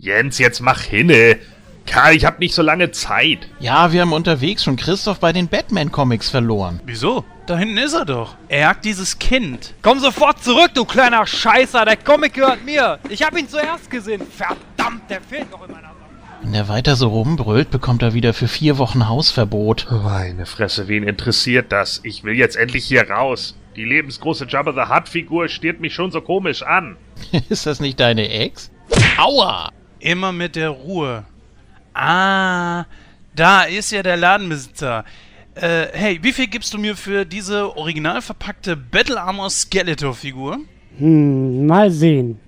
Jens, 0.00 0.38
jetzt 0.38 0.60
mach 0.60 0.80
hinne. 0.82 1.38
Karl, 1.84 2.14
ich 2.14 2.24
hab 2.24 2.38
nicht 2.38 2.54
so 2.54 2.62
lange 2.62 2.92
Zeit. 2.92 3.48
Ja, 3.58 3.90
wir 3.90 4.02
haben 4.02 4.12
unterwegs 4.12 4.62
schon 4.62 4.76
Christoph 4.76 5.18
bei 5.18 5.32
den 5.32 5.48
Batman-Comics 5.48 6.30
verloren. 6.30 6.80
Wieso? 6.84 7.24
Da 7.46 7.58
hinten 7.58 7.78
ist 7.78 7.94
er 7.94 8.04
doch. 8.04 8.36
Er 8.46 8.60
jagt 8.60 8.84
dieses 8.84 9.18
Kind. 9.18 9.74
Komm 9.82 9.98
sofort 9.98 10.44
zurück, 10.44 10.70
du 10.74 10.84
kleiner 10.84 11.26
Scheißer. 11.26 11.84
Der 11.84 11.96
Comic 11.96 12.34
gehört 12.34 12.64
mir. 12.64 13.00
Ich 13.08 13.24
hab 13.24 13.36
ihn 13.36 13.48
zuerst 13.48 13.90
gesehen. 13.90 14.22
Verdammt, 14.30 15.10
der 15.10 15.20
fehlt 15.20 15.50
noch 15.50 15.66
in 15.66 15.72
meiner 15.72 15.88
Sammlung. 15.88 16.42
Wenn 16.42 16.52
der 16.52 16.68
weiter 16.68 16.94
so 16.94 17.08
rumbrüllt, 17.08 17.72
bekommt 17.72 18.02
er 18.02 18.14
wieder 18.14 18.34
für 18.34 18.46
vier 18.46 18.78
Wochen 18.78 19.08
Hausverbot. 19.08 19.88
Meine 19.90 20.46
Fresse, 20.46 20.86
wen 20.86 21.02
interessiert 21.02 21.72
das? 21.72 22.02
Ich 22.04 22.22
will 22.22 22.34
jetzt 22.34 22.54
endlich 22.54 22.84
hier 22.84 23.10
raus. 23.10 23.56
Die 23.74 23.84
lebensgroße 23.84 24.46
Jabba 24.48 24.74
the 24.74 24.94
Hutt-Figur 24.94 25.48
stiert 25.48 25.80
mich 25.80 25.92
schon 25.92 26.12
so 26.12 26.20
komisch 26.20 26.62
an. 26.62 26.96
ist 27.48 27.66
das 27.66 27.80
nicht 27.80 27.98
deine 27.98 28.28
Ex? 28.28 28.70
Aua! 29.16 29.70
Immer 30.00 30.32
mit 30.32 30.56
der 30.56 30.70
Ruhe. 30.70 31.24
Ah, 31.94 32.84
da 33.34 33.62
ist 33.64 33.90
ja 33.90 34.02
der 34.02 34.16
Ladenbesitzer. 34.16 35.04
Äh, 35.54 35.86
hey, 35.92 36.18
wie 36.22 36.32
viel 36.32 36.46
gibst 36.46 36.72
du 36.72 36.78
mir 36.78 36.96
für 36.96 37.24
diese 37.24 37.76
original 37.76 38.22
verpackte 38.22 38.76
Battle 38.76 39.20
Armor 39.20 39.50
Skeletor-Figur? 39.50 40.58
Hm, 40.98 41.66
mal 41.66 41.90
sehen. 41.90 42.38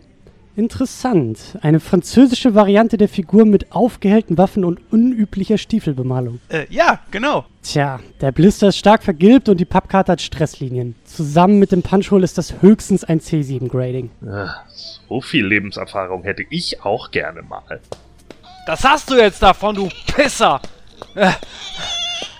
Interessant. 0.56 1.38
Eine 1.62 1.80
französische 1.80 2.54
Variante 2.54 2.96
der 2.96 3.08
Figur 3.08 3.44
mit 3.46 3.72
aufgehellten 3.72 4.36
Waffen 4.36 4.64
und 4.64 4.80
unüblicher 4.92 5.58
Stiefelbemalung. 5.58 6.40
Äh, 6.48 6.66
ja, 6.70 7.00
genau. 7.10 7.46
Tja, 7.62 8.00
der 8.20 8.32
Blister 8.32 8.68
ist 8.68 8.76
stark 8.78 9.02
vergilbt 9.02 9.48
und 9.48 9.58
die 9.58 9.64
Pappkarte 9.64 10.12
hat 10.12 10.20
Stresslinien. 10.20 10.96
Zusammen 11.04 11.58
mit 11.58 11.72
dem 11.72 11.82
Punchhole 11.82 12.24
ist 12.24 12.36
das 12.36 12.60
höchstens 12.62 13.04
ein 13.04 13.20
C7-Grading. 13.20 14.10
Ah, 14.26 14.50
So 15.08 15.20
viel 15.20 15.46
Lebenserfahrung 15.46 16.24
hätte 16.24 16.44
ich 16.50 16.82
auch 16.84 17.10
gerne 17.10 17.42
mal. 17.42 17.80
Das 18.66 18.84
hast 18.84 19.08
du 19.10 19.14
jetzt 19.14 19.42
davon, 19.42 19.74
du 19.76 19.88
Pisser. 20.14 20.60
Äh, 21.14 21.30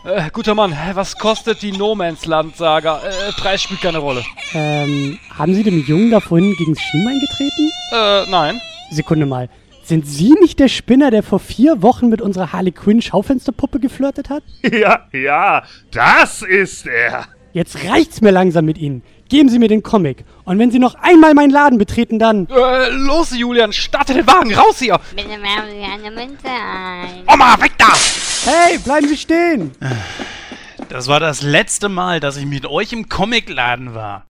äh, 0.05 0.31
guter 0.33 0.55
Mann, 0.55 0.77
was 0.95 1.17
kostet 1.17 1.63
die 1.63 1.73
No 1.73 1.95
Man's 1.95 2.27
Land 2.27 2.57
Saga? 2.57 3.01
Äh, 3.01 3.33
Preis 3.33 3.63
spielt 3.63 3.81
keine 3.81 3.99
Rolle. 3.99 4.25
Ähm, 4.55 5.19
haben 5.37 5.55
Sie 5.55 5.63
dem 5.63 5.85
Jungen 5.85 6.11
da 6.11 6.21
vorhin 6.21 6.55
gegen 6.57 6.75
das 6.75 6.83
Schienbein 6.83 7.21
getreten? 7.21 7.71
Äh, 7.93 8.31
nein. 8.31 8.61
Sekunde 8.91 9.27
mal. 9.27 9.49
Sind 9.83 10.07
Sie 10.07 10.35
nicht 10.41 10.61
der 10.61 10.69
Spinner, 10.69 11.11
der 11.11 11.23
vor 11.23 11.41
vier 11.41 11.83
Wochen 11.83 12.09
mit 12.09 12.23
unserer 12.23 12.53
Harley 12.53 12.71
Quinn 12.73 13.03
Schaufensterpuppe 13.03 13.81
geflirtet 13.81 14.31
hat? 14.31 14.43
Ja, 14.73 15.07
ja, 15.13 15.65
das 15.91 16.43
ist 16.43 16.87
er. 16.87 17.27
Jetzt 17.53 17.85
reicht's 17.85 18.21
mir 18.21 18.31
langsam 18.31 18.65
mit 18.67 18.79
Ihnen. 18.79 19.03
Geben 19.31 19.49
Sie 19.49 19.61
mir 19.61 19.69
den 19.69 19.85
Comic. 19.85 20.25
Und 20.45 20.59
wenn 20.59 20.73
Sie 20.73 20.81
noch 20.81 20.97
einmal 20.97 21.35
meinen 21.35 21.51
Laden 21.51 21.79
betreten, 21.79 22.19
dann... 22.19 22.49
Äh, 22.49 22.89
los, 22.91 23.31
Julian, 23.31 23.73
starte 23.73 24.13
den 24.13 24.27
Wagen, 24.27 24.53
raus 24.53 24.81
hier! 24.81 24.99
Bitte 25.15 25.29
werfen 25.29 25.71
Sie 25.71 25.85
eine 25.85 26.11
Münze 26.11 26.49
ein. 26.49 27.23
Oma, 27.33 27.55
weg 27.61 27.71
da! 27.79 27.93
Hey, 28.45 28.79
bleiben 28.79 29.07
Sie 29.07 29.17
stehen! 29.17 29.71
Das 30.89 31.07
war 31.07 31.21
das 31.21 31.43
letzte 31.43 31.89
Mal, 31.89 32.19
dass 32.19 32.37
ich 32.37 32.45
mit 32.45 32.67
euch 32.67 32.93
im 32.93 33.09
Comicladen 33.09 33.95
war. 33.95 34.27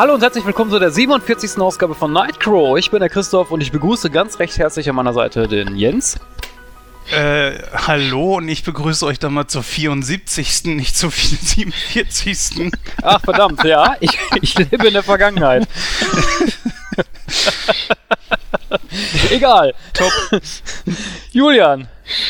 Hallo 0.00 0.14
und 0.14 0.22
herzlich 0.22 0.46
willkommen 0.46 0.70
zu 0.70 0.78
der 0.78 0.90
47. 0.90 1.58
Ausgabe 1.58 1.94
von 1.94 2.10
Nightcrow. 2.10 2.78
Ich 2.78 2.90
bin 2.90 3.00
der 3.00 3.10
Christoph 3.10 3.50
und 3.50 3.60
ich 3.60 3.70
begrüße 3.70 4.08
ganz 4.08 4.38
recht 4.38 4.56
herzlich 4.56 4.88
an 4.88 4.96
meiner 4.96 5.12
Seite 5.12 5.46
den 5.46 5.76
Jens. 5.76 6.18
Äh, 7.10 7.58
hallo 7.74 8.38
und 8.38 8.48
ich 8.48 8.64
begrüße 8.64 9.04
euch 9.04 9.18
dann 9.18 9.34
mal 9.34 9.46
zur 9.46 9.62
74., 9.62 10.64
nicht 10.64 10.96
zur 10.96 11.10
47. 11.10 12.72
Ach, 13.02 13.20
verdammt, 13.20 13.62
ja, 13.62 13.96
ich, 14.00 14.18
ich 14.40 14.56
lebe 14.56 14.86
in 14.86 14.94
der 14.94 15.02
Vergangenheit. 15.02 15.68
Egal. 19.30 19.74
Top. 19.92 20.12
Julian, 21.30 21.88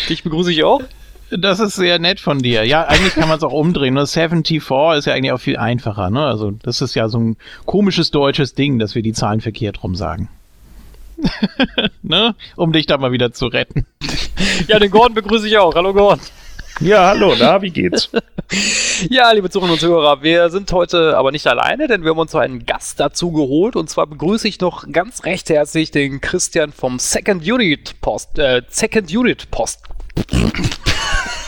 dich 0.09 0.25
begrüße 0.25 0.51
ich 0.51 0.65
auch. 0.65 0.83
Das 1.31 1.61
ist 1.61 1.77
sehr 1.77 1.99
nett 1.99 2.19
von 2.19 2.41
dir. 2.41 2.65
Ja, 2.65 2.87
eigentlich 2.87 3.15
kann 3.15 3.29
man 3.29 3.39
es 3.39 3.45
auch 3.45 3.53
umdrehen. 3.53 3.95
Ne? 3.95 4.07
74 4.07 4.57
ist 4.57 5.07
ja 5.07 5.15
eigentlich 5.15 5.33
auch 5.33 5.41
viel 5.41 5.57
einfacher. 5.57 6.11
Ne? 6.11 6.25
Also 6.25 6.51
das 6.51 6.81
ist 6.81 6.95
ja 6.95 7.09
so 7.09 7.19
ein 7.19 7.37
komisches 7.67 8.11
deutsches 8.11 8.55
Ding, 8.55 8.79
dass 8.79 8.95
wir 8.95 9.03
die 9.03 9.13
Zahlen 9.13 9.41
verkehrt 9.41 9.83
rum 9.83 9.95
sagen. 9.95 10.29
ne? 12.03 12.35
Um 12.57 12.73
dich 12.73 12.87
da 12.87 12.99
mal 12.99 13.13
wieder 13.13 13.33
zu 13.33 13.47
retten. 13.47 13.87
Ja, 14.67 14.79
den 14.79 14.91
Gordon 14.91 15.15
begrüße 15.15 15.47
ich 15.47 15.57
auch. 15.59 15.75
Hallo 15.75 15.93
Gordon. 15.93 16.21
Ja, 16.81 17.09
hallo, 17.09 17.35
na, 17.39 17.61
wie 17.63 17.71
geht's? 17.71 18.11
Ja, 19.09 19.31
liebe 19.31 19.49
Zuhörerinnen 19.49 19.75
und 19.75 19.81
Zuhörer, 19.81 20.23
wir 20.23 20.51
sind 20.51 20.73
heute 20.73 21.17
aber 21.17 21.31
nicht 21.31 21.47
alleine, 21.47 21.87
denn 21.87 22.03
wir 22.03 22.11
haben 22.11 22.19
uns 22.19 22.33
so 22.33 22.39
einen 22.39 22.67
Gast 22.67 22.99
dazu 22.99 23.31
geholt. 23.31 23.77
Und 23.77 23.89
zwar 23.89 24.09
begrüße 24.09 24.49
ich 24.49 24.61
noch 24.61 24.91
ganz 24.91 25.25
recht 25.25 25.49
herzlich 25.51 25.93
den 25.93 26.21
Christian 26.21 26.73
vom 26.73 26.99
Second 26.99 27.49
Unit 27.49 28.01
Post, 28.01 28.39
äh, 28.41 28.63
Second 28.69 29.15
Unit 29.15 29.51
Post. 29.53 29.81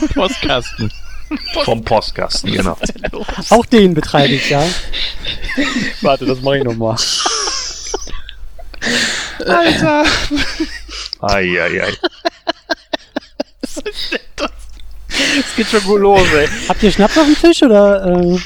Postkasten. 0.15 0.93
Vom 1.65 1.83
Postkasten, 1.85 2.53
genau. 2.53 2.77
Auch 3.51 3.65
den 3.67 3.95
betreibe 3.95 4.35
ich, 4.35 4.51
ja. 4.51 4.63
Warte, 6.03 6.27
das 6.27 6.41
mache 6.43 6.59
ich 6.59 6.65
nochmal. 6.65 6.97
Alter! 9.47 10.05
Eieiei. 11.21 11.93
Es 15.09 15.57
geht 15.57 15.69
schon 15.69 15.83
gut 15.85 16.01
los, 16.01 16.27
ey. 16.35 16.49
Habt 16.69 16.83
ihr 16.83 16.93
Schnaps 16.93 17.17
auf 17.17 17.25
dem 17.25 17.37
Tisch 17.41 17.63
oder... 17.63 18.05
Äh, 18.07 18.39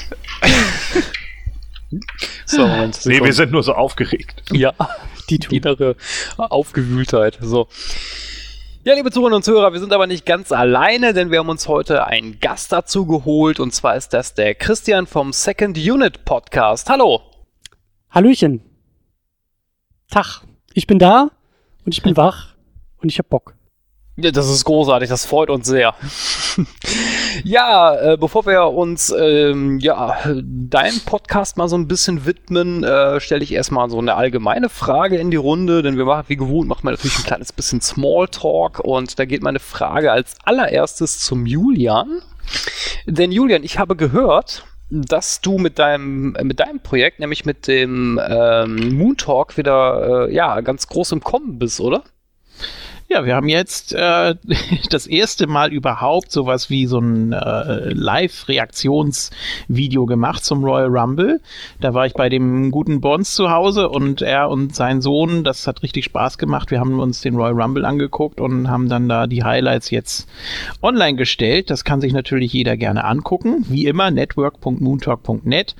So, 2.45 2.65
Moment. 2.65 2.99
Nee, 3.05 3.21
wir 3.21 3.33
sind 3.33 3.51
nur 3.51 3.63
so 3.63 3.73
aufgeregt. 3.73 4.41
Ja, 4.51 4.73
die 5.29 5.39
innere 5.51 5.95
Aufgewühltheit. 6.37 7.37
So. 7.41 7.67
Ja, 8.87 8.93
liebe 8.93 9.11
Zuhörerinnen 9.11 9.35
und 9.35 9.43
Zuhörer, 9.43 9.73
wir 9.73 9.81
sind 9.81 9.91
aber 9.91 10.07
nicht 10.07 10.25
ganz 10.25 10.53
alleine, 10.53 11.13
denn 11.13 11.29
wir 11.29 11.39
haben 11.39 11.49
uns 11.49 11.67
heute 11.67 12.07
einen 12.07 12.39
Gast 12.39 12.71
dazu 12.71 13.05
geholt 13.05 13.59
und 13.59 13.73
zwar 13.73 13.97
ist 13.97 14.13
das 14.13 14.33
der 14.33 14.55
Christian 14.55 15.07
vom 15.07 15.33
Second 15.33 15.77
Unit 15.77 16.23
Podcast. 16.23 16.89
Hallo. 16.89 17.19
Hallöchen. 18.09 18.61
Tag. 20.09 20.41
Ich 20.73 20.87
bin 20.87 20.99
da 20.99 21.31
und 21.85 21.95
ich 21.95 22.01
bin 22.01 22.15
wach 22.15 22.55
und 23.01 23.11
ich 23.11 23.19
hab 23.19 23.27
Bock. 23.27 23.56
Ja, 24.19 24.31
das 24.31 24.49
ist 24.49 24.65
großartig, 24.65 25.09
das 25.09 25.27
freut 25.27 25.51
uns 25.51 25.67
sehr. 25.67 25.93
ja, 27.43 28.13
äh, 28.13 28.17
bevor 28.17 28.47
wir 28.47 28.63
uns 28.63 29.13
ähm, 29.15 29.77
ja, 29.77 30.17
deinem 30.41 30.99
Podcast 31.01 31.55
mal 31.55 31.67
so 31.67 31.77
ein 31.77 31.87
bisschen 31.87 32.25
widmen, 32.25 32.83
äh, 32.83 33.19
stelle 33.19 33.43
ich 33.43 33.53
erstmal 33.53 33.91
so 33.91 33.99
eine 33.99 34.15
allgemeine 34.15 34.69
Frage 34.69 35.17
in 35.17 35.29
die 35.29 35.37
Runde, 35.37 35.83
denn 35.83 35.97
wir 35.97 36.05
machen, 36.05 36.25
wie 36.29 36.35
gewohnt, 36.35 36.67
machen 36.67 36.83
wir 36.83 36.91
natürlich 36.91 37.19
ein 37.19 37.25
kleines 37.25 37.53
bisschen 37.53 37.79
Smalltalk 37.79 38.79
und 38.79 39.19
da 39.19 39.25
geht 39.25 39.43
meine 39.43 39.59
Frage 39.59 40.11
als 40.11 40.35
allererstes 40.43 41.19
zum 41.19 41.45
Julian. 41.45 42.23
Denn 43.05 43.31
Julian, 43.31 43.63
ich 43.63 43.77
habe 43.77 43.95
gehört, 43.95 44.65
dass 44.89 45.41
du 45.41 45.59
mit 45.59 45.77
deinem, 45.77 46.35
mit 46.41 46.59
deinem 46.59 46.79
Projekt, 46.79 47.19
nämlich 47.19 47.45
mit 47.45 47.67
dem 47.67 48.19
ähm, 48.27 48.97
Moon 48.97 49.15
Talk, 49.15 49.57
wieder 49.57 50.27
äh, 50.27 50.33
ja, 50.33 50.61
ganz 50.61 50.87
groß 50.87 51.11
im 51.11 51.21
Kommen 51.21 51.59
bist, 51.59 51.79
oder? 51.79 52.03
Ja, 53.09 53.23
wir 53.23 53.35
haben 53.35 53.47
jetzt 53.47 53.93
äh, 53.93 54.35
das 54.89 55.07
erste 55.07 55.47
Mal 55.47 55.71
überhaupt 55.71 56.29
sowas 56.29 56.69
wie 56.69 56.87
so 56.87 56.99
ein 56.99 57.31
äh, 57.31 57.93
Live-Reaktionsvideo 57.93 60.05
gemacht 60.05 60.43
zum 60.43 60.61
Royal 60.61 60.89
Rumble. 60.89 61.39
Da 61.79 61.93
war 61.93 62.05
ich 62.05 62.11
bei 62.13 62.27
dem 62.27 62.69
guten 62.69 62.99
Bonds 62.99 63.33
zu 63.33 63.49
Hause 63.49 63.87
und 63.87 64.21
er 64.21 64.49
und 64.49 64.75
sein 64.75 65.01
Sohn, 65.01 65.45
das 65.45 65.67
hat 65.67 65.83
richtig 65.83 66.03
Spaß 66.03 66.37
gemacht. 66.37 66.69
Wir 66.69 66.81
haben 66.81 66.99
uns 66.99 67.21
den 67.21 67.35
Royal 67.35 67.61
Rumble 67.61 67.85
angeguckt 67.85 68.41
und 68.41 68.69
haben 68.69 68.89
dann 68.89 69.07
da 69.07 69.25
die 69.25 69.45
Highlights 69.45 69.89
jetzt 69.89 70.27
online 70.81 71.15
gestellt. 71.15 71.69
Das 71.69 71.85
kann 71.85 72.01
sich 72.01 72.11
natürlich 72.11 72.51
jeder 72.51 72.75
gerne 72.75 73.05
angucken. 73.05 73.63
Wie 73.69 73.85
immer, 73.85 74.11
network.moontalk.net. 74.11 75.77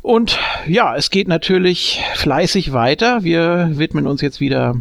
Und 0.00 0.38
ja, 0.68 0.94
es 0.94 1.10
geht 1.10 1.26
natürlich 1.26 2.00
fleißig 2.14 2.72
weiter. 2.72 3.24
Wir 3.24 3.70
widmen 3.72 4.06
uns 4.06 4.20
jetzt 4.20 4.38
wieder 4.38 4.76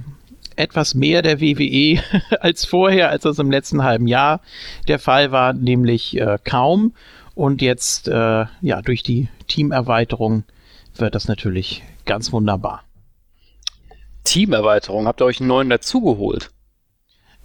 etwas 0.56 0.96
mehr 0.96 1.22
der 1.22 1.42
WWE 1.42 2.02
als 2.40 2.66
vorher, 2.66 3.10
als 3.10 3.24
das 3.24 3.40
im 3.40 3.52
letzten 3.52 3.84
halben 3.84 4.08
Jahr 4.08 4.42
der 4.88 5.00
Fall 5.00 5.32
war, 5.32 5.54
nämlich 5.54 6.18
äh, 6.18 6.38
kaum. 6.44 6.94
Und 7.36 7.62
jetzt, 7.62 8.08
äh, 8.08 8.46
ja, 8.62 8.82
durch 8.84 9.04
die 9.04 9.28
Teamerweiterung 9.48 10.44
wird 10.96 11.16
das 11.16 11.28
natürlich 11.28 11.84
ganz 12.06 12.32
wunderbar. 12.32 12.84
Teamerweiterung, 14.24 15.08
habt 15.08 15.22
ihr 15.22 15.26
euch 15.26 15.40
einen 15.40 15.48
neuen 15.48 15.70
dazugeholt? 15.70 16.52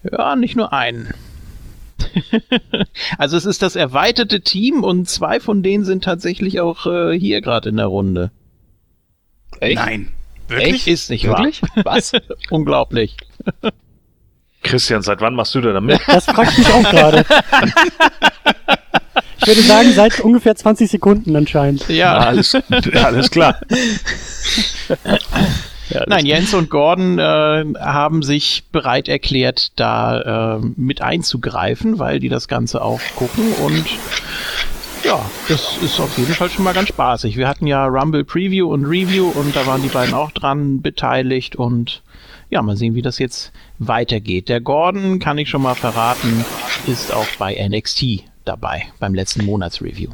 Ja, 0.03 0.37
nicht 0.37 0.57
nur 0.57 0.73
einen. 0.73 1.13
also 3.19 3.37
es 3.37 3.45
ist 3.45 3.63
das 3.63 3.77
erweiterte 3.77 4.41
Team 4.41 4.85
und 4.85 5.09
zwei 5.09 5.41
von 5.41 5.63
denen 5.63 5.85
sind 5.85 6.05
tatsächlich 6.05 6.61
auch 6.61 6.87
äh, 6.87 7.19
hier 7.19 7.41
gerade 7.41 7.71
in 7.71 7.77
der 7.77 7.87
Runde. 7.87 8.31
Echt? 9.61 9.77
Nein. 9.77 10.13
Wirklich? 10.49 10.87
Ist 10.89 11.11
nicht 11.11 11.25
Wirklich? 11.27 11.63
wahr? 11.63 11.85
Was? 11.85 12.13
Unglaublich. 12.51 13.17
Christian, 14.63 15.03
seit 15.03 15.21
wann 15.21 15.35
machst 15.35 15.55
du 15.55 15.61
denn 15.61 15.75
damit? 15.75 16.01
Das 16.07 16.25
fragt 16.27 16.59
mich 16.59 16.69
auch 16.69 16.91
gerade. 16.91 17.25
Ich 19.41 19.47
würde 19.47 19.63
sagen, 19.63 19.93
seit 19.93 20.21
ungefähr 20.21 20.57
20 20.57 20.91
Sekunden 20.91 21.35
anscheinend. 21.37 21.89
Ja. 21.89 22.19
alles, 22.19 22.57
alles 22.93 23.31
klar. 23.31 23.61
Ja, 25.91 26.05
Nein, 26.07 26.27
Jens 26.27 26.53
und 26.53 26.69
Gordon 26.69 27.19
äh, 27.19 27.65
haben 27.81 28.23
sich 28.23 28.65
bereit 28.73 29.09
erklärt, 29.09 29.73
da 29.77 30.59
äh, 30.59 30.61
mit 30.77 31.01
einzugreifen, 31.01 31.99
weil 31.99 32.21
die 32.21 32.29
das 32.29 32.47
Ganze 32.47 32.83
auch 32.83 33.01
gucken 33.17 33.55
und 33.65 33.85
ja, 35.09 35.25
das 35.49 35.79
ist 35.79 35.99
auf 36.01 36.19
jeden 36.19 36.35
Fall 36.35 36.51
schon 36.51 36.65
mal 36.65 36.75
ganz 36.75 36.89
spaßig. 36.91 37.39
Wir 37.39 37.49
hatten 37.49 37.67
ja 37.67 37.87
Rumble 37.87 38.25
Preview 38.25 38.71
und 38.71 38.85
Review 38.85 39.31
und 39.31 39.57
da 39.57 39.67
waren 39.67 39.83
die 39.83 39.89
beiden 39.89 40.13
auch 40.13 40.33
dran 40.33 40.83
beteiligt 40.83 41.57
und 41.57 42.03
ja, 42.51 42.61
mal 42.61 42.77
sehen, 42.77 42.95
wie 42.95 43.01
das 43.01 43.19
jetzt 43.19 43.53
weitergeht. 43.79 44.51
Der 44.51 44.61
Gordon, 44.61 45.19
kann 45.19 45.39
ich 45.39 45.49
schon 45.49 45.63
mal 45.63 45.75
verraten, 45.75 46.45
ist 46.87 47.15
auch 47.15 47.27
bei 47.39 47.57
NXT 47.69 48.25
dabei, 48.45 48.83
beim 48.99 49.15
letzten 49.15 49.47
Monatsreview. 49.47 50.11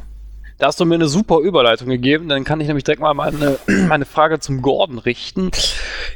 Da 0.57 0.67
hast 0.67 0.79
du 0.79 0.85
mir 0.85 0.95
eine 0.95 1.07
super 1.07 1.39
Überleitung 1.39 1.89
gegeben, 1.89 2.29
dann 2.29 2.45
kann 2.45 2.61
ich 2.61 2.67
nämlich 2.67 2.85
direkt 2.85 3.01
mal 3.01 3.13
meine, 3.13 3.59
meine 3.67 4.05
Frage 4.05 4.39
zum 4.39 4.61
Gordon 4.61 4.99
richten. 4.99 5.51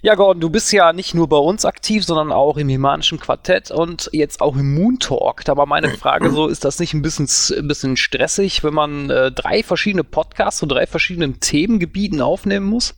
Ja, 0.01 0.15
Gordon, 0.15 0.39
du 0.39 0.49
bist 0.49 0.71
ja 0.71 0.93
nicht 0.93 1.13
nur 1.13 1.27
bei 1.27 1.37
uns 1.37 1.65
aktiv, 1.65 2.05
sondern 2.05 2.31
auch 2.31 2.55
im 2.55 2.69
Himanischen 2.69 3.19
Quartett 3.19 3.69
und 3.69 4.09
jetzt 4.13 4.39
auch 4.39 4.55
im 4.55 4.75
Moon 4.75 4.97
Talk. 4.99 5.43
Da 5.43 5.57
war 5.57 5.65
meine 5.65 5.89
Frage 5.89 6.29
so, 6.31 6.47
ist 6.47 6.63
das 6.63 6.79
nicht 6.79 6.93
ein 6.93 7.01
bisschen, 7.01 7.27
ein 7.57 7.67
bisschen 7.67 7.97
stressig, 7.97 8.63
wenn 8.63 8.73
man 8.73 9.09
äh, 9.09 9.29
drei 9.29 9.61
verschiedene 9.61 10.05
Podcasts 10.05 10.59
zu 10.59 10.67
drei 10.67 10.87
verschiedenen 10.87 11.41
Themengebieten 11.41 12.21
aufnehmen 12.21 12.65
muss? 12.65 12.95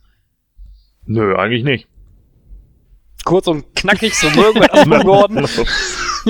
Nö, 1.06 1.34
eigentlich 1.34 1.64
nicht. 1.64 1.88
Kurz 3.24 3.46
und 3.46 3.74
knackig, 3.76 4.16
so 4.16 4.28
mögen 4.30 5.04
Gordon. 5.04 5.46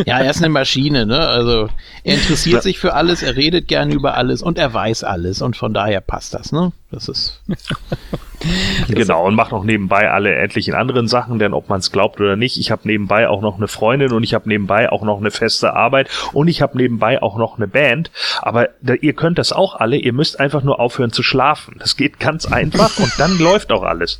Ja, 0.06 0.20
er 0.20 0.30
ist 0.30 0.38
eine 0.38 0.48
Maschine, 0.48 1.04
ne? 1.04 1.18
Also 1.18 1.68
er 2.02 2.14
interessiert 2.14 2.62
sich 2.62 2.78
für 2.78 2.94
alles, 2.94 3.22
er 3.22 3.36
redet 3.36 3.68
gerne 3.68 3.92
über 3.92 4.14
alles 4.14 4.42
und 4.42 4.58
er 4.58 4.72
weiß 4.72 5.04
alles 5.04 5.42
und 5.42 5.54
von 5.54 5.74
daher 5.74 6.00
passt 6.00 6.32
das, 6.32 6.50
ne? 6.50 6.72
Das 6.90 7.08
ist 7.08 7.42
Genau, 8.88 9.26
und 9.26 9.34
macht 9.34 9.52
noch 9.52 9.64
nebenbei 9.64 10.10
alle 10.10 10.34
etlichen 10.34 10.74
anderen 10.74 11.06
Sachen, 11.08 11.38
denn 11.38 11.54
ob 11.54 11.68
man 11.68 11.78
es 11.78 11.92
glaubt 11.92 12.20
oder 12.20 12.36
nicht, 12.36 12.58
ich 12.58 12.70
habe 12.70 12.82
nebenbei 12.84 13.28
auch 13.28 13.40
noch 13.40 13.56
eine 13.56 13.68
Freundin 13.68 14.12
und 14.12 14.22
ich 14.24 14.34
habe 14.34 14.48
nebenbei 14.48 14.90
auch 14.90 15.02
noch 15.02 15.18
eine 15.18 15.30
feste 15.30 15.74
Arbeit 15.74 16.08
und 16.32 16.48
ich 16.48 16.60
habe 16.62 16.76
nebenbei 16.76 17.22
auch 17.22 17.36
noch 17.36 17.56
eine 17.56 17.68
Band. 17.68 18.10
Aber 18.40 18.70
da, 18.80 18.94
ihr 18.94 19.12
könnt 19.12 19.38
das 19.38 19.52
auch 19.52 19.74
alle, 19.74 19.96
ihr 19.96 20.12
müsst 20.12 20.40
einfach 20.40 20.62
nur 20.62 20.80
aufhören 20.80 21.12
zu 21.12 21.22
schlafen. 21.22 21.76
Das 21.78 21.96
geht 21.96 22.18
ganz 22.18 22.46
einfach 22.46 22.98
und 22.98 23.12
dann 23.18 23.38
läuft 23.38 23.72
auch 23.72 23.82
alles. 23.82 24.18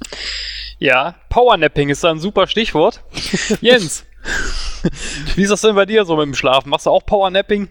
Ja, 0.82 1.14
Powernapping 1.28 1.90
ist 1.90 2.02
da 2.02 2.10
ein 2.10 2.18
super 2.18 2.48
Stichwort. 2.48 3.04
Jens, 3.60 4.04
wie 5.36 5.42
ist 5.42 5.50
das 5.50 5.60
denn 5.60 5.76
bei 5.76 5.86
dir 5.86 6.04
so 6.04 6.16
mit 6.16 6.26
dem 6.26 6.34
Schlafen? 6.34 6.70
Machst 6.70 6.86
du 6.86 6.90
auch 6.90 7.06
Powernapping? 7.06 7.68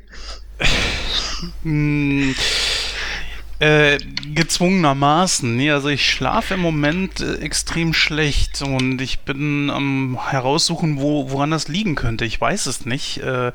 Äh, 3.61 3.99
gezwungenermaßen. 4.33 5.55
Nee, 5.55 5.69
also 5.69 5.89
ich 5.89 6.09
schlafe 6.09 6.55
im 6.55 6.61
Moment 6.61 7.19
äh, 7.19 7.35
extrem 7.35 7.93
schlecht 7.93 8.63
und 8.63 8.99
ich 9.01 9.19
bin 9.19 9.69
am 9.69 10.17
heraussuchen, 10.31 10.99
wo, 10.99 11.29
woran 11.29 11.51
das 11.51 11.67
liegen 11.67 11.93
könnte. 11.93 12.25
Ich 12.25 12.41
weiß 12.41 12.65
es 12.65 12.87
nicht. 12.87 13.19
Äh, 13.19 13.51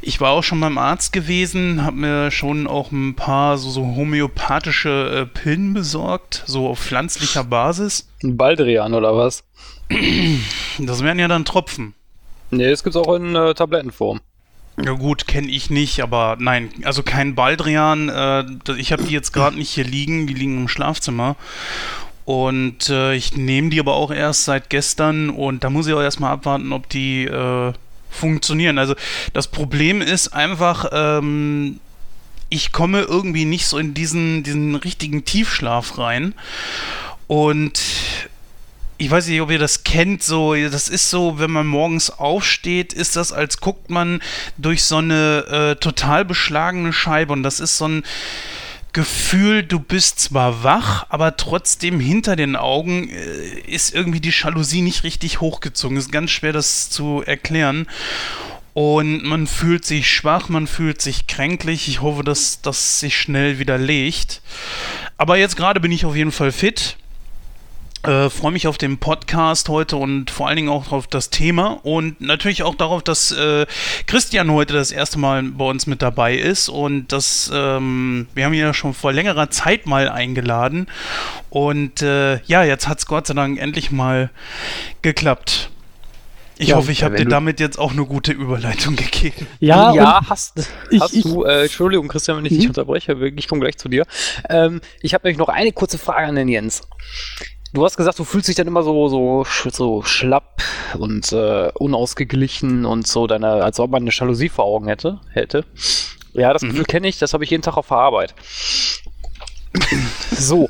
ich 0.00 0.20
war 0.20 0.30
auch 0.30 0.44
schon 0.44 0.60
beim 0.60 0.78
Arzt 0.78 1.12
gewesen, 1.12 1.84
habe 1.84 1.96
mir 1.96 2.30
schon 2.30 2.68
auch 2.68 2.92
ein 2.92 3.16
paar 3.16 3.58
so, 3.58 3.70
so 3.70 3.82
homöopathische 3.82 5.22
äh, 5.22 5.26
Pillen 5.26 5.74
besorgt, 5.74 6.44
so 6.46 6.68
auf 6.68 6.78
pflanzlicher 6.78 7.42
Basis. 7.42 8.08
Ein 8.22 8.36
Baldrian 8.36 8.94
oder 8.94 9.16
was? 9.16 9.42
Das 10.78 11.02
wären 11.02 11.18
ja 11.18 11.26
dann 11.26 11.44
Tropfen. 11.44 11.94
Nee, 12.52 12.70
das 12.70 12.84
gibt's 12.84 12.96
auch 12.96 13.12
in 13.16 13.34
Tablettenform. 13.56 14.20
Ja 14.80 14.92
gut, 14.92 15.26
kenne 15.26 15.50
ich 15.50 15.68
nicht, 15.70 16.00
aber 16.00 16.36
nein, 16.38 16.70
also 16.84 17.02
kein 17.02 17.34
Baldrian. 17.34 18.08
Äh, 18.08 18.44
ich 18.78 18.92
habe 18.92 19.02
die 19.04 19.12
jetzt 19.12 19.32
gerade 19.32 19.56
nicht 19.56 19.70
hier 19.70 19.84
liegen, 19.84 20.26
die 20.26 20.34
liegen 20.34 20.62
im 20.62 20.68
Schlafzimmer. 20.68 21.36
Und 22.24 22.88
äh, 22.88 23.14
ich 23.14 23.36
nehme 23.36 23.70
die 23.70 23.80
aber 23.80 23.94
auch 23.94 24.10
erst 24.10 24.44
seit 24.44 24.70
gestern 24.70 25.28
und 25.28 25.64
da 25.64 25.70
muss 25.70 25.86
ich 25.86 25.94
auch 25.94 26.00
erstmal 26.00 26.32
abwarten, 26.32 26.72
ob 26.72 26.88
die 26.88 27.24
äh, 27.24 27.72
funktionieren. 28.10 28.78
Also 28.78 28.94
das 29.32 29.48
Problem 29.48 30.00
ist 30.00 30.28
einfach, 30.28 30.88
ähm, 30.92 31.80
ich 32.48 32.70
komme 32.70 33.00
irgendwie 33.00 33.44
nicht 33.44 33.66
so 33.66 33.78
in 33.78 33.92
diesen, 33.94 34.42
diesen 34.44 34.76
richtigen 34.76 35.24
Tiefschlaf 35.24 35.98
rein. 35.98 36.34
Und 37.26 37.82
ich 39.02 39.10
weiß 39.10 39.26
nicht, 39.26 39.40
ob 39.40 39.50
ihr 39.50 39.58
das 39.58 39.82
kennt, 39.82 40.22
so, 40.22 40.54
das 40.54 40.88
ist 40.88 41.10
so, 41.10 41.40
wenn 41.40 41.50
man 41.50 41.66
morgens 41.66 42.08
aufsteht, 42.08 42.92
ist 42.92 43.16
das, 43.16 43.32
als 43.32 43.58
guckt 43.58 43.90
man 43.90 44.22
durch 44.58 44.84
so 44.84 44.98
eine 44.98 45.44
äh, 45.50 45.80
total 45.80 46.24
beschlagene 46.24 46.92
Scheibe 46.92 47.32
und 47.32 47.42
das 47.42 47.58
ist 47.58 47.78
so 47.78 47.88
ein 47.88 48.04
Gefühl, 48.92 49.64
du 49.64 49.80
bist 49.80 50.20
zwar 50.20 50.62
wach, 50.62 51.06
aber 51.08 51.36
trotzdem 51.36 51.98
hinter 51.98 52.36
den 52.36 52.54
Augen 52.54 53.08
äh, 53.08 53.60
ist 53.66 53.92
irgendwie 53.92 54.20
die 54.20 54.30
Jalousie 54.30 54.82
nicht 54.82 55.02
richtig 55.02 55.40
hochgezogen. 55.40 55.96
Ist 55.96 56.12
ganz 56.12 56.30
schwer, 56.30 56.52
das 56.52 56.88
zu 56.90 57.22
erklären. 57.24 57.88
Und 58.74 59.24
man 59.24 59.46
fühlt 59.46 59.84
sich 59.84 60.10
schwach, 60.10 60.48
man 60.48 60.66
fühlt 60.66 61.02
sich 61.02 61.26
kränklich. 61.26 61.88
Ich 61.88 62.02
hoffe, 62.02 62.22
dass 62.22 62.60
das 62.62 63.00
sich 63.00 63.16
schnell 63.16 63.58
wieder 63.58 63.78
legt. 63.78 64.42
Aber 65.16 65.36
jetzt 65.38 65.56
gerade 65.56 65.80
bin 65.80 65.90
ich 65.92 66.04
auf 66.04 66.14
jeden 66.14 66.32
Fall 66.32 66.52
fit. 66.52 66.96
Äh, 68.04 68.30
Freue 68.30 68.50
mich 68.50 68.66
auf 68.66 68.78
den 68.78 68.98
Podcast 68.98 69.68
heute 69.68 69.96
und 69.96 70.28
vor 70.32 70.48
allen 70.48 70.56
Dingen 70.56 70.68
auch 70.70 70.90
auf 70.90 71.06
das 71.06 71.30
Thema 71.30 71.78
und 71.84 72.20
natürlich 72.20 72.64
auch 72.64 72.74
darauf, 72.74 73.00
dass 73.04 73.30
äh, 73.30 73.64
Christian 74.06 74.50
heute 74.50 74.72
das 74.74 74.90
erste 74.90 75.20
Mal 75.20 75.40
bei 75.44 75.64
uns 75.66 75.86
mit 75.86 76.02
dabei 76.02 76.34
ist 76.36 76.68
und 76.68 77.12
das, 77.12 77.48
ähm, 77.54 78.26
wir 78.34 78.44
haben 78.44 78.54
ihn 78.54 78.58
ja 78.60 78.74
schon 78.74 78.92
vor 78.92 79.12
längerer 79.12 79.50
Zeit 79.50 79.86
mal 79.86 80.08
eingeladen 80.08 80.88
und 81.48 82.02
äh, 82.02 82.40
ja, 82.46 82.64
jetzt 82.64 82.88
hat 82.88 82.98
es 82.98 83.06
Gott 83.06 83.28
sei 83.28 83.34
Dank 83.34 83.60
endlich 83.60 83.92
mal 83.92 84.30
geklappt. 85.02 85.70
Ich 86.58 86.68
Ja, 86.70 86.76
hoffe, 86.76 86.90
ich 86.90 87.04
habe 87.04 87.14
dir 87.16 87.24
damit 87.26 87.60
jetzt 87.60 87.78
auch 87.78 87.92
eine 87.92 88.04
gute 88.04 88.32
Überleitung 88.32 88.96
gegeben. 88.96 89.46
Ja, 89.60 89.94
ja 89.94 90.20
hast, 90.28 90.68
ich- 90.90 91.00
hast 91.00 91.14
ich- 91.14 91.22
du, 91.22 91.44
äh, 91.44 91.62
Entschuldigung, 91.62 92.08
Christian, 92.08 92.36
wenn 92.38 92.46
ich 92.46 92.52
dich 92.52 92.64
Mhm. 92.64 92.70
unterbreche, 92.70 93.12
ich 93.36 93.46
komme 93.46 93.60
gleich 93.60 93.78
zu 93.78 93.88
dir. 93.88 94.06
Ähm, 94.50 94.80
ich 95.02 95.14
habe 95.14 95.24
nämlich 95.28 95.38
noch 95.38 95.48
eine 95.48 95.70
kurze 95.70 95.98
Frage 95.98 96.26
an 96.26 96.34
den 96.34 96.48
Jens. 96.48 96.82
Du 97.74 97.84
hast 97.84 97.96
gesagt, 97.96 98.18
du 98.18 98.24
fühlst 98.24 98.48
dich 98.48 98.56
dann 98.56 98.66
immer 98.66 98.82
so, 98.82 99.08
so, 99.08 99.46
so 99.70 100.02
schlapp 100.02 100.62
und 100.98 101.32
äh, 101.32 101.70
unausgeglichen 101.74 102.84
und 102.84 103.06
so, 103.06 103.26
deine, 103.26 103.64
als 103.64 103.80
ob 103.80 103.90
man 103.90 104.02
eine 104.02 104.10
Jalousie 104.10 104.50
vor 104.50 104.66
Augen 104.66 104.88
hätte. 104.88 105.20
hätte. 105.30 105.64
Ja, 106.34 106.52
das 106.52 106.62
Gefühl 106.62 106.84
kenne 106.84 107.08
ich, 107.08 107.18
das 107.18 107.32
habe 107.32 107.44
ich 107.44 107.50
jeden 107.50 107.62
Tag 107.62 107.76
auf 107.78 107.88
der 107.88 107.96
Arbeit. 107.96 108.34
so, 110.30 110.68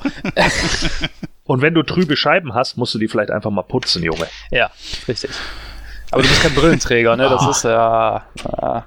Und 1.45 1.61
wenn 1.61 1.75
du 1.75 1.83
trübe 1.83 2.17
Scheiben 2.17 2.55
hast, 2.55 2.77
musst 2.77 2.95
du 2.95 2.99
die 3.01 3.09
vielleicht 3.09 3.31
einfach 3.33 3.51
mal 3.51 3.63
putzen, 3.63 4.03
Junge. 4.05 4.27
ja, 4.51 4.71
richtig. 5.09 5.31
Aber 6.13 6.23
du 6.23 6.29
bist 6.29 6.43
kein 6.43 6.55
Brillenträger, 6.55 7.17
ne? 7.17 7.29
Das 7.29 7.43
Ah. 7.43 7.51
ist 7.51 7.65
ja. 7.65 8.27
ja. 8.45 8.85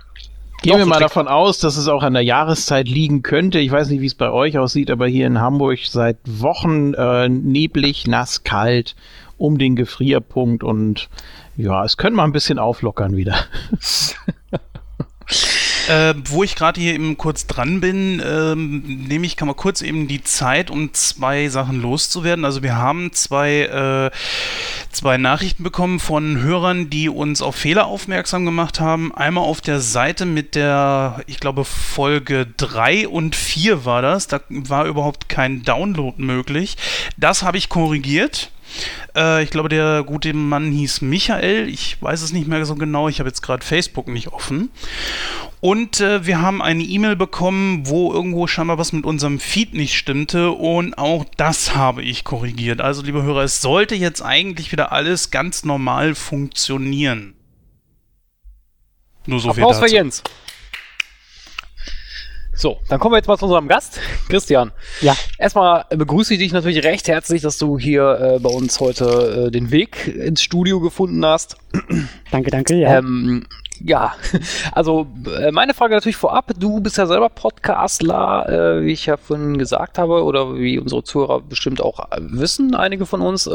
Gehen 0.61 0.77
wir 0.77 0.85
mal 0.85 0.99
davon 0.99 1.27
aus, 1.27 1.59
dass 1.59 1.77
es 1.77 1.87
auch 1.87 2.01
an 2.01 2.13
der 2.13 2.23
Jahreszeit 2.23 2.87
liegen 2.87 3.21
könnte. 3.21 3.59
Ich 3.59 3.71
weiß 3.71 3.89
nicht, 3.89 4.01
wie 4.01 4.07
es 4.07 4.15
bei 4.15 4.31
euch 4.31 4.57
aussieht, 4.57 4.89
aber 4.89 5.07
hier 5.07 5.27
in 5.27 5.39
Hamburg 5.39 5.79
seit 5.85 6.17
Wochen 6.25 6.93
äh, 6.95 7.29
neblig, 7.29 8.07
nass, 8.07 8.43
kalt, 8.43 8.95
um 9.37 9.57
den 9.57 9.75
Gefrierpunkt 9.75 10.63
und 10.63 11.09
ja, 11.55 11.83
es 11.85 11.97
könnte 11.97 12.17
mal 12.17 12.23
ein 12.23 12.31
bisschen 12.31 12.59
auflockern 12.59 13.15
wieder. 13.15 13.35
Äh, 15.87 16.15
wo 16.25 16.43
ich 16.43 16.55
gerade 16.55 16.81
hier 16.81 16.95
eben 16.95 17.17
kurz 17.17 17.45
dran 17.45 17.79
bin, 17.79 18.21
ähm, 18.25 19.05
nehme 19.07 19.25
ich 19.25 19.35
kann 19.35 19.47
mal 19.47 19.53
kurz 19.53 19.81
eben 19.81 20.07
die 20.07 20.23
Zeit, 20.23 20.71
um 20.71 20.93
zwei 20.93 21.47
Sachen 21.49 21.81
loszuwerden. 21.81 22.43
Also 22.43 22.63
wir 22.63 22.75
haben 22.75 23.13
zwei, 23.13 24.11
äh, 24.11 24.11
zwei 24.91 25.17
Nachrichten 25.17 25.63
bekommen 25.63 25.99
von 25.99 26.41
Hörern, 26.41 26.89
die 26.89 27.07
uns 27.09 27.41
auf 27.41 27.55
Fehler 27.55 27.85
aufmerksam 27.85 28.45
gemacht 28.45 28.79
haben. 28.79 29.13
Einmal 29.13 29.43
auf 29.43 29.61
der 29.61 29.79
Seite 29.79 30.25
mit 30.25 30.55
der, 30.55 31.21
ich 31.27 31.39
glaube, 31.39 31.65
Folge 31.65 32.47
3 32.57 33.07
und 33.07 33.35
4 33.35 33.85
war 33.85 34.01
das. 34.01 34.27
Da 34.27 34.41
war 34.49 34.85
überhaupt 34.85 35.29
kein 35.29 35.63
Download 35.63 36.21
möglich. 36.21 36.77
Das 37.17 37.43
habe 37.43 37.57
ich 37.57 37.69
korrigiert. 37.69 38.49
Äh, 39.15 39.43
ich 39.43 39.49
glaube, 39.49 39.69
der 39.69 40.03
gute 40.03 40.33
Mann 40.33 40.71
hieß 40.71 41.01
Michael. 41.01 41.69
Ich 41.69 42.01
weiß 42.01 42.21
es 42.21 42.33
nicht 42.33 42.47
mehr 42.47 42.65
so 42.65 42.75
genau. 42.75 43.07
Ich 43.07 43.19
habe 43.19 43.29
jetzt 43.29 43.41
gerade 43.41 43.65
Facebook 43.65 44.07
nicht 44.07 44.29
offen. 44.29 44.69
Und 45.61 45.99
äh, 45.99 46.25
wir 46.25 46.41
haben 46.41 46.61
eine 46.61 46.83
E-Mail 46.83 47.15
bekommen, 47.15 47.87
wo 47.87 48.13
irgendwo 48.13 48.45
scheinbar 48.47 48.77
was 48.77 48.93
mit 48.93 49.05
unserem 49.05 49.39
Feed 49.39 49.73
nicht 49.73 49.97
stimmte 49.97 50.51
und 50.51 50.97
auch 50.97 51.25
das 51.37 51.75
habe 51.75 52.03
ich 52.03 52.23
korrigiert. 52.23 52.81
Also, 52.81 53.01
liebe 53.01 53.23
Hörer, 53.23 53.43
es 53.43 53.61
sollte 53.61 53.95
jetzt 53.95 54.21
eigentlich 54.21 54.71
wieder 54.71 54.91
alles 54.91 55.31
ganz 55.31 55.65
normal 55.65 56.13
funktionieren. 56.13 57.33
Nur 59.25 59.39
so 59.39 59.49
Applaus 59.49 59.77
viel 59.77 59.87
für 59.87 59.93
dazu. 59.93 59.95
Jens. 59.95 60.23
So, 62.55 62.77
dann 62.87 62.99
kommen 62.99 63.13
wir 63.13 63.17
jetzt 63.17 63.27
mal 63.27 63.37
zu 63.37 63.45
unserem 63.45 63.67
Gast, 63.67 63.99
Christian. 64.29 64.71
Ja. 65.01 65.15
Erstmal 65.37 65.85
begrüße 65.89 66.33
ich 66.33 66.39
dich 66.39 66.53
natürlich 66.53 66.83
recht 66.83 67.07
herzlich, 67.07 67.41
dass 67.41 67.57
du 67.57 67.77
hier 67.77 68.35
äh, 68.35 68.39
bei 68.39 68.49
uns 68.49 68.79
heute 68.79 69.47
äh, 69.47 69.51
den 69.51 69.71
Weg 69.71 70.07
ins 70.07 70.41
Studio 70.41 70.79
gefunden 70.79 71.25
hast. 71.25 71.57
Danke, 72.31 72.51
danke. 72.51 72.75
Ja. 72.75 72.97
Ähm, 72.97 73.45
ja, 73.83 74.15
also 74.71 75.07
äh, 75.39 75.51
meine 75.51 75.73
Frage 75.73 75.95
natürlich 75.95 76.15
vorab. 76.15 76.51
Du 76.57 76.79
bist 76.79 76.97
ja 76.97 77.05
selber 77.05 77.29
Podcastler, 77.29 78.49
äh, 78.49 78.85
wie 78.85 78.91
ich 78.91 79.05
ja 79.05 79.17
vorhin 79.17 79.57
gesagt 79.57 79.97
habe, 79.97 80.23
oder 80.23 80.55
wie 80.55 80.79
unsere 80.79 81.03
Zuhörer 81.03 81.41
bestimmt 81.41 81.81
auch 81.81 81.99
äh, 82.11 82.17
wissen, 82.19 82.75
einige 82.75 83.05
von 83.05 83.21
uns, 83.21 83.49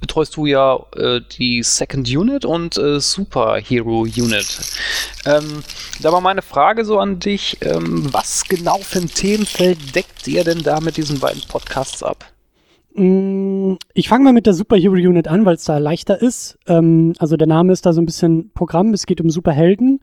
betreust 0.00 0.36
du 0.36 0.46
ja 0.46 0.78
die 1.38 1.62
Second 1.62 2.08
Unit 2.08 2.44
und 2.44 2.74
Superhero 2.74 4.00
Unit. 4.02 4.46
Ähm, 5.24 5.62
da 6.00 6.12
war 6.12 6.20
meine 6.20 6.42
Frage 6.42 6.84
so 6.84 6.98
an 6.98 7.18
dich, 7.18 7.58
ähm, 7.62 8.12
was 8.12 8.44
genau 8.44 8.78
für 8.78 9.00
ein 9.00 9.08
Themenfeld 9.08 9.94
deckt 9.94 10.26
ihr 10.28 10.44
denn 10.44 10.62
da 10.62 10.80
mit 10.80 10.96
diesen 10.96 11.18
beiden 11.18 11.42
Podcasts 11.48 12.02
ab? 12.02 12.24
Mm, 12.96 13.74
Ich 13.94 14.08
fange 14.08 14.24
mal 14.24 14.32
mit 14.32 14.46
der 14.46 14.54
Superhero 14.54 14.94
Unit 14.94 15.28
an, 15.28 15.44
weil 15.44 15.56
es 15.56 15.64
da 15.64 15.78
leichter 15.78 16.20
ist. 16.20 16.58
Ähm, 16.66 17.12
also 17.18 17.36
der 17.36 17.46
Name 17.46 17.72
ist 17.72 17.86
da 17.86 17.92
so 17.92 18.00
ein 18.00 18.06
bisschen 18.06 18.50
Programm. 18.52 18.92
Es 18.94 19.06
geht 19.06 19.20
um 19.20 19.30
Superhelden. 19.30 20.00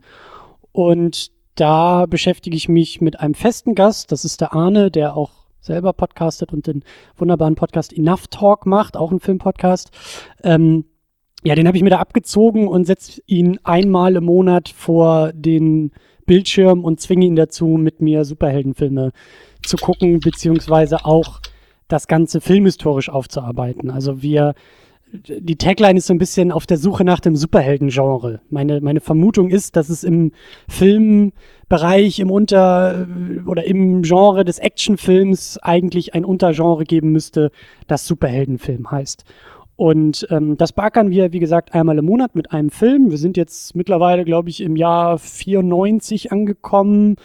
Und 0.72 1.30
da 1.56 2.06
beschäftige 2.06 2.56
ich 2.56 2.68
mich 2.68 3.00
mit 3.00 3.20
einem 3.20 3.34
festen 3.34 3.74
Gast. 3.74 4.12
Das 4.12 4.24
ist 4.24 4.40
der 4.40 4.54
Arne, 4.54 4.90
der 4.90 5.16
auch 5.16 5.32
selber 5.60 5.92
podcastet 5.92 6.52
und 6.52 6.66
den 6.66 6.84
wunderbaren 7.16 7.54
Podcast 7.54 7.92
Enough 7.96 8.28
Talk 8.28 8.66
macht, 8.66 8.96
auch 8.96 9.10
ein 9.10 9.20
Filmpodcast. 9.20 9.90
Ähm, 10.42 10.84
ja, 11.42 11.54
den 11.54 11.66
habe 11.66 11.76
ich 11.76 11.82
mir 11.82 11.90
da 11.90 11.98
abgezogen 11.98 12.68
und 12.68 12.86
setze 12.86 13.20
ihn 13.26 13.58
einmal 13.64 14.16
im 14.16 14.24
Monat 14.24 14.68
vor 14.68 15.32
den 15.32 15.92
Bildschirm 16.26 16.84
und 16.84 17.00
zwinge 17.00 17.26
ihn 17.26 17.36
dazu, 17.36 17.66
mit 17.66 18.00
mir 18.00 18.24
Superheldenfilme 18.24 19.12
zu 19.62 19.76
gucken, 19.76 20.20
beziehungsweise 20.20 21.04
auch 21.04 21.40
das 21.88 22.08
Ganze 22.08 22.40
filmhistorisch 22.40 23.08
aufzuarbeiten. 23.08 23.90
Also 23.90 24.22
wir, 24.22 24.54
die 25.12 25.56
Tagline 25.56 25.98
ist 25.98 26.06
so 26.06 26.14
ein 26.14 26.18
bisschen 26.18 26.50
auf 26.50 26.66
der 26.66 26.76
Suche 26.76 27.04
nach 27.04 27.20
dem 27.20 27.36
Superhelden-Genre. 27.36 28.40
Meine, 28.50 28.80
meine 28.80 29.00
Vermutung 29.00 29.50
ist, 29.50 29.76
dass 29.76 29.88
es 29.88 30.02
im 30.02 30.32
Filmbereich, 30.68 32.18
im 32.20 32.30
Unter- 32.30 33.06
oder 33.46 33.64
im 33.64 34.02
Genre 34.02 34.44
des 34.44 34.58
Actionfilms 34.58 35.58
eigentlich 35.58 36.14
ein 36.14 36.24
Untergenre 36.24 36.84
geben 36.84 37.12
müsste, 37.12 37.50
das 37.86 38.06
Superheldenfilm 38.06 38.90
heißt. 38.90 39.24
Und 39.76 40.26
ähm, 40.30 40.56
das 40.56 40.72
beackern 40.72 41.10
wir, 41.10 41.32
wie 41.32 41.40
gesagt, 41.40 41.74
einmal 41.74 41.98
im 41.98 42.04
Monat 42.04 42.34
mit 42.34 42.52
einem 42.52 42.70
Film. 42.70 43.10
Wir 43.10 43.18
sind 43.18 43.36
jetzt 43.36 43.74
mittlerweile, 43.74 44.24
glaube 44.24 44.48
ich, 44.48 44.60
im 44.60 44.76
Jahr 44.76 45.18
94 45.18 46.30
angekommen, 46.30 47.16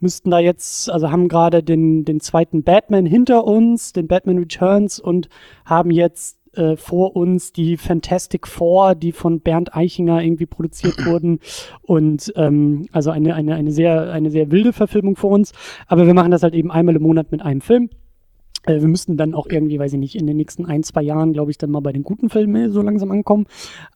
müssten 0.00 0.30
da 0.30 0.38
jetzt, 0.38 0.90
also 0.90 1.10
haben 1.10 1.28
gerade 1.28 1.62
den, 1.62 2.04
den 2.04 2.20
zweiten 2.20 2.62
Batman 2.62 3.04
hinter 3.04 3.44
uns, 3.44 3.92
den 3.92 4.08
Batman 4.08 4.38
Returns 4.38 4.98
und 4.98 5.28
haben 5.66 5.90
jetzt 5.90 6.38
äh, 6.54 6.76
vor 6.76 7.14
uns 7.14 7.52
die 7.52 7.76
Fantastic 7.76 8.46
Four, 8.46 8.94
die 8.94 9.12
von 9.12 9.40
Bernd 9.40 9.74
Eichinger 9.76 10.22
irgendwie 10.22 10.46
produziert 10.46 11.04
wurden. 11.04 11.40
Und 11.82 12.32
ähm, 12.36 12.86
also 12.90 13.10
eine, 13.10 13.34
eine, 13.34 13.54
eine, 13.54 13.70
sehr, 13.70 14.12
eine 14.12 14.30
sehr 14.30 14.50
wilde 14.50 14.72
Verfilmung 14.72 15.16
vor 15.16 15.30
uns. 15.30 15.52
Aber 15.86 16.06
wir 16.06 16.14
machen 16.14 16.30
das 16.30 16.42
halt 16.42 16.54
eben 16.54 16.70
einmal 16.70 16.96
im 16.96 17.02
Monat 17.02 17.30
mit 17.32 17.42
einem 17.42 17.60
Film. 17.60 17.90
Äh, 18.68 18.80
Wir 18.80 18.88
müssten 18.88 19.16
dann 19.16 19.34
auch 19.34 19.46
irgendwie, 19.46 19.78
weiß 19.78 19.94
ich 19.94 19.98
nicht, 19.98 20.14
in 20.14 20.26
den 20.26 20.36
nächsten 20.36 20.66
ein, 20.66 20.82
zwei 20.82 21.02
Jahren, 21.02 21.32
glaube 21.32 21.50
ich, 21.50 21.58
dann 21.58 21.70
mal 21.70 21.80
bei 21.80 21.92
den 21.92 22.02
guten 22.02 22.28
Filmen 22.28 22.70
so 22.70 22.82
langsam 22.82 23.10
ankommen. 23.10 23.46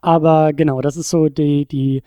Aber 0.00 0.52
genau, 0.52 0.80
das 0.80 0.96
ist 0.96 1.10
so 1.10 1.28
die, 1.28 1.66
die, 1.66 2.02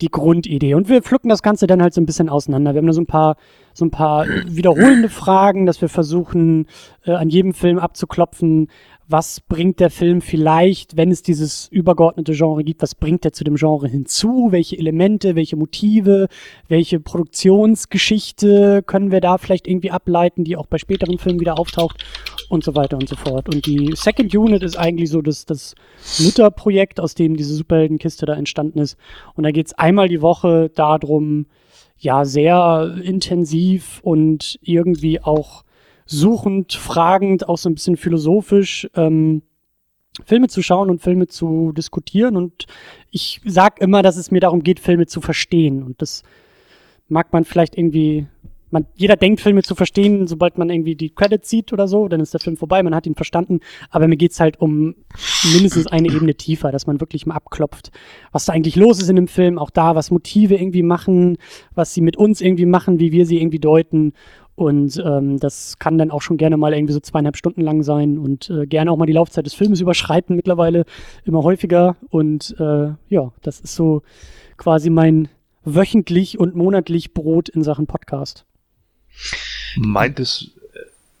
die 0.00 0.08
Grundidee. 0.08 0.74
Und 0.74 0.88
wir 0.88 1.02
pflücken 1.02 1.28
das 1.28 1.42
Ganze 1.42 1.66
dann 1.66 1.82
halt 1.82 1.94
so 1.94 2.00
ein 2.00 2.06
bisschen 2.06 2.28
auseinander. 2.28 2.74
Wir 2.74 2.78
haben 2.78 2.86
da 2.86 2.92
so 2.92 3.02
ein 3.02 3.06
paar, 3.06 3.36
so 3.74 3.84
ein 3.84 3.90
paar 3.90 4.26
wiederholende 4.46 5.08
Fragen, 5.08 5.66
dass 5.66 5.80
wir 5.80 5.88
versuchen, 5.88 6.66
äh, 7.04 7.12
an 7.12 7.28
jedem 7.28 7.52
Film 7.52 7.78
abzuklopfen, 7.78 8.68
was 9.08 9.40
bringt 9.40 9.80
der 9.80 9.90
Film 9.90 10.20
vielleicht, 10.20 10.96
wenn 10.98 11.10
es 11.10 11.22
dieses 11.22 11.66
übergeordnete 11.68 12.34
Genre 12.34 12.62
gibt, 12.62 12.82
was 12.82 12.94
bringt 12.94 13.24
er 13.24 13.32
zu 13.32 13.42
dem 13.42 13.56
Genre 13.56 13.88
hinzu? 13.88 14.48
Welche 14.50 14.76
Elemente, 14.76 15.34
welche 15.34 15.56
Motive, 15.56 16.28
welche 16.68 17.00
Produktionsgeschichte 17.00 18.82
können 18.86 19.10
wir 19.10 19.22
da 19.22 19.38
vielleicht 19.38 19.66
irgendwie 19.66 19.90
ableiten, 19.90 20.44
die 20.44 20.56
auch 20.56 20.66
bei 20.66 20.76
späteren 20.76 21.18
Filmen 21.18 21.40
wieder 21.40 21.58
auftaucht 21.58 22.04
und 22.50 22.62
so 22.62 22.76
weiter 22.76 22.98
und 22.98 23.08
so 23.08 23.16
fort. 23.16 23.48
Und 23.48 23.64
die 23.64 23.92
Second 23.94 24.34
Unit 24.34 24.62
ist 24.62 24.76
eigentlich 24.76 25.08
so 25.08 25.22
das, 25.22 25.46
das 25.46 25.74
Mutterprojekt, 26.18 27.00
aus 27.00 27.14
dem 27.14 27.34
diese 27.34 27.54
Superheldenkiste 27.54 28.26
da 28.26 28.34
entstanden 28.34 28.78
ist. 28.78 28.98
Und 29.34 29.44
da 29.44 29.52
geht 29.52 29.68
es 29.68 29.74
einmal 29.74 30.08
die 30.08 30.20
Woche 30.20 30.70
darum, 30.74 31.46
ja, 31.98 32.26
sehr 32.26 32.94
intensiv 33.02 34.00
und 34.02 34.58
irgendwie 34.62 35.20
auch 35.20 35.64
suchend, 36.08 36.72
fragend, 36.72 37.48
auch 37.48 37.58
so 37.58 37.68
ein 37.68 37.74
bisschen 37.74 37.96
philosophisch 37.96 38.88
ähm, 38.94 39.42
Filme 40.24 40.48
zu 40.48 40.62
schauen 40.62 40.90
und 40.90 41.02
Filme 41.02 41.28
zu 41.28 41.72
diskutieren. 41.72 42.36
Und 42.36 42.66
ich 43.10 43.40
sag 43.44 43.80
immer, 43.80 44.02
dass 44.02 44.16
es 44.16 44.30
mir 44.30 44.40
darum 44.40 44.62
geht, 44.62 44.80
Filme 44.80 45.06
zu 45.06 45.20
verstehen. 45.20 45.82
Und 45.82 46.00
das 46.02 46.22
mag 47.08 47.32
man 47.32 47.44
vielleicht 47.44 47.76
irgendwie. 47.76 48.26
Man, 48.70 48.84
jeder 48.96 49.16
denkt, 49.16 49.40
Filme 49.40 49.62
zu 49.62 49.74
verstehen, 49.74 50.26
sobald 50.26 50.58
man 50.58 50.68
irgendwie 50.68 50.94
die 50.94 51.08
Credits 51.08 51.48
sieht 51.48 51.72
oder 51.72 51.88
so, 51.88 52.06
dann 52.06 52.20
ist 52.20 52.34
der 52.34 52.40
Film 52.40 52.58
vorbei, 52.58 52.82
man 52.82 52.94
hat 52.94 53.06
ihn 53.06 53.14
verstanden. 53.14 53.60
Aber 53.88 54.08
mir 54.08 54.18
geht's 54.18 54.40
halt 54.40 54.60
um 54.60 54.94
mindestens 55.54 55.86
eine 55.86 56.08
Ebene 56.08 56.34
tiefer, 56.34 56.70
dass 56.70 56.86
man 56.86 57.00
wirklich 57.00 57.24
mal 57.24 57.36
abklopft, 57.36 57.90
was 58.30 58.44
da 58.44 58.52
eigentlich 58.52 58.76
los 58.76 59.00
ist 59.00 59.08
in 59.08 59.16
dem 59.16 59.26
Film, 59.26 59.58
auch 59.58 59.70
da, 59.70 59.94
was 59.94 60.10
Motive 60.10 60.54
irgendwie 60.56 60.82
machen, 60.82 61.38
was 61.74 61.94
sie 61.94 62.02
mit 62.02 62.18
uns 62.18 62.42
irgendwie 62.42 62.66
machen, 62.66 63.00
wie 63.00 63.10
wir 63.10 63.24
sie 63.24 63.40
irgendwie 63.40 63.58
deuten. 63.58 64.12
Und 64.58 65.00
ähm, 65.06 65.38
das 65.38 65.78
kann 65.78 65.98
dann 65.98 66.10
auch 66.10 66.20
schon 66.20 66.36
gerne 66.36 66.56
mal 66.56 66.74
irgendwie 66.74 66.92
so 66.92 66.98
zweieinhalb 66.98 67.36
Stunden 67.36 67.60
lang 67.60 67.84
sein 67.84 68.18
und 68.18 68.50
äh, 68.50 68.66
gerne 68.66 68.90
auch 68.90 68.96
mal 68.96 69.06
die 69.06 69.12
Laufzeit 69.12 69.46
des 69.46 69.54
Filmes 69.54 69.80
überschreiten, 69.80 70.34
mittlerweile 70.34 70.84
immer 71.24 71.44
häufiger. 71.44 71.94
Und 72.10 72.56
äh, 72.58 72.88
ja, 73.08 73.32
das 73.40 73.60
ist 73.60 73.76
so 73.76 74.02
quasi 74.56 74.90
mein 74.90 75.28
wöchentlich 75.64 76.40
und 76.40 76.56
monatlich 76.56 77.14
Brot 77.14 77.48
in 77.48 77.62
Sachen 77.62 77.86
Podcast. 77.86 78.46
Meintest, 79.76 80.57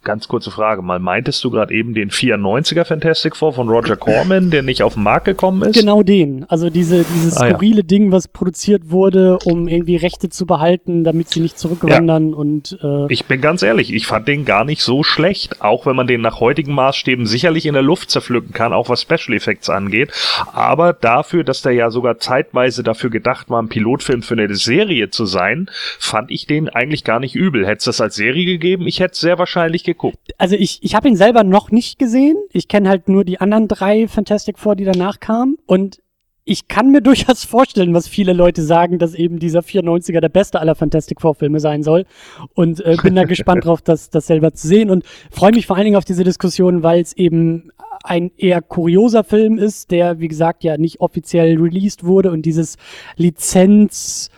ganz 0.08 0.26
kurze 0.26 0.50
Frage 0.50 0.80
mal, 0.80 0.98
meintest 0.98 1.44
du 1.44 1.50
gerade 1.50 1.74
eben 1.74 1.92
den 1.92 2.08
94er 2.10 2.86
Fantastic 2.86 3.36
Four 3.36 3.52
von 3.52 3.68
Roger 3.68 3.94
Corman, 3.96 4.50
der 4.50 4.62
nicht 4.62 4.82
auf 4.82 4.94
den 4.94 5.02
Markt 5.02 5.26
gekommen 5.26 5.60
ist? 5.68 5.78
Genau 5.78 6.02
den. 6.02 6.46
Also 6.48 6.70
diese, 6.70 7.04
dieses 7.04 7.36
Ah, 7.36 7.44
ja. 7.48 7.50
skurrile 7.50 7.84
Ding, 7.84 8.10
was 8.10 8.26
produziert 8.26 8.90
wurde, 8.90 9.38
um 9.44 9.68
irgendwie 9.68 9.96
Rechte 9.96 10.30
zu 10.30 10.46
behalten, 10.46 11.04
damit 11.04 11.28
sie 11.28 11.40
nicht 11.40 11.58
zurückwandern 11.58 12.32
und 12.32 12.78
äh, 12.82 13.12
Ich 13.12 13.26
bin 13.26 13.42
ganz 13.42 13.62
ehrlich, 13.62 13.92
ich 13.92 14.06
fand 14.06 14.26
den 14.28 14.46
gar 14.46 14.64
nicht 14.64 14.80
so 14.82 15.02
schlecht, 15.02 15.60
auch 15.60 15.84
wenn 15.84 15.94
man 15.94 16.06
den 16.06 16.22
nach 16.22 16.40
heutigen 16.40 16.72
Maßstäben 16.72 17.26
sicherlich 17.26 17.66
in 17.66 17.74
der 17.74 17.82
Luft 17.82 18.10
zerpflücken 18.10 18.54
kann, 18.54 18.72
auch 18.72 18.88
was 18.88 19.02
Special 19.02 19.36
Effects 19.36 19.68
angeht. 19.68 20.10
Aber 20.54 20.94
dafür, 20.94 21.44
dass 21.44 21.60
der 21.60 21.72
ja 21.72 21.90
sogar 21.90 22.18
zeitweise 22.18 22.82
dafür 22.82 23.10
gedacht 23.10 23.50
war, 23.50 23.60
ein 23.60 23.68
Pilotfilm 23.68 24.22
für 24.22 24.34
eine 24.34 24.54
Serie 24.54 25.10
zu 25.10 25.26
sein, 25.26 25.68
fand 25.98 26.30
ich 26.30 26.46
den 26.46 26.70
eigentlich 26.70 27.04
gar 27.04 27.20
nicht 27.20 27.34
übel. 27.34 27.66
Hätte 27.66 27.78
es 27.78 27.84
das 27.84 28.00
als 28.00 28.14
Serie 28.14 28.46
gegeben, 28.46 28.86
ich 28.86 29.00
hätte 29.00 29.16
sehr 29.18 29.38
wahrscheinlich 29.38 29.84
geguckt. 29.98 30.32
also 30.38 30.56
ich, 30.56 30.78
ich 30.82 30.94
habe 30.94 31.08
ihn 31.08 31.16
selber 31.16 31.44
noch 31.44 31.70
nicht 31.70 31.98
gesehen. 31.98 32.36
Ich 32.52 32.68
kenne 32.68 32.88
halt 32.88 33.08
nur 33.08 33.24
die 33.24 33.40
anderen 33.40 33.68
drei 33.68 34.08
Fantastic 34.08 34.58
Four, 34.58 34.76
die 34.76 34.84
danach 34.84 35.20
kamen. 35.20 35.56
Und 35.66 36.00
ich 36.44 36.66
kann 36.66 36.90
mir 36.90 37.00
durchaus 37.02 37.44
vorstellen, 37.44 37.94
was 37.94 38.08
viele 38.08 38.32
Leute 38.32 38.62
sagen, 38.62 38.98
dass 38.98 39.14
eben 39.14 39.38
dieser 39.38 39.60
94er 39.60 40.20
der 40.20 40.28
beste 40.28 40.60
aller 40.60 40.74
Fantastic 40.74 41.20
Four 41.20 41.34
Filme 41.34 41.60
sein 41.60 41.82
soll. 41.82 42.06
Und 42.54 42.80
äh, 42.80 42.96
bin 43.02 43.14
da 43.14 43.24
gespannt 43.24 43.64
drauf, 43.64 43.82
das, 43.82 44.10
das 44.10 44.26
selber 44.26 44.52
zu 44.52 44.66
sehen. 44.66 44.90
Und 44.90 45.04
freue 45.30 45.52
mich 45.52 45.66
vor 45.66 45.76
allen 45.76 45.84
Dingen 45.84 45.96
auf 45.96 46.04
diese 46.04 46.24
Diskussion, 46.24 46.82
weil 46.82 47.00
es 47.00 47.12
eben 47.12 47.70
ein 48.04 48.30
eher 48.36 48.62
kurioser 48.62 49.24
Film 49.24 49.58
ist, 49.58 49.90
der, 49.90 50.20
wie 50.20 50.28
gesagt, 50.28 50.64
ja 50.64 50.78
nicht 50.78 51.00
offiziell 51.00 51.60
released 51.60 52.04
wurde 52.04 52.30
und 52.30 52.42
dieses 52.42 52.76
Lizenz 53.16 54.30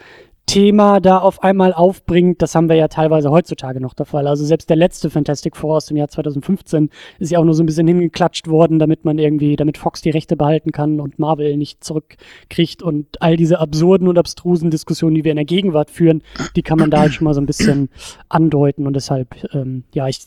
Thema 0.50 0.98
da 0.98 1.18
auf 1.18 1.44
einmal 1.44 1.72
aufbringt, 1.72 2.42
das 2.42 2.56
haben 2.56 2.68
wir 2.68 2.74
ja 2.74 2.88
teilweise 2.88 3.30
heutzutage 3.30 3.80
noch 3.80 3.94
der 3.94 4.04
Fall. 4.04 4.26
Also 4.26 4.44
selbst 4.44 4.68
der 4.68 4.76
letzte 4.76 5.08
Fantastic 5.08 5.56
Four 5.56 5.76
aus 5.76 5.86
dem 5.86 5.96
Jahr 5.96 6.08
2015 6.08 6.90
ist 7.20 7.30
ja 7.30 7.38
auch 7.38 7.44
nur 7.44 7.54
so 7.54 7.62
ein 7.62 7.66
bisschen 7.66 7.86
hingeklatscht 7.86 8.48
worden, 8.48 8.80
damit 8.80 9.04
man 9.04 9.18
irgendwie, 9.18 9.54
damit 9.54 9.78
Fox 9.78 10.00
die 10.02 10.10
Rechte 10.10 10.36
behalten 10.36 10.72
kann 10.72 10.98
und 10.98 11.20
Marvel 11.20 11.56
nicht 11.56 11.84
zurückkriegt 11.84 12.82
und 12.82 13.22
all 13.22 13.36
diese 13.36 13.60
absurden 13.60 14.08
und 14.08 14.18
abstrusen 14.18 14.72
Diskussionen, 14.72 15.14
die 15.14 15.22
wir 15.22 15.30
in 15.30 15.36
der 15.36 15.44
Gegenwart 15.44 15.88
führen, 15.88 16.24
die 16.56 16.62
kann 16.62 16.80
man 16.80 16.90
da 16.90 16.98
halt 16.98 17.14
schon 17.14 17.26
mal 17.26 17.34
so 17.34 17.40
ein 17.40 17.46
bisschen 17.46 17.88
andeuten 18.28 18.88
und 18.88 18.94
deshalb, 18.94 19.36
ähm, 19.54 19.84
ja, 19.94 20.08
ich, 20.08 20.26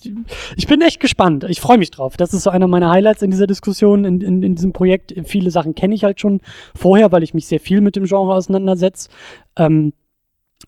ich 0.56 0.68
bin 0.68 0.80
echt 0.80 1.02
gespannt. 1.02 1.44
Ich 1.50 1.60
freue 1.60 1.78
mich 1.78 1.92
drauf. 1.92 2.16
Das 2.16 2.34
ist 2.34 2.44
so 2.44 2.50
einer 2.50 2.68
meiner 2.70 2.92
Highlights 2.92 3.24
in 3.24 3.32
dieser 3.32 3.48
Diskussion, 3.48 4.06
in, 4.06 4.22
in, 4.22 4.42
in 4.42 4.56
diesem 4.56 4.72
Projekt. 4.72 5.14
Viele 5.26 5.52
Sachen 5.52 5.76
kenne 5.76 5.94
ich 5.94 6.06
halt 6.06 6.22
schon 6.22 6.40
vorher, 6.74 7.12
weil 7.12 7.24
ich 7.24 7.34
mich 7.34 7.46
sehr 7.46 7.60
viel 7.60 7.82
mit 7.82 7.98
dem 7.98 8.06
Genre 8.06 8.34
auseinandersetze. 8.34 9.10
Ähm, 9.58 9.92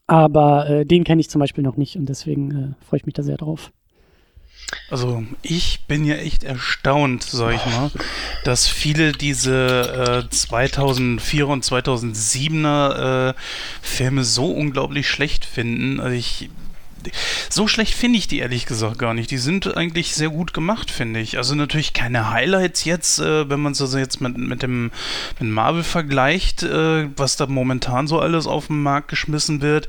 Aber 0.07 0.69
äh, 0.69 0.85
den 0.85 1.03
kenne 1.03 1.21
ich 1.21 1.29
zum 1.29 1.39
Beispiel 1.39 1.63
noch 1.63 1.77
nicht 1.77 1.95
und 1.95 2.07
deswegen 2.07 2.51
äh, 2.51 2.85
freue 2.85 2.99
ich 2.99 3.05
mich 3.05 3.13
da 3.13 3.23
sehr 3.23 3.37
drauf. 3.37 3.71
Also 4.89 5.23
ich 5.41 5.85
bin 5.87 6.05
ja 6.05 6.15
echt 6.15 6.43
erstaunt, 6.43 7.23
sag 7.23 7.55
ich 7.55 7.65
mal, 7.65 7.91
dass 8.43 8.67
viele 8.67 9.11
diese 9.11 10.25
äh, 10.25 10.29
2004 10.29 11.47
und 11.47 11.63
2007er 11.63 13.29
äh, 13.29 13.33
Filme 13.81 14.23
so 14.23 14.45
unglaublich 14.51 15.07
schlecht 15.07 15.45
finden. 15.45 15.99
Also 15.99 16.15
ich 16.15 16.49
so 17.49 17.67
schlecht 17.67 17.93
finde 17.93 18.17
ich 18.17 18.27
die 18.27 18.39
ehrlich 18.39 18.65
gesagt 18.65 18.99
gar 18.99 19.13
nicht. 19.13 19.31
Die 19.31 19.37
sind 19.37 19.75
eigentlich 19.75 20.15
sehr 20.15 20.29
gut 20.29 20.53
gemacht, 20.53 20.91
finde 20.91 21.19
ich. 21.19 21.37
Also 21.37 21.55
natürlich 21.55 21.93
keine 21.93 22.31
Highlights 22.31 22.85
jetzt, 22.85 23.19
äh, 23.19 23.49
wenn 23.49 23.59
man 23.59 23.73
es 23.73 23.81
also 23.81 23.97
jetzt 23.97 24.21
mit, 24.21 24.37
mit 24.37 24.63
dem 24.63 24.91
mit 25.39 25.49
Marvel 25.49 25.83
vergleicht, 25.83 26.63
äh, 26.63 27.09
was 27.17 27.35
da 27.35 27.47
momentan 27.47 28.07
so 28.07 28.19
alles 28.19 28.47
auf 28.47 28.67
den 28.67 28.81
Markt 28.81 29.09
geschmissen 29.09 29.61
wird. 29.61 29.87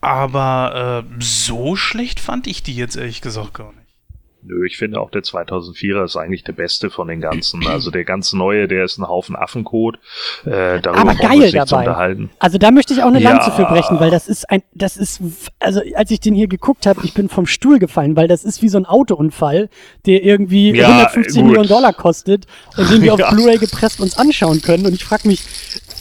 Aber 0.00 1.04
äh, 1.04 1.22
so 1.22 1.74
schlecht 1.76 2.20
fand 2.20 2.46
ich 2.46 2.62
die 2.62 2.76
jetzt 2.76 2.96
ehrlich 2.96 3.20
gesagt 3.20 3.54
gar 3.54 3.72
nicht. 3.72 3.85
Nö, 4.48 4.64
ich 4.64 4.76
finde 4.76 5.00
auch 5.00 5.10
der 5.10 5.22
2004er 5.22 6.04
ist 6.04 6.16
eigentlich 6.16 6.44
der 6.44 6.52
beste 6.52 6.88
von 6.88 7.08
den 7.08 7.20
ganzen. 7.20 7.66
Also 7.66 7.90
der 7.90 8.04
ganz 8.04 8.32
neue, 8.32 8.68
der 8.68 8.84
ist 8.84 8.96
ein 8.98 9.08
Haufen 9.08 9.34
Affenkot. 9.34 9.96
Äh, 10.44 10.80
darüber 10.80 10.98
Aber 11.00 11.14
geil 11.16 11.50
dabei. 11.50 11.78
unterhalten. 11.80 12.30
Also 12.38 12.56
da 12.58 12.70
möchte 12.70 12.94
ich 12.94 13.02
auch 13.02 13.08
eine 13.08 13.20
Ja. 13.20 13.30
Lanze 13.32 13.50
für 13.50 13.64
brechen, 13.64 13.98
weil 13.98 14.10
das 14.10 14.28
ist 14.28 14.48
ein, 14.48 14.62
das 14.72 14.96
ist, 14.96 15.20
also 15.58 15.80
als 15.96 16.10
ich 16.12 16.20
den 16.20 16.34
hier 16.36 16.46
geguckt 16.46 16.86
habe, 16.86 17.00
ich 17.02 17.12
bin 17.12 17.28
vom 17.28 17.46
Stuhl 17.46 17.80
gefallen, 17.80 18.14
weil 18.14 18.28
das 18.28 18.44
ist 18.44 18.62
wie 18.62 18.68
so 18.68 18.78
ein 18.78 18.86
Autounfall, 18.86 19.68
der 20.06 20.22
irgendwie 20.22 20.70
Ja, 20.76 20.86
150 20.90 21.34
gut. 21.34 21.44
Millionen 21.46 21.68
Dollar 21.68 21.92
kostet 21.92 22.46
und 22.76 22.88
den 22.90 23.02
wir 23.02 23.14
auf 23.14 23.18
Ja. 23.26 23.30
Blu-ray 23.32 23.58
gepresst 23.58 24.00
uns 24.00 24.16
anschauen 24.16 24.62
können. 24.62 24.86
Und 24.86 24.92
ich 24.94 25.04
frage 25.04 25.26
mich, 25.26 25.42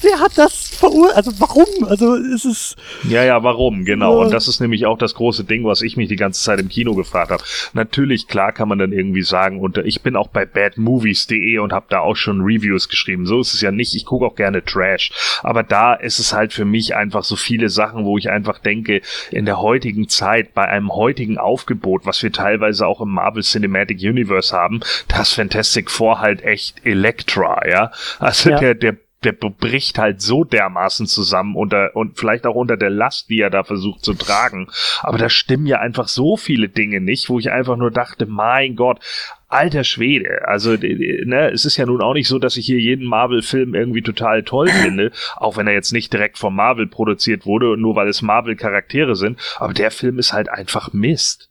wer 0.04 0.20
hat 0.20 0.38
das 0.38 0.68
verursacht? 0.68 1.18
Also 1.18 1.32
warum? 1.40 1.66
Also 1.88 2.16
es 2.16 2.46
ist, 2.46 2.76
Ja, 3.10 3.24
ja, 3.24 3.42
warum? 3.44 3.86
Genau. 3.86 4.20
Ja. 4.20 4.26
Und 4.26 4.34
das 4.34 4.48
ist 4.48 4.60
nämlich 4.60 4.86
auch 4.86 4.98
das 5.00 5.16
große 5.16 5.46
Ding, 5.46 5.64
was 5.66 5.82
ich 5.82 5.98
mich 5.98 6.10
die 6.10 6.16
ganze 6.16 6.42
Zeit 6.44 6.60
im 6.60 6.70
Kino 6.70 6.94
gefragt 6.94 7.32
habe. 7.32 7.44
Natürlich, 7.74 8.28
klar 8.36 8.52
kann 8.52 8.68
man 8.68 8.80
dann 8.80 8.92
irgendwie 8.92 9.22
sagen, 9.22 9.62
und 9.62 9.78
ich 9.78 10.02
bin 10.02 10.18
auch 10.18 10.28
bei 10.28 10.46
badmovies.de 10.46 11.58
und 11.60 11.72
habe 11.72 11.86
da 11.88 12.00
auch 12.00 12.18
schon 12.18 12.42
Reviews 12.42 12.90
geschrieben. 12.90 13.26
So 13.26 13.40
ist 13.40 13.54
es 13.54 13.62
ja 13.62 13.72
nicht. 13.72 13.96
Ich 13.96 14.04
gucke 14.04 14.26
auch 14.26 14.36
gerne 14.36 14.62
Trash. 14.62 15.40
Aber 15.42 15.64
da 15.64 15.94
ist 15.94 16.20
es 16.20 16.34
halt 16.34 16.52
für 16.52 16.66
mich 16.66 16.98
einfach 16.98 17.24
so 17.24 17.38
viele 17.38 17.70
Sachen, 17.70 18.04
wo 18.04 18.18
ich 18.18 18.30
einfach 18.30 18.60
denke, 18.60 19.02
in 19.32 19.46
der 19.46 19.62
heutigen 19.62 20.10
Zeit, 20.10 20.54
bei 20.54 20.66
einem 20.68 20.94
heutigen 20.94 21.38
Aufgebot, 21.38 22.06
was 22.06 22.22
wir 22.24 22.34
teilweise 22.34 22.86
auch 22.86 23.00
im 23.00 23.12
Marvel 23.12 23.42
Cinematic 23.42 24.02
Universe 24.02 24.54
haben, 24.54 24.82
das 25.08 25.32
Fantastic 25.32 25.90
Four 25.90 26.20
halt 26.20 26.44
echt 26.44 26.86
Elektra, 26.86 27.66
ja. 27.66 27.92
Also 28.20 28.50
Ja. 28.50 28.60
der, 28.60 28.76
der 28.76 28.98
der 29.26 29.34
bricht 29.34 29.98
halt 29.98 30.22
so 30.22 30.44
dermaßen 30.44 31.08
zusammen 31.08 31.56
unter 31.56 31.96
und 31.96 32.18
vielleicht 32.18 32.46
auch 32.46 32.56
unter 32.56 32.78
der 32.78 32.90
Last, 32.90 33.30
die 33.30 33.42
er 33.42 33.50
da 33.50 33.64
versucht 33.64 34.06
zu 34.06 34.14
tragen. 34.14 34.68
Aber 35.02 35.18
da 35.18 35.30
stimmen 35.30 35.66
ja 35.66 35.80
einfach 35.80 36.08
so 36.08 36.38
viele 36.38 36.70
Dinge 36.70 37.02
nicht, 37.02 37.30
wo 37.30 37.40
ich 37.40 37.52
einfach 37.52 37.76
nur 37.76 37.92
dachte, 37.92 38.26
mein 38.26 38.76
Gott, 38.76 39.00
alter 39.48 39.84
Schwede. 39.84 40.48
Also, 40.48 40.72
ne, 40.72 41.52
es 41.52 41.66
ist 41.66 41.78
ja 41.78 41.86
nun 41.86 42.02
auch 42.02 42.14
nicht 42.14 42.28
so, 42.28 42.40
dass 42.40 42.58
ich 42.58 42.66
hier 42.66 42.80
jeden 42.80 43.06
Marvel-Film 43.06 43.76
irgendwie 43.76 44.02
total 44.02 44.44
toll 44.44 44.68
finde, 44.68 45.12
auch 45.38 45.58
wenn 45.58 45.68
er 45.68 45.74
jetzt 45.74 45.94
nicht 45.94 46.14
direkt 46.14 46.38
von 46.38 46.56
Marvel 46.56 46.88
produziert 46.88 47.46
wurde 47.46 47.78
nur 47.78 47.96
weil 47.96 48.08
es 48.08 48.22
Marvel-Charaktere 48.22 49.16
sind. 49.16 49.40
Aber 49.58 49.74
der 49.74 49.92
Film 49.92 50.20
ist 50.20 50.34
halt 50.34 50.50
einfach 50.50 50.94
Mist. 50.94 51.50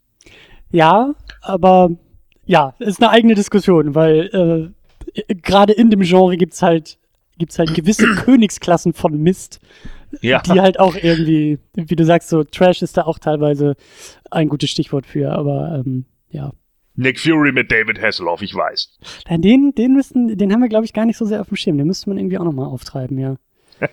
ja, 0.71 1.15
aber 1.43 1.91
ja, 2.47 2.75
ist 2.79 3.03
eine 3.03 3.11
eigene 3.11 3.35
Diskussion, 3.35 3.95
weil 3.95 4.73
äh, 5.07 5.35
gerade 5.35 5.73
in 5.73 5.91
dem 5.91 6.01
Genre 6.01 6.37
gibt's 6.37 6.63
halt, 6.63 6.99
gibt's 7.39 7.59
halt 7.59 7.75
gewisse 7.75 8.07
Königsklassen 8.17 8.93
von 8.93 9.17
Mist. 9.19 9.61
Ja. 10.21 10.41
die 10.43 10.61
halt 10.61 10.79
auch 10.79 10.95
irgendwie, 10.95 11.59
wie 11.75 11.97
du 11.97 12.05
sagst, 12.05 12.29
so 12.29 12.45
Trash 12.45 12.83
ist 12.83 12.97
da 12.97 13.03
auch 13.03 13.19
teilweise 13.19 13.75
ein 14.31 14.49
gutes 14.49 14.71
Stichwort 14.71 15.07
für, 15.07 15.33
aber 15.33 15.83
ähm, 15.85 16.05
ja. 16.31 16.53
Nick 16.95 17.19
Fury 17.19 17.51
mit 17.51 17.73
David 17.73 18.01
Hasselhoff, 18.01 18.41
ich 18.41 18.55
weiß. 18.55 18.97
Nein, 19.29 19.43
Den, 19.43 19.73
den 19.75 19.95
müssten, 19.95 20.39
den 20.39 20.53
haben 20.53 20.63
wir, 20.63 20.69
glaube 20.69 20.85
ich, 20.85 20.93
gar 20.93 21.05
nicht 21.05 21.17
so 21.17 21.25
sehr 21.25 21.41
auf 21.41 21.49
dem 21.49 21.57
Schirm. 21.57 21.79
Den 21.79 21.89
müsste 21.89 22.09
man 22.09 22.19
irgendwie 22.19 22.39
auch 22.39 22.45
nochmal 22.45 22.67
auftreiben, 22.67 23.19
ja. 23.19 23.37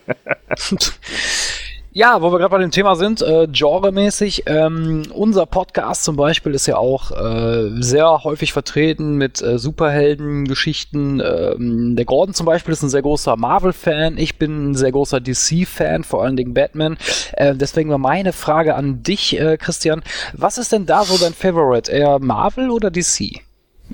Ja, 1.94 2.22
wo 2.22 2.32
wir 2.32 2.40
gerade 2.40 2.52
bei 2.52 2.60
dem 2.60 2.72
Thema 2.72 2.96
sind, 2.96 3.22
äh, 3.22 3.50
genremäßig, 3.52 4.44
ähm, 4.46 5.04
unser 5.14 5.46
Podcast 5.46 6.06
zum 6.06 6.16
Beispiel 6.16 6.54
ist 6.54 6.66
ja 6.66 6.78
auch 6.78 7.12
äh, 7.12 7.70
sehr 7.82 8.24
häufig 8.24 8.54
vertreten 8.54 9.18
mit 9.18 9.42
äh, 9.42 9.60
Superhelden-Geschichten. 9.60 11.20
Ähm, 11.20 11.98
der 11.98 12.06
Gordon 12.06 12.34
zum 12.34 12.46
Beispiel 12.46 12.72
ist 12.72 12.82
ein 12.82 12.90
sehr 12.90 13.02
großer 13.02 13.36
Marvel-Fan, 13.36 14.18
ich 14.18 14.38
bin 14.38 14.72
ein 14.72 14.76
sehr 14.76 14.94
großer 14.94 15.20
DC-Fan, 15.20 16.06
vor 16.06 16.24
allen 16.24 16.38
Dingen 16.38 16.54
Batman. 16.54 16.98
Äh, 17.34 17.56
deswegen 17.56 17.90
war 17.90 17.98
meine 17.98 18.32
Frage 18.32 18.76
an 18.76 19.04
dich, 19.04 19.38
äh, 19.38 19.58
Christian, 19.58 20.02
was 20.32 20.58
ist 20.58 20.72
denn 20.72 20.86
da 20.86 21.04
so 21.04 21.18
dein 21.18 21.34
Favorite, 21.34 21.92
eher 21.92 22.20
Marvel 22.20 22.70
oder 22.70 22.90
DC? 22.90 23.42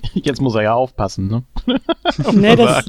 Jetzt 0.13 0.41
muss 0.41 0.55
er 0.55 0.63
ja 0.63 0.73
aufpassen, 0.73 1.27
ne? 1.27 1.43
Nee, 2.33 2.55
das, 2.55 2.85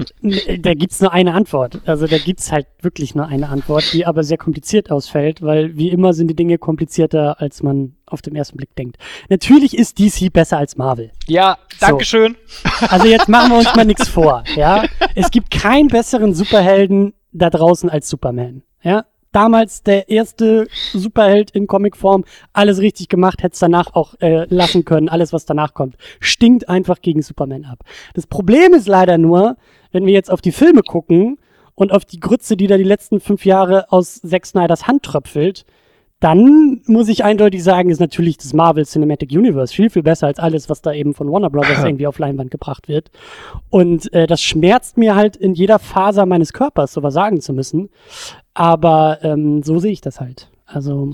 da 0.61 0.75
gibt's 0.75 1.01
nur 1.01 1.13
eine 1.13 1.35
Antwort. 1.35 1.81
Also 1.87 2.07
da 2.07 2.19
gibt's 2.19 2.51
halt 2.53 2.67
wirklich 2.81 3.15
nur 3.15 3.27
eine 3.27 3.49
Antwort, 3.49 3.93
die 3.93 4.07
aber 4.07 4.23
sehr 4.25 4.39
kompliziert 4.39 4.91
ausfällt, 4.91 5.43
weil 5.43 5.77
wie 5.77 5.89
immer 5.91 6.13
sind 6.15 6.29
die 6.29 6.37
Dinge 6.37 6.57
komplizierter, 6.59 7.41
als 7.41 7.63
man 7.63 7.97
auf 8.07 8.23
den 8.23 8.35
ersten 8.37 8.57
Blick 8.57 8.75
denkt. 8.77 8.97
Natürlich 9.29 9.77
ist 9.77 9.99
DC 9.99 10.33
besser 10.33 10.57
als 10.59 10.77
Marvel. 10.77 11.11
Ja, 11.27 11.59
So. 11.79 11.87
Dankeschön. 11.87 12.37
Also 12.89 13.07
jetzt 13.07 13.29
machen 13.29 13.51
wir 13.51 13.59
uns 13.59 13.75
mal 13.75 13.85
nichts 13.85 14.09
vor, 14.09 14.45
ja. 14.57 14.85
Es 15.15 15.31
gibt 15.31 15.51
keinen 15.51 15.89
besseren 15.89 16.35
Superhelden 16.35 17.13
da 17.33 17.51
draußen 17.51 17.91
als 17.91 18.09
Superman, 18.09 18.63
ja. 18.83 19.05
Damals 19.33 19.83
der 19.83 20.09
erste 20.09 20.67
Superheld 20.93 21.51
in 21.51 21.67
Comicform, 21.67 22.25
alles 22.53 22.79
richtig 22.79 23.09
gemacht, 23.09 23.43
hätte 23.43 23.53
es 23.55 23.59
danach 23.59 23.95
auch 23.95 24.15
äh, 24.21 24.47
lassen 24.49 24.85
können, 24.85 25.09
alles 25.09 25.33
was 25.33 25.45
danach 25.45 25.75
kommt. 25.75 25.97
Stinkt 26.21 26.69
einfach 26.69 27.01
gegen 27.01 27.23
Superman 27.23 27.65
ab. 27.65 27.81
Das 28.15 28.27
Problem 28.27 28.73
ist 28.73 28.89
leider 28.89 29.19
nur, 29.19 29.57
wenn 29.93 30.07
wir 30.07 30.13
jetzt 30.13 30.31
auf 30.31 30.41
die 30.41 30.53
Filme 30.53 30.83
gucken 30.83 31.39
und 31.75 31.93
auf 31.93 32.05
die 32.05 32.21
Grütze, 32.21 32.57
die 32.57 32.67
da 32.67 32.77
die 32.77 32.85
letzten 32.85 33.21
fünf 33.21 33.45
Jahre 33.45 33.93
aus 33.93 34.21
Zack 34.23 34.47
Snyders 34.47 34.87
Hand 34.87 35.03
tröpfelt, 35.03 35.65
dann 36.21 36.83
muss 36.87 37.09
ich 37.09 37.25
eindeutig 37.25 37.63
sagen, 37.63 37.91
ist 37.91 38.01
natürlich 38.01 38.37
das 38.39 38.53
Marvel 38.53 38.85
Cinematic 38.85 39.31
Universe 39.31 39.73
viel, 39.73 39.89
viel 39.89 40.03
besser 40.03 40.27
als 40.27 40.39
alles, 40.39 40.69
was 40.69 40.83
da 40.83 40.93
eben 40.93 41.15
von 41.15 41.31
Warner 41.31 41.51
Brothers 41.51 41.85
irgendwie 41.85 42.07
auf 42.09 42.19
Leinwand 42.19 42.51
gebracht 42.51 42.89
wird. 42.89 43.11
Und 43.71 44.13
äh, 44.13 44.27
das 44.27 44.43
schmerzt 44.43 44.97
mir 44.97 45.15
halt 45.15 45.37
in 45.37 45.55
jeder 45.55 45.79
Faser 45.79 46.27
meines 46.27 46.53
Körpers, 46.53 46.93
sowas 46.93 47.15
sagen 47.15 47.41
zu 47.41 47.53
müssen. 47.53 47.91
Aber 48.55 49.19
ähm, 49.23 49.63
so 49.63 49.79
sehe 49.79 49.93
ich 49.93 50.01
das 50.01 50.21
halt. 50.21 50.51
Also, 50.67 51.13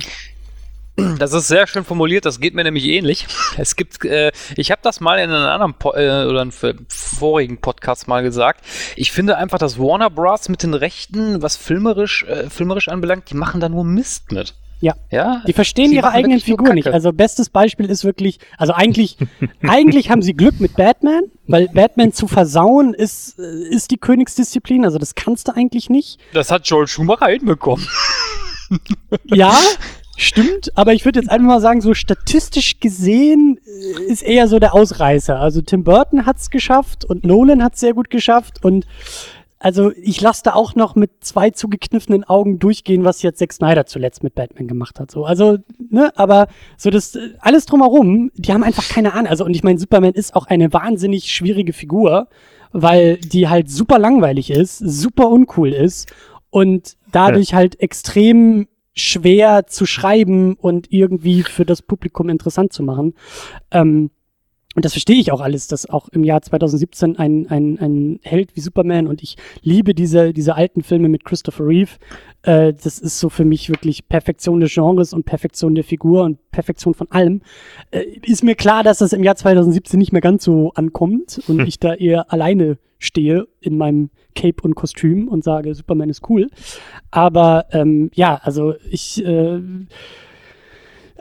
Das 1.18 1.32
ist 1.32 1.48
sehr 1.48 1.66
schön 1.66 1.84
formuliert, 1.84 2.24
das 2.24 2.40
geht 2.40 2.54
mir 2.54 2.64
nämlich 2.64 2.86
ähnlich. 2.86 3.26
Es 3.58 3.76
gibt, 3.76 4.04
äh, 4.04 4.32
ich 4.56 4.70
habe 4.70 4.80
das 4.82 5.00
mal 5.00 5.18
in 5.18 5.30
einem 5.30 5.48
anderen 5.48 5.74
po 5.74 5.92
äh, 5.92 6.24
oder 6.24 6.40
einem 6.40 6.52
vorigen 6.88 7.58
Podcast 7.58 8.08
mal 8.08 8.22
gesagt. 8.22 8.64
Ich 8.96 9.12
finde 9.12 9.36
einfach, 9.36 9.58
dass 9.58 9.78
Warner 9.78 10.08
Bros. 10.10 10.48
mit 10.48 10.62
den 10.62 10.74
Rechten, 10.74 11.42
was 11.42 11.56
filmerisch, 11.56 12.24
äh, 12.24 12.48
filmerisch 12.48 12.88
anbelangt, 12.88 13.30
die 13.30 13.36
machen 13.36 13.60
da 13.60 13.68
nur 13.68 13.84
Mist 13.84 14.32
mit. 14.32 14.54
Ja. 14.84 14.94
Ja. 15.10 15.42
die 15.46 15.52
verstehen 15.54 15.92
ihre 15.92 16.10
eigenen 16.10 16.40
Figuren 16.40 16.74
nicht. 16.74 16.88
Also, 16.88 17.12
bestes 17.12 17.48
Beispiel 17.48 17.88
ist 17.88 18.04
wirklich, 18.04 18.38
also 18.58 18.74
eigentlich, 18.74 19.16
eigentlich 19.62 20.10
haben 20.10 20.20
sie 20.22 20.34
Glück 20.34 20.60
mit 20.60 20.76
Batman, 20.76 21.22
weil 21.46 21.68
Batman 21.68 22.12
zu 22.12 22.28
versauen 22.28 22.92
ist, 22.92 23.38
äh, 23.38 23.68
ist 23.68 23.90
die 23.90 23.96
Königsdisziplin. 23.96 24.84
Also, 24.84 24.98
das 24.98 25.14
kannst 25.14 25.48
du 25.48 25.56
eigentlich 25.56 25.88
nicht. 25.88 26.18
Das 26.34 26.50
hat 26.50 26.66
Joel 26.66 26.86
Schumacher 26.86 27.26
hinbekommen. 27.28 27.86
Ja, 29.26 29.56
stimmt, 30.16 30.76
aber 30.76 30.94
ich 30.94 31.04
würde 31.04 31.20
jetzt 31.20 31.28
einfach 31.28 31.46
mal 31.46 31.60
sagen, 31.60 31.80
so 31.80 31.94
statistisch 31.94 32.80
gesehen 32.80 33.60
äh, 33.66 34.02
ist 34.10 34.22
eher 34.22 34.48
so 34.48 34.58
der 34.58 34.74
Ausreißer. 34.74 35.38
Also 35.38 35.60
Tim 35.60 35.84
Burton 35.84 36.26
hat's 36.26 36.50
geschafft 36.50 37.04
und 37.04 37.24
Nolan 37.24 37.62
hat's 37.62 37.80
sehr 37.80 37.92
gut 37.92 38.10
geschafft 38.10 38.64
und 38.64 38.86
also 39.64 39.92
ich 39.96 40.20
lasse 40.20 40.42
da 40.44 40.52
auch 40.52 40.74
noch 40.74 40.94
mit 40.94 41.24
zwei 41.24 41.48
zugekniffenen 41.48 42.22
Augen 42.22 42.58
durchgehen, 42.58 43.02
was 43.02 43.22
jetzt 43.22 43.38
Zack 43.38 43.50
Snyder 43.50 43.86
zuletzt 43.86 44.22
mit 44.22 44.34
Batman 44.34 44.68
gemacht 44.68 45.00
hat. 45.00 45.10
So, 45.10 45.24
also, 45.24 45.56
ne, 45.78 46.12
aber 46.16 46.48
so 46.76 46.90
das 46.90 47.16
alles 47.40 47.64
drumherum, 47.64 48.30
die 48.34 48.52
haben 48.52 48.62
einfach 48.62 48.86
keine 48.86 49.14
Ahnung. 49.14 49.28
Also, 49.28 49.42
und 49.42 49.56
ich 49.56 49.64
meine, 49.64 49.78
Superman 49.78 50.12
ist 50.12 50.36
auch 50.36 50.48
eine 50.48 50.74
wahnsinnig 50.74 51.32
schwierige 51.32 51.72
Figur, 51.72 52.28
weil 52.72 53.16
die 53.16 53.48
halt 53.48 53.70
super 53.70 53.98
langweilig 53.98 54.50
ist, 54.50 54.76
super 54.76 55.30
uncool 55.30 55.72
ist 55.72 56.12
und 56.50 56.98
dadurch 57.10 57.54
halt 57.54 57.80
extrem 57.80 58.68
schwer 58.92 59.66
zu 59.66 59.86
schreiben 59.86 60.56
und 60.56 60.92
irgendwie 60.92 61.42
für 61.42 61.64
das 61.64 61.80
Publikum 61.80 62.28
interessant 62.28 62.74
zu 62.74 62.82
machen. 62.82 63.14
Ähm, 63.70 64.10
und 64.74 64.84
das 64.84 64.92
verstehe 64.92 65.16
ich 65.16 65.30
auch 65.32 65.40
alles, 65.40 65.68
dass 65.68 65.88
auch 65.88 66.08
im 66.08 66.24
Jahr 66.24 66.42
2017 66.42 67.16
ein, 67.16 67.46
ein, 67.48 67.78
ein 67.78 68.20
Held 68.22 68.56
wie 68.56 68.60
Superman 68.60 69.06
und 69.06 69.22
ich 69.22 69.36
liebe 69.62 69.94
diese, 69.94 70.32
diese 70.32 70.56
alten 70.56 70.82
Filme 70.82 71.08
mit 71.08 71.24
Christopher 71.24 71.66
Reeve. 71.66 71.92
Äh, 72.42 72.74
das 72.74 72.98
ist 72.98 73.20
so 73.20 73.28
für 73.28 73.44
mich 73.44 73.68
wirklich 73.68 74.08
Perfektion 74.08 74.60
des 74.60 74.74
Genres 74.74 75.12
und 75.12 75.24
Perfektion 75.24 75.74
der 75.74 75.84
Figur 75.84 76.24
und 76.24 76.38
Perfektion 76.50 76.94
von 76.94 77.10
allem. 77.10 77.42
Äh, 77.90 78.04
ist 78.22 78.42
mir 78.42 78.56
klar, 78.56 78.82
dass 78.82 78.98
das 78.98 79.12
im 79.12 79.22
Jahr 79.22 79.36
2017 79.36 79.98
nicht 79.98 80.12
mehr 80.12 80.20
ganz 80.20 80.44
so 80.44 80.72
ankommt 80.74 81.40
und 81.46 81.60
ich 81.60 81.78
da 81.78 81.94
eher 81.94 82.32
alleine 82.32 82.78
stehe 82.98 83.46
in 83.60 83.76
meinem 83.76 84.10
Cape 84.34 84.62
und 84.62 84.74
Kostüm 84.74 85.28
und 85.28 85.44
sage, 85.44 85.74
Superman 85.74 86.10
ist 86.10 86.28
cool. 86.28 86.48
Aber 87.10 87.66
ähm, 87.70 88.10
ja, 88.14 88.40
also 88.42 88.74
ich 88.90 89.24
äh, 89.24 89.60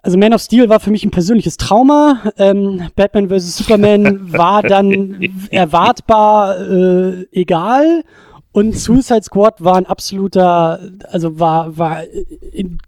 also 0.04 0.18
Man 0.18 0.34
of 0.34 0.42
Steel 0.42 0.68
war 0.68 0.82
für 0.82 0.92
mich 0.92 1.06
ein 1.06 1.12
persönliches 1.12 1.56
Trauma. 1.56 2.34
Ähm, 2.38 2.90
Batman 2.96 3.30
vs. 3.30 3.58
Superman 3.58 4.34
war 4.38 4.62
dann 4.62 5.48
erwartbar 5.50 6.60
äh, 6.60 7.26
egal. 7.32 8.04
Und 8.52 8.78
Suicide 8.78 9.24
Squad 9.24 9.64
war 9.64 9.78
ein 9.78 9.86
absoluter, 9.86 10.80
also 11.10 11.40
war, 11.40 11.78
war 11.78 12.04
in 12.52 12.80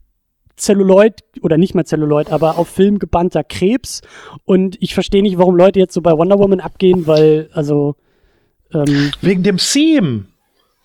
Celluloid 0.57 1.23
oder 1.41 1.57
nicht 1.57 1.73
mehr 1.73 1.85
Celluloid, 1.85 2.31
aber 2.31 2.57
auf 2.57 2.67
Film 2.67 2.99
gebannter 2.99 3.43
Krebs. 3.43 4.01
Und 4.43 4.77
ich 4.81 4.93
verstehe 4.93 5.23
nicht, 5.23 5.37
warum 5.37 5.55
Leute 5.55 5.79
jetzt 5.79 5.93
so 5.93 6.01
bei 6.01 6.11
Wonder 6.11 6.37
Woman 6.37 6.59
abgehen, 6.59 7.07
weil, 7.07 7.49
also. 7.53 7.95
Ähm, 8.73 9.11
Wegen 9.21 9.43
dem 9.43 9.57
Theme. 9.57 10.25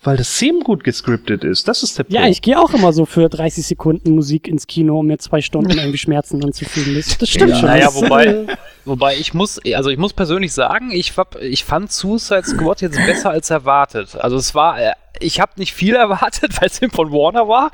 Weil 0.03 0.17
das 0.17 0.35
Theme 0.35 0.61
gut 0.61 0.83
gescriptet 0.83 1.43
ist. 1.43 1.67
Das 1.67 1.83
ist 1.83 1.97
der 1.97 2.05
Punkt. 2.05 2.13
Ja, 2.13 2.27
ich 2.27 2.41
gehe 2.41 2.59
auch 2.59 2.73
immer 2.73 2.91
so 2.91 3.05
für 3.05 3.29
30 3.29 3.65
Sekunden 3.65 4.15
Musik 4.15 4.47
ins 4.47 4.65
Kino, 4.65 4.99
um 4.99 5.05
mir 5.05 5.19
zwei 5.19 5.41
Stunden 5.41 5.71
irgendwie 5.77 5.99
Schmerzen 5.99 6.43
anzufügen. 6.43 6.95
Das, 6.95 7.17
das 7.19 7.29
stimmt 7.29 7.51
ja, 7.51 7.55
schon. 7.57 7.69
Naja, 7.69 7.93
wobei, 7.93 8.25
äh, 8.25 8.47
wobei 8.85 9.15
ich 9.17 9.35
muss, 9.35 9.59
also 9.75 9.91
ich 9.91 9.99
muss 9.99 10.13
persönlich 10.13 10.53
sagen, 10.53 10.89
ich, 10.91 11.13
ich 11.41 11.63
fand 11.63 11.91
Suicide 11.91 12.45
Squad 12.45 12.81
jetzt 12.81 12.97
besser 13.05 13.29
als 13.29 13.51
erwartet. 13.51 14.15
Also 14.15 14.37
es 14.37 14.55
war 14.55 14.81
äh, 14.81 14.93
ich 15.21 15.39
habe 15.39 15.53
nicht 15.57 15.73
viel 15.73 15.95
erwartet, 16.01 16.59
weil 16.59 16.67
es 16.67 16.81
eben 16.81 16.91
von 16.91 17.11
Warner 17.11 17.47
war, 17.47 17.71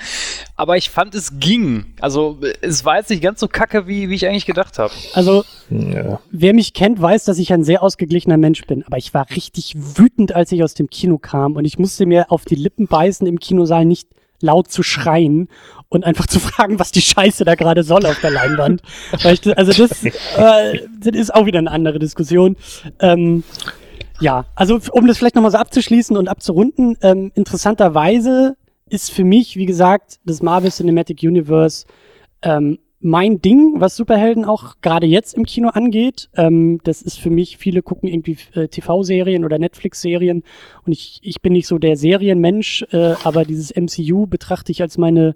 aber 0.56 0.78
ich 0.78 0.90
fand, 0.90 1.16
es 1.16 1.40
ging. 1.40 1.94
Also 2.02 2.40
es 2.62 2.86
war 2.86 2.98
jetzt 2.98 3.10
nicht 3.10 3.24
ganz 3.24 3.40
so 3.40 3.48
kacke, 3.48 3.88
wie, 3.88 4.10
wie 4.10 4.16
ich 4.16 4.28
eigentlich 4.28 4.46
gedacht 4.46 4.78
habe. 4.78 4.94
Also 5.14 5.44
ja. 5.70 6.20
wer 6.32 6.54
mich 6.54 6.74
kennt, 6.74 7.02
weiß, 7.02 7.26
dass 7.26 7.40
ich 7.40 7.54
ein 7.54 7.64
sehr 7.64 7.82
ausgeglichener 7.82 8.38
Mensch 8.38 8.66
bin, 8.66 8.84
aber 8.84 8.98
ich 8.98 9.14
war 9.14 9.30
richtig 9.32 9.76
wütend, 9.76 10.34
als 10.34 10.52
ich 10.52 10.64
aus 10.64 10.74
dem 10.74 10.90
Kino 10.90 11.18
kam 11.18 11.56
und 11.56 11.66
ich 11.66 11.80
musste 11.80 12.06
mir 12.06 12.32
auf 12.32 12.46
die 12.46 12.56
Lippen 12.56 12.88
beißen, 12.88 13.26
im 13.26 13.40
Kinosaal 13.40 13.86
nicht 13.86 14.08
laut 14.42 14.72
zu 14.72 14.84
schreien 14.84 15.50
und 15.90 16.04
einfach 16.04 16.28
zu 16.28 16.40
fragen, 16.40 16.80
was 16.80 16.92
die 16.92 17.02
Scheiße 17.02 17.46
da 17.46 17.56
gerade 17.56 17.84
soll 17.84 18.06
auf 18.06 18.20
der 18.22 18.32
Leinwand. 18.32 18.82
ich, 19.14 19.58
also 19.58 19.74
das, 19.74 20.04
äh, 20.04 20.82
das 21.00 21.16
ist 21.16 21.34
auch 21.34 21.46
wieder 21.46 21.60
eine 21.60 21.72
andere 21.72 22.00
Diskussion. 22.00 22.56
Ähm, 23.00 23.44
ja, 24.20 24.46
also 24.56 24.80
um 24.92 25.08
das 25.08 25.18
vielleicht 25.18 25.36
nochmal 25.36 25.52
so 25.52 25.58
abzuschließen 25.58 26.18
und 26.18 26.28
abzurunden, 26.28 26.98
ähm, 27.02 27.32
interessanterweise 27.36 28.56
ist 28.90 29.12
für 29.12 29.24
mich, 29.24 29.56
wie 29.58 29.66
gesagt, 29.66 30.20
das 30.26 30.42
Marvel 30.42 30.72
Cinematic 30.72 31.22
Universe 31.24 31.86
ähm, 32.42 32.80
mein 33.00 33.42
Ding, 33.42 33.76
was 33.78 33.96
Superhelden 33.96 34.44
auch 34.44 34.76
gerade 34.82 35.06
jetzt 35.06 35.36
im 35.36 35.46
Kino 35.46 35.70
angeht. 35.70 36.30
Ähm, 36.36 36.80
das 36.84 37.02
ist 37.02 37.20
für 37.20 37.30
mich, 37.30 37.58
viele 37.58 37.84
gucken 37.84 38.10
irgendwie 38.10 38.38
äh, 38.54 38.68
TV-Serien 38.68 39.46
oder 39.46 39.60
Netflix-Serien 39.60 40.44
und 40.86 40.92
ich, 40.92 41.20
ich 41.22 41.42
bin 41.42 41.54
nicht 41.54 41.68
so 41.68 41.78
der 41.78 41.96
Serienmensch, 41.96 42.86
äh, 42.92 43.14
aber 43.24 43.46
dieses 43.46 43.72
MCU 43.76 44.26
betrachte 44.26 44.72
ich 44.72 44.82
als 44.82 44.98
meine 44.98 45.36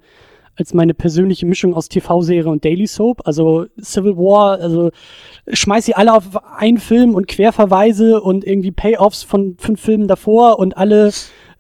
als 0.56 0.74
meine 0.74 0.94
persönliche 0.94 1.46
Mischung 1.46 1.74
aus 1.74 1.90
TV-Serie 1.90 2.52
und 2.52 2.66
Daily 2.66 2.88
Soap. 2.88 3.22
Also 3.26 3.66
Civil 3.82 4.18
War, 4.18 4.60
also 4.60 4.92
schmeiß 5.52 5.86
sie 5.86 5.96
alle 5.96 6.14
auf 6.14 6.24
einen 6.58 6.78
Film 6.78 7.16
und 7.16 7.28
Querverweise 7.28 8.22
und 8.22 8.46
irgendwie 8.46 8.72
Payoffs 8.72 9.24
von 9.24 9.56
fünf 9.58 9.82
Filmen 9.82 10.08
davor 10.08 10.60
und 10.60 10.78
alle 10.78 11.12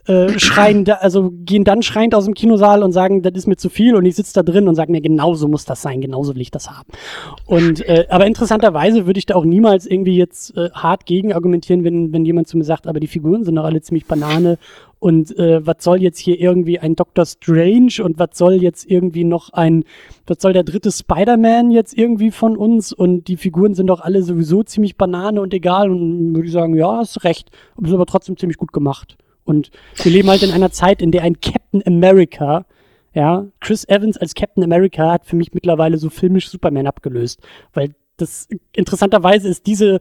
äh, 0.07 0.39
schreien, 0.39 0.85
da, 0.85 0.95
also 0.95 1.31
gehen 1.31 1.63
dann 1.63 1.83
schreiend 1.83 2.15
aus 2.15 2.25
dem 2.25 2.33
Kinosaal 2.33 2.83
und 2.83 2.91
sagen, 2.91 3.21
das 3.21 3.33
ist 3.35 3.47
mir 3.47 3.57
zu 3.57 3.69
viel 3.69 3.95
und 3.95 4.05
ich 4.05 4.15
sitze 4.15 4.33
da 4.33 4.43
drin 4.43 4.67
und 4.67 4.75
sage 4.75 4.91
mir, 4.91 5.01
genau 5.01 5.35
so 5.35 5.47
muss 5.47 5.65
das 5.65 5.81
sein, 5.81 6.01
genauso 6.01 6.35
will 6.35 6.41
ich 6.41 6.51
das 6.51 6.69
haben. 6.69 6.89
Und 7.45 7.87
äh, 7.87 8.07
aber 8.09 8.25
interessanterweise 8.25 9.05
würde 9.05 9.19
ich 9.19 9.25
da 9.25 9.35
auch 9.35 9.45
niemals 9.45 9.85
irgendwie 9.85 10.17
jetzt 10.17 10.57
äh, 10.57 10.69
hart 10.71 11.05
gegen 11.05 11.33
argumentieren, 11.33 11.83
wenn, 11.83 12.11
wenn 12.13 12.25
jemand 12.25 12.47
zu 12.47 12.57
mir 12.57 12.63
sagt, 12.63 12.87
aber 12.87 12.99
die 12.99 13.07
Figuren 13.07 13.43
sind 13.43 13.55
doch 13.55 13.63
alle 13.63 13.81
ziemlich 13.81 14.05
Banane 14.05 14.57
und 15.01 15.35
äh, 15.39 15.65
was 15.65 15.77
soll 15.79 16.01
jetzt 16.01 16.19
hier 16.19 16.39
irgendwie 16.39 16.77
ein 16.77 16.95
Doctor 16.95 17.25
Strange 17.25 18.03
und 18.03 18.19
was 18.19 18.37
soll 18.37 18.53
jetzt 18.53 18.89
irgendwie 18.89 19.23
noch 19.23 19.51
ein, 19.51 19.83
was 20.27 20.37
soll 20.39 20.53
der 20.53 20.63
dritte 20.63 20.91
Spider-Man 20.91 21.71
jetzt 21.71 21.97
irgendwie 21.97 22.29
von 22.29 22.55
uns 22.55 22.93
und 22.93 23.27
die 23.27 23.35
Figuren 23.35 23.73
sind 23.73 23.87
doch 23.87 24.01
alle 24.01 24.21
sowieso 24.21 24.61
ziemlich 24.61 24.97
Banane 24.97 25.41
und 25.41 25.53
egal 25.55 25.89
und 25.89 26.35
würde 26.35 26.47
ich 26.47 26.53
sagen, 26.53 26.75
ja, 26.75 26.97
hast 26.97 27.23
recht, 27.23 27.49
ist 27.81 27.93
aber 27.93 28.05
trotzdem 28.05 28.37
ziemlich 28.37 28.57
gut 28.57 28.73
gemacht. 28.73 29.17
Und 29.43 29.71
wir 29.95 30.11
leben 30.11 30.29
halt 30.29 30.43
in 30.43 30.51
einer 30.51 30.71
Zeit, 30.71 31.01
in 31.01 31.11
der 31.11 31.23
ein 31.23 31.39
Captain 31.39 31.83
America, 31.85 32.65
ja, 33.13 33.45
Chris 33.59 33.87
Evans 33.87 34.17
als 34.17 34.35
Captain 34.35 34.63
America 34.63 35.11
hat 35.11 35.25
für 35.25 35.35
mich 35.35 35.53
mittlerweile 35.53 35.97
so 35.97 36.09
filmisch 36.09 36.49
Superman 36.49 36.87
abgelöst. 36.87 37.41
Weil 37.73 37.93
das 38.17 38.47
interessanterweise 38.73 39.49
ist 39.49 39.67
diese 39.67 39.99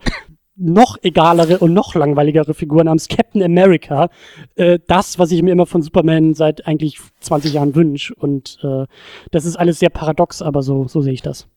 noch 0.57 0.99
egalere 1.03 1.59
und 1.59 1.73
noch 1.73 1.95
langweiligere 1.95 2.53
Figur 2.55 2.85
namens 2.85 3.09
Captain 3.09 3.43
America 3.43 4.11
äh, 4.57 4.79
das, 4.87 5.19
was 5.19 5.33
ich 5.33 5.43
mir 5.43 5.53
immer 5.53 5.67
von 5.67 5.83
Superman 5.83 6.35
seit 6.35 6.67
eigentlich 6.67 6.99
20 7.21 7.55
Jahren 7.55 7.75
wünsche. 7.75 8.15
Und 8.15 8.59
äh, 8.63 8.85
das 9.31 9.47
ist 9.47 9.57
alles 9.57 9.79
sehr 9.79 9.91
paradox, 9.91 10.43
aber 10.43 10.63
so, 10.63 10.87
so 10.87 11.01
sehe 11.01 11.15
ich 11.15 11.23
das. 11.23 11.49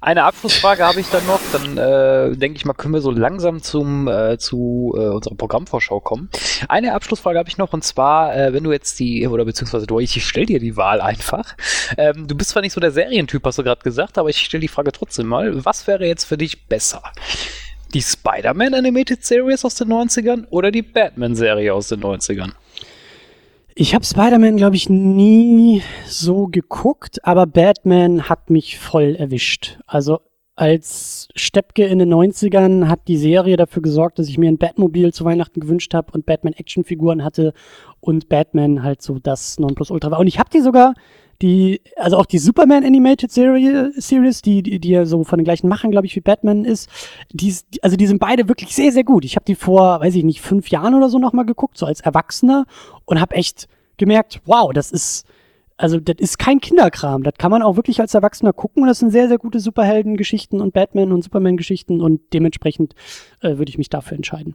Eine 0.00 0.24
Abschlussfrage 0.24 0.84
habe 0.84 1.00
ich 1.00 1.08
dann 1.10 1.24
noch, 1.26 1.40
dann 1.52 1.78
äh, 1.78 2.36
denke 2.36 2.56
ich 2.56 2.64
mal, 2.64 2.72
können 2.74 2.94
wir 2.94 3.00
so 3.00 3.10
langsam 3.10 3.62
zum, 3.62 4.08
äh, 4.08 4.36
zu 4.38 4.92
äh, 4.96 5.08
unserer 5.08 5.36
Programmvorschau 5.36 6.00
kommen. 6.00 6.28
Eine 6.68 6.94
Abschlussfrage 6.94 7.38
habe 7.38 7.48
ich 7.48 7.58
noch 7.58 7.72
und 7.72 7.84
zwar, 7.84 8.36
äh, 8.36 8.52
wenn 8.52 8.64
du 8.64 8.72
jetzt 8.72 8.98
die, 8.98 9.26
oder 9.28 9.44
beziehungsweise 9.44 9.86
du, 9.86 10.00
ich 10.00 10.24
stelle 10.24 10.46
dir 10.46 10.60
die 10.60 10.76
Wahl 10.76 11.00
einfach. 11.00 11.56
Ähm, 11.96 12.26
du 12.26 12.34
bist 12.34 12.50
zwar 12.50 12.62
nicht 12.62 12.72
so 12.72 12.80
der 12.80 12.90
Serientyp, 12.90 13.44
hast 13.44 13.58
du 13.58 13.62
gerade 13.62 13.82
gesagt, 13.82 14.18
aber 14.18 14.28
ich 14.28 14.38
stelle 14.38 14.62
die 14.62 14.68
Frage 14.68 14.90
trotzdem 14.92 15.26
mal. 15.26 15.64
Was 15.64 15.86
wäre 15.86 16.06
jetzt 16.06 16.24
für 16.24 16.36
dich 16.36 16.66
besser? 16.66 17.02
Die 17.94 18.02
Spider-Man 18.02 18.74
Animated 18.74 19.24
Series 19.24 19.64
aus 19.64 19.74
den 19.74 19.88
90ern 19.88 20.46
oder 20.50 20.70
die 20.70 20.82
Batman-Serie 20.82 21.72
aus 21.72 21.88
den 21.88 22.00
90ern? 22.00 22.52
Ich 23.74 23.94
habe 23.94 24.04
Spider-Man, 24.04 24.58
glaube 24.58 24.76
ich, 24.76 24.90
nie 24.90 25.82
so 26.06 26.46
geguckt, 26.46 27.24
aber 27.24 27.46
Batman 27.46 28.28
hat 28.28 28.50
mich 28.50 28.78
voll 28.78 29.14
erwischt. 29.14 29.78
Also 29.86 30.20
als 30.54 31.28
Steppke 31.34 31.86
in 31.86 31.98
den 31.98 32.12
90ern 32.12 32.88
hat 32.88 33.08
die 33.08 33.16
Serie 33.16 33.56
dafür 33.56 33.80
gesorgt, 33.80 34.18
dass 34.18 34.28
ich 34.28 34.36
mir 34.36 34.50
ein 34.50 34.58
Batmobil 34.58 35.14
zu 35.14 35.24
Weihnachten 35.24 35.60
gewünscht 35.60 35.94
habe 35.94 36.12
und 36.12 36.26
Batman-Actionfiguren 36.26 37.24
hatte 37.24 37.54
und 38.00 38.28
Batman 38.28 38.82
halt 38.82 39.00
so 39.00 39.18
das 39.18 39.58
Nonplusultra 39.58 40.10
war. 40.10 40.18
Und 40.18 40.26
ich 40.26 40.38
habe 40.38 40.50
die 40.50 40.60
sogar, 40.60 40.92
die, 41.42 41.80
also 41.96 42.16
auch 42.16 42.26
die 42.26 42.38
Superman 42.38 42.84
Animated 42.84 43.30
Serie, 43.30 43.92
Series, 43.96 44.42
die, 44.42 44.62
die, 44.62 44.78
die 44.78 44.90
ja 44.90 45.04
so 45.04 45.24
von 45.24 45.38
den 45.38 45.44
gleichen 45.44 45.68
Machern, 45.68 45.90
glaube 45.90 46.06
ich, 46.06 46.14
wie 46.14 46.20
Batman 46.20 46.64
ist, 46.64 46.88
die, 47.32 47.54
also 47.82 47.96
die 47.96 48.06
sind 48.06 48.20
beide 48.20 48.48
wirklich 48.48 48.74
sehr, 48.74 48.92
sehr 48.92 49.04
gut. 49.04 49.24
Ich 49.24 49.34
habe 49.36 49.44
die 49.44 49.56
vor, 49.56 50.00
weiß 50.00 50.14
ich 50.14 50.24
nicht, 50.24 50.40
fünf 50.40 50.68
Jahren 50.68 50.94
oder 50.94 51.10
so 51.10 51.18
nochmal 51.18 51.44
geguckt, 51.44 51.76
so 51.76 51.84
als 51.84 52.00
Erwachsener 52.00 52.64
und 53.04 53.20
habe 53.20 53.34
echt 53.34 53.68
gemerkt, 53.96 54.40
wow, 54.44 54.72
das 54.72 54.92
ist, 54.92 55.26
also 55.76 55.98
das 55.98 56.16
ist 56.18 56.38
kein 56.38 56.60
Kinderkram. 56.60 57.24
Das 57.24 57.34
kann 57.38 57.50
man 57.50 57.62
auch 57.62 57.76
wirklich 57.76 58.00
als 58.00 58.14
Erwachsener 58.14 58.52
gucken 58.52 58.82
und 58.82 58.88
das 58.88 59.00
sind 59.00 59.10
sehr, 59.10 59.28
sehr 59.28 59.38
gute 59.38 59.58
Superhelden-Geschichten 59.58 60.60
und 60.60 60.72
Batman- 60.72 61.12
und 61.12 61.22
Superman-Geschichten 61.22 62.00
und 62.00 62.20
dementsprechend 62.32 62.94
äh, 63.40 63.58
würde 63.58 63.70
ich 63.70 63.78
mich 63.78 63.90
dafür 63.90 64.16
entscheiden. 64.16 64.54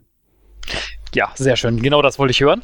Ja, 1.16 1.32
sehr 1.36 1.56
schön. 1.56 1.82
Genau 1.82 2.02
das 2.02 2.20
wollte 2.20 2.32
ich 2.32 2.42
hören. 2.42 2.62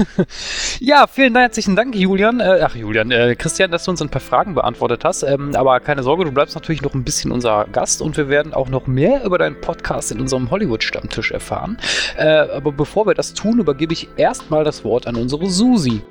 ja, 0.80 1.06
vielen 1.06 1.36
herzlichen 1.36 1.76
Dank, 1.76 1.94
Julian. 1.94 2.40
Äh, 2.40 2.60
ach, 2.62 2.74
Julian, 2.74 3.10
äh, 3.10 3.36
Christian, 3.36 3.70
dass 3.70 3.84
du 3.84 3.90
uns 3.90 4.00
ein 4.00 4.08
paar 4.08 4.20
Fragen 4.20 4.54
beantwortet 4.54 5.04
hast. 5.04 5.22
Ähm, 5.22 5.54
aber 5.54 5.78
keine 5.80 6.02
Sorge, 6.02 6.24
du 6.24 6.32
bleibst 6.32 6.54
natürlich 6.54 6.82
noch 6.82 6.94
ein 6.94 7.04
bisschen 7.04 7.30
unser 7.30 7.66
Gast 7.66 8.00
und 8.00 8.16
wir 8.16 8.28
werden 8.28 8.54
auch 8.54 8.68
noch 8.70 8.86
mehr 8.86 9.24
über 9.24 9.38
deinen 9.38 9.60
Podcast 9.60 10.10
in 10.10 10.20
unserem 10.20 10.50
Hollywood-Stammtisch 10.50 11.30
erfahren. 11.30 11.76
Äh, 12.16 12.26
aber 12.26 12.72
bevor 12.72 13.06
wir 13.06 13.14
das 13.14 13.34
tun, 13.34 13.60
übergebe 13.60 13.92
ich 13.92 14.08
erstmal 14.16 14.64
das 14.64 14.82
Wort 14.82 15.06
an 15.06 15.16
unsere 15.16 15.46
Susi. 15.48 16.02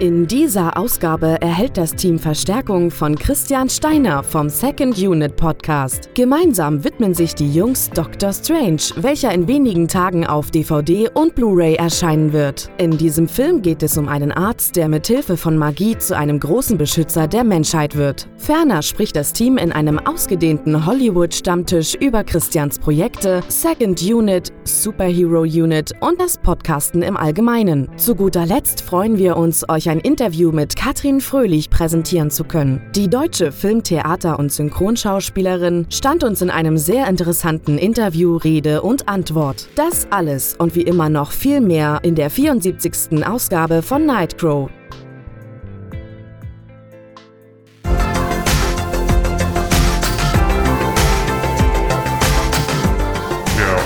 In 0.00 0.28
dieser 0.28 0.78
Ausgabe 0.78 1.40
erhält 1.40 1.76
das 1.76 1.92
Team 1.92 2.20
Verstärkung 2.20 2.92
von 2.92 3.16
Christian 3.16 3.68
Steiner 3.68 4.22
vom 4.22 4.48
Second 4.48 4.96
Unit 4.96 5.34
Podcast. 5.34 6.10
Gemeinsam 6.14 6.84
widmen 6.84 7.14
sich 7.14 7.34
die 7.34 7.52
Jungs 7.52 7.90
Doctor 7.90 8.32
Strange, 8.32 8.80
welcher 8.98 9.34
in 9.34 9.48
wenigen 9.48 9.88
Tagen 9.88 10.24
auf 10.24 10.52
DVD 10.52 11.10
und 11.14 11.34
Blu-ray 11.34 11.74
erscheinen 11.74 12.32
wird. 12.32 12.70
In 12.78 12.96
diesem 12.96 13.26
Film 13.26 13.60
geht 13.60 13.82
es 13.82 13.98
um 13.98 14.06
einen 14.06 14.30
Arzt, 14.30 14.76
der 14.76 14.88
mit 14.88 15.08
Hilfe 15.08 15.36
von 15.36 15.58
Magie 15.58 15.98
zu 15.98 16.16
einem 16.16 16.38
großen 16.38 16.78
Beschützer 16.78 17.26
der 17.26 17.42
Menschheit 17.42 17.96
wird. 17.96 18.28
Ferner 18.36 18.82
spricht 18.82 19.16
das 19.16 19.32
Team 19.32 19.58
in 19.58 19.72
einem 19.72 19.98
ausgedehnten 19.98 20.86
Hollywood-Stammtisch 20.86 21.96
über 21.96 22.22
Christians 22.22 22.78
Projekte, 22.78 23.42
Second 23.48 24.00
Unit, 24.00 24.52
Superhero 24.62 25.40
Unit 25.40 25.90
und 26.00 26.20
das 26.20 26.38
Podcasten 26.38 27.02
im 27.02 27.16
Allgemeinen. 27.16 27.88
Zu 27.96 28.14
guter 28.14 28.46
Letzt 28.46 28.80
freuen 28.80 29.18
wir 29.18 29.36
uns, 29.36 29.68
euch 29.68 29.87
ein 29.88 30.00
Interview 30.00 30.52
mit 30.52 30.76
Katrin 30.76 31.20
Fröhlich 31.20 31.70
präsentieren 31.70 32.30
zu 32.30 32.44
können. 32.44 32.82
Die 32.94 33.08
deutsche 33.08 33.52
Film-, 33.52 33.82
Theater- 33.82 34.38
und 34.38 34.52
Synchronschauspielerin 34.52 35.86
stand 35.90 36.24
uns 36.24 36.42
in 36.42 36.50
einem 36.50 36.76
sehr 36.78 37.08
interessanten 37.08 37.78
Interview 37.78 38.36
Rede 38.36 38.82
und 38.82 39.08
Antwort. 39.08 39.68
Das 39.74 40.06
alles 40.10 40.54
und 40.58 40.74
wie 40.74 40.82
immer 40.82 41.08
noch 41.08 41.32
viel 41.32 41.60
mehr 41.60 42.00
in 42.02 42.14
der 42.14 42.30
74. 42.30 43.26
Ausgabe 43.26 43.82
von 43.82 44.06
Nightcrow. 44.06 44.70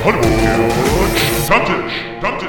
Hollywood 0.04 1.16
Stammtisch, 1.44 1.92
Stammtisch. 2.18 2.41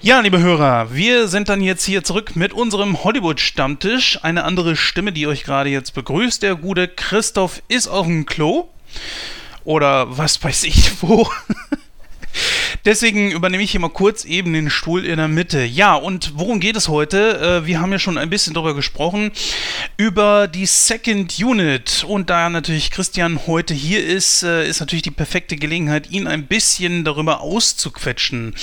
Ja, 0.00 0.20
liebe 0.20 0.38
Hörer, 0.38 0.94
wir 0.94 1.26
sind 1.26 1.48
dann 1.48 1.60
jetzt 1.60 1.84
hier 1.84 2.04
zurück 2.04 2.36
mit 2.36 2.52
unserem 2.52 3.02
Hollywood-Stammtisch. 3.02 4.20
Eine 4.22 4.44
andere 4.44 4.76
Stimme, 4.76 5.10
die 5.10 5.26
euch 5.26 5.42
gerade 5.42 5.70
jetzt 5.70 5.92
begrüßt. 5.92 6.40
Der 6.44 6.54
gute 6.54 6.86
Christoph 6.86 7.62
ist 7.66 7.88
auf 7.88 8.06
dem 8.06 8.24
Klo. 8.24 8.68
Oder 9.64 10.16
was 10.16 10.42
weiß 10.42 10.62
ich 10.64 11.02
wo. 11.02 11.28
Deswegen 12.84 13.30
übernehme 13.30 13.62
ich 13.62 13.72
hier 13.72 13.80
mal 13.80 13.88
kurz 13.90 14.24
eben 14.24 14.52
den 14.52 14.70
Stuhl 14.70 15.04
in 15.04 15.16
der 15.16 15.28
Mitte. 15.28 15.64
Ja, 15.64 15.94
und 15.94 16.32
worum 16.36 16.60
geht 16.60 16.76
es 16.76 16.88
heute? 16.88 17.62
Äh, 17.62 17.66
wir 17.66 17.80
haben 17.80 17.92
ja 17.92 17.98
schon 17.98 18.18
ein 18.18 18.30
bisschen 18.30 18.54
darüber 18.54 18.74
gesprochen, 18.74 19.32
über 19.96 20.48
die 20.48 20.66
Second 20.66 21.38
Unit. 21.42 22.04
Und 22.06 22.30
da 22.30 22.48
natürlich 22.48 22.90
Christian 22.90 23.40
heute 23.46 23.74
hier 23.74 24.04
ist, 24.04 24.42
äh, 24.42 24.68
ist 24.68 24.80
natürlich 24.80 25.02
die 25.02 25.10
perfekte 25.10 25.56
Gelegenheit, 25.56 26.10
ihn 26.10 26.26
ein 26.26 26.46
bisschen 26.46 27.04
darüber 27.04 27.40
auszuquetschen. 27.40 28.54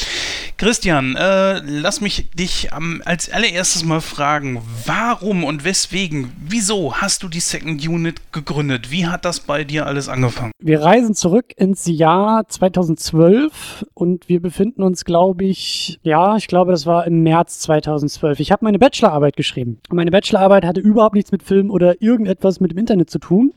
Christian, 0.57 1.15
äh, 1.15 1.59
lass 1.59 2.01
mich 2.01 2.29
dich 2.31 2.69
ähm, 2.75 3.01
als 3.05 3.29
allererstes 3.29 3.83
mal 3.83 4.01
fragen, 4.01 4.61
warum 4.85 5.43
und 5.43 5.65
weswegen, 5.65 6.31
wieso 6.39 6.95
hast 6.95 7.23
du 7.23 7.27
die 7.27 7.39
Second 7.39 7.85
Unit 7.85 8.31
gegründet? 8.31 8.91
Wie 8.91 9.07
hat 9.07 9.25
das 9.25 9.41
bei 9.41 9.63
dir 9.63 9.85
alles 9.85 10.07
angefangen? 10.07 10.51
Wir 10.59 10.81
reisen 10.81 11.15
zurück 11.15 11.53
ins 11.57 11.85
Jahr 11.85 12.47
2012 12.47 13.85
und 13.93 14.04
wir 14.27 14.41
befinden 14.41 14.83
uns, 14.83 15.05
glaube 15.05 15.45
ich, 15.45 15.99
ja, 16.03 16.35
ich 16.37 16.47
glaube, 16.47 16.71
das 16.71 16.85
war 16.85 17.05
im 17.07 17.23
März 17.23 17.59
2012. 17.59 18.39
Ich 18.39 18.51
habe 18.51 18.65
meine 18.65 18.79
Bachelorarbeit 18.79 19.35
geschrieben. 19.35 19.79
Und 19.89 19.95
meine 19.95 20.11
Bachelorarbeit 20.11 20.65
hatte 20.65 20.79
überhaupt 20.79 21.15
nichts 21.15 21.31
mit 21.31 21.43
Film 21.43 21.69
oder 21.69 22.01
irgendetwas 22.01 22.59
mit 22.59 22.71
dem 22.71 22.77
Internet 22.77 23.09
zu 23.09 23.19
tun. 23.19 23.53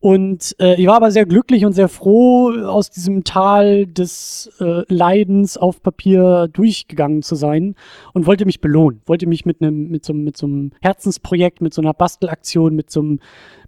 Und 0.00 0.56
äh, 0.58 0.80
ich 0.80 0.86
war 0.86 0.96
aber 0.96 1.10
sehr 1.10 1.26
glücklich 1.26 1.64
und 1.64 1.72
sehr 1.72 1.88
froh, 1.88 2.50
aus 2.50 2.90
diesem 2.90 3.24
Tal 3.24 3.86
des 3.86 4.50
äh, 4.60 4.82
Leidens 4.88 5.56
auf 5.56 5.82
Papier 5.82 6.48
durchgegangen 6.52 7.22
zu 7.22 7.34
sein 7.34 7.74
und 8.14 8.26
wollte 8.26 8.46
mich 8.46 8.60
belohnen. 8.60 9.02
Wollte 9.06 9.26
mich 9.26 9.44
mit 9.44 9.60
einem 9.60 9.88
mit 9.88 10.04
so, 10.04 10.14
mit 10.14 10.36
so 10.36 10.46
einem 10.46 10.72
Herzensprojekt, 10.80 11.60
mit 11.60 11.74
so 11.74 11.82
einer 11.82 11.92
Bastelaktion, 11.92 12.74
mit 12.74 12.90
so 12.90 13.00
einem 13.00 13.20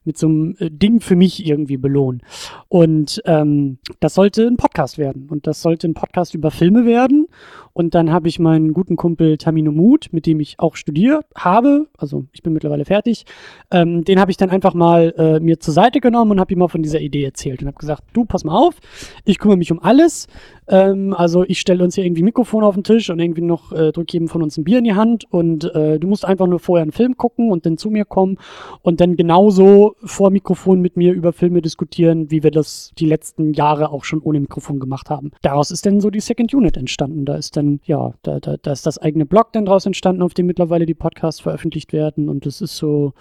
mit 0.04 0.18
so 0.18 0.26
einem 0.26 0.56
äh, 0.58 0.70
Ding 0.70 1.00
für 1.00 1.16
mich 1.16 1.46
irgendwie 1.46 1.76
belohnen. 1.76 2.22
Und 2.68 3.22
ähm, 3.26 3.78
das 4.00 4.14
sollte 4.14 4.46
ein 4.46 4.56
Podcast 4.56 4.98
werden. 4.98 5.28
Und 5.30 5.46
das 5.46 5.62
sollte 5.62 5.88
ein 5.88 5.94
Podcast 5.94 6.34
über 6.34 6.50
Filme 6.50 6.86
werden. 6.86 7.26
Und 7.72 7.94
dann 7.94 8.12
habe 8.12 8.28
ich 8.28 8.38
meinen 8.38 8.72
guten 8.72 8.96
Kumpel 8.96 9.38
Tamino 9.38 9.72
Mut, 9.72 10.08
mit 10.12 10.26
dem 10.26 10.40
ich 10.40 10.58
auch 10.58 10.76
studiert 10.76 11.24
habe, 11.34 11.88
also 11.96 12.26
ich 12.32 12.42
bin 12.42 12.52
mittlerweile 12.52 12.84
fertig, 12.84 13.24
ähm, 13.70 14.04
den 14.04 14.20
habe 14.20 14.30
ich 14.30 14.36
dann 14.36 14.50
einfach 14.50 14.74
mal 14.74 15.14
äh, 15.16 15.40
mir 15.40 15.58
zur 15.58 15.72
Seite 15.72 16.00
genommen 16.00 16.32
und 16.32 16.40
habe 16.40 16.52
ihm 16.52 16.58
mal 16.58 16.68
von 16.68 16.82
dieser 16.82 17.00
Idee 17.00 17.24
erzählt 17.24 17.62
und 17.62 17.68
habe 17.68 17.78
gesagt, 17.78 18.04
du, 18.12 18.24
pass 18.24 18.44
mal 18.44 18.56
auf, 18.56 18.76
ich 19.24 19.38
kümmere 19.38 19.56
mich 19.56 19.72
um 19.72 19.82
alles. 19.82 20.26
Ähm, 20.68 21.14
also 21.14 21.44
ich 21.46 21.60
stelle 21.60 21.82
uns 21.82 21.94
hier 21.94 22.04
irgendwie 22.04 22.22
Mikrofon 22.22 22.62
auf 22.62 22.74
den 22.74 22.84
Tisch 22.84 23.08
und 23.08 23.18
irgendwie 23.18 23.42
noch 23.42 23.72
äh, 23.72 23.92
drücke 23.92 24.12
jedem 24.12 24.28
von 24.28 24.42
uns 24.42 24.58
ein 24.58 24.64
Bier 24.64 24.78
in 24.78 24.84
die 24.84 24.94
Hand 24.94 25.24
und 25.30 25.64
äh, 25.74 25.98
du 25.98 26.06
musst 26.06 26.24
einfach 26.24 26.46
nur 26.46 26.58
vorher 26.58 26.82
einen 26.82 26.92
Film 26.92 27.16
gucken 27.16 27.50
und 27.50 27.64
dann 27.64 27.78
zu 27.78 27.90
mir 27.90 28.04
kommen 28.04 28.38
und 28.82 29.00
dann 29.00 29.16
genauso 29.16 29.91
vor 30.04 30.30
Mikrofon 30.30 30.80
mit 30.80 30.96
mir 30.96 31.12
über 31.12 31.32
Filme 31.32 31.62
diskutieren, 31.62 32.30
wie 32.30 32.42
wir 32.42 32.50
das 32.50 32.92
die 32.98 33.06
letzten 33.06 33.52
Jahre 33.52 33.90
auch 33.90 34.04
schon 34.04 34.20
ohne 34.20 34.40
Mikrofon 34.40 34.80
gemacht 34.80 35.10
haben. 35.10 35.30
Daraus 35.42 35.70
ist 35.70 35.86
dann 35.86 36.00
so 36.00 36.10
die 36.10 36.20
Second 36.20 36.52
Unit 36.54 36.76
entstanden. 36.76 37.24
Da 37.24 37.36
ist 37.36 37.56
dann, 37.56 37.80
ja, 37.84 38.14
da, 38.22 38.40
da, 38.40 38.56
da 38.56 38.72
ist 38.72 38.86
das 38.86 38.98
eigene 38.98 39.26
Blog 39.26 39.52
dann 39.52 39.64
draus 39.64 39.86
entstanden, 39.86 40.22
auf 40.22 40.34
dem 40.34 40.46
mittlerweile 40.46 40.86
die 40.86 40.94
Podcasts 40.94 41.40
veröffentlicht 41.40 41.92
werden 41.92 42.28
und 42.28 42.46
das 42.46 42.60
ist 42.60 42.76
so 42.76 43.12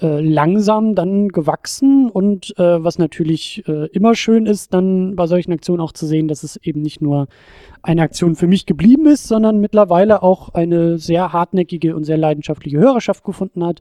äh, 0.00 0.20
langsam 0.20 0.94
dann 0.94 1.28
gewachsen 1.28 2.10
und 2.10 2.58
äh, 2.58 2.82
was 2.82 2.98
natürlich 2.98 3.62
äh, 3.68 3.86
immer 3.88 4.14
schön 4.14 4.46
ist, 4.46 4.72
dann 4.74 5.16
bei 5.16 5.26
solchen 5.26 5.52
Aktionen 5.52 5.80
auch 5.80 5.92
zu 5.92 6.06
sehen, 6.06 6.28
dass 6.28 6.42
es 6.42 6.56
eben 6.56 6.82
nicht 6.82 7.00
nur 7.00 7.28
eine 7.82 8.02
Aktion 8.02 8.34
für 8.34 8.46
mich 8.46 8.66
geblieben 8.66 9.06
ist, 9.06 9.26
sondern 9.26 9.58
mittlerweile 9.58 10.22
auch 10.22 10.50
eine 10.50 10.98
sehr 10.98 11.32
hartnäckige 11.32 11.96
und 11.96 12.04
sehr 12.04 12.18
leidenschaftliche 12.18 12.78
Hörerschaft 12.78 13.24
gefunden 13.24 13.64
hat 13.64 13.80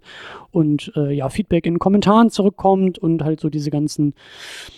und 0.52 0.92
äh, 0.96 1.14
ja, 1.14 1.30
Feedback 1.30 1.66
in 1.66 1.80
Kommentaren 1.80 2.30
zurückkommt 2.30 2.98
und 2.98 3.24
halt 3.24 3.40
so 3.40 3.50
diese 3.50 3.72
ganzen, 3.72 4.14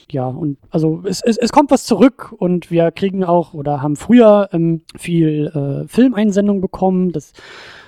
ja, 0.09 0.27
und 0.27 0.57
also 0.69 1.03
es, 1.05 1.21
es, 1.21 1.37
es 1.37 1.51
kommt 1.51 1.71
was 1.71 1.85
zurück 1.85 2.33
und 2.37 2.71
wir 2.71 2.91
kriegen 2.91 3.23
auch 3.23 3.53
oder 3.53 3.81
haben 3.81 3.95
früher 3.95 4.49
ähm, 4.53 4.81
viel 4.97 5.51
äh, 5.53 5.87
Filmeinsendungen 5.87 6.61
bekommen, 6.61 7.11
das 7.11 7.33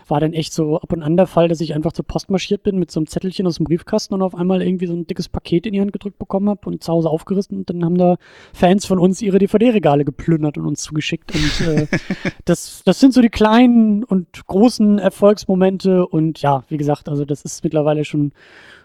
war 0.07 0.19
dann 0.19 0.33
echt 0.33 0.53
so 0.53 0.77
ab 0.77 0.91
und 0.93 1.03
an 1.03 1.17
der 1.17 1.27
Fall, 1.27 1.47
dass 1.47 1.61
ich 1.61 1.73
einfach 1.73 1.93
zur 1.93 2.05
Post 2.05 2.29
marschiert 2.29 2.63
bin 2.63 2.79
mit 2.79 2.91
so 2.91 2.99
einem 2.99 3.07
Zettelchen 3.07 3.47
aus 3.47 3.57
dem 3.57 3.65
Briefkasten 3.65 4.13
und 4.13 4.21
auf 4.21 4.35
einmal 4.35 4.61
irgendwie 4.61 4.87
so 4.87 4.93
ein 4.93 5.07
dickes 5.07 5.29
Paket 5.29 5.65
in 5.65 5.73
die 5.73 5.81
Hand 5.81 5.93
gedrückt 5.93 6.19
bekommen 6.19 6.49
habe 6.49 6.61
und 6.69 6.83
zu 6.83 6.91
Hause 6.91 7.09
aufgerissen 7.09 7.57
und 7.57 7.69
dann 7.69 7.83
haben 7.83 7.97
da 7.97 8.17
Fans 8.53 8.85
von 8.85 8.99
uns 8.99 9.21
ihre 9.21 9.39
DVD-Regale 9.39 10.05
geplündert 10.05 10.57
und 10.57 10.65
uns 10.65 10.81
zugeschickt. 10.81 11.33
Und 11.33 11.67
äh, 11.67 11.87
das, 12.45 12.83
das 12.85 12.99
sind 12.99 13.13
so 13.13 13.21
die 13.21 13.29
kleinen 13.29 14.03
und 14.03 14.45
großen 14.47 14.99
Erfolgsmomente 14.99 16.05
und 16.07 16.41
ja, 16.41 16.63
wie 16.69 16.77
gesagt, 16.77 17.09
also 17.09 17.25
das 17.25 17.43
ist 17.43 17.63
mittlerweile 17.63 18.05
schon 18.05 18.31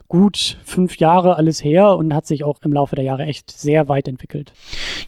gut 0.08 0.56
fünf 0.64 0.96
Jahre 0.96 1.36
alles 1.36 1.62
her 1.62 1.96
und 1.96 2.14
hat 2.14 2.26
sich 2.26 2.42
auch 2.42 2.58
im 2.62 2.72
Laufe 2.72 2.96
der 2.96 3.04
Jahre 3.04 3.24
echt 3.24 3.50
sehr 3.50 3.88
weit 3.88 4.08
entwickelt. 4.08 4.52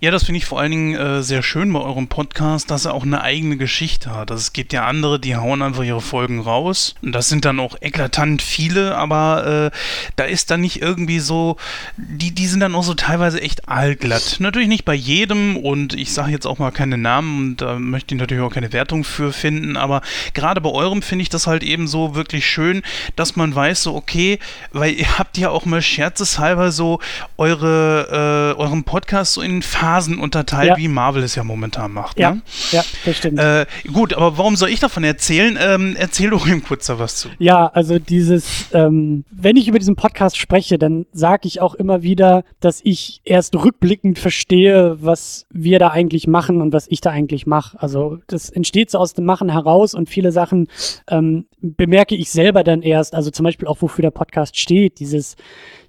Ja, 0.00 0.10
das 0.10 0.24
finde 0.24 0.38
ich 0.38 0.44
vor 0.44 0.60
allen 0.60 0.70
Dingen 0.70 0.94
äh, 0.94 1.22
sehr 1.22 1.42
schön 1.42 1.72
bei 1.72 1.80
eurem 1.80 2.08
Podcast, 2.08 2.70
dass 2.70 2.84
er 2.84 2.94
auch 2.94 3.02
eine 3.02 3.22
eigene 3.22 3.56
Geschichte 3.56 4.14
hat. 4.14 4.30
Also 4.30 4.40
es 4.40 4.52
gibt 4.52 4.74
ja 4.74 4.86
andere, 4.86 5.18
die 5.18 5.36
hauen 5.36 5.62
einfach 5.62 5.84
ihre 5.84 6.02
Folgen 6.02 6.40
raus. 6.40 6.94
Und 7.02 7.12
das 7.12 7.28
sind 7.28 7.46
dann 7.46 7.60
auch 7.60 7.76
eklatant 7.80 8.42
viele, 8.42 8.96
aber 8.96 9.70
äh, 9.72 9.76
da 10.16 10.24
ist 10.24 10.50
dann 10.50 10.60
nicht 10.60 10.82
irgendwie 10.82 11.18
so, 11.18 11.56
die, 11.96 12.32
die 12.32 12.46
sind 12.46 12.60
dann 12.60 12.74
auch 12.74 12.84
so 12.84 12.94
teilweise 12.94 13.40
echt 13.40 13.68
allglatt. 13.68 14.36
Natürlich 14.38 14.68
nicht 14.68 14.84
bei 14.84 14.94
jedem 14.94 15.56
und 15.56 15.94
ich 15.94 16.12
sage 16.12 16.32
jetzt 16.32 16.46
auch 16.46 16.58
mal 16.58 16.72
keine 16.72 16.98
Namen 16.98 17.38
und 17.38 17.62
da 17.62 17.78
möchte 17.78 18.14
ich 18.14 18.20
natürlich 18.20 18.44
auch 18.44 18.52
keine 18.52 18.72
Wertung 18.74 19.04
für 19.04 19.32
finden, 19.32 19.76
aber 19.76 20.02
gerade 20.34 20.60
bei 20.60 20.70
eurem 20.70 21.00
finde 21.00 21.22
ich 21.22 21.30
das 21.30 21.46
halt 21.46 21.62
eben 21.62 21.88
so 21.88 22.14
wirklich 22.14 22.46
schön, 22.46 22.82
dass 23.16 23.36
man 23.36 23.54
weiß, 23.54 23.82
so 23.82 23.94
okay, 23.94 24.38
weil 24.72 24.89
ihr 24.90 25.18
habt 25.18 25.38
ja 25.38 25.50
auch 25.50 25.64
mal 25.64 25.82
scherzeshalber 25.82 26.72
so 26.72 26.98
eure, 27.38 28.54
äh, 28.56 28.60
euren 28.60 28.84
Podcast 28.84 29.34
so 29.34 29.40
in 29.42 29.62
Phasen 29.62 30.18
unterteilt, 30.18 30.68
Ja. 30.68 30.76
wie 30.76 30.88
Marvel 30.88 31.22
es 31.22 31.34
ja 31.34 31.44
momentan 31.44 31.92
macht. 31.92 32.18
Ja, 32.18 32.32
Ne? 32.34 32.42
ja, 32.70 32.84
das 33.04 33.16
stimmt. 33.16 33.38
Äh, 33.38 33.66
gut, 33.92 34.14
aber 34.14 34.38
warum 34.38 34.56
soll 34.56 34.68
ich 34.70 34.80
davon 34.80 35.04
erzählen? 35.04 35.58
Ähm, 35.60 35.96
erzähl 35.98 36.30
doch 36.30 36.46
ihm 36.46 36.62
kurz 36.62 36.86
da 36.86 36.98
was 36.98 37.16
zu. 37.16 37.28
Ja, 37.38 37.66
also 37.68 37.98
dieses, 37.98 38.66
ähm, 38.72 39.24
wenn 39.30 39.56
ich 39.56 39.68
über 39.68 39.78
diesen 39.78 39.96
Podcast 39.96 40.36
spreche, 40.36 40.78
dann 40.78 41.06
sage 41.12 41.46
ich 41.48 41.60
auch 41.60 41.74
immer 41.74 42.02
wieder, 42.02 42.44
dass 42.60 42.80
ich 42.84 43.20
erst 43.24 43.54
rückblickend 43.54 44.18
verstehe, 44.18 44.96
was 45.00 45.46
wir 45.50 45.78
da 45.78 45.88
eigentlich 45.88 46.26
machen 46.26 46.60
und 46.60 46.72
was 46.72 46.86
ich 46.88 47.00
da 47.00 47.10
eigentlich 47.10 47.46
mache. 47.46 47.80
Also 47.80 48.18
das 48.26 48.50
entsteht 48.50 48.90
so 48.90 48.98
aus 48.98 49.14
dem 49.14 49.24
Machen 49.24 49.50
heraus 49.50 49.94
und 49.94 50.08
viele 50.08 50.32
Sachen 50.32 50.68
ähm, 51.08 51.46
bemerke 51.60 52.14
ich 52.14 52.30
selber 52.30 52.64
dann 52.64 52.82
erst. 52.82 53.14
Also 53.14 53.30
zum 53.30 53.44
Beispiel 53.44 53.68
auch, 53.68 53.80
wofür 53.80 54.02
der 54.02 54.10
Podcast 54.10 54.58
steht. 54.58 54.79
Dieses 54.88 55.36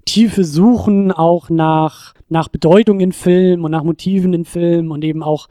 tiefe 0.06 0.44
Suchen 0.44 1.12
auch 1.12 1.50
nach, 1.50 2.14
nach 2.28 2.48
Bedeutung 2.50 3.00
in 3.00 3.12
Film 3.12 3.64
und 3.64 3.72
nach 3.72 3.84
Motiven 3.84 4.34
in 4.34 4.46
Film 4.46 4.92
und 4.92 5.04
eben 5.04 5.24
auch 5.24 5.48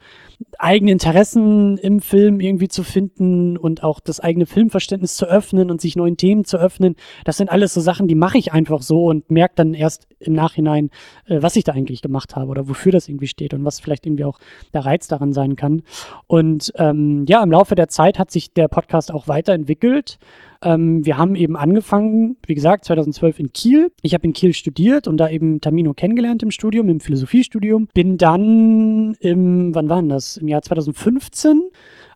eigene 0.57 0.91
Interessen 0.91 1.77
im 1.77 1.99
Film 1.99 2.39
irgendwie 2.39 2.67
zu 2.67 2.83
finden 2.83 3.57
und 3.57 3.83
auch 3.83 3.99
das 3.99 4.19
eigene 4.19 4.45
Filmverständnis 4.45 5.15
zu 5.15 5.25
öffnen 5.25 5.71
und 5.71 5.81
sich 5.81 5.95
neuen 5.95 6.17
Themen 6.17 6.45
zu 6.45 6.57
öffnen. 6.57 6.95
Das 7.25 7.37
sind 7.37 7.49
alles 7.49 7.73
so 7.73 7.81
Sachen, 7.81 8.07
die 8.07 8.15
mache 8.15 8.37
ich 8.37 8.51
einfach 8.51 8.81
so 8.81 9.05
und 9.05 9.29
merke 9.29 9.55
dann 9.55 9.73
erst 9.73 10.07
im 10.19 10.33
Nachhinein, 10.33 10.89
äh, 11.25 11.41
was 11.41 11.55
ich 11.55 11.63
da 11.63 11.73
eigentlich 11.73 12.01
gemacht 12.01 12.35
habe 12.35 12.49
oder 12.49 12.67
wofür 12.67 12.91
das 12.91 13.07
irgendwie 13.07 13.27
steht 13.27 13.53
und 13.53 13.63
was 13.65 13.79
vielleicht 13.79 14.05
irgendwie 14.05 14.25
auch 14.25 14.39
der 14.73 14.85
Reiz 14.85 15.07
daran 15.07 15.33
sein 15.33 15.55
kann. 15.55 15.83
Und 16.27 16.71
ähm, 16.75 17.25
ja, 17.27 17.41
im 17.43 17.51
Laufe 17.51 17.75
der 17.75 17.87
Zeit 17.87 18.19
hat 18.19 18.31
sich 18.31 18.53
der 18.53 18.67
Podcast 18.67 19.11
auch 19.11 19.27
weiterentwickelt. 19.27 20.17
Ähm, 20.63 21.05
wir 21.05 21.17
haben 21.17 21.35
eben 21.35 21.57
angefangen, 21.57 22.37
wie 22.45 22.55
gesagt, 22.55 22.85
2012 22.85 23.39
in 23.39 23.53
Kiel. 23.53 23.91
Ich 24.01 24.13
habe 24.13 24.25
in 24.25 24.33
Kiel 24.33 24.53
studiert 24.53 25.07
und 25.07 25.17
da 25.17 25.29
eben 25.29 25.61
Tamino 25.61 25.93
kennengelernt 25.93 26.43
im 26.43 26.51
Studium, 26.51 26.89
im 26.89 26.99
Philosophiestudium. 26.99 27.87
Bin 27.93 28.17
dann 28.17 29.15
im, 29.19 29.73
wann 29.73 29.89
war 29.89 30.01
denn 30.01 30.09
das? 30.09 30.37
Im 30.37 30.47
Jahr 30.47 30.61
2015 30.61 31.61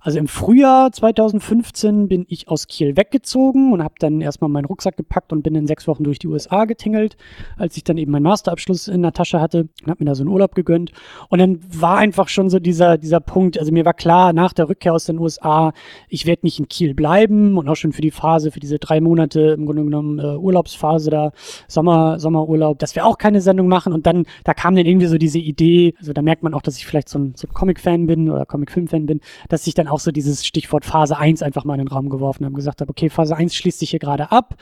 also 0.05 0.19
im 0.19 0.27
Frühjahr 0.27 0.91
2015 0.91 2.07
bin 2.07 2.27
ich 2.29 2.47
aus 2.47 2.67
Kiel 2.67 2.95
weggezogen 2.95 3.73
und 3.73 3.83
habe 3.83 3.95
dann 3.97 4.21
erstmal 4.21 4.51
meinen 4.51 4.65
Rucksack 4.65 4.97
gepackt 4.97 5.33
und 5.33 5.41
bin 5.41 5.55
in 5.55 5.65
sechs 5.65 5.87
Wochen 5.87 6.03
durch 6.03 6.19
die 6.19 6.27
USA 6.27 6.65
getingelt, 6.65 7.17
als 7.57 7.75
ich 7.75 7.83
dann 7.83 7.97
eben 7.97 8.11
meinen 8.11 8.21
Masterabschluss 8.21 8.87
in 8.87 9.01
der 9.01 9.13
Tasche 9.13 9.41
hatte 9.41 9.67
und 9.81 9.89
habe 9.89 10.03
mir 10.03 10.09
da 10.11 10.13
so 10.13 10.21
einen 10.21 10.29
Urlaub 10.29 10.53
gegönnt. 10.53 10.91
Und 11.29 11.39
dann 11.39 11.59
war 11.69 11.97
einfach 11.97 12.27
schon 12.27 12.51
so 12.51 12.59
dieser, 12.59 12.99
dieser 12.99 13.19
Punkt, 13.19 13.57
also 13.57 13.71
mir 13.71 13.83
war 13.83 13.95
klar, 13.95 14.31
nach 14.31 14.53
der 14.53 14.69
Rückkehr 14.69 14.93
aus 14.93 15.05
den 15.05 15.17
USA, 15.17 15.73
ich 16.07 16.27
werde 16.27 16.41
nicht 16.43 16.59
in 16.59 16.67
Kiel 16.67 16.93
bleiben 16.93 17.57
und 17.57 17.67
auch 17.67 17.75
schon 17.75 17.91
für 17.91 18.03
die 18.03 18.11
Phase, 18.11 18.51
für 18.51 18.59
diese 18.59 18.77
drei 18.77 19.01
Monate 19.01 19.55
im 19.57 19.65
Grunde 19.65 19.85
genommen 19.85 20.19
äh, 20.19 20.37
Urlaubsphase 20.37 21.09
da, 21.09 21.31
Sommer, 21.67 22.19
Sommerurlaub, 22.19 22.77
dass 22.77 22.93
wir 22.93 23.07
auch 23.07 23.17
keine 23.17 23.41
Sendung 23.41 23.67
machen. 23.67 23.91
Und 23.91 24.05
dann, 24.05 24.27
da 24.43 24.53
kam 24.53 24.75
dann 24.75 24.85
irgendwie 24.85 25.07
so 25.07 25.17
diese 25.17 25.39
Idee, 25.39 25.95
also 25.97 26.13
da 26.13 26.21
merkt 26.21 26.43
man 26.43 26.53
auch, 26.53 26.61
dass 26.61 26.77
ich 26.77 26.85
vielleicht 26.85 27.09
so 27.09 27.17
ein, 27.17 27.33
so 27.35 27.47
ein 27.47 27.53
Comic-Fan 27.55 28.05
bin 28.05 28.29
oder 28.29 28.45
Comic-Film-Fan 28.45 29.07
bin, 29.07 29.21
dass 29.49 29.65
ich 29.65 29.73
dann 29.73 29.87
auch 29.94 29.94
auch 29.95 29.99
so 30.01 30.11
dieses 30.11 30.45
Stichwort 30.45 30.83
Phase 30.83 31.17
1 31.17 31.41
einfach 31.41 31.63
mal 31.63 31.75
in 31.75 31.85
den 31.85 31.87
Raum 31.87 32.09
geworfen 32.09 32.45
haben, 32.45 32.53
gesagt 32.53 32.81
habe, 32.81 32.89
okay, 32.89 33.09
Phase 33.09 33.35
1 33.35 33.55
schließt 33.55 33.79
sich 33.79 33.91
hier 33.91 33.99
gerade 33.99 34.31
ab, 34.31 34.55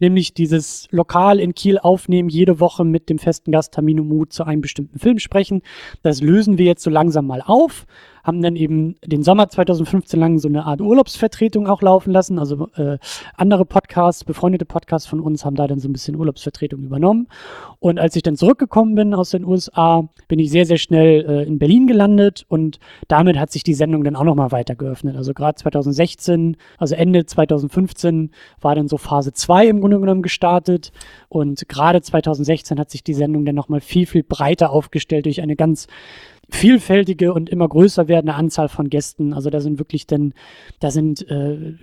nämlich 0.00 0.34
dieses 0.34 0.88
Lokal 0.90 1.38
in 1.38 1.54
Kiel 1.54 1.78
aufnehmen, 1.78 2.28
jede 2.28 2.58
Woche 2.58 2.84
mit 2.84 3.08
dem 3.08 3.18
festen 3.18 3.52
Gast 3.52 3.72
Tamino 3.72 4.02
Mut 4.02 4.32
zu 4.32 4.44
einem 4.44 4.60
bestimmten 4.60 4.98
Film 4.98 5.20
sprechen. 5.20 5.62
Das 6.02 6.20
lösen 6.20 6.58
wir 6.58 6.66
jetzt 6.66 6.82
so 6.82 6.90
langsam 6.90 7.28
mal 7.28 7.40
auf 7.40 7.86
haben 8.30 8.42
dann 8.42 8.54
eben 8.54 8.94
den 9.04 9.24
Sommer 9.24 9.48
2015 9.48 10.20
lang 10.20 10.38
so 10.38 10.46
eine 10.46 10.64
Art 10.64 10.80
Urlaubsvertretung 10.80 11.66
auch 11.66 11.82
laufen 11.82 12.12
lassen. 12.12 12.38
Also 12.38 12.68
äh, 12.76 12.96
andere 13.34 13.64
Podcasts, 13.64 14.22
befreundete 14.22 14.64
Podcasts 14.64 15.08
von 15.08 15.18
uns 15.18 15.44
haben 15.44 15.56
da 15.56 15.66
dann 15.66 15.80
so 15.80 15.88
ein 15.88 15.92
bisschen 15.92 16.14
Urlaubsvertretung 16.14 16.80
übernommen. 16.84 17.26
Und 17.80 17.98
als 17.98 18.14
ich 18.14 18.22
dann 18.22 18.36
zurückgekommen 18.36 18.94
bin 18.94 19.14
aus 19.14 19.30
den 19.30 19.44
USA, 19.44 20.08
bin 20.28 20.38
ich 20.38 20.48
sehr, 20.48 20.64
sehr 20.64 20.78
schnell 20.78 21.28
äh, 21.28 21.42
in 21.42 21.58
Berlin 21.58 21.88
gelandet 21.88 22.46
und 22.46 22.78
damit 23.08 23.36
hat 23.36 23.50
sich 23.50 23.64
die 23.64 23.74
Sendung 23.74 24.04
dann 24.04 24.14
auch 24.14 24.22
nochmal 24.22 24.52
weiter 24.52 24.76
geöffnet. 24.76 25.16
Also 25.16 25.34
gerade 25.34 25.56
2016, 25.56 26.56
also 26.78 26.94
Ende 26.94 27.26
2015 27.26 28.30
war 28.60 28.76
dann 28.76 28.86
so 28.86 28.96
Phase 28.96 29.32
2 29.32 29.66
im 29.66 29.80
Grunde 29.80 29.98
genommen 29.98 30.22
gestartet 30.22 30.92
und 31.28 31.68
gerade 31.68 32.00
2016 32.00 32.78
hat 32.78 32.90
sich 32.90 33.02
die 33.02 33.14
Sendung 33.14 33.44
dann 33.44 33.56
nochmal 33.56 33.80
viel, 33.80 34.06
viel 34.06 34.22
breiter 34.22 34.70
aufgestellt 34.70 35.26
durch 35.26 35.42
eine 35.42 35.56
ganz 35.56 35.88
vielfältige 36.54 37.32
und 37.32 37.48
immer 37.48 37.68
größer 37.68 38.08
werdende 38.08 38.34
Anzahl 38.34 38.68
von 38.68 38.88
Gästen. 38.90 39.32
Also 39.32 39.50
da 39.50 39.60
sind 39.60 39.78
wirklich 39.78 40.06
dann, 40.06 40.34
da 40.80 40.90
sind 40.90 41.28
äh, 41.30 41.74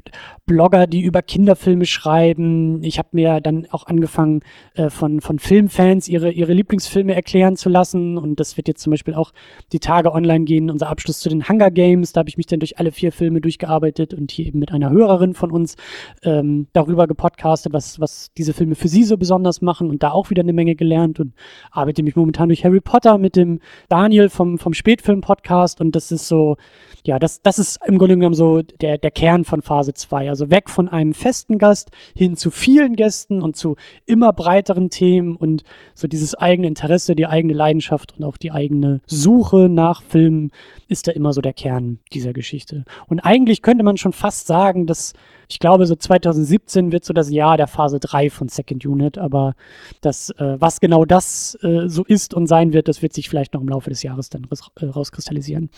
Blogger, 0.45 0.87
die 0.87 1.01
über 1.01 1.21
Kinderfilme 1.21 1.85
schreiben. 1.85 2.83
Ich 2.83 2.99
habe 2.99 3.09
mir 3.11 3.41
dann 3.41 3.67
auch 3.71 3.85
angefangen, 3.87 4.41
äh, 4.75 4.89
von, 4.89 5.21
von 5.21 5.39
Filmfans 5.39 6.07
ihre, 6.07 6.31
ihre 6.31 6.53
Lieblingsfilme 6.53 7.13
erklären 7.13 7.55
zu 7.55 7.69
lassen. 7.69 8.17
Und 8.17 8.39
das 8.39 8.57
wird 8.57 8.67
jetzt 8.67 8.81
zum 8.81 8.91
Beispiel 8.91 9.13
auch 9.13 9.31
die 9.71 9.79
Tage 9.79 10.11
online 10.13 10.45
gehen, 10.45 10.69
unser 10.69 10.89
Abschluss 10.89 11.19
zu 11.19 11.29
den 11.29 11.47
Hunger 11.47 11.71
Games. 11.71 12.13
Da 12.13 12.19
habe 12.19 12.29
ich 12.29 12.37
mich 12.37 12.47
dann 12.47 12.59
durch 12.59 12.79
alle 12.79 12.91
vier 12.91 13.11
Filme 13.11 13.41
durchgearbeitet 13.41 14.13
und 14.13 14.31
hier 14.31 14.47
eben 14.47 14.59
mit 14.59 14.71
einer 14.71 14.89
Hörerin 14.89 15.33
von 15.33 15.51
uns 15.51 15.75
ähm, 16.23 16.67
darüber 16.73 17.07
gepodcastet, 17.07 17.73
was, 17.73 17.99
was 17.99 18.31
diese 18.37 18.53
Filme 18.53 18.75
für 18.75 18.87
sie 18.87 19.03
so 19.03 19.17
besonders 19.17 19.61
machen 19.61 19.89
und 19.89 20.03
da 20.03 20.11
auch 20.11 20.29
wieder 20.29 20.41
eine 20.41 20.53
Menge 20.53 20.75
gelernt 20.75 21.19
und 21.19 21.33
arbeite 21.71 22.03
mich 22.03 22.15
momentan 22.15 22.49
durch 22.49 22.63
Harry 22.63 22.81
Potter 22.81 23.17
mit 23.17 23.35
dem 23.35 23.59
Daniel 23.89 24.29
vom 24.29 24.56
vom, 24.57 24.73
Spätfilm-Podcast 24.73 25.81
und 25.81 25.95
das 25.95 26.11
ist 26.11 26.27
so, 26.27 26.57
ja, 27.03 27.19
das, 27.19 27.41
das 27.41 27.59
ist 27.59 27.79
im 27.85 27.97
Grunde 27.97 28.15
genommen 28.15 28.35
so 28.35 28.61
der, 28.61 28.97
der 28.97 29.11
Kern 29.11 29.45
von 29.45 29.61
Phase 29.61 29.93
2. 29.93 30.29
Also 30.29 30.49
weg 30.49 30.69
von 30.69 30.89
einem 30.89 31.13
festen 31.13 31.57
Gast 31.57 31.91
hin 32.15 32.35
zu 32.35 32.51
vielen 32.51 32.95
Gästen 32.95 33.41
und 33.41 33.55
zu 33.55 33.75
immer 34.05 34.33
breiteren 34.33 34.89
Themen 34.89 35.35
und 35.35 35.63
so 35.93 36.07
dieses 36.07 36.35
eigene 36.35 36.67
Interesse, 36.67 37.15
die 37.15 37.27
eigene 37.27 37.53
Leidenschaft 37.53 38.15
und 38.17 38.23
auch 38.23 38.37
die 38.37 38.51
eigene 38.51 39.01
Suche 39.05 39.69
nach 39.69 40.01
Filmen 40.03 40.51
ist 40.87 41.07
da 41.07 41.11
immer 41.11 41.33
so 41.33 41.41
der 41.41 41.53
Kern 41.53 41.99
dieser 42.13 42.33
Geschichte. 42.33 42.85
Und 43.07 43.19
eigentlich 43.19 43.61
könnte 43.61 43.83
man 43.83 43.97
schon 43.97 44.13
fast 44.13 44.47
sagen, 44.47 44.85
dass 44.87 45.13
ich 45.49 45.59
glaube, 45.59 45.85
so 45.85 45.95
2017 45.95 46.91
wird 46.91 47.05
so 47.05 47.13
das 47.13 47.29
Jahr 47.29 47.57
der 47.57 47.67
Phase 47.67 47.99
3 47.99 48.29
von 48.29 48.49
Second 48.49 48.85
Unit, 48.85 49.17
aber 49.17 49.55
das, 50.01 50.29
äh, 50.31 50.59
was 50.59 50.81
genau 50.81 51.05
das 51.05 51.57
äh, 51.61 51.87
so 51.87 52.03
ist 52.03 52.33
und 52.33 52.47
sein 52.47 52.73
wird, 52.73 52.87
das 52.87 53.01
wird 53.01 53.13
sich 53.13 53.29
vielleicht 53.29 53.53
noch 53.53 53.61
im 53.61 53.69
Laufe 53.69 53.89
des 53.89 54.03
Jahres 54.03 54.29
dann 54.29 54.47
äh, 54.75 54.85
rauskristallisieren. 54.85 55.69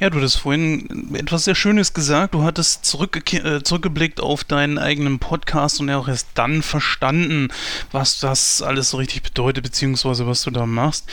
Ja, 0.00 0.08
du 0.08 0.16
hattest 0.16 0.38
vorhin 0.38 1.14
etwas 1.14 1.44
sehr 1.44 1.54
Schönes 1.54 1.92
gesagt. 1.92 2.34
Du 2.34 2.42
hattest 2.42 2.84
zurückge 2.84 3.20
äh, 3.36 3.62
zurückgeblickt 3.62 4.20
auf 4.20 4.44
deinen 4.44 4.78
eigenen 4.78 5.18
Podcast 5.18 5.80
und 5.80 5.88
ja 5.88 5.98
auch 5.98 6.08
erst 6.08 6.28
dann 6.34 6.62
verstanden, 6.62 7.48
was 7.92 8.20
das 8.20 8.62
alles 8.62 8.90
so 8.90 8.96
richtig 8.96 9.22
bedeutet, 9.22 9.62
beziehungsweise 9.64 10.26
was 10.26 10.42
du 10.42 10.50
da 10.50 10.64
machst. 10.64 11.08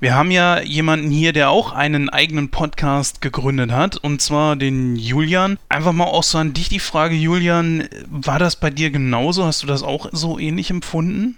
Wir 0.00 0.14
haben 0.14 0.30
ja 0.30 0.60
jemanden 0.60 1.10
hier, 1.10 1.32
der 1.32 1.50
auch 1.50 1.72
einen 1.72 2.08
eigenen 2.08 2.50
Podcast 2.50 3.20
gegründet 3.20 3.70
hat, 3.70 3.96
und 3.96 4.20
zwar 4.20 4.56
den 4.56 4.96
Julian. 4.96 5.58
Einfach 5.68 5.92
mal 5.92 6.04
auch 6.04 6.24
so 6.24 6.38
an 6.38 6.52
dich 6.52 6.68
die 6.68 6.80
Frage, 6.80 7.14
Julian, 7.14 7.51
Julian, 7.52 7.88
war 8.10 8.38
das 8.38 8.56
bei 8.56 8.70
dir 8.70 8.90
genauso? 8.90 9.44
Hast 9.44 9.62
du 9.62 9.66
das 9.66 9.82
auch 9.82 10.08
so 10.12 10.38
ähnlich 10.38 10.70
empfunden? 10.70 11.36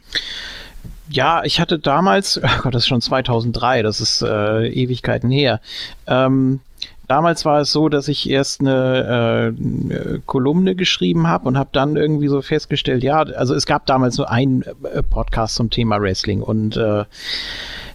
Ja, 1.10 1.42
ich 1.44 1.60
hatte 1.60 1.78
damals, 1.78 2.38
oh 2.42 2.62
Gott, 2.62 2.74
das 2.74 2.84
ist 2.84 2.88
schon 2.88 3.00
2003, 3.00 3.82
das 3.82 4.00
ist 4.00 4.22
äh, 4.22 4.68
Ewigkeiten 4.68 5.30
her. 5.30 5.60
Ähm, 6.06 6.60
damals 7.08 7.44
war 7.44 7.60
es 7.60 7.72
so, 7.72 7.88
dass 7.88 8.06
ich 8.08 8.30
erst 8.30 8.60
eine 8.60 9.54
äh, 9.58 10.20
Kolumne 10.24 10.76
geschrieben 10.76 11.26
habe 11.26 11.48
und 11.48 11.58
habe 11.58 11.70
dann 11.72 11.96
irgendwie 11.96 12.28
so 12.28 12.42
festgestellt, 12.42 13.02
ja, 13.02 13.22
also 13.22 13.54
es 13.54 13.66
gab 13.66 13.86
damals 13.86 14.14
so 14.14 14.24
einen 14.24 14.62
äh, 14.62 15.02
Podcast 15.02 15.56
zum 15.56 15.70
Thema 15.70 16.00
Wrestling 16.00 16.42
und 16.42 16.76
äh, 16.76 17.04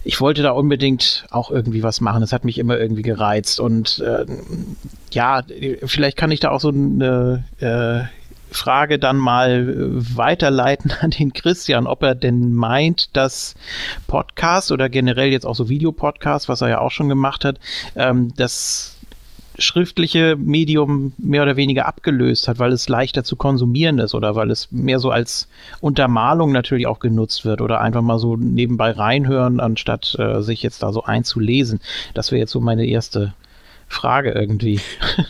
ich 0.04 0.20
wollte 0.20 0.42
da 0.42 0.50
unbedingt 0.52 1.26
auch 1.30 1.50
irgendwie 1.50 1.82
was 1.82 2.00
machen. 2.00 2.20
Das 2.20 2.32
hat 2.32 2.44
mich 2.44 2.58
immer 2.58 2.78
irgendwie 2.78 3.02
gereizt. 3.02 3.60
Und 3.60 3.98
äh, 4.00 4.24
ja, 5.12 5.42
vielleicht 5.84 6.16
kann 6.16 6.30
ich 6.30 6.40
da 6.40 6.50
auch 6.50 6.60
so 6.60 6.68
eine 6.68 7.44
äh, 7.60 8.08
Frage 8.52 8.98
dann 8.98 9.16
mal 9.16 9.66
weiterleiten 9.90 10.92
an 11.00 11.10
den 11.10 11.32
Christian, 11.32 11.86
ob 11.86 12.02
er 12.02 12.14
denn 12.14 12.52
meint, 12.52 13.14
dass 13.16 13.54
Podcast 14.06 14.72
oder 14.72 14.88
generell 14.88 15.30
jetzt 15.30 15.46
auch 15.46 15.54
so 15.54 15.68
Videopodcast, 15.68 16.48
was 16.48 16.60
er 16.60 16.68
ja 16.68 16.80
auch 16.80 16.90
schon 16.90 17.08
gemacht 17.08 17.44
hat, 17.44 17.58
ähm, 17.94 18.32
das 18.36 18.96
schriftliche 19.60 20.36
Medium 20.36 21.12
mehr 21.18 21.42
oder 21.42 21.56
weniger 21.56 21.86
abgelöst 21.86 22.48
hat, 22.48 22.58
weil 22.58 22.72
es 22.72 22.88
leichter 22.88 23.24
zu 23.24 23.36
konsumieren 23.36 23.98
ist 23.98 24.14
oder 24.14 24.34
weil 24.34 24.50
es 24.50 24.72
mehr 24.72 24.98
so 24.98 25.10
als 25.10 25.48
Untermalung 25.80 26.52
natürlich 26.52 26.86
auch 26.86 26.98
genutzt 26.98 27.44
wird 27.44 27.60
oder 27.60 27.80
einfach 27.80 28.02
mal 28.02 28.18
so 28.18 28.36
nebenbei 28.36 28.90
reinhören, 28.90 29.60
anstatt 29.60 30.16
äh, 30.18 30.42
sich 30.42 30.62
jetzt 30.62 30.82
da 30.82 30.92
so 30.92 31.04
einzulesen. 31.04 31.80
Das 32.14 32.32
wäre 32.32 32.40
jetzt 32.40 32.52
so 32.52 32.60
meine 32.60 32.86
erste 32.86 33.34
Frage 33.86 34.30
irgendwie. 34.30 34.80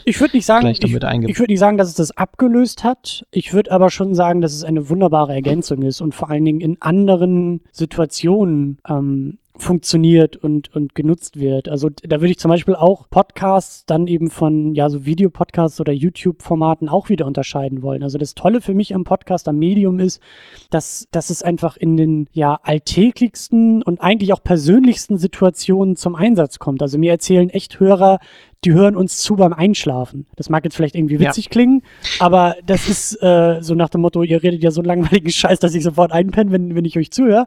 Ich 0.05 0.21
würde 0.21 0.37
nicht 0.37 0.47
sagen, 0.47 0.67
ich, 0.69 0.83
ich 0.83 0.93
würde 0.93 1.53
nicht 1.53 1.59
sagen, 1.59 1.79
dass 1.79 1.89
es 1.89 1.95
das 1.95 2.17
abgelöst 2.17 2.85
hat. 2.85 3.25
Ich 3.31 3.53
würde 3.53 3.73
aber 3.73 3.91
schon 3.91 4.15
sagen, 4.15 4.41
dass 4.41 4.53
es 4.53 4.65
eine 4.65 4.89
wunderbare 4.89 5.33
Ergänzung 5.33 5.83
ist 5.83 6.01
und 6.01 6.15
vor 6.15 6.31
allen 6.31 6.45
Dingen 6.45 6.61
in 6.61 6.81
anderen 6.81 7.63
Situationen 7.73 8.79
ähm, 8.89 9.39
funktioniert 9.61 10.37
und, 10.37 10.75
und 10.75 10.95
genutzt 10.95 11.39
wird. 11.39 11.69
Also 11.69 11.89
da 11.91 12.21
würde 12.21 12.33
ich 12.33 12.39
zum 12.39 12.51
Beispiel 12.51 12.75
auch 12.75 13.09
Podcasts 13.11 13.85
dann 13.87 14.07
eben 14.07 14.31
von, 14.31 14.75
ja, 14.75 14.89
so 14.89 15.05
Videopodcasts 15.05 15.81
oder 15.81 15.93
YouTube-Formaten 15.93 16.89
auch 16.89 17.09
wieder 17.09 17.27
unterscheiden 17.27 17.83
wollen. 17.83 18.03
Also 18.03 18.19
das 18.19 18.35
Tolle 18.35 18.61
für 18.61 18.75
mich 18.75 18.95
am 18.95 19.05
Podcast, 19.05 19.49
am 19.49 19.59
Medium 19.59 19.99
ist, 19.99 20.21
dass, 20.71 21.09
dass 21.11 21.31
es 21.31 21.43
einfach 21.43 21.77
in 21.77 21.97
den, 21.97 22.29
ja, 22.33 22.59
alltäglichsten 22.63 23.83
und 23.83 24.01
eigentlich 24.01 24.33
auch 24.33 24.43
persönlichsten 24.43 25.19
Situationen 25.19 25.97
zum 25.97 26.15
Einsatz 26.15 26.59
kommt. 26.59 26.83
Also 26.83 26.99
mir 26.99 27.13
erzählen 27.13 27.51
echt 27.51 27.79
Hörer 27.79 28.19
die 28.65 28.73
hören 28.75 28.95
uns 28.95 29.19
zu 29.23 29.37
beim 29.37 29.55
Einschlafen. 29.55 30.27
Das 30.37 30.51
mag 30.51 30.65
jetzt 30.65 30.77
vielleicht 30.77 30.95
irgendwie 30.95 31.19
witzig 31.19 31.49
klingen, 31.49 31.83
aber 32.19 32.57
das 32.67 32.89
ist 32.89 33.15
äh, 33.23 33.59
so 33.63 33.75
nach 33.75 33.89
dem 33.89 34.03
Motto, 34.03 34.23
ihr 34.23 34.43
redet 34.43 34.63
ja 34.63 34.71
so 34.71 34.83
langweiligen 34.83 35.31
Scheiß, 35.31 35.61
dass 35.61 35.75
ich 35.75 35.83
sofort 35.83 36.13
einpenne, 36.13 36.53
wenn, 36.53 36.75
wenn 36.75 36.85
ich 36.85 36.99
euch 36.99 37.11
zuhöre. 37.11 37.47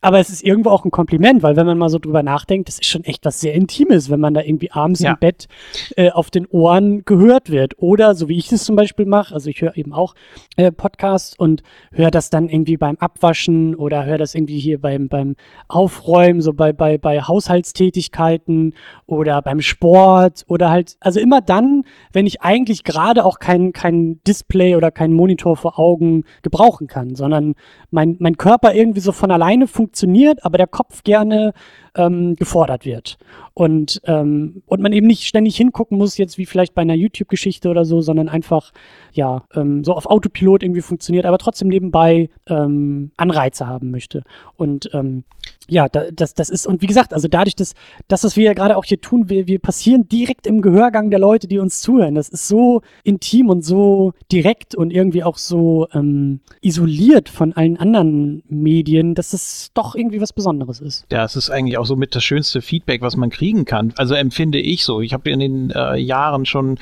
Aber 0.00 0.18
es 0.20 0.30
ist 0.30 0.42
irgendwo 0.42 0.70
auch 0.70 0.84
ein 0.86 0.90
Kompliment, 0.90 1.42
weil 1.42 1.56
wenn 1.56 1.66
man 1.66 1.76
mal 1.76 1.90
so 1.90 1.98
drüber 1.98 2.22
nachdenkt, 2.22 2.68
das 2.68 2.78
ist 2.78 2.86
schon 2.86 3.04
echt 3.04 3.24
was 3.26 3.40
sehr 3.40 3.52
Intimes, 3.54 4.08
wenn 4.08 4.20
man 4.20 4.32
da 4.32 4.40
irgendwie 4.40 4.70
abends 4.70 5.00
Ja. 5.00 5.10
im 5.12 5.18
Bett 5.18 5.48
äh, 5.96 6.10
auf 6.10 6.30
den 6.30 6.46
Ohren 6.46 7.04
gehört 7.04 7.50
wird. 7.50 7.74
Oder 7.78 8.14
so 8.14 8.30
wie 8.30 8.38
ich 8.38 8.48
das 8.48 8.64
zum 8.64 8.74
Beispiel 8.76 9.04
mache, 9.04 9.34
also 9.34 9.50
ich 9.50 9.60
höre 9.60 9.76
eben 9.76 9.92
auch 9.92 10.14
äh, 10.56 10.72
Podcasts 10.72 11.38
und 11.38 11.62
höre 11.92 12.10
das 12.10 12.30
dann 12.30 12.48
irgendwie 12.48 12.78
beim 12.78 12.96
Abwaschen 12.96 13.74
oder 13.74 14.06
höre 14.06 14.18
das 14.18 14.34
irgendwie 14.34 14.58
hier 14.58 14.80
beim, 14.80 15.08
beim 15.08 15.36
Aufräumen, 15.68 16.40
so 16.40 16.54
bei, 16.54 16.72
bei, 16.72 16.96
bei 16.96 17.20
Haushaltstätigkeiten 17.20 18.74
oder 19.06 19.42
beim 19.42 19.60
Sport 19.60 20.44
oder 20.54 20.70
halt, 20.70 20.96
also 21.00 21.18
immer 21.18 21.40
dann, 21.40 21.82
wenn 22.12 22.28
ich 22.28 22.40
eigentlich 22.40 22.84
gerade 22.84 23.24
auch 23.24 23.40
kein, 23.40 23.72
kein 23.72 24.20
Display 24.24 24.76
oder 24.76 24.92
keinen 24.92 25.12
Monitor 25.12 25.56
vor 25.56 25.80
Augen 25.80 26.22
gebrauchen 26.42 26.86
kann, 26.86 27.16
sondern 27.16 27.54
mein, 27.90 28.16
mein 28.20 28.36
Körper 28.36 28.72
irgendwie 28.72 29.00
so 29.00 29.10
von 29.10 29.32
alleine 29.32 29.66
funktioniert, 29.66 30.44
aber 30.44 30.56
der 30.56 30.68
Kopf 30.68 31.02
gerne 31.02 31.54
ähm, 31.96 32.34
gefordert 32.36 32.84
wird. 32.84 33.18
Und, 33.54 34.00
ähm, 34.04 34.62
und 34.66 34.82
man 34.82 34.92
eben 34.92 35.06
nicht 35.06 35.26
ständig 35.26 35.56
hingucken 35.56 35.96
muss, 35.96 36.18
jetzt 36.18 36.38
wie 36.38 36.46
vielleicht 36.46 36.74
bei 36.74 36.82
einer 36.82 36.94
YouTube-Geschichte 36.94 37.68
oder 37.68 37.84
so, 37.84 38.00
sondern 38.00 38.28
einfach, 38.28 38.72
ja, 39.12 39.44
ähm, 39.54 39.84
so 39.84 39.94
auf 39.94 40.06
Autopilot 40.06 40.62
irgendwie 40.64 40.80
funktioniert, 40.80 41.24
aber 41.24 41.38
trotzdem 41.38 41.68
nebenbei 41.68 42.30
ähm, 42.48 43.12
Anreize 43.16 43.66
haben 43.66 43.92
möchte. 43.92 44.24
Und 44.56 44.90
ähm, 44.92 45.24
ja, 45.68 45.88
da, 45.88 46.10
das, 46.12 46.34
das 46.34 46.50
ist, 46.50 46.66
und 46.66 46.82
wie 46.82 46.86
gesagt, 46.86 47.14
also 47.14 47.28
dadurch, 47.28 47.56
dass 47.56 47.74
das, 48.08 48.24
was 48.24 48.36
wir 48.36 48.44
ja 48.44 48.52
gerade 48.52 48.76
auch 48.76 48.84
hier 48.84 49.00
tun, 49.00 49.28
wir, 49.28 49.46
wir 49.46 49.58
passieren 49.58 50.08
direkt 50.08 50.46
im 50.46 50.60
Gehörgang 50.60 51.10
der 51.10 51.18
Leute, 51.18 51.48
die 51.48 51.58
uns 51.58 51.80
zuhören. 51.80 52.14
Das 52.14 52.28
ist 52.28 52.48
so 52.48 52.82
intim 53.02 53.48
und 53.48 53.64
so 53.64 54.12
direkt 54.30 54.74
und 54.74 54.92
irgendwie 54.92 55.24
auch 55.24 55.38
so 55.38 55.86
ähm, 55.92 56.40
isoliert 56.60 57.28
von 57.28 57.54
allen 57.54 57.76
anderen 57.78 58.42
Medien, 58.48 59.14
dass 59.14 59.32
es 59.32 59.70
doch 59.74 59.94
irgendwie 59.94 60.20
was 60.20 60.32
Besonderes 60.32 60.80
ist. 60.80 61.06
Das 61.08 61.36
ist 61.36 61.50
eigentlich 61.50 61.78
auch 61.78 61.83
so 61.86 61.96
mit 61.96 62.14
das 62.14 62.24
schönste 62.24 62.62
Feedback, 62.62 63.02
was 63.02 63.16
man 63.16 63.30
kriegen 63.30 63.64
kann. 63.64 63.92
Also 63.96 64.14
empfinde 64.14 64.58
ich 64.58 64.84
so. 64.84 65.00
Ich 65.00 65.12
habe 65.12 65.30
in 65.30 65.40
den 65.40 65.70
äh, 65.70 65.96
Jahren 65.96 66.46
schon 66.46 66.78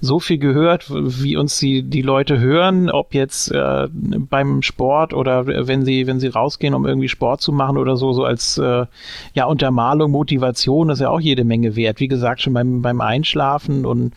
so 0.00 0.18
viel 0.18 0.38
gehört, 0.38 0.86
wie 0.90 1.36
uns 1.36 1.58
die, 1.58 1.82
die 1.82 2.02
Leute 2.02 2.38
hören, 2.38 2.90
ob 2.90 3.14
jetzt 3.14 3.50
äh, 3.50 3.88
beim 3.90 4.62
Sport 4.62 5.14
oder 5.14 5.46
wenn 5.46 5.84
sie, 5.84 6.06
wenn 6.06 6.20
sie 6.20 6.28
rausgehen, 6.28 6.74
um 6.74 6.86
irgendwie 6.86 7.08
Sport 7.08 7.40
zu 7.40 7.52
machen 7.52 7.76
oder 7.76 7.96
so, 7.96 8.12
so 8.12 8.24
als 8.24 8.58
äh, 8.58 8.86
ja, 9.34 9.44
Untermalung, 9.46 10.10
Motivation, 10.10 10.90
ist 10.90 11.00
ja 11.00 11.10
auch 11.10 11.20
jede 11.20 11.44
Menge 11.44 11.76
wert. 11.76 12.00
Wie 12.00 12.08
gesagt, 12.08 12.42
schon 12.42 12.52
beim, 12.52 12.82
beim 12.82 13.00
Einschlafen 13.00 13.86
und 13.86 14.12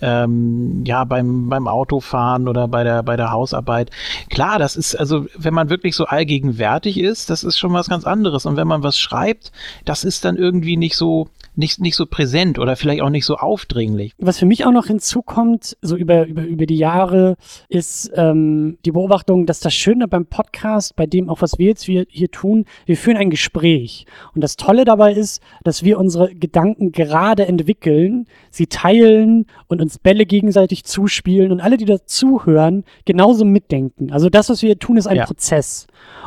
ähm, 0.00 0.84
ja, 0.84 1.04
beim, 1.04 1.48
beim 1.48 1.68
Autofahren 1.68 2.48
oder 2.48 2.68
bei 2.68 2.84
der, 2.84 3.02
bei 3.02 3.16
der 3.16 3.30
Hausarbeit. 3.30 3.90
Klar, 4.30 4.58
das 4.58 4.76
ist, 4.76 4.94
also 4.94 5.26
wenn 5.36 5.54
man 5.54 5.70
wirklich 5.70 5.94
so 5.94 6.04
allgegenwärtig 6.06 6.98
ist, 6.98 7.30
das 7.30 7.44
ist 7.44 7.58
schon 7.58 7.72
was 7.72 7.88
ganz 7.88 8.04
anderes. 8.04 8.46
Und 8.46 8.56
wenn 8.56 8.68
man 8.68 8.82
was 8.82 8.98
schreibt, 8.98 9.52
das 9.84 10.04
ist 10.04 10.24
dann 10.24 10.36
irgendwie 10.36 10.76
nicht 10.76 10.96
so, 10.96 11.28
nicht, 11.54 11.80
nicht 11.80 11.96
so 11.96 12.06
präsent 12.06 12.58
oder 12.58 12.76
vielleicht 12.76 13.02
auch 13.02 13.10
nicht 13.10 13.24
so 13.24 13.36
aufdringlich. 13.36 14.12
Was 14.18 14.38
für 14.38 14.46
mich 14.46 14.64
auch 14.64 14.72
noch 14.72 14.86
hinzukommt, 14.86 15.76
so 15.82 15.96
über, 15.96 16.26
über, 16.26 16.42
über 16.44 16.66
die 16.66 16.76
Jahre, 16.76 17.36
ist 17.68 18.10
ähm, 18.14 18.78
die 18.84 18.92
Beobachtung, 18.92 19.46
dass 19.46 19.60
das 19.60 19.74
Schöne 19.74 20.08
beim 20.08 20.26
Podcast, 20.26 20.94
bei 20.96 21.06
dem 21.06 21.28
auch 21.28 21.42
was 21.42 21.58
wir 21.58 21.66
jetzt 21.66 21.84
hier, 21.84 22.06
hier 22.08 22.30
tun, 22.30 22.64
wir 22.86 22.96
führen 22.96 23.16
ein 23.16 23.30
Gespräch. 23.30 24.06
Und 24.34 24.42
das 24.42 24.56
Tolle 24.56 24.84
dabei 24.84 25.12
ist, 25.12 25.42
dass 25.64 25.82
wir 25.82 25.98
unsere 25.98 26.34
Gedanken 26.34 26.92
gerade 26.92 27.46
entwickeln, 27.46 28.26
sie 28.50 28.66
teilen 28.66 29.46
und 29.66 29.80
uns 29.80 29.98
Bälle 29.98 30.26
gegenseitig 30.26 30.84
zuspielen 30.84 31.52
und 31.52 31.60
alle, 31.60 31.76
die 31.76 31.84
dazuhören, 31.84 32.84
genauso 33.04 33.44
mitdenken. 33.44 34.12
Also 34.12 34.28
das, 34.30 34.48
was 34.48 34.62
wir 34.62 34.68
hier 34.68 34.78
tun, 34.78 34.96
ist 34.96 35.06
ein 35.06 35.16
Ja. 35.16 35.26
Prozess. 35.26 35.86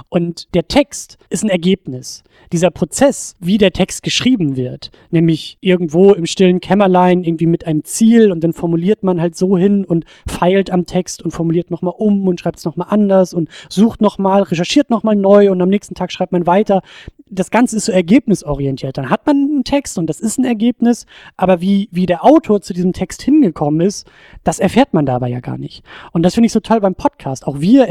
Und 0.10 0.54
der 0.54 0.68
Text 0.68 1.18
ist 1.30 1.44
ein 1.44 1.50
Ergebnis. 1.50 2.24
Dieser 2.52 2.70
Prozess, 2.70 3.36
wie 3.40 3.58
der 3.58 3.72
Text 3.72 4.04
geschrieben 4.04 4.56
wird, 4.58 4.92
nämlich 5.10 5.58
irgendwo 5.62 6.14
im 6.14 6.26
stillen 6.26 6.60
Kämmerlein 6.60 7.24
irgendwie 7.24 7.46
mit 7.46 7.66
einem 7.66 7.84
Ziel 7.84 8.32
und 8.32 8.44
dann 8.44 8.54
formuliert 8.54 9.04
man 9.04 9.22
halt 9.22 9.38
so 9.38 9.58
hin 9.58 9.86
und 9.86 10.06
feilt 10.28 10.70
am 10.70 10.86
Text 10.86 11.22
und 11.22 11.32
formuliert 11.32 11.72
nochmal 11.72 11.94
um 11.98 12.28
und 12.28 12.40
schreibt 12.40 12.60
es 12.60 12.66
nochmal 12.66 12.88
anders 12.90 13.34
und 13.34 13.50
sucht 13.70 14.02
nochmal, 14.02 14.44
recherchiert 14.44 14.90
nochmal 14.90 15.16
neu 15.16 15.52
und 15.52 15.62
am 15.62 15.70
nächsten 15.70 15.96
Tag 15.96 16.12
schreibt 16.12 16.34
man 16.34 16.46
weiter. 16.46 16.82
Das 17.30 17.52
Ganze 17.52 17.78
ist 17.78 17.86
so 17.86 17.94
ergebnisorientiert. 17.94 18.98
Dann 18.98 19.10
hat 19.10 19.26
man 19.26 19.38
einen 19.38 19.64
Text 19.64 19.98
und 19.98 20.08
das 20.08 20.20
ist 20.20 20.38
ein 20.38 20.44
Ergebnis, 20.44 21.06
aber 21.38 21.62
wie, 21.62 21.88
wie 21.92 22.06
der 22.06 22.26
Autor 22.26 22.62
zu 22.62 22.74
diesem 22.74 22.92
Text 22.92 23.22
hingekommen 23.22 23.80
ist, 23.80 24.10
das 24.44 24.60
erfährt 24.60 24.94
man 24.94 25.06
dabei 25.06 25.30
ja 25.30 25.40
gar 25.40 25.58
nicht. 25.58 25.84
Und 26.12 26.24
das 26.24 26.34
finde 26.34 26.48
ich 26.48 26.52
so 26.52 26.60
toll 26.60 26.82
beim 26.82 26.96
Podcast. 26.96 27.48
Auch 27.48 27.62
wir 27.62 27.88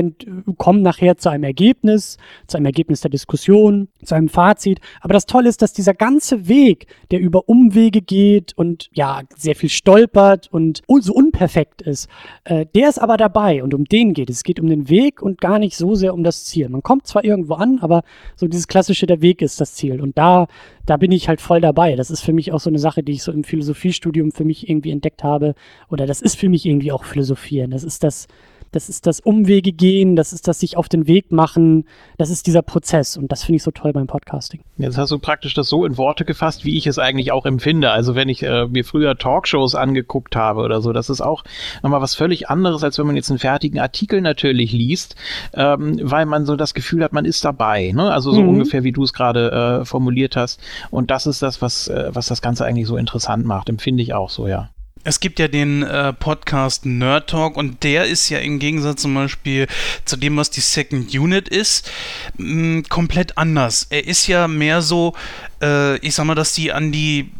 kommen 0.58 0.82
nachher 0.82 1.16
zu 1.16 1.30
einem 1.30 1.44
Ergebnis, 1.44 1.79
zu 1.82 2.56
einem 2.56 2.66
Ergebnis 2.66 3.00
der 3.00 3.10
Diskussion, 3.10 3.88
zu 4.04 4.14
einem 4.14 4.28
Fazit. 4.28 4.80
Aber 5.00 5.14
das 5.14 5.26
Tolle 5.26 5.48
ist, 5.48 5.62
dass 5.62 5.72
dieser 5.72 5.94
ganze 5.94 6.48
Weg, 6.48 6.86
der 7.10 7.20
über 7.20 7.48
Umwege 7.48 8.02
geht 8.02 8.52
und 8.56 8.88
ja, 8.92 9.22
sehr 9.36 9.54
viel 9.56 9.68
stolpert 9.68 10.48
und 10.52 10.82
un- 10.88 11.02
so 11.02 11.14
unperfekt 11.14 11.82
ist, 11.82 12.08
äh, 12.44 12.66
der 12.74 12.88
ist 12.88 12.98
aber 12.98 13.16
dabei 13.16 13.62
und 13.62 13.74
um 13.74 13.84
den 13.84 14.12
geht 14.12 14.28
es. 14.28 14.38
Es 14.38 14.44
geht 14.44 14.60
um 14.60 14.68
den 14.68 14.88
Weg 14.88 15.20
und 15.22 15.40
gar 15.40 15.58
nicht 15.58 15.76
so 15.76 15.94
sehr 15.94 16.14
um 16.14 16.24
das 16.24 16.44
Ziel. 16.46 16.68
Man 16.68 16.82
kommt 16.82 17.06
zwar 17.06 17.24
irgendwo 17.24 17.54
an, 17.54 17.78
aber 17.80 18.02
so 18.36 18.48
dieses 18.48 18.68
klassische, 18.68 19.06
der 19.06 19.20
Weg 19.20 19.42
ist 19.42 19.60
das 19.60 19.74
Ziel. 19.74 20.00
Und 20.00 20.16
da, 20.16 20.46
da 20.86 20.96
bin 20.96 21.12
ich 21.12 21.28
halt 21.28 21.40
voll 21.40 21.60
dabei. 21.60 21.94
Das 21.96 22.10
ist 22.10 22.22
für 22.22 22.32
mich 22.32 22.52
auch 22.52 22.60
so 22.60 22.70
eine 22.70 22.78
Sache, 22.78 23.02
die 23.02 23.12
ich 23.12 23.22
so 23.22 23.32
im 23.32 23.44
Philosophiestudium 23.44 24.32
für 24.32 24.44
mich 24.44 24.68
irgendwie 24.68 24.90
entdeckt 24.90 25.22
habe. 25.22 25.54
Oder 25.90 26.06
das 26.06 26.22
ist 26.22 26.36
für 26.36 26.48
mich 26.48 26.64
irgendwie 26.64 26.90
auch 26.92 27.04
Philosophieren. 27.04 27.70
Das 27.70 27.84
ist 27.84 28.02
das, 28.02 28.26
das 28.72 28.88
ist 28.88 29.06
das 29.06 29.20
Umwege 29.20 29.72
gehen, 29.72 30.16
das 30.16 30.32
ist 30.32 30.46
das 30.48 30.60
sich 30.60 30.76
auf 30.76 30.88
den 30.88 31.06
Weg 31.06 31.32
machen, 31.32 31.84
das 32.18 32.30
ist 32.30 32.46
dieser 32.46 32.62
Prozess 32.62 33.16
und 33.16 33.30
das 33.32 33.42
finde 33.42 33.56
ich 33.56 33.62
so 33.62 33.70
toll 33.70 33.92
beim 33.92 34.06
Podcasting. 34.06 34.60
Jetzt 34.78 34.96
hast 34.96 35.10
du 35.10 35.18
praktisch 35.18 35.54
das 35.54 35.68
so 35.68 35.84
in 35.84 35.96
Worte 35.98 36.24
gefasst, 36.24 36.64
wie 36.64 36.76
ich 36.78 36.86
es 36.86 36.98
eigentlich 36.98 37.32
auch 37.32 37.46
empfinde. 37.46 37.90
Also 37.90 38.14
wenn 38.14 38.28
ich 38.28 38.42
äh, 38.42 38.66
mir 38.66 38.84
früher 38.84 39.16
Talkshows 39.18 39.74
angeguckt 39.74 40.36
habe 40.36 40.60
oder 40.62 40.80
so, 40.80 40.92
das 40.92 41.10
ist 41.10 41.20
auch 41.20 41.44
nochmal 41.82 42.00
was 42.00 42.14
völlig 42.14 42.48
anderes, 42.48 42.84
als 42.84 42.98
wenn 42.98 43.06
man 43.06 43.16
jetzt 43.16 43.30
einen 43.30 43.38
fertigen 43.38 43.78
Artikel 43.80 44.20
natürlich 44.20 44.72
liest, 44.72 45.16
ähm, 45.54 45.98
weil 46.02 46.26
man 46.26 46.46
so 46.46 46.56
das 46.56 46.74
Gefühl 46.74 47.02
hat, 47.04 47.12
man 47.12 47.24
ist 47.24 47.44
dabei. 47.44 47.92
Ne? 47.92 48.10
Also 48.12 48.32
so 48.32 48.42
Mhm. 48.42 48.48
ungefähr, 48.50 48.84
wie 48.84 48.92
du 48.92 49.02
es 49.02 49.12
gerade 49.12 49.80
äh, 49.80 49.84
formuliert 49.84 50.36
hast. 50.36 50.60
Und 50.90 51.10
das 51.10 51.26
ist 51.26 51.42
das, 51.42 51.60
was, 51.60 51.88
äh, 51.88 52.10
was 52.12 52.26
das 52.26 52.40
Ganze 52.42 52.64
eigentlich 52.64 52.86
so 52.86 52.96
interessant 52.96 53.44
macht. 53.44 53.68
Empfinde 53.68 54.02
ich 54.02 54.14
auch 54.14 54.30
so, 54.30 54.46
ja. 54.48 54.70
Es 55.02 55.20
gibt 55.20 55.38
ja 55.38 55.48
den 55.48 55.82
äh, 55.82 56.12
Podcast 56.12 56.84
Nerd 56.84 57.30
Talk 57.30 57.56
und 57.56 57.82
der 57.84 58.04
ist 58.04 58.28
ja 58.28 58.38
im 58.38 58.58
Gegensatz 58.58 59.00
zum 59.00 59.14
Beispiel 59.14 59.66
zu 60.04 60.16
dem, 60.16 60.36
was 60.36 60.50
die 60.50 60.60
Second 60.60 61.14
Unit 61.14 61.48
ist, 61.48 61.90
mh, 62.36 62.82
komplett 62.90 63.38
anders. 63.38 63.86
Er 63.88 64.06
ist 64.06 64.26
ja 64.26 64.46
mehr 64.46 64.82
so, 64.82 65.14
äh, 65.62 65.96
ich 65.98 66.14
sag 66.14 66.26
mal, 66.26 66.34
dass 66.34 66.52
die 66.52 66.72
an 66.72 66.92
die 66.92 67.30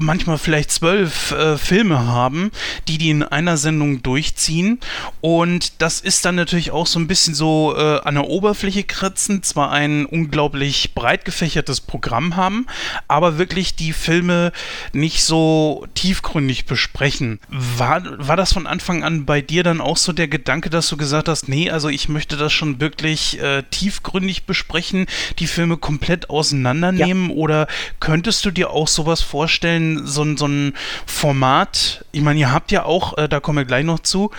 manchmal 0.00 0.38
vielleicht 0.38 0.70
zwölf 0.70 1.32
äh, 1.32 1.56
Filme 1.58 2.06
haben, 2.06 2.50
die 2.88 2.98
die 2.98 3.10
in 3.10 3.22
einer 3.22 3.56
Sendung 3.56 4.02
durchziehen. 4.02 4.80
Und 5.20 5.80
das 5.80 6.00
ist 6.00 6.24
dann 6.24 6.34
natürlich 6.34 6.70
auch 6.70 6.86
so 6.86 6.98
ein 6.98 7.06
bisschen 7.06 7.34
so 7.34 7.74
äh, 7.76 8.00
an 8.00 8.14
der 8.14 8.28
Oberfläche 8.28 8.84
kratzen, 8.84 9.42
zwar 9.42 9.70
ein 9.70 10.06
unglaublich 10.06 10.94
breit 10.94 11.24
gefächertes 11.24 11.80
Programm 11.80 12.36
haben, 12.36 12.66
aber 13.08 13.38
wirklich 13.38 13.74
die 13.74 13.92
Filme 13.92 14.52
nicht 14.92 15.22
so 15.22 15.86
tiefgründig 15.94 16.66
besprechen. 16.66 17.40
War, 17.48 18.02
war 18.18 18.36
das 18.36 18.52
von 18.52 18.66
Anfang 18.66 19.02
an 19.02 19.24
bei 19.24 19.40
dir 19.40 19.62
dann 19.62 19.80
auch 19.80 19.96
so 19.96 20.12
der 20.12 20.28
Gedanke, 20.28 20.70
dass 20.70 20.88
du 20.88 20.96
gesagt 20.96 21.28
hast, 21.28 21.48
nee, 21.48 21.70
also 21.70 21.88
ich 21.88 22.08
möchte 22.08 22.36
das 22.36 22.52
schon 22.52 22.80
wirklich 22.80 23.40
äh, 23.40 23.62
tiefgründig 23.70 24.44
besprechen, 24.44 25.06
die 25.38 25.46
Filme 25.46 25.76
komplett 25.76 26.30
auseinandernehmen? 26.30 27.30
Oder 27.30 27.66
könntest 27.98 28.44
du 28.44 28.50
dir 28.50 28.70
auch 28.70 28.88
sowas 28.88 29.20
vorstellen, 29.22 29.69
so, 30.04 30.22
ein- 30.22 30.36
so 30.36 30.46
ein 30.46 30.74
Format, 31.06 32.04
ich 32.12 32.22
meine, 32.22 32.38
ihr 32.40 32.52
habt 32.52 32.72
ja 32.72 32.84
auch, 32.84 33.16
äh, 33.18 33.28
da 33.28 33.40
kommen 33.40 33.58
wir 33.58 33.64
gleich 33.64 33.84
noch 33.84 34.00
zu, 34.00 34.30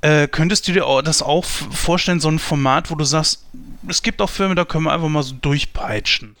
äh, 0.00 0.28
könntest 0.28 0.66
du 0.68 0.72
dir 0.72 0.84
das 1.04 1.22
auch 1.22 1.44
vorstellen, 1.44 2.20
so 2.20 2.28
ein 2.28 2.38
Format, 2.38 2.90
wo 2.90 2.94
du 2.94 3.04
sagst, 3.04 3.44
es 3.88 4.02
gibt 4.02 4.20
auch 4.20 4.30
Filme, 4.30 4.54
da 4.54 4.64
können 4.64 4.84
wir 4.84 4.92
einfach 4.92 5.08
mal 5.08 5.22
so 5.22 5.34
durchpeitschen. 5.40 6.36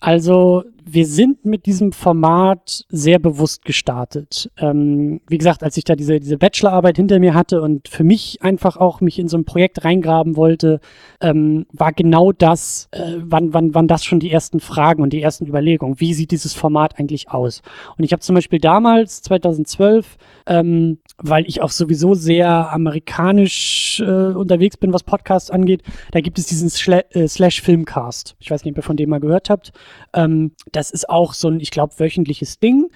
Also 0.00 0.64
wir 0.88 1.04
sind 1.04 1.44
mit 1.44 1.66
diesem 1.66 1.90
Format 1.90 2.84
sehr 2.88 3.18
bewusst 3.18 3.64
gestartet. 3.64 4.50
Ähm, 4.56 5.20
wie 5.28 5.36
gesagt, 5.36 5.64
als 5.64 5.76
ich 5.76 5.82
da 5.82 5.96
diese, 5.96 6.20
diese 6.20 6.38
Bachelorarbeit 6.38 6.96
hinter 6.96 7.18
mir 7.18 7.34
hatte 7.34 7.60
und 7.60 7.88
für 7.88 8.04
mich 8.04 8.38
einfach 8.40 8.76
auch 8.76 9.00
mich 9.00 9.18
in 9.18 9.26
so 9.26 9.36
ein 9.36 9.44
Projekt 9.44 9.84
reingraben 9.84 10.36
wollte, 10.36 10.78
ähm, 11.20 11.66
war 11.72 11.92
genau 11.92 12.30
das, 12.30 12.88
äh, 12.92 13.16
wann, 13.18 13.52
wann, 13.52 13.74
wann 13.74 13.88
das 13.88 14.04
schon 14.04 14.20
die 14.20 14.30
ersten 14.30 14.60
Fragen 14.60 15.02
und 15.02 15.12
die 15.12 15.20
ersten 15.20 15.46
Überlegungen. 15.46 15.98
Wie 15.98 16.14
sieht 16.14 16.30
dieses 16.30 16.54
Format 16.54 17.00
eigentlich 17.00 17.30
aus? 17.30 17.62
Und 17.98 18.04
ich 18.04 18.12
habe 18.12 18.20
zum 18.20 18.36
Beispiel 18.36 18.60
damals, 18.60 19.22
2012, 19.22 20.16
ähm, 20.46 20.98
weil 21.18 21.48
ich 21.48 21.62
auch 21.62 21.70
sowieso 21.70 22.14
sehr 22.14 22.72
amerikanisch 22.72 24.00
äh, 24.06 24.34
unterwegs 24.34 24.76
bin, 24.76 24.92
was 24.92 25.02
Podcasts 25.02 25.50
angeht, 25.50 25.82
da 26.12 26.20
gibt 26.20 26.38
es 26.38 26.46
diesen 26.46 26.70
Sla 26.70 27.00
äh, 27.10 27.26
Slash 27.26 27.60
Filmcast. 27.60 28.36
Ich 28.38 28.52
weiß 28.52 28.64
nicht, 28.64 28.74
ob 28.74 28.78
ihr 28.78 28.82
von 28.82 28.96
dem 28.96 29.10
mal 29.10 29.18
gehört 29.18 29.50
habt. 29.50 29.72
Ähm, 30.12 30.52
das 30.72 30.90
ist 30.90 31.08
auch 31.08 31.34
so 31.34 31.48
ein, 31.48 31.60
ich 31.60 31.70
glaube, 31.70 31.98
wöchentliches 31.98 32.58
Ding. 32.58 32.90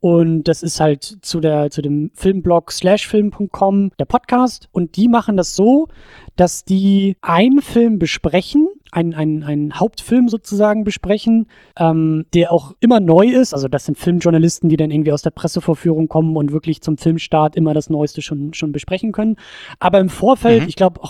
Und 0.00 0.44
das 0.44 0.62
ist 0.62 0.80
halt 0.80 1.18
zu 1.20 1.40
der, 1.40 1.70
zu 1.70 1.82
dem 1.82 2.10
Filmblog 2.14 2.72
slashfilm.com 2.72 3.92
der 3.98 4.06
Podcast. 4.06 4.68
Und 4.72 4.96
die 4.96 5.08
machen 5.08 5.36
das 5.36 5.54
so, 5.54 5.88
dass 6.36 6.64
die 6.64 7.16
einen 7.20 7.60
Film 7.60 7.98
besprechen, 7.98 8.68
einen, 8.92 9.14
einen, 9.14 9.42
einen 9.42 9.78
Hauptfilm 9.78 10.28
sozusagen 10.28 10.84
besprechen, 10.84 11.46
ähm, 11.78 12.26
der 12.34 12.52
auch 12.52 12.74
immer 12.80 13.00
neu 13.00 13.26
ist. 13.26 13.54
Also 13.54 13.68
das 13.68 13.84
sind 13.84 13.98
Filmjournalisten, 13.98 14.68
die 14.68 14.76
dann 14.76 14.90
irgendwie 14.90 15.12
aus 15.12 15.22
der 15.22 15.30
Pressevorführung 15.30 16.08
kommen 16.08 16.36
und 16.36 16.52
wirklich 16.52 16.80
zum 16.82 16.96
Filmstart 16.98 17.56
immer 17.56 17.74
das 17.74 17.90
Neueste 17.90 18.22
schon, 18.22 18.54
schon 18.54 18.72
besprechen 18.72 19.12
können. 19.12 19.36
Aber 19.78 20.00
im 20.00 20.08
Vorfeld, 20.08 20.62
Mhm. 20.62 20.68
ich 20.68 20.76
glaube, 20.76 21.00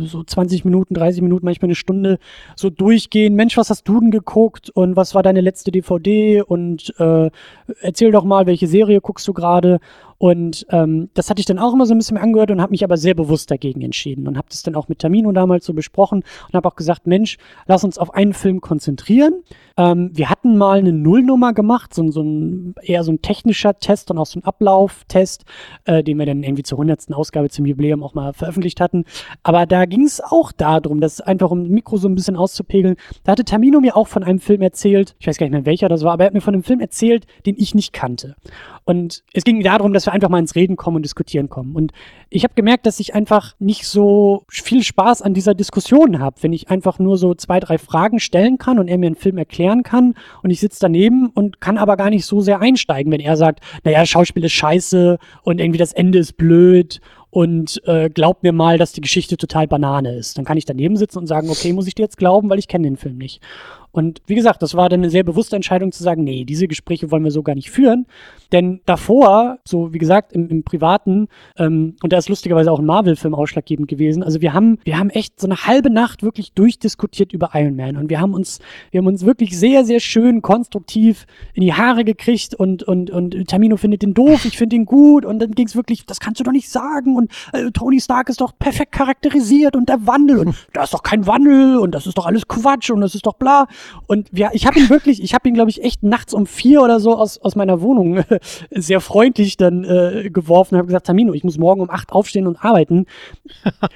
so 0.00 0.22
20 0.24 0.64
Minuten, 0.64 0.94
30 0.94 1.22
Minuten, 1.22 1.44
manchmal 1.44 1.68
eine 1.68 1.74
Stunde, 1.74 2.18
so 2.56 2.70
durchgehen. 2.70 3.34
Mensch, 3.34 3.56
was 3.56 3.70
hast 3.70 3.84
du 3.88 4.00
denn 4.00 4.10
geguckt 4.10 4.70
und 4.70 4.96
was 4.96 5.14
war 5.14 5.22
deine 5.22 5.40
letzte 5.40 5.70
DVD 5.70 6.42
und 6.42 6.92
äh, 6.98 7.30
erzähl 7.80 8.10
doch 8.10 8.24
mal, 8.24 8.46
welche 8.46 8.66
Serie 8.66 9.00
guckst 9.00 9.26
du 9.28 9.32
gerade? 9.32 9.78
Und 10.22 10.66
ähm, 10.70 11.10
das 11.14 11.30
hatte 11.30 11.40
ich 11.40 11.46
dann 11.46 11.58
auch 11.58 11.74
immer 11.74 11.84
so 11.84 11.94
ein 11.94 11.98
bisschen 11.98 12.16
angehört 12.16 12.52
und 12.52 12.62
habe 12.62 12.70
mich 12.70 12.84
aber 12.84 12.96
sehr 12.96 13.14
bewusst 13.14 13.50
dagegen 13.50 13.82
entschieden 13.82 14.28
und 14.28 14.38
habe 14.38 14.46
das 14.48 14.62
dann 14.62 14.76
auch 14.76 14.86
mit 14.86 15.00
Tamino 15.00 15.32
damals 15.32 15.66
so 15.66 15.74
besprochen 15.74 16.22
und 16.46 16.54
habe 16.54 16.68
auch 16.68 16.76
gesagt, 16.76 17.08
Mensch, 17.08 17.38
lass 17.66 17.82
uns 17.82 17.98
auf 17.98 18.14
einen 18.14 18.32
Film 18.32 18.60
konzentrieren. 18.60 19.42
Ähm, 19.76 20.10
wir 20.12 20.30
hatten 20.30 20.56
mal 20.56 20.78
eine 20.78 20.92
Nullnummer 20.92 21.52
gemacht, 21.52 21.94
so, 21.94 22.10
so 22.10 22.22
ein 22.22 22.74
eher 22.82 23.04
so 23.04 23.12
ein 23.12 23.22
technischer 23.22 23.78
Test 23.78 24.10
und 24.10 24.18
auch 24.18 24.26
so 24.26 24.40
ein 24.40 24.44
Ablauftest, 24.44 25.44
äh, 25.84 26.02
den 26.02 26.18
wir 26.18 26.26
dann 26.26 26.42
irgendwie 26.42 26.62
zur 26.62 26.78
100. 26.78 27.12
Ausgabe 27.12 27.50
zum 27.50 27.66
Jubiläum 27.66 28.02
auch 28.02 28.14
mal 28.14 28.32
veröffentlicht 28.32 28.80
hatten. 28.80 29.04
Aber 29.42 29.66
da 29.66 29.86
ging 29.86 30.04
es 30.04 30.20
auch 30.20 30.52
darum, 30.52 31.00
das 31.00 31.20
einfach 31.20 31.50
um 31.50 31.68
Mikro 31.68 31.96
so 31.96 32.08
ein 32.08 32.14
bisschen 32.14 32.36
auszupegeln. 32.36 32.96
Da 33.24 33.32
hatte 33.32 33.44
Tamino 33.44 33.80
mir 33.80 33.96
auch 33.96 34.08
von 34.08 34.24
einem 34.24 34.40
Film 34.40 34.62
erzählt, 34.62 35.14
ich 35.18 35.26
weiß 35.26 35.38
gar 35.38 35.46
nicht 35.46 35.52
mehr 35.52 35.66
welcher 35.66 35.88
das 35.88 36.02
war, 36.02 36.12
aber 36.12 36.24
er 36.24 36.26
hat 36.26 36.34
mir 36.34 36.40
von 36.40 36.54
einem 36.54 36.62
Film 36.62 36.80
erzählt, 36.80 37.26
den 37.46 37.56
ich 37.58 37.74
nicht 37.74 37.92
kannte. 37.92 38.36
Und 38.84 39.22
es 39.32 39.44
ging 39.44 39.62
darum, 39.62 39.92
dass 39.92 40.06
wir 40.06 40.12
einfach 40.12 40.28
mal 40.28 40.40
ins 40.40 40.54
Reden 40.54 40.76
kommen 40.76 40.96
und 40.96 41.04
diskutieren 41.04 41.48
kommen. 41.48 41.74
Und 41.76 41.92
ich 42.30 42.44
habe 42.44 42.54
gemerkt, 42.54 42.86
dass 42.86 42.98
ich 42.98 43.14
einfach 43.14 43.54
nicht 43.58 43.86
so 43.86 44.44
viel 44.48 44.82
Spaß 44.82 45.22
an 45.22 45.34
dieser 45.34 45.54
Diskussion 45.54 46.18
habe, 46.18 46.42
wenn 46.42 46.52
ich 46.52 46.70
einfach 46.70 46.98
nur 46.98 47.16
so 47.16 47.34
zwei, 47.34 47.60
drei 47.60 47.78
Fragen 47.78 48.18
stellen 48.18 48.58
kann 48.58 48.78
und 48.78 48.88
er 48.88 48.98
mir 48.98 49.06
einen 49.06 49.16
Film 49.16 49.38
erklären 49.62 49.82
kann 49.82 50.14
und 50.42 50.50
ich 50.50 50.60
sitze 50.60 50.78
daneben 50.80 51.28
und 51.28 51.60
kann 51.60 51.78
aber 51.78 51.96
gar 51.96 52.10
nicht 52.10 52.26
so 52.26 52.40
sehr 52.40 52.60
einsteigen, 52.60 53.12
wenn 53.12 53.20
er 53.20 53.36
sagt, 53.36 53.60
naja, 53.84 54.04
Schauspiel 54.04 54.44
ist 54.44 54.52
scheiße 54.52 55.18
und 55.42 55.60
irgendwie 55.60 55.78
das 55.78 55.92
Ende 55.92 56.18
ist 56.18 56.36
blöd 56.36 57.00
und 57.30 57.80
äh, 57.86 58.10
glaubt 58.10 58.42
mir 58.42 58.52
mal, 58.52 58.76
dass 58.76 58.92
die 58.92 59.00
Geschichte 59.00 59.36
total 59.36 59.66
Banane 59.66 60.14
ist. 60.16 60.36
Dann 60.36 60.44
kann 60.44 60.58
ich 60.58 60.66
daneben 60.66 60.96
sitzen 60.96 61.18
und 61.18 61.26
sagen, 61.26 61.48
okay, 61.48 61.72
muss 61.72 61.86
ich 61.86 61.94
dir 61.94 62.02
jetzt 62.02 62.18
glauben, 62.18 62.50
weil 62.50 62.58
ich 62.58 62.68
kenne 62.68 62.86
den 62.86 62.96
Film 62.96 63.16
nicht. 63.16 63.40
Und 63.92 64.22
wie 64.26 64.34
gesagt, 64.34 64.62
das 64.62 64.74
war 64.74 64.88
dann 64.88 65.00
eine 65.00 65.10
sehr 65.10 65.22
bewusste 65.22 65.54
Entscheidung 65.56 65.92
zu 65.92 66.02
sagen, 66.02 66.24
nee, 66.24 66.44
diese 66.44 66.66
Gespräche 66.66 67.10
wollen 67.10 67.24
wir 67.24 67.30
so 67.30 67.42
gar 67.42 67.54
nicht 67.54 67.70
führen. 67.70 68.06
Denn 68.50 68.80
davor, 68.86 69.58
so 69.64 69.92
wie 69.92 69.98
gesagt, 69.98 70.32
im, 70.32 70.48
im 70.48 70.64
Privaten, 70.64 71.28
ähm, 71.58 71.96
und 72.02 72.12
da 72.12 72.18
ist 72.18 72.28
lustigerweise 72.28 72.72
auch 72.72 72.78
ein 72.78 72.86
Marvel-Film 72.86 73.34
ausschlaggebend 73.34 73.88
gewesen. 73.88 74.22
Also 74.22 74.40
wir 74.40 74.52
haben, 74.52 74.78
wir 74.84 74.98
haben 74.98 75.10
echt 75.10 75.40
so 75.40 75.46
eine 75.46 75.56
halbe 75.66 75.90
Nacht 75.90 76.22
wirklich 76.22 76.52
durchdiskutiert 76.52 77.32
über 77.32 77.50
Iron 77.54 77.76
Man. 77.76 77.96
Und 77.96 78.10
wir 78.10 78.20
haben 78.20 78.34
uns, 78.34 78.60
wir 78.90 78.98
haben 78.98 79.06
uns 79.06 79.24
wirklich 79.24 79.58
sehr, 79.58 79.84
sehr 79.84 80.00
schön 80.00 80.42
konstruktiv 80.42 81.26
in 81.54 81.62
die 81.62 81.74
Haare 81.74 82.04
gekriegt 82.04 82.54
und, 82.54 82.82
und, 82.82 83.10
und 83.10 83.48
Tamino 83.48 83.76
findet 83.76 84.02
den 84.02 84.14
doof, 84.14 84.44
ich 84.44 84.56
finde 84.56 84.76
ihn 84.76 84.86
gut. 84.86 85.24
Und 85.24 85.38
dann 85.38 85.52
ging 85.52 85.66
es 85.66 85.76
wirklich, 85.76 86.06
das 86.06 86.18
kannst 86.18 86.40
du 86.40 86.44
doch 86.44 86.52
nicht 86.52 86.68
sagen. 86.68 87.16
Und 87.16 87.30
äh, 87.52 87.70
Tony 87.70 88.00
Stark 88.00 88.28
ist 88.28 88.40
doch 88.40 88.58
perfekt 88.58 88.92
charakterisiert 88.92 89.76
und 89.76 89.88
der 89.88 90.06
Wandel 90.06 90.38
und 90.38 90.54
da 90.72 90.84
ist 90.84 90.94
doch 90.94 91.02
kein 91.02 91.26
Wandel 91.26 91.78
und 91.78 91.92
das 91.92 92.06
ist 92.06 92.16
doch 92.18 92.26
alles 92.26 92.46
Quatsch 92.48 92.90
und 92.90 93.00
das 93.00 93.14
ist 93.14 93.26
doch 93.26 93.34
bla. 93.34 93.66
Und 94.06 94.28
wir, 94.32 94.50
ich 94.52 94.66
habe 94.66 94.78
ihn 94.78 94.90
wirklich, 94.90 95.22
ich 95.22 95.34
habe 95.34 95.48
ihn, 95.48 95.54
glaube 95.54 95.70
ich, 95.70 95.82
echt 95.82 96.02
nachts 96.02 96.34
um 96.34 96.46
vier 96.46 96.82
oder 96.82 97.00
so 97.00 97.16
aus, 97.16 97.38
aus 97.38 97.56
meiner 97.56 97.80
Wohnung 97.80 98.18
äh, 98.18 98.38
sehr 98.70 99.00
freundlich 99.00 99.56
dann 99.56 99.84
äh, 99.84 100.30
geworfen 100.30 100.74
und 100.74 100.78
habe 100.78 100.88
gesagt, 100.88 101.06
Tamino, 101.06 101.32
ich 101.34 101.44
muss 101.44 101.58
morgen 101.58 101.80
um 101.80 101.90
acht 101.90 102.12
aufstehen 102.12 102.46
und 102.46 102.64
arbeiten. 102.64 103.06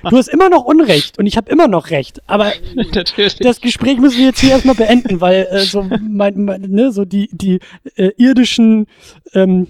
Du 0.09 0.17
hast 0.17 0.29
immer 0.29 0.49
noch 0.49 0.65
Unrecht 0.65 1.19
und 1.19 1.27
ich 1.27 1.37
habe 1.37 1.51
immer 1.51 1.69
noch 1.69 1.91
Recht. 1.91 2.23
Aber 2.27 2.53
Natürlich. 2.75 3.37
das 3.37 3.61
Gespräch 3.61 3.99
müssen 3.99 4.19
wir 4.19 4.27
jetzt 4.27 4.41
hier 4.41 4.51
erstmal 4.51 4.75
beenden, 4.75 5.21
weil 5.21 5.47
äh, 5.51 5.61
so, 5.61 5.83
mein, 5.83 6.45
mein, 6.45 6.63
ne, 6.63 6.93
so 6.93 7.05
die, 7.05 7.29
die 7.33 7.61
äh, 7.97 8.11
irdischen 8.17 8.87
ähm, 9.35 9.69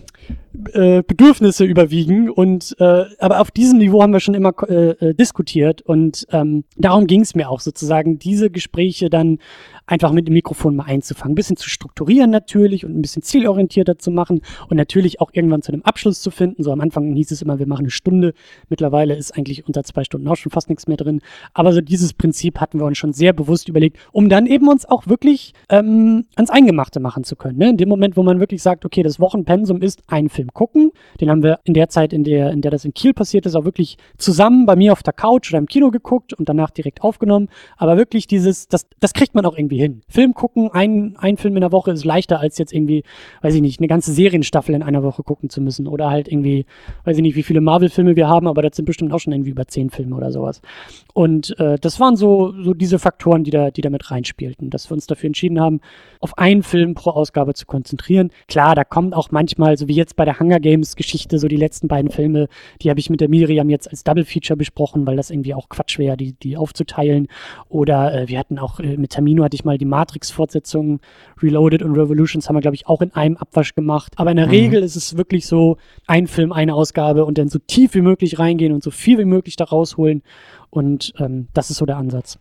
äh, 0.73 1.03
Bedürfnisse 1.03 1.65
überwiegen 1.65 2.31
und 2.31 2.75
äh, 2.79 3.05
aber 3.19 3.41
auf 3.41 3.51
diesem 3.51 3.79
Niveau 3.79 4.03
haben 4.03 4.13
wir 4.13 4.21
schon 4.21 4.35
immer 4.35 4.53
äh, 4.69 4.91
äh, 4.91 5.15
diskutiert 5.15 5.83
und 5.83 6.27
ähm, 6.31 6.65
darum 6.77 7.07
ging 7.07 7.21
es 7.21 7.35
mir 7.35 7.51
auch 7.51 7.61
sozusagen, 7.61 8.19
diese 8.19 8.51
Gespräche 8.51 9.11
dann 9.11 9.39
einfach 9.87 10.13
mit 10.13 10.27
dem 10.27 10.35
Mikrofon 10.35 10.77
mal 10.77 10.85
einzufangen, 10.85 11.33
ein 11.33 11.37
bisschen 11.37 11.57
zu 11.57 11.69
strukturieren 11.69 12.31
natürlich 12.31 12.85
und 12.85 12.97
ein 12.97 13.03
bisschen 13.03 13.23
zielorientierter 13.23 13.99
zu 13.99 14.11
machen 14.11 14.41
und 14.69 14.77
natürlich 14.77 15.21
auch 15.21 15.31
irgendwann 15.33 15.63
zu 15.63 15.73
einem 15.73 15.83
Abschluss 15.83 16.21
zu 16.21 16.31
finden. 16.31 16.63
So 16.63 16.73
am 16.73 16.81
Anfang 16.81 17.15
hieß 17.15 17.31
es 17.31 17.43
immer, 17.43 17.59
wir 17.59 17.67
machen 17.67 17.85
eine 17.85 17.91
Stunde. 17.91 18.35
Mittlerweile 18.69 19.15
ist 19.15 19.37
eigentlich 19.37 19.67
unter 19.67 19.85
zwei 19.85 20.05
Stunden 20.05 20.27
auch 20.29 20.37
schon 20.37 20.51
fast 20.53 20.69
nichts 20.69 20.89
mehr 20.89 20.97
drin. 20.97 21.21
Aber 21.55 21.73
so 21.73 21.81
dieses 21.81 22.15
Prinzip 22.15 22.61
hatten 22.61 22.81
wir 22.81 22.87
uns 22.87 22.99
schon 22.99 23.13
sehr 23.13 23.33
bewusst 23.33 23.69
überlegt, 23.69 23.99
um 24.13 24.29
dann 24.29 24.47
eben 24.47 24.69
uns 24.69 24.87
auch 24.87 25.07
wirklich 25.07 25.55
ähm, 25.69 26.27
ans 26.35 26.51
Eingemachte 26.51 27.01
machen 27.01 27.25
zu 27.25 27.37
können. 27.37 27.59
Ne? 27.59 27.71
In 27.71 27.77
dem 27.77 27.89
Moment, 27.89 28.17
wo 28.17 28.23
man 28.23 28.41
wirklich 28.41 28.63
sagt, 28.63 28.85
okay, 28.85 29.03
das 29.03 29.21
Wochenpensum 29.21 29.83
ist 29.83 30.03
einen 30.09 30.29
Film 30.29 30.46
gucken. 30.53 30.93
Den 31.21 31.31
haben 31.31 31.43
wir 31.43 31.61
in 31.65 31.75
der 31.75 31.89
Zeit, 31.89 32.13
in 32.13 32.25
der, 32.25 32.51
in 32.51 32.61
der 32.61 32.71
das 32.71 32.85
in 32.85 32.95
Kiel 32.95 33.15
passiert 33.15 33.47
ist, 33.47 33.55
auch 33.55 33.65
wirklich 33.65 33.97
zusammen 34.19 34.67
bei 34.67 34.77
mir 34.77 34.93
auf 34.93 35.03
der 35.03 35.13
Couch 35.13 35.51
oder 35.51 35.59
im 35.59 35.67
Kino 35.67 35.91
geguckt 35.91 36.33
und 36.33 36.49
danach 36.49 36.71
direkt 36.71 37.03
aufgenommen. 37.03 37.49
Aber 37.77 37.97
wirklich 37.97 38.27
dieses, 38.27 38.69
das, 38.69 38.87
das 39.01 39.13
kriegt 39.13 39.35
man 39.35 39.45
auch 39.47 39.57
irgendwie 39.57 39.79
hin. 39.79 40.03
Film 40.09 40.35
gucken, 40.35 40.71
ein, 40.73 41.17
ein 41.19 41.37
Film 41.37 41.57
in 41.57 41.61
der 41.61 41.73
Woche 41.73 41.93
ist 41.93 42.05
leichter 42.05 42.41
als 42.41 42.59
jetzt 42.59 42.73
irgendwie, 42.73 43.03
weiß 43.43 43.55
ich 43.55 43.61
nicht, 43.61 43.81
eine 43.81 43.89
ganze 43.89 44.13
Serienstaffel 44.13 44.75
in 44.75 44.83
einer 44.83 45.03
Woche 45.03 45.23
gucken 45.23 45.51
zu 45.51 45.61
müssen. 45.61 45.87
Oder 45.87 46.11
halt 46.11 46.29
irgendwie, 46.29 46.67
weiß 47.05 47.17
ich 47.17 47.23
nicht, 47.23 47.37
wie 47.37 47.43
viele 47.43 47.61
Marvel-Filme 47.61 48.17
wir 48.17 48.29
haben, 48.29 48.47
aber 48.47 48.63
das 48.63 48.77
sind 48.77 48.85
bestimmt 48.85 49.13
auch 49.13 49.21
schon 49.21 49.33
irgendwie 49.33 49.51
über 49.51 49.67
zehn 49.67 49.91
Filme 49.91 50.17
oder 50.17 50.33
sowas. 50.33 50.61
Und 51.15 51.59
äh, 51.59 51.79
das 51.79 52.01
waren 52.01 52.17
so, 52.17 52.53
so 52.63 52.75
diese 52.75 52.99
Faktoren, 52.99 53.45
die 53.45 53.51
da, 53.51 53.71
die 53.71 53.81
da 53.81 53.91
mit 53.91 54.11
reinspielten, 54.11 54.71
dass 54.71 54.91
wir 54.91 54.95
uns 54.95 55.07
dafür 55.07 55.29
entschieden 55.29 55.61
haben, 55.61 55.81
auf 56.21 56.39
einen 56.39 56.63
Film 56.63 56.95
pro 56.95 57.11
Ausgabe 57.11 57.55
zu 57.55 57.67
konzentrieren. 57.67 58.31
Klar, 58.49 58.75
da 58.75 58.85
kommt 58.85 59.15
auch 59.15 59.31
manchmal, 59.31 59.77
so 59.77 59.89
wie 59.89 59.95
jetzt 59.95 60.17
bei 60.17 60.25
der 60.25 60.36
Hunger 60.39 60.61
Games 60.61 60.97
Geschichte, 60.97 61.39
so 61.39 61.49
die 61.49 61.57
letzten 61.57 61.89
beiden 61.89 62.11
Filme, 62.11 62.49
die 62.83 62.91
habe 62.91 63.01
ich 63.01 63.11
mit 63.11 63.21
der 63.21 63.29
Miriam 63.29 63.71
jetzt 63.71 63.89
als 63.89 64.05
Double 64.05 64.25
Feature 64.25 64.57
besprochen, 64.57 65.07
weil 65.07 65.17
das 65.17 65.31
irgendwie 65.31 65.55
auch 65.55 65.69
Quatsch 65.69 65.99
wäre, 65.99 66.17
die, 66.17 66.33
die 66.33 66.57
aufzuteilen. 66.57 67.29
Oder 67.69 68.23
äh, 68.23 68.29
wir 68.29 68.39
hatten 68.39 68.59
auch, 68.59 68.81
äh, 68.81 68.97
mit 68.97 69.11
Termino 69.11 69.45
hatte 69.45 69.55
ich 69.55 69.65
mal 69.65 69.79
die 69.79 69.85
Matrix-Fortsetzungen, 69.85 71.01
Reloaded 71.43 71.83
und 71.83 71.97
Revolutions 71.97 72.49
haben 72.49 72.57
wir, 72.57 72.61
glaube 72.61 72.77
ich, 72.77 72.87
auch 72.87 73.03
in 73.03 73.13
einem 73.15 73.37
Abwasch 73.37 73.75
gemacht. 73.75 74.15
Aber 74.17 74.31
in 74.31 74.37
der 74.37 74.51
Regel 74.51 74.83
ist 74.83 74.97
es 74.97 75.17
wirklich 75.17 75.47
so, 75.47 75.79
ein 76.07 76.27
Film, 76.27 76.53
eine 76.53 76.75
Ausgabe 76.75 77.25
und 77.25 77.39
dann 77.39 77.49
so 77.49 77.59
tief 77.59 77.95
wie 77.95 78.01
möglich 78.01 78.39
reingehen 78.39 78.73
und 78.73 78.83
so 78.83 78.91
viel 78.91 79.19
wie 79.19 79.25
möglich 79.25 79.57
da 79.57 79.65
rausholen. 79.65 80.23
Und 80.71 81.13
ähm, 81.19 81.49
das 81.55 81.71
ist 81.71 81.79
so 81.79 81.87
der 81.87 81.97
Ansatz. 81.97 82.39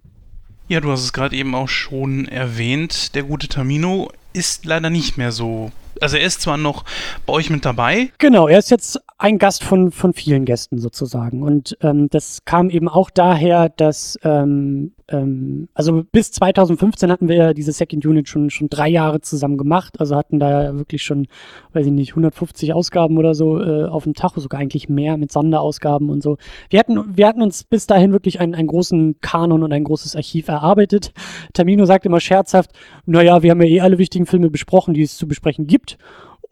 Ja, 0.67 0.79
du 0.79 0.89
hast 0.89 1.03
es 1.03 1.13
gerade 1.13 1.35
eben 1.35 1.53
auch 1.53 1.67
schon 1.67 2.27
erwähnt. 2.27 3.13
Der 3.15 3.23
gute 3.23 3.47
Tamino 3.47 4.09
ist 4.35 4.65
leider 4.65 4.89
nicht 4.89 5.17
mehr 5.17 5.31
so. 5.31 5.71
Also 6.01 6.17
er 6.17 6.25
ist 6.25 6.41
zwar 6.41 6.57
noch 6.57 6.83
bei 7.25 7.33
euch 7.33 7.49
mit 7.49 7.63
dabei. 7.63 8.11
Genau, 8.17 8.47
er 8.47 8.59
ist 8.59 8.69
jetzt 8.69 8.99
ein 9.17 9.37
Gast 9.37 9.63
von, 9.63 9.91
von 9.91 10.13
vielen 10.13 10.43
Gästen 10.43 10.77
sozusagen. 10.77 11.41
Und 11.41 11.77
ähm, 11.81 12.09
das 12.09 12.43
kam 12.43 12.69
eben 12.69 12.89
auch 12.89 13.09
daher, 13.09 13.69
dass, 13.69 14.19
ähm, 14.23 14.91
ähm, 15.07 15.69
also 15.73 16.03
bis 16.11 16.33
2015 16.33 17.09
hatten 17.09 17.29
wir 17.29 17.35
ja 17.35 17.53
diese 17.53 17.71
Second 17.71 18.05
Unit 18.05 18.27
schon, 18.27 18.49
schon 18.49 18.67
drei 18.67 18.89
Jahre 18.89 19.21
zusammen 19.21 19.57
gemacht. 19.57 20.01
Also 20.01 20.17
hatten 20.17 20.39
da 20.39 20.75
wirklich 20.75 21.01
schon, 21.03 21.27
weiß 21.71 21.85
ich 21.85 21.93
nicht, 21.93 22.11
150 22.11 22.73
Ausgaben 22.73 23.17
oder 23.17 23.35
so 23.35 23.61
äh, 23.61 23.85
auf 23.85 24.03
dem 24.03 24.15
Tacho, 24.15 24.41
sogar 24.41 24.59
eigentlich 24.59 24.89
mehr 24.89 25.15
mit 25.15 25.31
Sonderausgaben 25.31 26.09
und 26.09 26.21
so. 26.21 26.37
Wir 26.69 26.79
hatten, 26.79 27.15
wir 27.15 27.27
hatten 27.27 27.41
uns 27.41 27.63
bis 27.63 27.87
dahin 27.87 28.11
wirklich 28.11 28.41
einen, 28.41 28.53
einen 28.53 28.67
großen 28.67 29.21
Kanon 29.21 29.63
und 29.63 29.71
ein 29.71 29.85
großes 29.85 30.17
Archiv 30.17 30.49
erarbeitet. 30.49 31.13
Tamino 31.53 31.85
sagt 31.85 32.05
immer 32.05 32.19
scherzhaft, 32.19 32.71
naja, 33.05 33.43
wir 33.43 33.51
haben 33.51 33.61
ja 33.61 33.67
eh 33.67 33.79
alle 33.79 33.97
wichtigen 33.97 34.25
Filme 34.25 34.49
besprochen, 34.49 34.93
die 34.93 35.03
es 35.03 35.15
zu 35.15 35.25
besprechen 35.25 35.67
gibt. 35.67 35.97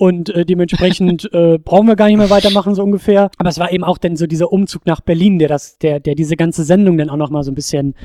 Und 0.03 0.27
äh, 0.31 0.45
dementsprechend 0.45 1.29
äh, 1.33 1.57
brauchen 1.57 1.87
wir 1.87 1.95
gar 1.95 2.07
nicht 2.07 2.17
mehr 2.17 2.29
weitermachen, 2.29 2.75
so 2.75 2.83
ungefähr. 2.83 3.31
Aber 3.37 3.47
es 3.47 3.57
war 3.57 3.71
eben 3.71 3.85
auch 3.85 3.97
dann 3.97 4.17
so 4.17 4.27
dieser 4.27 4.51
Umzug 4.51 4.85
nach 4.85 4.99
Berlin, 4.99 5.39
der 5.39 5.47
das, 5.47 5.77
der, 5.77 6.01
der 6.01 6.13
diese 6.13 6.35
ganze 6.35 6.65
Sendung 6.65 6.97
dann 6.97 7.09
auch 7.09 7.15
nochmal 7.15 7.43
so 7.43 7.51
ein 7.51 7.55
bisschen, 7.55 7.95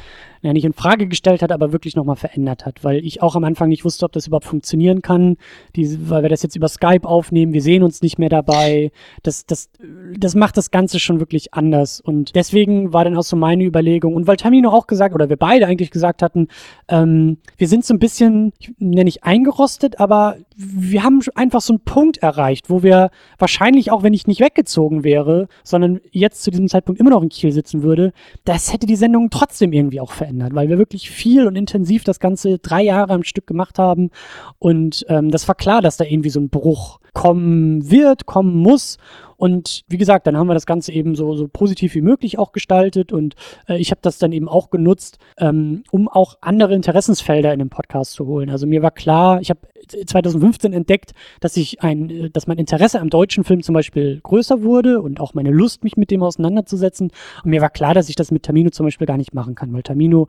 ja, 0.42 0.52
nicht 0.52 0.64
in 0.64 0.72
Frage 0.72 1.06
gestellt 1.08 1.42
hat, 1.42 1.52
aber 1.52 1.72
wirklich 1.72 1.96
nochmal 1.96 2.16
verändert 2.16 2.66
hat. 2.66 2.84
Weil 2.84 3.04
ich 3.04 3.22
auch 3.22 3.36
am 3.36 3.44
Anfang 3.44 3.68
nicht 3.68 3.84
wusste, 3.84 4.04
ob 4.04 4.12
das 4.12 4.26
überhaupt 4.26 4.46
funktionieren 4.46 5.02
kann. 5.02 5.36
Die, 5.76 6.10
weil 6.10 6.22
wir 6.22 6.28
das 6.28 6.42
jetzt 6.42 6.56
über 6.56 6.68
Skype 6.68 7.06
aufnehmen, 7.06 7.52
wir 7.52 7.62
sehen 7.62 7.82
uns 7.82 8.02
nicht 8.02 8.18
mehr 8.18 8.28
dabei. 8.28 8.90
Das, 9.22 9.46
das, 9.46 9.70
das 10.16 10.34
macht 10.34 10.56
das 10.56 10.70
Ganze 10.70 11.00
schon 11.00 11.20
wirklich 11.20 11.54
anders. 11.54 12.00
Und 12.00 12.34
deswegen 12.34 12.92
war 12.92 13.04
dann 13.04 13.16
auch 13.16 13.22
so 13.22 13.36
meine 13.36 13.64
Überlegung. 13.64 14.14
Und 14.14 14.26
weil 14.26 14.36
Tamino 14.36 14.70
auch 14.70 14.86
gesagt, 14.86 15.14
oder 15.14 15.28
wir 15.28 15.36
beide 15.36 15.66
eigentlich 15.66 15.90
gesagt 15.90 16.22
hatten, 16.22 16.48
ähm, 16.88 17.38
wir 17.56 17.68
sind 17.68 17.84
so 17.84 17.94
ein 17.94 17.98
bisschen, 17.98 18.52
ich 18.58 18.72
nenne 18.78 19.04
nicht 19.04 19.24
eingerostet, 19.24 20.00
aber 20.00 20.36
wir 20.56 21.04
haben 21.04 21.20
einfach 21.34 21.60
so 21.60 21.74
ein 21.74 21.80
Punkt 21.80 22.18
erreicht, 22.18 22.68
wo 22.68 22.82
wir 22.82 23.10
wahrscheinlich 23.38 23.92
auch, 23.92 24.02
wenn 24.02 24.12
ich 24.12 24.26
nicht 24.26 24.40
weggezogen 24.40 25.04
wäre, 25.04 25.48
sondern 25.62 26.00
jetzt 26.10 26.42
zu 26.42 26.50
diesem 26.50 26.68
Zeitpunkt 26.68 27.00
immer 27.00 27.10
noch 27.10 27.22
in 27.22 27.28
Kiel 27.28 27.52
sitzen 27.52 27.82
würde, 27.82 28.12
das 28.44 28.72
hätte 28.72 28.86
die 28.86 28.96
Sendung 28.96 29.30
trotzdem 29.30 29.72
irgendwie 29.72 30.00
auch 30.00 30.10
verändert, 30.10 30.27
weil 30.32 30.68
wir 30.68 30.78
wirklich 30.78 31.10
viel 31.10 31.46
und 31.46 31.56
intensiv 31.56 32.04
das 32.04 32.20
Ganze 32.20 32.58
drei 32.58 32.82
Jahre 32.82 33.12
am 33.12 33.22
Stück 33.22 33.46
gemacht 33.46 33.78
haben. 33.78 34.10
Und 34.58 35.04
ähm, 35.08 35.30
das 35.30 35.48
war 35.48 35.54
klar, 35.54 35.82
dass 35.82 35.96
da 35.96 36.04
irgendwie 36.04 36.30
so 36.30 36.40
ein 36.40 36.50
Bruch 36.50 37.00
kommen 37.14 37.90
wird, 37.90 38.26
kommen 38.26 38.56
muss. 38.56 38.98
Und 39.38 39.84
wie 39.88 39.98
gesagt, 39.98 40.26
dann 40.26 40.36
haben 40.36 40.48
wir 40.48 40.54
das 40.54 40.66
Ganze 40.66 40.92
eben 40.92 41.14
so, 41.14 41.34
so 41.36 41.46
positiv 41.48 41.94
wie 41.94 42.02
möglich 42.02 42.38
auch 42.38 42.50
gestaltet 42.52 43.12
und 43.12 43.36
äh, 43.68 43.78
ich 43.78 43.92
habe 43.92 44.00
das 44.02 44.18
dann 44.18 44.32
eben 44.32 44.48
auch 44.48 44.68
genutzt, 44.70 45.18
ähm, 45.38 45.84
um 45.92 46.08
auch 46.08 46.36
andere 46.40 46.74
Interessensfelder 46.74 47.52
in 47.52 47.60
den 47.60 47.70
Podcast 47.70 48.12
zu 48.12 48.26
holen. 48.26 48.50
Also 48.50 48.66
mir 48.66 48.82
war 48.82 48.90
klar, 48.90 49.40
ich 49.40 49.50
habe 49.50 49.60
2015 49.88 50.72
entdeckt, 50.72 51.12
dass 51.40 51.56
ich 51.56 51.82
ein, 51.82 52.10
äh, 52.10 52.30
dass 52.30 52.48
mein 52.48 52.58
Interesse 52.58 53.00
am 53.00 53.10
deutschen 53.10 53.44
Film 53.44 53.62
zum 53.62 53.74
Beispiel 53.74 54.20
größer 54.22 54.62
wurde 54.62 55.00
und 55.00 55.20
auch 55.20 55.34
meine 55.34 55.50
Lust, 55.50 55.84
mich 55.84 55.96
mit 55.96 56.10
dem 56.10 56.22
auseinanderzusetzen. 56.22 57.12
Und 57.44 57.50
mir 57.50 57.60
war 57.60 57.70
klar, 57.70 57.94
dass 57.94 58.08
ich 58.08 58.16
das 58.16 58.30
mit 58.32 58.42
Tamino 58.42 58.70
zum 58.70 58.86
Beispiel 58.86 59.06
gar 59.06 59.16
nicht 59.16 59.34
machen 59.34 59.54
kann, 59.54 59.72
weil 59.72 59.82
Tamino 59.82 60.26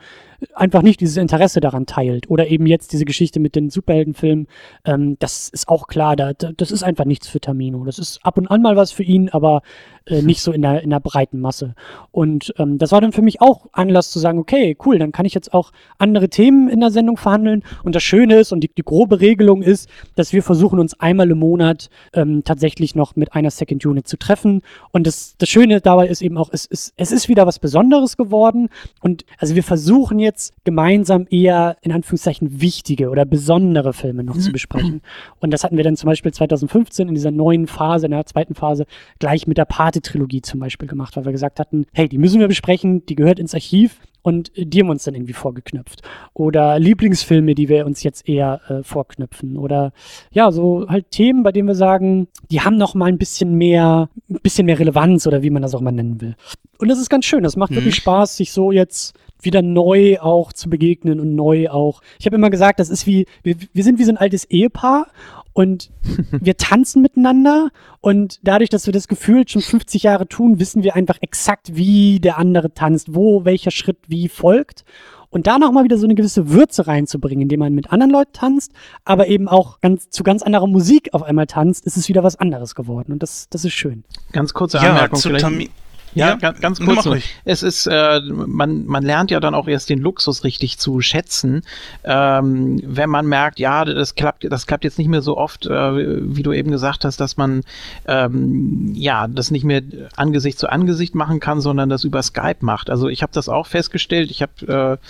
einfach 0.53 0.83
nicht 0.83 1.01
dieses 1.01 1.17
Interesse 1.17 1.61
daran 1.61 1.87
teilt. 1.87 2.29
Oder 2.29 2.47
eben 2.47 2.65
jetzt 2.67 2.93
diese 2.93 3.05
Geschichte 3.05 3.39
mit 3.39 3.55
den 3.55 3.69
Superheldenfilmen. 3.69 4.47
Ähm, 4.85 5.17
das 5.19 5.49
ist 5.49 5.67
auch 5.67 5.87
klar, 5.87 6.15
da, 6.15 6.33
das 6.33 6.71
ist 6.71 6.83
einfach 6.83 7.05
nichts 7.05 7.27
für 7.27 7.39
Tamino. 7.39 7.83
Das 7.85 7.97
ist 7.97 8.19
ab 8.23 8.37
und 8.37 8.47
an 8.47 8.61
mal 8.61 8.75
was 8.75 8.91
für 8.99 9.03
ihn, 9.03 9.29
aber 9.29 9.61
äh, 10.05 10.21
nicht 10.21 10.41
so 10.41 10.51
in 10.51 10.61
der, 10.61 10.81
in 10.81 10.89
der 10.89 10.99
breiten 10.99 11.39
Masse. 11.39 11.75
Und 12.11 12.53
ähm, 12.57 12.77
das 12.77 12.91
war 12.91 13.01
dann 13.01 13.13
für 13.13 13.21
mich 13.21 13.41
auch 13.41 13.67
Anlass 13.71 14.11
zu 14.11 14.19
sagen, 14.19 14.39
okay, 14.39 14.75
cool, 14.85 14.99
dann 14.99 15.11
kann 15.11 15.25
ich 15.25 15.33
jetzt 15.33 15.53
auch 15.53 15.71
andere 15.97 16.29
Themen 16.29 16.67
in 16.69 16.81
der 16.81 16.91
Sendung 16.91 17.17
verhandeln. 17.17 17.63
Und 17.83 17.95
das 17.95 18.03
Schöne 18.03 18.39
ist 18.39 18.51
und 18.51 18.61
die, 18.61 18.69
die 18.69 18.83
grobe 18.83 19.21
Regelung 19.21 19.61
ist, 19.61 19.89
dass 20.15 20.33
wir 20.33 20.43
versuchen, 20.43 20.79
uns 20.79 20.99
einmal 20.99 21.31
im 21.31 21.39
Monat 21.39 21.89
ähm, 22.13 22.43
tatsächlich 22.43 22.95
noch 22.95 23.15
mit 23.15 23.33
einer 23.33 23.51
Second 23.51 23.85
Unit 23.85 24.07
zu 24.07 24.17
treffen. 24.17 24.61
Und 24.91 25.07
das, 25.07 25.35
das 25.37 25.47
Schöne 25.49 25.79
dabei 25.79 26.07
ist 26.07 26.21
eben 26.21 26.37
auch, 26.37 26.49
es 26.51 26.65
ist, 26.65 26.93
es 26.97 27.11
ist 27.11 27.29
wieder 27.29 27.47
was 27.47 27.59
Besonderes 27.59 28.17
geworden. 28.17 28.69
Und 29.01 29.25
also 29.37 29.55
wir 29.55 29.63
versuchen 29.63 30.19
jetzt 30.19 30.53
gemeinsam 30.65 31.27
eher 31.29 31.77
in 31.81 31.91
Anführungszeichen 31.91 32.61
wichtige 32.61 33.09
oder 33.09 33.25
besondere 33.25 33.93
Filme 33.93 34.23
noch 34.23 34.37
zu 34.37 34.51
besprechen. 34.59 35.01
Und 35.39 35.51
das 35.51 35.63
hatten 35.63 35.77
wir 35.77 35.83
dann 35.83 35.95
zum 35.95 36.07
Beispiel 36.07 36.33
2015 36.33 37.07
in 37.07 37.15
dieser 37.15 37.31
neuen 37.31 37.67
Phase, 37.67 38.07
in 38.07 38.11
der 38.11 38.25
zweiten 38.25 38.55
Phase, 38.55 38.85
gleich 39.19 39.47
mit 39.47 39.57
der 39.57 39.65
Pate-Trilogie 39.65 40.41
zum 40.41 40.59
Beispiel 40.59 40.87
gemacht, 40.87 41.15
weil 41.15 41.25
wir 41.25 41.31
gesagt 41.31 41.59
hatten, 41.59 41.85
hey, 41.93 42.07
die 42.09 42.17
müssen 42.17 42.39
wir 42.39 42.47
besprechen, 42.47 43.05
die 43.05 43.15
gehört 43.15 43.39
ins 43.39 43.53
Archiv 43.53 43.99
und 44.21 44.51
die 44.55 44.81
haben 44.81 44.89
uns 44.89 45.03
dann 45.05 45.15
irgendwie 45.15 45.33
vorgeknüpft. 45.33 46.01
Oder 46.33 46.77
Lieblingsfilme, 46.77 47.55
die 47.55 47.69
wir 47.69 47.85
uns 47.85 48.03
jetzt 48.03 48.27
eher 48.27 48.59
äh, 48.67 48.83
vorknüpfen. 48.83 49.57
Oder 49.57 49.93
ja, 50.31 50.51
so 50.51 50.87
halt 50.89 51.11
Themen, 51.11 51.43
bei 51.43 51.51
denen 51.51 51.67
wir 51.67 51.75
sagen, 51.75 52.27
die 52.51 52.61
haben 52.61 52.77
noch 52.77 52.95
mal 52.95 53.05
ein 53.05 53.17
bisschen 53.17 53.55
mehr, 53.55 54.09
ein 54.29 54.39
bisschen 54.43 54.65
mehr 54.65 54.77
Relevanz 54.77 55.25
oder 55.25 55.41
wie 55.41 55.49
man 55.49 55.61
das 55.61 55.73
auch 55.73 55.81
mal 55.81 55.91
nennen 55.91 56.19
will. 56.19 56.35
Und 56.79 56.89
das 56.89 56.99
ist 56.99 57.09
ganz 57.09 57.25
schön. 57.25 57.43
Das 57.43 57.55
macht 57.55 57.71
Mhm. 57.71 57.75
wirklich 57.75 57.95
Spaß, 57.95 58.35
sich 58.37 58.51
so 58.51 58.71
jetzt 58.71 59.17
wieder 59.41 59.61
neu 59.61 60.19
auch 60.19 60.51
zu 60.51 60.69
begegnen 60.69 61.21
und 61.21 61.33
neu 61.33 61.69
auch. 61.69 62.01
Ich 62.19 62.25
habe 62.25 62.35
immer 62.35 62.49
gesagt, 62.49 62.79
das 62.81 62.89
ist 62.89 63.07
wie, 63.07 63.25
wir, 63.41 63.55
wir 63.71 63.83
sind 63.85 63.99
wie 63.99 64.03
so 64.03 64.11
ein 64.11 64.17
altes 64.17 64.43
Ehepaar 64.43 65.07
und 65.53 65.91
wir 66.31 66.57
tanzen 66.57 67.01
miteinander 67.01 67.69
und 68.01 68.39
dadurch, 68.43 68.69
dass 68.69 68.85
wir 68.85 68.93
das 68.93 69.07
gefühlt 69.07 69.51
schon 69.51 69.61
50 69.61 70.03
Jahre 70.03 70.27
tun, 70.27 70.59
wissen 70.59 70.83
wir 70.83 70.95
einfach 70.95 71.17
exakt, 71.21 71.75
wie 71.75 72.19
der 72.19 72.37
andere 72.37 72.73
tanzt, 72.73 73.13
wo 73.15 73.45
welcher 73.45 73.71
Schritt 73.71 73.97
wie 74.07 74.29
folgt. 74.29 74.83
Und 75.31 75.45
da 75.45 75.59
nochmal 75.59 75.83
wieder 75.83 75.97
so 75.99 76.05
eine 76.05 76.15
gewisse 76.15 76.49
Würze 76.49 76.87
reinzubringen, 76.87 77.43
indem 77.43 77.59
man 77.59 77.73
mit 77.75 77.91
anderen 77.91 78.11
Leuten 78.11 78.33
tanzt, 78.33 78.71
aber 79.05 79.27
eben 79.27 79.47
auch 79.47 79.79
ganz, 79.79 80.09
zu 80.09 80.23
ganz 80.23 80.41
anderer 80.41 80.65
Musik 80.65 81.13
auf 81.13 81.21
einmal 81.21 81.45
tanzt, 81.45 81.85
ist 81.85 81.97
es 81.97 82.09
wieder 82.09 82.23
was 82.23 82.35
anderes 82.37 82.73
geworden. 82.73 83.11
Und 83.11 83.21
das, 83.21 83.47
das 83.49 83.63
ist 83.63 83.73
schön. 83.73 84.03
Ganz 84.31 84.55
kurze 84.55 84.77
Ja, 84.77 84.89
Anmerkung. 84.89 85.19
zu 85.19 85.27
vielleicht. 85.29 85.43
Tami 85.43 85.69
Ja, 86.15 86.37
Ja, 86.41 86.51
ganz, 86.51 86.79
kurz. 86.79 87.05
nur. 87.05 87.17
Es 87.45 87.63
ist, 87.63 87.87
äh, 87.87 88.19
man, 88.21 88.85
man 88.85 89.03
lernt 89.03 89.31
ja 89.31 89.39
dann 89.39 89.53
auch 89.53 89.67
erst 89.67 89.89
den 89.89 89.99
Luxus 89.99 90.43
richtig 90.43 90.77
zu 90.79 91.01
schätzen, 91.01 91.63
ähm, 92.03 92.81
wenn 92.85 93.09
man 93.09 93.25
merkt, 93.25 93.59
ja, 93.59 93.85
das 93.85 94.15
klappt, 94.15 94.45
das 94.49 94.67
klappt 94.67 94.83
jetzt 94.83 94.97
nicht 94.97 95.07
mehr 95.07 95.21
so 95.21 95.37
oft, 95.37 95.65
äh, 95.65 96.35
wie 96.35 96.43
du 96.43 96.51
eben 96.53 96.71
gesagt 96.71 97.05
hast, 97.05 97.19
dass 97.19 97.37
man 97.37 97.61
ähm, 98.07 98.91
ja 98.93 99.27
das 99.27 99.51
nicht 99.51 99.63
mehr 99.63 99.81
Angesicht 100.15 100.59
zu 100.59 100.69
Angesicht 100.69 101.15
machen 101.15 101.39
kann, 101.39 101.61
sondern 101.61 101.89
das 101.89 102.03
über 102.03 102.21
Skype 102.23 102.57
macht. 102.61 102.89
Also 102.89 103.07
ich 103.07 103.21
habe 103.21 103.31
das 103.33 103.49
auch 103.49 103.67
festgestellt. 103.67 104.31
Ich 104.31 104.41
habe 104.41 104.99
äh, 105.01 105.07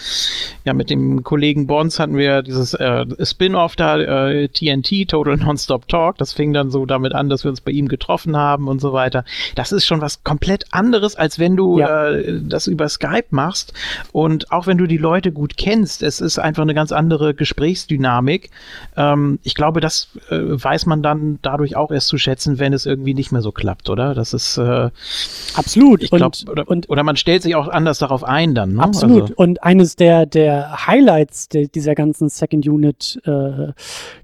ja 0.66 0.74
mit 0.74 0.90
dem 0.90 1.24
Kollegen 1.24 1.68
Bons 1.68 2.00
hatten 2.00 2.18
wir 2.18 2.42
dieses 2.42 2.74
äh, 2.74 3.06
Spin-off 3.24 3.76
da, 3.76 3.98
äh, 4.00 4.48
TNT, 4.50 5.10
Total 5.10 5.38
Nonstop 5.38 5.88
Talk. 5.88 6.18
Das 6.18 6.34
fing 6.34 6.54
dann 6.54 6.72
so 6.72 6.86
damit 6.86 7.14
an, 7.14 7.30
dass 7.30 7.44
wir 7.44 7.52
uns 7.52 7.62
bei 7.62 7.72
ihm 7.72 7.88
getroffen 7.88 8.36
haben 8.36 8.68
und 8.68 8.82
so 8.82 8.94
weiter. 8.94 9.24
Das 9.56 9.72
ist 9.72 9.86
schon 9.86 10.02
was 10.02 10.24
komplett 10.24 10.66
anderes, 10.72 10.89
als 10.94 11.40
wenn 11.40 11.56
du 11.56 11.80
Ja. 11.80 12.10
äh, 12.12 12.40
das 12.42 12.68
über 12.68 12.90
Skype 12.90 13.28
machst. 13.30 13.74
Und 14.12 14.52
auch 14.52 14.68
wenn 14.68 14.78
du 14.78 14.88
die 14.88 14.98
Leute 14.98 15.32
gut 15.32 15.58
kennst, 15.58 16.04
es 16.04 16.22
ist 16.22 16.40
einfach 16.40 16.64
eine 16.64 16.74
ganz 16.74 16.92
andere 16.92 17.34
Gesprächsdynamik. 17.34 18.50
Ähm, 18.98 19.40
ich 19.44 19.56
glaube, 19.56 19.80
das 19.82 20.10
äh, 20.30 20.38
weiß 20.40 20.86
man 20.86 21.02
dann 21.04 21.40
dadurch 21.42 21.76
auch 21.76 21.92
erst 21.92 22.08
zu 22.08 22.18
schätzen, 22.18 22.60
wenn 22.60 22.74
es 22.74 22.86
irgendwie 22.86 23.14
nicht 23.14 23.32
mehr 23.32 23.42
so 23.42 23.52
klappt, 23.52 23.90
oder? 23.90 24.14
Das 24.14 24.34
ist, 24.34 24.58
äh, 24.58 24.90
Absolut. 25.56 26.04
ich 26.04 26.10
glaube, 26.12 26.38
und, 26.46 26.50
oder, 26.50 26.68
und 26.70 26.90
oder 26.90 27.04
man 27.04 27.16
stellt 27.16 27.44
sich 27.44 27.56
auch 27.56 27.68
anders 27.68 28.00
darauf 28.00 28.24
ein 28.24 28.56
dann. 28.56 28.74
Ne? 28.76 28.84
Absolut. 28.84 29.22
Also, 29.24 29.34
Und 29.36 29.64
eines 29.64 29.96
der, 29.96 30.26
der 30.26 30.88
Highlights 30.88 31.50
de, 31.50 31.68
dieser 31.68 31.96
ganzen 31.96 32.30
Second 32.30 32.68
Unit 32.68 33.20
äh, 33.26 33.74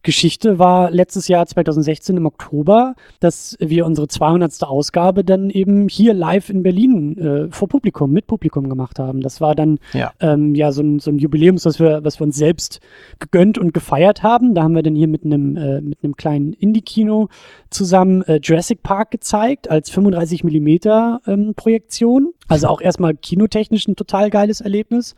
Geschichte 0.03 0.59
war 0.59 0.91
letztes 0.91 1.27
Jahr 1.27 1.45
2016 1.45 2.17
im 2.17 2.25
Oktober, 2.25 2.95
dass 3.19 3.55
wir 3.59 3.85
unsere 3.85 4.07
200. 4.07 4.63
Ausgabe 4.63 5.23
dann 5.23 5.49
eben 5.49 5.87
hier 5.89 6.13
live 6.13 6.49
in 6.49 6.54
Berlin 6.63 7.17
äh, 7.17 7.47
vor 7.51 7.67
Publikum, 7.67 8.11
mit 8.11 8.27
Publikum 8.27 8.69
gemacht 8.69 8.99
haben. 8.99 9.21
Das 9.21 9.41
war 9.41 9.55
dann 9.55 9.79
Ja. 9.93 10.11
ähm, 10.19 10.55
ja 10.55 10.71
so 10.71 10.81
ein, 10.81 10.99
so 10.99 11.11
ein 11.11 11.17
Jubiläum, 11.17 11.57
was 11.63 11.79
wir, 11.79 12.03
was 12.03 12.19
wir 12.19 12.25
uns 12.25 12.37
selbst 12.37 12.79
gegönnt 13.19 13.57
und 13.57 13.73
gefeiert 13.73 14.23
haben. 14.23 14.53
Da 14.53 14.63
haben 14.63 14.75
wir 14.75 14.83
dann 14.83 14.95
hier 14.95 15.07
mit 15.07 15.23
einem 15.25 15.57
äh, 15.57 15.81
mit 15.81 16.03
einem 16.03 16.15
kleinen 16.15 16.53
Indie-Kino 16.53 17.29
zusammen 17.69 18.21
äh, 18.23 18.39
Jurassic 18.41 18.83
Park 18.83 19.11
gezeigt 19.11 19.69
als 19.69 19.89
35 19.89 20.43
Millimeter 20.43 21.21
ähm, 21.27 21.53
Projektion. 21.55 22.33
Also 22.47 22.67
auch 22.67 22.81
erstmal 22.81 23.15
kinotechnisch 23.15 23.87
ein 23.87 23.95
total 23.95 24.29
geiles 24.29 24.61
Erlebnis. 24.61 25.15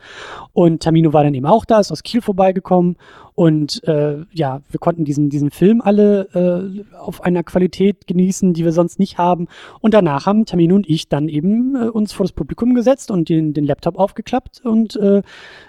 Und 0.52 0.82
Tamino 0.82 1.12
war 1.12 1.24
dann 1.24 1.34
eben 1.34 1.46
auch 1.46 1.64
da, 1.64 1.78
ist 1.80 1.92
aus 1.92 2.02
Kiel 2.02 2.22
vorbeigekommen. 2.22 2.96
Und 3.38 3.84
äh, 3.84 4.24
ja, 4.32 4.62
wir 4.68 4.80
konnten 4.80 5.04
diesen, 5.04 5.30
diesen 5.30 5.52
Film 5.52 5.80
alle 5.80 6.82
äh, 6.82 6.96
auf 6.96 7.22
einer 7.22 7.44
Qualität 7.44 8.08
genießen, 8.08 8.52
die 8.52 8.64
wir 8.64 8.72
sonst 8.72 8.98
nicht 8.98 9.16
haben. 9.16 9.46
Und 9.80 9.94
danach 9.94 10.26
haben 10.26 10.44
Tamino 10.44 10.74
und 10.74 10.90
ich 10.90 11.08
dann 11.08 11.28
eben 11.28 11.76
äh, 11.76 11.88
uns 11.88 12.12
vor 12.12 12.24
das 12.24 12.32
Publikum 12.32 12.74
gesetzt 12.74 13.12
und 13.12 13.28
den, 13.28 13.54
den 13.54 13.62
Laptop 13.62 13.96
aufgeklappt 13.96 14.62
und 14.64 14.96
äh, 14.96 15.22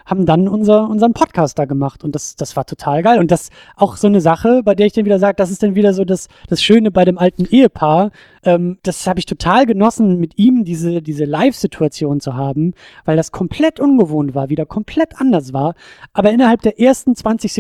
haben 0.04 0.26
dann 0.26 0.48
unser, 0.48 0.90
unseren 0.90 1.14
Podcast 1.14 1.60
da 1.60 1.66
gemacht. 1.66 2.04
Und 2.04 2.16
das, 2.16 2.36
das 2.36 2.56
war 2.56 2.66
total 2.66 3.04
geil. 3.04 3.20
Und 3.20 3.30
das 3.30 3.52
auch 3.76 3.98
so 3.98 4.08
eine 4.08 4.20
Sache, 4.20 4.64
bei 4.66 4.74
der 4.74 4.88
ich 4.88 4.94
dann 4.94 5.06
wieder 5.06 5.20
sage, 5.20 5.36
das 5.36 5.52
ist 5.52 5.62
dann 5.62 5.76
wieder 5.76 5.94
so 5.94 6.06
das, 6.06 6.28
das 6.48 6.64
Schöne 6.64 6.90
bei 6.90 7.06
dem 7.06 7.20
alten 7.20 7.46
Ehepaar. 7.46 8.10
Ähm, 8.44 8.80
das 8.82 9.06
habe 9.06 9.20
ich 9.20 9.28
total 9.28 9.68
genossen, 9.68 10.20
mit 10.20 10.40
ihm 10.40 10.64
diese, 10.64 11.04
diese 11.04 11.26
Live-Situation 11.26 12.20
zu 12.20 12.34
haben, 12.34 12.74
weil 13.06 13.16
das 13.16 13.32
komplett 13.32 13.80
ungewohnt 13.80 14.34
war, 14.34 14.50
wieder 14.50 14.66
komplett 14.66 15.22
anders 15.22 15.54
war, 15.54 15.76
aber 16.14 16.32
innerhalb 16.32 16.62
der 16.62 16.80
ersten 16.80 17.16
20 17.16 17.52
Sekunden 17.52 17.59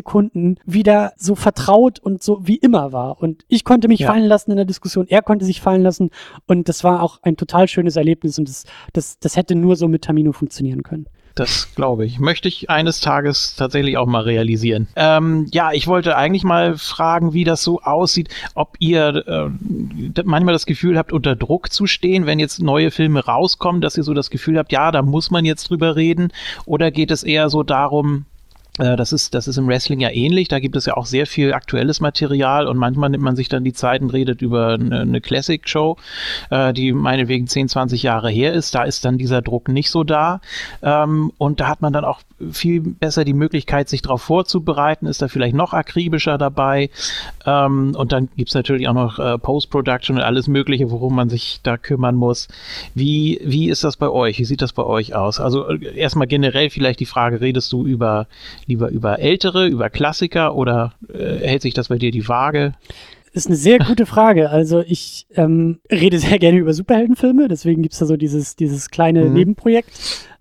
wieder 0.65 1.13
so 1.17 1.35
vertraut 1.35 1.99
und 1.99 2.23
so 2.23 2.47
wie 2.47 2.55
immer 2.57 2.91
war. 2.91 3.21
Und 3.21 3.43
ich 3.47 3.63
konnte 3.63 3.87
mich 3.87 4.01
Ja. 4.01 4.11
fallen 4.11 4.25
lassen 4.25 4.51
in 4.51 4.57
der 4.57 4.65
Diskussion, 4.65 5.07
er 5.07 5.21
konnte 5.21 5.45
sich 5.45 5.61
fallen 5.61 5.81
lassen 5.83 6.09
und 6.47 6.69
das 6.69 6.83
war 6.83 7.01
auch 7.03 7.19
ein 7.23 7.37
total 7.37 7.67
schönes 7.67 7.95
Erlebnis 7.95 8.39
und 8.39 8.47
das, 8.47 8.65
das, 8.93 9.19
das 9.19 9.35
hätte 9.35 9.55
nur 9.55 9.75
so 9.75 9.87
mit 9.87 10.03
Tamino 10.03 10.31
funktionieren 10.31 10.83
können. 10.83 11.07
Das 11.35 11.73
glaube 11.75 12.05
ich. 12.05 12.19
Möchte 12.19 12.49
ich 12.49 12.69
eines 12.69 12.99
Tages 12.99 13.55
tatsächlich 13.55 13.97
auch 13.97 14.07
mal 14.07 14.23
realisieren. 14.23 14.87
Ähm, 14.97 15.47
ja, 15.51 15.71
ich 15.71 15.87
wollte 15.87 16.17
eigentlich 16.17 16.43
mal 16.43 16.75
fragen, 16.77 17.31
wie 17.33 17.45
das 17.45 17.63
so 17.63 17.79
aussieht, 17.81 18.27
ob 18.55 18.75
ihr 18.79 19.25
äh, 19.25 20.21
manchmal 20.25 20.53
das 20.53 20.65
Gefühl 20.65 20.97
habt, 20.97 21.13
unter 21.13 21.37
Druck 21.37 21.71
zu 21.71 21.87
stehen, 21.87 22.25
wenn 22.25 22.39
jetzt 22.39 22.61
neue 22.61 22.91
Filme 22.91 23.23
rauskommen, 23.23 23.79
dass 23.79 23.95
ihr 23.95 24.03
so 24.03 24.13
das 24.13 24.31
Gefühl 24.31 24.57
habt, 24.57 24.73
ja, 24.73 24.91
da 24.91 25.01
muss 25.01 25.31
man 25.31 25.45
jetzt 25.45 25.69
drüber 25.69 25.95
reden, 25.95 26.33
oder 26.65 26.91
geht 26.91 27.11
es 27.11 27.23
eher 27.23 27.49
so 27.49 27.63
darum, 27.63 28.25
das 28.79 29.13
ist, 29.13 29.33
das 29.33 29.47
ist 29.47 29.57
im 29.57 29.67
Wrestling 29.67 29.99
ja 29.99 30.09
ähnlich. 30.09 30.47
Da 30.47 30.59
gibt 30.59 30.75
es 30.75 30.85
ja 30.85 30.95
auch 30.95 31.05
sehr 31.05 31.25
viel 31.25 31.53
aktuelles 31.53 31.99
Material 31.99 32.67
und 32.67 32.77
manchmal 32.77 33.09
nimmt 33.09 33.23
man 33.23 33.35
sich 33.35 33.49
dann 33.49 33.63
die 33.63 33.73
Zeit 33.73 34.01
und 34.01 34.11
redet 34.11 34.41
über 34.41 34.73
eine, 34.73 35.21
Classic-Show, 35.21 35.97
äh, 36.49 36.73
die 36.73 36.93
meinetwegen 36.93 37.47
10, 37.47 37.69
20 37.69 38.03
Jahre 38.03 38.29
her 38.29 38.53
ist. 38.53 38.73
Da 38.75 38.83
ist 38.83 39.05
dann 39.05 39.17
dieser 39.17 39.41
Druck 39.41 39.67
nicht 39.67 39.89
so 39.89 40.03
da. 40.03 40.41
Ähm, 40.81 41.31
und 41.37 41.59
da 41.59 41.67
hat 41.67 41.81
man 41.81 41.93
dann 41.93 42.05
auch 42.05 42.21
viel 42.51 42.81
besser 42.81 43.25
die 43.25 43.33
Möglichkeit, 43.33 43.89
sich 43.89 44.01
darauf 44.01 44.21
vorzubereiten, 44.21 45.07
ist 45.07 45.21
da 45.21 45.27
vielleicht 45.27 45.55
noch 45.55 45.73
akribischer 45.73 46.37
dabei. 46.37 46.89
Ähm, 47.45 47.95
und 47.95 48.11
dann 48.11 48.29
gibt 48.37 48.49
es 48.49 48.55
natürlich 48.55 48.87
auch 48.87 48.93
noch 48.93 49.19
äh, 49.19 49.37
Post-Production 49.37 50.17
und 50.17 50.23
alles 50.23 50.47
Mögliche, 50.47 50.89
worum 50.89 51.15
man 51.15 51.29
sich 51.29 51.59
da 51.63 51.77
kümmern 51.77 52.15
muss. 52.15 52.47
Wie, 52.95 53.39
wie 53.43 53.69
ist 53.69 53.83
das 53.83 53.97
bei 53.97 54.09
euch? 54.09 54.39
Wie 54.39 54.45
sieht 54.45 54.61
das 54.61 54.73
bei 54.73 54.83
euch 54.83 55.15
aus? 55.15 55.39
Also 55.39 55.67
äh, 55.67 55.97
erstmal 55.97 56.27
generell 56.27 56.69
vielleicht 56.69 56.99
die 56.99 57.05
Frage, 57.05 57.41
redest 57.41 57.71
du 57.73 57.85
über 57.85 58.27
lieber 58.69 58.89
über 58.89 59.19
ältere, 59.19 59.67
über 59.67 59.89
Klassiker 59.89 60.55
oder 60.55 60.93
äh, 61.11 61.39
hält 61.45 61.63
sich 61.63 61.73
das 61.73 61.89
bei 61.89 61.97
dir 61.97 62.11
die 62.11 62.27
Waage? 62.27 62.73
Ist 63.31 63.47
eine 63.47 63.55
sehr 63.55 63.79
gute 63.79 64.05
Frage. 64.05 64.49
Also 64.49 64.81
ich 64.81 65.27
ähm, 65.35 65.79
rede 65.91 66.19
sehr 66.19 66.39
gerne 66.39 66.57
über 66.57 66.73
Superheldenfilme, 66.73 67.47
deswegen 67.47 67.81
gibt's 67.81 67.99
da 67.99 68.05
so 68.05 68.17
dieses, 68.17 68.55
dieses 68.55 68.89
kleine 68.89 69.25
Mhm. 69.25 69.33
Nebenprojekt, 69.33 69.91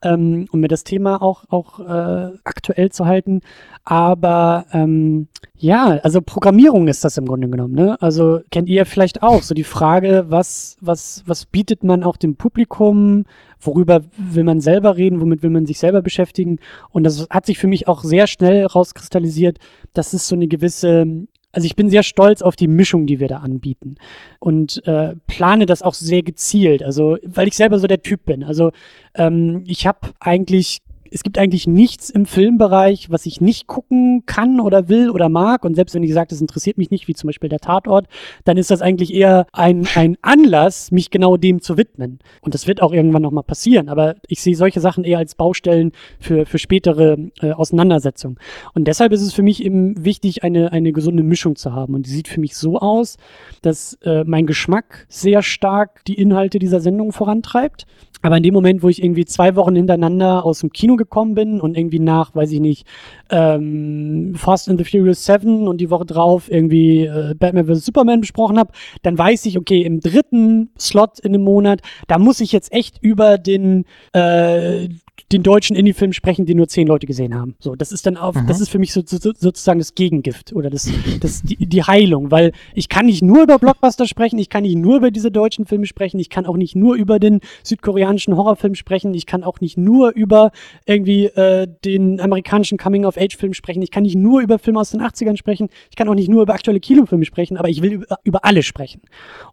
ähm, 0.02 0.46
um 0.52 0.60
mir 0.60 0.68
das 0.68 0.84
Thema 0.84 1.22
auch, 1.22 1.44
auch 1.48 1.80
äh, 1.80 2.32
aktuell 2.44 2.90
zu 2.90 3.06
halten. 3.06 3.40
Aber 3.84 4.66
ähm, 4.72 5.28
ja, 5.56 5.98
also 6.02 6.20
Programmierung 6.20 6.88
ist 6.88 7.04
das 7.04 7.16
im 7.16 7.26
Grunde 7.26 7.48
genommen. 7.48 7.74
Ne? 7.74 8.00
Also 8.00 8.40
kennt 8.50 8.68
ihr 8.68 8.86
vielleicht 8.86 9.22
auch 9.22 9.42
so 9.42 9.54
die 9.54 9.64
Frage, 9.64 10.26
was, 10.28 10.76
was, 10.80 11.22
was 11.26 11.46
bietet 11.46 11.84
man 11.84 12.04
auch 12.04 12.16
dem 12.16 12.36
Publikum? 12.36 13.24
Worüber 13.60 14.02
will 14.16 14.44
man 14.44 14.60
selber 14.60 14.96
reden? 14.96 15.20
Womit 15.20 15.42
will 15.42 15.50
man 15.50 15.66
sich 15.66 15.78
selber 15.78 16.00
beschäftigen? 16.02 16.58
Und 16.90 17.04
das 17.04 17.26
hat 17.30 17.46
sich 17.46 17.58
für 17.58 17.66
mich 17.66 17.88
auch 17.88 18.04
sehr 18.04 18.26
schnell 18.26 18.66
rauskristallisiert, 18.66 19.58
dass 19.94 20.12
es 20.12 20.28
so 20.28 20.36
eine 20.36 20.46
gewisse 20.46 21.26
also 21.52 21.66
ich 21.66 21.76
bin 21.76 21.88
sehr 21.88 22.02
stolz 22.02 22.42
auf 22.42 22.56
die 22.56 22.68
Mischung, 22.68 23.06
die 23.06 23.20
wir 23.20 23.28
da 23.28 23.38
anbieten 23.38 23.96
und 24.38 24.86
äh, 24.86 25.14
plane 25.26 25.66
das 25.66 25.82
auch 25.82 25.94
sehr 25.94 26.22
gezielt. 26.22 26.82
Also 26.82 27.16
weil 27.24 27.48
ich 27.48 27.56
selber 27.56 27.78
so 27.78 27.86
der 27.86 28.02
Typ 28.02 28.24
bin. 28.26 28.44
Also 28.44 28.72
ähm, 29.14 29.64
ich 29.66 29.86
habe 29.86 30.10
eigentlich 30.20 30.80
es 31.10 31.22
gibt 31.22 31.38
eigentlich 31.38 31.66
nichts 31.66 32.10
im 32.10 32.26
Filmbereich, 32.26 33.10
was 33.10 33.26
ich 33.26 33.40
nicht 33.40 33.66
gucken 33.66 34.24
kann 34.26 34.60
oder 34.60 34.88
will 34.88 35.10
oder 35.10 35.28
mag. 35.28 35.64
Und 35.64 35.74
selbst 35.74 35.94
wenn 35.94 36.02
ich 36.02 36.12
sage, 36.12 36.28
das 36.28 36.40
interessiert 36.40 36.78
mich 36.78 36.90
nicht, 36.90 37.08
wie 37.08 37.14
zum 37.14 37.28
Beispiel 37.28 37.48
der 37.48 37.60
Tatort, 37.60 38.06
dann 38.44 38.56
ist 38.56 38.70
das 38.70 38.82
eigentlich 38.82 39.12
eher 39.12 39.46
ein, 39.52 39.86
ein 39.94 40.16
Anlass, 40.22 40.90
mich 40.90 41.10
genau 41.10 41.36
dem 41.36 41.60
zu 41.60 41.76
widmen. 41.76 42.18
Und 42.40 42.54
das 42.54 42.66
wird 42.66 42.82
auch 42.82 42.92
irgendwann 42.92 43.22
nochmal 43.22 43.44
passieren. 43.44 43.88
Aber 43.88 44.16
ich 44.26 44.42
sehe 44.42 44.56
solche 44.56 44.80
Sachen 44.80 45.04
eher 45.04 45.18
als 45.18 45.34
Baustellen 45.34 45.92
für, 46.18 46.46
für 46.46 46.58
spätere 46.58 47.16
äh, 47.40 47.52
Auseinandersetzungen. 47.52 48.38
Und 48.74 48.86
deshalb 48.86 49.12
ist 49.12 49.22
es 49.22 49.32
für 49.32 49.42
mich 49.42 49.64
eben 49.64 50.04
wichtig, 50.04 50.44
eine, 50.44 50.72
eine 50.72 50.92
gesunde 50.92 51.22
Mischung 51.22 51.56
zu 51.56 51.72
haben. 51.72 51.94
Und 51.94 52.06
die 52.06 52.10
sieht 52.10 52.28
für 52.28 52.40
mich 52.40 52.56
so 52.56 52.78
aus, 52.78 53.16
dass 53.62 53.94
äh, 54.02 54.24
mein 54.24 54.46
Geschmack 54.46 55.06
sehr 55.08 55.42
stark 55.42 56.04
die 56.06 56.14
Inhalte 56.14 56.58
dieser 56.58 56.80
Sendung 56.80 57.12
vorantreibt. 57.12 57.86
Aber 58.20 58.36
in 58.36 58.42
dem 58.42 58.54
Moment, 58.54 58.82
wo 58.82 58.88
ich 58.88 59.02
irgendwie 59.02 59.24
zwei 59.24 59.54
Wochen 59.54 59.76
hintereinander 59.76 60.44
aus 60.44 60.60
dem 60.60 60.70
Kino 60.70 60.96
gekommen 60.98 61.34
bin 61.34 61.60
und 61.60 61.78
irgendwie 61.78 61.98
nach, 61.98 62.34
weiß 62.34 62.52
ich 62.52 62.60
nicht, 62.60 62.86
ähm, 63.30 64.34
Fast 64.36 64.68
and 64.68 64.78
the 64.78 64.84
Furious 64.84 65.24
7 65.24 65.66
und 65.66 65.80
die 65.80 65.90
Woche 65.90 66.04
drauf 66.04 66.50
irgendwie 66.50 67.06
äh, 67.06 67.34
Batman 67.34 67.66
vs. 67.66 67.86
Superman 67.86 68.20
besprochen 68.20 68.58
habe, 68.58 68.72
dann 69.02 69.16
weiß 69.16 69.46
ich, 69.46 69.56
okay, 69.56 69.82
im 69.82 70.00
dritten 70.00 70.70
Slot 70.78 71.18
in 71.20 71.34
einem 71.34 71.44
Monat, 71.44 71.80
da 72.06 72.18
muss 72.18 72.40
ich 72.40 72.52
jetzt 72.52 72.72
echt 72.72 72.98
über 73.02 73.38
den 73.38 73.86
äh, 74.12 74.88
den 75.32 75.42
deutschen 75.42 75.76
Indie-Film 75.76 76.12
sprechen, 76.12 76.46
den 76.46 76.56
nur 76.56 76.68
zehn 76.68 76.86
Leute 76.86 77.06
gesehen 77.06 77.34
haben. 77.34 77.54
So, 77.58 77.74
das 77.74 77.92
ist 77.92 78.06
dann 78.06 78.16
auf, 78.16 78.34
das 78.46 78.60
ist 78.60 78.70
für 78.70 78.78
mich 78.78 78.92
so, 78.92 79.02
so, 79.04 79.18
sozusagen 79.36 79.78
das 79.78 79.94
Gegengift 79.94 80.54
oder 80.54 80.70
das, 80.70 80.90
das 81.20 81.42
die, 81.42 81.66
die 81.66 81.82
Heilung, 81.82 82.30
weil 82.30 82.52
ich 82.74 82.88
kann 82.88 83.06
nicht 83.06 83.22
nur 83.22 83.42
über 83.42 83.58
Blockbuster 83.58 84.06
sprechen, 84.06 84.38
ich 84.38 84.48
kann 84.48 84.62
nicht 84.62 84.76
nur 84.76 84.96
über 84.96 85.10
diese 85.10 85.30
deutschen 85.30 85.66
Filme 85.66 85.86
sprechen, 85.86 86.18
ich 86.18 86.30
kann 86.30 86.46
auch 86.46 86.56
nicht 86.56 86.76
nur 86.76 86.94
über 86.94 87.18
den 87.18 87.40
südkoreanischen 87.62 88.36
Horrorfilm 88.36 88.74
sprechen, 88.74 89.12
ich 89.12 89.26
kann 89.26 89.44
auch 89.44 89.60
nicht 89.60 89.76
nur 89.76 90.12
über 90.12 90.50
irgendwie 90.86 91.26
äh, 91.26 91.66
den 91.84 92.20
amerikanischen 92.20 92.78
Coming-of-Age-Film 92.78 93.52
sprechen, 93.52 93.82
ich 93.82 93.90
kann 93.90 94.04
nicht 94.04 94.16
nur 94.16 94.40
über 94.40 94.58
Filme 94.58 94.80
aus 94.80 94.90
den 94.90 95.02
80ern 95.02 95.36
sprechen, 95.36 95.68
ich 95.90 95.96
kann 95.96 96.08
auch 96.08 96.14
nicht 96.14 96.30
nur 96.30 96.42
über 96.42 96.54
aktuelle 96.54 96.80
Kinofilme 96.80 97.26
sprechen, 97.26 97.58
aber 97.58 97.68
ich 97.68 97.82
will 97.82 97.92
über, 97.92 98.18
über 98.24 98.44
alle 98.46 98.62
sprechen. 98.62 99.02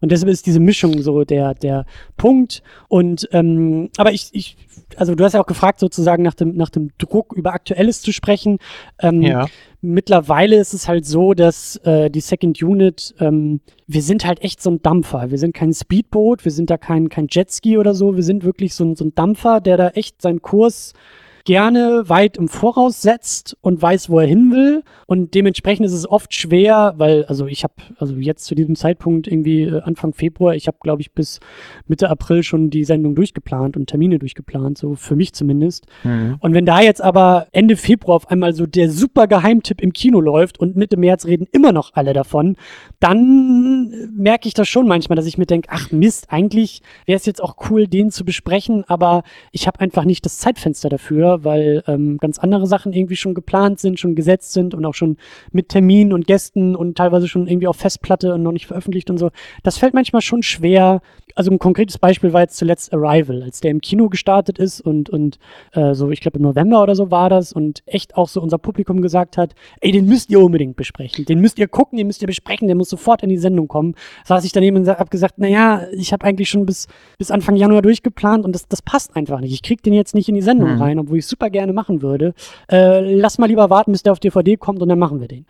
Und 0.00 0.10
deshalb 0.10 0.30
ist 0.32 0.46
diese 0.46 0.60
Mischung 0.60 1.02
so 1.02 1.24
der, 1.24 1.54
der 1.54 1.84
Punkt. 2.16 2.62
Und 2.88 3.28
ähm, 3.32 3.90
aber 3.96 4.12
ich, 4.12 4.28
ich, 4.32 4.56
also 4.96 5.14
du 5.14 5.24
hast 5.24 5.32
ja 5.34 5.40
auch 5.40 5.46
gefragt, 5.46 5.80
sozusagen 5.80 6.22
nach 6.22 6.34
dem, 6.34 6.56
nach 6.56 6.70
dem 6.70 6.90
Druck 6.98 7.32
über 7.34 7.52
Aktuelles 7.52 8.02
zu 8.02 8.12
sprechen. 8.12 8.58
Ähm, 9.00 9.22
Ja. 9.22 9.46
Mittlerweile 9.82 10.56
ist 10.56 10.74
es 10.74 10.88
halt 10.88 11.06
so, 11.06 11.32
dass 11.34 11.76
äh, 11.84 12.10
die 12.10 12.20
Second 12.20 12.60
Unit, 12.60 13.14
ähm, 13.20 13.60
wir 13.86 14.02
sind 14.02 14.24
halt 14.24 14.42
echt 14.42 14.60
so 14.60 14.70
ein 14.70 14.82
Dampfer. 14.82 15.30
Wir 15.30 15.38
sind 15.38 15.54
kein 15.54 15.72
Speedboot, 15.72 16.44
wir 16.44 16.50
sind 16.50 16.70
da 16.70 16.76
kein, 16.76 17.08
kein 17.08 17.28
Jetski 17.30 17.78
oder 17.78 17.94
so. 17.94 18.16
Wir 18.16 18.24
sind 18.24 18.42
wirklich 18.42 18.74
so 18.74 18.84
ein, 18.84 18.96
so 18.96 19.04
ein 19.04 19.14
Dampfer, 19.14 19.60
der 19.60 19.76
da 19.76 19.88
echt 19.90 20.22
seinen 20.22 20.42
Kurs 20.42 20.92
gerne 21.46 22.02
weit 22.08 22.36
im 22.36 22.48
Voraus 22.48 23.00
setzt 23.00 23.56
und 23.62 23.80
weiß, 23.80 24.10
wo 24.10 24.18
er 24.18 24.26
hin 24.26 24.50
will. 24.50 24.82
Und 25.06 25.32
dementsprechend 25.34 25.86
ist 25.86 25.92
es 25.92 26.06
oft 26.08 26.34
schwer, 26.34 26.94
weil, 26.96 27.24
also 27.26 27.46
ich 27.46 27.62
habe, 27.62 27.74
also 27.98 28.16
jetzt 28.16 28.44
zu 28.44 28.54
diesem 28.54 28.74
Zeitpunkt 28.74 29.28
irgendwie 29.28 29.62
äh, 29.62 29.80
Anfang 29.80 30.12
Februar, 30.12 30.54
ich 30.54 30.66
habe, 30.66 30.76
glaube 30.82 31.00
ich, 31.00 31.12
bis 31.12 31.40
Mitte 31.86 32.10
April 32.10 32.42
schon 32.42 32.68
die 32.68 32.84
Sendung 32.84 33.14
durchgeplant 33.14 33.76
und 33.76 33.86
Termine 33.86 34.18
durchgeplant, 34.18 34.76
so 34.76 34.96
für 34.96 35.14
mich 35.14 35.32
zumindest. 35.32 35.86
Und 36.40 36.52
wenn 36.52 36.66
da 36.66 36.80
jetzt 36.80 37.00
aber 37.00 37.46
Ende 37.52 37.76
Februar 37.76 38.16
auf 38.16 38.28
einmal 38.30 38.52
so 38.52 38.66
der 38.66 38.90
super 38.90 39.28
Geheimtipp 39.28 39.80
im 39.80 39.92
Kino 39.92 40.20
läuft 40.20 40.58
und 40.58 40.74
Mitte 40.74 40.96
März 40.96 41.26
reden 41.26 41.46
immer 41.52 41.70
noch 41.70 41.92
alle 41.94 42.12
davon, 42.12 42.56
dann 42.98 43.92
äh, 43.92 44.08
merke 44.12 44.48
ich 44.48 44.54
das 44.54 44.68
schon 44.68 44.88
manchmal, 44.88 45.14
dass 45.14 45.26
ich 45.26 45.38
mir 45.38 45.46
denke, 45.46 45.68
ach 45.70 45.92
Mist, 45.92 46.26
eigentlich 46.30 46.82
wäre 47.04 47.16
es 47.16 47.24
jetzt 47.24 47.40
auch 47.40 47.56
cool, 47.70 47.86
den 47.86 48.10
zu 48.10 48.24
besprechen, 48.24 48.82
aber 48.88 49.22
ich 49.52 49.68
habe 49.68 49.78
einfach 49.78 50.04
nicht 50.04 50.24
das 50.24 50.38
Zeitfenster 50.38 50.88
dafür, 50.88 51.35
weil 51.44 51.82
ähm, 51.86 52.18
ganz 52.18 52.38
andere 52.38 52.66
Sachen 52.66 52.92
irgendwie 52.92 53.16
schon 53.16 53.34
geplant 53.34 53.80
sind, 53.80 53.98
schon 53.98 54.14
gesetzt 54.14 54.52
sind 54.52 54.74
und 54.74 54.84
auch 54.84 54.94
schon 54.94 55.16
mit 55.52 55.68
Terminen 55.68 56.12
und 56.12 56.26
Gästen 56.26 56.76
und 56.76 56.96
teilweise 56.96 57.28
schon 57.28 57.46
irgendwie 57.46 57.66
auf 57.66 57.76
Festplatte 57.76 58.34
und 58.34 58.42
noch 58.42 58.52
nicht 58.52 58.66
veröffentlicht 58.66 59.10
und 59.10 59.18
so. 59.18 59.30
Das 59.62 59.78
fällt 59.78 59.94
manchmal 59.94 60.22
schon 60.22 60.42
schwer. 60.42 61.00
Also 61.34 61.50
ein 61.50 61.58
konkretes 61.58 61.98
Beispiel 61.98 62.32
war 62.32 62.42
jetzt 62.42 62.56
zuletzt 62.56 62.94
Arrival, 62.94 63.42
als 63.42 63.60
der 63.60 63.70
im 63.70 63.80
Kino 63.80 64.08
gestartet 64.08 64.58
ist 64.58 64.80
und, 64.80 65.10
und 65.10 65.38
äh, 65.72 65.94
so, 65.94 66.10
ich 66.10 66.20
glaube 66.20 66.38
im 66.38 66.44
November 66.44 66.82
oder 66.82 66.94
so 66.94 67.10
war 67.10 67.28
das 67.28 67.52
und 67.52 67.82
echt 67.86 68.16
auch 68.16 68.28
so 68.28 68.40
unser 68.40 68.58
Publikum 68.58 69.02
gesagt 69.02 69.36
hat, 69.36 69.54
ey, 69.80 69.92
den 69.92 70.06
müsst 70.06 70.30
ihr 70.30 70.40
unbedingt 70.40 70.76
besprechen, 70.76 71.24
den 71.26 71.40
müsst 71.40 71.58
ihr 71.58 71.68
gucken, 71.68 71.98
den 71.98 72.06
müsst 72.06 72.22
ihr 72.22 72.26
besprechen, 72.26 72.68
der 72.68 72.76
muss 72.76 72.88
sofort 72.88 73.22
in 73.22 73.28
die 73.28 73.38
Sendung 73.38 73.68
kommen. 73.68 73.94
Saß 74.24 74.44
ich 74.44 74.52
daneben 74.52 74.76
und 74.78 74.88
habe 74.88 75.10
gesagt, 75.10 75.38
naja, 75.38 75.82
ich 75.92 76.12
habe 76.12 76.24
eigentlich 76.24 76.48
schon 76.48 76.64
bis, 76.64 76.86
bis 77.18 77.30
Anfang 77.30 77.56
Januar 77.56 77.82
durchgeplant 77.82 78.44
und 78.44 78.52
das, 78.54 78.66
das 78.68 78.80
passt 78.82 79.14
einfach 79.16 79.40
nicht. 79.40 79.52
Ich 79.52 79.62
krieg 79.62 79.82
den 79.82 79.92
jetzt 79.92 80.14
nicht 80.14 80.28
in 80.28 80.34
die 80.34 80.42
Sendung 80.42 80.66
Mhm. 80.66 80.82
rein, 80.82 80.98
obwohl 80.98 81.18
ich 81.18 81.25
super 81.28 81.50
gerne 81.50 81.72
machen 81.72 82.02
würde. 82.02 82.34
Äh, 82.70 83.14
lass 83.14 83.38
mal 83.38 83.46
lieber 83.46 83.70
warten, 83.70 83.92
bis 83.92 84.02
der 84.02 84.12
auf 84.12 84.20
DVD 84.20 84.56
kommt 84.56 84.80
und 84.82 84.88
dann 84.88 84.98
machen 84.98 85.20
wir 85.20 85.28
den. 85.28 85.46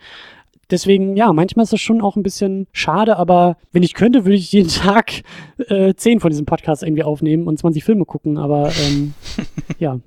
Deswegen, 0.71 1.17
ja, 1.17 1.33
manchmal 1.33 1.63
ist 1.63 1.73
das 1.73 1.81
schon 1.81 2.01
auch 2.01 2.17
ein 2.17 2.25
bisschen 2.25 2.67
schade, 2.73 3.17
aber 3.19 3.57
wenn 3.71 3.85
ich 3.85 3.95
könnte, 3.95 4.25
würde 4.25 4.37
ich 4.37 4.51
jeden 4.51 4.69
Tag 4.71 5.23
äh, 5.69 5.95
10 5.95 6.21
von 6.21 6.31
diesem 6.31 6.47
Podcast 6.47 6.83
irgendwie 6.83 7.05
aufnehmen 7.05 7.47
und 7.47 7.59
20 7.59 7.85
Filme 7.85 8.05
gucken, 8.05 8.37
aber 8.37 8.73
ähm, 8.87 9.15
ja. 9.79 10.01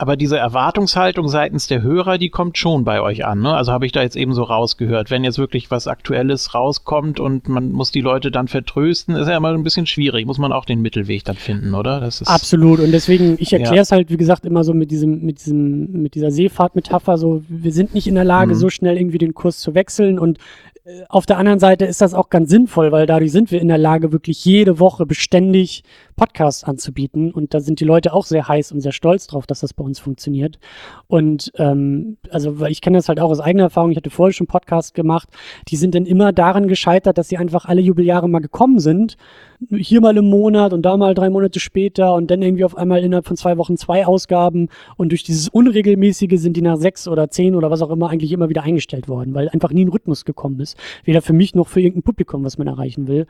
Aber 0.00 0.16
diese 0.16 0.38
Erwartungshaltung 0.38 1.28
seitens 1.28 1.66
der 1.66 1.82
Hörer, 1.82 2.16
die 2.16 2.30
kommt 2.30 2.56
schon 2.56 2.84
bei 2.84 3.02
euch 3.02 3.26
an. 3.26 3.40
Ne? 3.42 3.52
Also 3.52 3.70
habe 3.70 3.84
ich 3.84 3.92
da 3.92 4.00
jetzt 4.00 4.16
eben 4.16 4.32
so 4.32 4.44
rausgehört. 4.44 5.10
Wenn 5.10 5.24
jetzt 5.24 5.38
wirklich 5.38 5.70
was 5.70 5.86
Aktuelles 5.86 6.54
rauskommt 6.54 7.20
und 7.20 7.50
man 7.50 7.70
muss 7.72 7.92
die 7.92 8.00
Leute 8.00 8.30
dann 8.30 8.48
vertrösten, 8.48 9.14
ist 9.14 9.28
ja 9.28 9.36
immer 9.36 9.52
ein 9.52 9.62
bisschen 9.62 9.84
schwierig. 9.84 10.24
Muss 10.24 10.38
man 10.38 10.52
auch 10.52 10.64
den 10.64 10.80
Mittelweg 10.80 11.24
dann 11.24 11.36
finden, 11.36 11.74
oder? 11.74 12.00
Das 12.00 12.22
ist 12.22 12.28
Absolut. 12.28 12.80
Und 12.80 12.92
deswegen, 12.92 13.36
ich 13.38 13.50
Ja. 13.50 13.58
erkläre 13.58 13.82
es 13.82 13.92
halt, 13.92 14.08
wie 14.08 14.16
gesagt, 14.16 14.46
immer 14.46 14.64
so 14.64 14.72
mit 14.72 14.90
diesem, 14.90 15.20
mit 15.20 15.40
diesem, 15.44 15.92
mit 16.02 16.14
dieser 16.14 16.30
Seefahrtmetapher. 16.30 17.18
So, 17.18 17.42
wir 17.48 17.72
sind 17.72 17.92
nicht 17.92 18.06
in 18.06 18.14
der 18.14 18.24
Lage, 18.24 18.54
Mhm. 18.54 18.58
so 18.58 18.70
schnell 18.70 18.96
irgendwie 18.96 19.18
den 19.18 19.34
Kurs 19.34 19.58
zu 19.58 19.74
wechseln. 19.74 20.18
Und 20.18 20.38
äh, 20.86 21.02
auf 21.10 21.26
der 21.26 21.36
anderen 21.36 21.58
Seite 21.58 21.84
ist 21.84 22.00
das 22.00 22.14
auch 22.14 22.30
ganz 22.30 22.48
sinnvoll, 22.48 22.90
weil 22.90 23.04
dadurch 23.04 23.32
sind 23.32 23.50
wir 23.50 23.60
in 23.60 23.68
der 23.68 23.76
Lage, 23.76 24.12
wirklich 24.12 24.42
jede 24.46 24.78
Woche 24.78 25.04
beständig 25.04 25.84
Podcasts 26.20 26.64
anzubieten. 26.64 27.32
Und 27.32 27.54
da 27.54 27.60
sind 27.60 27.80
die 27.80 27.86
Leute 27.86 28.12
auch 28.12 28.26
sehr 28.26 28.46
heiß 28.46 28.72
und 28.72 28.82
sehr 28.82 28.92
stolz 28.92 29.26
drauf, 29.26 29.46
dass 29.46 29.60
das 29.60 29.72
bei 29.72 29.82
uns 29.82 29.98
funktioniert. 29.98 30.58
Und 31.06 31.50
ähm, 31.56 32.18
also, 32.30 32.60
weil 32.60 32.70
ich 32.70 32.82
kenne 32.82 32.98
das 32.98 33.08
halt 33.08 33.20
auch 33.20 33.30
aus 33.30 33.40
eigener 33.40 33.64
Erfahrung. 33.64 33.90
Ich 33.90 33.96
hatte 33.96 34.10
vorher 34.10 34.34
schon 34.34 34.46
Podcasts 34.46 34.92
gemacht. 34.92 35.30
Die 35.68 35.76
sind 35.76 35.94
dann 35.94 36.04
immer 36.04 36.32
daran 36.32 36.68
gescheitert, 36.68 37.16
dass 37.16 37.30
sie 37.30 37.38
einfach 37.38 37.64
alle 37.64 37.80
Jubeljahre 37.80 38.28
mal 38.28 38.40
gekommen 38.40 38.80
sind. 38.80 39.16
Hier 39.70 40.02
mal 40.02 40.14
im 40.16 40.28
Monat 40.28 40.74
und 40.74 40.82
da 40.82 40.98
mal 40.98 41.14
drei 41.14 41.30
Monate 41.30 41.58
später 41.58 42.14
und 42.14 42.30
dann 42.30 42.42
irgendwie 42.42 42.64
auf 42.64 42.76
einmal 42.76 43.02
innerhalb 43.02 43.26
von 43.26 43.38
zwei 43.38 43.56
Wochen 43.56 43.78
zwei 43.78 44.06
Ausgaben. 44.06 44.68
Und 44.98 45.12
durch 45.12 45.22
dieses 45.22 45.48
Unregelmäßige 45.48 46.38
sind 46.38 46.54
die 46.54 46.62
nach 46.62 46.76
sechs 46.76 47.08
oder 47.08 47.30
zehn 47.30 47.54
oder 47.54 47.70
was 47.70 47.80
auch 47.80 47.90
immer 47.90 48.10
eigentlich 48.10 48.32
immer 48.32 48.50
wieder 48.50 48.62
eingestellt 48.62 49.08
worden, 49.08 49.32
weil 49.32 49.48
einfach 49.48 49.70
nie 49.70 49.86
ein 49.86 49.88
Rhythmus 49.88 50.26
gekommen 50.26 50.60
ist. 50.60 50.76
Weder 51.04 51.22
für 51.22 51.32
mich 51.32 51.54
noch 51.54 51.68
für 51.68 51.80
irgendein 51.80 52.02
Publikum, 52.02 52.44
was 52.44 52.58
man 52.58 52.66
erreichen 52.66 53.08
will. 53.08 53.26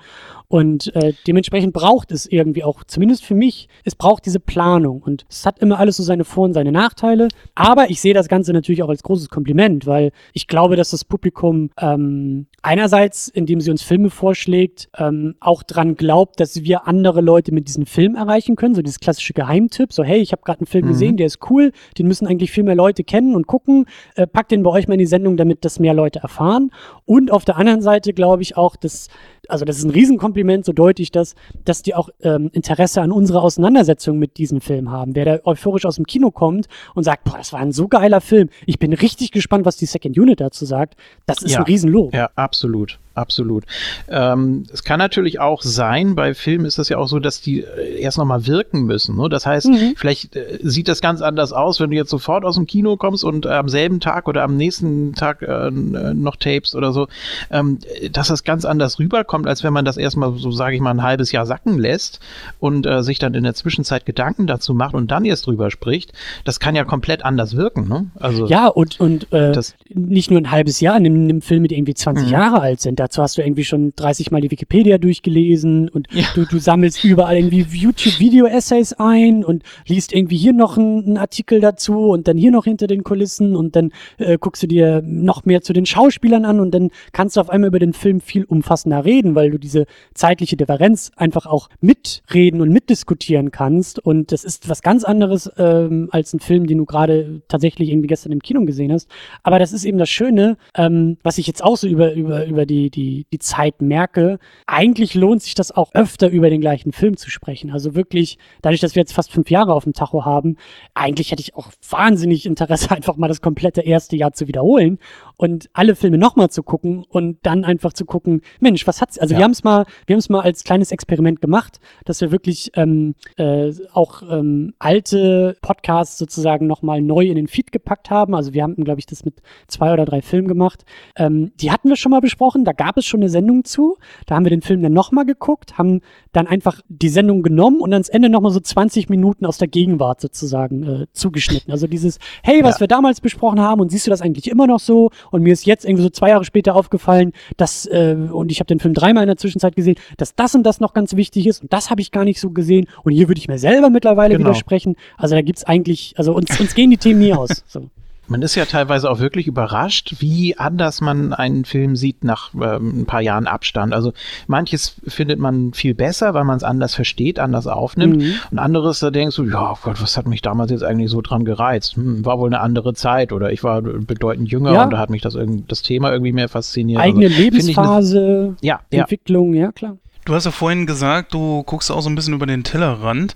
Und 0.48 0.94
äh, 0.96 1.12
dementsprechend 1.28 1.72
braucht 1.72 2.10
es 2.10 2.26
irgendwie 2.26 2.64
auch, 2.64 2.79
zumindest 2.84 3.24
für 3.24 3.34
mich, 3.34 3.68
es 3.84 3.94
braucht 3.94 4.26
diese 4.26 4.40
Planung. 4.40 5.02
Und 5.02 5.24
es 5.28 5.46
hat 5.46 5.58
immer 5.58 5.78
alles 5.78 5.96
so 5.96 6.02
seine 6.02 6.24
Vor- 6.24 6.44
und 6.44 6.52
seine 6.52 6.72
Nachteile. 6.72 7.28
Aber 7.54 7.90
ich 7.90 8.00
sehe 8.00 8.14
das 8.14 8.28
Ganze 8.28 8.52
natürlich 8.52 8.82
auch 8.82 8.88
als 8.88 9.02
großes 9.02 9.28
Kompliment, 9.28 9.86
weil 9.86 10.12
ich 10.32 10.46
glaube, 10.46 10.76
dass 10.76 10.90
das 10.90 11.04
Publikum 11.04 11.70
ähm, 11.78 12.46
einerseits, 12.62 13.28
indem 13.28 13.60
sie 13.60 13.70
uns 13.70 13.82
Filme 13.82 14.10
vorschlägt, 14.10 14.88
ähm, 14.98 15.34
auch 15.40 15.62
dran 15.62 15.94
glaubt, 15.94 16.40
dass 16.40 16.62
wir 16.62 16.86
andere 16.86 17.20
Leute 17.20 17.52
mit 17.52 17.68
diesem 17.68 17.86
Film 17.86 18.14
erreichen 18.14 18.56
können. 18.56 18.74
So 18.74 18.82
dieses 18.82 19.00
klassische 19.00 19.32
Geheimtipp, 19.32 19.92
so 19.92 20.02
hey, 20.02 20.20
ich 20.20 20.32
habe 20.32 20.42
gerade 20.42 20.60
einen 20.60 20.66
Film 20.66 20.86
gesehen, 20.86 21.16
der 21.16 21.26
ist 21.26 21.38
cool, 21.50 21.72
den 21.98 22.06
müssen 22.06 22.26
eigentlich 22.26 22.50
viel 22.50 22.64
mehr 22.64 22.74
Leute 22.74 23.04
kennen 23.04 23.34
und 23.34 23.46
gucken. 23.46 23.86
Äh, 24.14 24.26
packt 24.26 24.50
den 24.50 24.62
bei 24.62 24.70
euch 24.70 24.88
mal 24.88 24.94
in 24.94 25.00
die 25.00 25.06
Sendung, 25.06 25.36
damit 25.36 25.64
das 25.64 25.78
mehr 25.78 25.94
Leute 25.94 26.20
erfahren. 26.20 26.70
Und 27.04 27.30
auf 27.30 27.44
der 27.44 27.56
anderen 27.56 27.82
Seite 27.82 28.12
glaube 28.12 28.42
ich 28.42 28.56
auch, 28.56 28.76
dass 28.76 29.08
also 29.48 29.64
das 29.64 29.78
ist 29.78 29.84
ein 29.84 29.90
Riesenkompliment, 29.90 30.64
so 30.64 30.72
deutlich 30.72 31.10
das, 31.10 31.34
dass 31.64 31.82
die 31.82 31.94
auch 31.94 32.08
ähm, 32.22 32.50
Interesse 32.52 33.00
an 33.02 33.12
unserer 33.12 33.42
Auseinandersetzung 33.42 34.18
mit 34.18 34.36
diesem 34.36 34.60
Film 34.60 34.90
haben. 34.90 35.14
Wer 35.14 35.24
da 35.24 35.38
euphorisch 35.44 35.86
aus 35.86 35.96
dem 35.96 36.06
Kino 36.06 36.30
kommt 36.30 36.66
und 36.94 37.04
sagt, 37.04 37.24
boah, 37.24 37.36
das 37.38 37.52
war 37.52 37.60
ein 37.60 37.72
so 37.72 37.88
geiler 37.88 38.20
Film, 38.20 38.48
ich 38.66 38.78
bin 38.78 38.92
richtig 38.92 39.30
gespannt, 39.32 39.64
was 39.66 39.76
die 39.76 39.86
Second 39.86 40.18
Unit 40.18 40.40
dazu 40.40 40.64
sagt, 40.64 40.96
das 41.26 41.42
ist 41.42 41.52
Ja. 41.52 41.58
ein 41.58 41.64
Riesenlob. 41.64 42.14
Ja, 42.14 42.30
absolut. 42.36 42.98
Absolut. 43.14 43.64
Ähm, 44.08 44.64
es 44.72 44.84
kann 44.84 44.98
natürlich 44.98 45.40
auch 45.40 45.62
sein, 45.62 46.14
bei 46.14 46.34
Filmen 46.34 46.64
ist 46.64 46.78
das 46.78 46.88
ja 46.88 46.98
auch 46.98 47.08
so, 47.08 47.18
dass 47.18 47.40
die 47.40 47.60
äh, 47.62 48.00
erst 48.00 48.18
nochmal 48.18 48.46
wirken 48.46 48.84
müssen. 48.84 49.16
Ne? 49.16 49.28
Das 49.28 49.46
heißt, 49.46 49.66
Mhm. 49.68 49.94
vielleicht 49.96 50.36
äh, 50.36 50.58
sieht 50.62 50.88
das 50.88 51.00
ganz 51.00 51.20
anders 51.22 51.52
aus, 51.52 51.80
wenn 51.80 51.90
du 51.90 51.96
jetzt 51.96 52.10
sofort 52.10 52.44
aus 52.44 52.54
dem 52.56 52.66
Kino 52.66 52.96
kommst 52.96 53.24
und 53.24 53.46
äh, 53.46 53.50
am 53.50 53.68
selben 53.68 54.00
Tag 54.00 54.28
oder 54.28 54.42
am 54.42 54.56
nächsten 54.56 55.14
Tag 55.14 55.42
äh, 55.42 55.70
noch 55.70 56.36
tapest 56.36 56.74
oder 56.74 56.92
so, 56.92 57.08
ähm, 57.50 57.78
dass 58.12 58.28
das 58.28 58.44
ganz 58.44 58.64
anders 58.64 58.98
rüberkommt, 58.98 59.46
als 59.46 59.64
wenn 59.64 59.72
man 59.72 59.84
das 59.84 59.96
erstmal 59.96 60.32
so, 60.36 60.50
sage 60.52 60.74
ich 60.76 60.80
mal, 60.80 60.90
ein 60.90 61.02
halbes 61.02 61.32
Jahr 61.32 61.46
sacken 61.46 61.78
lässt 61.78 62.20
und 62.58 62.86
äh, 62.86 63.02
sich 63.02 63.18
dann 63.18 63.34
in 63.34 63.44
der 63.44 63.54
Zwischenzeit 63.54 64.06
Gedanken 64.06 64.46
dazu 64.46 64.74
macht 64.74 64.94
und 64.94 65.10
dann 65.10 65.24
erst 65.24 65.46
drüber 65.46 65.70
spricht. 65.70 66.12
Das 66.44 66.60
kann 66.60 66.74
ja 66.76 66.84
komplett 66.84 67.24
anders 67.24 67.56
wirken. 67.56 67.88
Ne? 67.88 68.06
Also 68.20 68.46
Ja, 68.46 68.68
und, 68.68 69.00
und 69.00 69.32
äh, 69.32 69.52
Das- 69.52 69.74
nicht 69.92 70.30
nur 70.30 70.40
ein 70.40 70.50
halbes 70.50 70.80
Jahr 70.80 70.96
in 70.96 71.06
einem, 71.06 71.16
in 71.16 71.22
einem 71.30 71.42
Film, 71.42 71.66
die 71.66 71.76
irgendwie 71.76 71.94
20 71.94 72.26
Mhm. 72.26 72.32
Jahre 72.32 72.60
alt 72.60 72.80
sind. 72.80 72.99
Dazu 73.00 73.22
hast 73.22 73.38
du 73.38 73.42
irgendwie 73.42 73.64
schon 73.64 73.94
30 73.96 74.30
Mal 74.30 74.42
die 74.42 74.50
Wikipedia 74.50 74.98
durchgelesen 74.98 75.88
und 75.88 76.06
Ja. 76.12 76.26
du, 76.34 76.44
du 76.44 76.58
sammelst 76.58 77.02
überall 77.02 77.36
irgendwie 77.38 77.64
YouTube-Video-Essays 77.78 78.92
ein 78.98 79.42
und 79.42 79.62
liest 79.86 80.12
irgendwie 80.12 80.36
hier 80.36 80.52
noch 80.52 80.76
einen, 80.76 81.16
Artikel 81.16 81.60
dazu 81.60 82.10
und 82.10 82.28
dann 82.28 82.36
hier 82.36 82.50
noch 82.50 82.64
hinter 82.64 82.86
den 82.86 83.02
Kulissen 83.02 83.56
und 83.56 83.74
dann 83.74 83.90
äh, 84.18 84.36
guckst 84.38 84.62
du 84.62 84.66
dir 84.66 85.00
noch 85.02 85.46
mehr 85.46 85.62
zu 85.62 85.72
den 85.72 85.86
Schauspielern 85.86 86.44
an 86.44 86.60
und 86.60 86.72
dann 86.72 86.90
kannst 87.12 87.36
du 87.36 87.40
auf 87.40 87.48
einmal 87.48 87.68
über 87.68 87.78
den 87.78 87.94
Film 87.94 88.20
viel 88.20 88.44
umfassender 88.44 89.04
reden, 89.04 89.34
weil 89.34 89.50
du 89.50 89.58
diese 89.58 89.86
zeitliche 90.12 90.56
Differenz 90.58 91.10
einfach 91.16 91.46
auch 91.46 91.70
mitreden 91.80 92.60
und 92.60 92.70
mitdiskutieren 92.70 93.50
kannst. 93.50 93.98
Und 93.98 94.30
das 94.30 94.44
ist 94.44 94.68
was 94.68 94.82
ganz 94.82 95.04
anderes 95.04 95.50
ähm, 95.56 96.08
als 96.12 96.34
ein 96.34 96.40
Film, 96.40 96.66
den 96.66 96.78
du 96.78 96.84
gerade 96.84 97.40
tatsächlich 97.48 97.88
irgendwie 97.88 98.08
gestern 98.08 98.32
im 98.32 98.40
Kino 98.40 98.64
gesehen 98.66 98.92
hast. 98.92 99.08
Aber 99.42 99.58
das 99.58 99.72
ist 99.72 99.84
eben 99.84 99.96
das 99.98 100.10
Schöne, 100.10 100.58
ähm, 100.74 101.16
was 101.22 101.38
ich 101.38 101.46
jetzt 101.46 101.64
auch 101.64 101.76
so 101.76 101.86
über, 101.86 102.12
über, 102.12 102.44
über 102.46 102.66
die, 102.66 102.89
die, 102.90 103.26
die 103.32 103.38
Zeit 103.38 103.80
merke. 103.80 104.38
Eigentlich 104.66 105.14
lohnt 105.14 105.42
sich 105.42 105.54
das 105.54 105.72
auch 105.72 105.90
öfter 105.94 106.28
über 106.28 106.50
den 106.50 106.60
gleichen 106.60 106.92
Film 106.92 107.16
zu 107.16 107.30
sprechen. 107.30 107.70
Also 107.70 107.94
wirklich, 107.94 108.38
dadurch, 108.62 108.80
dass 108.80 108.94
wir 108.94 109.00
jetzt 109.00 109.12
fast 109.12 109.32
fünf 109.32 109.50
Jahre 109.50 109.72
auf 109.74 109.84
dem 109.84 109.92
Tacho 109.92 110.24
haben, 110.24 110.56
eigentlich 110.94 111.30
hätte 111.30 111.42
ich 111.42 111.54
auch 111.54 111.70
wahnsinnig 111.88 112.46
Interesse, 112.46 112.90
einfach 112.96 113.16
mal 113.16 113.28
das 113.28 113.40
komplette 113.40 113.80
erste 113.82 114.16
Jahr 114.16 114.32
zu 114.32 114.48
wiederholen 114.48 114.98
und 115.40 115.70
alle 115.72 115.94
Filme 115.96 116.18
nochmal 116.18 116.50
zu 116.50 116.62
gucken 116.62 117.02
und 117.08 117.38
dann 117.44 117.64
einfach 117.64 117.94
zu 117.94 118.04
gucken, 118.04 118.42
Mensch, 118.60 118.86
was 118.86 119.00
hat's? 119.00 119.18
Also 119.18 119.32
Ja. 119.32 119.38
wir 119.38 119.44
haben 119.44 119.52
es 119.52 119.64
mal, 119.64 119.86
wir 120.06 120.12
haben 120.14 120.18
es 120.20 120.28
mal 120.28 120.42
als 120.42 120.64
kleines 120.64 120.92
Experiment 120.92 121.40
gemacht, 121.40 121.80
dass 122.04 122.20
wir 122.20 122.30
wirklich 122.30 122.72
ähm, 122.74 123.14
äh, 123.38 123.72
auch 123.94 124.22
ähm, 124.30 124.74
alte 124.78 125.56
Podcasts 125.62 126.18
sozusagen 126.18 126.66
nochmal 126.66 127.00
neu 127.00 127.24
in 127.24 127.36
den 127.36 127.46
Feed 127.48 127.72
gepackt 127.72 128.10
haben. 128.10 128.34
Also 128.34 128.52
wir 128.52 128.62
haben, 128.62 128.76
glaube 128.84 129.00
ich, 129.00 129.06
das 129.06 129.24
mit 129.24 129.40
zwei 129.66 129.94
oder 129.94 130.04
drei 130.04 130.20
Filmen 130.20 130.46
gemacht. 130.46 130.84
Ähm, 131.16 131.52
die 131.58 131.70
hatten 131.70 131.88
wir 131.88 131.96
schon 131.96 132.10
mal 132.10 132.20
besprochen, 132.20 132.66
da 132.66 132.72
gab 132.72 132.98
es 132.98 133.06
schon 133.06 133.20
eine 133.20 133.30
Sendung 133.30 133.64
zu. 133.64 133.96
Da 134.26 134.34
haben 134.34 134.44
wir 134.44 134.50
den 134.50 134.60
Film 134.60 134.82
dann 134.82 134.92
nochmal 134.92 135.24
geguckt, 135.24 135.78
haben 135.78 136.02
dann 136.32 136.46
einfach 136.48 136.82
die 136.88 137.08
Sendung 137.08 137.42
genommen 137.42 137.80
und 137.80 137.94
ans 137.94 138.10
Ende 138.10 138.28
nochmal 138.28 138.52
so 138.52 138.60
20 138.60 139.08
Minuten 139.08 139.46
aus 139.46 139.56
der 139.56 139.68
Gegenwart 139.68 140.20
sozusagen 140.20 140.82
äh, 140.82 141.06
zugeschnitten. 141.14 141.72
Also 141.72 141.86
dieses, 141.86 142.18
hey, 142.42 142.62
was 142.62 142.74
Ja. 142.76 142.80
wir 142.80 142.88
damals 142.88 143.22
besprochen 143.22 143.58
haben 143.60 143.80
und 143.80 143.90
siehst 143.90 144.06
du 144.06 144.10
das 144.10 144.20
eigentlich 144.20 144.50
immer 144.50 144.66
noch 144.66 144.80
so? 144.80 145.10
Und 145.30 145.42
mir 145.42 145.52
ist 145.52 145.66
jetzt 145.66 145.84
irgendwie 145.84 146.02
so 146.02 146.10
zwei 146.10 146.30
Jahre 146.30 146.44
später 146.44 146.74
aufgefallen, 146.74 147.32
dass, 147.56 147.86
äh, 147.86 148.16
und 148.30 148.50
ich 148.50 148.60
habe 148.60 148.66
den 148.66 148.80
Film 148.80 148.94
dreimal 148.94 149.22
in 149.24 149.28
der 149.28 149.36
Zwischenzeit 149.36 149.76
gesehen, 149.76 149.96
dass 150.16 150.34
das 150.34 150.54
und 150.54 150.62
das 150.64 150.80
noch 150.80 150.92
ganz 150.92 151.16
wichtig 151.16 151.46
ist 151.46 151.62
und 151.62 151.72
das 151.72 151.90
habe 151.90 152.00
ich 152.00 152.10
gar 152.10 152.24
nicht 152.24 152.40
so 152.40 152.50
gesehen 152.50 152.86
und 153.04 153.12
hier 153.12 153.28
würde 153.28 153.38
ich 153.38 153.48
mir 153.48 153.58
selber 153.58 153.90
mittlerweile 153.90 154.36
Genau. 154.36 154.48
widersprechen. 154.48 154.96
Also 155.16 155.34
da 155.34 155.42
gibt's 155.42 155.64
eigentlich, 155.64 156.14
also 156.16 156.32
uns, 156.34 156.58
uns 156.60 156.74
gehen 156.74 156.90
die 156.90 156.96
Themen 156.98 157.20
nie 157.20 157.32
aus. 157.34 157.64
So. 157.66 157.90
Man 158.30 158.42
ist 158.42 158.54
ja 158.54 158.64
teilweise 158.64 159.10
auch 159.10 159.18
wirklich 159.18 159.46
überrascht, 159.48 160.14
wie 160.20 160.56
anders 160.56 161.00
man 161.00 161.32
einen 161.32 161.64
Film 161.64 161.96
sieht 161.96 162.22
nach 162.24 162.54
ähm, 162.54 163.00
ein 163.02 163.04
paar 163.06 163.20
Jahren 163.20 163.46
Abstand. 163.48 163.92
Also 163.92 164.12
manches 164.46 164.94
findet 165.06 165.40
man 165.40 165.72
viel 165.72 165.94
besser, 165.94 166.32
weil 166.32 166.44
man 166.44 166.56
es 166.56 166.62
anders 166.62 166.94
versteht, 166.94 167.38
anders 167.40 167.66
aufnimmt. 167.66 168.18
Mhm. 168.18 168.34
Und 168.52 168.58
anderes, 168.60 169.00
da 169.00 169.10
denkst 169.10 169.34
du, 169.36 169.44
ja 169.44 169.74
Gott, 169.82 170.00
was 170.00 170.16
hat 170.16 170.28
mich 170.28 170.42
damals 170.42 170.70
jetzt 170.70 170.84
eigentlich 170.84 171.10
so 171.10 171.20
dran 171.20 171.44
gereizt? 171.44 171.96
Hm, 171.96 172.24
war 172.24 172.38
wohl 172.38 172.48
eine 172.48 172.60
andere 172.60 172.94
Zeit 172.94 173.32
oder 173.32 173.50
ich 173.52 173.64
war 173.64 173.82
bedeutend 173.82 174.50
jünger 174.50 174.72
Ja. 174.72 174.84
und 174.84 174.90
da 174.92 174.98
hat 174.98 175.10
mich 175.10 175.22
das, 175.22 175.36
das 175.68 175.82
Thema 175.82 176.12
irgendwie 176.12 176.32
mehr 176.32 176.48
fasziniert. 176.48 177.00
Eigene 177.00 177.26
also, 177.26 177.34
ich 177.34 177.36
eine- 177.36 177.50
Lebensphase, 177.50 178.56
Ja, 178.62 178.80
ja. 178.92 179.00
Entwicklung, 179.02 179.54
ja 179.54 179.72
klar. 179.72 179.96
Du 180.30 180.36
hast 180.36 180.44
ja 180.44 180.52
vorhin 180.52 180.86
gesagt, 180.86 181.34
du 181.34 181.64
guckst 181.64 181.90
auch 181.90 182.02
so 182.02 182.08
ein 182.08 182.14
bisschen 182.14 182.34
über 182.34 182.46
den 182.46 182.62
Tellerrand. 182.62 183.34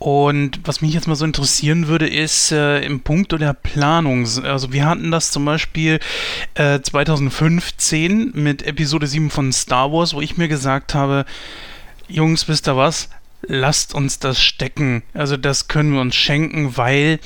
Und 0.00 0.58
was 0.64 0.80
mich 0.80 0.92
jetzt 0.92 1.06
mal 1.06 1.14
so 1.14 1.24
interessieren 1.24 1.86
würde, 1.86 2.08
ist 2.08 2.50
äh, 2.50 2.80
im 2.80 2.98
Punkt 2.98 3.30
der 3.30 3.52
Planung. 3.52 4.26
Also 4.42 4.72
wir 4.72 4.86
hatten 4.86 5.12
das 5.12 5.30
zum 5.30 5.44
Beispiel 5.44 6.00
äh, 6.54 6.80
2015 6.80 8.32
mit 8.34 8.66
Episode 8.66 9.06
7 9.06 9.30
von 9.30 9.52
Star 9.52 9.92
Wars, 9.92 10.14
wo 10.14 10.20
ich 10.20 10.36
mir 10.36 10.48
gesagt 10.48 10.94
habe, 10.94 11.26
Jungs, 12.08 12.48
wisst 12.48 12.66
ihr 12.66 12.76
was? 12.76 13.08
Lasst 13.42 13.94
uns 13.94 14.18
das 14.18 14.42
stecken. 14.42 15.04
Also 15.14 15.36
das 15.36 15.68
können 15.68 15.92
wir 15.92 16.00
uns 16.00 16.16
schenken, 16.16 16.76
weil 16.76 17.20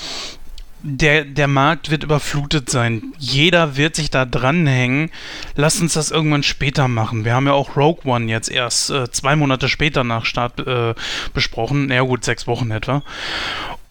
der, 0.82 1.24
der 1.24 1.48
Markt 1.48 1.90
wird 1.90 2.04
überflutet 2.04 2.70
sein. 2.70 3.12
Jeder 3.18 3.76
wird 3.76 3.96
sich 3.96 4.10
da 4.10 4.24
dranhängen. 4.24 5.10
Lasst 5.56 5.80
uns 5.80 5.94
das 5.94 6.10
irgendwann 6.10 6.42
später 6.42 6.88
machen. 6.88 7.24
Wir 7.24 7.34
haben 7.34 7.46
ja 7.46 7.52
auch 7.52 7.76
Rogue 7.76 8.10
One 8.10 8.30
jetzt 8.30 8.50
erst 8.50 8.90
äh, 8.90 9.10
zwei 9.10 9.36
Monate 9.36 9.68
später 9.68 10.04
nach 10.04 10.24
Start 10.24 10.60
äh, 10.66 10.94
besprochen. 11.34 11.86
Na 11.86 12.00
gut, 12.02 12.24
sechs 12.24 12.46
Wochen 12.46 12.70
etwa. 12.70 13.02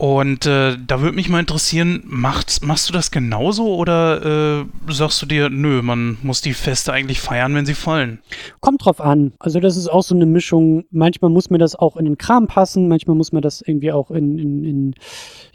Und 0.01 0.45
äh, 0.45 0.77
da 0.87 1.01
würde 1.01 1.17
mich 1.17 1.27
mal 1.27 1.41
interessieren, 1.41 2.03
macht, 2.05 2.63
machst 2.63 2.87
du 2.87 2.93
das 2.93 3.11
genauso 3.11 3.75
oder 3.75 4.61
äh, 4.61 4.93
sagst 4.93 5.21
du 5.21 5.25
dir, 5.25 5.49
nö, 5.49 5.81
man 5.81 6.17
muss 6.23 6.41
die 6.41 6.53
Feste 6.53 6.93
eigentlich 6.93 7.19
feiern, 7.19 7.53
wenn 7.53 7.65
sie 7.65 7.73
fallen? 7.73 8.19
Kommt 8.61 8.85
drauf 8.85 9.01
an. 9.01 9.33
Also 9.39 9.59
das 9.59 9.75
ist 9.75 9.89
auch 9.89 10.03
so 10.03 10.15
eine 10.15 10.25
Mischung. 10.25 10.85
Manchmal 10.89 11.29
muss 11.31 11.49
mir 11.49 11.57
das 11.57 11.75
auch 11.75 11.97
in 11.97 12.05
den 12.05 12.17
Kram 12.17 12.47
passen, 12.47 12.87
manchmal 12.87 13.17
muss 13.17 13.33
mir 13.33 13.41
das 13.41 13.61
irgendwie 13.61 13.91
auch 13.91 14.09
in, 14.09 14.39
in, 14.39 14.63
in 14.63 14.95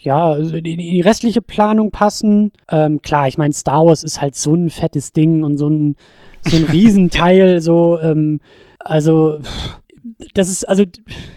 ja, 0.04 0.26
also 0.26 0.56
in 0.56 0.64
die 0.64 1.00
restliche 1.00 1.42
Planung 1.42 1.90
passen. 1.90 2.52
Ähm, 2.70 3.00
klar, 3.02 3.28
ich 3.28 3.38
meine, 3.38 3.54
Star 3.54 3.86
Wars 3.86 4.04
ist 4.04 4.20
halt 4.20 4.34
so 4.34 4.54
ein 4.54 4.70
fettes 4.70 5.12
Ding 5.12 5.42
und 5.42 5.56
so 5.56 5.68
ein, 5.68 5.96
so 6.42 6.56
ein 6.56 6.64
Riesenteil, 6.72 7.60
so, 7.60 7.98
ähm, 8.00 8.40
also 8.78 9.38
das 10.34 10.48
ist 10.48 10.68
also 10.68 10.84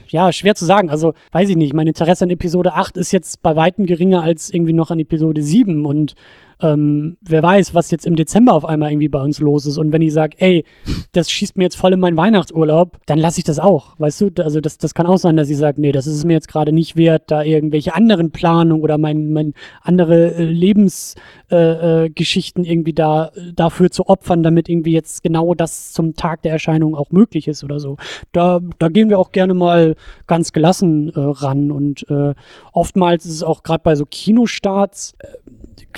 ja 0.09 0.31
schwer 0.31 0.55
zu 0.55 0.65
sagen. 0.65 0.89
Also 0.89 1.13
weiß 1.31 1.49
ich 1.49 1.55
nicht, 1.55 1.73
mein 1.73 1.87
Interesse 1.87 2.25
an 2.25 2.29
Episode 2.29 2.73
8 2.73 2.97
ist 2.97 3.11
jetzt 3.11 3.41
bei 3.41 3.55
weitem 3.55 3.85
geringer 3.85 4.21
als 4.21 4.53
irgendwie 4.53 4.73
noch 4.73 4.91
an 4.91 4.99
Episode 4.99 5.41
7 5.41 5.85
und 5.85 6.15
ähm, 6.61 7.17
wer 7.21 7.43
weiß, 7.43 7.73
was 7.73 7.91
jetzt 7.91 8.05
im 8.05 8.15
Dezember 8.15 8.53
auf 8.53 8.63
einmal 8.65 8.91
irgendwie 8.91 9.09
bei 9.09 9.21
uns 9.21 9.39
los 9.39 9.65
ist. 9.65 9.77
Und 9.77 9.91
wenn 9.91 10.01
ich 10.01 10.13
sage, 10.13 10.37
ey, 10.39 10.63
das 11.11 11.29
schießt 11.29 11.57
mir 11.57 11.65
jetzt 11.65 11.77
voll 11.77 11.93
in 11.93 11.99
meinen 11.99 12.17
Weihnachtsurlaub, 12.17 12.97
dann 13.05 13.19
lasse 13.19 13.39
ich 13.39 13.43
das 13.43 13.59
auch. 13.59 13.93
Weißt 13.99 14.21
du, 14.21 14.31
also 14.43 14.61
das, 14.61 14.77
das 14.77 14.93
kann 14.93 15.05
auch 15.05 15.17
sein, 15.17 15.37
dass 15.37 15.49
ich 15.49 15.57
sage, 15.57 15.81
nee, 15.81 15.91
das 15.91 16.07
ist 16.07 16.25
mir 16.25 16.33
jetzt 16.33 16.47
gerade 16.47 16.71
nicht 16.71 16.95
wert, 16.95 17.23
da 17.27 17.43
irgendwelche 17.43 17.95
anderen 17.95 18.31
Planungen 18.31 18.83
oder 18.83 18.97
mein, 18.97 19.33
mein 19.33 19.53
andere 19.81 20.35
äh, 20.35 20.43
Lebensgeschichten 20.43 22.63
äh, 22.63 22.67
äh, 22.67 22.71
irgendwie 22.71 22.93
da 22.93 23.31
dafür 23.53 23.91
zu 23.91 24.07
opfern, 24.07 24.43
damit 24.43 24.69
irgendwie 24.69 24.93
jetzt 24.93 25.23
genau 25.23 25.53
das 25.53 25.93
zum 25.93 26.15
Tag 26.15 26.41
der 26.41 26.51
Erscheinung 26.51 26.95
auch 26.95 27.11
möglich 27.11 27.47
ist 27.47 27.63
oder 27.63 27.79
so. 27.79 27.97
Da, 28.31 28.59
da 28.79 28.89
gehen 28.89 29.09
wir 29.09 29.19
auch 29.19 29.31
gerne 29.31 29.53
mal 29.53 29.95
ganz 30.25 30.53
gelassen 30.53 31.09
äh, 31.09 31.19
ran. 31.19 31.71
Und 31.71 32.09
äh, 32.09 32.33
oftmals 32.73 33.25
ist 33.25 33.33
es 33.33 33.43
auch 33.43 33.63
gerade 33.63 33.83
bei 33.83 33.95
so 33.95 34.05
Kinostarts, 34.05 35.15
äh, 35.19 35.27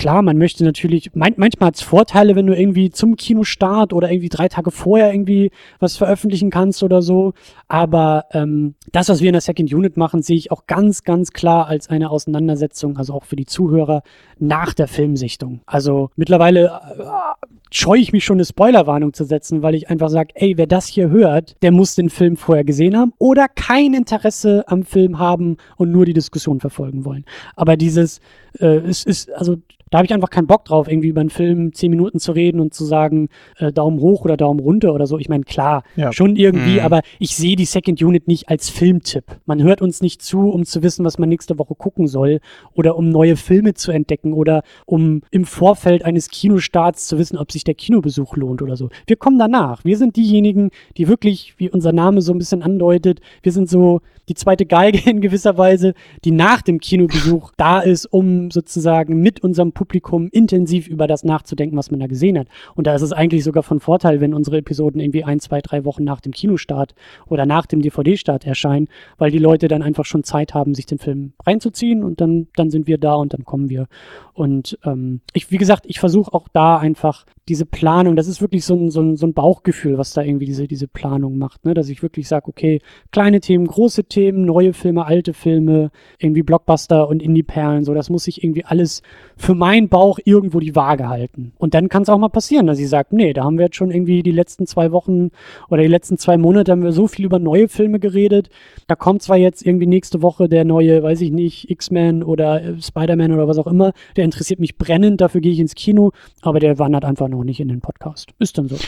klar, 0.00 0.22
man 0.22 0.38
möchte 0.38 0.64
natürlich, 0.64 1.14
man, 1.14 1.34
manchmal 1.36 1.68
hat 1.68 1.76
es 1.76 1.82
Vorteile, 1.82 2.34
wenn 2.34 2.46
du 2.46 2.56
irgendwie 2.56 2.90
zum 2.90 3.16
Kinostart 3.16 3.92
oder 3.92 4.10
irgendwie 4.10 4.30
drei 4.30 4.48
Tage 4.48 4.70
vorher 4.70 5.12
irgendwie 5.12 5.50
was 5.78 5.98
veröffentlichen 5.98 6.48
kannst 6.50 6.82
oder 6.82 7.02
so. 7.02 7.34
Aber 7.68 8.24
ähm, 8.32 8.74
das, 8.92 9.10
was 9.10 9.20
wir 9.20 9.28
in 9.28 9.34
der 9.34 9.42
Second 9.42 9.72
Unit 9.72 9.98
machen, 9.98 10.22
sehe 10.22 10.38
ich 10.38 10.50
auch 10.50 10.66
ganz, 10.66 11.04
ganz 11.04 11.32
klar 11.32 11.66
als 11.66 11.90
eine 11.90 12.10
Auseinandersetzung, 12.10 12.96
also 12.96 13.12
auch 13.12 13.24
für 13.24 13.36
die 13.36 13.44
Zuhörer 13.44 14.02
nach 14.38 14.72
der 14.72 14.88
Filmsichtung. 14.88 15.60
Also 15.66 16.08
mittlerweile 16.16 16.80
äh, 16.98 17.46
scheue 17.72 18.00
ich 18.00 18.12
mich 18.12 18.24
schon 18.24 18.36
eine 18.36 18.44
Spoilerwarnung 18.44 19.12
zu 19.12 19.24
setzen, 19.24 19.62
weil 19.62 19.74
ich 19.74 19.90
einfach 19.90 20.08
sage, 20.08 20.30
ey, 20.34 20.56
wer 20.56 20.66
das 20.66 20.86
hier 20.86 21.10
hört, 21.10 21.56
der 21.62 21.70
muss 21.70 21.94
den 21.94 22.10
Film 22.10 22.36
vorher 22.36 22.64
gesehen 22.64 22.96
haben 22.96 23.12
oder 23.18 23.46
kein 23.48 23.94
Interesse 23.94 24.64
am 24.66 24.82
Film 24.82 25.18
haben 25.18 25.56
und 25.76 25.90
nur 25.92 26.04
die 26.04 26.14
Diskussion 26.14 26.60
verfolgen 26.60 27.04
wollen. 27.04 27.24
Aber 27.56 27.76
dieses, 27.76 28.20
äh, 28.58 28.66
es 28.78 29.04
ist, 29.04 29.30
also 29.32 29.56
da 29.92 29.98
habe 29.98 30.06
ich 30.06 30.14
einfach 30.14 30.30
keinen 30.30 30.46
Bock 30.46 30.64
drauf, 30.66 30.86
irgendwie 30.86 31.08
über 31.08 31.20
einen 31.20 31.30
Film 31.30 31.72
zehn 31.72 31.90
Minuten 31.90 32.20
zu 32.20 32.30
reden 32.30 32.60
und 32.60 32.72
zu 32.72 32.84
sagen, 32.84 33.28
äh, 33.58 33.72
Daumen 33.72 33.98
hoch 33.98 34.24
oder 34.24 34.36
Daumen 34.36 34.60
runter 34.60 34.94
oder 34.94 35.08
so. 35.08 35.18
Ich 35.18 35.28
meine, 35.28 35.42
klar, 35.42 35.82
Ja. 35.96 36.12
schon 36.12 36.36
irgendwie, 36.36 36.74
Mhm. 36.74 36.84
aber 36.84 37.00
ich 37.18 37.34
sehe 37.34 37.56
die 37.56 37.64
Second 37.64 38.00
Unit 38.00 38.28
nicht 38.28 38.48
als 38.48 38.70
Filmtipp. 38.70 39.24
Man 39.46 39.60
hört 39.60 39.82
uns 39.82 40.00
nicht 40.00 40.22
zu, 40.22 40.48
um 40.48 40.64
zu 40.64 40.84
wissen, 40.84 41.04
was 41.04 41.18
man 41.18 41.28
nächste 41.28 41.58
Woche 41.58 41.74
gucken 41.74 42.06
soll 42.06 42.38
oder 42.72 42.96
um 42.96 43.08
neue 43.08 43.34
Filme 43.34 43.74
zu 43.74 43.90
entdecken 43.90 44.32
oder 44.32 44.62
um 44.86 45.22
im 45.32 45.44
Vorfeld 45.44 46.04
eines 46.04 46.28
Kinostarts 46.28 47.08
zu 47.08 47.18
wissen, 47.18 47.36
ob 47.36 47.50
sich 47.50 47.59
der 47.64 47.74
Kinobesuch 47.74 48.36
lohnt 48.36 48.62
oder 48.62 48.76
so. 48.76 48.88
Wir 49.06 49.16
kommen 49.16 49.38
danach. 49.38 49.84
Wir 49.84 49.96
sind 49.96 50.16
diejenigen, 50.16 50.70
die 50.96 51.08
wirklich, 51.08 51.54
wie 51.58 51.70
unser 51.70 51.92
Name 51.92 52.20
so 52.22 52.32
ein 52.32 52.38
bisschen 52.38 52.62
andeutet, 52.62 53.20
wir 53.42 53.52
sind 53.52 53.68
so 53.68 54.00
die 54.30 54.34
zweite 54.34 54.64
Geige 54.64 55.10
in 55.10 55.20
gewisser 55.20 55.58
Weise, 55.58 55.92
die 56.24 56.30
nach 56.30 56.62
dem 56.62 56.78
Kinobesuch 56.78 57.50
da 57.56 57.80
ist, 57.80 58.06
um 58.06 58.50
sozusagen 58.50 59.20
mit 59.20 59.42
unserem 59.42 59.72
Publikum 59.72 60.28
intensiv 60.30 60.86
über 60.86 61.08
das 61.08 61.24
nachzudenken, 61.24 61.76
was 61.76 61.90
man 61.90 62.00
da 62.00 62.06
gesehen 62.06 62.38
hat. 62.38 62.46
Und 62.76 62.86
da 62.86 62.94
ist 62.94 63.02
es 63.02 63.12
eigentlich 63.12 63.42
sogar 63.42 63.64
von 63.64 63.80
Vorteil, 63.80 64.20
wenn 64.20 64.32
unsere 64.32 64.58
Episoden 64.58 65.00
irgendwie 65.00 65.24
ein, 65.24 65.40
zwei, 65.40 65.60
drei 65.60 65.84
Wochen 65.84 66.04
nach 66.04 66.20
dem 66.20 66.32
Kinostart 66.32 66.94
oder 67.26 67.44
nach 67.44 67.66
dem 67.66 67.82
DVD-Start 67.82 68.46
erscheinen, 68.46 68.88
weil 69.18 69.32
die 69.32 69.38
Leute 69.38 69.66
dann 69.66 69.82
einfach 69.82 70.04
schon 70.04 70.22
Zeit 70.22 70.54
haben, 70.54 70.74
sich 70.74 70.86
den 70.86 70.98
Film 70.98 71.32
reinzuziehen 71.44 72.04
und 72.04 72.20
dann, 72.20 72.46
dann 72.54 72.70
sind 72.70 72.86
wir 72.86 72.98
da 72.98 73.14
und 73.14 73.34
dann 73.34 73.44
kommen 73.44 73.68
wir. 73.68 73.88
Und 74.32 74.78
ähm, 74.84 75.20
ich, 75.32 75.50
wie 75.50 75.58
gesagt, 75.58 75.86
ich 75.86 75.98
versuche 75.98 76.32
auch 76.32 76.46
da 76.48 76.78
einfach 76.78 77.26
diese 77.50 77.66
Planung, 77.66 78.14
das 78.14 78.28
ist 78.28 78.40
wirklich 78.40 78.64
so 78.64 78.76
ein, 78.76 78.90
so 78.90 79.00
ein, 79.00 79.16
so 79.16 79.26
ein 79.26 79.34
Bauchgefühl, 79.34 79.98
was 79.98 80.12
da 80.12 80.22
irgendwie 80.22 80.46
diese, 80.46 80.68
diese 80.68 80.86
Planung 80.86 81.36
macht, 81.36 81.64
ne? 81.64 81.74
dass 81.74 81.88
ich 81.88 82.00
wirklich 82.00 82.28
sage, 82.28 82.46
okay, 82.46 82.80
kleine 83.10 83.40
Themen, 83.40 83.66
große 83.66 84.04
Themen, 84.04 84.44
neue 84.44 84.72
Filme, 84.72 85.04
alte 85.04 85.32
Filme, 85.32 85.90
irgendwie 86.18 86.44
Blockbuster 86.44 87.08
und 87.08 87.20
Indie-Perlen, 87.20 87.84
so, 87.84 87.92
das 87.92 88.08
muss 88.08 88.28
ich 88.28 88.44
irgendwie 88.44 88.64
alles 88.64 89.02
für 89.36 89.56
meinen 89.56 89.88
Bauch 89.88 90.20
irgendwo 90.24 90.60
die 90.60 90.76
Waage 90.76 91.08
halten. 91.08 91.52
Und 91.58 91.74
dann 91.74 91.88
kann 91.88 92.04
es 92.04 92.08
auch 92.08 92.18
mal 92.18 92.28
passieren, 92.28 92.68
dass 92.68 92.78
ich 92.78 92.88
sage, 92.88 93.08
nee, 93.16 93.32
da 93.32 93.42
haben 93.42 93.58
wir 93.58 93.64
jetzt 93.64 93.76
schon 93.76 93.90
irgendwie 93.90 94.22
die 94.22 94.30
letzten 94.30 94.68
zwei 94.68 94.92
Wochen 94.92 95.30
oder 95.68 95.82
die 95.82 95.88
letzten 95.88 96.18
zwei 96.18 96.38
Monate 96.38 96.70
haben 96.70 96.84
wir 96.84 96.92
so 96.92 97.08
viel 97.08 97.24
über 97.24 97.40
neue 97.40 97.66
Filme 97.66 97.98
geredet, 97.98 98.48
da 98.86 98.94
kommt 98.94 99.22
zwar 99.22 99.38
jetzt 99.38 99.66
irgendwie 99.66 99.88
nächste 99.88 100.22
Woche 100.22 100.48
der 100.48 100.64
neue, 100.64 101.02
weiß 101.02 101.20
ich 101.22 101.32
nicht, 101.32 101.68
X-Men 101.68 102.22
oder 102.22 102.62
äh, 102.62 102.80
Spider-Man 102.80 103.32
oder 103.32 103.48
was 103.48 103.58
auch 103.58 103.66
immer, 103.66 103.92
der 104.16 104.24
interessiert 104.24 104.60
mich 104.60 104.78
brennend, 104.78 105.20
dafür 105.20 105.40
gehe 105.40 105.50
ich 105.50 105.58
ins 105.58 105.74
Kino, 105.74 106.12
aber 106.42 106.60
der 106.60 106.78
wandert 106.78 107.04
einfach 107.04 107.26
noch 107.40 107.46
nicht 107.46 107.60
in 107.60 107.68
den 107.68 107.80
Podcast. 107.80 108.30
Ist 108.38 108.58
dann 108.58 108.68
so. 108.68 108.78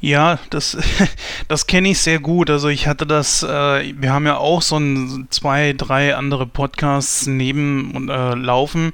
Ja, 0.00 0.38
das, 0.50 0.76
das 1.48 1.66
kenne 1.66 1.90
ich 1.90 1.98
sehr 1.98 2.20
gut. 2.20 2.50
Also 2.50 2.68
ich 2.68 2.86
hatte 2.86 3.06
das, 3.06 3.42
äh, 3.42 3.92
wir 3.96 4.12
haben 4.12 4.26
ja 4.26 4.36
auch 4.36 4.62
so 4.62 4.78
ein, 4.78 5.26
zwei, 5.30 5.74
drei 5.76 6.14
andere 6.14 6.46
Podcasts 6.46 7.26
neben 7.26 8.08
äh, 8.08 8.34
laufen 8.34 8.92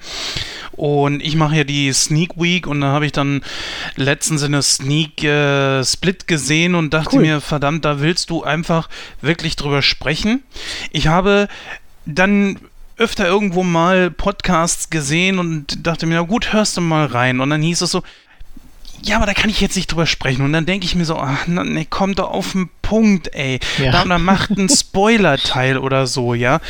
und 0.73 1.23
ich 1.23 1.37
mache 1.37 1.57
ja 1.57 1.65
die 1.65 1.93
Sneak 1.93 2.41
Week 2.41 2.67
und 2.67 2.81
da 2.81 2.89
habe 2.89 3.05
ich 3.05 3.13
dann 3.13 3.43
letztens 3.97 4.43
in 4.43 4.53
der 4.53 4.63
Sneak 4.63 5.23
äh, 5.23 5.85
Split 5.85 6.27
gesehen 6.27 6.75
und 6.75 6.95
dachte 6.95 7.17
Cool. 7.17 7.23
mir, 7.23 7.41
verdammt, 7.43 7.85
da 7.85 8.01
willst 8.01 8.31
du 8.31 8.43
einfach 8.43 8.89
wirklich 9.21 9.57
drüber 9.57 9.83
sprechen. 9.83 10.43
Ich 10.91 11.09
habe 11.09 11.49
dann 12.07 12.59
öfter 12.97 13.27
irgendwo 13.27 13.63
mal 13.63 14.11
Podcasts 14.11 14.89
gesehen 14.89 15.39
und 15.39 15.87
dachte 15.87 16.07
mir, 16.07 16.15
na 16.15 16.23
gut, 16.23 16.53
hörst 16.53 16.77
du 16.77 16.81
mal 16.81 17.07
rein. 17.07 17.41
Und 17.41 17.51
dann 17.51 17.61
hieß 17.61 17.83
es 17.83 17.91
so, 17.91 18.03
ja, 19.03 19.17
aber 19.17 19.27
da 19.27 19.35
kann 19.35 19.51
ich 19.51 19.61
jetzt 19.61 19.77
nicht 19.77 19.93
drüber 19.93 20.07
sprechen. 20.07 20.43
Und 20.43 20.53
dann 20.53 20.67
denke 20.67 20.87
ich 20.87 20.95
mir 20.95 21.05
so, 21.05 21.17
ach, 21.17 21.47
nee, 21.47 21.87
komm 21.89 22.15
doch 22.15 22.31
auf 22.31 22.53
den 22.53 22.71
Punkt, 22.83 23.35
ey. 23.35 23.61
Ja. 23.79 23.93
Da, 23.93 24.05
da 24.05 24.19
macht 24.19 24.51
ein 24.51 24.69
Spoiler-Teil 24.71 25.79
oder 25.79 26.07
so, 26.07 26.35
ja. 26.35 26.61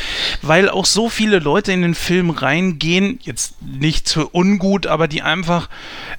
Weil 0.41 0.69
auch 0.69 0.85
so 0.85 1.09
viele 1.09 1.39
Leute 1.39 1.71
in 1.71 1.81
den 1.81 1.95
Film 1.95 2.29
reingehen, 2.29 3.19
jetzt 3.21 3.61
nicht 3.61 4.07
zu 4.07 4.29
ungut, 4.33 4.87
aber 4.87 5.07
die 5.07 5.21
einfach 5.21 5.69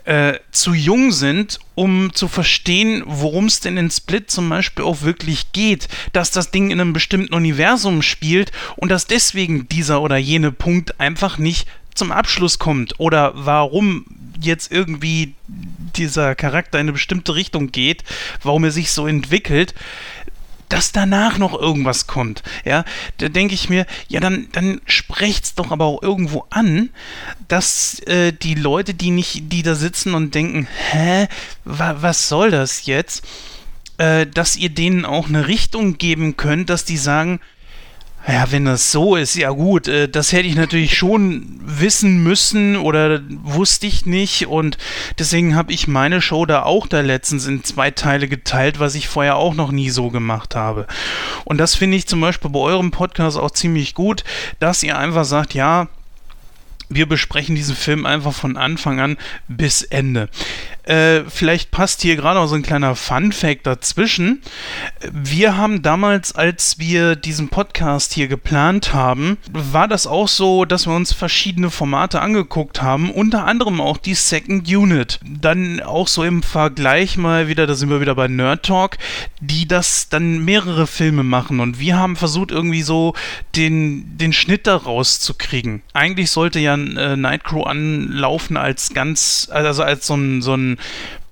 äh, 0.04 0.34
zu 0.52 0.74
jung 0.74 1.12
sind, 1.12 1.58
um 1.74 2.14
zu 2.14 2.28
verstehen, 2.28 3.02
worum 3.06 3.46
es 3.46 3.60
denn 3.60 3.76
in 3.76 3.90
Split 3.90 4.30
zum 4.30 4.48
Beispiel 4.48 4.84
auch 4.84 5.02
wirklich 5.02 5.52
geht. 5.52 5.88
Dass 6.12 6.30
das 6.30 6.50
Ding 6.50 6.70
in 6.70 6.80
einem 6.80 6.92
bestimmten 6.92 7.34
Universum 7.34 8.02
spielt 8.02 8.52
und 8.76 8.90
dass 8.90 9.06
deswegen 9.06 9.68
dieser 9.68 10.00
oder 10.00 10.16
jene 10.16 10.52
Punkt 10.52 11.00
einfach 11.00 11.38
nicht 11.38 11.66
zum 11.96 12.12
Abschluss 12.12 12.58
kommt 12.58 12.98
oder 12.98 13.32
warum 13.34 14.04
jetzt 14.40 14.70
irgendwie 14.70 15.34
dieser 15.96 16.34
Charakter 16.34 16.78
in 16.78 16.84
eine 16.84 16.92
bestimmte 16.92 17.34
Richtung 17.34 17.72
geht, 17.72 18.04
warum 18.42 18.64
er 18.64 18.70
sich 18.70 18.90
so 18.90 19.06
entwickelt, 19.06 19.74
dass 20.68 20.92
danach 20.92 21.38
noch 21.38 21.58
irgendwas 21.58 22.06
kommt. 22.06 22.42
Ja, 22.64 22.84
da 23.18 23.28
denke 23.28 23.54
ich 23.54 23.68
mir, 23.68 23.86
ja, 24.08 24.20
dann, 24.20 24.48
dann 24.52 24.80
sprecht's 24.84 25.54
doch 25.54 25.70
aber 25.70 25.84
auch 25.84 26.02
irgendwo 26.02 26.44
an, 26.50 26.90
dass 27.48 28.00
äh, 28.00 28.32
die 28.32 28.54
Leute, 28.54 28.94
die 28.94 29.10
nicht, 29.10 29.52
die 29.52 29.62
da 29.62 29.74
sitzen 29.74 30.14
und 30.14 30.34
denken, 30.34 30.66
hä, 30.90 31.28
wa, 31.64 31.96
was 32.00 32.28
soll 32.28 32.50
das 32.50 32.86
jetzt? 32.86 33.24
Äh, 33.98 34.26
dass 34.26 34.56
ihr 34.56 34.70
denen 34.70 35.04
auch 35.04 35.28
eine 35.28 35.46
Richtung 35.46 35.98
geben 35.98 36.36
könnt, 36.36 36.68
dass 36.68 36.84
die 36.84 36.98
sagen, 36.98 37.40
ja, 38.28 38.50
wenn 38.50 38.64
das 38.64 38.90
so 38.90 39.14
ist, 39.14 39.36
ja 39.36 39.50
gut, 39.50 39.86
äh, 39.86 40.08
das 40.08 40.32
hätte 40.32 40.48
ich 40.48 40.56
natürlich 40.56 40.96
schon 40.96 41.60
wissen 41.64 42.22
müssen 42.22 42.76
oder 42.76 43.20
wusste 43.42 43.86
ich 43.86 44.04
nicht 44.04 44.46
und 44.48 44.78
deswegen 45.18 45.54
habe 45.54 45.72
ich 45.72 45.86
meine 45.86 46.20
Show 46.20 46.44
da 46.44 46.64
auch 46.64 46.86
da 46.86 47.00
letztens 47.00 47.46
in 47.46 47.62
zwei 47.62 47.90
Teile 47.90 48.26
geteilt, 48.28 48.80
was 48.80 48.94
ich 48.96 49.08
vorher 49.08 49.36
auch 49.36 49.54
noch 49.54 49.70
nie 49.70 49.90
so 49.90 50.10
gemacht 50.10 50.56
habe. 50.56 50.86
Und 51.44 51.58
das 51.58 51.76
finde 51.76 51.96
ich 51.96 52.08
zum 52.08 52.20
Beispiel 52.20 52.50
bei 52.50 52.58
eurem 52.58 52.90
Podcast 52.90 53.38
auch 53.38 53.50
ziemlich 53.52 53.94
gut, 53.94 54.24
dass 54.58 54.82
ihr 54.82 54.98
einfach 54.98 55.24
sagt, 55.24 55.54
ja, 55.54 55.88
wir 56.88 57.06
besprechen 57.06 57.56
diesen 57.56 57.76
Film 57.76 58.06
einfach 58.06 58.32
von 58.32 58.56
Anfang 58.56 59.00
an 59.00 59.16
bis 59.48 59.82
Ende. 59.82 60.28
Äh, 60.84 61.24
vielleicht 61.28 61.72
passt 61.72 62.02
hier 62.02 62.14
gerade 62.14 62.38
auch 62.38 62.46
so 62.46 62.54
ein 62.54 62.62
kleiner 62.62 62.94
Fun-Fact 62.94 63.66
dazwischen. 63.66 64.40
Wir 65.10 65.56
haben 65.56 65.82
damals, 65.82 66.32
als 66.32 66.78
wir 66.78 67.16
diesen 67.16 67.48
Podcast 67.48 68.12
hier 68.12 68.28
geplant 68.28 68.94
haben, 68.94 69.36
war 69.50 69.88
das 69.88 70.06
auch 70.06 70.28
so, 70.28 70.64
dass 70.64 70.86
wir 70.86 70.94
uns 70.94 71.12
verschiedene 71.12 71.70
Formate 71.70 72.20
angeguckt 72.20 72.82
haben, 72.82 73.10
unter 73.10 73.46
anderem 73.46 73.80
auch 73.80 73.96
die 73.96 74.14
Second 74.14 74.68
Unit. 74.68 75.18
Dann 75.24 75.80
auch 75.80 76.06
so 76.06 76.22
im 76.22 76.44
Vergleich 76.44 77.16
mal 77.16 77.48
wieder, 77.48 77.66
da 77.66 77.74
sind 77.74 77.90
wir 77.90 78.00
wieder 78.00 78.14
bei 78.14 78.28
Nerd 78.28 78.64
Talk, 78.64 78.96
die 79.40 79.66
das 79.66 80.08
dann 80.08 80.44
mehrere 80.44 80.86
Filme 80.86 81.24
machen 81.24 81.58
und 81.58 81.80
wir 81.80 81.96
haben 81.96 82.14
versucht 82.14 82.52
irgendwie 82.52 82.82
so 82.82 83.14
den, 83.56 84.16
den 84.18 84.32
Schnitt 84.32 84.68
daraus 84.68 85.18
zu 85.18 85.34
kriegen. 85.34 85.82
Eigentlich 85.92 86.30
sollte 86.30 86.60
ja 86.60 86.75
äh, 86.76 87.16
Nightcrow 87.16 87.66
anlaufen 87.66 88.56
als 88.56 88.94
ganz, 88.94 89.48
also 89.50 89.82
als 89.82 90.06
so 90.06 90.14
ein, 90.14 90.42
so 90.42 90.54
ein 90.54 90.78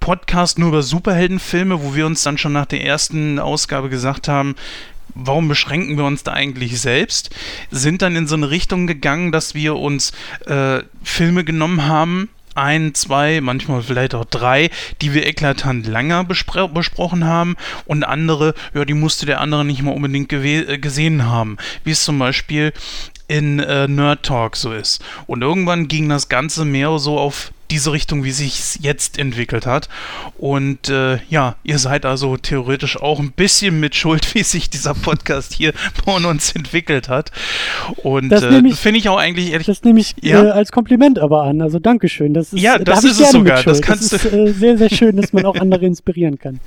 Podcast 0.01 0.59
nur 0.59 0.69
über 0.69 0.83
Superheldenfilme, 0.83 1.83
wo 1.83 1.95
wir 1.95 2.07
uns 2.07 2.23
dann 2.23 2.37
schon 2.37 2.53
nach 2.53 2.67
der 2.67 2.85
ersten 2.85 3.39
Ausgabe 3.39 3.89
gesagt 3.89 4.29
haben, 4.29 4.55
warum 5.15 5.49
beschränken 5.49 5.97
wir 5.97 6.05
uns 6.05 6.23
da 6.25 6.33
eigentlich 6.33 6.81
selbst? 6.81 7.31
Sind 7.71 8.03
dann 8.03 8.17
in 8.17 8.27
so 8.27 8.35
eine 8.35 8.51
Richtung 8.51 8.87
gegangen, 8.87 9.33
dass 9.33 9.55
wir 9.55 9.77
uns 9.77 10.13
äh, 10.47 10.81
Filme 11.03 11.45
genommen 11.45 11.87
haben, 11.87 12.29
ein, 12.55 12.95
zwei, 12.95 13.41
manchmal 13.41 13.83
vielleicht 13.83 14.15
auch 14.15 14.25
drei, 14.25 14.71
die 15.03 15.13
wir 15.13 15.27
eklatant 15.27 15.87
länger 15.87 16.25
bespre 16.25 16.69
besprochen 16.69 17.25
haben 17.25 17.57
und 17.85 18.05
andere, 18.05 18.55
ja, 18.75 18.85
die 18.85 18.95
musste 18.95 19.27
der 19.27 19.41
andere 19.41 19.65
nicht 19.65 19.83
mal 19.83 19.93
unbedingt 19.93 20.33
äh, 20.33 20.79
gesehen 20.79 21.27
haben. 21.27 21.57
Wie 21.83 21.91
es 21.91 22.05
zum 22.05 22.19
Beispiel 22.19 22.73
in 23.29 23.59
äh, 23.61 23.89
Nerd 23.89 24.23
Talk 24.25 24.57
so 24.57 24.73
ist. 24.73 25.03
Und 25.27 25.43
irgendwann 25.43 25.89
ging 25.89 26.09
das 26.09 26.29
Ganze 26.29 26.65
mehr 26.65 26.99
so 26.99 27.19
auf 27.19 27.53
diese 27.71 27.93
Richtung, 27.93 28.23
wie 28.25 28.31
sich 28.31 28.79
jetzt 28.83 29.19
entwickelt 29.19 29.65
hat. 29.65 29.89
Und 30.37 30.91
äh, 30.91 31.19
ja, 31.31 31.57
ihr 31.65 31.79
seid 31.79 32.05
also 32.05 32.37
theoretisch 32.37 33.01
auch 33.01 33.19
ein 33.21 33.33
bisschen 33.33 33.81
mit 33.81 33.95
Schuld, 33.97 34.35
wie 34.35 34.43
sich 34.43 34.69
dieser 34.69 34.93
Podcast 34.95 35.55
hier 35.55 35.73
von 36.05 36.27
uns 36.27 36.53
entwickelt 36.53 37.09
hat. 37.09 37.33
Und 37.97 38.29
Das 38.29 38.43
äh, 38.43 38.71
finde 38.73 38.99
ich 39.01 39.09
auch 39.09 39.17
eigentlich 39.17 39.51
ehrlich. 39.53 39.67
Das 39.67 39.83
nehme 39.83 39.99
ich 40.01 40.15
Ja. 40.21 40.45
äh, 40.45 40.51
als 40.51 40.71
Kompliment 40.73 41.19
aber 41.19 41.45
an. 41.45 41.63
Also 41.63 41.79
Dankeschön. 41.79 42.35
Das 42.35 42.53
ist, 42.53 42.61
Ja, 42.61 42.77
da 42.79 42.85
das 42.95 43.05
ich 43.05 43.13
ist 43.13 43.21
es 43.21 43.31
sogar. 43.31 43.63
Das 43.63 43.81
kannst 43.81 44.13
das 44.13 44.23
du- 44.23 44.29
ist 44.29 44.35
äh, 44.35 44.53
sehr, 44.53 44.77
sehr 44.79 44.91
schön, 44.91 45.17
dass 45.17 45.33
man 45.33 45.47
auch 45.47 45.57
andere 45.59 45.87
inspirieren 45.87 46.39
kann. 46.39 46.61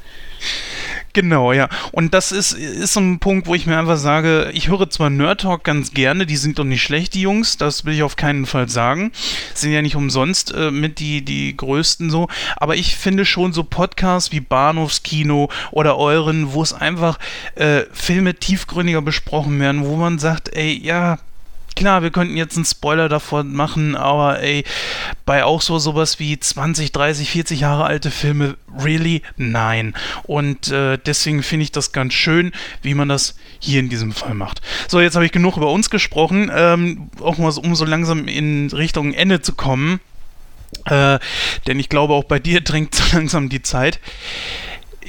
Genau, 1.17 1.51
ja. 1.51 1.67
Und 1.93 2.13
das 2.13 2.31
ist, 2.31 2.53
ist 2.53 2.93
so 2.93 2.99
ein 2.99 3.17
Punkt, 3.17 3.47
wo 3.47 3.55
ich 3.55 3.65
mir 3.65 3.75
einfach 3.75 3.97
sage, 3.97 4.51
ich 4.53 4.67
höre 4.67 4.87
zwar 4.87 5.09
Nerd 5.09 5.41
Talk 5.41 5.63
ganz 5.63 5.91
gerne, 5.91 6.27
die 6.27 6.37
sind 6.37 6.59
doch 6.59 6.63
nicht 6.63 6.83
schlecht, 6.83 7.15
die 7.15 7.21
Jungs, 7.21 7.57
das 7.57 7.85
will 7.85 7.95
ich 7.95 8.03
auf 8.03 8.17
keinen 8.17 8.45
Fall 8.45 8.69
sagen. 8.69 9.11
Sind 9.55 9.71
ja 9.71 9.81
nicht 9.81 9.95
umsonst 9.95 10.53
äh, 10.53 10.69
mit 10.69 10.99
die, 10.99 11.25
die 11.25 11.57
größten 11.57 12.11
so. 12.11 12.27
Aber 12.57 12.75
ich 12.75 12.95
finde 12.97 13.25
schon 13.25 13.51
so 13.51 13.63
Podcasts 13.63 14.31
wie 14.31 14.41
Bahnhofskino 14.41 15.49
oder 15.71 15.97
euren, 15.97 16.53
wo 16.53 16.61
es 16.61 16.71
einfach 16.71 17.17
äh, 17.55 17.85
Filme 17.91 18.35
tiefgründiger 18.35 19.01
besprochen 19.01 19.59
werden, 19.59 19.87
wo 19.87 19.95
man 19.95 20.19
sagt, 20.19 20.55
ey, 20.55 20.79
ja, 20.79 21.17
klar, 21.77 22.01
wir 22.01 22.09
könnten 22.09 22.35
jetzt 22.35 22.55
einen 22.55 22.65
Spoiler 22.65 23.07
davon 23.07 23.53
machen, 23.53 23.95
aber 23.95 24.41
ey, 24.41 24.63
bei 25.25 25.43
auch 25.43 25.61
so 25.61 25.77
sowas 25.77 26.19
wie 26.19 26.37
20, 26.37 26.91
30, 26.91 27.29
40 27.29 27.59
Jahre 27.59 27.85
alte 27.85 28.09
Filme, 28.09 28.57
really? 28.83 29.21
Nein. 29.37 29.93
Und 30.23 30.71
äh, 30.71 30.97
deswegen 30.97 31.43
finde 31.43 31.63
ich 31.63 31.71
das 31.71 31.91
ganz 31.91 32.13
schön, 32.13 32.51
wie 32.81 32.95
man 32.95 33.07
das 33.07 33.35
hier 33.59 33.79
in 33.79 33.89
diesem 33.89 34.11
Fall 34.11 34.33
macht. 34.33 34.61
So, 34.87 34.99
jetzt 34.99 35.15
habe 35.15 35.25
ich 35.25 35.31
genug 35.31 35.55
über 35.55 35.71
uns 35.71 35.89
gesprochen, 35.89 36.51
ähm, 36.53 37.09
auch 37.21 37.37
mal 37.37 37.51
so, 37.51 37.61
um 37.61 37.75
so 37.75 37.85
langsam 37.85 38.27
in 38.27 38.69
Richtung 38.71 39.13
Ende 39.13 39.41
zu 39.41 39.53
kommen. 39.53 39.99
Äh, 40.85 41.19
denn 41.67 41.79
ich 41.79 41.89
glaube, 41.89 42.13
auch 42.15 42.23
bei 42.23 42.39
dir 42.39 42.61
drängt 42.61 42.95
so 42.95 43.15
langsam 43.15 43.49
die 43.49 43.61
Zeit 43.61 43.99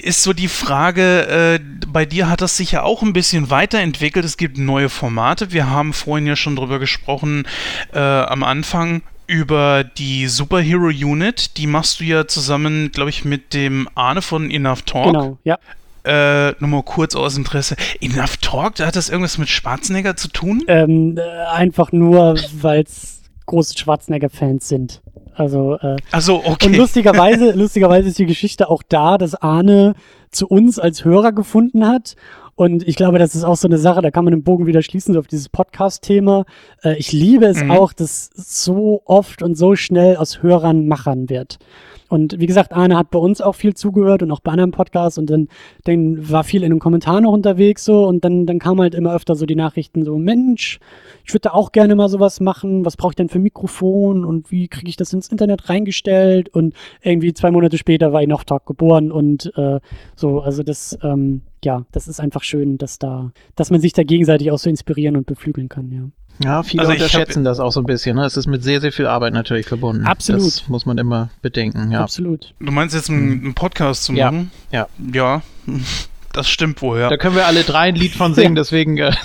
ist 0.03 0.23
so 0.23 0.33
die 0.33 0.49
Frage, 0.49 1.59
äh, 1.59 1.61
bei 1.87 2.05
dir 2.05 2.29
hat 2.29 2.41
das 2.41 2.57
sich 2.57 2.73
ja 2.73 2.83
auch 2.83 3.03
ein 3.03 3.13
bisschen 3.13 3.51
weiterentwickelt. 3.51 4.25
Es 4.25 4.37
gibt 4.37 4.59
neue 4.59 4.89
Formate. 4.89 5.53
Wir 5.53 5.71
haben 5.71 5.93
vorhin 5.93 6.27
ja 6.27 6.37
schon 6.37 6.57
drüber 6.57 6.79
gesprochen 6.79 7.47
äh, 7.93 7.99
am 7.99 8.43
Anfang 8.43 9.03
über 9.27 9.85
die 9.85 10.27
Superhero 10.27 10.87
Unit. 10.87 11.57
Die 11.59 11.67
machst 11.67 12.01
du 12.01 12.05
ja 12.05 12.27
zusammen, 12.27 12.91
glaube 12.93 13.11
ich, 13.11 13.25
mit 13.25 13.55
dem 13.55 13.89
Arne 13.95 14.23
von 14.23 14.51
Enough 14.51 14.83
Talk. 14.83 15.07
Genau, 15.07 15.39
ja. 15.45 15.59
Äh, 16.05 16.55
nur 16.61 16.71
mal 16.71 16.83
kurz 16.83 17.15
aus 17.15 17.37
Interesse. 17.37 17.77
Enough 18.01 18.39
Talk, 18.39 18.81
hat 18.81 18.97
das 18.97 19.11
irgendwas 19.11 19.37
mit 19.37 19.49
Schwarzenegger 19.49 20.17
zu 20.17 20.29
tun? 20.29 20.65
Ähm, 20.67 21.19
äh, 21.19 21.23
einfach 21.53 21.93
nur, 21.93 22.37
weil 22.55 22.83
es 22.83 23.23
große 23.45 23.77
Schwarzenegger-Fans 23.77 24.69
sind. 24.69 25.03
Also 25.39 25.77
äh, 25.81 25.97
Ach 26.11 26.21
so, 26.21 26.43
okay. 26.45 26.67
und 26.67 26.77
lustigerweise, 26.77 27.53
lustigerweise 27.57 28.09
ist 28.09 28.19
die 28.19 28.27
Geschichte 28.27 28.69
auch 28.69 28.83
da, 28.89 29.19
dass 29.19 29.35
Arne 29.35 29.95
zu 30.31 30.47
uns 30.49 30.79
als 30.79 31.05
Hörer 31.05 31.33
gefunden 31.33 31.87
hat. 31.87 32.17
Und 32.57 32.87
ich 32.89 32.97
glaube, 32.97 33.21
das 33.21 33.37
ist 33.37 33.45
auch 33.45 33.57
so 33.57 33.69
eine 33.69 33.79
Sache, 33.79 34.03
da 34.03 34.11
kann 34.11 34.25
man 34.25 34.33
den 34.33 34.43
Bogen 34.43 34.67
wieder 34.67 34.83
schließen, 34.83 35.15
so 35.15 35.21
auf 35.21 35.29
dieses 35.29 35.49
Podcast-Thema. 35.49 36.45
Äh, 36.83 36.97
ich 36.99 37.13
liebe 37.13 37.47
es 37.47 37.63
Mhm. 37.63 37.71
auch, 37.71 37.93
dass 37.93 38.31
so 38.35 39.01
oft 39.05 39.43
und 39.43 39.55
so 39.57 39.77
schnell 39.77 40.17
aus 40.17 40.43
Hörern 40.43 40.89
Machern 40.89 41.29
wird. 41.31 41.59
Und 42.09 42.39
wie 42.41 42.47
gesagt, 42.47 42.73
Arne 42.73 42.97
hat 42.97 43.11
bei 43.11 43.19
uns 43.19 43.41
auch 43.41 43.55
viel 43.55 43.75
zugehört 43.75 44.23
und 44.23 44.31
auch 44.31 44.41
bei 44.41 44.53
anderen 44.53 44.71
Podcasts 44.71 45.19
und 45.19 45.29
dann, 45.29 45.49
dann 45.85 46.31
war 46.31 46.45
viel 46.45 46.63
in 46.63 46.71
den 46.71 46.79
Kommentaren 46.79 47.25
noch 47.25 47.33
unterwegs 47.33 47.85
so. 47.85 48.07
Und 48.07 48.25
dann, 48.25 48.47
dann 48.47 48.59
kam 48.59 48.81
halt 48.81 48.95
immer 48.95 49.15
öfter 49.15 49.35
so 49.35 49.47
die 49.47 49.57
Nachrichten 49.57 50.05
so, 50.05 50.17
Mensch, 50.17 50.81
ich 51.25 51.35
würde 51.35 51.53
auch 51.53 51.73
gerne 51.73 51.95
mal 51.95 52.09
sowas 52.09 52.41
machen, 52.41 52.85
was 52.85 52.97
brauche 52.97 53.13
ich 53.13 53.17
denn 53.17 53.29
für 53.29 53.39
Mikrofon? 53.39 54.25
Und 54.25 54.51
wie 54.51 54.69
kriege 54.69 54.89
ich 54.89 54.97
das 54.97 55.13
ins 55.13 55.29
Internet 55.29 55.69
reingestellt? 55.69 56.49
Und 56.49 56.75
irgendwie 57.03 57.35
zwei 57.35 57.51
Monate 57.51 57.79
später 57.79 58.13
war 58.13 58.23
ich 58.23 58.29
Tag 58.47 58.67
geboren. 58.67 59.13
Und 59.13 59.53
äh, 59.57 59.81
so, 60.17 60.41
also 60.41 60.63
das, 60.63 60.99
ähm, 61.03 61.43
ja, 61.65 61.85
das 61.93 62.09
ist 62.09 62.21
einfach 62.21 62.43
schön, 62.43 62.79
dass 62.79 62.99
da, 62.99 63.33
dass 63.55 63.71
man 63.71 63.81
sich 63.81 63.93
da 63.93 64.03
gegenseitig 64.03 64.51
auch 64.51 64.59
so 64.59 64.71
inspirieren 64.71 65.17
und 65.17 65.27
beflügeln 65.27 65.69
kann, 65.69 65.91
ja. 65.93 66.09
Ja, 66.43 66.63
viele 66.63 66.83
Also 66.83 66.93
unterschätzen 66.93 67.43
das 67.45 67.59
auch 67.61 67.73
so 67.73 67.81
ein 67.81 67.87
bisschen. 67.87 68.17
Ne? 68.17 68.25
Es 68.25 68.37
ist 68.37 68.47
mit 68.47 68.63
sehr, 68.63 68.81
sehr 68.81 68.93
viel 68.93 69.07
Arbeit 69.07 69.33
natürlich 69.33 69.67
verbunden. 69.67 70.07
Absolut. 70.07 70.43
Das 70.47 70.69
muss 70.69 70.87
man 70.87 70.97
immer 70.99 71.31
bedenken, 71.43 71.91
ja. 71.91 72.03
Absolut. 72.03 72.55
Du 72.61 72.71
meinst 72.71 72.95
jetzt 72.95 73.11
einen, 73.11 73.33
einen 73.45 73.55
Podcast 73.55 74.05
zu 74.05 74.13
Ja, 74.13 74.31
machen? 74.31 74.51
ja. 74.71 74.87
Ja, 75.13 75.43
das 76.33 76.49
stimmt 76.49 76.83
wohl, 76.83 77.01
ja. 77.01 77.09
Da 77.09 77.17
können 77.17 77.35
wir 77.37 77.47
alle 77.47 77.63
drei 77.65 77.89
ein 77.89 77.95
Lied 77.95 78.15
von 78.15 78.35
singen, 78.35 78.55
deswegen. 78.55 78.97
Äh, 78.99 79.13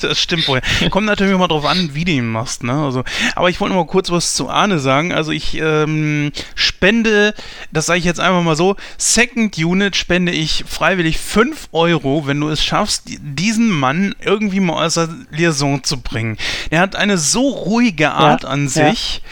Das 0.00 0.18
stimmt 0.18 0.48
wohl. 0.48 0.60
Kommt 0.90 1.06
natürlich 1.06 1.34
immer 1.34 1.48
drauf 1.48 1.66
an, 1.66 1.90
wie 1.92 2.04
du 2.06 2.12
ihn 2.12 2.28
machst, 2.28 2.64
ne? 2.64 2.72
Also, 2.72 3.04
aber 3.34 3.50
ich 3.50 3.60
wollte 3.60 3.74
noch 3.74 3.84
mal 3.84 3.90
kurz 3.90 4.10
was 4.10 4.34
zu 4.34 4.48
Arne 4.48 4.78
sagen. 4.78 5.12
Also 5.12 5.32
ich 5.32 5.58
ähm, 5.60 6.32
spende, 6.54 7.34
das 7.72 7.86
sage 7.86 7.98
ich 7.98 8.04
jetzt 8.04 8.20
einfach 8.20 8.42
mal 8.42 8.56
so, 8.56 8.76
Second 8.96 9.58
Unit 9.58 9.94
spende 9.96 10.32
ich 10.32 10.64
freiwillig 10.66 11.18
5 11.18 11.68
Euro, 11.72 12.26
wenn 12.26 12.40
du 12.40 12.48
es 12.48 12.64
schaffst, 12.64 13.08
die- 13.08 13.18
diesen 13.20 13.68
Mann 13.68 14.14
irgendwie 14.24 14.60
mal 14.60 14.84
aus 14.86 14.94
der 14.94 15.08
Liaison 15.30 15.84
zu 15.84 16.00
bringen. 16.00 16.38
Er 16.70 16.80
hat 16.80 16.96
eine 16.96 17.18
so 17.18 17.48
ruhige 17.50 18.12
Art 18.12 18.44
an 18.46 18.64
ja. 18.64 18.90
sich. 18.90 19.22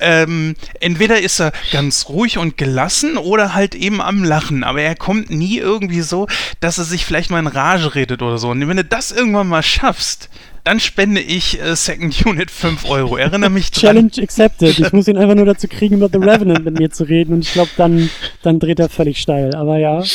Ähm, 0.00 0.54
entweder 0.80 1.20
ist 1.20 1.40
er 1.40 1.52
ganz 1.72 2.08
ruhig 2.08 2.38
und 2.38 2.56
gelassen 2.56 3.16
oder 3.16 3.54
halt 3.54 3.74
eben 3.74 4.00
am 4.00 4.22
Lachen, 4.22 4.62
aber 4.64 4.80
er 4.82 4.94
kommt 4.94 5.13
nie 5.14 5.58
irgendwie 5.58 6.00
so, 6.02 6.26
dass 6.60 6.78
er 6.78 6.84
sich 6.84 7.04
vielleicht 7.04 7.30
mal 7.30 7.38
in 7.38 7.46
Rage 7.46 7.94
redet 7.94 8.22
oder 8.22 8.38
so. 8.38 8.50
Und 8.50 8.66
wenn 8.68 8.76
du 8.76 8.84
das 8.84 9.12
irgendwann 9.12 9.48
mal 9.48 9.62
schaffst, 9.62 10.28
dann 10.64 10.80
spende 10.80 11.20
ich 11.20 11.60
äh, 11.60 11.76
Second 11.76 12.24
Unit 12.26 12.50
5 12.50 12.88
Euro. 12.88 13.16
Erinnere 13.18 13.50
mich 13.50 13.70
dran. 13.70 13.80
Challenge 13.80 14.12
accepted. 14.22 14.78
Ich 14.78 14.92
muss 14.94 15.08
ihn 15.08 15.18
einfach 15.18 15.34
nur 15.34 15.44
dazu 15.46 15.68
kriegen, 15.68 15.96
über 15.96 16.08
The 16.10 16.18
Revenant 16.18 16.64
mit 16.64 16.78
mir 16.78 16.90
zu 16.90 17.04
reden 17.04 17.34
und 17.34 17.40
ich 17.44 17.52
glaube, 17.52 17.70
dann, 17.76 18.08
dann 18.42 18.58
dreht 18.58 18.78
er 18.80 18.88
völlig 18.88 19.20
steil. 19.20 19.54
Aber 19.54 19.78
ja. 19.78 20.02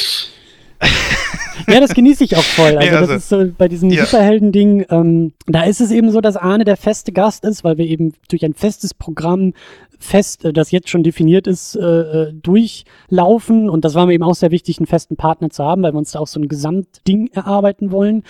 Ja, 1.67 1.81
das 1.81 1.93
genieße 1.93 2.23
ich 2.23 2.37
auch 2.37 2.43
voll. 2.43 2.77
Also, 2.77 2.79
Nee, 2.79 2.89
also- 2.95 3.13
das 3.13 3.23
ist 3.23 3.29
so 3.29 3.51
bei 3.57 3.67
diesem 3.67 3.89
Ja. 3.89 4.05
Superhelden-Ding, 4.05 4.85
ähm, 4.89 5.33
da 5.45 5.63
ist 5.63 5.81
es 5.81 5.91
eben 5.91 6.09
so, 6.09 6.21
dass 6.21 6.37
Arne 6.37 6.63
der 6.63 6.77
feste 6.77 7.11
Gast 7.11 7.43
ist, 7.43 7.63
weil 7.65 7.77
wir 7.77 7.85
eben 7.85 8.13
durch 8.29 8.43
ein 8.45 8.53
festes 8.53 8.93
Programm 8.93 9.53
fest, 9.99 10.45
äh, 10.45 10.53
das 10.53 10.71
jetzt 10.71 10.89
schon 10.89 11.03
definiert 11.03 11.45
ist, 11.47 11.75
äh, 11.75 11.81
äh, 11.81 12.33
durchlaufen. 12.33 13.69
Und 13.69 13.85
das 13.85 13.95
war 13.95 14.05
mir 14.05 14.13
eben 14.13 14.23
auch 14.23 14.35
sehr 14.35 14.51
wichtig, 14.51 14.79
einen 14.79 14.87
festen 14.87 15.15
Partner 15.15 15.49
zu 15.49 15.63
haben, 15.63 15.83
weil 15.83 15.93
wir 15.93 15.97
uns 15.97 16.11
da 16.11 16.19
auch 16.19 16.27
so 16.27 16.39
ein 16.39 16.47
Gesamtding 16.47 17.29
erarbeiten 17.33 17.91
wollen. 17.91 18.23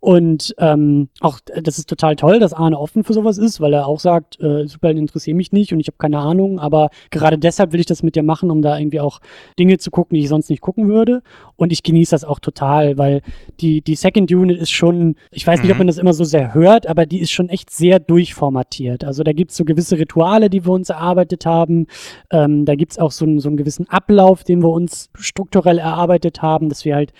Und 0.00 0.54
ähm, 0.58 1.08
auch 1.20 1.40
das 1.62 1.78
ist 1.78 1.88
total 1.88 2.16
toll, 2.16 2.38
dass 2.38 2.52
Arne 2.52 2.78
offen 2.78 3.04
für 3.04 3.12
sowas 3.12 3.38
ist, 3.38 3.60
weil 3.60 3.72
er 3.74 3.86
auch 3.86 4.00
sagt, 4.00 4.40
äh, 4.40 4.66
Superhelden 4.66 5.02
interessieren 5.02 5.36
mich 5.36 5.52
nicht 5.52 5.72
und 5.72 5.80
ich 5.80 5.88
habe 5.88 5.96
keine 5.98 6.18
Ahnung, 6.18 6.58
aber 6.58 6.90
gerade 7.10 7.38
deshalb 7.38 7.72
will 7.72 7.80
ich 7.80 7.86
das 7.86 8.02
mit 8.02 8.16
dir 8.16 8.22
machen, 8.22 8.50
um 8.50 8.62
da 8.62 8.78
irgendwie 8.78 9.00
auch 9.00 9.20
Dinge 9.58 9.78
zu 9.78 9.90
gucken, 9.90 10.16
die 10.16 10.22
ich 10.22 10.28
sonst 10.28 10.50
nicht 10.50 10.60
gucken 10.60 10.88
würde. 10.88 11.22
Und 11.56 11.72
ich 11.72 11.82
genieße 11.82 12.10
das 12.12 12.24
auch 12.24 12.38
total, 12.38 12.98
weil 12.98 13.22
die, 13.60 13.80
die 13.80 13.94
Second 13.96 14.30
Unit 14.30 14.58
ist 14.58 14.70
schon, 14.70 15.16
ich 15.30 15.46
weiß 15.46 15.62
nicht, 15.62 15.70
ob 15.70 15.76
Mhm. 15.76 15.80
man 15.80 15.86
das 15.88 15.98
immer 15.98 16.12
so 16.12 16.24
sehr 16.24 16.54
hört, 16.54 16.86
aber 16.86 17.06
die 17.06 17.18
ist 17.18 17.30
schon 17.30 17.48
echt 17.48 17.70
sehr 17.70 17.98
durchformatiert. 17.98 19.04
Also 19.04 19.22
da 19.22 19.32
gibt's 19.32 19.56
so 19.56 19.64
gewisse 19.64 19.98
Rituale, 19.98 20.48
die 20.50 20.64
wir 20.64 20.72
uns 20.72 20.90
erarbeitet 21.16 21.46
haben. 21.46 21.86
Ähm, 22.30 22.64
da 22.64 22.74
gibt's 22.74 22.98
auch 22.98 23.10
so 23.10 23.24
einen, 23.24 23.40
so 23.40 23.48
einen 23.48 23.56
gewissen 23.56 23.88
Ablauf, 23.88 24.44
den 24.44 24.62
wir 24.62 24.68
uns 24.68 25.10
strukturell 25.14 25.78
erarbeitet 25.78 26.42
haben, 26.42 26.68
dass 26.68 26.84
wir 26.84 26.94
halt, 26.94 27.12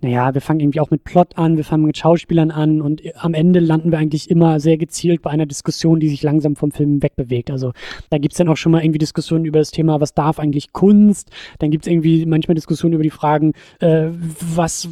naja, 0.00 0.32
wir 0.34 0.40
fangen 0.40 0.60
irgendwie 0.60 0.80
auch 0.80 0.90
mit 0.90 1.04
Plot 1.04 1.36
an, 1.36 1.56
wir 1.56 1.64
fangen 1.64 1.84
mit 1.84 1.98
Schauspielern 1.98 2.50
an 2.50 2.80
und 2.80 3.02
am 3.16 3.34
Ende 3.34 3.60
landen 3.60 3.90
wir 3.90 3.98
eigentlich 3.98 4.30
immer 4.30 4.60
sehr 4.60 4.76
gezielt 4.78 5.22
bei 5.22 5.30
einer 5.30 5.46
Diskussion, 5.46 5.98
die 5.98 6.08
sich 6.08 6.22
langsam 6.22 6.56
vom 6.56 6.70
Film 6.70 7.02
wegbewegt. 7.02 7.50
Also 7.50 7.72
da 8.10 8.18
gibt's 8.18 8.38
dann 8.38 8.48
auch 8.48 8.56
schon 8.56 8.72
mal 8.72 8.82
irgendwie 8.82 8.98
Diskussionen 8.98 9.44
über 9.44 9.58
das 9.58 9.70
Thema, 9.70 10.00
was 10.00 10.14
darf 10.14 10.38
eigentlich 10.38 10.72
Kunst? 10.72 11.30
Dann 11.58 11.70
gibt's 11.70 11.86
irgendwie 11.86 12.24
manchmal 12.26 12.54
Diskussionen 12.54 12.94
über 12.94 13.02
die 13.02 13.10
Fragen, 13.10 13.52
äh, 13.80 14.08
was, 14.54 14.88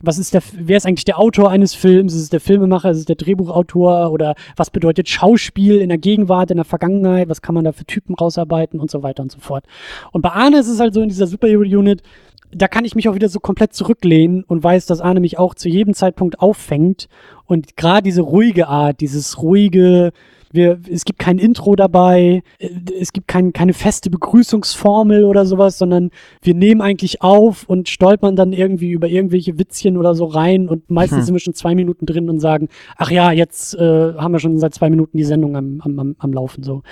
was 0.00 0.18
ist 0.18 0.34
der, 0.34 0.42
wer 0.54 0.76
ist 0.76 0.86
eigentlich 0.86 1.04
der 1.04 1.18
Autor 1.18 1.50
eines 1.50 1.74
Films? 1.74 2.14
Ist 2.14 2.22
es 2.22 2.30
der 2.30 2.40
Filmemacher? 2.40 2.90
Ist 2.90 2.98
es 2.98 3.04
der 3.06 3.16
Drehbuchautor? 3.16 4.12
Oder 4.12 4.34
was 4.56 4.70
bedeutet 4.70 5.08
Schauspiel 5.08 5.80
in 5.80 5.88
der 5.88 5.98
Gegenwart, 5.98 6.50
in 6.50 6.56
der 6.56 6.64
Vergangenheit? 6.64 7.28
Was 7.28 7.42
kann 7.42 7.54
man 7.54 7.64
da 7.64 7.72
für 7.72 7.84
Typen 7.88 8.14
rausarbeiten 8.14 8.78
und 8.78 8.90
so 8.90 9.02
weiter 9.02 9.24
und 9.24 9.32
so 9.32 9.40
fort. 9.40 9.64
Und 10.12 10.22
bei 10.22 10.30
Arne 10.30 10.60
ist 10.60 10.68
es 10.68 10.78
halt 10.78 10.94
so 10.94 11.02
in 11.02 11.08
dieser 11.08 11.26
Superhero-Unit, 11.26 12.02
da 12.50 12.68
kann 12.68 12.84
ich 12.84 12.94
mich 12.94 13.08
auch 13.08 13.14
wieder 13.14 13.28
so 13.28 13.40
komplett 13.40 13.74
zurücklehnen 13.74 14.44
und 14.44 14.62
weiß, 14.62 14.86
dass 14.86 15.00
Arne 15.00 15.20
mich 15.20 15.38
auch 15.38 15.54
zu 15.54 15.68
jedem 15.68 15.94
Zeitpunkt 15.94 16.40
auffängt. 16.40 17.08
Und 17.46 17.76
gerade 17.76 18.02
diese 18.02 18.22
ruhige 18.22 18.68
Art, 18.68 19.00
dieses 19.00 19.42
ruhige, 19.42 20.12
wir, 20.52 20.80
es 20.90 21.04
gibt 21.04 21.18
kein 21.18 21.38
Intro 21.38 21.76
dabei, 21.76 22.42
äh, 22.58 22.68
es 22.98 23.12
gibt 23.12 23.28
kein, 23.28 23.52
keine 23.52 23.72
feste 23.72 24.10
Begrüßungsformel 24.10 25.24
oder 25.24 25.46
sowas, 25.46 25.78
sondern 25.78 26.10
wir 26.42 26.54
nehmen 26.54 26.80
eigentlich 26.80 27.22
auf 27.22 27.64
und 27.68 27.88
stolpern 27.88 28.36
dann 28.36 28.52
irgendwie 28.52 28.90
über 28.90 29.08
irgendwelche 29.08 29.58
Witzchen 29.58 29.96
oder 29.96 30.14
so 30.14 30.24
rein 30.24 30.68
und 30.68 30.90
meistens 30.90 31.18
Hm. 31.18 31.24
sind 31.24 31.34
wir 31.34 31.40
schon 31.40 31.54
zwei 31.54 31.74
Minuten 31.74 32.06
drin 32.06 32.30
und 32.30 32.40
sagen, 32.40 32.68
ach 32.96 33.10
ja, 33.10 33.32
jetzt 33.32 33.74
äh, 33.74 34.14
haben 34.14 34.32
wir 34.32 34.38
schon 34.38 34.58
seit 34.58 34.74
zwei 34.74 34.90
Minuten 34.90 35.16
die 35.16 35.24
Sendung 35.24 35.56
am, 35.56 35.80
am, 35.82 35.98
am, 35.98 36.16
am 36.18 36.32
Laufen 36.32 36.62
so. 36.62 36.82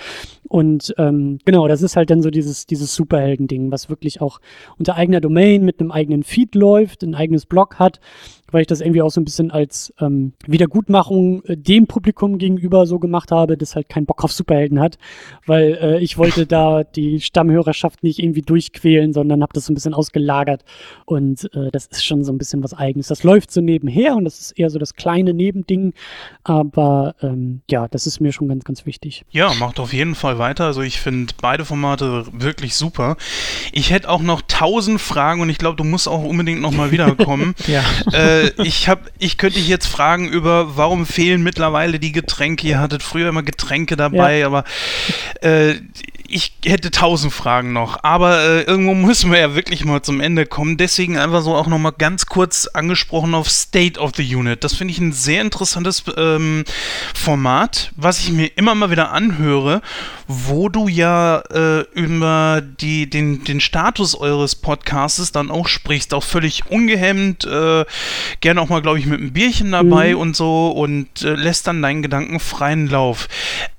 Und 0.49 0.95
ähm, 0.99 1.39
genau, 1.45 1.67
das 1.69 1.83
ist 1.83 1.97
halt 1.97 2.11
dann 2.11 2.23
so 2.23 2.31
dieses, 2.31 2.67
dieses 2.67 2.95
Superhelden-Ding, 2.95 3.73
was 3.73 3.91
wirklich 3.91 4.21
auch 4.21 4.41
unter 4.79 4.95
eigener 4.95 5.21
Domain 5.21 5.65
mit 5.65 5.81
einem 5.81 5.91
eigenen 5.91 6.23
Feed 6.23 6.55
läuft, 6.55 7.03
ein 7.03 7.15
eigenes 7.15 7.47
Blog 7.47 7.79
hat, 7.79 8.01
weil 8.51 8.63
ich 8.63 8.67
das 8.67 8.81
irgendwie 8.81 9.03
auch 9.03 9.11
so 9.11 9.21
ein 9.21 9.25
bisschen 9.25 9.51
als 9.51 9.93
ähm, 10.01 10.33
Wiedergutmachung 10.47 11.45
äh, 11.45 11.57
dem 11.57 11.87
Publikum 11.87 12.39
gegenüber 12.39 12.87
so 12.87 12.99
gemacht 12.99 13.31
habe, 13.31 13.57
das 13.57 13.75
halt 13.75 13.89
keinen 13.89 14.07
Bock 14.07 14.25
auf 14.25 14.33
Superhelden 14.33 14.81
hat, 14.81 14.99
weil 15.47 15.79
äh, 15.81 15.99
ich 16.01 16.19
wollte 16.19 16.47
da 16.47 16.85
die 16.97 17.21
Stammhörerschaft 17.21 18.03
nicht 18.03 18.19
irgendwie 18.19 18.43
durchquälen, 18.43 19.13
sondern 19.13 19.43
habe 19.43 19.53
das 19.53 19.67
so 19.67 19.73
ein 19.73 19.75
bisschen 19.75 19.95
ausgelagert 19.95 20.65
und 21.05 21.45
äh, 21.55 21.71
das 21.73 21.87
ist 21.87 22.05
schon 22.05 22.25
so 22.25 22.33
ein 22.33 22.39
bisschen 22.39 22.63
was 22.63 22.75
Eigenes. 22.75 23.09
Das 23.09 23.25
läuft 23.25 23.51
so 23.51 23.61
nebenher 23.61 24.17
und 24.17 24.25
das 24.25 24.39
ist 24.41 24.53
eher 24.53 24.71
so 24.71 24.79
das 24.79 24.95
kleine 24.95 25.35
Nebending, 25.35 25.93
aber 26.45 27.15
ähm, 27.23 27.63
ja, 27.71 27.89
das 27.89 28.07
ist 28.07 28.21
mir 28.21 28.33
schon 28.33 28.49
ganz, 28.49 28.65
ganz 28.65 28.87
wichtig. 28.87 29.25
Ja, 29.31 29.53
macht 29.55 29.81
auf 29.81 29.93
jeden 29.93 30.15
Fall 30.15 30.39
weiter. 30.39 30.65
Also 30.67 30.83
ich 30.83 31.01
finde 31.01 31.35
beide 31.41 31.65
Formate 31.65 32.27
wirklich 32.33 32.75
super. 32.75 33.17
Ich 33.73 33.91
hätte 33.91 34.09
auch 34.09 34.23
noch 34.23 34.43
tausend 34.47 35.01
Fragen 35.01 35.41
und 35.41 35.49
ich 35.49 35.59
glaube, 35.59 35.77
du 35.77 35.85
musst 35.85 36.09
auch 36.09 36.23
unbedingt 36.23 36.61
nochmal 36.61 36.91
wiederkommen. 36.97 37.55
ja. 37.67 37.83
äh, 38.13 38.36
ich 38.63 38.89
hab, 38.89 39.11
ich 39.19 39.39
könnte 39.39 39.59
dich 39.59 39.69
jetzt 39.69 39.87
fragen 39.87 40.29
über, 40.29 40.77
warum 40.77 41.07
fehlen 41.07 41.43
mittlerweile 41.43 41.99
die 41.99 42.13
Getränke? 42.13 42.67
Ihr 42.67 42.79
hattet 42.81 43.03
früher 43.03 43.29
immer 43.29 43.43
Getränke 43.43 43.97
dabei, 43.97 44.45
aber 44.47 44.65
äh, 45.41 45.75
ich 46.29 46.53
hätte 46.65 46.91
tausend 46.91 47.33
Fragen 47.33 47.73
noch. 47.73 48.03
Aber 48.03 48.41
äh, 48.41 48.63
irgendwo 48.63 48.95
müssen 48.95 49.31
wir 49.31 49.39
ja 49.39 49.55
wirklich 49.55 49.85
mal 49.85 50.03
zum 50.03 50.21
Ende 50.21 50.47
kommen. 50.47 50.77
Deswegen 50.77 51.19
einfach 51.19 51.43
so 51.43 51.55
auch 51.55 51.67
nochmal 51.67 51.93
ganz 51.97 52.27
kurz 52.27 52.67
angesprochen 52.67 53.35
auf 53.35 53.51
State 53.51 53.99
of 54.01 54.13
the 54.17 54.37
Unit. 54.37 54.65
Das 54.65 54.75
finde 54.75 54.93
ich 54.93 54.99
ein 54.99 55.13
sehr 55.13 55.43
interessantes 55.43 56.05
ähm, 56.17 56.65
Format, 57.15 57.93
was 57.97 58.21
ich 58.21 58.31
mir 58.31 58.47
immer 58.57 58.75
mal 58.75 58.91
wieder 58.91 59.13
anhöre, 59.13 59.83
wo 60.27 60.69
du 60.69 60.89
ja 60.89 61.39
äh, 61.51 61.81
über 61.93 62.63
die, 62.63 63.09
den, 63.09 63.45
den 63.45 63.61
Status 63.61 64.15
eures 64.15 64.55
Podcastes 64.57 65.33
dann 65.33 65.51
auch 65.51 65.69
sprichst, 65.69 66.15
auch 66.15 66.25
völlig 66.25 66.67
ungehemmt, 66.71 67.45
äh, 67.45 67.85
gerne 68.41 68.61
auch 68.61 68.69
mal, 68.69 68.83
glaube 68.83 68.99
ich, 68.99 69.07
mit 69.07 69.21
einem 69.21 69.33
Bierchen 69.33 69.73
dabei 69.73 70.15
Mhm. 70.15 70.21
und 70.21 70.37
so 70.37 70.71
und 70.71 71.23
äh, 71.23 71.35
lässt 71.35 71.67
dann 71.67 71.83
deinen 71.83 72.03
Gedanken 72.03 72.41
freien 72.41 72.89
Lauf. 72.89 73.29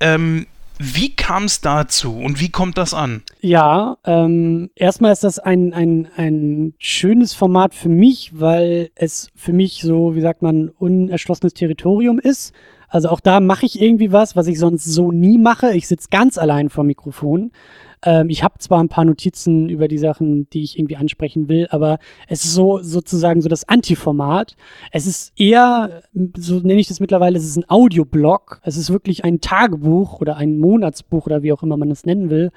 Ähm, 0.00 0.46
wie 0.78 1.14
kam 1.14 1.44
es 1.44 1.60
dazu 1.60 2.14
und 2.16 2.40
wie 2.40 2.50
kommt 2.50 2.78
das 2.78 2.94
an? 2.94 3.22
Ja, 3.40 3.98
ähm, 4.04 4.70
erstmal 4.74 5.12
ist 5.12 5.24
das 5.24 5.38
ein, 5.38 5.74
ein, 5.74 6.08
ein 6.16 6.74
schönes 6.78 7.34
Format 7.34 7.74
für 7.74 7.88
mich, 7.88 8.32
weil 8.38 8.90
es 8.94 9.30
für 9.34 9.52
mich 9.52 9.82
so, 9.82 10.14
wie 10.14 10.20
sagt 10.20 10.42
man, 10.42 10.68
unerschlossenes 10.68 11.54
Territorium 11.54 12.18
ist. 12.18 12.54
Also 12.88 13.08
auch 13.10 13.20
da 13.20 13.40
mache 13.40 13.66
ich 13.66 13.82
irgendwie 13.82 14.12
was, 14.12 14.36
was 14.36 14.46
ich 14.46 14.58
sonst 14.58 14.84
so 14.84 15.12
nie 15.12 15.36
mache. 15.36 15.72
Ich 15.74 15.88
sitze 15.88 16.08
ganz 16.10 16.38
allein 16.38 16.70
vor 16.70 16.84
Mikrofon. 16.84 17.52
Ähm, 18.02 18.30
ich 18.30 18.42
habe 18.42 18.58
zwar 18.58 18.80
ein 18.80 18.88
paar 18.88 19.04
Notizen 19.04 19.68
über 19.68 19.88
die 19.88 19.98
Sachen, 19.98 20.48
die 20.50 20.62
ich 20.62 20.78
irgendwie 20.78 20.96
ansprechen 20.96 21.48
will, 21.48 21.66
aber 21.70 21.98
es 22.28 22.44
ist 22.44 22.54
so 22.54 22.78
sozusagen 22.82 23.40
so 23.42 23.48
das 23.48 23.68
Antiformat. 23.68 24.56
Es 24.92 25.06
ist 25.06 25.32
eher, 25.38 26.02
so 26.36 26.60
nenne 26.60 26.80
ich 26.80 26.88
das 26.88 27.00
mittlerweile, 27.00 27.38
es 27.38 27.44
ist 27.44 27.56
ein 27.56 27.68
Audioblog. 27.68 28.60
Es 28.62 28.76
ist 28.76 28.90
wirklich 28.90 29.24
ein 29.24 29.40
Tagebuch 29.40 30.20
oder 30.20 30.36
ein 30.36 30.58
Monatsbuch 30.58 31.26
oder 31.26 31.42
wie 31.42 31.52
auch 31.52 31.62
immer 31.62 31.76
man 31.76 31.88
das 31.88 32.04
nennen 32.04 32.30
will. 32.30 32.50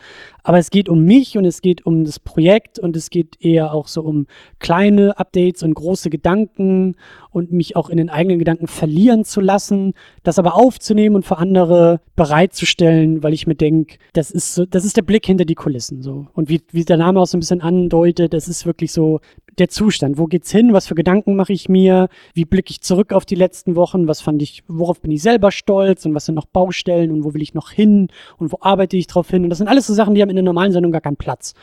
Aber 0.43 0.57
es 0.57 0.69
geht 0.69 0.89
um 0.89 1.03
mich 1.03 1.37
und 1.37 1.45
es 1.45 1.61
geht 1.61 1.85
um 1.85 2.03
das 2.03 2.19
Projekt 2.19 2.79
und 2.79 2.95
es 2.95 3.09
geht 3.09 3.43
eher 3.43 3.73
auch 3.73 3.87
so 3.87 4.01
um 4.01 4.27
kleine 4.59 5.17
Updates 5.17 5.63
und 5.63 5.73
große 5.73 6.09
Gedanken 6.09 6.95
und 7.31 7.51
mich 7.51 7.75
auch 7.75 7.89
in 7.89 7.97
den 7.97 8.09
eigenen 8.09 8.39
Gedanken 8.39 8.67
verlieren 8.67 9.23
zu 9.25 9.41
lassen, 9.41 9.93
das 10.23 10.37
aber 10.37 10.55
aufzunehmen 10.55 11.15
und 11.15 11.25
für 11.25 11.37
andere 11.37 12.01
bereitzustellen, 12.15 13.23
weil 13.23 13.33
ich 13.33 13.47
mir 13.47 13.55
denke, 13.55 13.97
das 14.13 14.31
ist 14.31 14.53
so, 14.53 14.65
das 14.65 14.85
ist 14.85 14.97
der 14.97 15.01
Blick 15.01 15.25
hinter 15.25 15.45
die 15.45 15.55
Kulissen 15.55 16.01
so. 16.01 16.27
Und 16.33 16.49
wie, 16.49 16.61
wie 16.71 16.85
der 16.85 16.97
Name 16.97 17.19
auch 17.19 17.27
so 17.27 17.37
ein 17.37 17.39
bisschen 17.39 17.61
andeutet, 17.61 18.33
das 18.33 18.47
ist 18.47 18.65
wirklich 18.65 18.91
so 18.91 19.21
der 19.57 19.69
Zustand. 19.69 20.17
Wo 20.17 20.25
geht's 20.25 20.51
hin? 20.51 20.73
Was 20.73 20.87
für 20.87 20.95
Gedanken 20.95 21.35
mache 21.35 21.53
ich 21.53 21.69
mir? 21.69 22.07
Wie 22.33 22.45
blicke 22.45 22.71
ich 22.71 22.81
zurück 22.81 23.13
auf 23.13 23.25
die 23.25 23.35
letzten 23.35 23.75
Wochen? 23.75 24.07
Was 24.07 24.21
fand 24.21 24.41
ich, 24.41 24.63
worauf 24.67 25.01
bin 25.01 25.11
ich 25.11 25.21
selber 25.21 25.51
stolz? 25.51 26.05
Und 26.05 26.15
was 26.15 26.25
sind 26.25 26.35
noch 26.35 26.45
Baustellen? 26.45 27.11
Und 27.11 27.23
wo 27.23 27.33
will 27.33 27.41
ich 27.41 27.53
noch 27.53 27.71
hin? 27.71 28.07
Und 28.37 28.51
wo 28.51 28.57
arbeite 28.61 28.97
ich 28.97 29.07
drauf 29.07 29.29
hin? 29.29 29.43
Und 29.43 29.49
das 29.49 29.57
sind 29.57 29.67
alles 29.67 29.87
so 29.87 29.93
Sachen, 29.93 30.15
die 30.15 30.21
haben 30.21 30.29
in 30.29 30.35
der 30.35 30.43
normalen 30.43 30.71
Sendung 30.71 30.91
gar 30.91 31.01
keinen 31.01 31.17
Platz. 31.17 31.53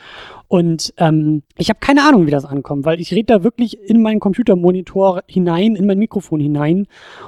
Und 0.47 0.93
ähm, 0.97 1.43
ich 1.57 1.69
habe 1.69 1.79
keine 1.79 2.03
Ahnung, 2.07 2.25
wie 2.25 2.31
das 2.31 2.45
ankommt, 2.45 2.85
weil 2.85 2.99
ich 2.99 3.11
rede 3.13 3.25
da 3.25 3.43
wirklich 3.43 3.79
in 3.87 4.01
meinen 4.01 4.19
Computermonitor 4.19 5.23
hinein, 5.27 5.75
in 5.75 5.85
mein 5.85 5.99
Mikrofon 5.99 6.39
hinein 6.39 6.87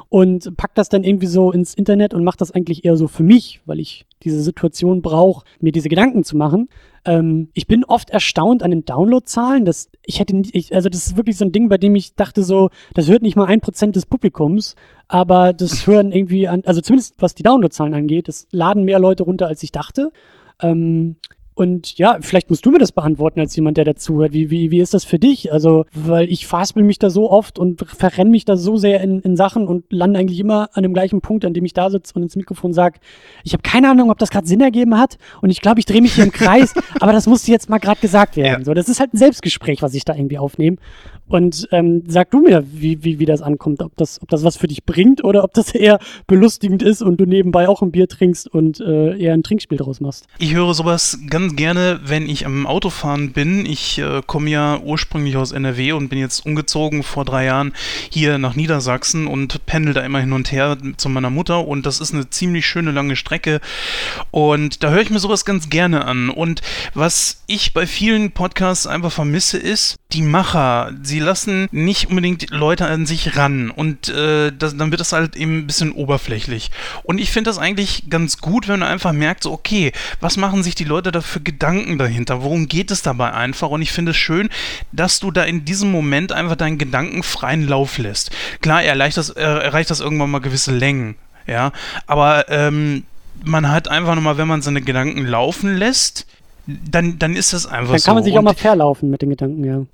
und 0.09 0.55
pack 0.57 0.75
das 0.75 0.89
dann 0.89 1.03
irgendwie 1.03 1.27
so 1.27 1.51
ins 1.51 1.73
Internet 1.73 2.13
und 2.13 2.23
mache 2.23 2.37
das 2.37 2.51
eigentlich 2.51 2.85
eher 2.85 2.97
so 2.97 3.07
für 3.07 3.23
mich, 3.23 3.61
weil 3.65 3.79
ich 3.79 4.05
diese 4.23 4.41
Situation 4.41 5.01
brauche, 5.01 5.45
mir 5.59 5.71
diese 5.71 5.89
Gedanken 5.89 6.23
zu 6.23 6.37
machen. 6.37 6.69
Ähm, 7.05 7.49
ich 7.53 7.67
bin 7.67 7.83
oft 7.83 8.09
erstaunt 8.09 8.63
an 8.63 8.71
den 8.71 8.85
Downloadzahlen. 8.85 9.65
Dass 9.65 9.89
ich 10.05 10.19
hätte 10.19 10.35
nicht, 10.35 10.55
ich, 10.55 10.73
also 10.73 10.89
das 10.89 11.07
ist 11.07 11.17
wirklich 11.17 11.37
so 11.37 11.45
ein 11.45 11.51
Ding, 11.51 11.69
bei 11.69 11.77
dem 11.77 11.95
ich 11.95 12.15
dachte 12.15 12.43
so, 12.43 12.69
das 12.93 13.07
hört 13.09 13.21
nicht 13.21 13.35
mal 13.35 13.45
ein 13.45 13.61
Prozent 13.61 13.95
des 13.95 14.05
Publikums, 14.05 14.75
aber 15.07 15.53
das 15.53 15.87
hören 15.87 16.11
irgendwie 16.11 16.47
an, 16.47 16.63
also 16.65 16.81
zumindest 16.81 17.15
was 17.19 17.35
die 17.35 17.43
Downloadzahlen 17.43 17.93
angeht, 17.93 18.27
das 18.27 18.47
laden 18.51 18.83
mehr 18.83 18.99
Leute 18.99 19.23
runter, 19.23 19.47
als 19.47 19.63
ich 19.63 19.71
dachte. 19.71 20.11
Ähm, 20.61 21.17
und 21.53 21.97
ja, 21.97 22.17
vielleicht 22.21 22.49
musst 22.49 22.65
du 22.65 22.71
mir 22.71 22.79
das 22.79 22.93
beantworten 22.93 23.39
als 23.39 23.55
jemand, 23.55 23.77
der 23.77 23.83
dazuhört. 23.83 24.31
Wie, 24.31 24.49
wie, 24.49 24.71
wie 24.71 24.79
ist 24.79 24.93
das 24.93 25.03
für 25.03 25.19
dich? 25.19 25.51
Also, 25.51 25.85
weil 25.93 26.31
ich 26.31 26.47
faspel 26.47 26.83
mich 26.83 26.97
da 26.97 27.09
so 27.09 27.29
oft 27.29 27.59
und 27.59 27.81
verrenne 27.85 28.29
mich 28.29 28.45
da 28.45 28.55
so 28.55 28.77
sehr 28.77 29.01
in, 29.01 29.19
in 29.19 29.35
Sachen 29.35 29.67
und 29.67 29.83
lande 29.91 30.19
eigentlich 30.19 30.39
immer 30.39 30.69
an 30.73 30.83
dem 30.83 30.93
gleichen 30.93 31.19
Punkt, 31.19 31.43
an 31.43 31.53
dem 31.53 31.65
ich 31.65 31.73
da 31.73 31.89
sitze 31.89 32.13
und 32.15 32.23
ins 32.23 32.37
Mikrofon 32.37 32.71
sage, 32.73 32.99
ich 33.43 33.51
habe 33.53 33.63
keine 33.63 33.89
Ahnung, 33.89 34.11
ob 34.11 34.17
das 34.17 34.29
gerade 34.29 34.47
Sinn 34.47 34.61
ergeben 34.61 34.97
hat 34.97 35.17
und 35.41 35.49
ich 35.49 35.61
glaube, 35.61 35.79
ich 35.79 35.85
drehe 35.85 36.01
mich 36.01 36.13
hier 36.13 36.23
im 36.23 36.31
Kreis, 36.31 36.73
aber 37.01 37.11
das 37.11 37.27
musste 37.27 37.51
jetzt 37.51 37.69
mal 37.69 37.79
gerade 37.79 37.99
gesagt 37.99 38.37
werden. 38.37 38.61
Ja. 38.61 38.65
So, 38.65 38.73
das 38.73 38.87
ist 38.87 38.99
halt 38.99 39.13
ein 39.13 39.17
Selbstgespräch, 39.17 39.81
was 39.81 39.93
ich 39.93 40.05
da 40.05 40.15
irgendwie 40.15 40.37
aufnehme. 40.37 40.77
Und 41.31 41.67
ähm, 41.71 42.03
sag 42.07 42.31
du 42.31 42.41
mir, 42.41 42.65
wie, 42.71 43.03
wie, 43.03 43.19
wie 43.19 43.25
das 43.25 43.41
ankommt, 43.41 43.81
ob 43.81 43.95
das, 43.95 44.21
ob 44.21 44.29
das 44.29 44.43
was 44.43 44.57
für 44.57 44.67
dich 44.67 44.83
bringt 44.83 45.23
oder 45.23 45.43
ob 45.43 45.53
das 45.53 45.71
eher 45.73 45.99
belustigend 46.27 46.83
ist 46.83 47.01
und 47.01 47.17
du 47.17 47.25
nebenbei 47.25 47.69
auch 47.69 47.81
ein 47.81 47.91
Bier 47.91 48.07
trinkst 48.07 48.47
und 48.47 48.81
äh, 48.81 49.17
eher 49.17 49.33
ein 49.33 49.43
Trinkspiel 49.43 49.77
draus 49.77 50.01
machst. 50.01 50.27
Ich 50.39 50.53
höre 50.53 50.73
sowas 50.73 51.19
ganz 51.29 51.55
gerne, 51.55 52.01
wenn 52.03 52.27
ich 52.27 52.45
am 52.45 52.67
Autofahren 52.67 53.31
bin. 53.31 53.65
Ich 53.65 53.99
äh, 53.99 54.21
komme 54.27 54.49
ja 54.49 54.79
ursprünglich 54.81 55.37
aus 55.37 55.53
NRW 55.53 55.93
und 55.93 56.09
bin 56.09 56.19
jetzt 56.19 56.45
umgezogen 56.45 57.03
vor 57.03 57.23
drei 57.23 57.45
Jahren 57.45 57.73
hier 58.09 58.37
nach 58.37 58.55
Niedersachsen 58.55 59.27
und 59.27 59.65
pendel 59.65 59.93
da 59.93 60.01
immer 60.01 60.19
hin 60.19 60.33
und 60.33 60.51
her 60.51 60.77
zu 60.97 61.07
meiner 61.07 61.29
Mutter 61.29 61.65
und 61.65 61.85
das 61.85 62.01
ist 62.01 62.13
eine 62.13 62.29
ziemlich 62.29 62.65
schöne 62.65 62.91
lange 62.91 63.15
Strecke 63.15 63.61
und 64.31 64.83
da 64.83 64.89
höre 64.89 65.01
ich 65.01 65.09
mir 65.09 65.19
sowas 65.19 65.45
ganz 65.45 65.69
gerne 65.69 66.05
an. 66.05 66.29
Und 66.29 66.61
was 66.93 67.43
ich 67.47 67.73
bei 67.73 67.87
vielen 67.87 68.31
Podcasts 68.31 68.87
einfach 68.87 69.11
vermisse, 69.11 69.57
ist 69.57 69.97
die 70.13 70.21
Macher. 70.21 70.91
Sie 71.03 71.19
lassen 71.21 71.67
nicht 71.71 72.09
unbedingt 72.09 72.49
Leute 72.49 72.85
an 72.85 73.05
sich 73.05 73.37
ran 73.37 73.71
und 73.71 74.09
äh, 74.09 74.51
das, 74.51 74.75
dann 74.75 74.91
wird 74.91 74.99
das 74.99 75.13
halt 75.13 75.35
eben 75.35 75.59
ein 75.59 75.67
bisschen 75.67 75.91
oberflächlich. 75.91 76.71
Und 77.03 77.19
ich 77.19 77.31
finde 77.31 77.49
das 77.49 77.57
eigentlich 77.57 78.09
ganz 78.09 78.39
gut, 78.39 78.67
wenn 78.67 78.79
man 78.79 78.89
einfach 78.89 79.13
merkt, 79.13 79.43
so 79.43 79.51
okay, 79.51 79.91
was 80.19 80.37
machen 80.37 80.63
sich 80.63 80.75
die 80.75 80.83
Leute 80.83 81.11
da 81.11 81.21
für 81.21 81.39
Gedanken 81.41 81.97
dahinter? 81.97 82.41
Worum 82.41 82.67
geht 82.67 82.91
es 82.91 83.01
dabei 83.01 83.33
einfach? 83.33 83.69
Und 83.69 83.81
ich 83.81 83.91
finde 83.91 84.11
es 84.11 84.17
schön, 84.17 84.49
dass 84.91 85.19
du 85.19 85.31
da 85.31 85.43
in 85.43 85.65
diesem 85.65 85.91
Moment 85.91 86.31
einfach 86.31 86.55
deinen 86.55 86.77
Gedanken 86.77 87.23
freien 87.23 87.67
Lauf 87.67 87.97
lässt. 87.97 88.31
Klar, 88.61 88.83
erreicht 88.83 89.17
das, 89.17 89.29
äh, 89.29 89.41
erreicht 89.41 89.89
das 89.89 89.99
irgendwann 89.99 90.31
mal 90.31 90.39
gewisse 90.39 90.71
Längen, 90.71 91.15
ja, 91.47 91.71
aber 92.07 92.49
ähm, 92.49 93.03
man 93.43 93.69
hat 93.69 93.87
einfach 93.87 94.15
nochmal, 94.15 94.37
wenn 94.37 94.47
man 94.47 94.61
seine 94.61 94.81
Gedanken 94.81 95.25
laufen 95.25 95.75
lässt, 95.75 96.27
dann, 96.67 97.17
dann 97.19 97.35
ist 97.35 97.53
das 97.53 97.65
einfach 97.65 97.91
Dann 97.91 97.99
so. 97.99 98.05
kann 98.05 98.15
man 98.15 98.23
sich 98.23 98.33
auch 98.33 98.39
Und- 98.39 98.45
mal 98.45 98.53
verlaufen 98.53 99.09
mit 99.09 99.21
den 99.21 99.29
Gedanken, 99.31 99.63
ja. 99.63 99.85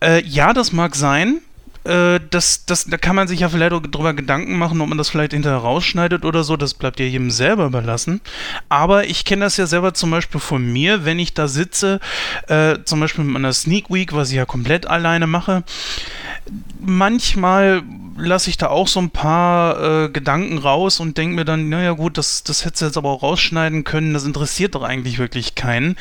äh, 0.00 0.22
ja, 0.24 0.52
das 0.52 0.72
mag 0.72 0.94
sein. 0.96 1.38
Äh, 1.84 2.20
das, 2.30 2.64
das, 2.64 2.84
da 2.84 2.96
kann 2.96 3.16
man 3.16 3.28
sich 3.28 3.40
ja 3.40 3.48
vielleicht 3.48 3.72
auch 3.72 3.80
drüber 3.80 4.14
Gedanken 4.14 4.56
machen, 4.58 4.80
ob 4.80 4.88
man 4.88 4.98
das 4.98 5.10
vielleicht 5.10 5.32
hinterher 5.32 5.58
rausschneidet 5.58 6.24
oder 6.24 6.42
so. 6.42 6.56
Das 6.56 6.74
bleibt 6.74 6.98
ja 7.00 7.06
jedem 7.06 7.30
selber 7.30 7.66
überlassen. 7.66 8.20
Aber 8.68 9.06
ich 9.06 9.24
kenne 9.24 9.44
das 9.44 9.56
ja 9.56 9.66
selber 9.66 9.94
zum 9.94 10.10
Beispiel 10.10 10.40
von 10.40 10.64
mir, 10.64 11.04
wenn 11.04 11.18
ich 11.18 11.34
da 11.34 11.48
sitze, 11.48 12.00
äh, 12.48 12.78
zum 12.84 13.00
Beispiel 13.00 13.24
mit 13.24 13.34
meiner 13.34 13.52
Sneak 13.52 13.90
Week, 13.90 14.12
was 14.14 14.30
ich 14.30 14.36
ja 14.36 14.46
komplett 14.46 14.86
alleine 14.86 15.26
mache. 15.26 15.64
Manchmal 16.80 17.82
lasse 18.16 18.50
ich 18.50 18.56
da 18.56 18.68
auch 18.68 18.88
so 18.88 19.00
ein 19.00 19.10
paar 19.10 20.04
äh, 20.04 20.08
Gedanken 20.08 20.58
raus 20.58 21.00
und 21.00 21.18
denke 21.18 21.34
mir 21.36 21.44
dann, 21.44 21.68
naja 21.68 21.92
gut, 21.92 22.16
das, 22.16 22.44
das 22.44 22.64
hättest 22.64 22.82
du 22.82 22.86
jetzt 22.86 22.96
aber 22.96 23.10
auch 23.10 23.22
rausschneiden 23.22 23.84
können, 23.84 24.14
das 24.14 24.24
interessiert 24.24 24.74
doch 24.74 24.82
eigentlich 24.82 25.18
wirklich 25.18 25.54
keinen. 25.54 25.96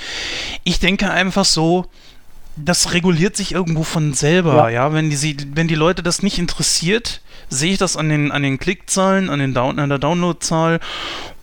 Ich 0.63 0.79
denke 0.79 1.09
einfach 1.09 1.45
so, 1.45 1.87
das 2.55 2.93
reguliert 2.93 3.35
sich 3.35 3.51
irgendwo 3.53 3.83
von 3.83 4.13
selber, 4.13 4.55
ja. 4.69 4.93
Wenn 4.93 5.09
die, 5.09 5.15
sie- 5.15 5.37
wenn 5.55 5.67
die 5.67 5.75
Leute 5.75 6.03
das 6.03 6.21
nicht 6.23 6.37
interessiert, 6.39 7.21
sehe 7.49 7.73
ich 7.73 7.77
das 7.79 7.97
an 7.97 8.09
den, 8.09 8.31
an 8.31 8.43
den 8.43 8.59
Klickzahlen, 8.59 9.29
an, 9.29 9.39
den 9.39 9.53
Down, 9.53 9.79
an 9.79 9.89
der 9.89 9.99
Downloadzahl 9.99 10.79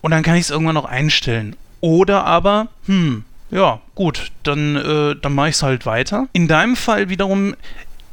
und 0.01 0.11
dann 0.13 0.23
kann 0.23 0.37
ich 0.37 0.43
es 0.43 0.51
irgendwann 0.51 0.75
noch 0.75 0.85
einstellen. 0.87 1.57
Oder 1.81 2.25
aber, 2.25 2.69
hm, 2.87 3.25
ja, 3.51 3.81
gut, 3.95 4.31
dann, 4.45 4.77
äh, 4.77 5.17
dann 5.21 5.35
mache 5.35 5.49
ich 5.49 5.57
es 5.57 5.63
halt 5.63 5.87
weiter. 5.87 6.29
In 6.33 6.47
deinem 6.49 6.77
Fall 6.77 7.09
wiederum 7.09 7.55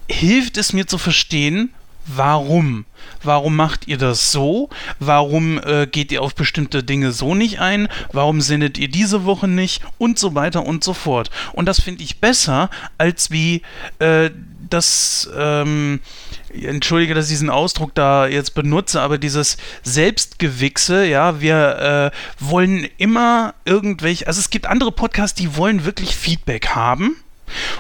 hilft 0.10 0.58
es 0.58 0.74
mir 0.74 0.88
zu 0.88 0.98
verstehen, 0.98 1.72
warum. 2.08 2.86
Warum 3.24 3.56
macht 3.56 3.88
ihr 3.88 3.98
das 3.98 4.32
so? 4.32 4.70
Warum 5.00 5.60
äh, 5.64 5.88
geht 5.88 6.12
ihr 6.12 6.22
auf 6.22 6.36
bestimmte 6.36 6.84
Dinge 6.84 7.12
so 7.12 7.36
nicht 7.36 7.60
ein? 7.60 7.88
Warum 8.12 8.42
sendet 8.42 8.78
ihr 8.78 8.88
diese 8.88 9.26
Woche 9.26 9.48
nicht? 9.48 9.84
Und 9.98 10.18
so 10.18 10.36
weiter 10.36 10.66
und 10.66 10.84
so 10.84 10.94
fort. 10.94 11.30
Und 11.54 11.68
das 11.68 11.82
finde 11.82 12.04
ich 12.04 12.20
besser, 12.20 12.70
als 12.98 13.32
wie 13.32 13.62
äh, 14.00 14.30
das, 14.70 15.30
ähm, 15.38 16.00
entschuldige, 16.54 17.14
dass 17.14 17.26
ich 17.26 17.32
diesen 17.32 17.50
Ausdruck 17.50 17.94
da 17.96 18.28
jetzt 18.28 18.54
benutze, 18.54 19.02
aber 19.02 19.18
dieses 19.18 19.58
Selbstgewichse, 19.84 21.06
ja, 21.06 21.42
wir 21.42 22.12
äh, 22.14 22.44
wollen 22.44 22.88
immer 22.98 23.54
irgendwelche, 23.66 24.28
also 24.28 24.40
es 24.40 24.50
gibt 24.50 24.66
andere 24.66 24.92
Podcasts, 24.92 25.36
die 25.36 25.56
wollen 25.56 25.86
wirklich 25.86 26.16
Feedback 26.16 26.70
haben. 26.70 27.18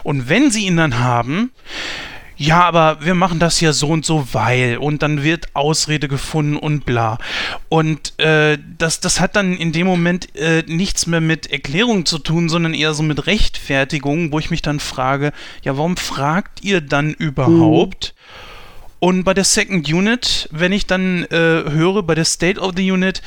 Und 0.04 0.30
wenn 0.30 0.49
sie 0.49 0.66
ihn 0.66 0.78
dann 0.78 0.99
haben, 0.99 1.52
ja, 2.38 2.62
aber 2.62 3.00
wir 3.02 3.16
machen 3.16 3.40
das 3.40 3.60
ja 3.62 3.74
so 3.74 3.88
und 3.88 4.06
so, 4.06 4.28
weil. 4.32 4.78
Und 4.78 5.02
dann 5.02 5.24
wird 5.24 5.56
Ausrede 5.56 6.08
gefunden 6.08 6.56
und 6.56 6.86
bla. 6.86 7.18
Und 7.68 8.18
äh, 8.20 8.60
das, 8.78 9.00
das 9.00 9.20
hat 9.20 9.36
dann 9.36 9.58
in 9.58 9.72
dem 9.72 9.88
Moment 9.88 10.36
äh, 10.36 10.64
nichts 10.68 11.08
mehr 11.08 11.22
mit 11.22 11.52
Erklärung 11.52 12.06
zu 12.06 12.20
tun, 12.20 12.48
sondern 12.48 12.76
eher 12.76 12.94
so 12.94 13.02
mit 13.02 13.26
Rechtfertigung, 13.26 14.32
wo 14.32 14.38
ich 14.38 14.52
mich 14.52 14.62
dann 14.62 14.80
frage, 14.80 15.34
ja, 15.64 15.78
warum 15.78 15.98
fragt 15.98 16.64
ihr 16.64 16.82
dann 16.82 17.14
überhaupt? 17.14 18.14
Und 19.00 19.24
bei 19.24 19.34
der 19.34 19.44
Second 19.44 19.92
Unit, 19.92 20.48
wenn 20.52 20.72
ich 20.72 20.86
dann 20.86 21.24
äh, 21.26 21.64
höre, 21.70 22.04
bei 22.04 22.16
der 22.16 22.26
State 22.26 22.60
of 22.60 22.74
the 22.76 22.92
Unit, 22.92 23.22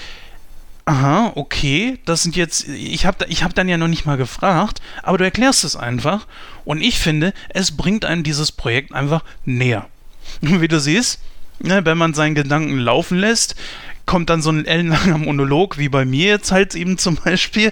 aha, 0.90 1.32
okay, 1.36 1.98
das 2.04 2.24
sind 2.24 2.34
jetzt, 2.34 2.66
ich 2.68 3.06
habe 3.06 3.24
ich 3.28 3.44
hab 3.44 3.54
dann 3.54 3.68
ja 3.68 3.78
noch 3.78 3.86
nicht 3.86 4.06
mal 4.06 4.16
gefragt, 4.16 4.82
aber 5.04 5.18
du 5.18 5.24
erklärst 5.24 5.62
es 5.62 5.76
einfach. 5.76 6.26
Und 6.64 6.82
ich 6.82 6.98
finde, 6.98 7.32
es 7.50 7.76
bringt 7.76 8.04
einem 8.04 8.24
dieses 8.24 8.50
Projekt 8.50 8.92
einfach 8.92 9.22
näher. 9.44 9.86
Wie 10.40 10.66
du 10.66 10.80
siehst, 10.80 11.20
ne, 11.60 11.84
wenn 11.84 11.96
man 11.96 12.12
seinen 12.12 12.34
Gedanken 12.34 12.76
laufen 12.76 13.18
lässt, 13.18 13.54
kommt 14.10 14.28
dann 14.28 14.42
so 14.42 14.50
ein 14.50 14.66
ellenlanger 14.66 15.18
Monolog, 15.18 15.78
wie 15.78 15.88
bei 15.88 16.04
mir 16.04 16.26
jetzt 16.26 16.50
halt 16.50 16.74
eben 16.74 16.98
zum 16.98 17.14
Beispiel. 17.24 17.70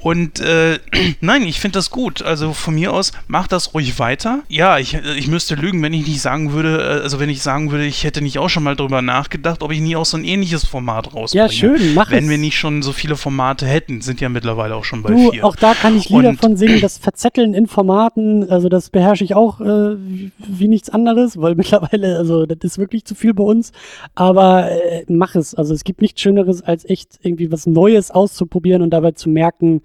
Und 0.00 0.40
äh, 0.40 0.78
nein, 1.20 1.42
ich 1.42 1.60
finde 1.60 1.76
das 1.78 1.90
gut. 1.90 2.22
Also 2.22 2.54
von 2.54 2.74
mir 2.74 2.90
aus, 2.94 3.12
mach 3.28 3.46
das 3.48 3.74
ruhig 3.74 3.98
weiter. 3.98 4.40
Ja, 4.48 4.78
ich, 4.78 4.94
ich 4.94 5.28
müsste 5.28 5.56
lügen, 5.56 5.82
wenn 5.82 5.92
ich 5.92 6.06
nicht 6.06 6.22
sagen 6.22 6.52
würde, 6.52 6.78
äh, 6.78 7.02
also 7.02 7.20
wenn 7.20 7.28
ich 7.28 7.42
sagen 7.42 7.70
würde, 7.70 7.84
ich 7.84 8.02
hätte 8.02 8.22
nicht 8.22 8.38
auch 8.38 8.48
schon 8.48 8.62
mal 8.62 8.76
drüber 8.76 9.02
nachgedacht, 9.02 9.62
ob 9.62 9.72
ich 9.72 9.80
nie 9.80 9.94
auch 9.94 10.06
so 10.06 10.16
ein 10.16 10.24
ähnliches 10.24 10.64
Format 10.64 11.12
rausbringe. 11.12 11.44
Ja, 11.44 11.52
schön, 11.52 11.92
mach 11.94 12.10
Wenn 12.10 12.24
es. 12.24 12.30
wir 12.30 12.38
nicht 12.38 12.56
schon 12.58 12.80
so 12.80 12.92
viele 12.94 13.16
Formate 13.16 13.66
hätten, 13.66 14.00
sind 14.00 14.22
ja 14.22 14.30
mittlerweile 14.30 14.74
auch 14.76 14.84
schon 14.84 15.02
bei 15.02 15.10
Du, 15.10 15.32
vier. 15.32 15.44
auch 15.44 15.54
da 15.54 15.74
kann 15.74 15.98
ich 15.98 16.08
Lieder 16.08 16.30
Und- 16.30 16.40
von 16.40 16.56
singen, 16.56 16.80
das 16.80 16.96
Verzetteln 16.96 17.52
in 17.52 17.66
Formaten, 17.66 18.48
also 18.50 18.70
das 18.70 18.88
beherrsche 18.88 19.24
ich 19.24 19.34
auch 19.34 19.60
äh, 19.60 19.96
wie, 19.98 20.32
wie 20.38 20.68
nichts 20.68 20.88
anderes, 20.88 21.38
weil 21.38 21.54
mittlerweile, 21.56 22.16
also 22.16 22.46
das 22.46 22.56
ist 22.62 22.78
wirklich 22.78 23.04
zu 23.04 23.14
viel 23.14 23.34
bei 23.34 23.44
uns. 23.44 23.72
Aber 24.14 24.70
äh, 24.70 25.04
mach 25.08 25.34
es. 25.34 25.54
Also 25.54 25.73
Also 25.74 25.80
es 25.80 25.84
gibt 25.84 26.02
nichts 26.02 26.20
Schöneres, 26.20 26.62
als 26.62 26.84
echt 26.84 27.18
irgendwie 27.22 27.50
was 27.50 27.66
Neues 27.66 28.12
auszuprobieren 28.12 28.80
und 28.80 28.90
dabei 28.90 29.10
zu 29.10 29.28
merken, 29.28 29.82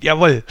Jawohl. 0.00 0.42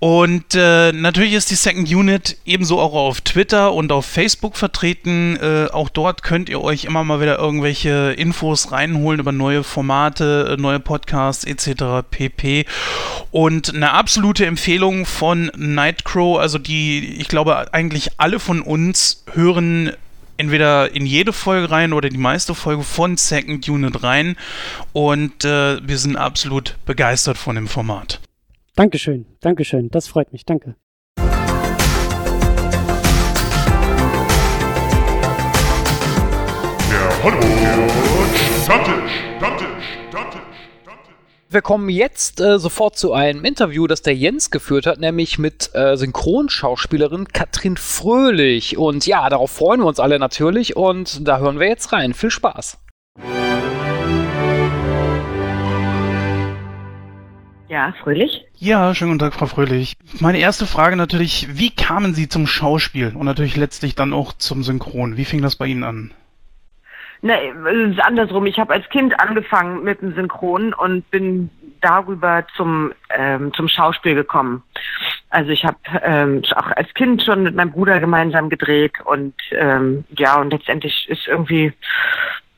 Und 0.00 0.54
äh, 0.54 0.92
natürlich 0.92 1.32
ist 1.32 1.50
die 1.50 1.54
Second 1.54 1.90
Unit 1.90 2.36
ebenso 2.44 2.78
auch 2.78 2.92
auf 2.92 3.22
Twitter 3.22 3.72
und 3.72 3.90
auf 3.90 4.04
Facebook 4.04 4.56
vertreten. 4.56 5.38
Äh, 5.40 5.68
auch 5.72 5.88
dort 5.88 6.22
könnt 6.22 6.50
ihr 6.50 6.60
euch 6.60 6.84
immer 6.84 7.04
mal 7.04 7.20
wieder 7.20 7.38
irgendwelche 7.38 8.12
Infos 8.18 8.70
reinholen 8.70 9.20
über 9.20 9.32
neue 9.32 9.64
Formate, 9.64 10.56
äh, 10.58 10.60
neue 10.60 10.78
Podcasts 10.78 11.44
etc. 11.44 12.06
pp. 12.10 12.66
Und 13.30 13.74
eine 13.74 13.92
absolute 13.92 14.44
Empfehlung 14.44 15.06
von 15.06 15.50
Nightcrow, 15.56 16.38
also 16.38 16.58
die, 16.58 17.16
ich 17.18 17.28
glaube, 17.28 17.72
eigentlich 17.72 18.10
alle 18.18 18.38
von 18.38 18.60
uns 18.60 19.24
hören 19.32 19.92
entweder 20.36 20.94
in 20.94 21.04
jede 21.04 21.32
Folge 21.32 21.70
rein 21.70 21.92
oder 21.92 22.08
die 22.08 22.18
meiste 22.18 22.54
Folge 22.54 22.84
von 22.84 23.16
Second 23.16 23.68
Unit 23.68 24.02
rein. 24.02 24.36
Und 24.92 25.44
äh, 25.44 25.86
wir 25.86 25.98
sind 25.98 26.16
absolut 26.16 26.76
begeistert 26.86 27.38
von 27.38 27.56
dem 27.56 27.68
Format. 27.68 28.20
Dankeschön, 28.78 29.26
Dankeschön. 29.40 29.90
Das 29.90 30.06
freut 30.06 30.32
mich, 30.32 30.44
danke. 30.44 30.76
Der 31.16 31.26
Hollywood 37.24 38.36
Stammtisch. 38.62 39.10
Stammtisch. 39.38 39.66
Stammtisch. 40.10 40.40
Stammtisch. 40.82 41.14
Wir 41.48 41.60
kommen 41.60 41.88
jetzt 41.88 42.40
äh, 42.40 42.60
sofort 42.60 42.96
zu 42.96 43.12
einem 43.12 43.44
Interview, 43.44 43.88
das 43.88 44.02
der 44.02 44.14
Jens 44.14 44.52
geführt 44.52 44.86
hat, 44.86 45.00
nämlich 45.00 45.40
mit 45.40 45.74
äh, 45.74 45.96
Synchronschauspielerin 45.96 47.26
Katrin 47.26 47.76
Fröhlich. 47.76 48.78
Und 48.78 49.08
ja, 49.08 49.28
darauf 49.28 49.50
freuen 49.50 49.80
wir 49.80 49.86
uns 49.86 49.98
alle 49.98 50.20
natürlich 50.20 50.76
und 50.76 51.26
da 51.26 51.38
hören 51.38 51.58
wir 51.58 51.66
jetzt 51.66 51.92
rein. 51.92 52.14
Viel 52.14 52.30
Spaß. 52.30 52.78
Ja, 57.68 57.92
fröhlich. 58.02 58.46
Ja, 58.56 58.94
schönen 58.94 59.12
guten 59.12 59.30
Tag, 59.30 59.34
Frau 59.34 59.46
Fröhlich. 59.46 59.96
Meine 60.20 60.38
erste 60.38 60.66
Frage 60.66 60.96
natürlich, 60.96 61.48
wie 61.58 61.70
kamen 61.70 62.14
Sie 62.14 62.28
zum 62.28 62.46
Schauspiel 62.46 63.14
und 63.14 63.26
natürlich 63.26 63.56
letztlich 63.56 63.94
dann 63.94 64.14
auch 64.14 64.32
zum 64.32 64.62
Synchron? 64.62 65.18
Wie 65.18 65.26
fing 65.26 65.42
das 65.42 65.56
bei 65.56 65.66
Ihnen 65.66 65.84
an? 65.84 66.12
Ne, 67.20 67.34
es 67.40 67.92
ist 67.92 68.00
andersrum. 68.00 68.46
Ich 68.46 68.58
habe 68.58 68.72
als 68.72 68.88
Kind 68.88 69.18
angefangen 69.20 69.82
mit 69.84 70.00
dem 70.00 70.14
Synchron 70.14 70.72
und 70.72 71.10
bin 71.10 71.50
darüber 71.80 72.46
zum 72.56 72.92
ähm, 73.10 73.52
zum 73.54 73.68
Schauspiel 73.68 74.14
gekommen. 74.14 74.62
Also 75.30 75.50
ich 75.50 75.64
habe 75.64 75.78
ähm, 76.02 76.42
auch 76.54 76.70
als 76.72 76.92
Kind 76.94 77.22
schon 77.22 77.42
mit 77.42 77.54
meinem 77.54 77.72
Bruder 77.72 78.00
gemeinsam 78.00 78.48
gedreht 78.48 78.94
und 79.04 79.34
ähm, 79.52 80.04
ja 80.16 80.40
und 80.40 80.50
letztendlich 80.50 81.06
ist 81.08 81.26
irgendwie 81.26 81.72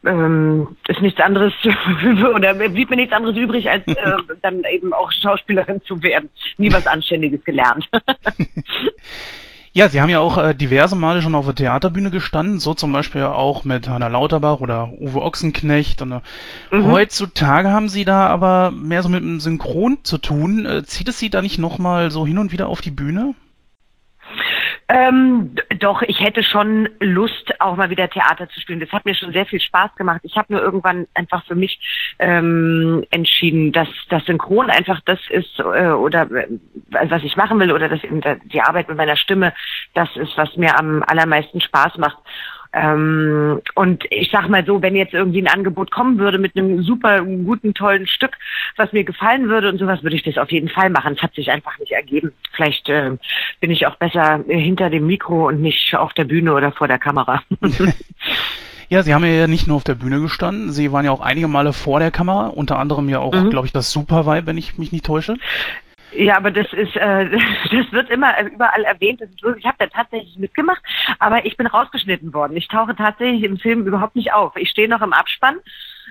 ähm, 0.04 0.76
ist 0.88 1.00
nichts 1.02 1.20
anderes 1.20 1.52
oder 2.34 2.54
blieb 2.54 2.90
mir 2.90 2.96
nichts 2.96 3.12
anderes 3.12 3.36
übrig, 3.36 3.68
als 3.70 3.86
äh, 3.86 3.94
dann 4.42 4.62
eben 4.64 4.92
auch 4.92 5.10
Schauspielerin 5.12 5.82
zu 5.82 6.02
werden. 6.02 6.30
Nie 6.58 6.72
was 6.72 6.86
Anständiges 6.86 7.44
gelernt. 7.44 7.88
Ja, 9.72 9.88
Sie 9.88 10.00
haben 10.00 10.08
ja 10.10 10.18
auch 10.18 10.36
äh, 10.36 10.52
diverse 10.52 10.96
Male 10.96 11.22
schon 11.22 11.36
auf 11.36 11.44
der 11.44 11.54
Theaterbühne 11.54 12.10
gestanden, 12.10 12.58
so 12.58 12.74
zum 12.74 12.92
Beispiel 12.92 13.22
auch 13.22 13.64
mit 13.64 13.88
Hanna 13.88 14.08
Lauterbach 14.08 14.58
oder 14.58 14.90
Uwe 14.98 15.22
Ochsenknecht. 15.22 16.02
Und, 16.02 16.10
äh, 16.10 16.20
Mhm. 16.72 16.86
Heutzutage 16.86 17.70
haben 17.70 17.88
Sie 17.88 18.04
da 18.04 18.26
aber 18.26 18.72
mehr 18.72 19.04
so 19.04 19.08
mit 19.08 19.22
dem 19.22 19.38
Synchron 19.38 19.98
zu 20.02 20.18
tun. 20.18 20.66
Äh, 20.66 20.82
zieht 20.82 21.06
es 21.08 21.20
Sie 21.20 21.30
da 21.30 21.40
nicht 21.40 21.58
nochmal 21.60 22.10
so 22.10 22.26
hin 22.26 22.38
und 22.38 22.50
wieder 22.50 22.66
auf 22.68 22.80
die 22.80 22.90
Bühne? 22.90 23.34
Ähm, 24.88 25.54
doch, 25.78 26.02
ich 26.02 26.20
hätte 26.20 26.42
schon 26.42 26.88
Lust, 27.00 27.60
auch 27.60 27.76
mal 27.76 27.90
wieder 27.90 28.08
Theater 28.08 28.48
zu 28.48 28.60
spielen. 28.60 28.80
Das 28.80 28.92
hat 28.92 29.04
mir 29.04 29.14
schon 29.14 29.32
sehr 29.32 29.46
viel 29.46 29.60
Spaß 29.60 29.94
gemacht. 29.96 30.20
Ich 30.24 30.36
habe 30.36 30.52
nur 30.52 30.62
irgendwann 30.62 31.06
einfach 31.14 31.44
für 31.46 31.54
mich 31.54 31.80
ähm, 32.18 33.04
entschieden, 33.10 33.72
dass 33.72 33.88
das 34.08 34.24
Synchron 34.24 34.70
einfach 34.70 35.00
das 35.04 35.20
ist 35.30 35.58
äh, 35.58 35.90
oder 35.90 36.30
äh, 36.30 36.48
was 36.90 37.22
ich 37.22 37.36
machen 37.36 37.58
will 37.60 37.72
oder 37.72 37.88
dass 37.88 38.04
eben 38.04 38.20
die 38.20 38.60
Arbeit 38.60 38.88
mit 38.88 38.96
meiner 38.96 39.16
Stimme 39.16 39.52
das 39.94 40.08
ist, 40.16 40.36
was 40.36 40.56
mir 40.56 40.78
am 40.78 41.02
allermeisten 41.02 41.60
Spaß 41.60 41.98
macht. 41.98 42.18
Ähm, 42.72 43.60
und 43.74 44.04
ich 44.10 44.30
sag 44.30 44.48
mal 44.48 44.64
so, 44.64 44.80
wenn 44.80 44.94
jetzt 44.94 45.12
irgendwie 45.12 45.42
ein 45.42 45.48
Angebot 45.48 45.90
kommen 45.90 46.18
würde 46.18 46.38
mit 46.38 46.56
einem 46.56 46.82
super 46.82 47.22
guten, 47.22 47.74
tollen 47.74 48.06
Stück, 48.06 48.36
was 48.76 48.92
mir 48.92 49.02
gefallen 49.04 49.48
würde 49.48 49.68
und 49.68 49.78
sowas, 49.78 50.02
würde 50.02 50.14
ich 50.16 50.22
das 50.22 50.38
auf 50.38 50.52
jeden 50.52 50.68
Fall 50.68 50.88
machen. 50.90 51.14
Es 51.16 51.22
hat 51.22 51.34
sich 51.34 51.50
einfach 51.50 51.78
nicht 51.78 51.92
ergeben. 51.92 52.32
Vielleicht 52.52 52.88
äh, 52.88 53.16
bin 53.60 53.70
ich 53.70 53.86
auch 53.86 53.96
besser 53.96 54.44
hinter 54.46 54.88
dem 54.88 55.06
Mikro 55.06 55.48
und 55.48 55.60
nicht 55.60 55.94
auf 55.96 56.12
der 56.14 56.24
Bühne 56.24 56.54
oder 56.54 56.72
vor 56.72 56.88
der 56.88 56.98
Kamera. 56.98 57.42
Ja, 58.88 59.04
Sie 59.04 59.14
haben 59.14 59.24
ja 59.24 59.46
nicht 59.46 59.68
nur 59.68 59.76
auf 59.76 59.84
der 59.84 59.94
Bühne 59.94 60.20
gestanden, 60.20 60.72
Sie 60.72 60.90
waren 60.90 61.04
ja 61.04 61.12
auch 61.12 61.20
einige 61.20 61.46
Male 61.46 61.72
vor 61.72 62.00
der 62.00 62.10
Kamera, 62.10 62.48
unter 62.48 62.76
anderem 62.76 63.08
ja 63.08 63.20
auch, 63.20 63.32
Mhm. 63.32 63.50
glaube 63.50 63.66
ich, 63.68 63.72
das 63.72 63.92
Super 63.92 64.26
Vibe, 64.26 64.48
wenn 64.48 64.58
ich 64.58 64.78
mich 64.78 64.90
nicht 64.90 65.06
täusche. 65.06 65.36
Ja, 66.12 66.36
aber 66.36 66.50
das 66.50 66.72
ist, 66.72 66.96
äh, 66.96 67.30
das 67.70 67.92
wird 67.92 68.10
immer 68.10 68.36
äh, 68.36 68.46
überall 68.46 68.84
erwähnt. 68.84 69.20
Ich 69.22 69.64
habe 69.64 69.76
da 69.78 69.86
tatsächlich 69.86 70.36
mitgemacht, 70.36 70.82
aber 71.18 71.44
ich 71.44 71.56
bin 71.56 71.66
rausgeschnitten 71.66 72.32
worden. 72.34 72.56
Ich 72.56 72.68
tauche 72.68 72.96
tatsächlich 72.96 73.44
im 73.44 73.58
Film 73.58 73.86
überhaupt 73.86 74.16
nicht 74.16 74.32
auf. 74.32 74.56
Ich 74.56 74.70
stehe 74.70 74.88
noch 74.88 75.02
im 75.02 75.12
Abspann, 75.12 75.56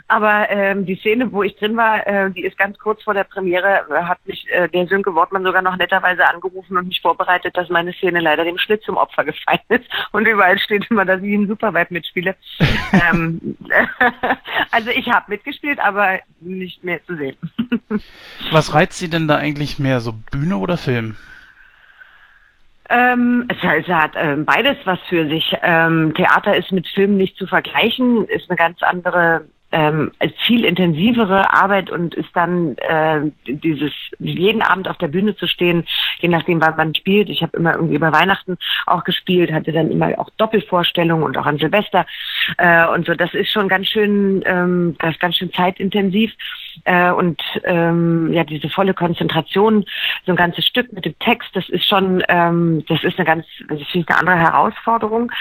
aber 0.07 0.49
ähm, 0.49 0.85
die 0.85 0.95
Szene, 0.95 1.31
wo 1.31 1.43
ich 1.43 1.55
drin 1.57 1.77
war, 1.77 2.05
äh, 2.07 2.31
die 2.31 2.43
ist 2.43 2.57
ganz 2.57 2.77
kurz 2.77 3.03
vor 3.03 3.13
der 3.13 3.23
Premiere, 3.23 3.85
äh, 3.89 4.03
hat 4.03 4.19
mich 4.25 4.45
äh, 4.49 4.67
der 4.69 4.87
Sönke 4.87 5.13
Wortmann 5.13 5.43
sogar 5.43 5.61
noch 5.61 5.77
netterweise 5.77 6.27
angerufen 6.27 6.77
und 6.77 6.87
mich 6.87 7.01
vorbereitet, 7.01 7.55
dass 7.57 7.69
meine 7.69 7.93
Szene 7.93 8.19
leider 8.19 8.43
dem 8.43 8.57
Schnitt 8.57 8.83
zum 8.83 8.97
Opfer 8.97 9.25
gefallen 9.25 9.59
ist. 9.69 9.85
Und 10.11 10.27
überall 10.27 10.57
steht 10.59 10.89
immer, 10.89 11.05
dass 11.05 11.21
ich 11.21 11.31
in 11.31 11.47
Supervibe 11.47 11.93
mitspiele. 11.93 12.35
ähm, 13.11 13.57
also 14.71 14.89
ich 14.89 15.09
habe 15.09 15.25
mitgespielt, 15.29 15.79
aber 15.79 16.19
nicht 16.39 16.83
mehr 16.83 17.03
zu 17.05 17.15
sehen. 17.15 17.37
Was 18.51 18.73
reizt 18.73 18.97
Sie 18.97 19.09
denn 19.09 19.27
da 19.27 19.37
eigentlich 19.37 19.79
mehr, 19.79 19.99
so 19.99 20.13
Bühne 20.31 20.57
oder 20.57 20.77
Film? 20.77 21.15
Ähm, 22.89 23.47
es, 23.49 23.57
es 23.61 23.87
hat 23.87 24.13
ähm, 24.15 24.45
beides 24.45 24.77
was 24.85 24.99
für 25.07 25.27
sich. 25.29 25.55
Ähm, 25.61 26.13
Theater 26.15 26.57
ist 26.57 26.71
mit 26.71 26.87
Film 26.87 27.17
nicht 27.17 27.37
zu 27.37 27.45
vergleichen, 27.45 28.25
ist 28.25 28.49
eine 28.49 28.57
ganz 28.57 28.81
andere, 28.81 29.45
ähm, 29.71 30.11
viel 30.45 30.65
intensivere 30.65 31.53
Arbeit 31.53 31.89
und 31.91 32.15
ist 32.15 32.29
dann 32.33 32.75
äh, 32.77 33.21
dieses 33.45 33.91
jeden 34.19 34.61
Abend 34.61 34.87
auf 34.87 34.97
der 34.97 35.07
Bühne 35.07 35.35
zu 35.35 35.47
stehen, 35.47 35.85
je 36.19 36.29
nachdem, 36.29 36.61
wann 36.61 36.75
man 36.75 36.95
spielt. 36.95 37.29
Ich 37.29 37.41
habe 37.41 37.57
immer 37.57 37.73
irgendwie 37.73 37.95
über 37.95 38.11
Weihnachten 38.11 38.57
auch 38.85 39.03
gespielt, 39.03 39.51
hatte 39.51 39.71
dann 39.71 39.91
immer 39.91 40.17
auch 40.17 40.29
Doppelvorstellungen 40.37 41.23
und 41.23 41.37
auch 41.37 41.45
an 41.45 41.57
Silvester 41.57 42.05
äh, 42.57 42.87
und 42.87 43.05
so. 43.05 43.13
Das 43.13 43.33
ist 43.33 43.51
schon 43.51 43.67
ganz 43.67 43.87
schön, 43.87 44.43
ähm, 44.45 44.95
das 44.99 45.11
ist 45.11 45.19
ganz 45.19 45.35
schön 45.37 45.53
zeitintensiv 45.53 46.31
äh, 46.85 47.11
und 47.11 47.41
ähm, 47.63 48.33
ja 48.33 48.43
diese 48.43 48.69
volle 48.69 48.93
Konzentration, 48.93 49.85
so 50.25 50.31
ein 50.31 50.37
ganzes 50.37 50.65
Stück 50.65 50.91
mit 50.93 51.05
dem 51.05 51.17
Text, 51.19 51.49
das 51.53 51.69
ist 51.69 51.85
schon, 51.85 52.23
ähm, 52.27 52.83
das 52.87 53.03
ist 53.03 53.17
eine 53.19 53.25
ganz, 53.25 53.45
das 53.67 53.79
ist 53.81 53.95
eine 53.95 54.17
andere 54.17 54.37
Herausforderung 54.37 55.31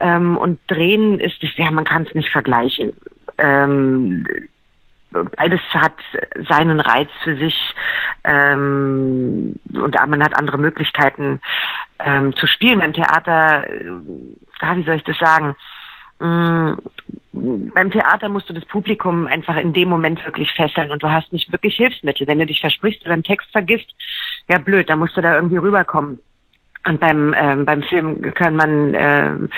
ähm, 0.00 0.36
und 0.36 0.58
Drehen 0.68 1.20
ist, 1.20 1.42
ja 1.56 1.70
man 1.70 1.84
kann 1.84 2.04
es 2.04 2.14
nicht 2.14 2.30
vergleichen. 2.30 2.92
Ähm, 3.38 4.26
beides 5.36 5.60
hat 5.72 5.94
seinen 6.48 6.80
Reiz 6.80 7.08
für 7.22 7.36
sich 7.36 7.54
ähm, 8.24 9.54
und 9.72 9.94
man 10.08 10.22
hat 10.22 10.36
andere 10.36 10.58
Möglichkeiten 10.58 11.40
ähm, 11.98 12.34
zu 12.36 12.46
spielen 12.46 12.80
beim 12.80 12.92
Theater. 12.92 13.68
Äh, 13.70 14.76
wie 14.76 14.84
soll 14.84 14.96
ich 14.96 15.04
das 15.04 15.18
sagen? 15.18 15.54
Mm, 16.20 16.74
beim 17.32 17.90
Theater 17.90 18.28
musst 18.28 18.48
du 18.48 18.54
das 18.54 18.64
Publikum 18.64 19.26
einfach 19.26 19.56
in 19.56 19.72
dem 19.72 19.88
Moment 19.88 20.24
wirklich 20.24 20.52
fesseln 20.52 20.90
und 20.90 21.02
du 21.02 21.10
hast 21.10 21.32
nicht 21.32 21.50
wirklich 21.52 21.76
Hilfsmittel. 21.76 22.26
Wenn 22.26 22.38
du 22.38 22.46
dich 22.46 22.60
versprichst 22.60 23.02
oder 23.02 23.14
einen 23.14 23.24
Text 23.24 23.50
vergisst, 23.50 23.94
ja 24.48 24.58
blöd, 24.58 24.88
dann 24.88 25.00
musst 25.00 25.16
du 25.16 25.20
da 25.20 25.34
irgendwie 25.34 25.56
rüberkommen. 25.56 26.20
Und 26.86 27.00
beim, 27.00 27.34
ähm, 27.36 27.64
beim 27.64 27.82
Film 27.82 28.34
kann 28.34 28.56
man, 28.56 28.94
ähm, 28.94 29.50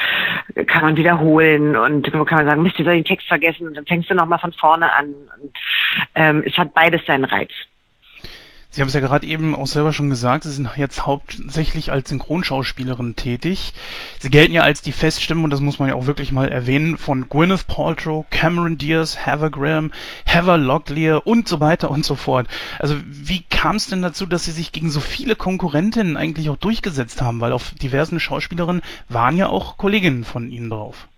kann 0.67 0.83
man 0.83 0.97
wiederholen 0.97 1.77
und 1.77 2.11
kann 2.13 2.39
man 2.39 2.47
sagen, 2.47 2.63
Mist, 2.63 2.79
du 2.79 2.85
soll 2.85 2.95
den 2.95 3.05
Text 3.05 3.27
vergessen 3.27 3.67
und 3.67 3.77
dann 3.77 3.87
fängst 3.87 4.09
du 4.09 4.15
nochmal 4.15 4.39
von 4.39 4.53
vorne 4.53 4.93
an. 4.93 5.15
Und, 5.41 5.53
ähm, 6.15 6.43
es 6.47 6.57
hat 6.57 6.73
beides 6.73 7.05
seinen 7.05 7.25
Reiz. 7.25 7.51
Sie 8.77 8.83
haben 8.83 8.89
es 8.89 8.95
ja 8.95 9.01
gerade 9.01 9.27
eben 9.27 9.55
auch 9.55 9.67
selber 9.67 9.95
schon 9.95 10.11
gesagt, 10.11 10.45
Sie 10.45 10.53
sind 10.53 10.69
jetzt 10.77 11.07
hauptsächlich 11.07 11.93
als 11.93 12.11
Synchronschauspielerin 12.11 13.17
tätig. 13.17 13.73
Sie 14.19 14.29
gelten 14.29 14.53
ja 14.53 14.65
als 14.65 14.83
die 14.83 14.93
Feststimme, 14.93 15.45
und 15.45 15.49
das 15.49 15.61
muss 15.61 15.79
man 15.79 15.89
ja 15.89 15.95
auch 15.95 16.05
wirklich 16.05 16.31
mal 16.31 16.51
erwähnen, 16.51 16.99
von 16.99 17.31
Gwyneth 17.31 17.69
Paltrow, 17.69 18.27
Cameron 18.29 18.77
Diaz, 18.77 19.17
Heather 19.17 19.49
Graham, 19.49 19.93
Heather 20.27 20.59
Locklear 20.59 21.27
und 21.27 21.49
so 21.49 21.59
weiter 21.59 21.91
und 21.91 22.05
so 22.05 22.17
fort. 22.17 22.49
Also 22.79 22.97
wie 23.07 23.45
kam 23.49 23.77
es 23.77 23.87
denn 23.87 24.03
dazu, 24.03 24.27
dass 24.27 24.45
Sie 24.45 24.53
sich 24.53 24.73
gegen 24.73 24.91
so 24.91 25.01
viele 25.01 25.37
Konkurrentinnen 25.37 26.19
eigentlich 26.19 26.51
auch 26.51 26.59
durchgesetzt 26.59 27.23
haben? 27.23 27.41
Weil 27.41 27.53
auf 27.53 27.71
diversen 27.81 28.21
Schauspielerinnen 28.21 28.83
waren 29.09 29.39
ja 29.39 29.49
auch 29.49 29.79
Kolleginnen 29.79 30.25
von 30.25 30.51
Ihnen 30.51 30.69
drauf. 30.69 31.09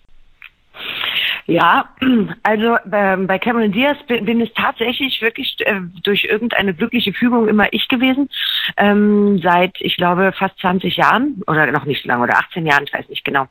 Ja, 1.47 1.89
also 2.43 2.77
ähm, 2.93 3.27
bei 3.27 3.39
Cameron 3.39 3.73
Diaz 3.73 3.97
bin, 4.07 4.25
bin 4.25 4.41
es 4.41 4.53
tatsächlich 4.55 5.21
wirklich 5.23 5.57
äh, 5.61 5.81
durch 6.03 6.25
irgendeine 6.25 6.75
glückliche 6.75 7.13
Fügung 7.13 7.49
immer 7.49 7.73
ich 7.73 7.89
gewesen. 7.89 8.29
Ähm, 8.77 9.41
seit, 9.43 9.75
ich 9.81 9.97
glaube, 9.97 10.33
fast 10.33 10.59
20 10.61 10.97
Jahren 10.97 11.43
oder 11.47 11.71
noch 11.73 11.85
nicht 11.85 12.03
so 12.03 12.09
lange 12.09 12.25
oder 12.25 12.39
18 12.39 12.67
Jahren, 12.67 12.85
ich 12.85 12.93
weiß 12.93 13.09
nicht 13.09 13.25
genau. 13.25 13.49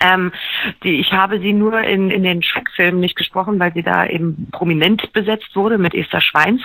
Ähm, 0.00 0.32
die, 0.82 1.00
ich 1.00 1.12
habe 1.12 1.38
sie 1.40 1.52
nur 1.52 1.80
in, 1.80 2.10
in 2.10 2.24
den 2.24 2.42
Shrek-Filmen 2.42 3.00
nicht 3.00 3.16
gesprochen, 3.16 3.58
weil 3.58 3.72
sie 3.72 3.82
da 3.82 4.06
eben 4.06 4.48
prominent 4.50 5.12
besetzt 5.12 5.54
wurde 5.54 5.78
mit 5.78 5.94
Esther 5.94 6.20
Schweins. 6.20 6.62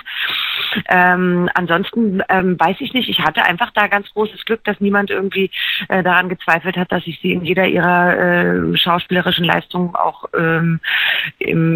Ähm, 0.88 1.48
ansonsten 1.54 2.22
ähm, 2.28 2.58
weiß 2.58 2.76
ich 2.80 2.92
nicht, 2.92 3.08
ich 3.08 3.20
hatte 3.20 3.44
einfach 3.44 3.70
da 3.72 3.86
ganz 3.86 4.10
großes 4.12 4.44
Glück, 4.44 4.64
dass 4.64 4.80
niemand 4.80 5.10
irgendwie 5.10 5.50
äh, 5.88 6.02
daran 6.02 6.28
gezweifelt 6.28 6.76
hat, 6.76 6.92
dass 6.92 7.06
ich 7.06 7.20
sie 7.20 7.32
in 7.32 7.44
jeder 7.44 7.66
ihrer 7.66 8.16
äh, 8.16 8.76
schauspielerischen 8.76 9.44
Leistungen 9.44 9.94
auch 9.94 10.24
ähm, 10.36 10.80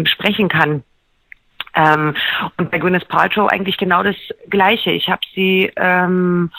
sprechen 0.05 0.49
kann. 0.49 0.83
Ähm, 1.75 2.15
und 2.57 2.71
bei 2.71 2.79
Gwyneth 2.79 3.07
Paltrow 3.07 3.49
eigentlich 3.51 3.77
genau 3.77 4.01
das 4.01 4.15
Gleiche. 4.49 4.91
Ich 4.91 5.09
habe 5.09 5.21
sie 5.33 5.71
ähm, 5.75 6.51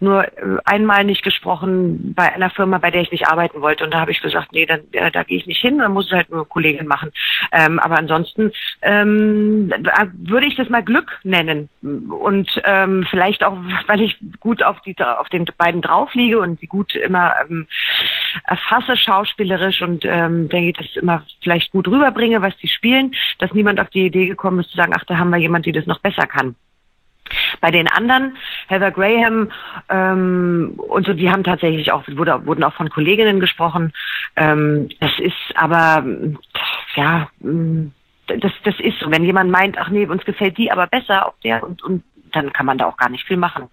nur 0.00 0.24
äh, 0.24 0.30
einmal 0.64 1.04
nicht 1.04 1.22
gesprochen 1.22 2.14
bei 2.14 2.32
einer 2.32 2.50
Firma, 2.50 2.78
bei 2.78 2.90
der 2.90 3.02
ich 3.02 3.12
nicht 3.12 3.26
arbeiten 3.26 3.60
wollte. 3.60 3.84
Und 3.84 3.92
da 3.92 4.00
habe 4.00 4.10
ich 4.10 4.20
gesagt, 4.20 4.52
nee, 4.52 4.66
dann, 4.66 4.80
äh, 4.92 5.10
da 5.10 5.22
gehe 5.22 5.38
ich 5.38 5.46
nicht 5.46 5.60
hin, 5.60 5.78
dann 5.78 5.92
muss 5.92 6.06
es 6.06 6.12
halt 6.12 6.30
nur 6.30 6.48
Kollegin 6.48 6.86
machen. 6.86 7.12
Ähm, 7.52 7.78
aber 7.78 7.98
ansonsten 7.98 8.52
ähm, 8.82 9.72
würde 10.14 10.46
ich 10.46 10.56
das 10.56 10.68
mal 10.68 10.82
Glück 10.82 11.18
nennen. 11.22 11.68
Und 11.82 12.50
ähm, 12.64 13.06
vielleicht 13.10 13.44
auch, 13.44 13.56
weil 13.86 14.00
ich 14.00 14.18
gut 14.40 14.62
auf, 14.62 14.80
die, 14.82 14.96
auf 14.98 15.28
den 15.28 15.46
beiden 15.56 15.82
drauf 15.82 16.14
liege 16.14 16.38
und 16.38 16.60
sie 16.60 16.66
gut 16.66 16.94
immer 16.94 17.34
ähm, 17.42 17.66
erfasse 18.44 18.96
schauspielerisch 18.96 19.82
und 19.82 20.04
ähm, 20.04 20.48
denke, 20.48 20.70
ich 20.70 20.76
das 20.76 21.02
immer 21.02 21.24
vielleicht 21.42 21.72
gut 21.72 21.88
rüberbringe, 21.88 22.42
was 22.42 22.56
die 22.58 22.68
spielen, 22.68 23.14
dass 23.38 23.52
niemand 23.52 23.80
auf 23.80 23.90
die 23.90 24.06
Idee 24.06 24.26
gekommen 24.26 24.60
ist 24.60 24.70
zu 24.70 24.76
sagen, 24.76 24.92
ach, 24.96 25.04
da 25.04 25.18
haben 25.18 25.30
wir 25.30 25.38
jemand, 25.38 25.66
die 25.66 25.72
das 25.72 25.86
noch 25.86 26.00
besser 26.00 26.26
kann. 26.26 26.56
Bei 27.60 27.70
den 27.70 27.88
anderen, 27.88 28.36
Heather 28.68 28.90
Graham 28.90 29.50
ähm, 29.88 30.74
und 30.76 31.06
so, 31.06 31.14
die 31.14 31.30
haben 31.30 31.44
tatsächlich 31.44 31.92
auch, 31.92 32.04
wurde, 32.12 32.46
wurden 32.46 32.64
auch 32.64 32.74
von 32.74 32.90
Kolleginnen 32.90 33.40
gesprochen. 33.40 33.92
Ähm, 34.36 34.88
das 35.00 35.12
ist 35.18 35.34
aber, 35.54 36.04
ja, 36.96 37.28
mm, 37.40 37.86
das, 38.26 38.52
das 38.64 38.74
ist 38.80 38.98
so. 39.00 39.10
Wenn 39.10 39.24
jemand 39.24 39.50
meint, 39.50 39.78
ach 39.78 39.88
nee, 39.88 40.06
uns 40.06 40.24
gefällt 40.24 40.58
die 40.58 40.70
aber 40.70 40.86
besser, 40.86 41.28
ob 41.28 41.40
der 41.40 41.62
und, 41.62 41.82
und 41.82 42.04
dann 42.32 42.52
kann 42.52 42.66
man 42.66 42.78
da 42.78 42.86
auch 42.86 42.96
gar 42.96 43.08
nicht 43.08 43.26
viel 43.26 43.36
machen. 43.36 43.68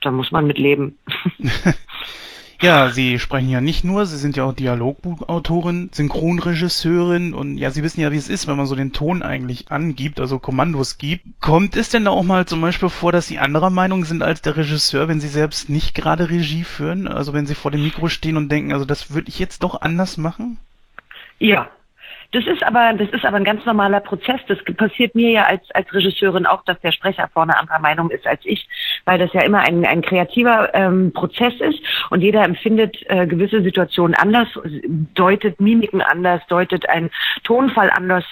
Da 0.00 0.10
muss 0.10 0.30
man 0.30 0.46
mit 0.46 0.58
leben. 0.58 0.98
Ja, 2.60 2.90
Sie 2.90 3.18
sprechen 3.18 3.48
ja 3.48 3.60
nicht 3.60 3.84
nur, 3.84 4.06
Sie 4.06 4.16
sind 4.16 4.36
ja 4.36 4.44
auch 4.44 4.52
Dialogbuchautorin, 4.52 5.90
Synchronregisseurin 5.92 7.34
und 7.34 7.58
ja, 7.58 7.70
Sie 7.70 7.82
wissen 7.82 8.00
ja, 8.00 8.12
wie 8.12 8.16
es 8.16 8.28
ist, 8.28 8.46
wenn 8.46 8.56
man 8.56 8.66
so 8.66 8.74
den 8.74 8.92
Ton 8.92 9.22
eigentlich 9.22 9.70
angibt, 9.70 10.20
also 10.20 10.38
Kommandos 10.38 10.98
gibt. 10.98 11.24
Kommt 11.40 11.76
es 11.76 11.90
denn 11.90 12.04
da 12.04 12.12
auch 12.12 12.22
mal 12.22 12.46
zum 12.46 12.60
Beispiel 12.60 12.88
vor, 12.88 13.12
dass 13.12 13.26
Sie 13.26 13.38
anderer 13.38 13.70
Meinung 13.70 14.04
sind 14.04 14.22
als 14.22 14.40
der 14.40 14.56
Regisseur, 14.56 15.08
wenn 15.08 15.20
Sie 15.20 15.28
selbst 15.28 15.68
nicht 15.68 15.94
gerade 15.94 16.30
Regie 16.30 16.64
führen? 16.64 17.08
Also 17.08 17.32
wenn 17.32 17.46
Sie 17.46 17.54
vor 17.54 17.70
dem 17.70 17.82
Mikro 17.82 18.08
stehen 18.08 18.36
und 18.36 18.50
denken, 18.50 18.72
also 18.72 18.84
das 18.84 19.10
würde 19.10 19.28
ich 19.28 19.38
jetzt 19.38 19.62
doch 19.62 19.80
anders 19.80 20.16
machen? 20.16 20.58
Ja, 21.38 21.68
das 22.34 22.46
ist 22.46 22.64
aber, 22.64 22.92
das 22.94 23.08
ist 23.10 23.24
aber 23.24 23.36
ein 23.36 23.44
ganz 23.44 23.64
normaler 23.64 24.00
Prozess. 24.00 24.40
Das 24.48 24.58
passiert 24.76 25.14
mir 25.14 25.30
ja 25.30 25.44
als, 25.44 25.62
als 25.70 25.92
Regisseurin 25.94 26.46
auch, 26.46 26.64
dass 26.64 26.80
der 26.80 26.90
Sprecher 26.90 27.28
vorne 27.32 27.56
anderer 27.56 27.78
Meinung 27.78 28.10
ist 28.10 28.26
als 28.26 28.40
ich, 28.44 28.68
weil 29.04 29.18
das 29.18 29.32
ja 29.32 29.42
immer 29.42 29.60
ein, 29.60 29.86
ein 29.86 30.02
kreativer 30.02 30.74
ähm, 30.74 31.12
Prozess 31.12 31.54
ist 31.60 31.78
und 32.10 32.22
jeder 32.22 32.44
empfindet 32.44 32.96
äh, 33.08 33.26
gewisse 33.26 33.62
Situationen 33.62 34.14
anders, 34.14 34.48
deutet 35.14 35.60
Mimiken 35.60 36.02
anders, 36.02 36.42
deutet 36.48 36.88
einen 36.88 37.10
Tonfall 37.44 37.90
anders 37.90 38.24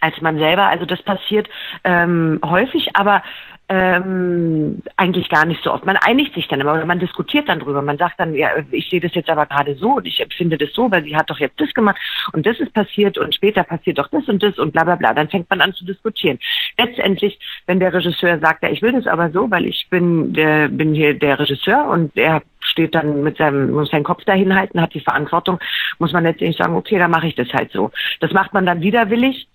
als 0.00 0.20
man 0.20 0.38
selber. 0.38 0.66
Also 0.66 0.84
das 0.84 1.00
passiert 1.02 1.48
ähm, 1.84 2.40
häufig, 2.44 2.90
aber 2.94 3.22
ähm, 3.68 4.82
eigentlich 4.96 5.28
gar 5.30 5.46
nicht 5.46 5.62
so 5.62 5.72
oft. 5.72 5.86
Man 5.86 5.96
einigt 5.96 6.34
sich 6.34 6.48
dann 6.48 6.60
immer 6.60 6.84
man 6.84 6.98
diskutiert 6.98 7.48
dann 7.48 7.60
drüber. 7.60 7.80
Man 7.80 7.96
sagt 7.96 8.20
dann, 8.20 8.34
ja, 8.34 8.50
ich 8.70 8.90
sehe 8.90 9.00
das 9.00 9.14
jetzt 9.14 9.30
aber 9.30 9.46
gerade 9.46 9.74
so 9.76 9.96
und 9.96 10.06
ich 10.06 10.20
empfinde 10.20 10.58
das 10.58 10.74
so, 10.74 10.90
weil 10.90 11.02
sie 11.04 11.16
hat 11.16 11.30
doch 11.30 11.38
jetzt 11.38 11.58
das 11.58 11.72
gemacht 11.72 11.96
und 12.34 12.44
das 12.44 12.60
ist 12.60 12.74
passiert 12.74 13.16
und 13.16 13.34
später 13.34 13.64
passiert 13.64 13.98
doch 13.98 14.08
das 14.08 14.28
und 14.28 14.42
das 14.42 14.58
und 14.58 14.72
bla 14.72 14.84
bla 14.84 14.96
bla. 14.96 15.14
Dann 15.14 15.30
fängt 15.30 15.48
man 15.48 15.62
an 15.62 15.72
zu 15.72 15.86
diskutieren. 15.86 16.38
Letztendlich, 16.76 17.38
wenn 17.66 17.80
der 17.80 17.94
Regisseur 17.94 18.38
sagt, 18.38 18.62
ja, 18.62 18.68
ich 18.68 18.82
will 18.82 18.92
das 18.92 19.06
aber 19.06 19.30
so, 19.30 19.50
weil 19.50 19.64
ich 19.64 19.86
bin 19.88 20.34
der, 20.34 20.68
bin 20.68 20.94
hier 20.94 21.14
der 21.14 21.38
Regisseur 21.38 21.88
und 21.88 22.14
er 22.18 22.42
steht 22.60 22.94
dann 22.94 23.22
mit 23.22 23.38
seinem, 23.38 23.70
muss 23.70 23.90
seinen 23.90 24.04
Kopf 24.04 24.24
dahin 24.24 24.54
halten, 24.54 24.80
hat 24.80 24.92
die 24.92 25.00
Verantwortung, 25.00 25.58
muss 25.98 26.12
man 26.12 26.24
letztendlich 26.24 26.58
sagen, 26.58 26.76
okay, 26.76 26.98
dann 26.98 27.10
mache 27.10 27.28
ich 27.28 27.34
das 27.34 27.48
halt 27.54 27.72
so. 27.72 27.90
Das 28.20 28.32
macht 28.32 28.52
man 28.52 28.66
dann 28.66 28.82
widerwillig, 28.82 29.48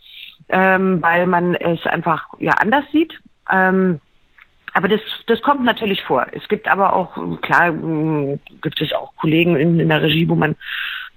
ähm, 0.49 0.99
weil 1.01 1.27
man 1.27 1.53
es 1.53 1.85
einfach 1.85 2.25
ja 2.39 2.53
anders 2.53 2.85
sieht 2.91 3.19
ähm, 3.51 3.99
aber 4.73 4.87
das, 4.87 5.01
das 5.27 5.41
kommt 5.41 5.63
natürlich 5.63 6.01
vor. 6.03 6.27
Es 6.31 6.47
gibt 6.47 6.67
aber 6.67 6.93
auch, 6.93 7.41
klar, 7.41 7.71
gibt 7.71 8.81
es 8.81 8.93
auch 8.93 9.15
Kollegen 9.15 9.55
in, 9.55 9.79
in 9.79 9.89
der 9.89 10.01
Regie, 10.01 10.29
wo 10.29 10.35
man 10.35 10.55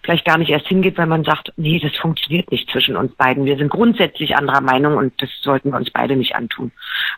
vielleicht 0.02 0.24
gar 0.24 0.38
nicht 0.38 0.50
erst 0.50 0.66
hingeht, 0.66 0.98
weil 0.98 1.06
man 1.06 1.24
sagt, 1.24 1.52
nee, 1.56 1.78
das 1.78 1.94
funktioniert 1.96 2.50
nicht 2.50 2.70
zwischen 2.70 2.96
uns 2.96 3.14
beiden. 3.14 3.44
Wir 3.44 3.56
sind 3.56 3.68
grundsätzlich 3.68 4.36
anderer 4.36 4.60
Meinung 4.60 4.96
und 4.96 5.20
das 5.22 5.30
sollten 5.42 5.70
wir 5.70 5.76
uns 5.76 5.90
beide 5.90 6.16
nicht 6.16 6.34
antun. 6.34 6.72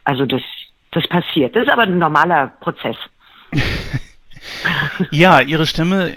Also 0.05 0.27
das, 0.27 0.43
das 0.91 1.07
passiert. 1.09 1.57
Das 1.57 1.65
ist 1.65 1.73
aber 1.73 1.83
ein 1.83 1.99
normaler 1.99 2.49
Prozess. 2.61 2.97
ja, 5.11 5.41
Ihre 5.41 5.67
Stimme 5.67 6.15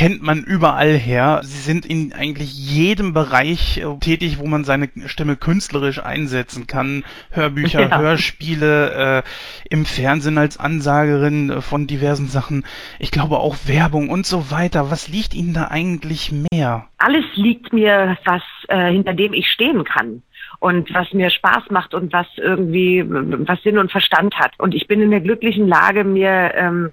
kennt 0.00 0.22
man 0.22 0.44
überall 0.44 0.94
her. 0.94 1.40
Sie 1.42 1.58
sind 1.58 1.84
in 1.84 2.14
eigentlich 2.14 2.54
jedem 2.54 3.12
Bereich 3.12 3.76
äh, 3.76 3.98
tätig, 3.98 4.38
wo 4.38 4.46
man 4.46 4.64
seine 4.64 4.88
Stimme 5.04 5.36
künstlerisch 5.36 6.02
einsetzen 6.02 6.66
kann. 6.66 7.04
Hörbücher, 7.30 7.82
ja. 7.90 7.98
Hörspiele, 7.98 9.18
äh, 9.18 9.22
im 9.68 9.84
Fernsehen 9.84 10.38
als 10.38 10.58
Ansagerin 10.58 11.50
äh, 11.50 11.60
von 11.60 11.86
diversen 11.86 12.28
Sachen. 12.28 12.64
Ich 12.98 13.10
glaube 13.10 13.40
auch 13.40 13.56
Werbung 13.66 14.08
und 14.08 14.24
so 14.24 14.50
weiter. 14.50 14.90
Was 14.90 15.08
liegt 15.08 15.34
Ihnen 15.34 15.52
da 15.52 15.68
eigentlich 15.68 16.32
mehr? 16.50 16.86
Alles 16.96 17.26
liegt 17.34 17.74
mir, 17.74 18.16
was 18.24 18.42
äh, 18.68 18.90
hinter 18.90 19.12
dem 19.12 19.34
ich 19.34 19.50
stehen 19.50 19.84
kann 19.84 20.22
und 20.60 20.94
was 20.94 21.12
mir 21.12 21.28
Spaß 21.28 21.64
macht 21.68 21.92
und 21.92 22.10
was 22.10 22.26
irgendwie 22.38 23.04
was 23.06 23.62
Sinn 23.62 23.76
und 23.76 23.92
Verstand 23.92 24.38
hat. 24.38 24.52
Und 24.56 24.74
ich 24.74 24.88
bin 24.88 25.02
in 25.02 25.10
der 25.10 25.20
glücklichen 25.20 25.68
Lage, 25.68 26.04
mir 26.04 26.54
ähm, 26.54 26.90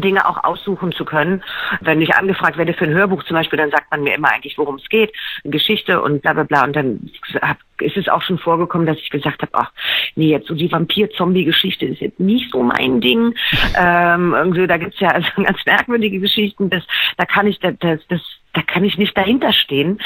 Dinge 0.00 0.28
auch 0.28 0.42
aussuchen 0.44 0.92
zu 0.92 1.04
können. 1.04 1.42
Wenn 1.80 2.00
ich 2.00 2.14
angefragt 2.14 2.56
werde 2.56 2.74
für 2.74 2.84
ein 2.84 2.94
Hörbuch 2.94 3.22
zum 3.24 3.36
Beispiel, 3.36 3.58
dann 3.58 3.70
sagt 3.70 3.90
man 3.90 4.02
mir 4.02 4.14
immer 4.14 4.32
eigentlich, 4.32 4.58
worum 4.58 4.76
es 4.76 4.88
geht, 4.88 5.12
Geschichte 5.44 6.00
und 6.00 6.22
bla 6.22 6.32
bla 6.32 6.44
bla. 6.44 6.64
Und 6.64 6.76
dann 6.76 7.10
hab, 7.40 7.58
ist 7.80 7.96
es 7.96 8.08
auch 8.08 8.22
schon 8.22 8.38
vorgekommen, 8.38 8.86
dass 8.86 8.98
ich 8.98 9.10
gesagt 9.10 9.42
habe, 9.42 9.52
ach 9.54 9.72
nee, 10.14 10.30
jetzt 10.30 10.48
so 10.48 10.54
die 10.54 10.70
Vampir-Zombie-Geschichte 10.70 11.86
ist 11.86 12.00
jetzt 12.00 12.20
nicht 12.20 12.50
so 12.50 12.62
mein 12.62 13.00
Ding. 13.00 13.34
ähm, 13.76 14.34
irgendwie, 14.34 14.66
da 14.66 14.76
gibt's 14.76 15.00
ja 15.00 15.08
also 15.08 15.28
ganz 15.42 15.58
merkwürdige 15.66 16.20
Geschichten. 16.20 16.70
Das, 16.70 16.84
da 17.16 17.24
kann 17.24 17.46
ich, 17.46 17.58
das, 17.60 17.74
das 18.08 18.20
da 18.56 18.62
kann 18.62 18.84
ich 18.84 18.96
nicht 18.96 19.16
dahinter 19.16 19.52
stehen. 19.52 19.98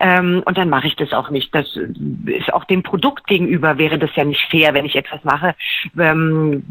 Ähm, 0.00 0.42
und 0.46 0.56
dann 0.56 0.70
mache 0.70 0.86
ich 0.86 0.96
das 0.96 1.12
auch 1.12 1.30
nicht. 1.30 1.54
Das 1.54 1.78
ist 2.26 2.52
auch 2.52 2.64
dem 2.64 2.82
Produkt 2.82 3.26
gegenüber 3.26 3.78
wäre 3.78 3.98
das 3.98 4.10
ja 4.16 4.24
nicht 4.24 4.40
fair, 4.50 4.72
wenn 4.72 4.86
ich 4.86 4.96
etwas 4.96 5.22
mache, 5.22 5.54
ähm, 5.98 6.62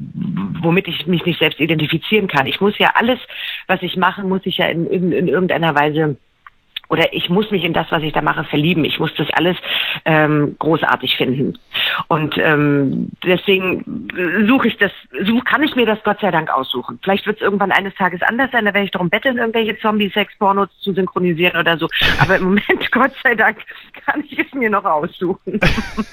womit 0.61 0.87
ich 0.87 1.05
mich 1.05 1.25
nicht 1.25 1.39
selbst 1.39 1.59
identifizieren 1.59 2.27
kann. 2.27 2.47
Ich 2.47 2.61
muss 2.61 2.77
ja 2.79 2.91
alles, 2.95 3.19
was 3.67 3.81
ich 3.83 3.95
mache, 3.95 4.23
muss 4.23 4.41
ich 4.45 4.57
ja 4.57 4.67
in, 4.67 4.87
in, 4.87 5.11
in 5.11 5.27
irgendeiner 5.27 5.75
Weise 5.75 6.17
oder 6.89 7.13
ich 7.13 7.29
muss 7.29 7.51
mich 7.51 7.63
in 7.63 7.73
das, 7.73 7.87
was 7.91 8.03
ich 8.03 8.13
da 8.13 8.21
mache, 8.21 8.43
verlieben. 8.43 8.83
Ich 8.83 8.99
muss 8.99 9.13
das 9.15 9.29
alles 9.31 9.55
ähm, 10.05 10.55
großartig 10.59 11.15
finden. 11.17 11.57
Und 12.07 12.35
ähm, 12.37 13.09
deswegen 13.23 14.07
suche 14.47 14.67
ich 14.67 14.77
das, 14.77 14.91
such, 15.23 15.45
kann 15.45 15.63
ich 15.63 15.75
mir 15.75 15.85
das 15.85 16.03
Gott 16.03 16.19
sei 16.19 16.31
Dank 16.31 16.49
aussuchen. 16.49 16.99
Vielleicht 17.03 17.27
wird 17.27 17.37
es 17.37 17.43
irgendwann 17.43 17.71
eines 17.71 17.93
Tages 17.95 18.21
anders 18.23 18.51
sein, 18.51 18.65
da 18.65 18.73
werde 18.73 18.85
ich 18.85 18.91
darum 18.91 19.09
betteln, 19.09 19.37
irgendwelche 19.37 19.77
Zombie-Sex-Pornos 19.79 20.69
zu 20.79 20.93
synchronisieren 20.93 21.59
oder 21.59 21.77
so. 21.77 21.87
Aber 22.19 22.37
im 22.37 22.43
Moment, 22.45 22.91
Gott 22.91 23.11
sei 23.23 23.35
Dank, 23.35 23.57
kann 24.05 24.23
ich 24.27 24.39
es 24.39 24.51
mir 24.53 24.69
noch 24.69 24.85
aussuchen. 24.85 25.59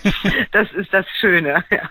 das 0.52 0.70
ist 0.72 0.92
das 0.92 1.06
Schöne. 1.20 1.64
Ja. 1.70 1.90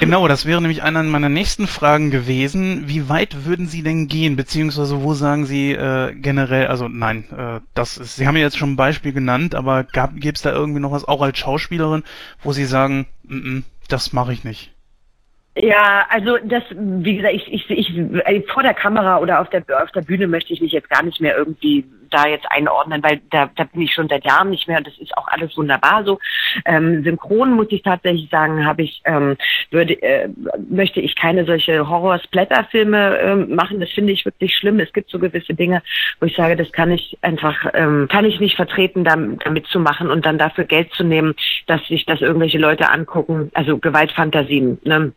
Genau, 0.00 0.26
das 0.28 0.46
wäre 0.46 0.60
nämlich 0.60 0.82
eine 0.82 1.02
meiner 1.02 1.28
nächsten 1.28 1.66
Fragen 1.66 2.10
gewesen. 2.10 2.84
Wie 2.86 3.08
weit 3.08 3.44
würden 3.44 3.66
Sie 3.66 3.82
denn 3.82 4.08
gehen, 4.08 4.36
beziehungsweise 4.36 5.02
wo 5.02 5.14
sagen 5.14 5.44
Sie 5.44 5.72
äh, 5.72 6.14
generell, 6.14 6.68
also 6.68 6.88
nein, 6.88 7.24
äh, 7.36 7.60
das 7.82 7.96
ist, 7.96 8.14
Sie 8.14 8.28
haben 8.28 8.36
ja 8.36 8.44
jetzt 8.44 8.56
schon 8.56 8.74
ein 8.74 8.76
Beispiel 8.76 9.12
genannt, 9.12 9.56
aber 9.56 9.82
gäbe 9.82 10.32
es 10.34 10.42
da 10.42 10.52
irgendwie 10.52 10.78
noch 10.78 10.92
was, 10.92 11.04
auch 11.04 11.20
als 11.20 11.36
Schauspielerin, 11.36 12.04
wo 12.40 12.52
Sie 12.52 12.64
sagen, 12.64 13.08
mm 13.24 13.34
-mm, 13.34 13.62
das 13.88 14.12
mache 14.12 14.32
ich 14.32 14.44
nicht? 14.44 14.72
Ja, 15.54 16.06
also 16.08 16.38
das, 16.44 16.62
wie 16.70 17.16
gesagt, 17.16 17.34
ich, 17.34 17.52
ich, 17.52 17.70
ich 17.70 18.50
vor 18.50 18.62
der 18.62 18.72
Kamera 18.72 19.18
oder 19.18 19.40
auf 19.40 19.50
der 19.50 19.62
auf 19.82 19.90
der 19.92 20.00
Bühne 20.00 20.26
möchte 20.26 20.54
ich 20.54 20.62
mich 20.62 20.72
jetzt 20.72 20.88
gar 20.88 21.02
nicht 21.02 21.20
mehr 21.20 21.36
irgendwie 21.36 21.84
da 22.08 22.26
jetzt 22.26 22.46
einordnen, 22.50 23.02
weil 23.02 23.20
da, 23.30 23.50
da 23.54 23.64
bin 23.64 23.82
ich 23.82 23.92
schon 23.92 24.08
seit 24.08 24.24
Jahren 24.24 24.50
nicht 24.50 24.66
mehr 24.66 24.78
und 24.78 24.86
das 24.86 24.96
ist 24.98 25.16
auch 25.16 25.28
alles 25.28 25.54
wunderbar 25.56 26.04
so. 26.04 26.18
Ähm, 26.64 27.02
synchron 27.04 27.52
muss 27.52 27.66
ich 27.70 27.82
tatsächlich 27.82 28.30
sagen, 28.30 28.64
habe 28.64 28.82
ich 28.82 29.02
ähm, 29.04 29.36
würde 29.70 30.00
äh, 30.02 30.28
möchte 30.70 31.00
ich 31.00 31.16
keine 31.16 31.44
solche 31.44 31.86
Horror-Splatter-Filme 31.86 33.18
ähm, 33.18 33.54
machen. 33.54 33.78
Das 33.78 33.90
finde 33.90 34.12
ich 34.12 34.24
wirklich 34.24 34.56
schlimm. 34.56 34.80
Es 34.80 34.92
gibt 34.94 35.10
so 35.10 35.18
gewisse 35.18 35.52
Dinge, 35.52 35.82
wo 36.20 36.26
ich 36.26 36.34
sage, 36.34 36.56
das 36.56 36.72
kann 36.72 36.90
ich 36.90 37.18
einfach 37.20 37.66
ähm, 37.74 38.08
kann 38.10 38.24
ich 38.24 38.40
nicht 38.40 38.56
vertreten, 38.56 39.04
damit, 39.04 39.44
damit 39.44 39.66
zu 39.66 39.80
machen 39.80 40.10
und 40.10 40.24
dann 40.24 40.38
dafür 40.38 40.64
Geld 40.64 40.92
zu 40.94 41.04
nehmen, 41.04 41.34
dass 41.66 41.86
sich 41.88 42.06
das 42.06 42.22
irgendwelche 42.22 42.58
Leute 42.58 42.90
angucken. 42.90 43.50
Also 43.52 43.76
Gewaltfantasien. 43.76 44.78
Ne? 44.84 45.12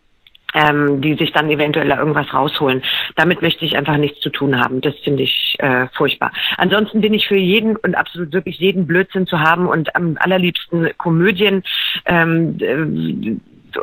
Ähm, 0.56 1.02
die 1.02 1.16
sich 1.16 1.32
dann 1.34 1.50
eventuell 1.50 1.90
irgendwas 1.90 2.34
rausholen. 2.34 2.82
Damit 3.16 3.42
möchte 3.42 3.66
ich 3.66 3.78
einfach 3.78 3.98
nichts 3.98 4.22
zu 4.22 4.30
tun 4.30 4.60
haben. 4.60 4.82
Das 4.82 4.96
finde 5.04 5.24
ich 5.24 5.56
äh, 5.60 5.88
furchtbar. 5.94 6.32
Ansonsten 6.58 7.02
bin 7.02 7.14
ich 7.14 7.28
für 7.28 7.38
jeden 7.38 7.76
und 7.76 7.96
absolut 7.96 8.34
wirklich 8.34 8.58
jeden 8.58 8.88
Blödsinn 8.88 9.28
zu 9.28 9.40
haben 9.40 9.68
und 9.68 9.96
am 9.96 10.18
allerliebsten 10.20 10.90
Komödien, 10.98 11.64
ähm, 12.06 12.58
äh, 12.60 13.36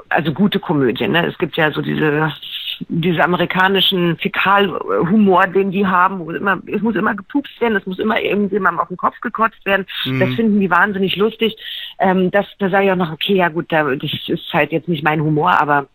also 0.09 0.33
gute 0.33 0.59
Komödien. 0.59 1.13
Ne? 1.13 1.27
Es 1.27 1.37
gibt 1.37 1.57
ja 1.57 1.71
so 1.71 1.83
diese 1.83 2.33
diese 2.89 3.23
amerikanischen 3.23 4.17
Fäkalhumor, 4.17 5.47
den 5.47 5.71
die 5.71 5.87
haben, 5.87 6.21
wo 6.21 6.31
immer, 6.31 6.61
es 6.67 6.83
muss 6.83 6.97
immer 6.97 7.15
gepupst 7.15 7.61
werden, 7.61 7.77
es 7.77 7.87
muss 7.87 7.99
immer 7.99 8.21
irgendjemandem 8.21 8.81
auf 8.81 8.89
den 8.89 8.97
Kopf 8.97 9.21
gekotzt 9.21 9.65
werden. 9.65 9.87
Mhm. 10.05 10.21
Das 10.21 10.31
finden 10.31 10.59
die 10.59 10.71
wahnsinnig 10.71 11.17
lustig. 11.17 11.57
Ähm, 11.99 12.31
das, 12.31 12.47
da 12.59 12.71
sage 12.71 12.87
ich 12.87 12.93
auch 12.93 12.97
noch, 12.97 13.13
okay, 13.13 13.35
ja 13.35 13.51
gut, 13.51 13.67
da, 13.71 13.85
das 13.95 14.11
ist 14.27 14.53
halt 14.53 14.73
jetzt 14.73 14.89
nicht 14.89 15.05
mein 15.05 15.23
Humor, 15.23 15.61
aber 15.61 15.87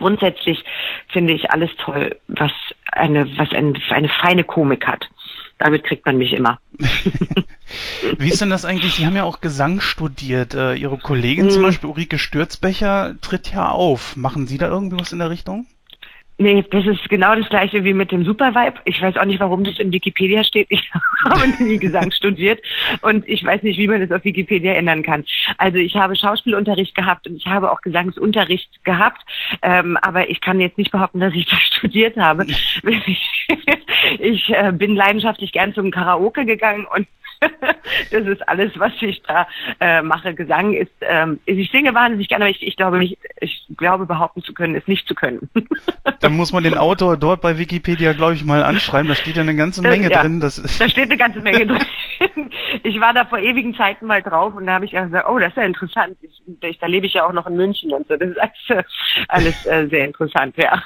grundsätzlich 0.00 0.64
finde 1.08 1.34
ich 1.34 1.50
alles 1.50 1.70
toll, 1.78 2.16
was 2.26 2.50
eine, 2.90 3.26
was 3.38 3.50
ein, 3.52 3.78
eine 3.90 4.08
feine 4.08 4.44
Komik 4.44 4.86
hat. 4.86 5.08
Damit 5.58 5.84
kriegt 5.84 6.06
man 6.06 6.16
mich 6.16 6.32
immer. 6.32 6.58
Wie 8.18 8.28
ist 8.28 8.40
denn 8.40 8.48
das 8.48 8.64
eigentlich? 8.64 8.94
Sie 8.94 9.04
haben 9.04 9.14
ja 9.14 9.24
auch 9.24 9.42
Gesang 9.42 9.80
studiert. 9.80 10.54
Äh, 10.54 10.74
Ihre 10.74 10.96
Kollegin 10.96 11.46
mhm. 11.46 11.50
zum 11.50 11.62
Beispiel, 11.62 11.90
Ulrike 11.90 12.18
Stürzbecher, 12.18 13.14
tritt 13.20 13.52
ja 13.52 13.68
auf. 13.68 14.16
Machen 14.16 14.46
Sie 14.46 14.56
da 14.56 14.68
irgendwie 14.68 14.98
was 14.98 15.12
in 15.12 15.18
der 15.18 15.28
Richtung? 15.28 15.66
Nee, 16.40 16.64
das 16.70 16.86
ist 16.86 17.06
genau 17.10 17.34
das 17.34 17.50
gleiche 17.50 17.84
wie 17.84 17.92
mit 17.92 18.12
dem 18.12 18.24
Supervibe. 18.24 18.80
Ich 18.86 19.02
weiß 19.02 19.18
auch 19.18 19.26
nicht, 19.26 19.40
warum 19.40 19.62
das 19.62 19.78
in 19.78 19.92
Wikipedia 19.92 20.42
steht. 20.42 20.68
Ich 20.70 20.90
habe 21.24 21.62
nie 21.62 21.76
Gesang 21.76 22.10
studiert 22.12 22.62
und 23.02 23.28
ich 23.28 23.44
weiß 23.44 23.62
nicht, 23.62 23.78
wie 23.78 23.86
man 23.86 24.00
das 24.00 24.10
auf 24.10 24.24
Wikipedia 24.24 24.72
ändern 24.72 25.02
kann. 25.02 25.26
Also 25.58 25.76
ich 25.76 25.96
habe 25.96 26.16
Schauspielunterricht 26.16 26.94
gehabt 26.94 27.28
und 27.28 27.36
ich 27.36 27.46
habe 27.46 27.70
auch 27.70 27.82
Gesangsunterricht 27.82 28.82
gehabt, 28.84 29.20
ähm, 29.60 29.98
aber 30.00 30.30
ich 30.30 30.40
kann 30.40 30.60
jetzt 30.60 30.78
nicht 30.78 30.92
behaupten, 30.92 31.20
dass 31.20 31.34
ich 31.34 31.44
das 31.44 31.60
studiert 31.76 32.16
habe. 32.16 32.46
ich 34.18 34.48
äh, 34.48 34.72
bin 34.72 34.96
leidenschaftlich 34.96 35.52
gern 35.52 35.74
zum 35.74 35.90
Karaoke 35.90 36.46
gegangen 36.46 36.86
und 36.86 37.06
das 38.10 38.26
ist 38.26 38.46
alles, 38.48 38.72
was 38.78 38.92
ich 39.00 39.22
da 39.22 39.46
äh, 39.80 40.02
mache. 40.02 40.34
Gesang 40.34 40.74
ist, 40.74 40.92
ähm, 41.00 41.40
ich 41.46 41.70
singe 41.70 41.94
wahnsinnig 41.94 42.28
gerne, 42.28 42.44
aber 42.44 42.50
ich, 42.50 42.62
ich 42.66 42.76
glaube 42.76 42.98
nicht, 42.98 43.18
ich 43.40 43.64
glaube 43.76 44.06
behaupten 44.06 44.42
zu 44.42 44.52
können, 44.52 44.74
es 44.74 44.86
nicht 44.86 45.08
zu 45.08 45.14
können. 45.14 45.48
Dann 46.30 46.36
muss 46.36 46.52
man 46.52 46.62
den 46.62 46.78
Autor 46.78 47.16
dort 47.16 47.40
bei 47.40 47.58
Wikipedia, 47.58 48.12
glaube 48.12 48.34
ich, 48.34 48.44
mal 48.44 48.62
anschreiben. 48.62 49.08
Da 49.08 49.16
steht 49.16 49.34
ja 49.34 49.42
eine 49.42 49.56
ganze 49.56 49.82
Menge 49.82 50.08
das, 50.08 50.14
ja, 50.14 50.22
drin. 50.22 50.38
Das 50.38 50.78
da 50.78 50.88
steht 50.88 51.06
eine 51.06 51.16
ganze 51.16 51.40
Menge 51.40 51.66
drin. 51.66 51.84
Ich 52.84 53.00
war 53.00 53.12
da 53.12 53.24
vor 53.24 53.38
ewigen 53.38 53.74
Zeiten 53.74 54.06
mal 54.06 54.22
drauf 54.22 54.54
und 54.54 54.66
da 54.66 54.74
habe 54.74 54.84
ich 54.84 54.92
gesagt, 54.92 55.26
oh, 55.28 55.38
das 55.38 55.48
ist 55.48 55.56
ja 55.56 55.64
interessant. 55.64 56.16
Ich, 56.22 56.40
ich, 56.62 56.78
da 56.78 56.86
lebe 56.86 57.06
ich 57.06 57.14
ja 57.14 57.26
auch 57.26 57.32
noch 57.32 57.46
in 57.46 57.56
München 57.56 57.92
und 57.92 58.06
so. 58.06 58.16
Das 58.16 58.28
ist 58.28 58.38
alles, 58.38 58.86
alles 59.28 59.66
äh, 59.66 59.88
sehr 59.88 60.04
interessant, 60.04 60.54
ja. 60.56 60.80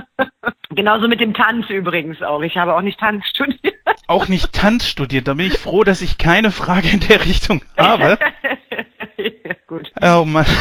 Genauso 0.70 1.08
mit 1.08 1.20
dem 1.20 1.32
Tanz 1.32 1.70
übrigens 1.70 2.22
auch. 2.22 2.42
Ich 2.42 2.56
habe 2.58 2.74
auch 2.74 2.82
nicht 2.82 3.00
Tanz 3.00 3.26
studiert. 3.26 3.74
Auch 4.06 4.28
nicht 4.28 4.52
Tanz 4.52 4.86
studiert. 4.86 5.28
Da 5.28 5.34
bin 5.34 5.46
ich 5.46 5.58
froh, 5.58 5.82
dass 5.82 6.02
ich 6.02 6.18
keine 6.18 6.50
Frage 6.50 6.88
in 6.88 7.00
der 7.00 7.24
Richtung 7.24 7.62
habe. 7.78 8.18
ja, 9.44 9.54
gut. 9.66 9.92
Oh 10.00 10.24
Mann. 10.24 10.46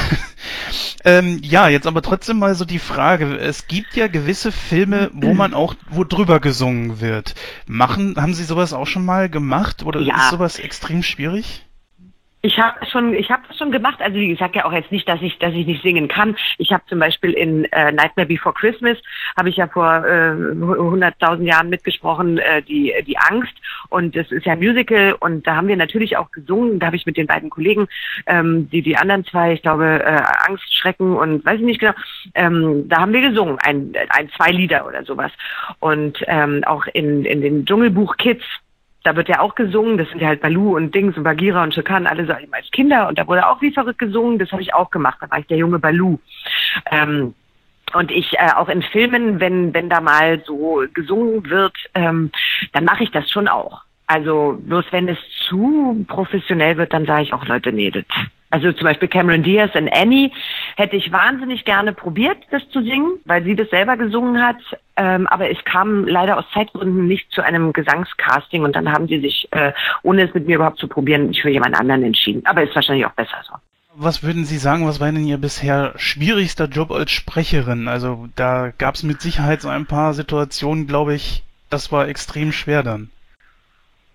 Ähm, 1.06 1.40
ja, 1.42 1.70
jetzt 1.70 1.88
aber 1.88 2.02
trotzdem 2.02 2.40
mal 2.40 2.54
so 2.54 2.66
die 2.66 2.80
Frage. 2.80 3.38
Es 3.38 3.68
gibt 3.68 3.96
ja 3.96 4.08
gewisse 4.08 4.52
Filme, 4.52 5.10
wo 5.14 5.34
man 5.34 5.54
auch, 5.54 5.76
wo 5.90 6.04
drüber 6.04 6.42
gesungen 6.42 7.00
wird. 7.00 7.36
Machen, 7.66 8.16
haben 8.18 8.34
Sie 8.34 8.44
sowas 8.44 8.74
auch 8.74 8.88
schon 8.88 9.06
mal 9.06 9.30
gemacht 9.30 9.84
oder 9.84 10.02
ja. 10.02 10.18
ist 10.18 10.32
sowas 10.32 10.60
extrem 10.60 11.04
schwierig? 11.04 11.67
Ich 12.48 12.58
habe 12.58 12.86
schon, 12.86 13.14
ich 13.14 13.30
habe 13.30 13.44
schon 13.58 13.72
gemacht. 13.72 14.02
Also 14.02 14.16
wie 14.16 14.30
gesagt 14.30 14.56
ja 14.56 14.64
auch 14.64 14.72
jetzt 14.72 14.90
nicht, 14.90 15.06
dass 15.10 15.22
ich, 15.22 15.38
dass 15.38 15.54
ich 15.54 15.68
nicht 15.68 15.84
singen 15.84 16.08
kann. 16.08 16.38
Ich 16.58 16.72
habe 16.72 16.82
zum 16.88 16.98
Beispiel 16.98 17.32
in 17.34 17.66
äh, 17.74 17.92
Nightmare 17.92 18.26
Before 18.26 18.56
Christmas 18.56 18.98
habe 19.36 19.50
ich 19.50 19.58
ja 19.58 19.68
vor 19.68 20.06
äh, 20.06 20.32
100.000 20.32 21.44
Jahren 21.44 21.70
mitgesprochen 21.70 22.38
äh, 22.38 22.62
die 22.62 22.94
die 23.06 23.18
Angst 23.18 23.54
und 23.90 24.16
das 24.16 24.32
ist 24.32 24.46
ja 24.46 24.54
ein 24.54 24.60
Musical 24.60 25.18
und 25.20 25.46
da 25.46 25.58
haben 25.58 25.68
wir 25.68 25.76
natürlich 25.76 26.16
auch 26.16 26.32
gesungen. 26.32 26.80
Da 26.80 26.86
habe 26.86 26.96
ich 26.96 27.06
mit 27.06 27.18
den 27.18 27.28
beiden 27.28 27.50
Kollegen, 27.50 27.90
ähm, 28.28 28.70
die 28.70 28.82
die 28.82 28.96
anderen 28.96 29.26
zwei, 29.26 29.52
ich 29.52 29.62
glaube 29.62 30.02
äh, 30.02 30.22
Angst, 30.48 30.74
Schrecken 30.74 31.18
und 31.18 31.46
weiß 31.46 31.60
ich 31.60 31.66
nicht 31.66 31.82
genau, 31.82 31.96
ähm, 32.34 32.88
da 32.88 33.02
haben 33.02 33.12
wir 33.12 33.30
gesungen, 33.30 33.58
ein, 33.60 33.92
ein 34.08 34.30
zwei 34.38 34.52
Lieder 34.52 34.88
oder 34.88 35.04
sowas 35.04 35.34
und 35.80 36.24
ähm, 36.28 36.64
auch 36.66 36.86
in 36.94 37.26
in 37.26 37.42
den 37.42 37.66
Dschungelbuch 37.66 38.16
Kids 38.16 38.46
da 39.08 39.16
wird 39.16 39.30
ja 39.30 39.40
auch 39.40 39.56
gesungen, 39.56 39.98
das 39.98 40.10
sind 40.10 40.22
ja 40.22 40.28
halt 40.28 40.42
Balu 40.42 40.76
und 40.76 40.94
Dings 40.94 41.16
und 41.16 41.24
Bagira 41.24 41.64
und 41.64 41.74
Shokan, 41.74 42.08
alle 42.08 42.26
so 42.26 42.34
als 42.34 42.70
Kinder 42.72 43.08
und 43.08 43.18
da 43.18 43.26
wurde 43.26 43.48
auch 43.48 43.62
wie 43.62 43.72
verrückt 43.72 44.00
gesungen, 44.00 44.38
das 44.38 44.52
habe 44.52 44.62
ich 44.62 44.74
auch 44.74 44.90
gemacht, 44.90 45.18
da 45.22 45.32
war 45.32 45.40
ich 45.40 45.48
der 45.48 45.58
junge 45.58 45.80
Balu. 45.80 46.20
Ähm, 46.92 47.34
und 47.94 48.12
ich 48.12 48.34
äh, 48.34 48.52
auch 48.54 48.68
in 48.68 48.82
Filmen, 48.82 49.40
wenn, 49.40 49.74
wenn 49.74 49.90
da 49.90 50.02
mal 50.02 50.44
so 50.46 50.84
gesungen 50.94 51.50
wird, 51.50 51.74
ähm, 51.96 52.32
dann 52.74 52.84
mache 52.84 53.06
ich 53.06 53.12
das 53.12 53.32
schon 53.32 53.48
auch. 53.48 53.84
Also 54.08 54.60
bloß 54.62 54.86
wenn 54.92 55.08
es 55.08 55.18
zu 55.48 56.06
professionell 56.10 56.76
wird, 56.76 56.92
dann 56.92 57.06
sage 57.06 57.24
ich 57.24 57.34
auch, 57.34 57.46
Leute, 57.46 57.72
nee, 57.72 57.92
das, 57.92 58.04
also 58.50 58.72
zum 58.72 58.86
Beispiel 58.86 59.10
Cameron 59.10 59.44
Diaz 59.44 59.72
in 59.76 59.90
Annie 59.90 60.32
hätte 60.78 60.96
ich 60.96 61.12
wahnsinnig 61.12 61.66
gerne 61.66 61.92
probiert, 61.92 62.38
das 62.52 62.68
zu 62.70 62.82
singen, 62.82 63.20
weil 63.26 63.44
sie 63.44 63.56
das 63.56 63.70
selber 63.70 63.98
gesungen 63.98 64.42
hat. 64.42 64.58
Ähm, 64.96 65.28
aber 65.28 65.50
es 65.52 65.58
kam 65.66 66.08
leider 66.08 66.38
aus 66.38 66.46
Zeitgründen 66.54 67.08
nicht 67.08 67.30
zu 67.32 67.42
einem 67.42 67.74
Gesangscasting 67.74 68.64
und 68.64 68.76
dann 68.76 68.92
haben 68.92 69.08
sie 69.08 69.20
sich, 69.20 69.48
äh, 69.52 69.74
ohne 70.04 70.28
es 70.28 70.34
mit 70.34 70.48
mir 70.48 70.56
überhaupt 70.56 70.80
zu 70.80 70.88
probieren, 70.88 71.34
für 71.34 71.50
jemand 71.50 71.78
anderen 71.78 72.04
entschieden. 72.04 72.46
Aber 72.46 72.64
ist 72.64 72.74
wahrscheinlich 72.74 73.06
auch 73.06 73.14
besser 73.14 73.38
so. 73.44 73.54
Was 74.00 74.22
würden 74.22 74.46
Sie 74.46 74.58
sagen, 74.58 74.88
was 74.88 75.00
war 75.00 75.12
denn 75.12 75.26
Ihr 75.26 75.40
bisher 75.40 75.94
schwierigster 75.96 76.66
Job 76.66 76.92
als 76.92 77.12
Sprecherin? 77.12 77.88
Also 77.88 78.28
da 78.36 78.72
gab 78.78 78.94
es 78.94 79.02
mit 79.02 79.22
Sicherheit 79.22 79.62
so 79.62 79.70
ein 79.70 79.88
paar 79.88 80.14
Situationen, 80.14 80.86
glaube 80.86 81.16
ich, 81.16 81.44
das 81.72 81.92
war 81.92 82.08
extrem 82.08 82.52
schwer 82.52 82.84
dann. 82.84 83.10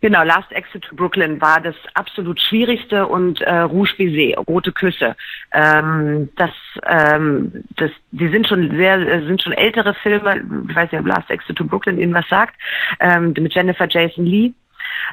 Genau, 0.02 0.24
Last 0.24 0.50
Exit 0.50 0.82
to 0.82 0.96
Brooklyn 0.96 1.40
war 1.40 1.60
das 1.60 1.76
absolut 1.94 2.40
schwierigste 2.40 3.06
und 3.06 3.40
äh, 3.40 3.58
Rouge 3.60 3.94
Baiser, 3.96 4.36
Rote 4.40 4.72
Küsse. 4.72 5.14
Ähm, 5.52 6.28
das, 6.36 6.50
ähm, 6.84 7.62
das, 7.76 7.92
die 8.10 8.28
sind 8.28 8.48
schon 8.48 8.76
sehr, 8.76 8.98
äh, 8.98 9.24
sind 9.24 9.40
schon 9.40 9.52
ältere 9.52 9.94
Filme. 9.94 10.42
Ich 10.68 10.74
weiß 10.74 10.90
nicht, 10.90 11.00
ob 11.00 11.06
Last 11.06 11.30
Exit 11.30 11.54
to 11.54 11.64
Brooklyn 11.64 12.00
Ihnen 12.00 12.14
was 12.14 12.28
sagt. 12.28 12.56
Ähm, 12.98 13.32
mit 13.38 13.54
Jennifer 13.54 13.86
Jason 13.88 14.26
Lee. 14.26 14.52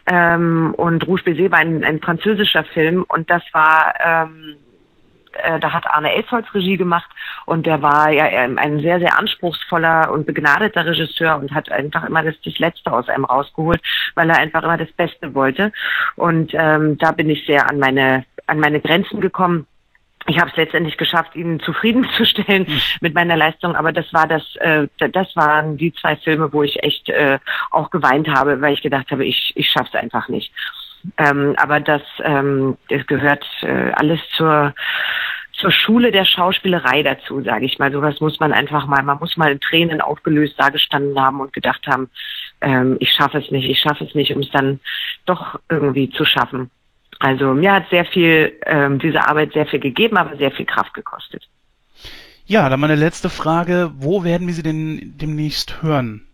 Ähm, 0.08 0.74
und 0.76 1.08
Rouge 1.08 1.24
Baiser 1.24 1.52
war 1.52 1.60
ein, 1.60 1.84
ein 1.84 2.02
französischer 2.02 2.64
Film 2.64 3.06
und 3.10 3.30
das 3.30 3.44
war 3.54 3.94
ähm, 4.04 4.56
äh, 5.34 5.60
da 5.60 5.72
hat 5.74 5.88
Arne 5.88 6.14
Elsholz 6.14 6.48
Regie 6.54 6.78
gemacht 6.78 7.10
und 7.46 7.66
der 7.66 7.82
war 7.82 8.10
ja 8.10 8.26
ein 8.26 8.80
sehr, 8.80 9.00
sehr 9.00 9.18
anspruchsvoller 9.18 10.12
und 10.12 10.26
begnadeter 10.26 10.86
Regisseur 10.86 11.38
und 11.38 11.54
hat 11.54 11.72
einfach 11.72 12.06
immer 12.06 12.24
das, 12.24 12.36
das 12.44 12.58
Letzte 12.60 12.92
aus 12.92 13.10
einem 13.10 13.26
rausgeholt, 13.26 13.82
weil 14.16 14.30
er 14.30 14.38
einfach 14.38 14.64
immer 14.64 14.78
das 14.78 14.92
Beste 14.92 15.34
wollte. 15.34 15.72
Und 16.16 16.52
ähm, 16.54 16.98
da 16.98 17.12
bin 17.12 17.30
ich 17.30 17.46
sehr 17.46 17.70
an 17.70 17.80
meine, 17.80 18.26
an 18.48 18.60
meine 18.60 18.82
Grenzen 18.82 19.22
gekommen. 19.22 19.68
ich 20.28 20.40
habe 20.40 20.50
es 20.50 20.58
letztendlich 20.58 20.98
geschafft, 20.98 21.36
ihn 21.36 21.60
zufriedenzustellen 21.60 22.68
mit 23.02 23.14
meiner 23.14 23.38
Leistung, 23.38 23.76
aber 23.76 23.92
das 23.92 24.12
war 24.14 24.28
das, 24.28 24.44
äh, 24.58 24.88
das 24.98 25.36
waren 25.36 25.78
die 25.78 25.94
zwei 25.94 26.16
Filme, 26.18 26.52
wo 26.52 26.64
ich 26.64 26.84
echt 26.84 27.10
äh, 27.10 27.40
auch 27.72 27.90
geweint 27.90 28.28
habe, 28.28 28.62
weil 28.62 28.74
ich 28.74 28.82
gedacht 28.82 29.12
habe, 29.12 29.26
ich, 29.26 29.54
ich 29.56 29.70
schaff's 29.70 29.96
einfach 29.96 30.28
nicht. 30.30 30.54
Ähm, 31.18 31.56
aber 31.58 31.80
das, 31.80 32.02
ähm, 32.24 32.78
das 32.90 33.06
gehört 33.08 33.46
äh, 33.62 33.92
alles 33.92 34.20
zur 34.36 34.74
zur 35.60 35.72
Schule 35.72 36.12
der 36.12 36.26
Schauspielerei 36.26 37.04
dazu, 37.04 37.42
sage 37.42 37.66
ich 37.66 37.80
mal. 37.80 37.92
Sowas 37.92 38.20
muss 38.22 38.40
man 38.40 38.54
einfach 38.54 38.88
mal, 38.88 39.04
man 39.04 39.20
muss 39.20 39.36
mal 39.38 39.52
in 39.52 39.60
Tränen 39.60 40.02
aufgelöst 40.02 40.58
dagestanden 40.58 41.20
haben 41.20 41.42
und 41.42 41.54
gedacht 41.54 41.86
haben, 41.86 42.10
ähm, 42.62 42.98
ich 43.00 43.12
schaffe 43.12 43.40
es 43.40 43.52
nicht, 43.52 43.70
ich 43.70 43.80
schaffe 43.80 44.06
es 44.06 44.16
nicht, 44.16 44.34
um 44.34 44.42
es 44.42 44.50
dann 44.52 44.80
doch 45.26 45.60
irgendwie 45.70 46.10
zu 46.10 46.26
schaffen. 46.26 46.72
Also 47.20 47.54
mir 47.54 47.74
hat 47.74 47.90
sehr 47.90 48.06
viel, 48.06 48.54
ähm, 48.66 49.00
diese 49.00 49.28
Arbeit 49.28 49.52
sehr 49.54 49.66
viel 49.66 49.80
gegeben, 49.80 50.18
aber 50.18 50.38
sehr 50.38 50.52
viel 50.52 50.66
Kraft 50.66 50.94
gekostet. 50.94 51.48
Ja, 52.46 52.70
dann 52.70 52.80
meine 52.80 52.96
letzte 52.96 53.30
Frage. 53.30 53.92
Wo 53.98 54.24
werden 54.24 54.48
wir 54.48 54.54
Sie 54.54 54.64
denn 54.64 55.14
demnächst 55.18 55.84
hören? 55.84 56.26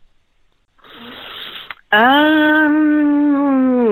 Ähm, 1.91 3.34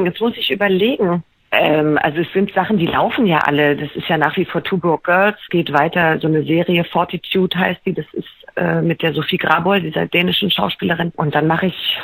jetzt 0.05 0.21
muss 0.21 0.38
ich 0.38 0.51
überlegen. 0.51 1.23
Ähm, 1.51 1.99
also 2.01 2.21
es 2.21 2.31
sind 2.34 2.51
Sachen, 2.53 2.77
die 2.77 2.88
laufen 2.88 3.25
ja 3.25 3.39
alle. 3.39 3.75
Das 3.75 3.89
ist 3.95 4.07
ja 4.07 4.17
nach 4.17 4.35
wie 4.38 4.45
vor 4.45 4.63
Two 4.63 4.77
Broke 4.77 5.03
Girls, 5.03 5.38
geht 5.49 5.71
weiter. 5.71 6.19
So 6.19 6.27
eine 6.27 6.43
Serie, 6.43 6.84
Fortitude 6.84 7.57
heißt 7.57 7.81
die. 7.85 7.93
Das 7.93 8.05
ist 8.13 8.27
äh, 8.55 8.81
mit 8.81 9.01
der 9.01 9.13
Sophie 9.13 9.38
Grabol, 9.38 9.81
dieser 9.81 10.07
dänischen 10.07 10.49
Schauspielerin. 10.49 11.11
Und 11.15 11.35
dann 11.35 11.47
mache 11.47 11.67
ich 11.67 11.99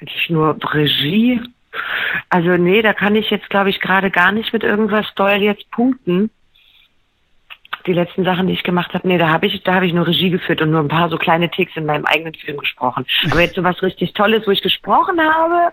eigentlich 0.00 0.30
nur 0.30 0.56
Regie. 0.72 1.40
Also 2.30 2.56
nee, 2.56 2.82
da 2.82 2.94
kann 2.94 3.14
ich 3.16 3.30
jetzt, 3.30 3.50
glaube 3.50 3.70
ich, 3.70 3.80
gerade 3.80 4.10
gar 4.10 4.32
nicht 4.32 4.52
mit 4.52 4.64
irgendwas 4.64 5.06
doll 5.14 5.36
jetzt 5.42 5.70
punkten 5.70 6.30
die 7.86 7.92
letzten 7.92 8.24
Sachen, 8.24 8.46
die 8.46 8.52
ich 8.52 8.62
gemacht 8.62 8.94
habe, 8.94 9.06
nee, 9.06 9.18
da 9.18 9.28
habe 9.28 9.46
ich, 9.46 9.62
da 9.62 9.74
habe 9.74 9.86
ich 9.86 9.92
nur 9.92 10.06
Regie 10.06 10.30
geführt 10.30 10.62
und 10.62 10.70
nur 10.70 10.80
ein 10.80 10.88
paar 10.88 11.08
so 11.08 11.16
kleine 11.16 11.50
Ticks 11.50 11.76
in 11.76 11.86
meinem 11.86 12.04
eigenen 12.04 12.34
Film 12.34 12.58
gesprochen. 12.58 13.06
Aber 13.30 13.40
jetzt 13.40 13.54
so 13.54 13.64
was 13.64 13.82
richtig 13.82 14.12
Tolles, 14.14 14.46
wo 14.46 14.50
ich 14.50 14.62
gesprochen 14.62 15.20
habe, 15.20 15.72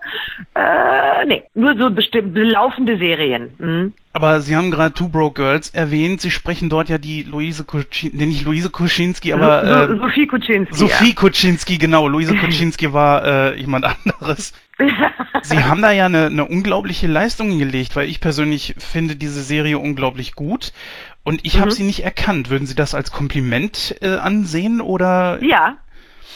äh, 0.55 1.25
nee, 1.25 1.43
nur 1.53 1.77
so 1.77 1.89
bestimmt 1.89 2.38
laufende 2.38 2.97
Serien. 2.97 3.53
Mhm. 3.57 3.93
Aber 4.17 4.41
Sie 4.41 4.55
haben 4.55 4.71
gerade 4.71 4.95
Two 4.95 5.09
Broke 5.09 5.35
Girls 5.39 5.69
erwähnt. 5.69 6.21
Sie 6.21 6.31
sprechen 6.31 6.69
dort 6.69 6.89
ja 6.89 6.97
die 6.97 7.21
Luise 7.21 7.63
Kuczynski, 7.65 8.17
nicht 8.17 8.45
Luise 8.45 8.71
Kuczynski, 8.71 9.31
aber 9.31 9.63
äh, 9.63 9.88
so, 9.89 9.97
Sophie 9.97 10.25
Kuczynski. 10.25 10.75
Sophie 10.75 11.09
ja. 11.09 11.13
Kuczynski, 11.13 11.77
genau. 11.77 12.07
Luise 12.07 12.35
Kuczynski 12.41 12.91
war 12.93 13.23
äh, 13.23 13.59
jemand 13.59 13.85
anderes. 13.85 14.53
Sie 15.43 15.63
haben 15.63 15.81
da 15.81 15.91
ja 15.91 16.07
eine, 16.07 16.27
eine 16.27 16.45
unglaubliche 16.45 17.05
Leistung 17.07 17.49
hingelegt, 17.49 17.95
weil 17.95 18.09
ich 18.09 18.19
persönlich 18.19 18.75
finde 18.79 19.15
diese 19.15 19.41
Serie 19.41 19.77
unglaublich 19.77 20.34
gut. 20.34 20.73
Und 21.28 21.41
ich 21.44 21.58
mhm. 21.58 21.62
habe 21.64 21.72
sie 21.72 21.84
nicht 21.84 22.06
erkannt. 22.06 22.49
Würden 22.49 22.68
Sie 22.68 22.74
das 22.74 22.95
als 22.95 23.12
Kompliment 23.12 23.98
äh, 23.99 24.16
ansehen 24.16 24.80
oder? 24.80 25.40
Ja, 25.41 25.78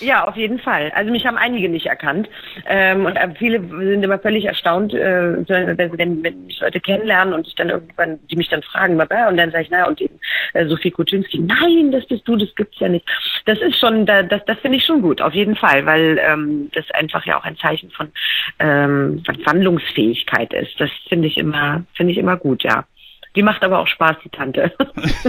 ja, 0.02 0.28
auf 0.28 0.36
jeden 0.36 0.60
Fall. 0.60 0.92
Also 0.96 1.12
mich 1.12 1.26
haben 1.26 1.38
einige 1.38 1.70
nicht 1.70 1.86
erkannt. 1.86 2.28
Ähm, 2.68 3.06
und 3.06 3.16
äh, 3.16 3.30
viele 3.38 3.62
sind 3.62 4.04
immer 4.04 4.20
völlig 4.20 4.44
erstaunt, 4.44 4.94
äh, 4.94 5.48
wenn, 5.48 5.98
wenn, 5.98 6.46
mich 6.46 6.60
Leute 6.60 6.82
kennenlernen 6.82 7.34
und 7.34 7.48
ich 7.48 7.56
dann 7.56 7.70
irgendwann, 7.70 8.20
die 8.30 8.36
mich 8.36 8.50
dann 8.50 8.64
fragen, 8.64 9.00
und 9.00 9.10
dann 9.38 9.52
sage 9.52 9.64
ich, 9.64 9.70
naja, 9.70 9.88
und 9.88 10.02
eben 10.02 10.20
äh, 10.54 10.66
Sophie 10.66 10.92
Kuczynski, 10.92 11.40
nein, 11.40 11.92
das 11.92 12.06
bist 12.08 12.28
du, 12.28 12.36
das 12.36 12.54
gibt's 12.56 12.80
ja 12.80 12.90
nicht. 12.90 13.06
Das 13.46 13.60
ist 13.60 13.80
schon, 13.80 14.06
das, 14.06 14.28
das 14.28 14.60
finde 14.60 14.78
ich 14.78 14.86
schon 14.86 15.02
gut, 15.02 15.22
auf 15.22 15.34
jeden 15.34 15.56
Fall, 15.56 15.86
weil 15.86 16.20
ähm, 16.22 16.70
das 16.74 16.90
einfach 16.92 17.26
ja 17.26 17.40
auch 17.40 17.46
ein 17.46 17.58
Zeichen 17.58 17.92
von, 17.92 18.12
ähm, 18.60 19.24
von 19.26 19.46
Wandlungsfähigkeit 19.46 20.54
ist. 20.54 20.80
Das 20.80 20.90
finde 21.08 21.28
ich 21.28 21.38
immer, 21.38 21.84
finde 21.94 22.12
ich 22.12 22.18
immer 22.18 22.36
gut, 22.38 22.64
ja. 22.64 22.86
Die 23.36 23.44
macht 23.44 23.64
aber 23.64 23.80
auch 23.80 23.88
Spaß, 23.88 24.18
die 24.24 24.30
Tante. 24.30 24.74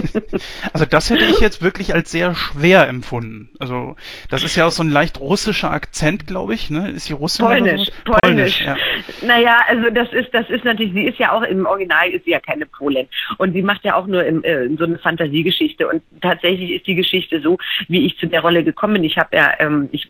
also 0.73 0.85
das 0.85 1.09
hätte 1.09 1.23
ich 1.23 1.39
jetzt 1.39 1.61
wirklich 1.61 1.93
als 1.93 2.11
sehr 2.11 2.35
schwer 2.35 2.87
empfunden. 2.89 3.49
Also 3.59 3.95
das 4.29 4.43
ist 4.43 4.57
ja 4.57 4.65
auch 4.65 4.71
so 4.71 4.83
ein 4.83 4.89
leicht 4.89 5.19
russischer 5.21 5.71
Akzent, 5.71 6.27
glaube 6.27 6.53
ich. 6.53 6.69
Ne? 6.69 6.91
Ist 6.91 7.05
sie 7.05 7.13
Russin? 7.13 7.45
Polnisch, 7.45 7.89
so? 8.05 8.13
Polnisch. 8.13 8.21
Polnisch 8.23 8.61
ja. 8.65 8.75
Naja, 9.21 9.57
also 9.69 9.89
das 9.89 10.11
ist, 10.11 10.33
das 10.33 10.49
ist 10.49 10.65
natürlich, 10.65 10.93
sie 10.93 11.05
ist 11.05 11.17
ja 11.17 11.31
auch 11.31 11.43
im 11.43 11.65
Original 11.65 12.09
ist 12.09 12.25
sie 12.25 12.31
ja 12.31 12.41
keine 12.41 12.65
Polin. 12.65 13.07
Und 13.37 13.53
sie 13.53 13.61
macht 13.61 13.85
ja 13.85 13.95
auch 13.95 14.07
nur 14.07 14.25
im, 14.25 14.43
äh, 14.43 14.67
so 14.75 14.83
eine 14.83 14.97
Fantasiegeschichte. 14.97 15.87
Und 15.87 16.03
tatsächlich 16.21 16.71
ist 16.71 16.87
die 16.87 16.95
Geschichte 16.95 17.39
so, 17.41 17.57
wie 17.87 18.05
ich 18.05 18.17
zu 18.17 18.27
der 18.27 18.41
Rolle 18.41 18.65
gekommen 18.65 18.95
bin. 18.95 19.03
Ich 19.05 19.17
habe 19.17 19.35
ja, 19.35 19.53
ähm, 19.59 19.87
ich 19.93 20.09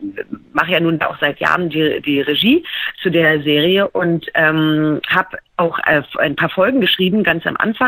mache 0.52 0.72
ja 0.72 0.80
nun 0.80 1.00
auch 1.02 1.20
seit 1.20 1.40
Jahren 1.40 1.70
die, 1.70 2.02
die 2.02 2.22
Regie 2.22 2.64
zu 3.04 3.12
der 3.12 3.44
Serie 3.44 3.88
und 3.88 4.26
ähm, 4.34 5.00
habe 5.08 5.38
auch 5.58 5.78
äh, 5.86 6.02
ein 6.20 6.36
paar 6.36 6.50
Folgen 6.50 6.82
geschrieben, 6.82 7.24
ganz 7.24 7.46
am 7.46 7.58
Anfang. 7.58 7.83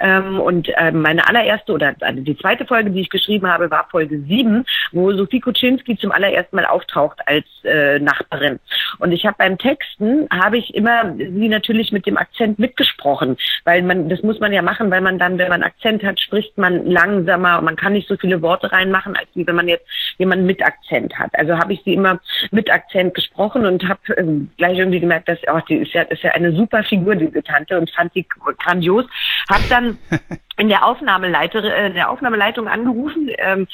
Ähm, 0.00 0.40
und 0.40 0.68
äh, 0.76 0.92
meine 0.92 1.26
allererste 1.28 1.72
oder 1.72 1.94
also 2.00 2.20
die 2.20 2.36
zweite 2.36 2.66
Folge, 2.66 2.90
die 2.90 3.00
ich 3.00 3.10
geschrieben 3.10 3.48
habe, 3.48 3.70
war 3.70 3.88
Folge 3.90 4.20
7, 4.20 4.64
wo 4.92 5.12
Sophie 5.12 5.40
Kuczynski 5.40 5.96
zum 5.96 6.12
allerersten 6.12 6.56
Mal 6.56 6.66
auftaucht 6.66 7.20
als 7.26 7.46
äh, 7.64 7.98
Nachbarin. 7.98 8.58
Und 8.98 9.12
ich 9.12 9.26
habe 9.26 9.36
beim 9.38 9.58
Texten, 9.58 10.28
habe 10.30 10.58
ich 10.58 10.74
immer 10.74 11.14
sie 11.16 11.48
natürlich 11.48 11.92
mit 11.92 12.06
dem 12.06 12.16
Akzent 12.16 12.58
mitgesprochen, 12.58 13.36
weil 13.64 13.82
man, 13.82 14.08
das 14.08 14.22
muss 14.22 14.40
man 14.40 14.52
ja 14.52 14.62
machen, 14.62 14.90
weil 14.90 15.00
man 15.00 15.18
dann, 15.18 15.38
wenn 15.38 15.48
man 15.48 15.62
Akzent 15.62 16.02
hat, 16.02 16.20
spricht 16.20 16.56
man 16.58 16.86
langsamer 16.86 17.58
und 17.58 17.64
man 17.64 17.76
kann 17.76 17.92
nicht 17.92 18.08
so 18.08 18.16
viele 18.16 18.42
Worte 18.42 18.72
reinmachen, 18.72 19.16
als 19.16 19.28
wenn 19.34 19.54
man 19.54 19.68
jetzt 19.68 19.86
jemanden 20.18 20.46
mit 20.46 20.64
Akzent 20.64 21.18
hat. 21.18 21.30
Also 21.38 21.58
habe 21.58 21.72
ich 21.72 21.82
sie 21.84 21.94
immer 21.94 22.20
mit 22.50 22.70
Akzent 22.70 23.14
gesprochen 23.14 23.66
und 23.66 23.88
habe 23.88 24.00
ähm, 24.16 24.50
gleich 24.56 24.78
irgendwie 24.78 25.00
gemerkt, 25.00 25.28
dass, 25.28 25.38
oh, 25.52 25.60
die 25.68 25.76
ist 25.76 25.92
ja, 25.92 26.02
ist 26.02 26.22
ja 26.22 26.32
eine 26.32 26.52
super 26.52 26.82
Figur, 26.82 27.14
diese 27.14 27.42
Tante, 27.42 27.78
und 27.78 27.90
fand 27.90 28.12
sie 28.12 28.26
grandios. 28.58 29.06
Hab 29.48 29.68
dann 29.68 29.98
in 30.58 30.68
der 30.68 30.84
Aufnahmeleiter, 30.84 31.62
äh, 31.62 31.92
der 31.92 32.10
Aufnahmeleitung 32.10 32.66
angerufen, 32.66 33.30
ähm, 33.38 33.68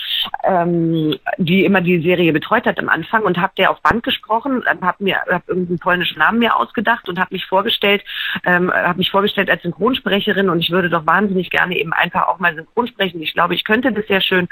ähm, 0.45 1.17
die 1.39 1.65
immer 1.65 1.81
die 1.81 2.03
Serie 2.03 2.33
betreut 2.33 2.67
hat 2.67 2.79
am 2.79 2.91
Anfang 2.91 3.23
und 3.23 3.39
habe 3.39 3.55
der 3.57 3.71
auf 3.71 3.81
Band 3.81 4.03
gesprochen, 4.03 4.63
habe 4.83 5.03
mir 5.03 5.17
hab 5.31 5.49
irgendeinen 5.49 5.79
polnischen 5.79 6.19
Namen 6.19 6.39
mir 6.39 6.55
ausgedacht 6.57 7.09
und 7.09 7.19
habe 7.19 7.33
mich 7.33 7.47
vorgestellt, 7.47 8.05
ähm, 8.45 8.71
habe 8.71 8.99
mich 8.99 9.11
vorgestellt 9.11 9.49
als 9.49 9.63
Synchronsprecherin 9.63 10.51
und 10.51 10.61
ich 10.61 10.71
würde 10.71 10.91
doch 10.91 11.07
wahnsinnig 11.07 11.49
gerne 11.49 11.77
eben 11.77 11.95
einfach 11.95 12.29
auch 12.29 12.39
mal 12.39 12.55
synchron 12.55 12.87
sprechen. 12.87 13.23
Ich 13.23 13.33
glaube, 13.33 13.55
ich 13.55 13.65
könnte 13.65 13.91
das 13.91 14.07
sehr 14.07 14.21
schön 14.21 14.47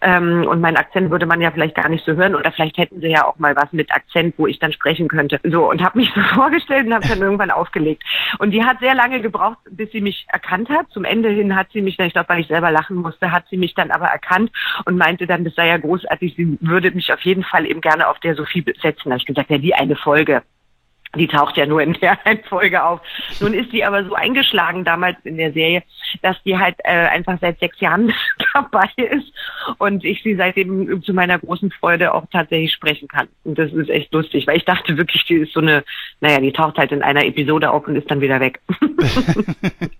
ähm, 0.00 0.44
und 0.48 0.60
meinen 0.60 0.76
Akzent 0.76 1.10
würde 1.10 1.26
man 1.26 1.40
ja 1.40 1.52
vielleicht 1.52 1.76
gar 1.76 1.88
nicht 1.88 2.04
so 2.04 2.14
hören 2.14 2.34
oder 2.34 2.50
vielleicht 2.50 2.78
hätten 2.78 3.00
sie 3.00 3.08
ja 3.08 3.24
auch 3.26 3.38
mal 3.38 3.54
was 3.54 3.72
mit 3.72 3.92
Akzent, 3.92 4.34
wo 4.38 4.48
ich 4.48 4.58
dann 4.58 4.72
sprechen 4.72 5.06
könnte. 5.06 5.38
So 5.44 5.70
und 5.70 5.84
habe 5.84 5.98
mich 5.98 6.12
so 6.16 6.20
vorgestellt 6.34 6.86
und 6.86 6.94
habe 6.94 7.06
dann 7.06 7.20
irgendwann 7.20 7.52
aufgelegt. 7.52 8.02
Und 8.38 8.50
die 8.50 8.64
hat 8.64 8.80
sehr 8.80 8.96
lange 8.96 9.20
gebraucht, 9.20 9.58
bis 9.70 9.92
sie 9.92 10.00
mich 10.00 10.26
erkannt 10.32 10.68
hat. 10.68 10.90
Zum 10.90 11.04
Ende 11.04 11.28
hin 11.28 11.54
hat 11.54 11.75
sie 11.76 11.82
mich 11.82 11.96
dann, 11.96 12.06
ich 12.06 12.14
glaube, 12.14 12.30
weil 12.30 12.40
ich 12.40 12.48
selber 12.48 12.70
lachen 12.70 12.96
musste, 12.96 13.30
hat 13.30 13.44
sie 13.50 13.58
mich 13.58 13.74
dann 13.74 13.90
aber 13.90 14.06
erkannt 14.06 14.50
und 14.86 14.96
meinte 14.96 15.26
dann, 15.26 15.44
das 15.44 15.54
sei 15.54 15.68
ja 15.68 15.76
großartig, 15.76 16.34
sie 16.34 16.58
würde 16.60 16.90
mich 16.90 17.12
auf 17.12 17.20
jeden 17.20 17.44
Fall 17.44 17.66
eben 17.66 17.82
gerne 17.82 18.08
auf 18.08 18.18
der 18.20 18.34
Sophie 18.34 18.62
besetzen. 18.62 19.04
Da 19.04 19.10
habe 19.10 19.18
ich 19.18 19.26
gesagt, 19.26 19.50
ja, 19.50 19.58
die 19.58 19.74
eine 19.74 19.96
Folge. 19.96 20.42
Die 21.14 21.28
taucht 21.28 21.56
ja 21.56 21.66
nur 21.66 21.82
in 21.82 21.92
der 21.94 22.18
Folge 22.48 22.82
auf. 22.82 23.00
Nun 23.40 23.54
ist 23.54 23.70
sie 23.70 23.84
aber 23.84 24.04
so 24.04 24.14
eingeschlagen 24.14 24.84
damals 24.84 25.16
in 25.24 25.36
der 25.36 25.52
Serie, 25.52 25.82
dass 26.22 26.42
die 26.42 26.58
halt 26.58 26.76
äh, 26.84 27.08
einfach 27.08 27.38
seit 27.40 27.58
sechs 27.60 27.78
Jahren 27.80 28.12
dabei 28.54 28.88
ist 28.96 29.32
und 29.78 30.04
ich 30.04 30.22
sie 30.22 30.34
seitdem 30.34 31.02
zu 31.02 31.12
meiner 31.12 31.38
großen 31.38 31.70
Freude 31.70 32.14
auch 32.14 32.24
tatsächlich 32.32 32.72
sprechen 32.72 33.08
kann. 33.08 33.28
Und 33.44 33.58
das 33.58 33.72
ist 33.72 33.90
echt 33.90 34.12
lustig, 34.12 34.46
weil 34.46 34.56
ich 34.56 34.64
dachte 34.64 34.96
wirklich, 34.96 35.24
die 35.24 35.36
ist 35.36 35.52
so 35.52 35.60
eine, 35.60 35.84
naja, 36.20 36.40
die 36.40 36.52
taucht 36.52 36.78
halt 36.78 36.92
in 36.92 37.02
einer 37.02 37.24
Episode 37.24 37.70
auf 37.70 37.86
und 37.86 37.96
ist 37.96 38.10
dann 38.10 38.20
wieder 38.20 38.40
weg. 38.40 38.60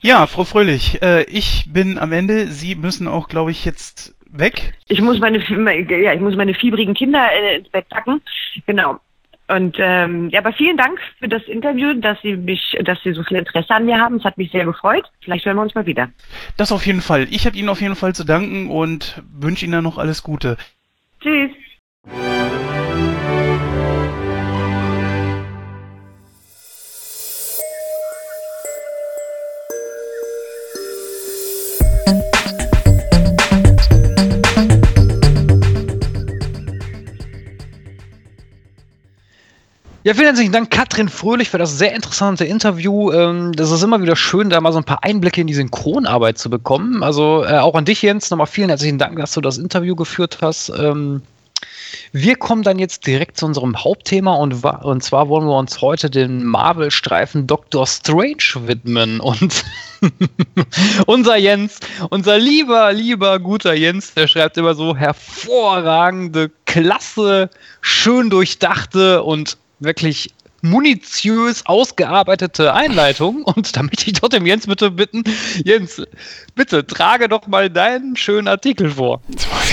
ja, 0.00 0.26
Frau 0.26 0.44
Fröhlich, 0.44 1.02
äh, 1.02 1.24
ich 1.24 1.66
bin 1.72 1.98
am 1.98 2.12
Ende. 2.12 2.48
Sie 2.48 2.74
müssen 2.74 3.08
auch, 3.08 3.28
glaube 3.28 3.50
ich, 3.50 3.64
jetzt 3.64 4.14
weg. 4.30 4.74
Ich 4.88 5.00
muss 5.00 5.18
meine, 5.18 5.38
ja, 5.38 6.12
ich 6.12 6.20
muss 6.20 6.36
meine 6.36 6.54
fiebrigen 6.54 6.94
Kinder 6.94 7.28
äh, 7.32 7.58
ins 7.58 7.68
Bett 7.68 7.88
packen. 7.88 8.20
Genau. 8.66 9.00
Und 9.48 9.76
ähm, 9.78 10.28
ja, 10.30 10.40
aber 10.40 10.52
vielen 10.52 10.76
Dank 10.76 10.98
für 11.20 11.28
das 11.28 11.42
Interview, 11.44 11.94
dass 11.94 12.20
Sie 12.20 12.36
mich, 12.36 12.76
dass 12.82 13.00
Sie 13.04 13.12
so 13.12 13.22
viel 13.22 13.36
Interesse 13.36 13.70
an 13.70 13.86
mir 13.86 13.98
haben. 13.98 14.16
Es 14.16 14.24
hat 14.24 14.38
mich 14.38 14.50
sehr 14.50 14.64
gefreut. 14.64 15.04
Vielleicht 15.20 15.46
hören 15.46 15.56
wir 15.56 15.62
uns 15.62 15.74
mal 15.74 15.86
wieder. 15.86 16.10
Das 16.56 16.72
auf 16.72 16.84
jeden 16.84 17.00
Fall. 17.00 17.28
Ich 17.30 17.46
habe 17.46 17.56
Ihnen 17.56 17.68
auf 17.68 17.80
jeden 17.80 17.94
Fall 17.94 18.14
zu 18.14 18.24
danken 18.24 18.70
und 18.70 19.22
wünsche 19.32 19.64
Ihnen 19.64 19.72
dann 19.72 19.84
noch 19.84 19.98
alles 19.98 20.24
Gute. 20.24 20.56
Tschüss. 21.20 21.52
Ja, 40.06 40.14
vielen 40.14 40.26
herzlichen 40.26 40.52
Dank, 40.52 40.70
Katrin 40.70 41.08
Fröhlich, 41.08 41.50
für 41.50 41.58
das 41.58 41.78
sehr 41.78 41.92
interessante 41.92 42.44
Interview. 42.44 43.10
Ähm, 43.10 43.50
das 43.50 43.72
ist 43.72 43.82
immer 43.82 44.00
wieder 44.00 44.14
schön, 44.14 44.50
da 44.50 44.60
mal 44.60 44.70
so 44.70 44.78
ein 44.78 44.84
paar 44.84 45.02
Einblicke 45.02 45.40
in 45.40 45.48
die 45.48 45.54
Synchronarbeit 45.54 46.38
zu 46.38 46.48
bekommen. 46.48 47.02
Also 47.02 47.44
äh, 47.44 47.58
auch 47.58 47.74
an 47.74 47.86
dich, 47.86 48.02
Jens, 48.02 48.30
nochmal 48.30 48.46
vielen 48.46 48.68
herzlichen 48.68 48.98
Dank, 48.98 49.18
dass 49.18 49.32
du 49.32 49.40
das 49.40 49.58
Interview 49.58 49.96
geführt 49.96 50.38
hast. 50.42 50.68
Ähm, 50.68 51.22
wir 52.12 52.36
kommen 52.36 52.62
dann 52.62 52.78
jetzt 52.78 53.04
direkt 53.04 53.36
zu 53.36 53.46
unserem 53.46 53.82
Hauptthema 53.82 54.34
und, 54.34 54.62
und 54.62 55.02
zwar 55.02 55.28
wollen 55.28 55.48
wir 55.48 55.58
uns 55.58 55.80
heute 55.80 56.08
den 56.08 56.44
Marvel-Streifen 56.44 57.48
Doctor 57.48 57.84
Strange 57.88 58.54
widmen. 58.64 59.18
Und 59.18 59.64
unser 61.06 61.36
Jens, 61.36 61.80
unser 62.10 62.38
lieber, 62.38 62.92
lieber, 62.92 63.40
guter 63.40 63.74
Jens, 63.74 64.14
der 64.14 64.28
schreibt 64.28 64.56
immer 64.56 64.76
so 64.76 64.94
hervorragende, 64.94 66.52
klasse, 66.64 67.50
schön 67.80 68.30
durchdachte 68.30 69.24
und 69.24 69.58
wirklich 69.78 70.30
munitiös 70.62 71.64
ausgearbeitete 71.66 72.74
Einleitung. 72.74 73.42
Und 73.44 73.76
da 73.76 73.82
möchte 73.82 74.10
ich 74.10 74.20
doch 74.20 74.28
dem 74.28 74.46
Jens 74.46 74.66
bitte 74.66 74.90
bitten, 74.90 75.24
Jens, 75.64 76.02
bitte 76.54 76.86
trage 76.86 77.28
doch 77.28 77.46
mal 77.46 77.70
deinen 77.70 78.16
schönen 78.16 78.48
Artikel 78.48 78.90
vor. 78.90 79.22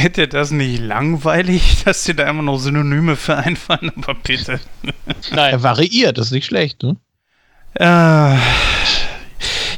Wird 0.02 0.18
dir 0.18 0.28
das 0.28 0.52
nicht 0.52 0.80
langweilig, 0.82 1.84
dass 1.86 2.04
dir 2.04 2.16
da 2.16 2.30
immer 2.30 2.44
noch 2.44 2.58
Synonyme 2.58 3.16
für 3.16 3.38
einfallen? 3.38 3.92
Aber 3.98 4.16
bitte. 4.16 4.60
Nein. 5.32 5.52
Er 5.54 5.64
variiert, 5.64 6.18
das 6.18 6.28
ist 6.28 6.34
nicht 6.34 6.46
schlecht, 6.46 6.84
ne? 6.84 6.98
Äh, 7.76 8.38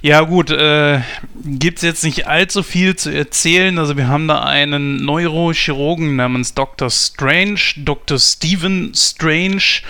ja 0.06 0.22
gut, 0.22 0.52
äh, 0.52 1.02
gibt 1.44 1.80
es 1.80 1.84
jetzt 1.84 2.04
nicht 2.04 2.28
allzu 2.28 2.62
viel 2.62 2.96
zu 2.96 3.10
erzählen. 3.10 3.80
Also 3.80 3.98
wir 3.98 4.08
haben 4.08 4.28
da 4.28 4.44
einen 4.44 4.98
Neurochirurgen 4.98 6.16
namens 6.16 6.54
Dr. 6.54 6.92
Strange, 6.92 7.60
Dr. 7.78 8.20
Stephen 8.20 8.92
Strange. 8.94 9.82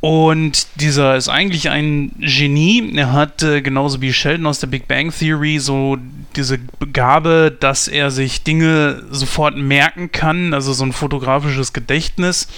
Und 0.00 0.66
dieser 0.80 1.14
ist 1.14 1.28
eigentlich 1.28 1.70
ein 1.70 2.10
Genie. 2.18 2.92
Er 2.96 3.12
hat 3.12 3.44
äh, 3.44 3.62
genauso 3.62 4.00
wie 4.00 4.12
Sheldon 4.12 4.48
aus 4.48 4.58
der 4.58 4.66
Big 4.66 4.88
Bang 4.88 5.12
Theory 5.16 5.60
so 5.60 5.96
diese 6.34 6.58
Gabe, 6.92 7.56
dass 7.60 7.86
er 7.86 8.10
sich 8.10 8.42
Dinge 8.42 9.04
sofort 9.12 9.56
merken 9.56 10.10
kann, 10.10 10.54
also 10.54 10.72
so 10.72 10.84
ein 10.84 10.92
fotografisches 10.92 11.72
Gedächtnis. 11.72 12.48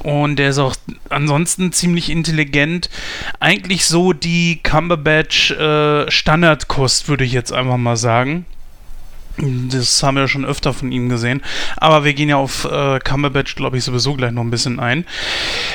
Und 0.00 0.36
der 0.36 0.50
ist 0.50 0.58
auch 0.58 0.76
ansonsten 1.08 1.72
ziemlich 1.72 2.10
intelligent. 2.10 2.90
Eigentlich 3.40 3.86
so 3.86 4.12
die 4.12 4.60
Cumberbatch 4.62 5.52
äh, 5.52 6.10
Standardkost, 6.10 7.08
würde 7.08 7.24
ich 7.24 7.32
jetzt 7.32 7.52
einfach 7.52 7.76
mal 7.76 7.96
sagen. 7.96 8.46
Das 9.38 10.02
haben 10.02 10.16
wir 10.16 10.28
schon 10.28 10.46
öfter 10.46 10.72
von 10.72 10.92
ihm 10.92 11.08
gesehen. 11.08 11.42
Aber 11.76 12.04
wir 12.04 12.14
gehen 12.14 12.28
ja 12.28 12.36
auf 12.36 12.64
äh, 12.64 12.98
Cumberbatch, 13.00 13.54
glaube 13.54 13.76
ich, 13.76 13.84
sowieso 13.84 14.14
gleich 14.14 14.32
noch 14.32 14.42
ein 14.42 14.50
bisschen 14.50 14.80
ein. 14.80 15.04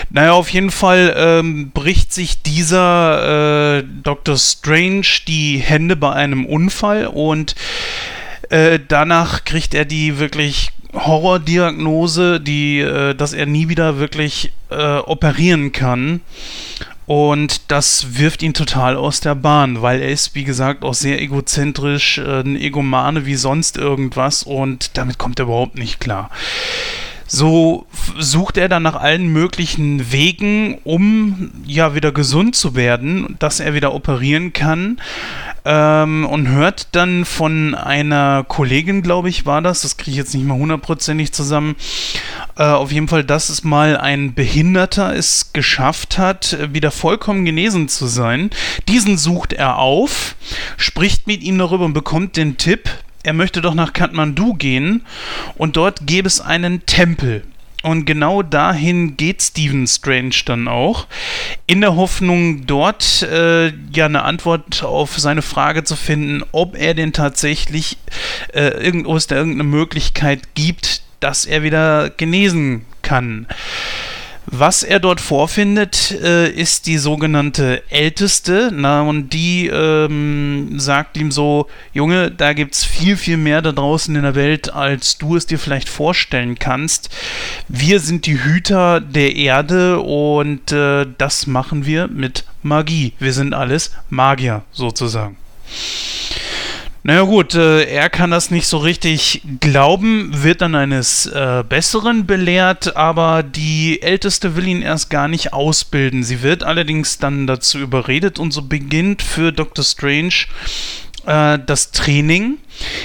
Naja, 0.10 0.31
auf 0.31 0.49
jeden 0.49 0.72
Fall 0.72 1.14
ähm, 1.15 1.69
bricht 1.72 2.11
sich 2.11 2.41
dieser 2.41 3.77
äh, 3.80 3.84
Dr. 4.03 4.38
Strange 4.38 5.06
die 5.27 5.57
Hände 5.57 5.95
bei 5.95 6.11
einem 6.11 6.45
Unfall 6.45 7.06
und 7.06 7.56
äh, 8.52 8.80
danach 8.86 9.45
kriegt 9.45 9.73
er 9.73 9.86
die 9.86 10.19
wirklich 10.19 10.72
Horrordiagnose, 10.94 12.41
die, 12.41 12.80
äh, 12.80 13.15
dass 13.15 13.34
er 13.34 13.45
nie 13.45 13.69
wieder 13.69 13.98
wirklich 13.98 14.52
äh, 14.69 14.98
operieren 14.98 15.72
kann. 15.72 16.22
Und 17.06 17.72
das 17.72 18.18
wirft 18.19 18.44
ihn 18.44 18.53
total 18.53 18.95
aus 18.95 19.19
der 19.22 19.36
Bahn, 19.36 19.82
weil 19.82 20.02
er 20.02 20.10
ist, 20.10 20.36
wie 20.36 20.44
gesagt, 20.44 20.84
auch 20.84 20.94
sehr 20.94 21.22
egozentrisch, 21.22 22.18
äh, 22.19 22.41
ein 22.41 22.56
Egomane 22.56 23.26
wie 23.26 23.36
sonst 23.36 23.78
irgendwas 23.78 24.44
und 24.44 24.98
damit 24.98 25.18
kommt 25.18 25.40
er 25.40 25.45
überhaupt 25.45 25.78
nicht 25.78 25.99
klar. 25.99 26.30
So 27.28 27.86
sucht 28.19 28.57
er 28.57 28.68
dann 28.68 28.84
nach 28.84 28.98
allen 28.98 29.32
möglichen 29.32 30.11
Wegen, 30.11 30.80
um 30.84 31.52
ja 31.65 31.95
wieder 31.95 32.11
gesund 32.11 32.57
zu 32.57 32.76
werden, 32.76 33.38
dass 33.40 33.61
er 33.61 33.73
wieder 33.73 33.94
operieren 33.94 34.52
kann 34.52 34.99
ähm, 35.65 36.25
und 36.25 36.47
hört 36.47 36.88
dann 36.93 37.25
von 37.25 37.75
einer 37.75 38.43
Kollegin, 38.47 39.01
glaube 39.01 39.29
ich, 39.29 39.45
war 39.45 39.61
das, 39.61 39.81
das 39.81 39.97
kriege 39.97 40.11
ich 40.11 40.17
jetzt 40.17 40.33
nicht 40.33 40.45
mal 40.45 40.57
hundertprozentig 40.57 41.31
zusammen, 41.31 41.75
äh, 42.57 42.63
auf 42.63 42.91
jeden 42.91 43.07
Fall, 43.07 43.23
dass 43.23 43.49
es 43.49 43.63
mal 43.63 43.97
ein 43.97 44.33
Behinderter 44.33 45.15
es 45.15 45.53
geschafft 45.53 46.17
hat, 46.17 46.57
wieder 46.73 46.91
vollkommen 46.91 47.45
genesen 47.45 47.89
zu 47.89 48.07
sein. 48.07 48.49
Diesen 48.88 49.17
sucht 49.17 49.53
er 49.53 49.77
auf, 49.77 50.35
spricht 50.77 51.27
mit 51.27 51.43
ihm 51.43 51.57
darüber 51.57 51.85
und 51.85 51.93
bekommt 51.93 52.38
den 52.38 52.57
Tipp, 52.57 52.89
er 53.23 53.33
möchte 53.33 53.61
doch 53.61 53.75
nach 53.75 53.93
Kathmandu 53.93 54.55
gehen 54.55 55.05
und 55.55 55.77
dort 55.77 56.07
gäbe 56.07 56.27
es 56.27 56.41
einen 56.41 56.85
Tempel. 56.88 57.43
Und 57.81 58.05
genau 58.05 58.43
dahin 58.43 59.17
geht 59.17 59.41
Stephen 59.41 59.87
Strange 59.87 60.35
dann 60.45 60.67
auch, 60.67 61.07
in 61.65 61.81
der 61.81 61.95
Hoffnung, 61.95 62.65
dort 62.67 63.23
äh, 63.23 63.69
ja 63.91 64.05
eine 64.05 64.23
Antwort 64.23 64.83
auf 64.83 65.17
seine 65.17 65.41
Frage 65.41 65.83
zu 65.83 65.95
finden, 65.95 66.43
ob 66.51 66.75
er 66.77 66.93
denn 66.93 67.11
tatsächlich 67.13 67.97
äh, 68.53 68.69
irgendwo 68.83 69.15
es 69.15 69.27
da 69.27 69.35
irgendeine 69.35 69.63
Möglichkeit 69.69 70.53
gibt, 70.53 71.01
dass 71.19 71.45
er 71.45 71.63
wieder 71.63 72.09
genesen 72.09 72.85
kann. 73.01 73.47
Was 74.53 74.84
er 74.84 74.99
dort 74.99 75.22
vorfindet, 75.22 76.11
äh, 76.11 76.49
ist 76.49 76.86
die 76.86 76.98
sogenannte 76.98 77.84
Älteste. 77.90 78.69
Na, 78.73 79.02
und 79.02 79.30
die 79.30 79.68
ähm, 79.68 80.73
sagt 80.78 81.15
ihm 81.15 81.32
so: 81.32 81.68
Junge, 81.94 82.32
da 82.32 82.52
gibt 82.52 82.76
es 82.76 82.84
viel, 82.84 83.15
viel 83.15 83.38
mehr 83.38 83.61
da 83.61 83.72
draußen 83.72 84.14
in 84.14 84.23
der 84.23 84.36
Welt, 84.36 84.73
als 84.73 85.18
du 85.18 85.38
es 85.38 85.45
dir 85.45 85.57
vielleicht 85.57 85.88
vorstellen 85.88 86.60
kannst. 86.60 87.10
Wir 87.69 88.02
sind 88.02 88.26
die 88.26 88.44
Hüter 88.44 88.99
der 88.99 89.38
Erde 89.38 90.02
und 90.02 90.73
äh, 90.73 91.07
das 91.18 91.48
machen 91.48 91.86
wir 91.86 92.10
mit 92.10 92.44
Magie. 92.61 93.14
Wir 93.19 93.32
sind 93.32 93.53
alles 93.53 93.91
Magier 94.10 94.64
sozusagen. 94.73 95.38
Naja 97.03 97.23
gut, 97.23 97.56
äh, 97.56 97.86
er 97.86 98.11
kann 98.11 98.30
das 98.30 98.52
nicht 98.52 98.68
so 98.68 98.78
richtig 98.78 99.41
glauben, 99.60 100.44
wird 100.44 100.61
dann 100.61 100.76
eines 100.76 101.26
äh, 101.26 101.64
Besseren 101.68 102.28
belehrt, 102.28 102.95
aber 102.95 103.41
die 103.41 104.03
Älteste 104.03 104.56
will 104.56 104.68
ihn 104.68 104.84
erst 104.84 105.10
gar 105.10 105.28
nicht 105.28 105.52
ausbilden. 105.52 106.23
Sie 106.23 106.44
wird 106.44 106.64
allerdings 106.64 107.18
dann 107.18 107.48
dazu 107.48 107.80
überredet 107.80 108.38
und 108.38 108.52
so 108.52 108.61
beginnt 108.61 109.23
für 109.23 109.52
Dr. 109.52 109.84
Strange 109.84 110.45
äh, 111.26 111.57
das 111.65 111.90
Training, 111.90 112.57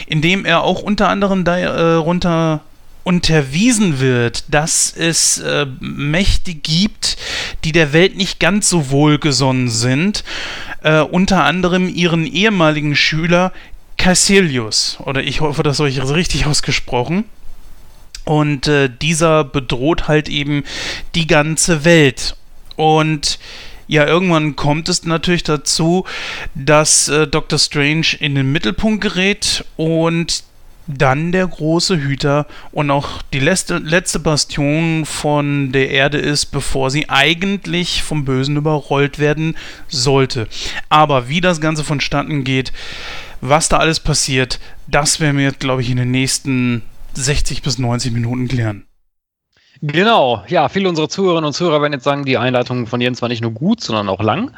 in 0.06 0.20
dem 0.20 0.44
er 0.44 0.62
auch 0.62 0.82
unter 0.82 1.08
anderem 1.08 1.44
darunter 1.44 2.60
äh, 2.62 2.76
unterwiesen 3.06 4.00
wird, 4.00 4.52
dass 4.52 4.92
es 4.94 5.38
äh, 5.38 5.64
Mächte 5.80 6.52
gibt, 6.52 7.16
die 7.64 7.70
der 7.72 7.92
Welt 7.92 8.16
nicht 8.16 8.40
ganz 8.40 8.68
so 8.68 8.90
wohlgesonnen 8.90 9.68
sind. 9.68 10.24
Äh, 10.82 11.00
unter 11.00 11.44
anderem 11.44 11.88
ihren 11.88 12.26
ehemaligen 12.26 12.96
Schüler 12.96 13.52
Caecilius, 13.96 14.98
oder 15.00 15.22
ich 15.22 15.40
hoffe, 15.40 15.62
das 15.62 15.78
habe 15.78 15.88
ich 15.88 16.02
richtig 16.02 16.46
ausgesprochen. 16.46 17.24
Und 18.24 18.66
äh, 18.66 18.90
dieser 18.90 19.44
bedroht 19.44 20.08
halt 20.08 20.28
eben 20.28 20.64
die 21.14 21.26
ganze 21.26 21.84
Welt. 21.84 22.36
Und 22.74 23.38
ja, 23.86 24.04
irgendwann 24.04 24.56
kommt 24.56 24.88
es 24.88 25.04
natürlich 25.04 25.44
dazu, 25.44 26.04
dass 26.54 27.08
äh, 27.08 27.28
Dr. 27.28 27.58
Strange 27.58 28.16
in 28.18 28.34
den 28.34 28.50
Mittelpunkt 28.50 29.00
gerät 29.00 29.64
und 29.76 30.42
dann 30.88 31.32
der 31.32 31.46
große 31.46 31.96
Hüter 31.96 32.46
und 32.70 32.90
auch 32.90 33.22
die 33.32 33.40
letzte, 33.40 33.78
letzte 33.78 34.20
Bastion 34.20 35.04
von 35.04 35.72
der 35.72 35.90
Erde 35.90 36.18
ist, 36.18 36.46
bevor 36.46 36.90
sie 36.90 37.08
eigentlich 37.08 38.02
vom 38.02 38.24
Bösen 38.24 38.56
überrollt 38.56 39.18
werden 39.18 39.56
sollte. 39.88 40.48
Aber 40.88 41.28
wie 41.28 41.40
das 41.40 41.60
Ganze 41.60 41.82
vonstatten 41.82 42.44
geht, 42.44 42.72
was 43.40 43.68
da 43.68 43.78
alles 43.78 44.00
passiert, 44.00 44.58
das 44.86 45.20
werden 45.20 45.38
wir 45.38 45.44
jetzt, 45.44 45.60
glaube 45.60 45.82
ich, 45.82 45.90
in 45.90 45.96
den 45.96 46.10
nächsten 46.10 46.82
60 47.14 47.62
bis 47.62 47.78
90 47.78 48.12
Minuten 48.12 48.48
klären. 48.48 48.86
Genau, 49.82 50.42
ja, 50.48 50.68
viele 50.68 50.88
unserer 50.88 51.08
Zuhörerinnen 51.08 51.46
und 51.46 51.52
Zuhörer 51.52 51.82
werden 51.82 51.92
jetzt 51.92 52.04
sagen, 52.04 52.24
die 52.24 52.38
Einleitung 52.38 52.86
von 52.86 53.00
Jens 53.00 53.20
war 53.20 53.28
nicht 53.28 53.42
nur 53.42 53.50
gut, 53.50 53.82
sondern 53.82 54.08
auch 54.08 54.22
lang. 54.22 54.52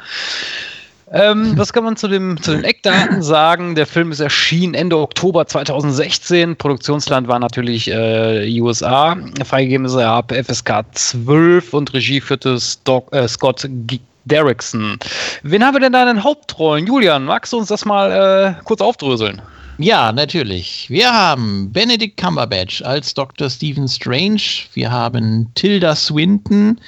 Ähm, 1.11 1.53
was 1.57 1.73
kann 1.73 1.83
man 1.83 1.97
zu, 1.97 2.07
dem, 2.07 2.41
zu 2.41 2.51
den 2.51 2.63
Eckdaten 2.63 3.21
sagen? 3.21 3.75
Der 3.75 3.85
Film 3.85 4.11
ist 4.11 4.19
erschienen 4.19 4.73
Ende 4.73 4.97
Oktober 4.97 5.45
2016. 5.45 6.55
Produktionsland 6.55 7.27
war 7.27 7.39
natürlich 7.39 7.89
äh, 7.89 8.61
USA. 8.61 9.17
Freigegeben 9.43 9.85
ist 9.85 9.95
er 9.95 10.09
ab 10.09 10.33
FSK 10.33 10.85
12 10.93 11.73
und 11.73 11.93
Regie 11.93 12.21
führte 12.21 12.59
Stock, 12.59 13.13
äh, 13.13 13.27
Scott 13.27 13.67
G 13.69 13.99
Derrickson. 14.25 14.97
Wen 15.43 15.63
haben 15.63 15.75
wir 15.75 15.81
denn 15.81 15.93
da 15.93 16.01
in 16.01 16.15
den 16.15 16.23
Hauptrollen? 16.23 16.87
Julian, 16.87 17.25
magst 17.25 17.53
du 17.53 17.57
uns 17.57 17.69
das 17.69 17.85
mal 17.85 18.11
äh, 18.57 18.63
kurz 18.63 18.81
aufdröseln? 18.81 19.41
Ja, 19.77 20.11
natürlich. 20.11 20.89
Wir 20.89 21.13
haben 21.13 21.71
Benedict 21.71 22.17
Cumberbatch 22.17 22.81
als 22.81 23.13
Dr. 23.13 23.49
Stephen 23.49 23.87
Strange. 23.87 24.41
Wir 24.73 24.91
haben 24.91 25.49
Tilda 25.55 25.95
Swinton 25.95 26.81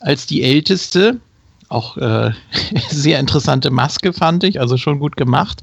als 0.00 0.26
die 0.26 0.42
Älteste. 0.42 1.20
Auch 1.68 1.96
äh, 1.98 2.32
sehr 2.88 3.20
interessante 3.20 3.70
Maske, 3.70 4.12
fand 4.12 4.42
ich. 4.42 4.58
Also 4.58 4.76
schon 4.76 4.98
gut 4.98 5.16
gemacht. 5.16 5.62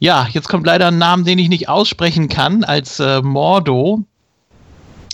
Ja, 0.00 0.26
jetzt 0.32 0.48
kommt 0.48 0.66
leider 0.66 0.88
ein 0.88 0.98
Name, 0.98 1.22
den 1.22 1.38
ich 1.38 1.48
nicht 1.48 1.68
aussprechen 1.68 2.28
kann, 2.28 2.64
als 2.64 2.98
äh, 2.98 3.22
Mordo 3.22 4.04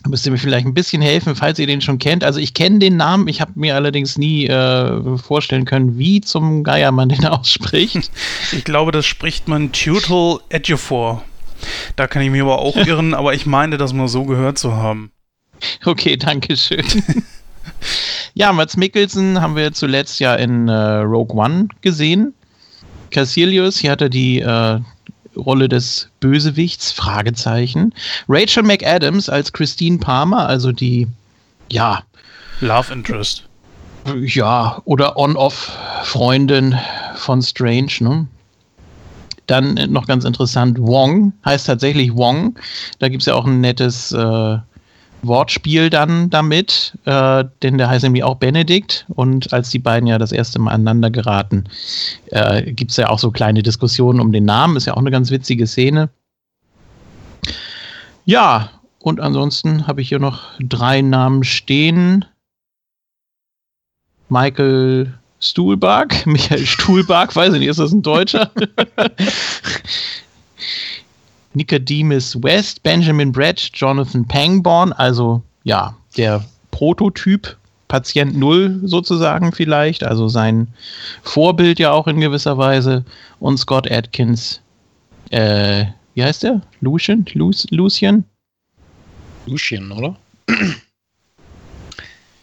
müsst 0.07 0.27
ihr 0.27 0.33
mir 0.33 0.39
vielleicht 0.39 0.67
ein 0.67 0.75
bisschen 0.75 1.03
helfen, 1.03 1.35
falls 1.35 1.59
ihr 1.59 1.67
den 1.67 1.81
schon 1.81 1.99
kennt. 1.99 2.25
Also 2.25 2.41
ich 2.41 2.55
kenne 2.55 2.79
den 2.79 2.97
Namen, 2.97 3.29
ich 3.29 3.41
habe 3.41 3.53
mir 3.57 3.75
allerdings 3.75 4.19
nie 4.19 4.47
äh, 4.47 5.19
vorstellen 5.19 5.65
können, 5.65 5.99
wie 5.99 6.21
zum 6.21 6.63
Geier 6.63 6.93
man 6.93 7.09
den 7.09 7.27
ausspricht. 7.27 8.11
Ich 8.53 8.65
glaube, 8.65 8.93
das 8.93 9.07
spricht 9.07 9.49
man 9.49 9.73
Tutal 9.73 10.41
Ejiofor. 10.49 11.23
Da 11.97 12.07
kann 12.07 12.23
ich 12.23 12.31
mir 12.31 12.45
aber 12.45 12.59
auch 12.59 12.77
irren, 12.87 13.15
aber 13.15 13.35
ich 13.35 13.47
meine, 13.47 13.77
das 13.77 13.93
mal 13.93 14.09
so 14.09 14.25
gehört 14.25 14.59
zu 14.59 14.75
haben. 14.75 15.11
Okay, 15.85 16.17
danke 16.17 16.57
schön. 16.57 16.85
ja, 18.35 18.53
Mats 18.53 18.77
Mikkelsen 18.77 19.41
haben 19.41 19.57
wir 19.57 19.73
zuletzt 19.73 20.21
ja 20.21 20.35
in 20.35 20.69
äh, 20.69 20.73
Rogue 20.73 21.37
One 21.37 21.69
gesehen. 21.81 22.35
Cassilius, 23.11 23.79
hier 23.79 23.93
hat 23.93 24.03
er 24.03 24.09
die 24.09 24.41
äh, 24.41 24.81
Rolle 25.39 25.69
des 25.69 26.09
Bösewichts, 26.21 26.93
Fragezeichen. 26.93 27.95
Rachel 28.29 28.63
McAdams 28.63 29.29
als 29.29 29.53
Christine 29.53 29.99
Palmer, 29.99 30.47
also 30.47 30.73
die, 30.73 31.07
ja, 31.71 32.03
Love 32.61 32.93
Interest. 32.93 33.45
ja, 34.21 34.81
oder 34.85 35.17
On-Off-Freundin 35.17 36.77
von 37.15 37.43
Strange, 37.43 37.93
ne? 38.01 38.27
Dann 39.47 39.75
noch 39.89 40.07
ganz 40.07 40.25
interessant, 40.27 40.79
Wong 40.79 41.33
heißt 41.43 41.67
tatsächlich 41.67 42.15
Wong. 42.15 42.59
Da 42.99 43.09
gibt 43.09 43.23
es 43.23 43.27
ja 43.27 43.35
auch 43.35 43.47
ein 43.47 43.63
nettes 43.63 44.13
äh, 44.13 44.59
Wortspiel 45.23 45.91
dann 45.91 46.31
damit, 46.31 46.97
äh, 47.05 47.45
denn 47.63 47.79
der 47.79 47.89
heißt 47.89 48.05
nämlich 48.05 48.25
auch 48.25 48.37
Benedikt. 48.37 49.07
Und 49.09 49.53
als 49.53 49.71
die 49.71 49.79
beiden 49.79 50.07
ja 50.07 50.19
das 50.19 50.33
erste 50.33 50.59
Mal 50.59 50.73
aneinander 50.73 51.11
geraten, 51.11 51.65
äh, 52.27 52.73
gibt 52.73 52.91
es 52.91 52.97
ja 52.97 53.09
auch 53.09 53.19
so 53.19 53.31
kleine 53.31 53.63
Diskussionen 53.63 54.21
um 54.21 54.33
den 54.33 54.45
Namen. 54.45 54.77
Ist 54.77 54.87
ja 54.87 54.95
auch 54.95 54.99
eine 54.99 55.11
ganz 55.11 55.31
witzige 55.31 55.67
Szene. 55.67 56.09
Ja, 58.25 58.71
und 59.01 59.21
ansonsten 59.21 59.87
habe 59.87 60.03
ich 60.03 60.09
hier 60.09 60.19
noch 60.19 60.43
drei 60.61 61.01
Namen 61.01 61.45
stehen. 61.45 62.25
Michael 64.29 65.15
Stuhlbarg, 65.41 66.27
Michael 66.27 66.67
Stuhlbarg, 66.67 67.35
weiß 67.35 67.55
ich 67.55 67.61
nicht, 67.61 67.69
ist 67.69 67.79
das 67.79 67.93
ein 67.93 68.03
Deutscher? 68.03 68.51
Nicodemus 71.59 72.41
West, 72.43 72.83
Benjamin 72.85 73.33
Brett, 73.33 73.71
Jonathan 73.75 74.27
Pangborn, 74.27 74.93
also 74.93 75.43
ja, 75.65 75.97
der 76.17 76.45
Prototyp, 76.71 77.57
Patient 77.89 78.37
Null 78.37 78.81
sozusagen 78.85 79.53
vielleicht, 79.53 80.05
also 80.05 80.29
sein 80.29 80.69
Vorbild 81.23 81.81
ja 81.81 81.91
auch 81.91 82.07
in 82.07 82.21
gewisser 82.21 82.57
Weise 82.59 83.05
und 83.41 83.59
Scott 83.59 83.91
Atkins, 83.91 84.61
äh, 85.31 85.87
wie 86.15 86.23
heißt 86.23 86.45
der? 86.45 86.61
Lucian? 86.81 87.27
Lu 87.35 87.51
Lucian? 87.71 88.25
Lucien, 89.47 89.91
oder? 89.93 90.17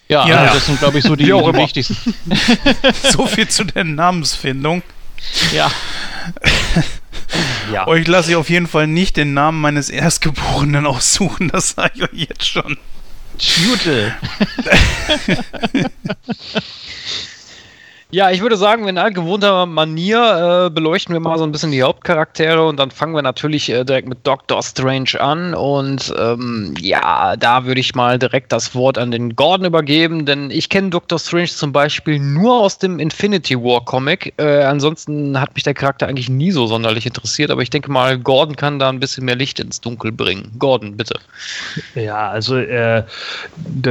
Ja, 0.08 0.28
Ja. 0.28 0.36
also 0.38 0.54
das 0.54 0.66
sind 0.68 0.78
glaube 0.78 1.00
ich 1.00 1.04
so 1.04 1.16
die, 1.16 1.24
die 1.24 1.32
wichtigsten. 1.32 2.14
So 3.12 3.26
viel 3.26 3.48
zu 3.48 3.64
der 3.64 3.84
Namensfindung. 3.84 4.84
Ja. 5.52 5.72
Ja. 7.76 7.88
Euch 7.88 8.08
lasse 8.08 8.30
ich 8.32 8.36
auf 8.38 8.50
jeden 8.50 8.68
Fall 8.68 8.88
nicht 8.88 9.18
den 9.18 9.34
Namen 9.34 9.60
meines 9.60 9.90
Erstgeborenen 9.90 10.86
aussuchen, 10.88 11.50
das 11.50 11.72
sage 11.72 11.92
ich 11.96 12.04
euch 12.04 12.30
jetzt 12.30 12.48
schon. 12.48 12.78
Tute. 13.38 14.16
Ja, 18.16 18.32
ich 18.32 18.42
würde 18.42 18.56
sagen, 18.56 18.88
in 18.88 18.98
altgewohnter 18.98 19.66
Manier 19.66 20.68
äh, 20.68 20.70
beleuchten 20.70 21.12
wir 21.12 21.20
mal 21.20 21.38
so 21.38 21.44
ein 21.44 21.52
bisschen 21.52 21.72
die 21.74 21.84
Hauptcharaktere 21.84 22.66
und 22.66 22.80
dann 22.80 22.90
fangen 22.90 23.14
wir 23.14 23.22
natürlich 23.22 23.70
äh, 23.70 23.84
direkt 23.84 24.08
mit 24.08 24.26
Doctor 24.26 24.64
Strange 24.64 25.20
an. 25.20 25.54
Und 25.54 26.14
ähm, 26.18 26.76
ja, 26.80 27.36
da 27.36 27.66
würde 27.66 27.82
ich 27.82 27.94
mal 27.94 28.18
direkt 28.18 28.54
das 28.54 28.74
Wort 28.74 28.98
an 28.98 29.12
den 29.12 29.36
Gordon 29.36 29.66
übergeben, 29.66 30.26
denn 30.26 30.50
ich 30.50 30.70
kenne 30.70 30.92
Doctor 30.92 31.20
Strange 31.20 31.48
zum 31.48 31.74
Beispiel 31.74 32.18
nur 32.18 32.62
aus 32.62 32.78
dem 32.78 33.00
Infinity 33.00 33.58
War 33.58 33.84
Comic. 33.84 34.34
Äh, 34.38 34.64
ansonsten 34.64 35.38
hat 35.42 35.54
mich 35.54 35.66
der 35.66 35.74
Charakter 35.74 36.08
eigentlich 36.08 36.30
nie 36.30 36.52
so 36.52 36.68
sonderlich 36.68 37.06
interessiert, 37.06 37.52
aber 37.52 37.64
ich 37.64 37.70
denke 37.70 37.92
mal, 37.92 38.18
Gordon 38.18 38.56
kann 38.56 38.80
da 38.80 38.88
ein 38.88 39.02
bisschen 39.02 39.26
mehr 39.26 39.36
Licht 39.36 39.60
ins 39.60 39.82
Dunkel 39.82 40.14
bringen. 40.14 40.54
Gordon, 40.58 40.96
bitte. 40.96 41.20
Ja, 41.96 42.30
also 42.30 42.56
äh, 42.56 43.04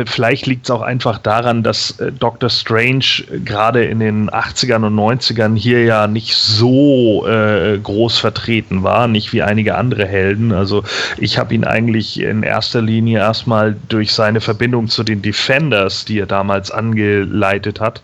vielleicht 0.06 0.46
liegt 0.46 0.64
es 0.64 0.70
auch 0.70 0.80
einfach 0.80 1.18
daran, 1.18 1.62
dass 1.62 2.00
äh, 2.00 2.10
Doctor 2.10 2.48
Strange 2.48 3.04
äh, 3.30 3.38
gerade 3.40 3.84
in 3.84 4.00
den 4.00 4.13
80ern 4.30 4.86
und 4.86 4.94
90ern 4.94 5.56
hier 5.56 5.84
ja 5.84 6.06
nicht 6.06 6.34
so 6.34 7.26
äh, 7.26 7.78
groß 7.78 8.18
vertreten 8.18 8.82
war, 8.82 9.08
nicht 9.08 9.32
wie 9.32 9.42
einige 9.42 9.76
andere 9.76 10.06
Helden. 10.06 10.52
Also 10.52 10.84
ich 11.18 11.38
habe 11.38 11.54
ihn 11.54 11.64
eigentlich 11.64 12.20
in 12.20 12.42
erster 12.42 12.82
Linie 12.82 13.18
erstmal 13.18 13.76
durch 13.88 14.12
seine 14.12 14.40
Verbindung 14.40 14.88
zu 14.88 15.02
den 15.02 15.22
Defenders, 15.22 16.04
die 16.04 16.18
er 16.18 16.26
damals 16.26 16.70
angeleitet 16.70 17.80
hat, 17.80 18.02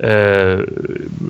äh, 0.00 0.64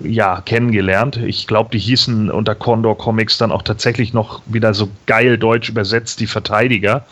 ja, 0.05 0.41
kennengelernt. 0.41 1.17
Ich 1.17 1.47
glaube, 1.47 1.71
die 1.73 1.79
hießen 1.79 2.31
unter 2.31 2.55
Condor 2.55 2.99
Comics 2.99 3.39
dann 3.39 3.53
auch 3.53 3.63
tatsächlich 3.63 4.13
noch 4.13 4.43
wieder 4.47 4.75
so 4.75 4.89
geil 5.07 5.39
deutsch 5.39 5.69
übersetzt, 5.69 6.21
die 6.21 6.27
Verteidiger. 6.27 7.05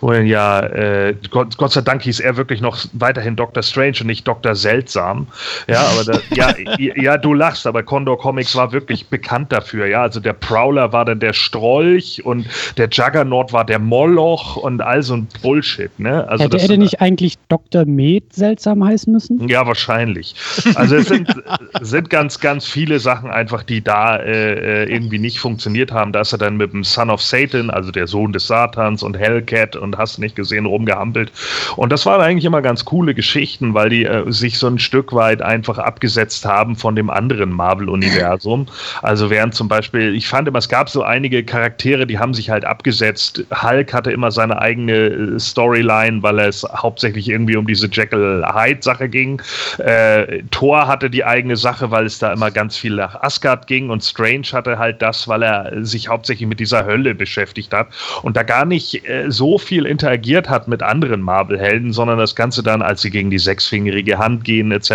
Wo 0.00 0.12
ja, 0.12 0.60
äh, 0.60 1.14
Gott, 1.30 1.56
Gott 1.56 1.72
sei 1.72 1.80
Dank 1.80 2.02
hieß 2.02 2.20
er 2.20 2.36
wirklich 2.36 2.60
noch 2.60 2.78
weiterhin 2.92 3.36
Dr. 3.36 3.62
Strange 3.62 3.98
und 4.00 4.06
nicht 4.06 4.26
Dr. 4.26 4.54
Seltsam. 4.54 5.28
Ja, 5.66 5.82
aber 5.82 6.04
da, 6.04 6.20
ja, 6.34 6.54
ja, 6.78 7.16
du 7.16 7.34
lachst, 7.34 7.66
aber 7.66 7.82
Condor 7.82 8.18
Comics 8.18 8.54
war 8.56 8.72
wirklich 8.72 9.06
bekannt 9.08 9.52
dafür. 9.52 9.86
Ja, 9.86 10.02
also 10.02 10.20
der 10.20 10.32
Prowler 10.32 10.92
war 10.92 11.04
dann 11.04 11.20
der 11.20 11.32
Strolch 11.32 12.24
und 12.24 12.46
der 12.76 12.88
Juggernaut 12.90 13.52
war 13.52 13.64
der 13.64 13.78
Moloch 13.78 14.56
und 14.56 14.80
all 14.80 15.02
so 15.02 15.14
ein 15.14 15.28
Bullshit, 15.42 15.98
ne? 15.98 16.26
Also 16.28 16.44
Hätte 16.44 16.58
er 16.58 16.66
sind- 16.66 16.80
nicht 16.80 17.00
eigentlich 17.00 17.34
Dr. 17.48 17.84
Med 17.84 18.32
seltsam 18.32 18.84
heißen 18.84 19.12
müssen? 19.12 19.48
ja, 19.48 19.66
wahrscheinlich. 19.66 20.34
Also 20.74 20.96
es 20.96 21.08
sind, 21.08 21.28
sind 21.80 22.10
ganz, 22.10 22.40
ganz 22.40 22.66
viele 22.66 22.98
Sachen 23.00 23.30
einfach, 23.30 23.62
die 23.62 23.82
da 23.82 24.16
äh, 24.16 24.84
äh, 24.84 24.92
irgendwie 24.92 25.18
nicht 25.18 25.38
funktioniert 25.38 25.92
haben. 25.92 26.12
Da 26.12 26.20
ist 26.20 26.32
er 26.32 26.38
dann 26.38 26.56
mit 26.56 26.72
dem 26.72 26.84
Son 26.84 27.10
of 27.10 27.22
Satan, 27.22 27.70
also 27.70 27.90
der 27.90 28.06
Sohn 28.06 28.32
des 28.32 28.46
Satans 28.46 29.02
und 29.02 29.16
Hellcat 29.16 29.76
und 29.76 29.96
hast 29.96 30.18
nicht 30.18 30.36
gesehen, 30.36 30.66
rumgehampelt. 30.66 31.32
Und 31.76 31.90
das 31.92 32.04
waren 32.06 32.20
eigentlich 32.20 32.44
immer 32.44 32.62
ganz 32.62 32.84
coole 32.84 33.14
Geschichten, 33.14 33.74
weil 33.74 33.90
die 33.90 34.04
äh, 34.04 34.30
sich 34.30 34.58
so 34.58 34.66
ein 34.66 34.78
Stück 34.78 35.12
weit 35.12 35.42
einfach 35.42 35.78
abgesetzt 35.78 36.44
haben 36.44 36.47
von 36.76 36.96
dem 36.96 37.10
anderen 37.10 37.50
Marvel-Universum. 37.50 38.66
Also 39.02 39.30
während 39.30 39.54
zum 39.54 39.68
Beispiel, 39.68 40.14
ich 40.14 40.28
fand 40.28 40.48
immer, 40.48 40.58
es 40.58 40.68
gab 40.68 40.88
so 40.88 41.02
einige 41.02 41.44
Charaktere, 41.44 42.06
die 42.06 42.18
haben 42.18 42.34
sich 42.34 42.50
halt 42.50 42.64
abgesetzt. 42.64 43.44
Hulk 43.62 43.92
hatte 43.92 44.10
immer 44.10 44.30
seine 44.30 44.60
eigene 44.60 44.92
äh, 44.92 45.38
Storyline, 45.38 46.22
weil 46.22 46.38
es 46.40 46.64
hauptsächlich 46.64 47.28
irgendwie 47.28 47.56
um 47.56 47.66
diese 47.66 47.88
Jekyll 47.90 48.44
Hyde-Sache 48.46 49.08
ging. 49.08 49.42
Äh, 49.78 50.42
Thor 50.50 50.86
hatte 50.86 51.10
die 51.10 51.24
eigene 51.24 51.56
Sache, 51.56 51.90
weil 51.90 52.06
es 52.06 52.18
da 52.18 52.32
immer 52.32 52.50
ganz 52.50 52.76
viel 52.76 52.94
nach 52.94 53.20
Asgard 53.22 53.66
ging 53.66 53.90
und 53.90 54.02
Strange 54.02 54.46
hatte 54.52 54.78
halt 54.78 55.02
das, 55.02 55.28
weil 55.28 55.42
er 55.42 55.84
sich 55.84 56.08
hauptsächlich 56.08 56.48
mit 56.48 56.60
dieser 56.60 56.84
Hölle 56.84 57.14
beschäftigt 57.14 57.72
hat 57.72 57.88
und 58.22 58.36
da 58.36 58.42
gar 58.42 58.64
nicht 58.64 59.08
äh, 59.08 59.26
so 59.28 59.58
viel 59.58 59.86
interagiert 59.86 60.48
hat 60.48 60.68
mit 60.68 60.82
anderen 60.82 61.20
Marvel-Helden, 61.20 61.92
sondern 61.92 62.18
das 62.18 62.34
Ganze 62.34 62.62
dann, 62.62 62.82
als 62.82 63.02
sie 63.02 63.10
gegen 63.10 63.30
die 63.30 63.38
sechsfingerige 63.38 64.18
Hand 64.18 64.44
gehen 64.44 64.70
etc., 64.70 64.92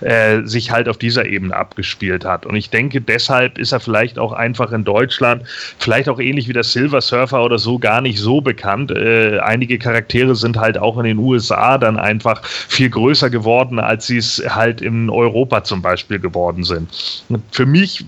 äh, 0.00 0.42
sich 0.44 0.70
halt 0.70 0.77
auf 0.86 0.98
dieser 0.98 1.24
Ebene 1.26 1.56
abgespielt 1.56 2.26
hat. 2.26 2.44
Und 2.44 2.54
ich 2.54 2.68
denke, 2.68 3.00
deshalb 3.00 3.56
ist 3.58 3.72
er 3.72 3.80
vielleicht 3.80 4.18
auch 4.18 4.32
einfach 4.32 4.70
in 4.70 4.84
Deutschland, 4.84 5.42
vielleicht 5.78 6.10
auch 6.10 6.20
ähnlich 6.20 6.46
wie 6.46 6.52
der 6.52 6.62
Silver 6.62 7.00
Surfer 7.00 7.42
oder 7.42 7.58
so, 7.58 7.78
gar 7.78 8.02
nicht 8.02 8.18
so 8.18 8.42
bekannt. 8.42 8.90
Äh, 8.90 9.38
einige 9.40 9.78
Charaktere 9.78 10.36
sind 10.36 10.58
halt 10.58 10.76
auch 10.76 10.98
in 10.98 11.04
den 11.04 11.18
USA 11.18 11.78
dann 11.78 11.98
einfach 11.98 12.44
viel 12.44 12.90
größer 12.90 13.30
geworden, 13.30 13.78
als 13.78 14.06
sie 14.06 14.18
es 14.18 14.42
halt 14.48 14.82
in 14.82 15.08
Europa 15.08 15.64
zum 15.64 15.80
Beispiel 15.80 16.18
geworden 16.18 16.64
sind. 16.64 16.90
Für 17.50 17.66
mich 17.66 18.04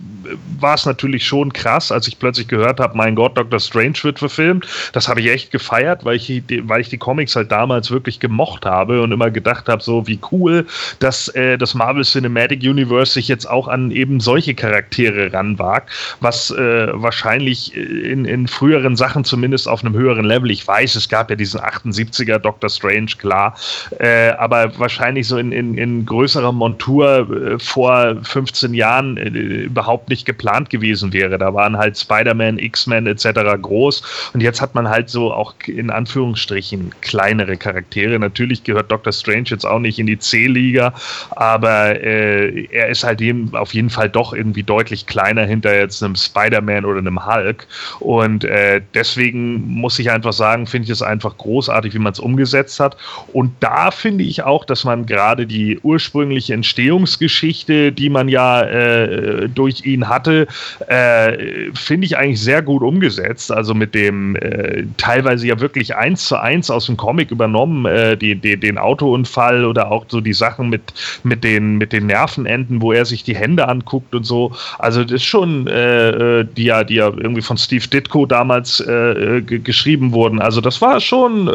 war 0.59 0.75
es 0.75 0.87
natürlich 0.87 1.25
schon 1.25 1.53
krass, 1.53 1.91
als 1.91 2.07
ich 2.07 2.19
plötzlich 2.19 2.49
gehört 2.49 2.81
habe, 2.81 2.97
mein 2.97 3.15
Gott, 3.15 3.37
Dr. 3.37 3.61
Strange 3.61 3.95
wird 4.03 4.19
verfilmt. 4.19 4.67
Das 4.93 5.09
habe 5.09 5.21
ich 5.21 5.29
echt 5.29 5.51
gefeiert, 5.51 6.05
weil 6.05 6.17
ich, 6.17 6.27
die, 6.27 6.69
weil 6.69 6.81
ich 6.81 6.89
die 6.89 6.99
Comics 6.99 7.37
halt 7.37 7.51
damals 7.51 7.91
wirklich 7.91 8.21
gemocht 8.21 8.67
habe 8.67 9.03
und 9.03 9.13
immer 9.13 9.31
gedacht 9.31 9.69
habe, 9.69 9.83
so 9.83 10.07
wie 10.07 10.19
cool, 10.31 10.67
dass 10.99 11.29
äh, 11.29 11.57
das 11.57 11.75
Marvel 11.75 12.05
Cinematic 12.05 12.63
Universe 12.63 13.13
sich 13.13 13.29
jetzt 13.29 13.49
auch 13.49 13.69
an 13.69 13.91
eben 13.91 14.21
solche 14.21 14.55
Charaktere 14.55 15.33
ranwagt, 15.33 15.91
was 16.21 16.51
äh, 16.51 16.89
wahrscheinlich 16.93 17.75
in, 17.75 18.25
in 18.25 18.47
früheren 18.47 18.97
Sachen 18.97 19.25
zumindest 19.25 19.69
auf 19.69 19.85
einem 19.85 19.95
höheren 19.95 20.25
Level, 20.25 20.51
ich 20.51 20.67
weiß, 20.67 20.95
es 20.97 21.09
gab 21.09 21.31
ja 21.31 21.37
diesen 21.37 21.61
78er 21.61 22.39
Dr. 22.39 22.69
Strange, 22.69 23.13
klar, 23.19 23.57
äh, 23.99 24.31
aber 24.31 24.79
wahrscheinlich 24.79 25.27
so 25.27 25.39
in, 25.39 25.53
in, 25.53 25.79
in 25.79 26.05
größerer 26.05 26.53
Montur 26.53 27.29
äh, 27.31 27.59
vor 27.59 28.17
15 28.23 28.75
Jahren 28.75 29.17
äh, 29.17 29.29
überhaupt 29.29 30.10
nicht 30.11 30.27
geplant 30.27 30.69
gewesen 30.69 31.13
wäre. 31.13 31.39
Da 31.39 31.55
waren 31.55 31.79
halt 31.79 31.97
Spider-Man, 31.97 32.59
X-Men 32.59 33.07
etc. 33.07 33.29
groß 33.61 34.31
und 34.35 34.43
jetzt 34.43 34.61
hat 34.61 34.75
man 34.75 34.89
halt 34.89 35.09
so 35.09 35.33
auch 35.33 35.55
in 35.67 35.91
Anführungsstrichen 35.91 36.93
kleinere 37.01 37.57
Charaktere. 37.57 38.19
Natürlich 38.19 38.65
gehört 38.65 38.91
Dr. 38.91 39.13
Strange 39.13 39.45
jetzt 39.47 39.65
auch 39.65 39.79
nicht 39.79 39.99
in 39.99 40.07
die 40.07 40.19
C-Liga, 40.19 40.93
aber 41.31 42.03
äh, 42.03 42.67
er 42.71 42.89
ist 42.89 43.05
halt 43.05 43.21
eben 43.21 43.55
auf 43.55 43.73
jeden 43.73 43.91
Fall 43.91 44.11
doch 44.11 44.35
irgendwie 44.35 44.63
deutlich 44.63 45.07
kleiner 45.07 45.45
hinter 45.45 45.77
jetzt 45.77 46.03
einem 46.03 46.17
Spider-Man 46.17 46.85
oder 46.85 46.99
einem 46.99 47.25
Hulk 47.25 47.67
und 48.01 48.45
äh, 48.45 48.83
deswegen 48.95 49.67
muss 49.67 49.99
ich 49.99 50.11
einfach 50.11 50.33
sagen, 50.33 50.67
finde 50.67 50.85
ich 50.85 50.91
es 50.91 51.03
einfach 51.03 51.37
großartig, 51.37 51.95
wie 51.95 51.99
man 51.99 52.13
es 52.13 52.21
umgesetzt 52.21 52.81
hat 52.81 52.97
und 53.33 53.53
da 53.61 53.91
finde 53.91 54.25
ich 54.25 54.43
auch, 54.43 54.65
dass 54.65 54.85
man 54.85 55.07
gerade 55.07 55.47
die 55.47 55.79
ursprüngliche 55.83 56.55
Entstehungsgeschichte, 56.55 57.93
die 57.93 58.11
man 58.11 58.29
ja 58.29 58.63
äh, 58.63 59.49
durch 59.49 59.85
ihn 59.85 60.00
ihn 60.01 60.09
hatte, 60.09 60.47
äh, 60.87 61.71
finde 61.75 62.07
ich 62.07 62.17
eigentlich 62.17 62.41
sehr 62.41 62.63
gut 62.63 62.83
umgesetzt. 62.83 63.53
Also 63.53 63.75
mit 63.75 63.95
dem 63.95 64.37
äh, 64.37 64.85
teilweise 64.97 65.47
ja 65.47 65.61
wirklich 65.61 65.95
eins 65.95 66.27
zu 66.27 66.37
eins 66.37 66.71
aus 66.71 66.87
dem 66.87 66.97
Comic 66.97 67.31
übernommen, 67.31 67.87
äh, 67.87 68.17
die, 68.17 68.35
die, 68.35 68.57
den 68.57 68.79
Autounfall 68.79 69.65
oder 69.65 69.91
auch 69.91 70.05
so 70.09 70.21
die 70.21 70.33
Sachen 70.33 70.69
mit, 70.69 70.83
mit, 71.23 71.45
den, 71.45 71.79
mit 71.79 71.93
den 71.93 72.07
Nervenenden, 72.07 72.81
wo 72.81 72.93
er 72.93 73.05
sich 73.05 73.25
die 73.25 73.37
Hände 73.37 73.69
anguckt 73.69 74.15
und 74.15 74.25
so. 74.25 74.53
Also 74.79 75.03
das 75.03 75.13
ist 75.13 75.25
schon, 75.25 75.67
äh, 75.67 76.41
äh 76.41 76.47
die, 76.57 76.65
ja, 76.65 76.85
die 76.85 76.95
ja 76.95 77.07
irgendwie 77.09 77.43
von 77.43 77.57
Steve 77.57 77.87
Ditko 77.87 78.27
damals 78.27 78.81
äh, 78.81 79.43
geschrieben 79.43 80.13
wurden. 80.13 80.41
Also 80.41 80.61
das 80.61 80.81
war 80.81 81.01
schon 81.01 81.51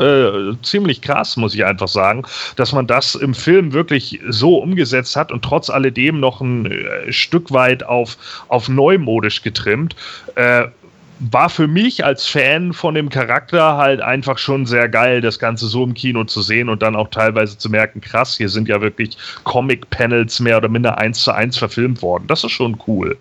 ziemlich 0.62 1.02
krass, 1.02 1.38
muss 1.38 1.56
ich 1.56 1.66
einfach 1.66 1.88
sagen, 1.88 2.24
dass 2.56 2.72
man 2.72 2.88
das 2.88 3.16
im 3.16 3.34
Film 3.34 3.74
wirklich 3.74 4.20
so 4.30 4.58
umgesetzt 4.58 5.16
hat 5.16 5.32
und 5.32 5.44
trotz 5.44 5.70
alledem 5.70 6.20
noch 6.20 6.42
ein 6.42 6.72
Stück 7.10 7.52
weit 7.52 7.84
auf, 7.84 8.18
auf 8.48 8.70
neumodisch 8.70 9.42
getrimmt. 9.42 9.96
Äh, 10.36 10.66
war 11.20 11.50
für 11.50 11.68
mich 11.68 12.04
als 12.04 12.26
Fan 12.26 12.74
von 12.74 12.94
dem 12.94 13.10
Charakter 13.10 13.78
halt 13.78 14.02
einfach 14.02 14.38
schon 14.38 14.66
sehr 14.66 14.90
geil, 14.90 15.22
das 15.22 15.40
Ganze 15.40 15.68
so 15.68 15.84
im 15.84 15.94
Kino 15.94 16.26
zu 16.26 16.42
sehen 16.42 16.68
und 16.68 16.82
dann 16.82 16.96
auch 16.96 17.10
teilweise 17.10 17.58
zu 17.58 17.70
merken, 17.70 18.02
krass, 18.02 18.36
hier 18.36 18.50
sind 18.50 18.68
ja 18.68 18.82
wirklich 18.82 19.18
Comic-Panels 19.46 20.40
mehr 20.42 20.58
oder 20.58 20.68
minder 20.68 20.98
eins 20.98 21.22
zu 21.22 21.32
eins 21.32 21.58
verfilmt 21.58 22.02
worden. 22.02 22.26
Das 22.28 22.44
ist 22.44 22.52
schon 22.52 22.78
cool. 22.88 23.18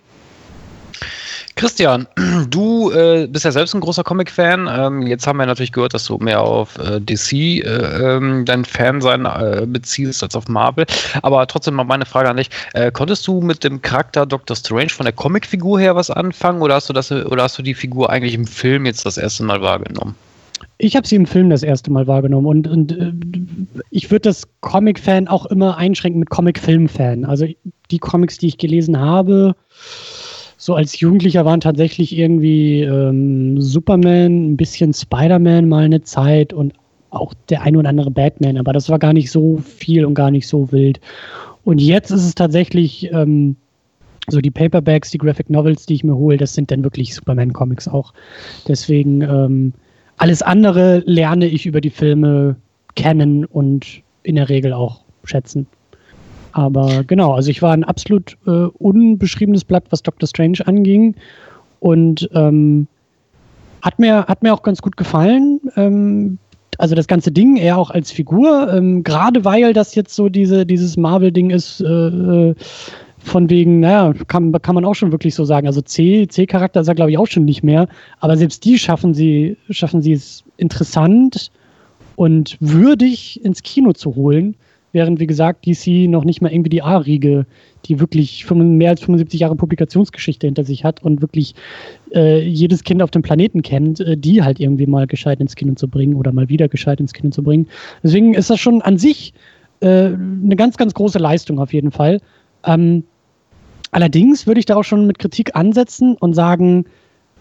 Christian, 1.56 2.08
du 2.50 2.90
äh, 2.90 3.28
bist 3.28 3.44
ja 3.44 3.52
selbst 3.52 3.74
ein 3.74 3.80
großer 3.80 4.02
Comic-Fan. 4.02 4.68
Ähm, 4.70 5.02
jetzt 5.02 5.26
haben 5.26 5.38
wir 5.38 5.46
natürlich 5.46 5.72
gehört, 5.72 5.94
dass 5.94 6.04
du 6.04 6.18
mehr 6.18 6.40
auf 6.40 6.76
äh, 6.78 7.00
DC 7.00 7.32
äh, 7.32 7.60
ähm, 7.62 8.44
dein 8.44 8.64
Fan-Sein 8.64 9.24
äh, 9.24 9.64
beziehst 9.66 10.22
als 10.22 10.34
auf 10.34 10.48
Marvel. 10.48 10.86
Aber 11.22 11.46
trotzdem 11.46 11.74
mal 11.74 11.84
meine 11.84 12.06
Frage 12.06 12.28
an 12.28 12.36
dich. 12.36 12.50
Äh, 12.72 12.90
konntest 12.90 13.26
du 13.26 13.40
mit 13.40 13.62
dem 13.62 13.82
Charakter 13.82 14.26
Doctor 14.26 14.56
Strange 14.56 14.90
von 14.90 15.04
der 15.04 15.12
Comic-Figur 15.12 15.78
her 15.78 15.94
was 15.94 16.10
anfangen 16.10 16.60
oder 16.60 16.74
hast, 16.74 16.88
du 16.88 16.92
das, 16.92 17.12
oder 17.12 17.44
hast 17.44 17.58
du 17.58 17.62
die 17.62 17.74
Figur 17.74 18.10
eigentlich 18.10 18.34
im 18.34 18.46
Film 18.46 18.86
jetzt 18.86 19.06
das 19.06 19.16
erste 19.16 19.44
Mal 19.44 19.60
wahrgenommen? 19.60 20.16
Ich 20.78 20.96
habe 20.96 21.06
sie 21.06 21.14
im 21.14 21.26
Film 21.26 21.50
das 21.50 21.62
erste 21.62 21.92
Mal 21.92 22.06
wahrgenommen 22.06 22.46
und, 22.46 22.66
und 22.66 22.92
äh, 22.92 23.12
ich 23.90 24.10
würde 24.10 24.22
das 24.22 24.42
Comic-Fan 24.60 25.28
auch 25.28 25.46
immer 25.46 25.76
einschränken 25.76 26.18
mit 26.18 26.30
Comic-Film-Fan. 26.30 27.24
Also 27.24 27.46
die 27.90 27.98
Comics, 27.98 28.38
die 28.38 28.48
ich 28.48 28.58
gelesen 28.58 28.98
habe, 28.98 29.54
so 30.64 30.74
als 30.74 30.98
Jugendlicher 30.98 31.44
waren 31.44 31.60
tatsächlich 31.60 32.16
irgendwie 32.16 32.80
ähm, 32.80 33.60
Superman, 33.60 34.52
ein 34.52 34.56
bisschen 34.56 34.94
Spider-Man 34.94 35.68
mal 35.68 35.84
eine 35.84 36.00
Zeit 36.00 36.54
und 36.54 36.72
auch 37.10 37.34
der 37.50 37.60
ein 37.60 37.76
oder 37.76 37.90
andere 37.90 38.10
Batman, 38.10 38.56
aber 38.56 38.72
das 38.72 38.88
war 38.88 38.98
gar 38.98 39.12
nicht 39.12 39.30
so 39.30 39.58
viel 39.58 40.06
und 40.06 40.14
gar 40.14 40.30
nicht 40.30 40.48
so 40.48 40.72
wild. 40.72 41.02
Und 41.64 41.82
jetzt 41.82 42.10
ist 42.10 42.24
es 42.24 42.34
tatsächlich 42.34 43.12
ähm, 43.12 43.56
so 44.30 44.40
die 44.40 44.50
Paperbacks, 44.50 45.10
die 45.10 45.18
Graphic 45.18 45.50
Novels, 45.50 45.84
die 45.84 45.96
ich 45.96 46.04
mir 46.04 46.16
hole, 46.16 46.38
das 46.38 46.54
sind 46.54 46.70
dann 46.70 46.82
wirklich 46.82 47.14
Superman-Comics 47.14 47.86
auch. 47.86 48.14
Deswegen 48.66 49.20
ähm, 49.20 49.74
alles 50.16 50.40
andere 50.40 51.02
lerne 51.04 51.44
ich 51.44 51.66
über 51.66 51.82
die 51.82 51.90
Filme 51.90 52.56
kennen 52.94 53.44
und 53.44 54.00
in 54.22 54.36
der 54.36 54.48
Regel 54.48 54.72
auch 54.72 55.02
schätzen. 55.24 55.66
Aber 56.54 57.02
genau, 57.02 57.32
also 57.32 57.50
ich 57.50 57.62
war 57.62 57.72
ein 57.72 57.82
absolut 57.82 58.38
äh, 58.46 58.50
unbeschriebenes 58.78 59.64
Blatt, 59.64 59.86
was 59.90 60.04
Doctor 60.04 60.28
Strange 60.28 60.58
anging. 60.64 61.16
Und 61.80 62.30
ähm, 62.32 62.86
hat, 63.82 63.98
mir, 63.98 64.26
hat 64.26 64.44
mir 64.44 64.54
auch 64.54 64.62
ganz 64.62 64.80
gut 64.80 64.96
gefallen. 64.96 65.60
Ähm, 65.74 66.38
also 66.78 66.94
das 66.94 67.08
ganze 67.08 67.32
Ding, 67.32 67.56
eher 67.56 67.76
auch 67.76 67.90
als 67.90 68.12
Figur, 68.12 68.72
ähm, 68.72 69.02
gerade 69.02 69.44
weil 69.44 69.72
das 69.72 69.96
jetzt 69.96 70.14
so 70.14 70.28
diese, 70.28 70.64
dieses 70.64 70.96
Marvel-Ding 70.96 71.50
ist, 71.50 71.80
äh, 71.80 71.86
äh 71.86 72.54
von 73.18 73.48
wegen, 73.48 73.80
naja, 73.80 74.12
kann, 74.28 74.52
kann 74.52 74.74
man 74.74 74.84
auch 74.84 74.92
schon 74.92 75.10
wirklich 75.10 75.34
so 75.34 75.46
sagen. 75.46 75.66
Also 75.66 75.80
C, 75.80 76.28
C-Charakter 76.28 76.82
ist 76.82 76.88
er, 76.88 76.94
glaube 76.94 77.10
ich, 77.10 77.16
auch 77.16 77.26
schon 77.26 77.46
nicht 77.46 77.64
mehr. 77.64 77.88
Aber 78.20 78.36
selbst 78.36 78.66
die 78.66 78.78
schaffen 78.78 79.14
sie, 79.14 79.56
schaffen 79.70 80.02
sie 80.02 80.12
es 80.12 80.44
interessant 80.58 81.50
und 82.16 82.58
würdig 82.60 83.42
ins 83.42 83.62
Kino 83.62 83.94
zu 83.94 84.14
holen 84.14 84.56
während, 84.94 85.20
wie 85.20 85.26
gesagt, 85.26 85.66
DC 85.66 86.08
noch 86.08 86.24
nicht 86.24 86.40
mal 86.40 86.52
irgendwie 86.52 86.70
die 86.70 86.82
A-Riege, 86.82 87.46
die 87.84 88.00
wirklich 88.00 88.48
mehr 88.50 88.90
als 88.90 89.00
75 89.00 89.40
Jahre 89.40 89.56
Publikationsgeschichte 89.56 90.46
hinter 90.46 90.64
sich 90.64 90.84
hat 90.84 91.02
und 91.02 91.20
wirklich 91.20 91.54
äh, 92.14 92.40
jedes 92.40 92.84
Kind 92.84 93.02
auf 93.02 93.10
dem 93.10 93.22
Planeten 93.22 93.62
kennt, 93.62 94.00
äh, 94.00 94.16
die 94.16 94.42
halt 94.42 94.60
irgendwie 94.60 94.86
mal 94.86 95.06
gescheit 95.06 95.40
ins 95.40 95.54
Kino 95.56 95.74
zu 95.74 95.88
bringen 95.88 96.14
oder 96.14 96.32
mal 96.32 96.48
wieder 96.48 96.68
gescheit 96.68 97.00
ins 97.00 97.12
Kino 97.12 97.30
zu 97.30 97.42
bringen. 97.42 97.66
Deswegen 98.02 98.34
ist 98.34 98.48
das 98.48 98.60
schon 98.60 98.80
an 98.82 98.96
sich 98.96 99.34
äh, 99.80 100.06
eine 100.06 100.56
ganz, 100.56 100.76
ganz 100.76 100.94
große 100.94 101.18
Leistung 101.18 101.58
auf 101.58 101.72
jeden 101.72 101.90
Fall. 101.90 102.20
Ähm, 102.64 103.04
allerdings 103.90 104.46
würde 104.46 104.60
ich 104.60 104.66
da 104.66 104.76
auch 104.76 104.84
schon 104.84 105.06
mit 105.06 105.18
Kritik 105.18 105.54
ansetzen 105.54 106.16
und 106.16 106.34
sagen, 106.34 106.86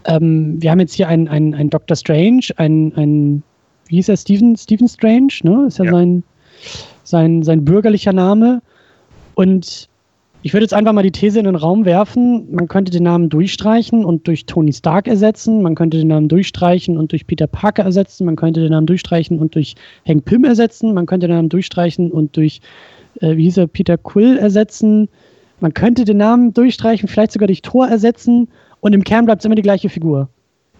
ähm, 0.04 0.60
wir 0.60 0.70
haben 0.70 0.80
jetzt 0.80 0.94
hier 0.94 1.08
einen, 1.08 1.28
einen, 1.28 1.70
Dr. 1.70 1.96
Strange, 1.96 2.48
einen, 2.56 2.94
einen 2.96 3.42
wie 3.86 3.96
hieß 3.96 4.08
er, 4.08 4.16
Stephen, 4.16 4.56
Stephen 4.56 4.88
Strange, 4.88 5.32
ne? 5.42 5.66
Ist 5.66 5.78
ja, 5.78 5.84
ja. 5.84 5.92
sein 5.92 6.22
sein, 7.14 7.44
sein 7.44 7.64
bürgerlicher 7.64 8.12
Name. 8.12 8.60
Und 9.36 9.88
ich 10.42 10.52
würde 10.52 10.64
jetzt 10.64 10.74
einfach 10.74 10.92
mal 10.92 11.04
die 11.04 11.12
These 11.12 11.38
in 11.38 11.44
den 11.44 11.54
Raum 11.54 11.84
werfen, 11.84 12.52
man 12.52 12.66
könnte 12.66 12.90
den 12.90 13.04
Namen 13.04 13.28
durchstreichen 13.28 14.04
und 14.04 14.26
durch 14.26 14.46
Tony 14.46 14.72
Stark 14.72 15.06
ersetzen, 15.06 15.62
man 15.62 15.76
könnte 15.76 15.96
den 15.96 16.08
Namen 16.08 16.28
durchstreichen 16.28 16.98
und 16.98 17.12
durch 17.12 17.26
Peter 17.26 17.46
Parker 17.46 17.84
ersetzen, 17.84 18.26
man 18.26 18.36
könnte 18.36 18.60
den 18.60 18.72
Namen 18.72 18.86
durchstreichen 18.86 19.38
und 19.38 19.54
durch 19.54 19.76
Hank 20.06 20.24
Pym 20.24 20.44
ersetzen, 20.44 20.92
man 20.92 21.06
könnte 21.06 21.28
den 21.28 21.36
Namen 21.36 21.48
durchstreichen 21.48 22.10
und 22.10 22.36
durch, 22.36 22.60
äh, 23.20 23.36
wie 23.36 23.44
hieß 23.44 23.58
er, 23.58 23.68
Peter 23.68 23.96
Quill 23.96 24.36
ersetzen, 24.36 25.08
man 25.60 25.72
könnte 25.72 26.04
den 26.04 26.18
Namen 26.18 26.52
durchstreichen, 26.52 27.08
vielleicht 27.08 27.32
sogar 27.32 27.46
durch 27.46 27.62
Thor 27.62 27.86
ersetzen 27.88 28.48
und 28.80 28.92
im 28.92 29.04
Kern 29.04 29.24
bleibt 29.24 29.40
es 29.40 29.46
immer 29.46 29.54
die 29.54 29.62
gleiche 29.62 29.88
Figur. 29.88 30.28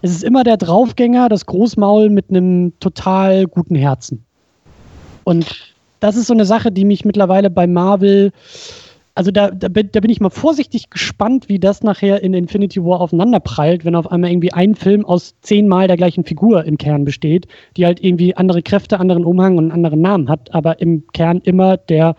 Es 0.01 0.11
ist 0.11 0.23
immer 0.23 0.43
der 0.43 0.57
Draufgänger, 0.57 1.29
das 1.29 1.45
Großmaul 1.45 2.09
mit 2.09 2.29
einem 2.29 2.73
total 2.79 3.47
guten 3.47 3.75
Herzen. 3.75 4.23
Und 5.23 5.74
das 6.05 6.17
ist 6.17 6.27
so 6.27 6.35
eine 6.35 6.45
Sache, 6.45 6.71
die 6.71 6.85
mich 6.85 7.03
mittlerweile 7.03 7.49
bei 7.49 7.65
Marvel, 7.65 8.31
also 9.15 9.31
da, 9.31 9.49
da, 9.49 9.69
da, 9.69 9.99
bin 9.99 10.11
ich 10.11 10.19
mal 10.19 10.29
vorsichtig 10.29 10.91
gespannt, 10.91 11.49
wie 11.49 11.57
das 11.57 11.81
nachher 11.81 12.21
in 12.21 12.35
Infinity 12.35 12.83
War 12.83 13.01
aufeinanderprallt, 13.01 13.85
wenn 13.85 13.95
auf 13.95 14.11
einmal 14.11 14.29
irgendwie 14.29 14.53
ein 14.53 14.75
Film 14.75 15.03
aus 15.03 15.33
zehnmal 15.41 15.87
der 15.87 15.97
gleichen 15.97 16.23
Figur 16.23 16.63
im 16.63 16.77
Kern 16.77 17.05
besteht, 17.05 17.47
die 17.75 17.87
halt 17.87 18.03
irgendwie 18.03 18.35
andere 18.35 18.61
Kräfte, 18.61 18.99
anderen 18.99 19.25
Umhang 19.25 19.57
und 19.57 19.63
einen 19.63 19.71
anderen 19.71 20.01
Namen 20.01 20.29
hat, 20.29 20.53
aber 20.53 20.79
im 20.79 21.07
Kern 21.13 21.41
immer 21.43 21.77
der 21.77 22.15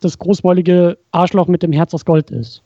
das 0.00 0.16
großmäulige 0.16 0.96
Arschloch 1.10 1.48
mit 1.48 1.64
dem 1.64 1.72
Herz 1.72 1.92
aus 1.92 2.04
Gold 2.04 2.30
ist. 2.30 2.62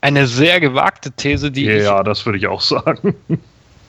Eine 0.00 0.26
sehr 0.26 0.58
gewagte 0.58 1.12
These, 1.12 1.52
die 1.52 1.66
ja, 1.66 1.76
ich. 1.76 1.82
Ja, 1.84 2.02
das 2.02 2.26
würde 2.26 2.38
ich 2.38 2.48
auch 2.48 2.62
sagen 2.62 3.14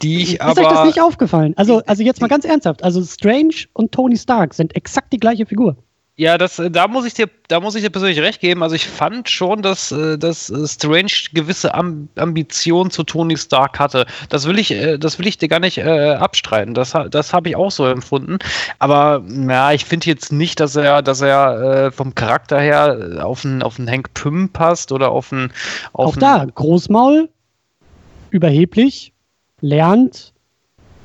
die 0.02 0.22
ich 0.22 0.34
ist 0.34 0.42
aber. 0.42 0.52
Ist 0.52 0.68
euch 0.68 0.74
das 0.74 0.86
nicht 0.86 1.02
aufgefallen? 1.02 1.54
Also, 1.58 1.82
also 1.86 2.04
jetzt 2.04 2.22
mal 2.22 2.28
ganz 2.28 2.46
ernsthaft. 2.46 2.84
Also 2.84 3.04
Strange 3.04 3.68
und 3.74 3.92
Tony 3.92 4.18
Stark 4.18 4.54
sind 4.54 4.76
exakt 4.76 5.14
die 5.14 5.20
gleiche 5.20 5.46
Figur. 5.46 5.78
Ja, 6.22 6.38
das, 6.38 6.60
äh, 6.60 6.70
da 6.70 6.88
muss 6.88 7.06
ich 7.06 7.16
dir, 7.16 7.30
da 7.48 7.60
muss 7.60 7.74
ich 7.74 7.82
dir 7.82 7.90
persönlich 7.90 8.20
recht 8.20 8.42
geben. 8.42 8.62
Also 8.62 8.76
ich 8.76 8.88
fand 8.88 9.28
schon, 9.28 9.64
dass, 9.64 9.92
äh, 9.92 10.20
dass 10.20 10.52
äh, 10.52 10.68
Strange 10.68 11.12
gewisse 11.34 11.74
Am 11.74 12.10
Ambitionen 12.16 12.92
zu 12.92 13.04
Tony 13.04 13.38
Stark 13.38 13.80
hatte. 13.80 14.06
Das 14.30 14.46
will 14.46 14.60
ich, 14.60 14.76
das 15.00 15.18
will 15.18 15.26
ich 15.26 15.40
dir 15.40 15.48
gar 15.48 15.60
nicht 15.60 15.80
äh, 15.80 16.12
abstreiten. 16.12 16.76
Das, 16.76 16.94
das 17.10 17.34
habe 17.34 17.50
ich 17.50 17.56
auch 17.56 17.72
so 17.72 17.88
empfunden. 17.88 18.38
Aber 18.78 19.24
ja, 19.28 19.72
ich 19.72 19.86
finde 19.86 20.08
jetzt 20.08 20.32
nicht, 20.32 20.60
dass 20.60 20.76
er, 20.76 21.02
dass 21.02 21.22
er 21.22 21.88
äh, 21.88 21.92
vom 21.92 22.14
Charakter 22.14 22.60
her 22.60 23.22
auf 23.24 23.44
einen, 23.44 23.64
auf 23.64 23.80
einen 23.80 23.90
Hank 23.90 24.14
Pym 24.14 24.50
passt 24.50 24.92
oder 24.92 25.10
auf 25.10 25.32
einen. 25.34 25.52
Auf 25.94 26.10
auch 26.10 26.16
da 26.18 26.46
Großmaul, 26.46 27.30
überheblich, 28.30 29.11
lernt, 29.62 30.34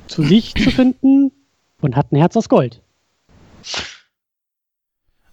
zu 0.07 0.23
sich 0.23 0.53
zu 0.55 0.71
finden 0.71 1.31
und 1.81 1.95
hat 1.95 2.11
ein 2.11 2.17
Herz 2.17 2.35
aus 2.35 2.49
Gold. 2.49 2.81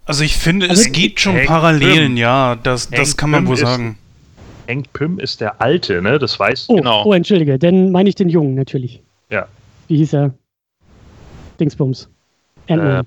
Also 0.07 0.23
ich 0.23 0.37
finde, 0.37 0.69
also 0.69 0.83
es 0.83 0.93
gibt 0.93 1.21
schon 1.21 1.37
Hank 1.37 1.47
Parallelen, 1.47 2.13
Pym. 2.13 2.17
ja, 2.17 2.57
das, 2.57 2.91
das 2.91 3.17
kann 3.17 3.31
man 3.31 3.45
Pym 3.45 3.49
wohl 3.49 3.57
sagen. 3.57 3.99
Hank 4.69 4.93
Pym 4.93 5.19
ist 5.19 5.41
der 5.41 5.61
Alte, 5.61 6.03
ne? 6.03 6.19
Das 6.19 6.39
weißt 6.39 6.69
du. 6.69 6.73
Oh, 6.73 6.77
genau. 6.77 7.05
oh, 7.05 7.13
entschuldige, 7.13 7.59
dann 7.59 7.91
meine 7.91 8.09
ich 8.09 8.15
den 8.15 8.29
Jungen 8.29 8.55
natürlich. 8.55 9.03
Ja. 9.31 9.49
Wie 9.89 9.97
hieß 9.97 10.15
er? 10.15 10.35
Dingsbums. 11.59 12.09
Ant-Man. 12.69 13.01
Äh, 13.01 13.05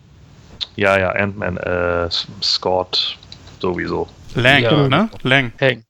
ja, 0.75 0.99
ja, 0.99 1.11
Ant-Man, 1.11 1.57
äh, 1.57 2.09
Scott, 2.41 3.17
sowieso. 3.59 4.07
Lang, 4.35 4.63
ja. 4.63 4.87
ne? 4.87 5.09
Lang. 5.23 5.51
Hank. 5.59 5.83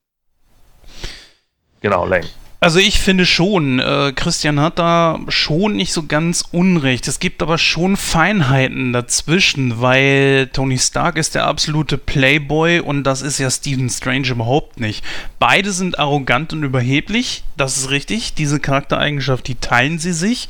Genau, 1.82 2.06
Lang. 2.06 2.24
Also 2.60 2.80
ich 2.80 3.00
finde 3.00 3.28
schon, 3.28 3.78
äh, 3.80 4.14
Christian 4.16 4.60
hat 4.60 4.80
da 4.80 5.20
schon 5.28 5.76
nicht 5.76 5.94
so 5.94 6.08
ganz 6.08 6.44
unrecht. 6.52 7.08
Es 7.08 7.20
gibt 7.20 7.44
aber 7.44 7.60
schon 7.60 7.96
Feinheiten 7.96 8.94
dazwischen, 8.94 9.80
weil 9.80 10.50
Tony 10.52 10.80
Stark 10.80 11.18
ist 11.18 11.36
der 11.36 11.46
absolute 11.46 12.00
Playboy 12.00 12.80
und 12.80 13.04
das 13.04 13.22
ist 13.22 13.38
ja 13.38 13.52
Stephen 13.52 13.92
Strange 13.92 14.30
überhaupt 14.30 14.80
nicht. 14.80 15.06
Beide 15.38 15.72
sind 15.72 16.00
arrogant 16.00 16.52
und 16.52 16.64
überheblich, 16.64 17.44
das 17.58 17.78
ist 17.78 17.92
richtig. 17.92 18.34
Diese 18.34 18.60
Charaktereigenschaft, 18.60 19.48
die 19.48 19.56
teilen 19.56 20.00
sie 20.00 20.14
sich. 20.14 20.50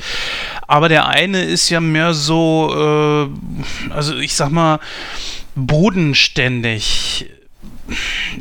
Aber 0.65 0.87
der 0.87 1.07
eine 1.07 1.43
ist 1.43 1.69
ja 1.69 1.81
mehr 1.81 2.13
so, 2.13 3.29
äh, 3.89 3.91
also 3.93 4.15
ich 4.15 4.33
sag 4.33 4.49
mal, 4.49 4.79
bodenständig 5.55 7.25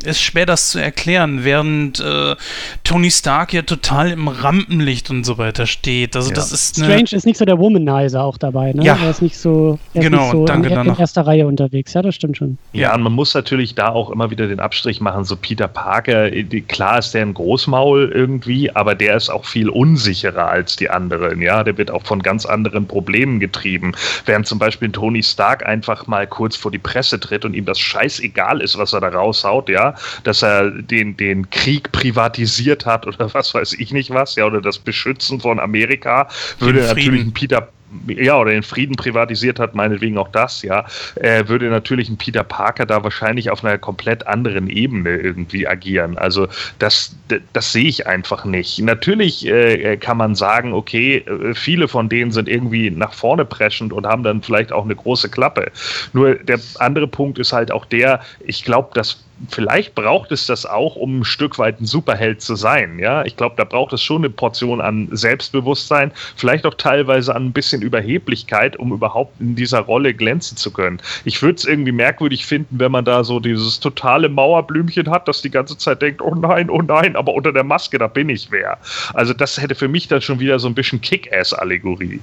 ist 0.03 0.21
schwer 0.21 0.45
das 0.45 0.69
zu 0.69 0.79
erklären, 0.79 1.43
während 1.43 1.99
äh, 1.99 2.35
Tony 2.83 3.11
Stark 3.11 3.53
ja 3.53 3.61
total 3.61 4.11
im 4.11 4.27
Rampenlicht 4.27 5.09
und 5.09 5.23
so 5.23 5.37
weiter 5.37 5.65
steht. 5.67 6.15
Also 6.15 6.29
Ja. 6.29 6.35
das 6.35 6.51
ist 6.51 6.77
eine, 6.77 6.87
Strange 6.87 7.09
ist 7.13 7.25
nicht 7.25 7.37
so 7.37 7.45
der 7.45 7.57
Womanizer 7.59 8.23
auch 8.23 8.37
dabei, 8.37 8.73
ne? 8.73 8.83
Ja. 8.83 8.97
Er 9.01 9.09
ist 9.09 9.21
nicht 9.21 9.37
so, 9.37 9.79
er 9.93 10.01
Genau, 10.03 10.17
ist 10.17 10.23
nicht 10.23 10.31
so 10.33 10.45
danke 10.45 10.69
in, 10.69 10.79
in 10.79 10.95
erster 10.97 11.25
Reihe 11.27 11.47
unterwegs. 11.47 11.93
Ja, 11.93 12.01
das 12.01 12.15
stimmt 12.15 12.37
schon. 12.37 12.57
Ja, 12.73 12.93
und 12.95 13.01
man 13.01 13.13
muss 13.13 13.33
natürlich 13.33 13.75
da 13.75 13.89
auch 13.89 14.09
immer 14.09 14.29
wieder 14.31 14.47
den 14.47 14.59
Abstrich 14.59 15.01
machen. 15.01 15.23
So 15.23 15.35
Peter 15.35 15.67
Parker, 15.67 16.31
äh, 16.33 16.43
klar 16.61 16.99
ist 16.99 17.13
der 17.13 17.21
ein 17.23 17.33
Großmaul 17.33 18.11
irgendwie, 18.13 18.71
aber 18.75 18.95
der 18.95 19.15
ist 19.15 19.29
auch 19.29 19.45
viel 19.45 19.69
unsicherer 19.69 20.47
als 20.47 20.75
die 20.75 20.89
anderen. 20.89 21.41
Ja, 21.41 21.63
der 21.63 21.77
wird 21.77 21.91
auch 21.91 22.03
von 22.03 22.21
ganz 22.21 22.45
anderen 22.45 22.87
Problemen 22.87 23.39
getrieben. 23.39 23.93
Während 24.25 24.47
zum 24.47 24.59
Beispiel 24.59 24.89
Tony 24.91 25.23
Stark 25.23 25.65
einfach 25.65 26.07
mal 26.07 26.27
kurz 26.27 26.55
vor 26.55 26.71
die 26.71 26.77
Presse 26.77 27.19
tritt 27.19 27.45
und 27.45 27.53
ihm 27.53 27.65
das 27.65 27.79
scheißegal 27.79 28.61
ist, 28.61 28.77
was 28.77 28.93
er 28.93 29.01
da 29.01 29.09
raushaut, 29.37 29.69
ja, 29.69 29.95
dass 30.23 30.41
er 30.41 30.71
den, 30.71 31.17
den 31.17 31.49
Krieg 31.49 31.91
privatisiert 31.91 32.85
hat 32.85 33.07
oder 33.07 33.33
was 33.33 33.53
weiß 33.53 33.73
ich 33.73 33.91
nicht 33.91 34.09
was, 34.11 34.35
ja, 34.35 34.45
oder 34.45 34.61
das 34.61 34.79
Beschützen 34.79 35.39
von 35.39 35.59
Amerika, 35.59 36.27
würde 36.59 36.81
natürlich 36.81 37.21
ein 37.21 37.33
Peter 37.33 37.69
ja, 38.07 38.37
oder 38.37 38.51
den 38.51 38.63
Frieden 38.63 38.95
privatisiert 38.95 39.59
hat, 39.59 39.75
meinetwegen 39.75 40.17
auch 40.17 40.27
das, 40.29 40.61
ja, 40.61 40.85
äh, 41.15 41.47
würde 41.47 41.69
natürlich 41.69 42.09
ein 42.09 42.17
Peter 42.17 42.43
Parker 42.43 42.85
da 42.85 43.03
wahrscheinlich 43.03 43.49
auf 43.49 43.63
einer 43.63 43.77
komplett 43.77 44.27
anderen 44.27 44.69
Ebene 44.69 45.17
irgendwie 45.17 45.67
agieren. 45.67 46.17
Also 46.17 46.47
das, 46.79 47.15
das 47.53 47.71
sehe 47.71 47.85
ich 47.85 48.07
einfach 48.07 48.45
nicht. 48.45 48.79
Natürlich 48.79 49.47
äh, 49.47 49.97
kann 49.97 50.17
man 50.17 50.35
sagen, 50.35 50.73
okay, 50.73 51.17
äh, 51.17 51.53
viele 51.53 51.87
von 51.87 52.09
denen 52.09 52.31
sind 52.31 52.49
irgendwie 52.49 52.89
nach 52.89 53.13
vorne 53.13 53.45
preschend 53.45 53.93
und 53.93 54.05
haben 54.05 54.23
dann 54.23 54.41
vielleicht 54.41 54.71
auch 54.71 54.83
eine 54.83 54.95
große 54.95 55.29
Klappe. 55.29 55.71
Nur 56.13 56.35
der 56.35 56.59
andere 56.79 57.07
Punkt 57.07 57.39
ist 57.39 57.53
halt 57.53 57.71
auch 57.71 57.85
der, 57.85 58.19
ich 58.45 58.63
glaube, 58.63 58.89
dass 58.93 59.23
vielleicht 59.49 59.95
braucht 59.95 60.31
es 60.31 60.45
das 60.45 60.65
auch, 60.65 60.95
um 60.95 61.19
ein 61.19 61.25
Stück 61.25 61.59
weit 61.59 61.79
ein 61.79 61.85
Superheld 61.85 62.41
zu 62.41 62.55
sein. 62.55 62.99
Ja, 62.99 63.23
ich 63.25 63.35
glaube, 63.35 63.55
da 63.57 63.63
braucht 63.63 63.93
es 63.93 64.01
schon 64.01 64.23
eine 64.23 64.29
Portion 64.29 64.81
an 64.81 65.07
Selbstbewusstsein, 65.11 66.11
vielleicht 66.35 66.65
auch 66.65 66.73
teilweise 66.73 67.35
an 67.35 67.47
ein 67.47 67.51
bisschen 67.51 67.81
Überheblichkeit, 67.81 68.77
um 68.77 68.91
überhaupt 68.91 69.39
in 69.39 69.55
dieser 69.55 69.79
Rolle 69.79 70.13
glänzen 70.13 70.57
zu 70.57 70.71
können. 70.71 70.99
Ich 71.25 71.41
würde 71.41 71.55
es 71.55 71.65
irgendwie 71.65 71.91
merkwürdig 71.91 72.45
finden, 72.45 72.79
wenn 72.79 72.91
man 72.91 73.05
da 73.05 73.23
so 73.23 73.39
dieses 73.39 73.79
totale 73.79 74.29
Mauerblümchen 74.29 75.09
hat, 75.09 75.27
das 75.27 75.41
die 75.41 75.51
ganze 75.51 75.77
Zeit 75.77 76.01
denkt, 76.01 76.21
oh 76.21 76.35
nein, 76.35 76.69
oh 76.69 76.81
nein, 76.81 77.15
aber 77.15 77.33
unter 77.33 77.53
der 77.53 77.63
Maske, 77.63 77.97
da 77.97 78.07
bin 78.07 78.29
ich 78.29 78.51
wer. 78.51 78.77
Also 79.13 79.33
das 79.33 79.61
hätte 79.61 79.75
für 79.75 79.87
mich 79.87 80.07
dann 80.07 80.21
schon 80.21 80.39
wieder 80.39 80.59
so 80.59 80.67
ein 80.67 80.73
bisschen 80.73 81.01
Kick-Ass-Allegorie. 81.01 82.21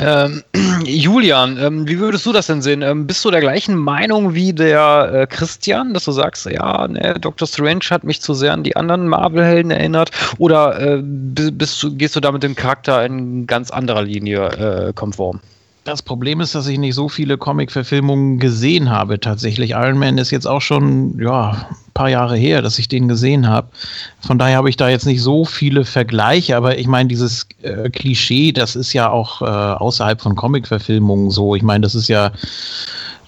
Ähm, 0.00 0.42
Julian, 0.84 1.58
ähm, 1.58 1.88
wie 1.88 1.98
würdest 1.98 2.24
du 2.24 2.32
das 2.32 2.46
denn 2.46 2.62
sehen? 2.62 2.82
Ähm, 2.82 3.06
bist 3.06 3.24
du 3.24 3.30
der 3.30 3.40
gleichen 3.40 3.74
Meinung 3.74 4.34
wie 4.34 4.52
der 4.52 5.10
äh, 5.12 5.26
Christian, 5.26 5.92
dass 5.92 6.04
du 6.04 6.12
sagst, 6.12 6.46
ja, 6.46 6.86
ne, 6.86 7.16
Dr. 7.20 7.48
Strange 7.48 7.80
hat 7.90 8.04
mich 8.04 8.20
zu 8.20 8.32
sehr 8.34 8.52
an 8.52 8.62
die 8.62 8.76
anderen 8.76 9.08
Marvel-Helden 9.08 9.70
erinnert? 9.72 10.10
Oder 10.38 10.80
äh, 10.80 11.02
bi- 11.02 11.50
bist 11.50 11.82
du, 11.82 11.96
gehst 11.96 12.14
du 12.16 12.20
da 12.20 12.30
mit 12.30 12.42
dem 12.42 12.54
Charakter 12.54 13.04
in 13.04 13.46
ganz 13.46 13.70
anderer 13.70 14.02
Linie 14.02 14.88
äh, 14.88 14.92
konform? 14.92 15.40
Das 15.88 16.02
Problem 16.02 16.42
ist, 16.42 16.54
dass 16.54 16.66
ich 16.66 16.78
nicht 16.78 16.94
so 16.94 17.08
viele 17.08 17.38
Comic-Verfilmungen 17.38 18.38
gesehen 18.38 18.90
habe. 18.90 19.20
Tatsächlich, 19.20 19.70
Iron 19.70 19.96
Man 19.96 20.18
ist 20.18 20.30
jetzt 20.30 20.46
auch 20.46 20.60
schon 20.60 21.18
ja, 21.18 21.66
ein 21.70 21.92
paar 21.94 22.10
Jahre 22.10 22.36
her, 22.36 22.60
dass 22.60 22.78
ich 22.78 22.88
den 22.88 23.08
gesehen 23.08 23.48
habe. 23.48 23.68
Von 24.20 24.38
daher 24.38 24.58
habe 24.58 24.68
ich 24.68 24.76
da 24.76 24.90
jetzt 24.90 25.06
nicht 25.06 25.22
so 25.22 25.46
viele 25.46 25.86
Vergleiche, 25.86 26.58
aber 26.58 26.76
ich 26.76 26.86
meine, 26.86 27.08
dieses 27.08 27.46
äh, 27.62 27.88
Klischee, 27.88 28.52
das 28.52 28.76
ist 28.76 28.92
ja 28.92 29.08
auch 29.08 29.40
äh, 29.40 29.46
außerhalb 29.46 30.20
von 30.20 30.36
Comic-Verfilmungen 30.36 31.30
so. 31.30 31.54
Ich 31.54 31.62
meine, 31.62 31.80
das 31.80 31.94
ist 31.94 32.08
ja 32.08 32.32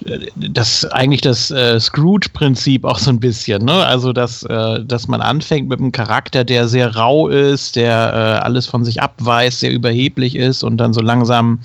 äh, 0.05 0.27
das 0.35 0.85
eigentlich 0.85 1.21
das 1.21 1.51
äh, 1.51 1.79
Scrooge-Prinzip 1.79 2.85
auch 2.85 2.99
so 2.99 3.09
ein 3.09 3.19
bisschen, 3.19 3.65
ne? 3.65 3.85
Also 3.85 4.13
dass, 4.13 4.43
äh, 4.43 4.83
dass 4.85 5.07
man 5.07 5.21
anfängt 5.21 5.67
mit 5.67 5.79
einem 5.79 5.91
Charakter, 5.91 6.43
der 6.43 6.67
sehr 6.67 6.95
rau 6.95 7.27
ist, 7.27 7.75
der 7.75 7.91
äh, 8.13 8.45
alles 8.45 8.67
von 8.67 8.85
sich 8.85 9.01
abweist, 9.01 9.61
sehr 9.61 9.71
überheblich 9.71 10.35
ist 10.35 10.63
und 10.63 10.77
dann 10.77 10.93
so 10.93 11.01
langsam 11.01 11.59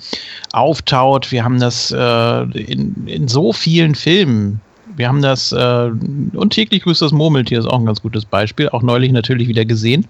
auftaut. 0.87 1.31
Wir 1.31 1.43
haben 1.43 1.59
das 1.59 1.91
äh, 1.91 2.41
in, 2.59 3.07
in 3.07 3.27
so 3.27 3.53
vielen 3.53 3.95
Filmen. 3.95 4.61
Wir 4.95 5.09
haben 5.09 5.21
das, 5.21 5.51
äh, 5.51 5.91
und 6.33 6.53
täglich 6.53 6.81
grüßt 6.81 7.03
das 7.03 7.11
Murmeltier, 7.11 7.59
ist 7.59 7.67
auch 7.67 7.77
ein 7.77 7.85
ganz 7.85 8.01
gutes 8.01 8.25
Beispiel. 8.25 8.69
Auch 8.69 8.81
neulich 8.81 9.11
natürlich 9.11 9.47
wieder 9.47 9.63
gesehen. 9.63 10.07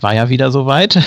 War 0.00 0.14
ja 0.14 0.28
wieder 0.28 0.50
soweit. 0.50 0.98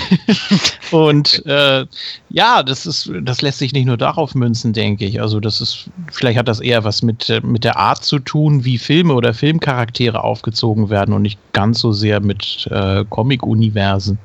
und 0.91 1.45
äh, 1.45 1.85
ja, 2.29 2.63
das 2.63 2.85
ist, 2.85 3.11
das 3.23 3.41
lässt 3.41 3.59
sich 3.59 3.73
nicht 3.73 3.87
nur 3.87 3.97
darauf 3.97 4.35
münzen, 4.35 4.71
denke 4.71 5.03
ich. 5.03 5.19
Also, 5.19 5.41
das 5.41 5.59
ist, 5.59 5.89
vielleicht 6.09 6.39
hat 6.39 6.47
das 6.47 6.61
eher 6.61 6.85
was 6.85 7.01
mit, 7.01 7.41
mit 7.43 7.65
der 7.65 7.75
Art 7.75 8.05
zu 8.05 8.19
tun, 8.19 8.63
wie 8.63 8.77
Filme 8.77 9.13
oder 9.13 9.33
Filmcharaktere 9.33 10.23
aufgezogen 10.23 10.89
werden 10.89 11.13
und 11.13 11.23
nicht 11.23 11.39
ganz 11.51 11.79
so 11.79 11.91
sehr 11.91 12.21
mit 12.21 12.69
äh, 12.71 13.03
Comic-Universen. 13.09 14.17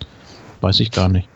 Weiß 0.60 0.78
ich 0.78 0.92
gar 0.92 1.08
nicht. 1.08 1.28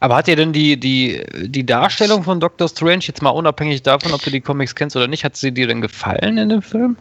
Aber 0.00 0.16
hat 0.16 0.26
dir 0.26 0.36
denn 0.36 0.52
die, 0.52 0.78
die, 0.78 1.22
die 1.42 1.66
Darstellung 1.66 2.22
von 2.22 2.40
Dr. 2.40 2.68
Strange, 2.68 3.02
jetzt 3.02 3.22
mal 3.22 3.30
unabhängig 3.30 3.82
davon, 3.82 4.12
ob 4.12 4.22
du 4.22 4.30
die 4.30 4.40
Comics 4.40 4.74
kennst 4.74 4.96
oder 4.96 5.08
nicht, 5.08 5.24
hat 5.24 5.36
sie 5.36 5.52
dir 5.52 5.66
denn 5.66 5.80
gefallen 5.80 6.38
in 6.38 6.48
dem 6.48 6.62
Film? 6.62 6.96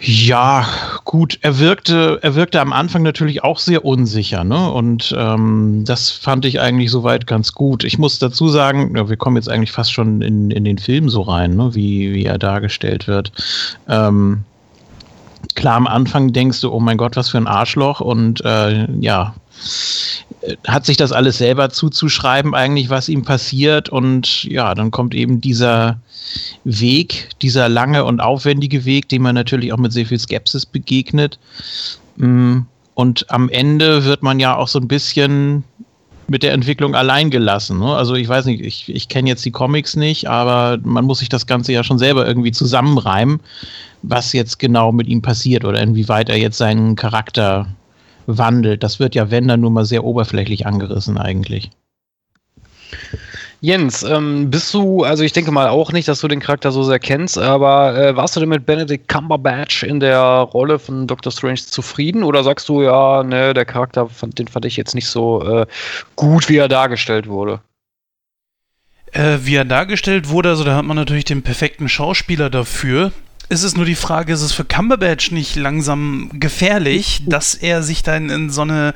Ja, 0.00 0.64
gut, 1.04 1.38
er 1.42 1.58
wirkte, 1.58 2.20
er 2.22 2.36
wirkte 2.36 2.60
am 2.60 2.72
Anfang 2.72 3.02
natürlich 3.02 3.42
auch 3.42 3.58
sehr 3.58 3.84
unsicher, 3.84 4.44
ne? 4.44 4.70
Und 4.70 5.12
ähm, 5.18 5.82
das 5.84 6.10
fand 6.10 6.44
ich 6.44 6.60
eigentlich 6.60 6.92
soweit 6.92 7.26
ganz 7.26 7.52
gut. 7.52 7.82
Ich 7.82 7.98
muss 7.98 8.20
dazu 8.20 8.48
sagen, 8.48 8.94
wir 8.94 9.16
kommen 9.16 9.34
jetzt 9.34 9.48
eigentlich 9.48 9.72
fast 9.72 9.92
schon 9.92 10.22
in, 10.22 10.52
in 10.52 10.62
den 10.62 10.78
Film 10.78 11.08
so 11.08 11.22
rein, 11.22 11.56
ne? 11.56 11.74
wie, 11.74 12.14
wie 12.14 12.24
er 12.24 12.38
dargestellt 12.38 13.08
wird. 13.08 13.32
Ähm, 13.88 14.44
klar, 15.56 15.74
am 15.74 15.88
Anfang 15.88 16.32
denkst 16.32 16.60
du, 16.60 16.72
oh 16.72 16.78
mein 16.78 16.96
Gott, 16.96 17.16
was 17.16 17.30
für 17.30 17.38
ein 17.38 17.48
Arschloch 17.48 18.00
und 18.00 18.44
äh, 18.44 18.86
ja, 19.00 19.34
hat 20.66 20.86
sich 20.86 20.96
das 20.96 21.12
alles 21.12 21.38
selber 21.38 21.70
zuzuschreiben, 21.70 22.54
eigentlich, 22.54 22.90
was 22.90 23.08
ihm 23.08 23.22
passiert. 23.22 23.88
Und 23.88 24.44
ja, 24.44 24.74
dann 24.74 24.90
kommt 24.90 25.14
eben 25.14 25.40
dieser 25.40 26.00
Weg, 26.64 27.30
dieser 27.42 27.68
lange 27.68 28.04
und 28.04 28.20
aufwendige 28.20 28.84
Weg, 28.84 29.08
dem 29.08 29.22
man 29.22 29.34
natürlich 29.34 29.72
auch 29.72 29.78
mit 29.78 29.92
sehr 29.92 30.06
viel 30.06 30.18
Skepsis 30.18 30.66
begegnet. 30.66 31.38
Mm, 32.16 32.60
Und 32.94 33.30
am 33.30 33.48
Ende 33.48 34.04
wird 34.04 34.22
man 34.22 34.40
ja 34.40 34.56
auch 34.56 34.68
so 34.68 34.78
ein 34.78 34.88
bisschen 34.88 35.64
mit 36.28 36.42
der 36.42 36.52
Entwicklung 36.52 36.94
allein 36.94 37.30
gelassen. 37.30 37.78
Ne? 37.78 37.94
Also 37.94 38.14
ich 38.14 38.28
weiß 38.28 38.44
nicht, 38.44 38.60
ich, 38.60 38.88
ich 38.88 39.08
kenne 39.08 39.28
jetzt 39.28 39.44
die 39.44 39.50
Comics 39.50 39.96
nicht, 39.96 40.28
aber 40.28 40.78
man 40.82 41.06
muss 41.06 41.20
sich 41.20 41.30
das 41.30 41.46
Ganze 41.46 41.72
ja 41.72 41.82
schon 41.82 41.98
selber 41.98 42.26
irgendwie 42.26 42.52
zusammenreimen, 42.52 43.40
was 44.02 44.32
jetzt 44.34 44.58
genau 44.58 44.92
mit 44.92 45.06
ihm 45.08 45.22
passiert 45.22 45.64
oder 45.64 45.80
inwieweit 45.80 46.28
er 46.28 46.36
jetzt 46.36 46.58
seinen 46.58 46.96
Charakter 46.96 47.66
wandelt. 48.28 48.82
Das 48.82 49.00
wird 49.00 49.14
ja, 49.14 49.30
wenn 49.30 49.48
dann 49.48 49.60
nur 49.60 49.70
mal 49.70 49.84
sehr 49.84 50.04
oberflächlich 50.04 50.66
angerissen 50.66 51.18
eigentlich. 51.18 51.70
Jens, 53.60 54.04
ähm, 54.04 54.50
bist 54.50 54.72
du, 54.72 55.02
also 55.02 55.24
ich 55.24 55.32
denke 55.32 55.50
mal 55.50 55.68
auch 55.68 55.90
nicht, 55.90 56.06
dass 56.06 56.20
du 56.20 56.28
den 56.28 56.38
Charakter 56.38 56.70
so 56.70 56.84
sehr 56.84 57.00
kennst, 57.00 57.38
aber 57.38 57.96
äh, 57.96 58.16
warst 58.16 58.36
du 58.36 58.40
denn 58.40 58.48
mit 58.48 58.66
Benedict 58.66 59.08
Cumberbatch 59.08 59.82
in 59.82 59.98
der 59.98 60.20
Rolle 60.20 60.78
von 60.78 61.08
Dr. 61.08 61.32
Strange 61.32 61.56
zufrieden 61.56 62.22
oder 62.22 62.44
sagst 62.44 62.68
du, 62.68 62.82
ja, 62.82 63.24
ne, 63.24 63.54
der 63.54 63.64
Charakter, 63.64 64.08
fand, 64.08 64.38
den 64.38 64.46
fand 64.46 64.64
ich 64.64 64.76
jetzt 64.76 64.94
nicht 64.94 65.08
so 65.08 65.42
äh, 65.42 65.66
gut, 66.14 66.48
wie 66.48 66.58
er 66.58 66.68
dargestellt 66.68 67.26
wurde? 67.26 67.60
Äh, 69.10 69.38
wie 69.40 69.56
er 69.56 69.64
dargestellt 69.64 70.28
wurde, 70.28 70.50
also 70.50 70.62
da 70.62 70.76
hat 70.76 70.84
man 70.84 70.96
natürlich 70.96 71.24
den 71.24 71.42
perfekten 71.42 71.88
Schauspieler 71.88 72.50
dafür. 72.50 73.10
Es 73.50 73.62
ist 73.62 73.76
nur 73.78 73.86
die 73.86 73.94
Frage, 73.94 74.34
ist 74.34 74.42
es 74.42 74.52
für 74.52 74.64
Cumberbatch 74.64 75.30
nicht 75.30 75.56
langsam 75.56 76.28
gefährlich, 76.34 77.22
dass 77.26 77.54
er 77.54 77.82
sich 77.82 78.02
dann 78.02 78.28
in 78.28 78.50
so 78.50 78.60
eine 78.60 78.92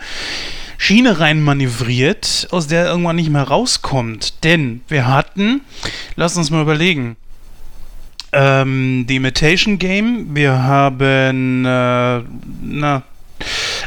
Schiene 0.77 1.20
rein 1.20 1.41
manövriert, 1.41 2.49
aus 2.51 2.66
der 2.66 2.85
er 2.85 2.91
irgendwann 2.91 3.16
nicht 3.16 3.31
mehr 3.31 3.45
rauskommt? 3.45 4.45
Denn 4.45 4.83
wir 4.89 5.07
hatten, 5.07 5.62
lass 6.16 6.37
uns 6.37 6.51
mal 6.51 6.61
überlegen, 6.61 7.16
ähm, 8.33 9.07
The 9.09 9.16
Imitation 9.16 9.79
Game, 9.79 10.35
wir 10.35 10.62
haben 10.62 11.65
äh, 11.65 12.20
na, 12.62 13.03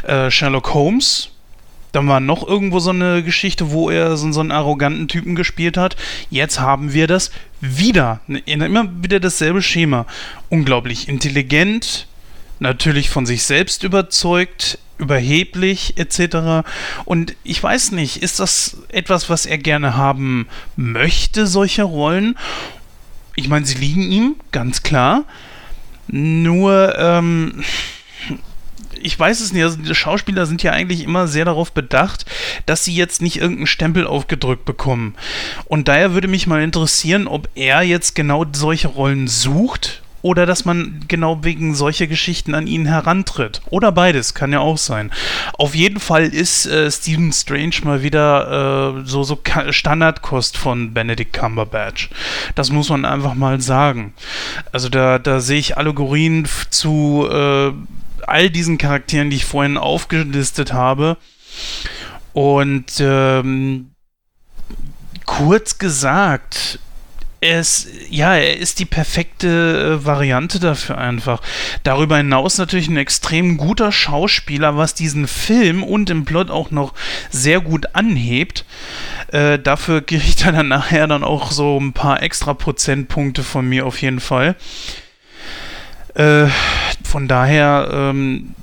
äh, 0.02 0.30
Sherlock 0.32 0.74
Holmes, 0.74 1.30
dann 1.92 2.08
war 2.08 2.20
noch 2.20 2.46
irgendwo 2.46 2.78
so 2.78 2.90
eine 2.90 3.22
Geschichte, 3.22 3.70
wo 3.70 3.88
er 3.88 4.16
so 4.16 4.40
einen 4.40 4.52
arroganten 4.52 5.08
Typen 5.08 5.34
gespielt 5.34 5.76
hat. 5.76 5.96
Jetzt 6.28 6.60
haben 6.60 6.92
wir 6.92 7.06
das 7.06 7.30
wieder. 7.60 8.20
Immer 8.46 8.88
wieder 9.02 9.20
dasselbe 9.20 9.62
Schema. 9.62 10.06
Unglaublich 10.48 11.08
intelligent, 11.08 12.06
natürlich 12.58 13.10
von 13.10 13.26
sich 13.26 13.44
selbst 13.44 13.82
überzeugt, 13.82 14.78
überheblich 14.98 15.94
etc. 15.96 16.66
Und 17.04 17.34
ich 17.44 17.62
weiß 17.62 17.92
nicht, 17.92 18.22
ist 18.22 18.40
das 18.40 18.78
etwas, 18.88 19.28
was 19.28 19.46
er 19.46 19.58
gerne 19.58 19.96
haben 19.96 20.48
möchte, 20.76 21.46
solche 21.46 21.82
Rollen? 21.82 22.36
Ich 23.34 23.48
meine, 23.48 23.66
sie 23.66 23.76
liegen 23.76 24.10
ihm, 24.10 24.36
ganz 24.52 24.82
klar. 24.82 25.24
Nur, 26.08 26.94
ähm, 26.98 27.62
ich 29.02 29.18
weiß 29.18 29.40
es 29.40 29.52
nicht, 29.52 29.62
also 29.62 29.76
die 29.76 29.94
Schauspieler 29.94 30.46
sind 30.46 30.62
ja 30.62 30.72
eigentlich 30.72 31.02
immer 31.04 31.28
sehr 31.28 31.44
darauf 31.44 31.72
bedacht, 31.72 32.26
dass 32.66 32.84
sie 32.84 32.94
jetzt 32.94 33.22
nicht 33.22 33.36
irgendeinen 33.36 33.66
Stempel 33.66 34.06
aufgedrückt 34.06 34.64
bekommen. 34.64 35.14
Und 35.66 35.88
daher 35.88 36.14
würde 36.14 36.28
mich 36.28 36.46
mal 36.46 36.62
interessieren, 36.62 37.26
ob 37.26 37.48
er 37.54 37.82
jetzt 37.82 38.14
genau 38.14 38.44
solche 38.52 38.88
Rollen 38.88 39.28
sucht 39.28 40.02
oder 40.26 40.44
dass 40.44 40.64
man 40.64 41.04
genau 41.06 41.44
wegen 41.44 41.76
solcher 41.76 42.08
Geschichten 42.08 42.56
an 42.56 42.66
ihn 42.66 42.86
herantritt. 42.86 43.60
Oder 43.70 43.92
beides, 43.92 44.34
kann 44.34 44.52
ja 44.52 44.58
auch 44.58 44.76
sein. 44.76 45.12
Auf 45.56 45.76
jeden 45.76 46.00
Fall 46.00 46.24
ist 46.24 46.66
äh, 46.66 46.90
Stephen 46.90 47.32
Strange 47.32 47.76
mal 47.84 48.02
wieder 48.02 48.96
äh, 48.98 49.06
so, 49.06 49.22
so 49.22 49.38
Standardkost 49.70 50.56
von 50.56 50.92
Benedict 50.92 51.32
Cumberbatch. 51.32 52.10
Das 52.56 52.70
muss 52.70 52.90
man 52.90 53.04
einfach 53.04 53.34
mal 53.34 53.60
sagen. 53.60 54.14
Also 54.72 54.88
da, 54.88 55.20
da 55.20 55.38
sehe 55.38 55.60
ich 55.60 55.78
Allegorien 55.78 56.48
zu 56.70 57.28
äh, 57.30 57.70
all 58.28 58.50
diesen 58.50 58.78
Charakteren, 58.78 59.30
die 59.30 59.36
ich 59.36 59.44
vorhin 59.44 59.76
aufgelistet 59.76 60.72
habe. 60.72 61.16
Und 62.32 63.00
ähm, 63.00 63.90
kurz 65.24 65.78
gesagt, 65.78 66.78
er 67.40 67.60
ist, 67.60 67.88
ja, 68.10 68.34
er 68.34 68.56
ist 68.56 68.78
die 68.78 68.86
perfekte 68.86 69.98
äh, 70.00 70.04
Variante 70.04 70.58
dafür 70.58 70.98
einfach. 70.98 71.42
Darüber 71.82 72.16
hinaus 72.16 72.58
natürlich 72.58 72.88
ein 72.88 72.96
extrem 72.96 73.56
guter 73.56 73.92
Schauspieler, 73.92 74.76
was 74.76 74.94
diesen 74.94 75.28
Film 75.28 75.82
und 75.82 76.08
im 76.10 76.24
Plot 76.24 76.50
auch 76.50 76.70
noch 76.70 76.94
sehr 77.30 77.60
gut 77.60 77.94
anhebt. 77.94 78.64
Äh, 79.28 79.58
dafür 79.58 80.00
kriegt 80.00 80.44
er 80.44 80.52
dann 80.52 80.68
nachher 80.68 81.06
dann 81.06 81.24
auch 81.24 81.52
so 81.52 81.78
ein 81.78 81.92
paar 81.92 82.22
extra 82.22 82.54
Prozentpunkte 82.54 83.42
von 83.42 83.68
mir 83.68 83.86
auf 83.86 84.00
jeden 84.00 84.20
Fall. 84.20 84.56
Äh, 86.16 86.48
von 87.04 87.28
daher, 87.28 87.88
ähm, 87.92 88.54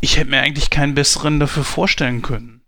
ich 0.00 0.16
hätte 0.16 0.30
mir 0.30 0.40
eigentlich 0.40 0.70
keinen 0.70 0.94
besseren 0.94 1.40
dafür 1.40 1.64
vorstellen 1.64 2.22
können. 2.22 2.60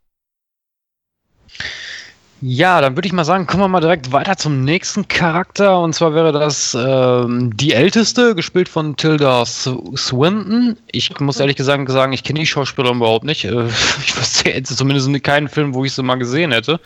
Ja, 2.42 2.80
dann 2.80 2.96
würde 2.96 3.06
ich 3.06 3.12
mal 3.12 3.24
sagen, 3.24 3.46
kommen 3.46 3.62
wir 3.62 3.68
mal 3.68 3.80
direkt 3.80 4.12
weiter 4.12 4.36
zum 4.36 4.64
nächsten 4.64 5.06
Charakter. 5.08 5.78
Und 5.78 5.94
zwar 5.94 6.14
wäre 6.14 6.32
das 6.32 6.74
ähm, 6.74 7.54
die 7.54 7.74
älteste, 7.74 8.34
gespielt 8.34 8.68
von 8.68 8.96
Tilda 8.96 9.44
Swinton. 9.44 10.76
Ich 10.90 11.20
muss 11.20 11.38
ehrlich 11.38 11.56
gesagt 11.56 11.88
sagen, 11.90 12.12
ich 12.14 12.24
kenne 12.24 12.40
die 12.40 12.46
Schauspielerin 12.46 12.96
überhaupt 12.96 13.26
nicht. 13.26 13.44
Äh, 13.44 13.66
ich 14.04 14.16
wüsste 14.16 14.50
jetzt 14.50 14.76
zumindest 14.76 15.22
keinen 15.22 15.48
Film, 15.48 15.74
wo 15.74 15.84
ich 15.84 15.92
sie 15.92 16.02
mal 16.02 16.16
gesehen 16.16 16.50
hätte. 16.50 16.80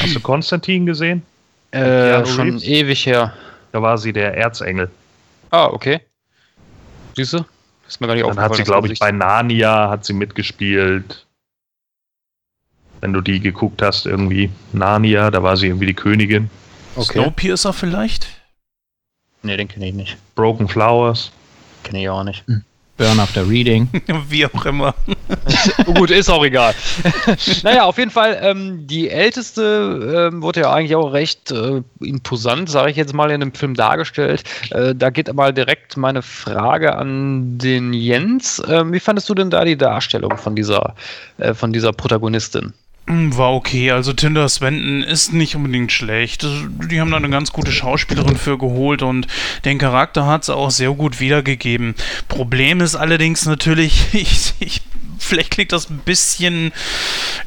Hast 0.00 0.14
du 0.14 0.20
Konstantin 0.20 0.86
gesehen? 0.86 1.22
Äh, 1.70 2.26
schon 2.26 2.48
Reeves? 2.48 2.64
ewig 2.64 3.06
her. 3.06 3.32
Da 3.72 3.80
war 3.80 3.96
sie 3.98 4.12
der 4.12 4.36
Erzengel. 4.36 4.90
Ah, 5.50 5.66
okay. 5.66 6.00
Siehst 7.16 7.32
du? 7.32 7.44
Ist 7.88 8.00
mir 8.00 8.06
gar 8.06 8.14
nicht 8.14 8.26
Dann 8.26 8.38
hat 8.38 8.54
sie, 8.54 8.64
glaube 8.64 8.92
ich, 8.92 8.98
bei 8.98 9.10
Narnia 9.10 9.90
hat 9.90 10.04
sie 10.04 10.12
mitgespielt 10.12 11.26
wenn 13.00 13.12
du 13.12 13.20
die 13.20 13.40
geguckt 13.40 13.82
hast, 13.82 14.06
irgendwie 14.06 14.50
Narnia, 14.72 15.30
da 15.30 15.42
war 15.42 15.56
sie 15.56 15.66
irgendwie 15.68 15.86
die 15.86 15.94
Königin. 15.94 16.50
Okay. 16.96 17.20
Snowpiercer 17.20 17.72
vielleicht? 17.72 18.26
Ne, 19.42 19.56
den 19.56 19.68
kenne 19.68 19.88
ich 19.88 19.94
nicht. 19.94 20.16
Broken 20.34 20.66
Flowers. 20.66 21.30
Kenne 21.82 22.02
ich 22.02 22.08
auch 22.08 22.24
nicht. 22.24 22.46
Hm. 22.46 22.64
Burn 22.96 23.20
After 23.20 23.48
Reading. 23.48 23.88
Wie 24.28 24.46
auch 24.46 24.64
immer. 24.64 24.94
Gut, 25.84 26.10
ist 26.10 26.30
auch 26.30 26.44
egal. 26.44 26.74
naja, 27.62 27.84
auf 27.84 27.98
jeden 27.98 28.10
Fall, 28.10 28.38
ähm, 28.40 28.86
die 28.86 29.10
älteste 29.10 30.30
ähm, 30.32 30.42
wurde 30.42 30.60
ja 30.60 30.72
eigentlich 30.72 30.96
auch 30.96 31.12
recht 31.12 31.50
äh, 31.50 31.82
imposant, 32.00 32.70
sage 32.70 32.90
ich 32.90 32.96
jetzt 32.96 33.12
mal, 33.12 33.30
in 33.30 33.40
dem 33.40 33.52
Film 33.52 33.74
dargestellt. 33.74 34.44
Äh, 34.70 34.94
da 34.94 35.10
geht 35.10 35.32
mal 35.34 35.52
direkt 35.52 35.96
meine 35.96 36.22
Frage 36.22 36.96
an 36.96 37.58
den 37.58 37.92
Jens. 37.92 38.62
Ähm, 38.66 38.92
wie 38.92 39.00
fandest 39.00 39.28
du 39.28 39.34
denn 39.34 39.50
da 39.50 39.64
die 39.64 39.76
Darstellung 39.76 40.36
von 40.38 40.56
dieser, 40.56 40.94
äh, 41.38 41.52
von 41.52 41.72
dieser 41.72 41.92
Protagonistin? 41.92 42.72
Hm, 43.08 43.36
war 43.36 43.52
okay, 43.52 43.92
also 43.92 44.12
Tinder 44.12 44.48
Swinton 44.48 45.02
ist 45.02 45.32
nicht 45.32 45.54
unbedingt 45.54 45.92
schlecht. 45.92 46.44
Die 46.90 47.00
haben 47.00 47.10
da 47.12 47.16
eine 47.16 47.30
ganz 47.30 47.52
gute 47.52 47.70
Schauspielerin 47.70 48.36
für 48.36 48.58
geholt 48.58 49.02
und 49.02 49.28
den 49.64 49.78
Charakter 49.78 50.26
hat 50.26 50.44
sie 50.44 50.54
auch 50.54 50.70
sehr 50.70 50.90
gut 50.90 51.20
wiedergegeben. 51.20 51.94
Problem 52.26 52.80
ist 52.80 52.96
allerdings 52.96 53.46
natürlich, 53.46 54.08
ich, 54.12 54.54
ich 54.58 54.82
vielleicht 55.18 55.52
klingt 55.52 55.72
das 55.72 55.88
ein 55.88 55.98
bisschen 55.98 56.72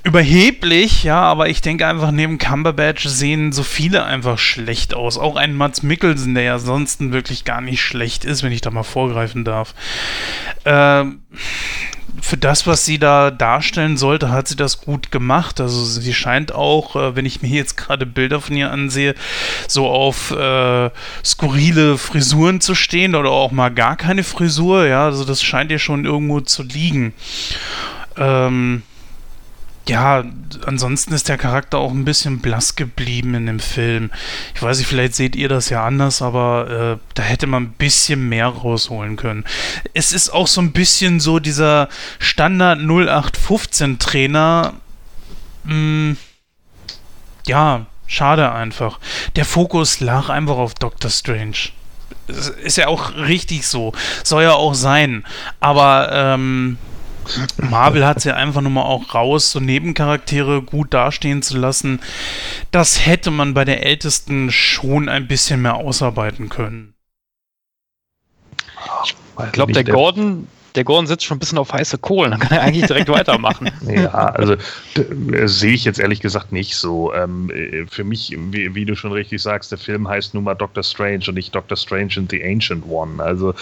überheblich, 0.03 1.03
ja, 1.03 1.21
aber 1.21 1.49
ich 1.49 1.61
denke 1.61 1.87
einfach, 1.87 2.11
neben 2.11 2.37
Cumberbatch 2.37 3.05
sehen 3.05 3.51
so 3.51 3.63
viele 3.63 4.05
einfach 4.05 4.37
schlecht 4.37 4.93
aus. 4.93 5.17
Auch 5.17 5.35
ein 5.35 5.55
Mats 5.55 5.83
Mikkelsen, 5.83 6.35
der 6.35 6.43
ja 6.43 6.59
sonst 6.59 6.99
wirklich 7.11 7.45
gar 7.45 7.61
nicht 7.61 7.81
schlecht 7.81 8.25
ist, 8.25 8.43
wenn 8.43 8.51
ich 8.51 8.61
da 8.61 8.71
mal 8.71 8.83
vorgreifen 8.83 9.43
darf. 9.43 9.73
Ähm 10.65 11.21
für 12.21 12.37
das, 12.37 12.67
was 12.67 12.85
sie 12.85 12.99
da 12.99 13.31
darstellen 13.31 13.97
sollte, 13.97 14.29
hat 14.29 14.47
sie 14.47 14.55
das 14.55 14.81
gut 14.81 15.11
gemacht. 15.11 15.59
Also 15.59 15.83
sie 15.83 16.13
scheint 16.13 16.53
auch, 16.53 16.95
äh, 16.95 17.15
wenn 17.15 17.25
ich 17.25 17.41
mir 17.41 17.49
jetzt 17.49 17.77
gerade 17.77 18.05
Bilder 18.05 18.41
von 18.41 18.55
ihr 18.55 18.71
ansehe, 18.71 19.15
so 19.67 19.87
auf 19.87 20.31
äh, 20.31 20.89
skurrile 21.23 21.97
Frisuren 21.97 22.61
zu 22.61 22.75
stehen 22.75 23.15
oder 23.15 23.31
auch 23.31 23.51
mal 23.51 23.69
gar 23.69 23.95
keine 23.95 24.23
Frisur. 24.23 24.85
Ja, 24.85 25.05
also 25.05 25.25
das 25.25 25.41
scheint 25.41 25.71
ihr 25.71 25.79
schon 25.79 26.05
irgendwo 26.05 26.41
zu 26.41 26.63
liegen. 26.63 27.13
Ähm, 28.17 28.83
ja, 29.89 30.23
ansonsten 30.67 31.13
ist 31.15 31.29
der 31.29 31.39
Charakter 31.39 31.79
auch 31.79 31.91
ein 31.91 32.05
bisschen 32.05 32.39
blass 32.39 32.75
geblieben 32.75 33.33
in 33.33 33.47
dem 33.47 33.59
Film. 33.59 34.11
Ich 34.53 34.61
weiß 34.61 34.77
nicht, 34.77 34.87
vielleicht 34.87 35.15
seht 35.15 35.35
ihr 35.35 35.49
das 35.49 35.69
ja 35.69 35.83
anders, 35.83 36.21
aber 36.21 36.99
äh, 36.99 37.09
da 37.15 37.23
hätte 37.23 37.47
man 37.47 37.63
ein 37.63 37.71
bisschen 37.71 38.29
mehr 38.29 38.45
rausholen 38.45 39.15
können. 39.15 39.45
Es 39.95 40.11
ist 40.11 40.29
auch 40.29 40.45
so 40.45 40.61
ein 40.61 40.73
bisschen 40.73 41.19
so 41.19 41.39
dieser 41.39 41.89
Standard 42.19 42.79
0815 42.79 43.97
Trainer. 43.97 44.73
Mh, 45.63 46.17
ja, 47.47 47.87
schade 48.05 48.51
einfach. 48.51 48.99
Der 49.35 49.45
Fokus 49.45 50.01
lag 50.01 50.29
einfach 50.29 50.57
auf 50.57 50.75
Doctor 50.75 51.09
Strange. 51.09 51.71
Ist 52.27 52.77
ja 52.77 52.89
auch 52.89 53.15
richtig 53.15 53.65
so. 53.65 53.93
Soll 54.23 54.43
ja 54.43 54.53
auch 54.53 54.75
sein. 54.75 55.25
Aber 55.59 56.11
ähm, 56.13 56.77
Marvel 57.57 58.05
hat 58.05 58.17
es 58.17 58.23
ja 58.23 58.35
einfach 58.35 58.61
nur 58.61 58.71
mal 58.71 58.83
auch 58.83 59.13
raus, 59.13 59.51
so 59.51 59.59
Nebencharaktere 59.59 60.61
gut 60.61 60.93
dastehen 60.93 61.41
zu 61.41 61.57
lassen. 61.57 61.99
Das 62.71 63.05
hätte 63.05 63.31
man 63.31 63.53
bei 63.53 63.65
der 63.65 63.85
Ältesten 63.85 64.51
schon 64.51 65.09
ein 65.09 65.27
bisschen 65.27 65.61
mehr 65.61 65.75
ausarbeiten 65.75 66.49
können. 66.49 66.93
Ich 69.45 69.51
glaube, 69.51 69.73
der 69.73 69.83
Gordon, 69.83 70.47
der 70.75 70.83
Gordon 70.83 71.07
sitzt 71.07 71.25
schon 71.25 71.37
ein 71.37 71.39
bisschen 71.39 71.57
auf 71.57 71.73
heiße 71.73 71.97
Kohlen, 71.97 72.31
dann 72.31 72.39
kann 72.39 72.57
er 72.57 72.63
eigentlich 72.63 72.85
direkt 72.85 73.09
weitermachen. 73.09 73.69
Ja, 73.87 74.29
also 74.29 74.55
sehe 75.45 75.73
ich 75.73 75.85
jetzt 75.85 75.99
ehrlich 75.99 76.19
gesagt 76.19 76.51
nicht 76.51 76.75
so. 76.75 77.13
Ähm, 77.13 77.49
äh, 77.49 77.85
für 77.89 78.03
mich, 78.03 78.35
wie, 78.51 78.73
wie, 78.75 78.85
du 78.85 78.95
schon 78.95 79.11
richtig 79.11 79.41
sagst, 79.41 79.71
der 79.71 79.77
Film 79.77 80.07
heißt 80.07 80.33
nun 80.33 80.43
mal 80.43 80.55
Doctor 80.55 80.83
Strange 80.83 81.25
und 81.27 81.35
nicht 81.35 81.53
Doctor 81.53 81.77
Strange 81.77 82.13
and 82.17 82.31
the 82.31 82.43
Ancient 82.43 82.83
One. 82.87 83.23
Also 83.23 83.53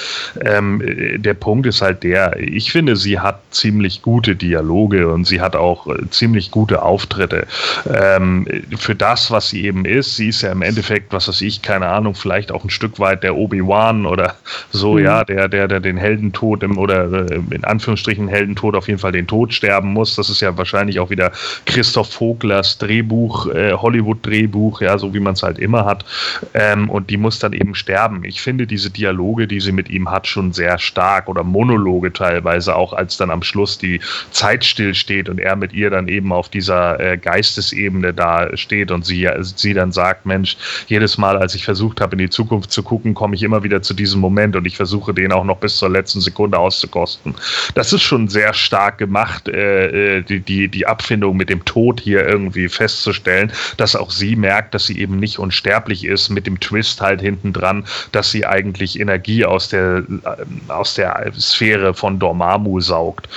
ähm, 0.41 0.81
äh, 0.81 1.17
der 1.17 1.33
Punkt 1.33 1.65
ist 1.67 1.81
halt 1.81 2.03
der, 2.03 2.37
ich 2.39 2.71
finde, 2.71 2.95
sie 2.95 3.19
hat 3.19 3.39
ziemlich 3.51 4.01
gute 4.01 4.35
Dialoge 4.35 5.07
und 5.11 5.25
sie 5.25 5.41
hat 5.41 5.55
auch 5.55 5.87
äh, 5.87 6.09
ziemlich 6.09 6.51
gute 6.51 6.81
Auftritte. 6.81 7.47
Ähm, 7.93 8.47
für 8.77 8.95
das, 8.95 9.31
was 9.31 9.49
sie 9.49 9.65
eben 9.65 9.85
ist, 9.85 10.15
sie 10.15 10.29
ist 10.29 10.41
ja 10.41 10.51
im 10.51 10.61
Endeffekt, 10.61 11.13
was 11.13 11.27
weiß 11.27 11.41
ich, 11.41 11.61
keine 11.61 11.87
Ahnung, 11.87 12.15
vielleicht 12.15 12.51
auch 12.51 12.63
ein 12.63 12.69
Stück 12.69 12.99
weit 12.99 13.23
der 13.23 13.35
Obi-Wan 13.35 14.05
oder 14.05 14.35
so, 14.71 14.93
mhm. 14.93 15.05
ja, 15.05 15.23
der, 15.23 15.47
der, 15.47 15.67
der 15.67 15.79
den 15.79 15.97
Heldentod 15.97 16.63
im, 16.63 16.77
oder 16.77 16.96
äh, 17.03 17.35
in 17.51 17.63
Anführungsstrichen 17.63 18.27
Heldentod 18.27 18.75
auf 18.75 18.87
jeden 18.87 18.99
Fall 18.99 19.11
den 19.11 19.27
Tod 19.27 19.53
sterben 19.53 19.93
muss. 19.93 20.15
Das 20.15 20.29
ist 20.29 20.41
ja 20.41 20.57
wahrscheinlich 20.57 20.99
auch 20.99 21.09
wieder 21.09 21.31
Christoph 21.65 22.19
Voglers 22.19 22.77
Drehbuch, 22.77 23.47
äh, 23.47 23.73
Hollywood-Drehbuch, 23.73 24.81
ja, 24.81 24.97
so 24.97 25.13
wie 25.13 25.19
man 25.19 25.33
es 25.33 25.43
halt 25.43 25.59
immer 25.59 25.85
hat. 25.85 26.05
Ähm, 26.53 26.89
und 26.89 27.09
die 27.09 27.17
muss 27.17 27.39
dann 27.39 27.53
eben 27.53 27.75
sterben. 27.75 28.23
Ich 28.23 28.41
finde 28.41 28.67
diese 28.67 28.89
Dialoge, 28.89 29.47
die 29.47 29.59
sie 29.59 29.71
mit 29.71 29.89
ihm 29.89 30.09
hat, 30.09 30.27
schon 30.27 30.53
sehr 30.53 30.77
stark 30.77 31.27
oder 31.27 31.43
Monologe 31.43 32.11
teilweise, 32.13 32.75
auch 32.75 32.93
als 32.93 33.17
dann 33.17 33.31
am 33.31 33.43
Schluss 33.43 33.77
die 33.77 33.99
Zeit 34.31 34.65
stillsteht 34.65 35.29
und 35.29 35.39
er 35.39 35.55
mit 35.55 35.73
ihr 35.73 35.89
dann 35.89 36.07
eben 36.07 36.31
auf 36.31 36.49
dieser 36.49 36.99
äh, 36.99 37.17
Geistesebene 37.17 38.13
da 38.13 38.55
steht 38.55 38.91
und 38.91 39.05
sie, 39.05 39.27
sie 39.41 39.73
dann 39.73 39.91
sagt, 39.91 40.25
Mensch, 40.25 40.57
jedes 40.87 41.17
Mal, 41.17 41.37
als 41.37 41.55
ich 41.55 41.65
versucht 41.65 42.01
habe, 42.01 42.13
in 42.13 42.19
die 42.19 42.29
Zukunft 42.29 42.71
zu 42.71 42.83
gucken, 42.83 43.13
komme 43.13 43.35
ich 43.35 43.43
immer 43.43 43.63
wieder 43.63 43.81
zu 43.81 43.93
diesem 43.93 44.21
Moment 44.21 44.55
und 44.55 44.65
ich 44.65 44.77
versuche 44.77 45.13
den 45.13 45.31
auch 45.31 45.43
noch 45.43 45.57
bis 45.57 45.77
zur 45.77 45.89
letzten 45.89 46.21
Sekunde 46.21 46.57
auszukommen 46.91 47.07
kosten. 47.07 47.35
Das 47.75 47.93
ist 47.93 48.01
schon 48.01 48.27
sehr 48.27 48.53
stark 48.53 48.97
gemacht, 48.97 49.47
äh, 49.47 50.17
äh, 50.17 50.21
die, 50.23 50.39
die, 50.39 50.67
die 50.67 50.87
Abfindung 50.87 51.37
mit 51.37 51.49
dem 51.49 51.63
Tod 51.63 51.99
hier 51.99 52.27
irgendwie 52.27 52.67
festzustellen, 52.69 53.51
dass 53.77 53.95
auch 53.95 54.09
sie 54.09 54.35
merkt, 54.35 54.73
dass 54.73 54.87
sie 54.87 54.99
eben 54.99 55.19
nicht 55.19 55.37
unsterblich 55.37 56.03
ist, 56.03 56.29
mit 56.29 56.47
dem 56.47 56.59
Twist 56.59 57.01
halt 57.01 57.21
hinten 57.21 57.53
dran, 57.53 57.85
dass 58.11 58.31
sie 58.31 58.45
eigentlich 58.45 58.99
Energie 58.99 59.45
aus 59.45 59.69
der, 59.69 60.03
äh, 60.23 60.71
aus 60.71 60.95
der 60.95 61.31
Sphäre 61.39 61.93
von 61.93 62.17
Dormammu 62.17 62.81
saugt. 62.81 63.29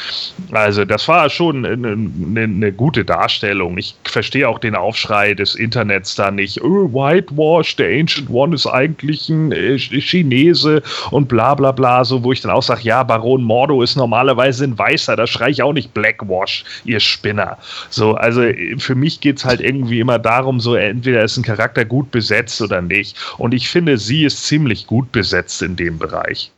Also 0.53 0.85
das 0.85 1.07
war 1.07 1.29
schon 1.29 1.67
eine, 1.67 1.93
eine, 1.93 2.43
eine 2.45 2.73
gute 2.73 3.05
Darstellung. 3.05 3.77
Ich 3.77 3.95
verstehe 4.05 4.49
auch 4.49 4.59
den 4.59 4.75
Aufschrei 4.75 5.35
des 5.35 5.55
Internets 5.55 6.15
da 6.15 6.31
nicht. 6.31 6.63
Oh, 6.63 6.91
Whitewash, 6.93 7.77
der 7.77 8.01
Ancient 8.01 8.31
One 8.31 8.55
ist 8.55 8.67
eigentlich 8.67 9.29
ein 9.29 9.53
äh, 9.53 9.77
Chinese 9.79 10.83
und 11.11 11.29
bla 11.29 11.55
bla 11.55 11.73
bla, 11.73 12.05
so 12.05 12.25
wo 12.25 12.33
ich 12.33 12.41
dann 12.41 12.51
auch 12.51 12.63
sage, 12.63 12.83
ja, 12.85 13.03
Baron 13.03 13.40
Baron 13.41 13.45
Mordo 13.45 13.83
ist 13.83 13.97
normalerweise 13.97 14.65
ein 14.65 14.79
Weißer, 14.79 15.17
da 15.17 15.27
schrei 15.27 15.51
ich 15.51 15.63
auch 15.63 15.73
nicht 15.73 15.95
Blackwash, 15.95 16.65
ihr 16.85 17.01
Spinner. 17.01 17.59
So, 17.89 18.15
also 18.15 18.43
für 18.79 18.95
mich 18.95 19.21
geht's 19.21 19.45
halt 19.45 19.61
irgendwie 19.61 20.01
immer 20.01 20.19
darum, 20.19 20.61
so 20.61 20.75
entweder 20.75 21.25
ist 21.25 21.37
ein 21.37 21.43
Charakter 21.43 21.85
gut 21.85 22.11
besetzt 22.11 22.61
oder 22.61 22.83
nicht. 22.83 23.17
Und 23.39 23.55
ich 23.55 23.69
finde, 23.69 23.99
sie 23.99 24.25
ist 24.25 24.47
ziemlich 24.47 24.87
gut 24.87 25.13
besetzt 25.13 25.63
in 25.63 25.77
dem 25.77 25.99
Bereich. 25.99 26.51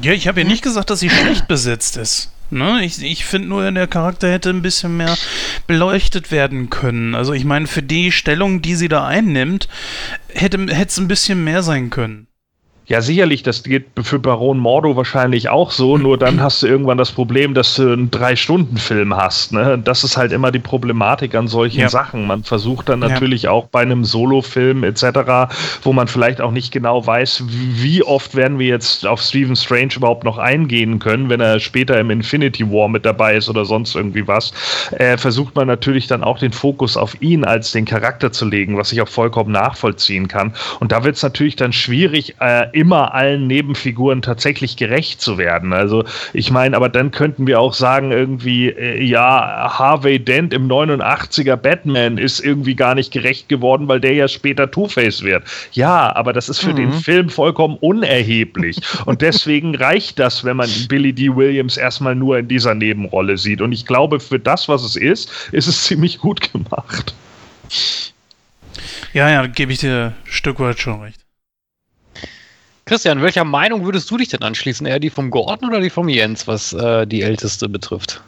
Ja, 0.00 0.12
ich 0.12 0.28
habe 0.28 0.42
ja 0.42 0.46
nicht 0.46 0.62
gesagt, 0.62 0.90
dass 0.90 1.00
sie 1.00 1.10
schlecht 1.10 1.48
besetzt 1.48 1.96
ist. 1.96 2.30
Ne? 2.50 2.84
Ich, 2.84 3.02
ich 3.02 3.24
finde 3.24 3.48
nur, 3.48 3.70
der 3.70 3.86
Charakter 3.86 4.30
hätte 4.30 4.50
ein 4.50 4.62
bisschen 4.62 4.96
mehr 4.96 5.16
beleuchtet 5.66 6.30
werden 6.30 6.70
können. 6.70 7.14
Also 7.14 7.32
ich 7.32 7.44
meine, 7.44 7.66
für 7.66 7.82
die 7.82 8.12
Stellung, 8.12 8.62
die 8.62 8.74
sie 8.74 8.88
da 8.88 9.06
einnimmt, 9.06 9.68
hätte 10.28 10.58
es 10.70 10.98
ein 10.98 11.08
bisschen 11.08 11.44
mehr 11.44 11.62
sein 11.62 11.90
können. 11.90 12.27
Ja, 12.88 13.02
sicherlich, 13.02 13.42
das 13.42 13.62
geht 13.64 13.84
für 14.00 14.18
Baron 14.18 14.56
Mordo 14.56 14.96
wahrscheinlich 14.96 15.50
auch 15.50 15.70
so, 15.70 15.98
nur 15.98 16.16
dann 16.16 16.40
hast 16.42 16.62
du 16.62 16.66
irgendwann 16.66 16.96
das 16.96 17.12
Problem, 17.12 17.52
dass 17.52 17.74
du 17.74 17.92
einen 17.92 18.10
Drei-Stunden-Film 18.10 19.14
hast. 19.14 19.52
Ne? 19.52 19.78
Das 19.84 20.04
ist 20.04 20.16
halt 20.16 20.32
immer 20.32 20.50
die 20.50 20.58
Problematik 20.58 21.34
an 21.34 21.48
solchen 21.48 21.80
ja. 21.80 21.88
Sachen. 21.90 22.26
Man 22.26 22.44
versucht 22.44 22.88
dann 22.88 23.00
natürlich 23.00 23.42
ja. 23.42 23.50
auch 23.50 23.66
bei 23.66 23.82
einem 23.82 24.04
Solo-Film 24.04 24.84
etc., 24.84 25.04
wo 25.82 25.92
man 25.92 26.08
vielleicht 26.08 26.40
auch 26.40 26.50
nicht 26.50 26.72
genau 26.72 27.06
weiß, 27.06 27.44
wie 27.46 28.02
oft 28.02 28.34
werden 28.34 28.58
wir 28.58 28.68
jetzt 28.68 29.06
auf 29.06 29.20
Stephen 29.20 29.54
Strange 29.54 29.92
überhaupt 29.96 30.24
noch 30.24 30.38
eingehen 30.38 30.98
können, 30.98 31.28
wenn 31.28 31.40
er 31.40 31.60
später 31.60 32.00
im 32.00 32.08
Infinity 32.08 32.70
War 32.70 32.88
mit 32.88 33.04
dabei 33.04 33.36
ist 33.36 33.50
oder 33.50 33.66
sonst 33.66 33.96
irgendwie 33.96 34.26
was, 34.26 34.52
äh, 34.92 35.18
versucht 35.18 35.54
man 35.54 35.66
natürlich 35.66 36.06
dann 36.06 36.24
auch 36.24 36.38
den 36.38 36.52
Fokus 36.52 36.96
auf 36.96 37.20
ihn 37.20 37.44
als 37.44 37.72
den 37.72 37.84
Charakter 37.84 38.32
zu 38.32 38.46
legen, 38.46 38.78
was 38.78 38.92
ich 38.92 39.02
auch 39.02 39.08
vollkommen 39.08 39.52
nachvollziehen 39.52 40.26
kann. 40.26 40.54
Und 40.80 40.90
da 40.90 41.04
wird 41.04 41.16
es 41.16 41.22
natürlich 41.22 41.56
dann 41.56 41.74
schwierig, 41.74 42.36
äh, 42.40 42.77
immer 42.78 43.14
allen 43.14 43.46
Nebenfiguren 43.46 44.22
tatsächlich 44.22 44.76
gerecht 44.76 45.20
zu 45.20 45.36
werden. 45.36 45.72
Also 45.72 46.04
ich 46.32 46.50
meine, 46.50 46.76
aber 46.76 46.88
dann 46.88 47.10
könnten 47.10 47.46
wir 47.46 47.60
auch 47.60 47.74
sagen, 47.74 48.12
irgendwie, 48.12 48.68
äh, 48.68 49.02
ja, 49.02 49.76
Harvey 49.78 50.18
Dent 50.18 50.54
im 50.54 50.68
89er 50.68 51.56
Batman 51.56 52.18
ist 52.18 52.40
irgendwie 52.40 52.76
gar 52.76 52.94
nicht 52.94 53.12
gerecht 53.12 53.48
geworden, 53.48 53.88
weil 53.88 54.00
der 54.00 54.14
ja 54.14 54.28
später 54.28 54.70
Two-Face 54.70 55.22
wird. 55.22 55.42
Ja, 55.72 56.14
aber 56.14 56.32
das 56.32 56.48
ist 56.48 56.60
für 56.60 56.70
mhm. 56.70 56.76
den 56.76 56.92
Film 56.92 57.28
vollkommen 57.28 57.76
unerheblich. 57.80 58.78
Und 59.06 59.22
deswegen 59.22 59.74
reicht 59.74 60.18
das, 60.18 60.44
wenn 60.44 60.56
man 60.56 60.70
Billy 60.88 61.12
D. 61.12 61.34
Williams 61.34 61.76
erstmal 61.76 62.14
nur 62.14 62.38
in 62.38 62.48
dieser 62.48 62.74
Nebenrolle 62.74 63.36
sieht. 63.38 63.60
Und 63.60 63.72
ich 63.72 63.86
glaube, 63.86 64.20
für 64.20 64.38
das, 64.38 64.68
was 64.68 64.84
es 64.84 64.94
ist, 64.94 65.48
ist 65.52 65.66
es 65.66 65.84
ziemlich 65.84 66.18
gut 66.18 66.52
gemacht. 66.52 67.14
Ja, 69.12 69.30
ja, 69.30 69.46
gebe 69.46 69.72
ich 69.72 69.80
dir 69.80 70.14
ein 70.14 70.30
Stück 70.30 70.60
weit 70.60 70.78
schon 70.78 71.02
recht. 71.02 71.27
Christian, 72.88 73.20
welcher 73.20 73.44
Meinung 73.44 73.84
würdest 73.84 74.10
du 74.10 74.16
dich 74.16 74.28
denn 74.28 74.40
anschließen? 74.40 74.86
Eher 74.86 74.98
die 74.98 75.10
vom 75.10 75.30
Gordon 75.30 75.68
oder 75.68 75.80
die 75.80 75.90
vom 75.90 76.08
Jens, 76.08 76.48
was 76.48 76.72
äh, 76.72 77.06
die 77.06 77.20
älteste 77.20 77.68
betrifft? 77.68 78.22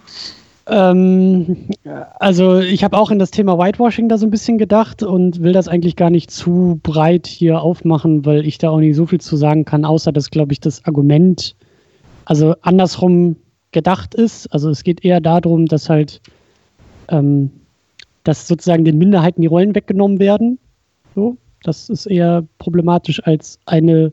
Ähm, 0.66 1.70
also 2.18 2.58
ich 2.58 2.84
habe 2.84 2.98
auch 2.98 3.10
in 3.10 3.18
das 3.18 3.30
Thema 3.30 3.56
Whitewashing 3.56 4.10
da 4.10 4.18
so 4.18 4.26
ein 4.26 4.30
bisschen 4.30 4.58
gedacht 4.58 5.02
und 5.02 5.42
will 5.42 5.54
das 5.54 5.66
eigentlich 5.66 5.96
gar 5.96 6.10
nicht 6.10 6.30
zu 6.30 6.78
breit 6.82 7.26
hier 7.26 7.62
aufmachen, 7.62 8.26
weil 8.26 8.46
ich 8.46 8.58
da 8.58 8.68
auch 8.68 8.80
nicht 8.80 8.96
so 8.96 9.06
viel 9.06 9.18
zu 9.18 9.34
sagen 9.38 9.64
kann, 9.64 9.86
außer 9.86 10.12
dass, 10.12 10.30
glaube 10.30 10.52
ich, 10.52 10.60
das 10.60 10.84
Argument 10.84 11.56
also 12.26 12.54
andersrum 12.60 13.36
gedacht 13.72 14.14
ist. 14.14 14.46
Also 14.52 14.68
es 14.68 14.84
geht 14.84 15.06
eher 15.06 15.22
darum, 15.22 15.64
dass 15.64 15.88
halt 15.88 16.20
ähm, 17.08 17.50
dass 18.24 18.46
sozusagen 18.46 18.84
den 18.84 18.98
Minderheiten 18.98 19.40
die 19.40 19.48
Rollen 19.48 19.74
weggenommen 19.74 20.18
werden. 20.18 20.58
So, 21.14 21.38
das 21.62 21.88
ist 21.88 22.04
eher 22.04 22.44
problematisch 22.58 23.24
als 23.24 23.58
eine 23.64 24.12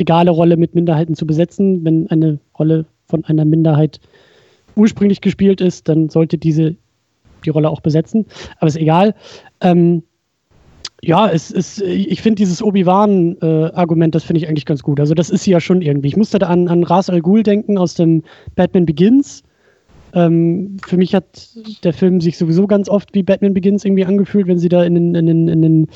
egale 0.00 0.30
Rolle 0.30 0.56
mit 0.56 0.74
Minderheiten 0.74 1.14
zu 1.14 1.26
besetzen. 1.26 1.84
Wenn 1.84 2.08
eine 2.08 2.38
Rolle 2.58 2.84
von 3.06 3.24
einer 3.24 3.44
Minderheit 3.44 4.00
ursprünglich 4.74 5.20
gespielt 5.20 5.60
ist, 5.60 5.88
dann 5.88 6.08
sollte 6.08 6.38
diese 6.38 6.76
die 7.44 7.50
Rolle 7.50 7.70
auch 7.70 7.80
besetzen. 7.80 8.26
Aber 8.58 8.68
ist 8.68 8.76
egal. 8.76 9.14
Ähm, 9.60 10.02
ja, 11.02 11.28
es 11.28 11.50
ist, 11.50 11.82
ich 11.82 12.22
finde 12.22 12.36
dieses 12.36 12.62
Obi-Wan-Argument, 12.62 14.14
äh, 14.14 14.16
das 14.16 14.24
finde 14.24 14.40
ich 14.40 14.48
eigentlich 14.48 14.64
ganz 14.64 14.82
gut. 14.82 14.98
Also, 14.98 15.14
das 15.14 15.30
ist 15.30 15.44
sie 15.44 15.50
ja 15.52 15.60
schon 15.60 15.82
irgendwie. 15.82 16.08
Ich 16.08 16.16
musste 16.16 16.38
da 16.38 16.46
an, 16.46 16.68
an 16.68 16.84
Ras 16.84 17.10
Al 17.10 17.20
Ghul 17.20 17.42
denken 17.42 17.78
aus 17.78 17.94
dem 17.94 18.22
Batman 18.54 18.86
Begins. 18.86 19.42
Ähm, 20.14 20.78
für 20.86 20.96
mich 20.96 21.14
hat 21.14 21.50
der 21.84 21.92
Film 21.92 22.20
sich 22.20 22.38
sowieso 22.38 22.66
ganz 22.66 22.88
oft 22.88 23.14
wie 23.14 23.22
Batman 23.22 23.54
Begins 23.54 23.84
irgendwie 23.84 24.06
angefühlt, 24.06 24.46
wenn 24.46 24.58
sie 24.58 24.68
da 24.70 24.84
in 24.84 24.94
den, 24.94 25.14
in 25.14 25.26
den, 25.26 25.48
in 25.48 25.62
den 25.62 25.86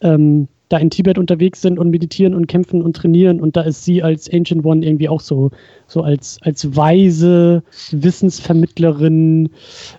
ähm, 0.00 0.48
da 0.68 0.76
in 0.78 0.90
Tibet 0.90 1.18
unterwegs 1.18 1.62
sind 1.62 1.78
und 1.78 1.90
meditieren 1.90 2.34
und 2.34 2.46
kämpfen 2.46 2.82
und 2.82 2.94
trainieren 2.94 3.40
und 3.40 3.56
da 3.56 3.62
ist 3.62 3.84
sie 3.84 4.02
als 4.02 4.30
Ancient 4.32 4.64
One 4.64 4.84
irgendwie 4.84 5.08
auch 5.08 5.20
so, 5.20 5.50
so 5.86 6.02
als, 6.02 6.38
als 6.42 6.76
weise 6.76 7.62
Wissensvermittlerin, 7.90 9.48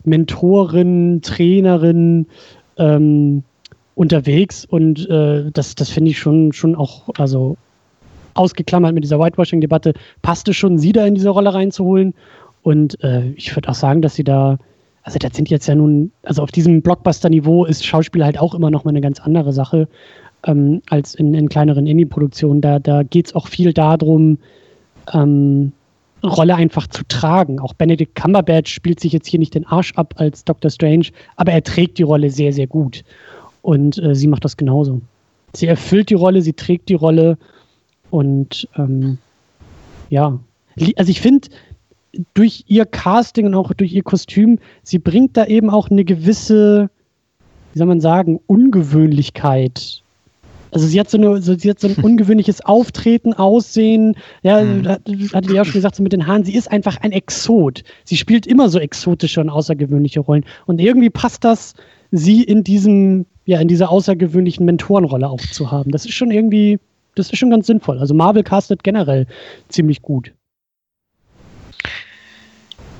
Mentorin, 0.04 1.22
Trainerin 1.24 2.28
ähm, 2.78 3.44
unterwegs 3.96 4.66
und 4.66 5.10
äh, 5.10 5.50
das, 5.52 5.76
das 5.76 5.90
finde 5.90 6.12
ich 6.12 6.20
schon, 6.20 6.54
schon 6.54 6.76
auch, 6.76 7.10
also 7.18 7.58
ausgeklammert 8.36 8.94
mit 8.94 9.04
dieser 9.04 9.20
Whitewashing-Debatte, 9.20 9.94
passte 10.22 10.54
schon, 10.54 10.78
sie 10.78 10.92
da 10.92 11.06
in 11.06 11.16
diese 11.16 11.30
Rolle 11.30 11.54
reinzuholen 11.54 12.14
und 12.62 13.04
äh, 13.04 13.32
ich 13.36 13.56
würde 13.56 13.70
auch 13.70 13.76
sagen, 13.76 14.02
dass 14.02 14.16
sie 14.16 14.24
da 14.24 14.58
also 15.02 15.18
das 15.18 15.34
sind 15.34 15.50
jetzt 15.50 15.66
ja 15.66 15.74
nun, 15.74 16.12
also 16.24 16.44
auf 16.44 16.52
diesem 16.52 16.82
Blockbuster-Niveau 16.82 17.66
ist 17.66 17.84
Schauspiel 17.86 18.24
halt 18.24 18.38
auch 18.38 18.54
immer 18.54 18.70
noch 18.70 18.84
mal 18.84 18.92
eine 18.92 19.02
ganz 19.02 19.20
andere 19.20 19.54
Sache 19.54 19.88
ähm, 20.46 20.82
als 20.90 21.16
in, 21.16 21.34
in 21.34 21.50
kleineren 21.50 21.88
Indie-Produktionen. 21.88 22.62
Da, 22.62 22.80
da 22.80 23.04
geht 23.04 23.28
es 23.28 23.36
auch 23.36 23.48
viel 23.48 23.74
darum, 23.74 24.38
ähm, 25.14 25.72
Rolle 26.24 26.56
einfach 26.56 26.88
zu 26.88 27.04
tragen. 27.08 27.60
Auch 27.60 27.74
Benedict 27.74 28.16
Cumberbatch 28.16 28.74
spielt 28.74 29.00
sich 29.00 29.14
jetzt 29.14 29.28
hier 29.28 29.40
nicht 29.40 29.56
den 29.56 29.66
Arsch 29.66 29.94
ab 29.96 30.16
als 30.18 30.44
Doctor 30.44 30.70
Strange, 30.70 31.08
aber 31.38 31.54
er 31.54 31.64
trägt 31.64 31.98
die 31.98 32.04
Rolle 32.04 32.30
sehr, 32.30 32.52
sehr 32.54 32.68
gut. 32.68 33.04
Und 33.62 34.02
äh, 34.02 34.16
sie 34.16 34.28
macht 34.28 34.46
das 34.46 34.58
genauso. 34.58 35.02
Sie 35.54 35.68
erfüllt 35.68 36.10
die 36.10 36.16
Rolle, 36.16 36.42
sie 36.42 36.54
trägt 36.54 36.90
die 36.90 36.96
Rolle 36.96 37.38
und 38.12 38.68
ähm, 38.78 39.18
ja. 40.10 40.40
Also 40.96 41.12
ich 41.12 41.22
finde, 41.22 41.50
durch 42.34 42.66
ihr 42.68 42.86
Casting 42.86 43.46
und 43.46 43.56
auch 43.56 43.74
durch 43.74 43.94
ihr 43.94 44.04
Kostüm, 44.04 44.60
sie 44.84 45.00
bringt 45.00 45.38
da 45.38 45.46
eben 45.46 45.70
auch 45.70 45.90
eine 45.90 46.04
gewisse, 46.04 46.90
wie 47.74 47.80
soll 47.80 47.88
man 47.88 48.02
sagen, 48.02 48.40
Ungewöhnlichkeit 48.48 50.04
also 50.72 50.88
sie 50.88 51.00
hat 51.00 51.10
so, 51.10 51.18
eine, 51.18 51.42
so, 51.42 51.58
sie 51.58 51.70
hat 51.70 51.80
so 51.80 51.88
ein 51.88 51.96
ungewöhnliches 52.02 52.62
Auftreten, 52.62 53.34
Aussehen. 53.34 54.16
Ja, 54.44 54.62
mhm. 54.62 54.88
hatte 54.88 55.54
ja 55.54 55.66
schon 55.66 55.74
gesagt, 55.74 55.96
so 55.96 56.04
mit 56.04 56.14
den 56.14 56.28
Haaren. 56.28 56.44
Sie 56.44 56.56
ist 56.56 56.72
einfach 56.72 56.98
ein 56.98 57.12
Exot. 57.12 57.84
Sie 58.04 58.18
spielt 58.18 58.48
immer 58.48 58.70
so 58.70 58.80
exotische 58.80 59.42
und 59.42 59.50
außergewöhnliche 59.50 60.20
Rollen. 60.20 60.46
Und 60.66 60.80
irgendwie 60.80 61.10
passt 61.10 61.44
das, 61.44 61.74
sie 62.12 62.44
in 62.44 62.64
diesem, 62.64 63.26
ja, 63.46 63.60
in 63.60 63.68
dieser 63.68 63.90
außergewöhnlichen 63.90 64.66
Mentorenrolle 64.66 65.30
auch 65.30 65.42
zu 65.42 65.72
haben. 65.72 65.92
Das 65.92 66.06
ist 66.06 66.14
schon 66.14 66.32
irgendwie, 66.32 66.80
das 67.16 67.32
ist 67.32 67.38
schon 67.38 67.50
ganz 67.50 67.68
sinnvoll. 67.68 68.00
Also 68.00 68.14
Marvel 68.14 68.44
castet 68.44 68.84
generell 68.84 69.28
ziemlich 69.70 70.02
gut. 70.02 70.34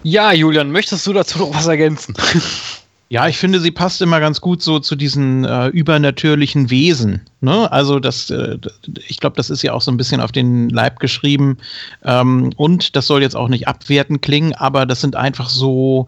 Ja, 0.04 0.32
Julian, 0.32 0.72
möchtest 0.72 1.06
du 1.08 1.14
dazu 1.14 1.40
noch 1.40 1.54
was 1.54 1.68
ergänzen? 1.68 2.16
Ja, 3.12 3.28
ich 3.28 3.40
finde, 3.40 3.60
sie 3.60 3.72
passt 3.72 4.04
immer 4.04 4.20
ganz 4.20 4.40
gut 4.40 4.62
so 4.62 4.80
zu 4.80 4.96
diesen 4.96 5.44
äh, 5.44 5.68
übernatürlichen 5.68 6.70
Wesen. 6.70 7.22
Ne? 7.42 7.72
Also 7.72 8.00
das, 8.00 8.30
äh, 8.30 8.60
ich 9.08 9.20
glaube, 9.20 9.36
das 9.36 9.50
ist 9.50 9.64
ja 9.64 9.74
auch 9.74 9.82
so 9.82 9.90
ein 9.90 9.98
bisschen 9.98 10.22
auf 10.22 10.32
den 10.32 10.70
Leib 10.70 11.00
geschrieben. 11.00 11.58
Ähm, 12.06 12.52
und 12.56 12.96
das 12.96 13.08
soll 13.08 13.24
jetzt 13.24 13.36
auch 13.36 13.48
nicht 13.48 13.68
abwertend 13.68 14.22
klingen, 14.22 14.54
aber 14.54 14.86
das 14.86 15.02
sind 15.02 15.16
einfach 15.16 15.50
so 15.50 16.08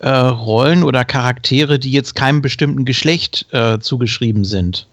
äh, 0.00 0.08
Rollen 0.08 0.82
oder 0.82 1.06
Charaktere, 1.06 1.78
die 1.78 1.92
jetzt 1.92 2.14
keinem 2.14 2.42
bestimmten 2.42 2.84
Geschlecht 2.84 3.46
äh, 3.52 3.78
zugeschrieben 3.78 4.44
sind 4.44 4.86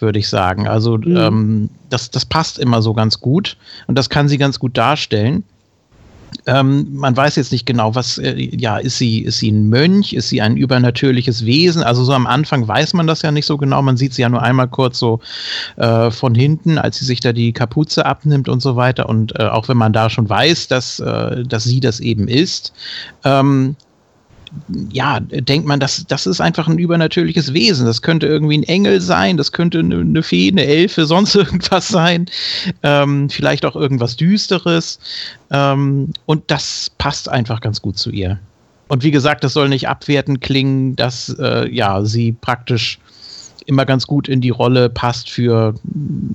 würde 0.00 0.18
ich 0.18 0.28
sagen. 0.28 0.66
Also 0.66 0.96
mhm. 0.96 1.16
ähm, 1.16 1.70
das, 1.90 2.10
das 2.10 2.24
passt 2.24 2.58
immer 2.58 2.80
so 2.80 2.94
ganz 2.94 3.20
gut 3.20 3.58
und 3.86 3.96
das 3.96 4.08
kann 4.08 4.28
sie 4.28 4.38
ganz 4.38 4.58
gut 4.58 4.78
darstellen. 4.78 5.44
Ähm, 6.46 6.86
man 6.92 7.16
weiß 7.16 7.36
jetzt 7.36 7.52
nicht 7.52 7.66
genau, 7.66 7.94
was, 7.94 8.18
äh, 8.18 8.34
ja, 8.34 8.78
ist 8.78 8.98
sie, 8.98 9.20
ist 9.20 9.38
sie 9.38 9.50
ein 9.50 9.68
Mönch, 9.68 10.12
ist 10.12 10.28
sie 10.28 10.40
ein 10.40 10.56
übernatürliches 10.56 11.44
Wesen? 11.44 11.82
Also 11.82 12.04
so 12.04 12.12
am 12.12 12.26
Anfang 12.26 12.66
weiß 12.66 12.94
man 12.94 13.06
das 13.06 13.22
ja 13.22 13.30
nicht 13.30 13.46
so 13.46 13.56
genau. 13.58 13.82
Man 13.82 13.96
sieht 13.96 14.14
sie 14.14 14.22
ja 14.22 14.28
nur 14.28 14.42
einmal 14.42 14.68
kurz 14.68 14.98
so 14.98 15.20
äh, 15.76 16.10
von 16.10 16.34
hinten, 16.34 16.78
als 16.78 16.98
sie 16.98 17.04
sich 17.04 17.20
da 17.20 17.32
die 17.32 17.52
Kapuze 17.52 18.06
abnimmt 18.06 18.48
und 18.48 18.60
so 18.60 18.76
weiter. 18.76 19.08
Und 19.08 19.38
äh, 19.38 19.44
auch 19.44 19.68
wenn 19.68 19.76
man 19.76 19.92
da 19.92 20.10
schon 20.10 20.28
weiß, 20.28 20.68
dass, 20.68 21.00
äh, 21.00 21.44
dass 21.44 21.64
sie 21.64 21.80
das 21.80 22.00
eben 22.00 22.28
ist, 22.28 22.72
ähm, 23.24 23.76
ja, 24.90 25.20
denkt 25.20 25.66
man, 25.66 25.80
das, 25.80 26.04
das 26.06 26.26
ist 26.26 26.40
einfach 26.40 26.68
ein 26.68 26.78
übernatürliches 26.78 27.52
Wesen. 27.52 27.86
Das 27.86 28.02
könnte 28.02 28.26
irgendwie 28.26 28.58
ein 28.58 28.62
Engel 28.64 29.00
sein, 29.00 29.36
das 29.36 29.52
könnte 29.52 29.78
eine, 29.80 30.22
Fee, 30.22 30.50
eine 30.50 30.64
Elfe, 30.64 31.06
sonst 31.06 31.34
irgendwas 31.34 31.88
sein. 31.88 32.26
Ähm, 32.82 33.28
vielleicht 33.30 33.64
auch 33.64 33.76
irgendwas 33.76 34.16
Düsteres. 34.16 34.98
Ähm, 35.50 36.12
und 36.26 36.50
das 36.50 36.90
passt 36.98 37.28
einfach 37.28 37.60
ganz 37.60 37.80
gut 37.80 37.98
zu 37.98 38.10
ihr. 38.10 38.38
Und 38.88 39.04
wie 39.04 39.12
gesagt, 39.12 39.44
das 39.44 39.52
soll 39.52 39.68
nicht 39.68 39.88
abwertend 39.88 40.40
klingen, 40.40 40.96
dass 40.96 41.28
äh, 41.38 41.68
ja, 41.72 42.04
sie 42.04 42.32
praktisch 42.32 42.98
immer 43.66 43.86
ganz 43.86 44.06
gut 44.06 44.28
in 44.28 44.40
die 44.40 44.50
Rolle 44.50 44.90
passt 44.90 45.30
für 45.30 45.74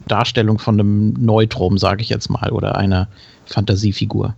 Darstellung 0.08 0.58
von 0.58 0.80
einem 0.80 1.14
Neutrum, 1.20 1.78
sage 1.78 2.02
ich 2.02 2.10
jetzt 2.10 2.30
mal, 2.30 2.52
oder 2.52 2.78
einer 2.78 3.10
Fantasiefigur. 3.46 4.36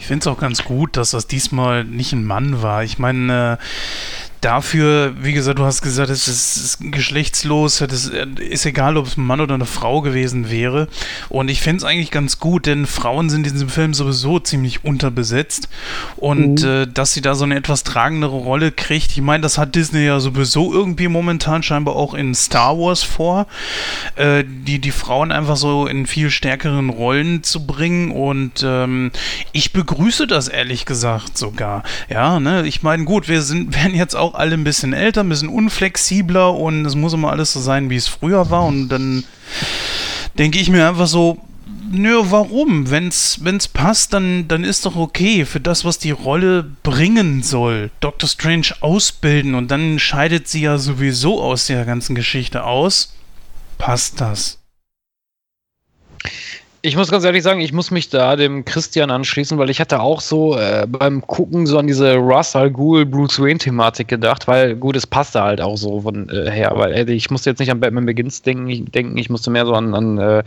Ich 0.00 0.06
finde 0.06 0.22
es 0.22 0.26
auch 0.26 0.38
ganz 0.38 0.64
gut, 0.64 0.96
dass 0.96 1.10
das 1.10 1.26
diesmal 1.26 1.84
nicht 1.84 2.12
ein 2.14 2.24
Mann 2.24 2.62
war. 2.62 2.82
Ich 2.82 2.98
meine, 2.98 3.58
äh, 3.60 4.29
dafür, 4.40 5.14
wie 5.20 5.32
gesagt, 5.32 5.58
du 5.58 5.64
hast 5.64 5.82
gesagt, 5.82 6.10
es 6.10 6.26
ist, 6.28 6.78
geschlechtslos, 6.80 7.80
es 7.80 8.06
ist 8.08 8.66
egal, 8.66 8.96
ob 8.96 9.06
es 9.06 9.16
ein 9.16 9.24
Mann 9.24 9.40
oder 9.40 9.54
eine 9.54 9.66
Frau 9.66 10.00
gewesen 10.00 10.50
wäre. 10.50 10.88
Und 11.28 11.50
ich 11.50 11.60
finde 11.60 11.78
es 11.78 11.84
eigentlich 11.84 12.10
ganz 12.10 12.38
gut, 12.38 12.66
denn 12.66 12.86
Frauen 12.86 13.28
sind 13.28 13.46
in 13.46 13.52
diesem 13.52 13.68
Film 13.68 13.94
sowieso 13.94 14.38
ziemlich 14.38 14.84
unterbesetzt. 14.84 15.68
Und 16.16 16.62
mhm. 16.62 16.68
äh, 16.68 16.86
dass 16.86 17.12
sie 17.12 17.20
da 17.20 17.34
so 17.34 17.44
eine 17.44 17.56
etwas 17.56 17.84
tragendere 17.84 18.36
Rolle 18.36 18.72
kriegt, 18.72 19.12
ich 19.12 19.22
meine, 19.22 19.42
das 19.42 19.58
hat 19.58 19.74
Disney 19.74 20.04
ja 20.06 20.20
sowieso 20.20 20.72
irgendwie 20.72 21.08
momentan 21.08 21.62
scheinbar 21.62 21.96
auch 21.96 22.14
in 22.14 22.34
Star 22.34 22.78
Wars 22.78 23.02
vor, 23.02 23.46
äh, 24.16 24.44
die, 24.46 24.78
die 24.78 24.90
Frauen 24.90 25.32
einfach 25.32 25.56
so 25.56 25.86
in 25.86 26.06
viel 26.06 26.30
stärkeren 26.30 26.88
Rollen 26.88 27.42
zu 27.42 27.66
bringen. 27.66 28.10
Und 28.10 28.64
ähm, 28.64 29.10
ich 29.52 29.72
begrüße 29.72 30.26
das 30.26 30.48
ehrlich 30.48 30.86
gesagt 30.86 31.36
sogar. 31.36 31.82
Ja, 32.08 32.40
ne, 32.40 32.66
ich 32.66 32.82
meine, 32.82 33.04
gut, 33.04 33.28
wir 33.28 33.42
sind, 33.42 33.74
werden 33.80 33.94
jetzt 33.94 34.16
auch 34.16 34.29
auch 34.30 34.38
alle 34.38 34.54
ein 34.54 34.64
bisschen 34.64 34.92
älter, 34.92 35.22
ein 35.22 35.28
bisschen 35.28 35.48
unflexibler 35.48 36.54
und 36.54 36.84
es 36.84 36.94
muss 36.94 37.12
immer 37.12 37.30
alles 37.30 37.52
so 37.52 37.60
sein, 37.60 37.90
wie 37.90 37.96
es 37.96 38.08
früher 38.08 38.50
war. 38.50 38.64
Und 38.64 38.88
dann 38.88 39.24
denke 40.38 40.58
ich 40.58 40.70
mir 40.70 40.88
einfach 40.88 41.06
so, 41.06 41.38
nö, 41.90 42.20
warum? 42.24 42.90
Wenn 42.90 43.08
es 43.08 43.68
passt, 43.68 44.12
dann, 44.12 44.48
dann 44.48 44.64
ist 44.64 44.86
doch 44.86 44.96
okay 44.96 45.44
für 45.44 45.60
das, 45.60 45.84
was 45.84 45.98
die 45.98 46.12
Rolle 46.12 46.64
bringen 46.82 47.42
soll. 47.42 47.90
Dr. 48.00 48.28
Strange 48.28 48.68
ausbilden 48.80 49.54
und 49.54 49.70
dann 49.70 49.98
scheidet 49.98 50.48
sie 50.48 50.62
ja 50.62 50.78
sowieso 50.78 51.42
aus 51.42 51.66
der 51.66 51.84
ganzen 51.84 52.14
Geschichte 52.14 52.64
aus. 52.64 53.14
Passt 53.78 54.20
das? 54.20 54.58
Ich 56.82 56.96
muss 56.96 57.10
ganz 57.10 57.24
ehrlich 57.24 57.42
sagen, 57.42 57.60
ich 57.60 57.74
muss 57.74 57.90
mich 57.90 58.08
da 58.08 58.36
dem 58.36 58.64
Christian 58.64 59.10
anschließen, 59.10 59.58
weil 59.58 59.68
ich 59.68 59.80
hatte 59.80 60.00
auch 60.00 60.22
so 60.22 60.56
äh, 60.56 60.86
beim 60.88 61.20
Gucken 61.26 61.66
so 61.66 61.76
an 61.76 61.86
diese 61.86 62.14
Russ 62.14 62.56
Al 62.56 62.70
Ghul 62.70 63.04
Bruce 63.04 63.38
Wayne 63.38 63.58
Thematik 63.58 64.08
gedacht, 64.08 64.48
weil 64.48 64.76
gut, 64.76 64.96
es 64.96 65.06
passte 65.06 65.42
halt 65.42 65.60
auch 65.60 65.76
so 65.76 66.00
von 66.00 66.30
äh, 66.30 66.50
her, 66.50 66.72
weil 66.76 66.94
äh, 66.94 67.12
ich 67.12 67.30
musste 67.30 67.50
jetzt 67.50 67.58
nicht 67.58 67.70
an 67.70 67.80
Batman 67.80 68.06
Begins 68.06 68.40
denken, 68.40 68.66
ich, 68.70 68.82
denken, 68.86 69.18
ich 69.18 69.28
musste 69.28 69.50
mehr 69.50 69.66
so 69.66 69.74
an, 69.74 69.94
an 69.94 70.16
äh, 70.16 70.42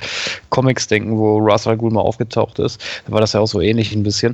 Comics 0.50 0.88
denken, 0.88 1.20
wo 1.20 1.38
Russ 1.38 1.68
Al 1.68 1.78
mal 1.78 2.02
aufgetaucht 2.02 2.58
ist. 2.58 2.84
Da 3.06 3.12
war 3.12 3.22
das 3.22 3.34
ja 3.34 3.40
auch 3.40 3.48
so 3.48 3.62
ähnlich 3.62 3.94
ein 3.94 4.02
bisschen. 4.02 4.34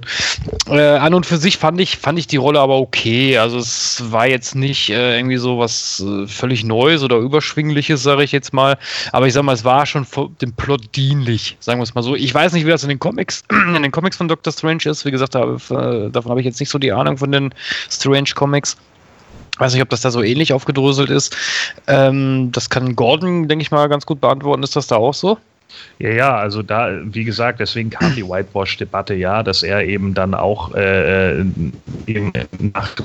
Äh, 0.69 0.79
an 0.79 1.13
und 1.13 1.25
für 1.25 1.35
sich 1.35 1.57
fand 1.57 1.81
ich 1.81 1.97
fand 1.97 2.17
ich 2.17 2.27
die 2.27 2.37
Rolle 2.37 2.61
aber 2.61 2.77
okay, 2.77 3.37
also 3.37 3.57
es 3.57 4.01
war 4.09 4.25
jetzt 4.25 4.55
nicht 4.55 4.89
äh, 4.89 5.17
irgendwie 5.17 5.37
so 5.37 5.59
was 5.59 6.01
völlig 6.27 6.63
Neues 6.63 7.03
oder 7.03 7.17
überschwingliches, 7.17 8.01
sage 8.01 8.23
ich 8.23 8.31
jetzt 8.31 8.53
mal, 8.53 8.77
aber 9.11 9.27
ich 9.27 9.33
sag 9.33 9.43
mal, 9.43 9.51
es 9.51 9.65
war 9.65 9.85
schon 9.85 10.07
dem 10.41 10.53
Plot 10.53 10.95
dienlich, 10.95 11.57
sagen 11.59 11.81
wir 11.81 11.88
es 11.89 11.95
mal 11.95 12.03
so. 12.03 12.15
Ich 12.15 12.33
weiß 12.33 12.53
nicht, 12.53 12.65
wie 12.65 12.69
das 12.69 12.83
in 12.83 12.89
den 12.89 12.99
Comics, 12.99 13.43
in 13.75 13.81
den 13.81 13.91
Comics 13.91 14.17
von 14.17 14.27
Doctor 14.27 14.53
Strange 14.53 14.85
ist. 14.85 15.05
Wie 15.05 15.11
gesagt, 15.11 15.35
davon 15.35 16.11
habe 16.29 16.39
ich 16.39 16.45
jetzt 16.45 16.59
nicht 16.59 16.69
so 16.69 16.79
die 16.79 16.91
Ahnung 16.91 17.17
von 17.17 17.31
den 17.31 17.53
Strange 17.89 18.29
Comics. 18.35 18.77
Weiß 19.57 19.73
nicht, 19.73 19.81
ob 19.81 19.89
das 19.89 20.01
da 20.01 20.11
so 20.11 20.23
ähnlich 20.23 20.53
aufgedröselt 20.53 21.09
ist. 21.09 21.35
Ähm, 21.87 22.49
das 22.53 22.69
kann 22.69 22.95
Gordon, 22.95 23.49
denke 23.49 23.61
ich 23.61 23.71
mal, 23.71 23.89
ganz 23.89 24.05
gut 24.05 24.21
beantworten. 24.21 24.63
Ist 24.63 24.75
das 24.75 24.87
da 24.87 24.95
auch 24.95 25.13
so? 25.13 25.37
Ja, 25.99 26.09
ja, 26.09 26.35
also 26.37 26.63
da, 26.63 26.89
wie 27.03 27.25
gesagt, 27.25 27.59
deswegen 27.59 27.89
kam 27.89 28.15
die 28.15 28.27
Whitewash-Debatte 28.27 29.13
ja, 29.13 29.43
dass 29.43 29.61
er 29.61 29.83
eben 29.83 30.13
dann 30.13 30.33
auch 30.33 30.73
äh, 30.73 31.41
äh 31.41 31.45
nach 32.73 32.95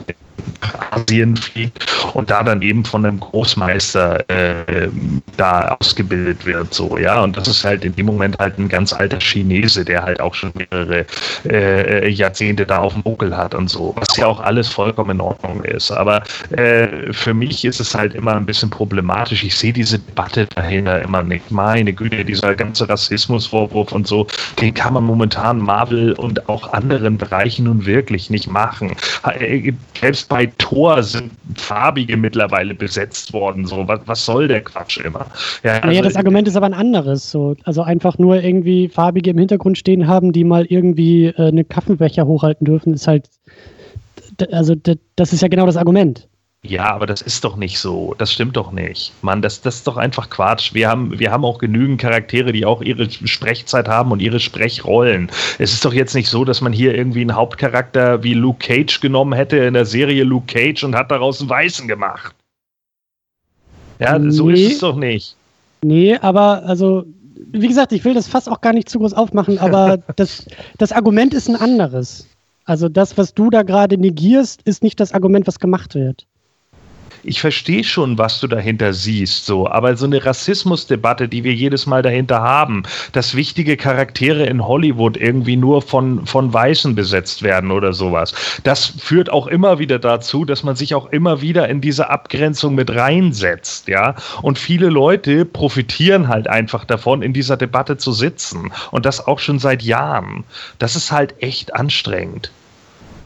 Asien 0.91 1.37
fliegt 1.37 1.87
und 2.15 2.31
da 2.31 2.43
dann 2.43 2.63
eben 2.63 2.85
von 2.85 3.05
einem 3.05 3.21
Großmeister 3.21 4.29
äh, 4.29 4.89
da 5.37 5.77
ausgebildet 5.81 6.47
wird, 6.47 6.73
so, 6.73 6.97
ja. 6.99 7.23
Und 7.23 7.37
das 7.37 7.49
ist 7.49 7.65
halt 7.65 7.85
in 7.85 7.95
dem 7.97 8.07
Moment 8.07 8.39
halt 8.39 8.59
ein 8.59 8.69
ganz 8.69 8.93
alter 8.93 9.19
Chinese, 9.21 9.85
der 9.85 10.03
halt 10.03 10.21
auch 10.21 10.35
schon 10.35 10.53
mehrere 10.55 11.07
äh, 11.49 12.09
Jahrzehnte 12.09 12.67
da 12.67 12.79
auf 12.79 12.93
dem 12.93 13.03
Buckel 13.03 13.37
hat 13.37 13.55
und 13.55 13.69
so, 13.69 13.95
was 13.97 14.17
ja 14.17 14.27
auch 14.27 14.41
alles 14.41 14.69
vollkommen 14.69 15.13
in 15.13 15.21
Ordnung 15.21 15.63
ist. 15.65 15.91
Aber 15.91 16.23
äh, 16.51 17.13
für 17.13 17.35
mich 17.35 17.65
ist 17.65 17.81
es 17.81 17.95
halt 17.95 18.15
immer 18.15 18.35
ein 18.35 18.47
bisschen 18.47 18.71
problematisch. 18.71 19.43
Ich 19.43 19.57
sehe 19.57 19.73
diese 19.73 19.99
Debatte 19.99 20.47
dahinter 20.47 21.03
immer 21.03 21.23
nicht. 21.23 21.51
Meine 21.51 21.93
Güte, 21.93 22.25
dieser 22.25 22.55
ganze 22.55 22.89
Rassismusvorwurf 22.89 23.93
und 23.93 24.07
so, 24.07 24.27
den 24.61 24.75
kann 24.75 24.95
man 24.95 25.05
momentan 25.05 25.59
Marvel 25.59 26.13
und 26.13 26.49
auch 26.49 26.73
anderen 26.73 27.19
Bereichen 27.19 27.65
nun 27.65 27.87
wirklich 27.87 28.31
nicht 28.31 28.49
machen. 28.49 28.97
Äh, 29.25 29.73
selbst 30.01 30.29
bei 30.35 30.47
Tor 30.59 31.01
sind 31.05 31.31
farbige 31.55 32.17
mittlerweile 32.17 32.75
besetzt 32.75 33.33
worden. 33.33 33.67
So, 33.67 33.87
was, 33.87 34.01
was 34.07 34.25
soll 34.25 34.49
der 34.49 34.63
Quatsch 34.63 34.99
immer? 34.99 35.27
Ja, 35.63 35.75
also, 35.75 35.87
naja, 35.87 36.03
das 36.03 36.17
Argument 36.17 36.49
ist 36.49 36.57
aber 36.57 36.67
ein 36.67 36.75
anderes. 36.75 37.31
So. 37.31 37.55
Also 37.63 37.85
einfach 37.85 38.19
nur 38.19 38.43
irgendwie 38.43 38.89
farbige 38.89 39.31
im 39.31 39.39
Hintergrund 39.39 39.79
stehen 39.79 40.09
haben, 40.09 40.33
die 40.33 40.43
mal 40.43 40.65
irgendwie 40.65 41.27
äh, 41.27 41.35
eine 41.37 41.63
Kaffeebecher 41.63 42.27
hochhalten 42.27 42.65
dürfen, 42.65 42.95
ist 42.95 43.07
halt. 43.07 43.31
Also, 44.51 44.75
das 45.15 45.33
ist 45.33 45.41
ja 45.41 45.47
genau 45.47 45.67
das 45.67 45.77
Argument. 45.77 46.27
Ja, 46.67 46.95
aber 46.95 47.05
das 47.05 47.21
ist 47.21 47.45
doch 47.45 47.57
nicht 47.57 47.79
so. 47.79 48.15
Das 48.17 48.33
stimmt 48.33 48.57
doch 48.57 48.73
nicht. 48.73 49.13
Mann, 49.21 49.43
das, 49.43 49.61
das 49.61 49.77
ist 49.77 49.87
doch 49.87 49.99
einfach 49.99 50.31
Quatsch. 50.31 50.73
Wir 50.73 50.89
haben, 50.89 51.19
wir 51.19 51.31
haben 51.31 51.45
auch 51.45 51.59
genügend 51.59 52.01
Charaktere, 52.01 52.53
die 52.53 52.65
auch 52.65 52.81
ihre 52.81 53.11
Sprechzeit 53.11 53.87
haben 53.87 54.13
und 54.13 54.23
ihre 54.23 54.41
Sprechrollen. 54.41 55.31
Es 55.59 55.75
ist 55.75 55.85
doch 55.85 55.93
jetzt 55.93 56.15
nicht 56.15 56.31
so, 56.31 56.43
dass 56.47 56.63
man 56.63 56.73
hier 56.73 56.95
irgendwie 56.95 57.21
einen 57.21 57.35
Hauptcharakter 57.35 58.23
wie 58.23 58.33
Luke 58.33 58.67
Cage 58.67 58.99
genommen 59.01 59.35
hätte 59.35 59.59
in 59.59 59.75
der 59.75 59.85
Serie 59.85 60.25
Luke 60.25 60.47
Cage 60.47 60.85
und 60.85 60.97
hat 60.97 61.11
daraus 61.11 61.41
einen 61.41 61.51
Weißen 61.51 61.87
gemacht. 61.87 62.35
Ja, 63.99 64.19
nee. 64.19 64.31
so 64.31 64.49
ist 64.49 64.73
es 64.73 64.79
doch 64.79 64.97
nicht. 64.97 65.37
Nee, 65.83 66.17
aber 66.17 66.63
also, 66.65 67.05
wie 67.53 67.69
gesagt, 67.69 67.93
ich 67.93 68.07
will 68.07 68.15
das 68.15 68.27
fast 68.27 68.49
auch 68.49 68.63
gar 68.63 68.73
nicht 68.73 68.89
zu 68.89 69.01
groß 69.01 69.13
aufmachen, 69.13 69.59
aber 69.59 69.99
das, 70.17 70.47
das 70.79 70.93
Argument 70.93 71.35
ist 71.35 71.47
ein 71.47 71.57
anderes. 71.57 72.27
Also 72.65 72.89
das, 72.89 73.19
was 73.19 73.35
du 73.35 73.51
da 73.51 73.63
gerade 73.63 73.99
negierst, 73.99 74.63
ist 74.63 74.83
nicht 74.83 74.99
das 74.99 75.13
Argument, 75.13 75.47
was 75.47 75.59
gemacht 75.59 75.95
wird 75.95 76.27
ich 77.25 77.41
verstehe 77.41 77.85
schon, 77.85 78.19
was 78.19 78.41
du 78.41 78.47
dahinter 78.47 78.93
siehst, 78.93 79.47
so, 79.47 79.69
aber 79.69 79.97
so 79.97 80.07
eine 80.07 80.25
Rassismusdebatte, 80.25 81.29
die 81.29 81.45
wir 81.45 81.55
jedes 81.55 81.87
Mal 81.87 82.03
dahinter 82.03 82.41
haben, 82.43 82.83
dass 83.13 83.35
wichtige 83.35 83.77
Charaktere 83.77 84.47
in 84.47 84.67
Hollywood 84.67 85.17
irgendwie 85.17 85.57
nur 85.57 85.83
von, 85.83 86.27
von 86.27 86.53
Weißen 86.53 86.95
besetzt 86.95 87.43
werden 87.43 87.71
oder 87.71 87.93
sowas, 87.93 88.35
das 88.63 88.87
führt 88.87 89.31
auch 89.31 89.47
immer 89.47 89.79
wieder 89.79 89.99
dazu, 89.99 90.45
dass 90.45 90.63
man 90.63 90.77
sich 90.77 90.95
auch 90.95 91.07
immer 91.07 91.41
wieder 91.41 91.69
in 91.69 91.81
diese 91.81 92.11
Abgrenzung 92.11 92.75
mit 92.75 92.95
reinsetzt, 92.95 93.89
ja, 93.89 94.15
und 94.43 94.59
viele 94.59 94.89
Leute 94.89 95.45
profitieren 95.45 96.29
halt 96.29 96.49
einfach 96.49 96.85
davon, 96.85 97.23
in 97.23 97.33
dieser 97.33 97.57
Debatte 97.57 97.97
zu 97.97 98.13
sitzen 98.13 98.73
und 98.91 99.07
das 99.07 99.27
auch 99.27 99.39
schon 99.39 99.59
seit 99.59 99.83
Jahren. 99.83 100.45
Das 100.79 100.97
ist 100.97 101.13
halt 101.13 101.35
echt 101.43 101.75
anstrengend. 101.75 102.51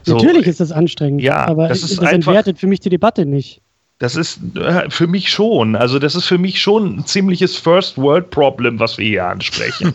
So, 0.04 0.16
Natürlich 0.16 0.46
ist 0.46 0.60
das 0.60 0.72
anstrengend, 0.72 1.22
ja, 1.22 1.46
aber 1.46 1.68
das, 1.68 1.82
ist 1.82 2.00
das 2.00 2.12
entwertet 2.12 2.58
für 2.58 2.66
mich 2.66 2.80
die 2.80 2.88
Debatte 2.88 3.26
nicht. 3.26 3.60
Das 3.98 4.14
ist 4.14 4.40
äh, 4.56 4.88
für 4.90 5.08
mich 5.08 5.28
schon. 5.28 5.74
Also, 5.74 5.98
das 5.98 6.14
ist 6.14 6.26
für 6.26 6.38
mich 6.38 6.60
schon 6.60 6.98
ein 6.98 7.06
ziemliches 7.06 7.56
First-World-Problem, 7.56 8.78
was 8.78 8.96
wir 8.96 9.06
hier 9.06 9.26
ansprechen. 9.26 9.92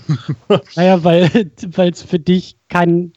naja, 0.75 1.03
weil 1.03 1.29
es 1.91 2.03
für 2.03 2.19
dich 2.19 2.57
kein 2.67 3.13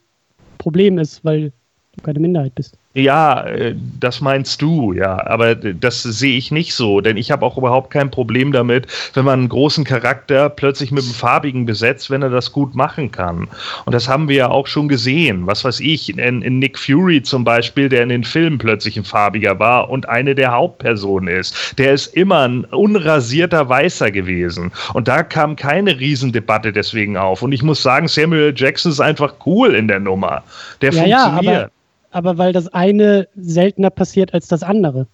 Problem 0.58 0.98
ist, 0.98 1.24
weil 1.24 1.52
du 1.96 2.02
keine 2.02 2.20
Minderheit 2.20 2.54
bist. 2.54 2.78
Ja, 2.96 3.42
äh, 3.42 3.74
das 4.00 4.22
meinst 4.22 4.62
du, 4.62 4.94
ja. 4.94 5.22
Aber 5.26 5.54
das 5.54 6.02
sehe 6.02 6.38
ich 6.38 6.50
nicht 6.50 6.72
so, 6.72 7.02
denn 7.02 7.18
ich 7.18 7.30
habe 7.30 7.44
auch 7.44 7.58
überhaupt 7.58 7.90
kein 7.90 8.10
Problem 8.10 8.52
damit, 8.52 8.86
wenn 9.12 9.26
man 9.26 9.40
einen 9.40 9.48
großen 9.50 9.84
Charakter 9.84 10.48
plötzlich 10.48 10.92
mit 10.92 11.04
einem 11.04 11.12
farbigen 11.12 11.66
besetzt, 11.66 12.08
wenn 12.08 12.22
er 12.22 12.30
das 12.30 12.52
gut 12.52 12.74
machen 12.74 13.10
kann. 13.10 13.48
Und 13.84 13.92
das 13.92 14.08
haben 14.08 14.30
wir 14.30 14.36
ja 14.36 14.48
auch 14.48 14.66
schon 14.66 14.88
gesehen. 14.88 15.46
Was 15.46 15.62
weiß 15.62 15.80
ich, 15.80 16.16
in, 16.16 16.40
in 16.40 16.58
Nick 16.58 16.78
Fury 16.78 17.22
zum 17.22 17.44
Beispiel, 17.44 17.90
der 17.90 18.02
in 18.02 18.08
den 18.08 18.24
Filmen 18.24 18.56
plötzlich 18.56 18.96
ein 18.96 19.04
farbiger 19.04 19.58
war 19.58 19.90
und 19.90 20.08
eine 20.08 20.34
der 20.34 20.52
Hauptpersonen 20.52 21.28
ist. 21.28 21.78
Der 21.78 21.92
ist 21.92 22.16
immer 22.16 22.48
ein 22.48 22.64
unrasierter 22.64 23.68
Weißer 23.68 24.10
gewesen. 24.10 24.72
Und 24.94 25.06
da 25.06 25.22
kam 25.22 25.54
keine 25.54 26.00
Riesendebatte 26.00 26.72
deswegen 26.72 27.18
auf. 27.18 27.42
Und 27.42 27.52
ich 27.52 27.62
muss 27.62 27.82
sagen, 27.82 28.08
Samuel 28.08 28.54
Jackson 28.56 28.90
ist 28.90 29.00
einfach 29.00 29.34
cool 29.44 29.74
in 29.74 29.86
der 29.86 30.00
Nummer. 30.00 30.42
Der 30.80 30.94
ja, 30.94 31.18
funktioniert. 31.28 31.62
Ja, 31.64 31.75
aber 32.16 32.38
weil 32.38 32.54
das 32.54 32.68
eine 32.68 33.28
seltener 33.36 33.90
passiert 33.90 34.32
als 34.32 34.48
das 34.48 34.62
andere 34.62 35.06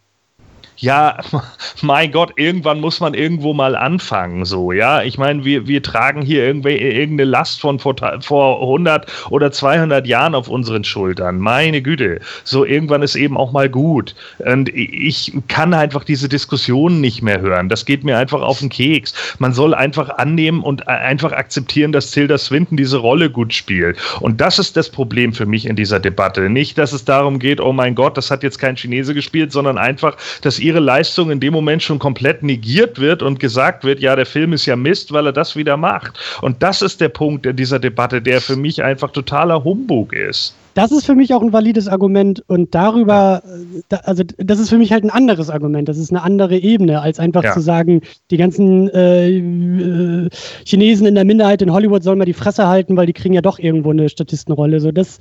ja, 0.83 1.17
mein 1.83 2.11
Gott, 2.11 2.33
irgendwann 2.37 2.81
muss 2.81 2.99
man 2.99 3.15
irgendwo 3.15 3.55
mal 3.55 3.77
anfangen, 3.77 4.45
so, 4.45 4.73
ja. 4.73 5.03
Ich 5.03 5.17
meine, 5.17 5.45
wir, 5.45 5.69
wir 5.69 5.81
tragen 5.81 6.23
hier 6.23 6.45
irgendeine 6.45 7.25
Last 7.25 7.61
von 7.61 7.79
vor, 7.79 7.95
vor 8.21 8.61
100 8.61 9.31
oder 9.31 9.53
200 9.53 10.07
Jahren 10.07 10.35
auf 10.35 10.49
unseren 10.49 10.83
Schultern. 10.83 11.39
Meine 11.39 11.83
Güte. 11.83 12.21
So, 12.43 12.65
irgendwann 12.65 13.03
ist 13.03 13.15
eben 13.15 13.37
auch 13.37 13.53
mal 13.53 13.69
gut. 13.69 14.17
Und 14.41 14.71
ich 14.71 15.33
kann 15.47 15.73
einfach 15.73 16.03
diese 16.03 16.29
Diskussionen 16.29 17.01
nicht 17.01 17.23
mehr 17.23 17.41
hören. 17.41 17.69
Das 17.69 17.87
geht 17.87 18.03
mir 18.03 18.19
einfach 18.19 18.43
auf 18.43 18.59
den 18.59 18.69
Keks. 18.69 19.15
Man 19.39 19.53
soll 19.53 19.75
einfach 19.75 20.09
annehmen 20.19 20.63
und 20.63 20.89
einfach 20.89 21.31
akzeptieren, 21.31 21.93
dass 21.93 22.11
Tilda 22.11 22.39
Swinton 22.39 22.77
diese 22.77 22.97
Rolle 22.97 23.31
gut 23.31 23.55
spielt. 23.55 23.99
Und 24.21 24.41
das 24.41 24.59
ist 24.59 24.77
das 24.77 24.91
Problem 24.91 25.33
für 25.33 25.47
mich 25.47 25.67
in 25.67 25.77
dieser 25.77 26.01
Debatte. 26.01 26.51
Nicht, 26.51 26.77
dass 26.77 26.93
es 26.93 27.05
darum 27.05 27.39
geht, 27.39 27.61
oh 27.61 27.73
mein 27.73 27.95
Gott, 27.95 28.17
das 28.17 28.33
hat 28.33 28.43
jetzt 28.43 28.59
kein 28.59 28.77
Chinese 28.77 29.15
gespielt, 29.15 29.53
sondern 29.53 29.79
einfach, 29.79 30.17
dass 30.41 30.59
ihr 30.59 30.72
ihre 30.73 30.81
Leistung 30.81 31.31
in 31.31 31.39
dem 31.39 31.53
Moment 31.53 31.83
schon 31.83 31.99
komplett 31.99 32.43
negiert 32.43 32.99
wird 32.99 33.23
und 33.23 33.39
gesagt 33.39 33.85
wird, 33.85 34.01
ja, 34.01 34.17
der 34.17 34.25
Film 34.25 34.55
ist 34.55 34.65
ja 34.65 34.75
Mist, 34.75 35.13
weil 35.13 35.27
er 35.27 35.33
das 35.33 35.55
wieder 35.55 35.77
macht. 35.77 36.19
Und 36.41 36.63
das 36.63 36.81
ist 36.81 37.01
der 37.01 37.11
Punkt 37.11 37.45
in 37.45 37.57
dieser 37.57 37.79
Debatte, 37.79 38.23
der 38.23 38.41
für 38.41 38.57
mich 38.57 38.83
einfach 38.83 39.11
totaler 39.11 39.63
Humbug 39.63 40.15
ist. 40.15 40.55
Das 40.75 40.91
ist 40.93 41.05
für 41.05 41.15
mich 41.15 41.35
auch 41.35 41.43
ein 41.43 41.53
valides 41.53 41.89
Argument 41.89 42.43
und 42.49 42.75
darüber, 42.75 43.43
äh, 43.45 43.83
da, 43.89 43.97
also 44.05 44.23
das 44.39 44.59
ist 44.59 44.71
für 44.71 44.79
mich 44.79 44.93
halt 44.93 45.05
ein 45.05 45.11
anderes 45.11 45.51
Argument. 45.51 45.89
Das 45.89 45.99
ist 45.99 46.11
eine 46.11 46.23
andere 46.23 46.57
Ebene, 46.59 47.01
als 47.01 47.19
einfach 47.19 47.45
Ja. 47.45 47.53
zu 47.53 47.61
sagen, 47.61 48.01
die 48.31 48.37
ganzen 48.37 48.89
äh, 48.91 49.29
äh, 49.39 50.29
Chinesen 50.65 51.07
in 51.07 51.15
der 51.15 51.25
Minderheit 51.25 51.63
in 51.63 51.73
Hollywood 51.73 52.03
sollen 52.03 52.19
mal 52.19 52.25
die 52.25 52.33
Fresse 52.33 52.67
halten, 52.69 52.97
weil 52.97 53.07
die 53.07 53.13
kriegen 53.13 53.35
ja 53.35 53.41
doch 53.43 53.59
irgendwo 53.59 53.91
eine 53.91 54.09
Statistenrolle. 54.09 54.81
So 54.81 54.93
das, 54.93 55.19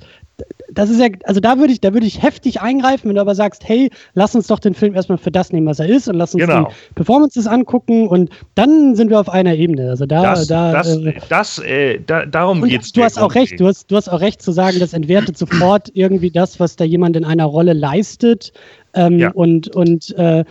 das 0.72 0.90
ist 0.90 1.00
ja, 1.00 1.08
also 1.24 1.40
da 1.40 1.58
würde 1.58 1.72
ich, 1.72 1.80
da 1.80 1.92
würde 1.92 2.06
ich 2.06 2.22
heftig 2.22 2.60
eingreifen, 2.60 3.08
wenn 3.08 3.16
du 3.16 3.20
aber 3.20 3.34
sagst, 3.34 3.68
hey, 3.68 3.90
lass 4.14 4.34
uns 4.34 4.46
doch 4.46 4.58
den 4.58 4.74
Film 4.74 4.94
erstmal 4.94 5.18
für 5.18 5.30
das 5.30 5.52
nehmen, 5.52 5.66
was 5.66 5.78
er 5.80 5.88
ist, 5.88 6.08
und 6.08 6.16
lass 6.16 6.34
uns 6.34 6.42
Genau. 6.44 6.68
die 6.68 6.94
Performances 6.94 7.46
angucken 7.46 8.08
und 8.08 8.30
dann 8.54 8.96
sind 8.96 9.10
wir 9.10 9.20
auf 9.20 9.28
einer 9.28 9.54
Ebene. 9.54 9.90
Also 9.90 10.06
da, 10.06 10.22
Das, 10.22 10.46
da 10.46 10.72
das, 10.72 10.96
äh, 10.96 11.12
das, 11.28 11.58
äh, 11.58 12.00
da, 12.06 12.26
darum 12.26 12.62
und 12.62 12.68
geht's 12.68 12.92
du 12.92 13.02
hast 13.04 13.18
auch 13.18 13.34
recht, 13.34 13.60
du 13.60 13.66
hast, 13.66 13.90
du 13.90 13.96
hast 13.96 14.08
auch 14.08 14.20
recht 14.20 14.40
zu 14.42 14.52
sagen, 14.52 14.78
das 14.80 14.92
entwertet 14.92 15.36
sofort 15.42 15.90
irgendwie 15.94 16.30
das, 16.30 16.60
was 16.60 16.76
da 16.76 16.84
jemand 16.84 17.16
in 17.16 17.24
einer 17.24 17.46
Rolle 17.46 17.72
leistet. 17.72 18.52
Ähm, 18.94 19.18
Ja. 19.18 19.30
Und, 19.32 19.68
und 19.74 20.14
äh, 20.16 20.44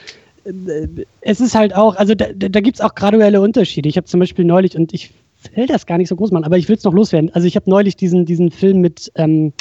es 1.22 1.39
ist 1.39 1.55
halt 1.55 1.76
auch, 1.76 1.95
also 1.95 2.15
da, 2.15 2.26
da 2.34 2.59
gibt 2.61 2.77
es 2.77 2.81
auch 2.81 2.95
graduelle 2.95 3.39
Unterschiede. 3.41 3.88
Ich 3.88 3.97
habe 3.97 4.07
zum 4.07 4.19
Beispiel 4.19 4.45
neulich, 4.45 4.76
und 4.76 4.93
ich 4.93 5.11
will 5.55 5.68
das 5.68 5.85
gar 5.85 5.97
nicht 5.97 6.09
so 6.09 6.15
groß 6.15 6.31
machen, 6.31 6.45
aber 6.45 6.57
ich 6.57 6.68
will 6.68 6.76
es 6.76 6.84
noch 6.84 6.93
loswerden. 6.93 7.30
Also 7.34 7.47
ich 7.47 7.55
habe 7.55 7.69
neulich 7.69 7.95
diesen, 7.95 8.26
diesen 8.26 8.51
Film 8.51 8.81
mit 8.81 9.11
ähm, 9.15 9.53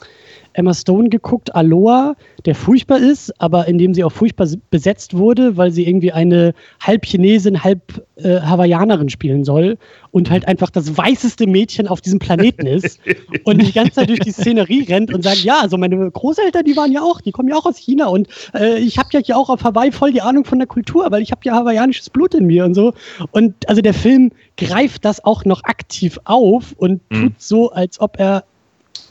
Emma 0.52 0.74
Stone 0.74 1.09
geguckt, 1.09 1.55
Aloha, 1.55 2.14
der 2.44 2.55
furchtbar 2.55 2.98
ist, 2.98 3.32
aber 3.40 3.68
in 3.68 3.78
dem 3.78 3.94
sie 3.94 4.05
auch 4.05 4.12
furchtbar 4.12 4.48
besetzt 4.70 5.16
wurde, 5.16 5.56
weil 5.56 5.70
sie 5.70 5.86
irgendwie 5.86 6.12
eine 6.12 6.55
halb 6.81 7.05
Chinesin, 7.06 7.62
halb 7.62 8.05
äh, 8.16 8.40
Hawaiianerin 8.40 9.09
spielen 9.09 9.44
soll 9.44 9.78
und 10.10 10.31
halt 10.31 10.47
einfach 10.48 10.70
das 10.70 10.97
weißeste 10.97 11.47
Mädchen 11.47 11.86
auf 11.89 12.01
diesem 12.01 12.18
Planeten 12.18 12.66
ist 12.66 12.98
und 13.44 13.62
die 13.62 13.72
ganze 13.72 13.93
Zeit 13.93 14.09
durch 14.09 14.20
die 14.20 14.32
Szenerie 14.32 14.85
rennt 14.85 15.12
und 15.12 15.22
sagt, 15.22 15.44
ja, 15.44 15.60
also 15.60 15.77
meine 15.77 16.10
Großeltern, 16.10 16.64
die 16.64 16.77
waren 16.77 16.93
ja 16.93 17.02
auch, 17.02 17.20
die 17.20 17.32
kommen 17.32 17.48
ja 17.48 17.56
auch 17.56 17.66
aus 17.66 17.77
China 17.77 18.06
und 18.09 18.28
äh, 18.55 18.78
ich 18.78 18.98
habe 18.98 19.09
ja 19.12 19.20
hier 19.20 19.36
auch 19.36 19.51
auf 19.51 19.62
Hawaii 19.62 19.93
voll 19.93 20.12
die 20.12 20.22
Ahnung 20.22 20.44
von 20.44 20.59
der 20.59 20.66
Kultur, 20.66 21.06
weil 21.10 21.22
ich 21.22 21.31
habe 21.31 21.40
ja 21.44 21.55
hawaiianisches 21.55 22.10
Blut 22.10 22.35
in 22.35 22.47
mir 22.47 22.64
und 22.64 22.74
so. 22.74 22.93
Und 23.31 23.68
also 23.68 23.82
der 23.82 23.94
Film 23.94 24.31
greift 24.56 25.05
das 25.05 25.24
auch 25.24 25.44
noch 25.44 25.64
aktiv 25.64 26.18
auf 26.24 26.72
und 26.77 27.01
Mhm. 27.10 27.22
tut 27.22 27.40
so, 27.40 27.70
als 27.70 28.01
ob 28.01 28.18
er 28.18 28.44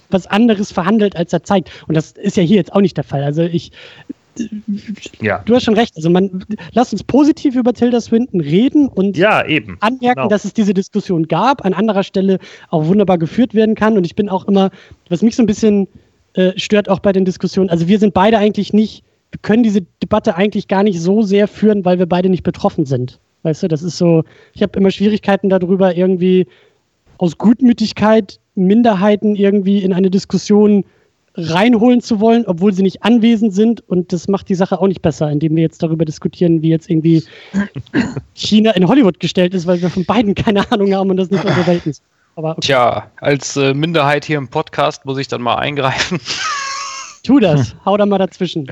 was 0.09 0.27
anderes 0.27 0.71
verhandelt, 0.71 1.15
als 1.15 1.33
er 1.33 1.43
zeigt. 1.43 1.69
Und 1.87 1.95
das 1.95 2.11
ist 2.13 2.37
ja 2.37 2.43
hier 2.43 2.57
jetzt 2.57 2.73
auch 2.73 2.81
nicht 2.81 2.97
der 2.97 3.03
Fall. 3.03 3.23
Also 3.23 3.43
ich, 3.43 3.71
Ja. 5.21 5.39
du 5.45 5.55
hast 5.55 5.63
schon 5.63 5.73
recht. 5.75 5.95
Also 5.97 6.09
man, 6.09 6.43
lass 6.73 6.93
uns 6.93 7.03
positiv 7.03 7.55
über 7.55 7.73
Tilda 7.73 7.99
Swinton 7.99 8.39
reden 8.41 8.87
und 8.87 9.17
Ja, 9.17 9.45
eben. 9.45 9.77
anmerken, 9.81 10.15
Genau. 10.21 10.27
dass 10.29 10.45
es 10.45 10.53
diese 10.53 10.73
Diskussion 10.73 11.27
gab, 11.27 11.65
an 11.65 11.73
anderer 11.73 12.03
Stelle 12.03 12.39
auch 12.69 12.85
wunderbar 12.85 13.17
geführt 13.17 13.53
werden 13.53 13.75
kann. 13.75 13.97
Und 13.97 14.05
ich 14.05 14.15
bin 14.15 14.29
auch 14.29 14.47
immer, 14.47 14.71
was 15.09 15.21
mich 15.21 15.35
so 15.35 15.43
ein 15.43 15.47
bisschen 15.47 15.87
äh, 16.35 16.53
stört 16.57 16.89
auch 16.89 16.99
bei 16.99 17.11
den 17.11 17.25
Diskussionen, 17.25 17.69
also 17.69 17.87
wir 17.87 17.97
sind 17.99 18.13
beide 18.13 18.37
eigentlich 18.37 18.71
nicht, 18.71 19.03
wir 19.31 19.39
können 19.41 19.63
diese 19.63 19.81
Debatte 20.01 20.35
eigentlich 20.35 20.67
gar 20.67 20.83
nicht 20.83 21.01
so 21.01 21.21
sehr 21.23 21.47
führen, 21.47 21.83
weil 21.85 21.97
wir 21.99 22.05
beide 22.05 22.29
nicht 22.29 22.43
betroffen 22.43 22.85
sind. 22.85 23.19
Weißt 23.43 23.63
du, 23.63 23.67
das 23.67 23.81
ist 23.81 23.97
so, 23.97 24.23
ich 24.53 24.61
habe 24.61 24.77
immer 24.77 24.91
Schwierigkeiten 24.91 25.49
darüber, 25.49 25.95
irgendwie 25.97 26.45
aus 27.17 27.37
Gutmütigkeit 27.37 28.39
Minderheiten 28.65 29.35
irgendwie 29.35 29.83
in 29.83 29.93
eine 29.93 30.09
Diskussion 30.09 30.83
reinholen 31.35 32.01
zu 32.01 32.19
wollen, 32.19 32.45
obwohl 32.45 32.73
sie 32.73 32.81
nicht 32.81 33.03
anwesend 33.03 33.53
sind. 33.53 33.87
Und 33.87 34.11
das 34.11 34.27
macht 34.27 34.49
die 34.49 34.55
Sache 34.55 34.79
auch 34.79 34.87
nicht 34.87 35.01
besser, 35.01 35.31
indem 35.31 35.55
wir 35.55 35.63
jetzt 35.63 35.81
darüber 35.81 36.05
diskutieren, 36.05 36.61
wie 36.61 36.69
jetzt 36.69 36.89
irgendwie 36.89 37.23
China 38.33 38.71
in 38.71 38.87
Hollywood 38.87 39.19
gestellt 39.19 39.53
ist, 39.53 39.67
weil 39.67 39.81
wir 39.81 39.89
von 39.89 40.05
beiden 40.05 40.35
keine 40.35 40.69
Ahnung 40.71 40.93
haben 40.93 41.09
und 41.09 41.17
das 41.17 41.29
nicht 41.29 41.43
unsere 41.43 41.67
Welt 41.67 41.85
ist. 41.85 42.03
Aber 42.35 42.51
okay, 42.51 42.61
Tja, 42.61 43.11
als 43.17 43.57
äh, 43.57 43.73
Minderheit 43.73 44.25
hier 44.25 44.37
im 44.37 44.47
Podcast 44.47 45.05
muss 45.05 45.17
ich 45.17 45.27
dann 45.27 45.41
mal 45.41 45.55
eingreifen. 45.55 46.19
tu 47.23 47.39
das, 47.39 47.75
hau 47.85 47.97
da 47.97 48.05
mal 48.05 48.17
dazwischen. 48.17 48.71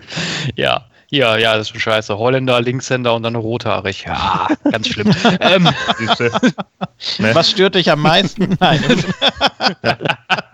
ja, 0.56 0.86
ja, 1.10 1.38
ja, 1.38 1.54
das 1.56 1.68
ist 1.68 1.70
schon 1.70 1.80
scheiße. 1.80 2.18
Holländer, 2.18 2.60
Linkshänder 2.62 3.14
und 3.16 3.24
dann 3.24 3.36
rothaarig. 3.36 4.04
Ja, 4.06 4.48
ganz 4.70 4.90
schlimm. 4.90 5.14
ähm. 5.40 5.70
Ne? 7.20 7.34
Was 7.34 7.52
stört 7.52 7.76
dich 7.76 7.90
am 7.90 8.02
meisten? 8.02 8.58
Nein. 8.60 8.84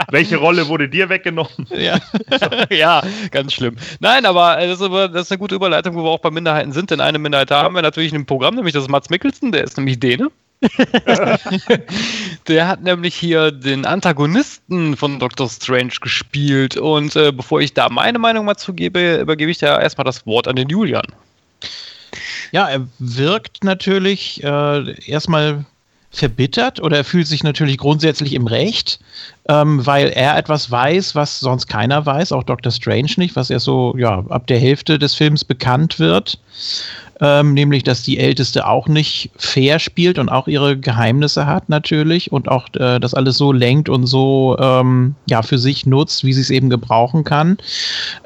Welche 0.10 0.38
Rolle 0.38 0.68
wurde 0.68 0.88
dir 0.90 1.10
weggenommen? 1.10 1.68
ja. 1.72 2.00
ja, 2.70 3.02
ganz 3.32 3.54
schlimm. 3.54 3.78
Nein, 4.00 4.26
aber 4.26 4.60
äh, 4.60 4.68
das 4.68 4.80
ist, 4.80 4.86
aber 4.86 5.08
das 5.08 5.24
ist 5.24 5.32
eine 5.32 5.40
gute 5.40 5.56
Überleitung, 5.56 5.96
wo 5.96 6.04
wir 6.04 6.10
auch 6.10 6.20
bei 6.20 6.30
Minderheiten 6.30 6.72
sind. 6.72 6.92
Denn 6.92 7.02
eine 7.02 7.18
Minderheit 7.18 7.50
haben 7.50 7.74
wir 7.74 7.82
natürlich 7.82 8.14
im 8.14 8.26
Programm, 8.26 8.56
nämlich 8.56 8.74
das 8.74 8.84
ist 8.84 8.90
Mats 8.90 9.10
Mikkelsen, 9.10 9.52
der 9.52 9.64
ist 9.64 9.78
nämlich 9.78 10.00
Däne. 10.00 10.30
der 12.48 12.68
hat 12.68 12.84
nämlich 12.84 13.15
hier 13.15 13.52
den 13.52 13.85
Antagonisten 13.85 14.95
von 14.98 15.19
Doctor 15.19 15.49
Strange 15.49 15.94
gespielt. 16.02 16.77
Und 16.77 17.15
äh, 17.15 17.31
bevor 17.31 17.61
ich 17.61 17.73
da 17.73 17.90
meine 17.90 18.19
Meinung 18.19 18.45
mal 18.45 18.56
zugebe, 18.56 19.18
übergebe 19.18 19.52
ich 19.52 19.57
da 19.57 19.80
erstmal 19.80 20.06
das 20.06 20.26
Wort 20.26 20.48
an 20.48 20.56
den 20.56 20.69
Julian. 20.69 21.06
Ja, 22.52 22.69
er 22.69 22.88
wirkt 22.99 23.64
natürlich 23.64 24.44
äh, 24.44 25.10
erstmal 25.10 25.65
verbittert 26.11 26.80
oder 26.80 26.98
er 26.98 27.03
fühlt 27.03 27.27
sich 27.27 27.44
natürlich 27.44 27.80
grundsätzlich 27.80 28.34
im 28.34 28.45
Recht, 28.45 28.99
ähm, 29.49 29.86
weil 29.86 30.10
er 30.10 30.38
etwas 30.38 30.72
weiß, 30.72 31.15
was 31.15 31.40
sonst 31.40 31.68
keiner 31.68 32.06
weiß, 32.06 32.32
auch 32.32 32.44
Dr. 32.44 32.72
Strange 32.72 33.11
nicht, 33.18 33.36
was 33.36 33.49
erst 33.49 33.65
so 33.65 33.95
ja, 33.98 34.24
ab 34.30 34.48
der 34.48 34.60
Hälfte 34.60 34.99
des 34.99 35.15
Films 35.15 35.44
bekannt 35.44 35.99
wird. 35.99 36.40
Ähm, 37.22 37.53
nämlich, 37.53 37.84
dass 37.84 38.02
die 38.02 38.18
Älteste 38.18 38.68
auch 38.68 38.88
nicht 38.88 39.30
fair 39.38 39.80
spielt 39.80 40.18
und 40.18 40.30
auch 40.30 40.48
ihre 40.48 40.78
Geheimnisse 40.78 41.45
hat 41.45 41.70
natürlich 41.70 42.32
und 42.32 42.49
auch 42.49 42.68
äh, 42.74 42.99
das 42.99 43.14
alles 43.14 43.38
so 43.38 43.52
lenkt 43.52 43.88
und 43.88 44.07
so 44.07 44.57
ähm, 44.60 45.15
ja 45.30 45.41
für 45.41 45.60
sich 45.60 45.86
nutzt, 45.86 46.24
wie 46.24 46.34
sie 46.34 46.41
es 46.41 46.49
eben 46.49 46.70
gebrauchen 46.70 47.24
kann. 47.24 47.57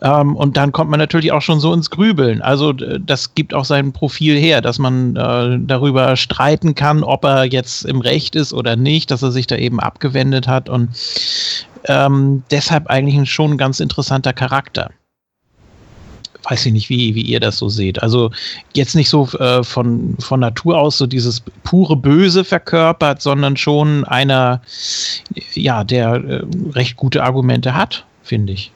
Ähm, 0.01 0.35
und 0.35 0.57
dann 0.57 0.71
kommt 0.71 0.89
man 0.89 0.99
natürlich 0.99 1.31
auch 1.31 1.41
schon 1.41 1.59
so 1.59 1.73
ins 1.73 1.89
Grübeln. 1.91 2.41
Also 2.41 2.71
das 2.73 3.35
gibt 3.35 3.53
auch 3.53 3.65
sein 3.65 3.91
Profil 3.91 4.35
her, 4.37 4.61
dass 4.61 4.79
man 4.79 5.15
äh, 5.15 5.59
darüber 5.61 6.15
streiten 6.15 6.73
kann, 6.73 7.03
ob 7.03 7.25
er 7.25 7.43
jetzt 7.43 7.83
im 7.85 7.99
Recht 7.99 8.35
ist 8.35 8.53
oder 8.53 8.77
nicht, 8.77 9.11
dass 9.11 9.21
er 9.21 9.31
sich 9.31 9.47
da 9.47 9.57
eben 9.57 9.79
abgewendet 9.79 10.47
hat 10.47 10.69
und 10.69 10.89
ähm, 11.85 12.43
deshalb 12.51 12.87
eigentlich 12.87 13.29
schon 13.29 13.51
ein 13.51 13.57
ganz 13.57 13.79
interessanter 13.79 14.33
Charakter. 14.33 14.91
Weiß 16.43 16.65
ich 16.65 16.71
nicht, 16.71 16.89
wie, 16.89 17.13
wie 17.15 17.23
ihr 17.23 17.39
das 17.39 17.57
so 17.57 17.67
seht. 17.67 18.01
Also 18.01 18.31
jetzt 18.73 18.95
nicht 18.95 19.09
so 19.09 19.27
äh, 19.39 19.63
von, 19.63 20.15
von 20.19 20.39
Natur 20.39 20.79
aus 20.79 20.97
so 20.97 21.07
dieses 21.07 21.41
pure 21.63 21.97
Böse 21.97 22.45
verkörpert, 22.45 23.21
sondern 23.21 23.57
schon 23.57 24.05
einer, 24.05 24.61
ja, 25.53 25.83
der 25.83 26.13
äh, 26.15 26.43
recht 26.71 26.95
gute 26.95 27.23
Argumente 27.23 27.73
hat, 27.73 28.05
finde 28.23 28.53
ich. 28.53 28.71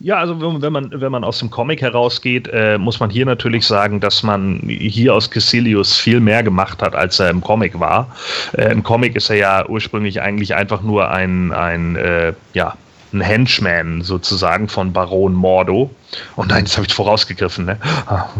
Ja, 0.00 0.16
also 0.16 0.62
wenn, 0.62 0.72
man 0.72 0.90
wenn 0.92 1.12
man 1.12 1.24
aus 1.24 1.38
dem 1.38 1.50
Comic 1.50 1.82
herausgeht, 1.82 2.48
äh, 2.52 2.78
muss 2.78 3.00
man 3.00 3.10
hier 3.10 3.26
natürlich 3.26 3.66
sagen, 3.66 4.00
dass 4.00 4.22
man 4.22 4.60
hier 4.66 5.14
aus 5.14 5.30
Caecilius 5.30 5.96
viel 5.96 6.20
mehr 6.20 6.42
gemacht 6.42 6.82
hat, 6.82 6.94
als 6.94 7.18
er 7.20 7.30
im 7.30 7.40
Comic 7.40 7.78
war. 7.78 8.14
Äh, 8.52 8.72
Im 8.72 8.82
Comic 8.82 9.16
ist 9.16 9.30
er 9.30 9.36
ja 9.36 9.68
ursprünglich 9.68 10.20
eigentlich 10.20 10.54
einfach 10.54 10.82
nur 10.82 11.10
ein 11.10 11.52
ein 11.52 11.96
äh, 11.96 12.32
ja 12.52 12.74
ein 13.12 13.20
Henchman 13.20 14.02
sozusagen 14.02 14.68
von 14.68 14.92
Baron 14.92 15.34
Mordo. 15.34 15.90
Und 16.36 16.48
nein, 16.48 16.64
das 16.64 16.76
habe 16.76 16.86
ich 16.86 16.94
vorausgegriffen, 16.94 17.64
ne? 17.64 17.78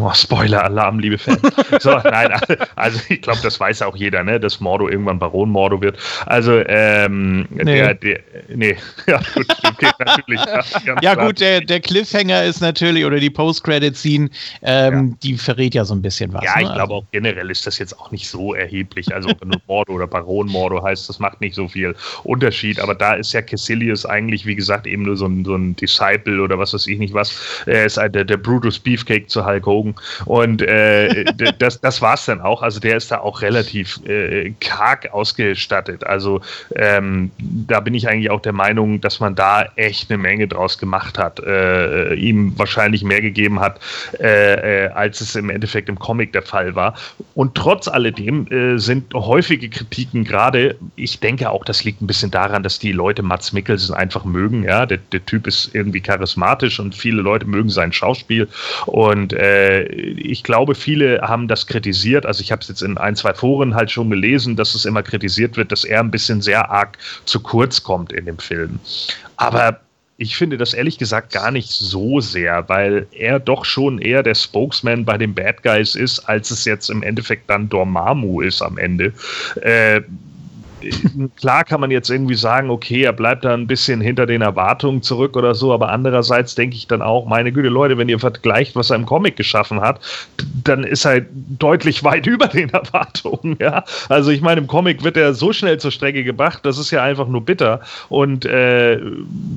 Oh, 0.00 0.12
Spoiler-Alarm, 0.12 0.98
liebe 0.98 1.18
Fans. 1.18 1.40
So, 1.80 1.90
nein, 2.04 2.32
also 2.76 3.00
ich 3.08 3.22
glaube, 3.22 3.40
das 3.42 3.58
weiß 3.58 3.82
auch 3.82 3.96
jeder, 3.96 4.22
ne? 4.22 4.38
Dass 4.38 4.60
Mordo 4.60 4.88
irgendwann 4.88 5.18
Baron 5.18 5.50
Mordo 5.50 5.80
wird. 5.80 5.98
Also, 6.26 6.62
ähm, 6.66 7.46
der, 7.50 7.94
der, 7.94 8.20
nee, 8.48 8.76
ja, 9.06 9.20
gut, 9.34 9.46
geht 9.78 9.94
natürlich. 9.98 10.40
Ja, 10.84 10.96
Ja 11.00 11.14
gut, 11.14 11.40
der, 11.40 11.60
der 11.60 11.80
Cliffhanger 11.80 12.44
ist 12.44 12.60
natürlich, 12.60 13.04
oder 13.04 13.18
die 13.18 13.30
Post-Credit-Scene, 13.30 14.28
ähm, 14.62 15.16
die 15.22 15.36
verrät 15.36 15.74
ja 15.74 15.84
so 15.84 15.94
ein 15.94 16.02
bisschen 16.02 16.32
was. 16.32 16.44
Ja, 16.44 16.56
ne? 16.56 16.62
ich 16.62 16.74
glaube 16.74 16.94
auch 16.94 17.04
generell 17.12 17.50
ist 17.50 17.66
das 17.66 17.78
jetzt 17.78 17.98
auch 17.98 18.10
nicht 18.10 18.28
so 18.28 18.54
erheblich. 18.54 19.14
Also 19.14 19.30
ob 19.30 19.40
er 19.40 19.46
nur 19.46 19.60
Mordo 19.66 19.92
oder 19.92 20.06
Baron 20.06 20.48
Mordo 20.48 20.82
heißt, 20.82 21.08
das 21.08 21.18
macht 21.18 21.40
nicht 21.40 21.54
so 21.54 21.68
viel 21.68 21.94
Unterschied. 22.24 22.80
Aber 22.80 22.94
da 22.94 23.14
ist 23.14 23.32
ja 23.32 23.42
Caecilius 23.42 24.06
eigentlich, 24.06 24.46
wie 24.46 24.54
gesagt, 24.54 24.86
eben 24.86 25.02
nur 25.02 25.16
so 25.16 25.26
ein, 25.26 25.44
so 25.44 25.54
ein 25.54 25.76
Disciple 25.76 26.40
oder 26.40 26.58
was 26.58 26.74
weiß 26.74 26.86
ich 26.86 26.98
nicht 26.98 27.14
was. 27.14 27.34
Er 27.66 27.84
ist 27.84 27.96
der, 27.96 28.08
der 28.08 28.36
Brutus 28.36 28.78
Beefcake 28.78 29.28
zu 29.28 29.44
Hulk 29.44 29.66
Hogan. 29.66 29.94
Und 30.24 30.62
äh, 30.62 31.24
das, 31.58 31.80
das 31.80 32.00
war 32.00 32.14
es 32.14 32.24
dann 32.26 32.40
auch. 32.40 32.62
Also 32.62 32.80
der 32.80 32.96
ist 32.96 33.10
da 33.10 33.18
auch 33.18 33.42
relativ 33.42 34.00
äh, 34.06 34.52
karg 34.60 35.12
ausgestattet. 35.12 36.04
Also 36.04 36.40
ähm, 36.76 37.30
da 37.38 37.80
bin 37.80 37.94
ich 37.94 38.08
eigentlich 38.08 38.30
auch 38.30 38.40
der 38.40 38.52
Meinung, 38.52 39.00
dass 39.00 39.20
man 39.20 39.34
da 39.34 39.66
echt 39.76 40.10
eine 40.10 40.18
Menge 40.18 40.48
draus 40.48 40.78
gemacht 40.78 41.18
hat. 41.18 41.40
Äh, 41.40 42.14
ihm 42.14 42.56
wahrscheinlich 42.58 43.02
mehr 43.02 43.20
gegeben 43.20 43.60
hat, 43.60 43.80
äh, 44.20 44.84
äh, 44.84 44.88
als 44.90 45.20
es 45.20 45.34
im 45.34 45.50
Endeffekt 45.50 45.88
im 45.88 45.98
Comic 45.98 46.32
der 46.32 46.42
Fall 46.42 46.74
war. 46.74 46.94
Und 47.34 47.54
trotz 47.54 47.88
alledem 47.88 48.46
äh, 48.48 48.78
sind 48.78 49.12
häufige 49.14 49.68
Kritiken 49.68 50.24
gerade, 50.24 50.76
ich 50.96 51.20
denke 51.20 51.50
auch, 51.50 51.64
das 51.64 51.84
liegt 51.84 52.02
ein 52.02 52.06
bisschen 52.06 52.30
daran, 52.30 52.62
dass 52.62 52.78
die 52.78 52.92
Leute 52.92 53.22
Mats 53.22 53.52
Mikkelsen 53.52 53.94
einfach 53.94 54.24
mögen 54.24 54.44
mögen. 54.44 54.64
Ja, 54.64 54.86
der, 54.86 54.98
der 54.98 55.24
Typ 55.24 55.46
ist 55.46 55.74
irgendwie 55.74 56.00
charismatisch 56.00 56.80
und 56.80 56.94
viele 56.94 57.22
Leute 57.22 57.43
mögen 57.46 57.70
sein 57.70 57.92
Schauspiel. 57.92 58.48
Und 58.86 59.32
äh, 59.32 59.84
ich 59.84 60.42
glaube, 60.42 60.74
viele 60.74 61.20
haben 61.22 61.48
das 61.48 61.66
kritisiert. 61.66 62.26
Also 62.26 62.40
ich 62.40 62.52
habe 62.52 62.62
es 62.62 62.68
jetzt 62.68 62.82
in 62.82 62.98
ein, 62.98 63.16
zwei 63.16 63.34
Foren 63.34 63.74
halt 63.74 63.90
schon 63.90 64.10
gelesen, 64.10 64.56
dass 64.56 64.74
es 64.74 64.84
immer 64.84 65.02
kritisiert 65.02 65.56
wird, 65.56 65.72
dass 65.72 65.84
er 65.84 66.00
ein 66.00 66.10
bisschen 66.10 66.42
sehr 66.42 66.70
arg 66.70 66.98
zu 67.24 67.40
kurz 67.40 67.82
kommt 67.82 68.12
in 68.12 68.26
dem 68.26 68.38
Film. 68.38 68.78
Aber 69.36 69.80
ich 70.16 70.36
finde 70.36 70.56
das 70.56 70.74
ehrlich 70.74 70.98
gesagt 70.98 71.32
gar 71.32 71.50
nicht 71.50 71.70
so 71.70 72.20
sehr, 72.20 72.68
weil 72.68 73.06
er 73.12 73.40
doch 73.40 73.64
schon 73.64 73.98
eher 73.98 74.22
der 74.22 74.34
Spokesman 74.34 75.04
bei 75.04 75.18
den 75.18 75.34
Bad 75.34 75.62
Guys 75.62 75.96
ist, 75.96 76.20
als 76.20 76.50
es 76.50 76.64
jetzt 76.64 76.88
im 76.88 77.02
Endeffekt 77.02 77.50
dann 77.50 77.68
Dormammu 77.68 78.40
ist 78.40 78.62
am 78.62 78.78
Ende. 78.78 79.12
Äh, 79.60 80.02
klar 81.36 81.65
kann 81.65 81.81
man 81.81 81.90
jetzt 81.90 82.11
irgendwie 82.11 82.35
sagen, 82.35 82.70
okay, 82.70 83.02
er 83.02 83.12
bleibt 83.12 83.44
da 83.44 83.55
ein 83.55 83.66
bisschen 83.66 84.01
hinter 84.01 84.27
den 84.27 84.43
Erwartungen 84.43 85.02
zurück 85.02 85.36
oder 85.36 85.55
so, 85.55 85.73
aber 85.73 85.90
andererseits 85.90 86.55
denke 86.55 86.77
ich 86.77 86.86
dann 86.86 87.02
auch, 87.02 87.27
meine 87.27 87.52
Güte, 87.52 87.69
Leute, 87.69 87.98
wenn 87.98 88.09
ihr 88.09 88.19
vergleicht, 88.19 88.77
was 88.77 88.90
er 88.90 88.97
im 88.97 89.06
Comic 89.06 89.36
geschaffen 89.36 89.81
hat, 89.81 90.01
dann 90.65 90.85
ist 90.85 91.05
er 91.05 91.23
deutlich 91.59 92.05
weit 92.05 92.27
über 92.35 92.48
den 92.48 92.70
Erwartungen, 92.70 93.56
ja. 93.61 93.85
Also 94.09 94.31
ich 94.31 94.40
meine, 94.40 94.61
im 94.61 94.66
Comic 94.66 95.02
wird 95.02 95.16
er 95.16 95.35
so 95.35 95.52
schnell 95.52 95.78
zur 95.78 95.90
Strecke 95.90 96.24
gebracht, 96.24 96.61
das 96.62 96.78
ist 96.78 96.90
ja 96.90 97.02
einfach 97.02 97.28
nur 97.28 97.44
bitter. 97.44 97.81
Und 98.09 98.44
äh, 98.44 99.01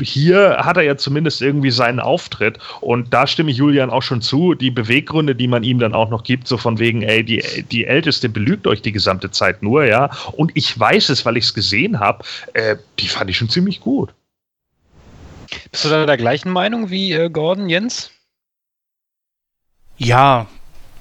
hier 0.02 0.58
hat 0.60 0.78
er 0.78 0.84
ja 0.84 0.98
zumindest 0.98 1.41
irgendwie 1.41 1.72
seinen 1.72 1.99
Auftritt 1.99 2.60
und 2.82 3.14
da 3.14 3.28
stimme 3.28 3.52
ich 3.52 3.58
Julian 3.58 3.90
auch 3.90 4.04
schon 4.04 4.22
zu, 4.22 4.54
die 4.54 4.72
Beweggründe, 4.72 5.36
die 5.36 5.48
man 5.48 5.64
ihm 5.64 5.80
dann 5.80 5.94
auch 5.94 6.10
noch 6.10 6.24
gibt, 6.24 6.48
so 6.48 6.58
von 6.58 6.80
wegen, 6.80 7.02
ey, 7.02 7.24
die, 7.24 7.44
die 7.72 7.86
Älteste 7.86 8.30
belügt 8.30 8.68
euch 8.68 8.82
die 8.82 8.91
gesamte 8.91 9.32
Zeit 9.32 9.64
nur, 9.64 9.86
ja. 9.86 10.10
Und 10.34 10.52
ich 10.54 10.78
weiß 10.78 11.10
es, 11.10 11.16
weil 11.26 11.38
ich 11.38 11.45
es 11.45 11.53
gesehen 11.53 11.99
habe, 11.99 12.23
äh, 12.53 12.77
die 12.99 13.07
fand 13.07 13.30
ich 13.30 13.38
schon 13.38 13.49
ziemlich 13.49 13.80
gut. 13.80 14.14
Bist 15.72 15.85
du 15.85 15.89
da 15.89 16.06
der 16.06 16.18
gleichen 16.18 16.52
Meinung 16.52 16.89
wie 16.89 17.14
äh, 17.14 17.30
Gordon, 17.30 17.69
Jens? 17.69 18.11
Ja, 19.98 20.48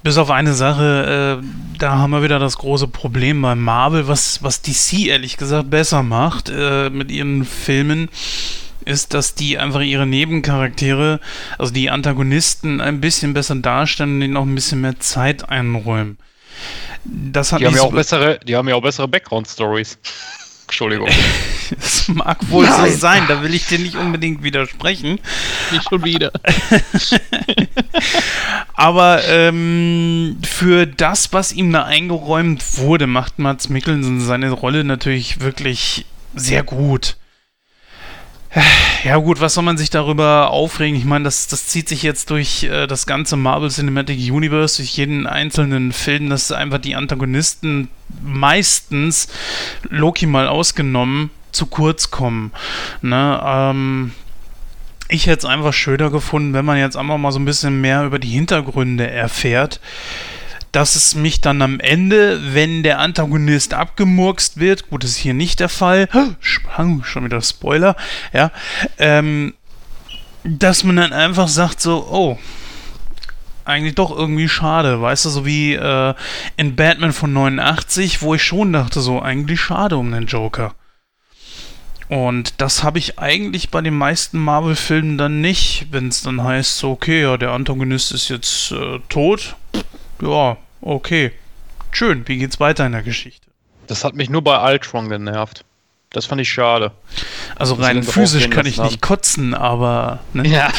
bis 0.03 0.17
auf 0.17 0.31
eine 0.31 0.53
Sache, 0.53 1.41
äh, 1.41 1.77
da 1.77 1.97
haben 1.97 2.11
wir 2.11 2.23
wieder 2.23 2.39
das 2.39 2.57
große 2.57 2.87
Problem 2.87 3.41
bei 3.41 3.55
Marvel, 3.55 4.07
was, 4.07 4.41
was 4.41 4.61
DC 4.61 5.07
ehrlich 5.07 5.37
gesagt 5.37 5.69
besser 5.69 6.01
macht 6.01 6.49
äh, 6.49 6.89
mit 6.89 7.11
ihren 7.11 7.45
Filmen, 7.45 8.09
ist, 8.85 9.13
dass 9.13 9.35
die 9.35 9.57
einfach 9.57 9.81
ihre 9.81 10.07
Nebencharaktere, 10.07 11.19
also 11.57 11.73
die 11.73 11.89
Antagonisten, 11.89 12.79
ein 12.79 13.01
bisschen 13.01 13.33
besser 13.33 13.55
darstellen 13.55 14.15
und 14.15 14.21
ihnen 14.21 14.37
auch 14.37 14.45
ein 14.45 14.55
bisschen 14.55 14.81
mehr 14.81 14.99
Zeit 14.99 15.49
einräumen. 15.49 16.17
Das 17.09 17.51
hat 17.51 17.61
Die 17.61 17.65
haben, 17.65 17.73
ja 17.75 17.81
so- 17.81 17.87
auch 17.87 17.93
bessere, 17.93 18.39
die 18.45 18.55
haben 18.55 18.67
ja 18.67 18.75
auch 18.75 18.81
bessere 18.81 19.07
Background-Stories. 19.07 19.97
Entschuldigung. 20.67 21.07
Das 21.69 22.07
mag 22.07 22.37
wohl 22.49 22.65
so 22.65 22.87
sein, 22.97 23.23
da 23.27 23.43
will 23.43 23.53
ich 23.53 23.65
dir 23.67 23.77
nicht 23.77 23.95
unbedingt 23.97 24.41
widersprechen. 24.41 25.19
Nicht 25.73 25.89
schon 25.89 26.05
wieder. 26.05 26.31
Aber 28.73 29.21
ähm, 29.27 30.37
für 30.43 30.85
das, 30.85 31.33
was 31.33 31.51
ihm 31.51 31.73
da 31.73 31.83
eingeräumt 31.83 32.77
wurde, 32.77 33.05
macht 33.07 33.37
Mats 33.39 33.67
Mikkelsen 33.67 34.21
seine 34.21 34.51
Rolle 34.51 34.83
natürlich 34.85 35.41
wirklich 35.41 36.05
sehr 36.35 36.63
gut. 36.63 37.17
Ja 39.03 39.17
gut, 39.17 39.39
was 39.39 39.53
soll 39.53 39.63
man 39.63 39.77
sich 39.77 39.89
darüber 39.89 40.49
aufregen? 40.49 40.97
Ich 40.97 41.05
meine, 41.05 41.25
das, 41.25 41.47
das 41.47 41.67
zieht 41.67 41.87
sich 41.87 42.03
jetzt 42.03 42.29
durch 42.29 42.63
äh, 42.63 42.87
das 42.87 43.05
ganze 43.05 43.35
Marvel 43.37 43.69
Cinematic 43.69 44.19
Universe, 44.31 44.77
durch 44.77 44.97
jeden 44.97 45.27
einzelnen 45.27 45.91
Film, 45.91 46.29
dass 46.29 46.51
einfach 46.51 46.79
die 46.79 46.95
Antagonisten 46.95 47.89
meistens, 48.23 49.27
Loki 49.89 50.25
mal 50.25 50.47
ausgenommen, 50.47 51.29
zu 51.51 51.67
kurz 51.67 52.11
kommen. 52.11 52.51
Ne? 53.01 53.39
Ähm, 53.43 54.11
ich 55.09 55.27
hätte 55.27 55.39
es 55.39 55.45
einfach 55.45 55.73
schöner 55.73 56.09
gefunden, 56.09 56.53
wenn 56.53 56.65
man 56.65 56.77
jetzt 56.77 56.97
einfach 56.97 57.17
mal 57.17 57.31
so 57.31 57.39
ein 57.39 57.45
bisschen 57.45 57.79
mehr 57.79 58.03
über 58.05 58.19
die 58.19 58.29
Hintergründe 58.29 59.09
erfährt, 59.09 59.79
dass 60.77 60.95
es 60.95 61.15
mich 61.15 61.41
dann 61.41 61.63
am 61.63 61.79
Ende, 61.79 62.53
wenn 62.53 62.83
der 62.83 62.99
Antagonist 62.99 63.73
abgemurkst 63.73 64.59
wird, 64.59 64.91
gut, 64.91 65.03
das 65.03 65.09
ist 65.09 65.17
hier 65.17 65.33
nicht 65.33 65.59
der 65.59 65.69
Fall, 65.69 66.07
schon 66.39 67.25
wieder 67.25 67.41
Spoiler, 67.41 67.95
ja, 68.31 68.51
ähm, 68.99 69.55
dass 70.43 70.83
man 70.83 70.97
dann 70.97 71.13
einfach 71.13 71.47
sagt 71.47 71.81
so, 71.81 72.07
oh, 72.11 72.37
eigentlich 73.65 73.95
doch 73.95 74.15
irgendwie 74.15 74.47
schade, 74.47 75.01
weißt 75.01 75.25
du, 75.25 75.29
so 75.29 75.45
wie 75.47 75.73
äh, 75.73 76.13
in 76.57 76.75
Batman 76.75 77.11
von 77.11 77.33
89, 77.33 78.21
wo 78.21 78.35
ich 78.35 78.43
schon 78.43 78.71
dachte, 78.71 79.01
so 79.01 79.19
eigentlich 79.19 79.59
schade 79.59 79.97
um 79.97 80.11
den 80.11 80.27
Joker. 80.27 80.75
Und 82.07 82.61
das 82.61 82.83
habe 82.83 82.99
ich 82.99 83.17
eigentlich 83.17 83.71
bei 83.71 83.81
den 83.81 83.97
meisten 83.97 84.37
Marvel-Filmen 84.37 85.17
dann 85.17 85.41
nicht, 85.41 85.87
wenn 85.89 86.09
es 86.09 86.21
dann 86.21 86.43
heißt, 86.43 86.77
so, 86.77 86.91
okay, 86.91 87.23
ja, 87.23 87.35
der 87.37 87.53
Antagonist 87.53 88.11
ist 88.11 88.29
jetzt 88.29 88.71
äh, 88.73 88.99
tot. 89.09 89.55
Ja, 90.21 90.57
okay. 90.81 91.31
Schön, 91.91 92.27
wie 92.27 92.37
geht's 92.37 92.59
weiter 92.59 92.85
in 92.85 92.91
der 92.91 93.03
Geschichte? 93.03 93.47
Das 93.87 94.03
hat 94.03 94.15
mich 94.15 94.29
nur 94.29 94.43
bei 94.43 94.71
Ultron 94.71 95.09
genervt. 95.09 95.65
Das 96.17 96.25
fand 96.25 96.41
ich 96.41 96.49
schade. 96.49 96.89
Also 97.57 97.75
rein 97.75 98.01
physisch 98.01 98.49
kann 98.49 98.65
ich 98.65 98.77
lassen 98.77 98.89
nicht 98.89 99.01
kotzen, 99.03 99.53
aber. 99.53 100.17
Ne? 100.33 100.47
Ja. 100.47 100.71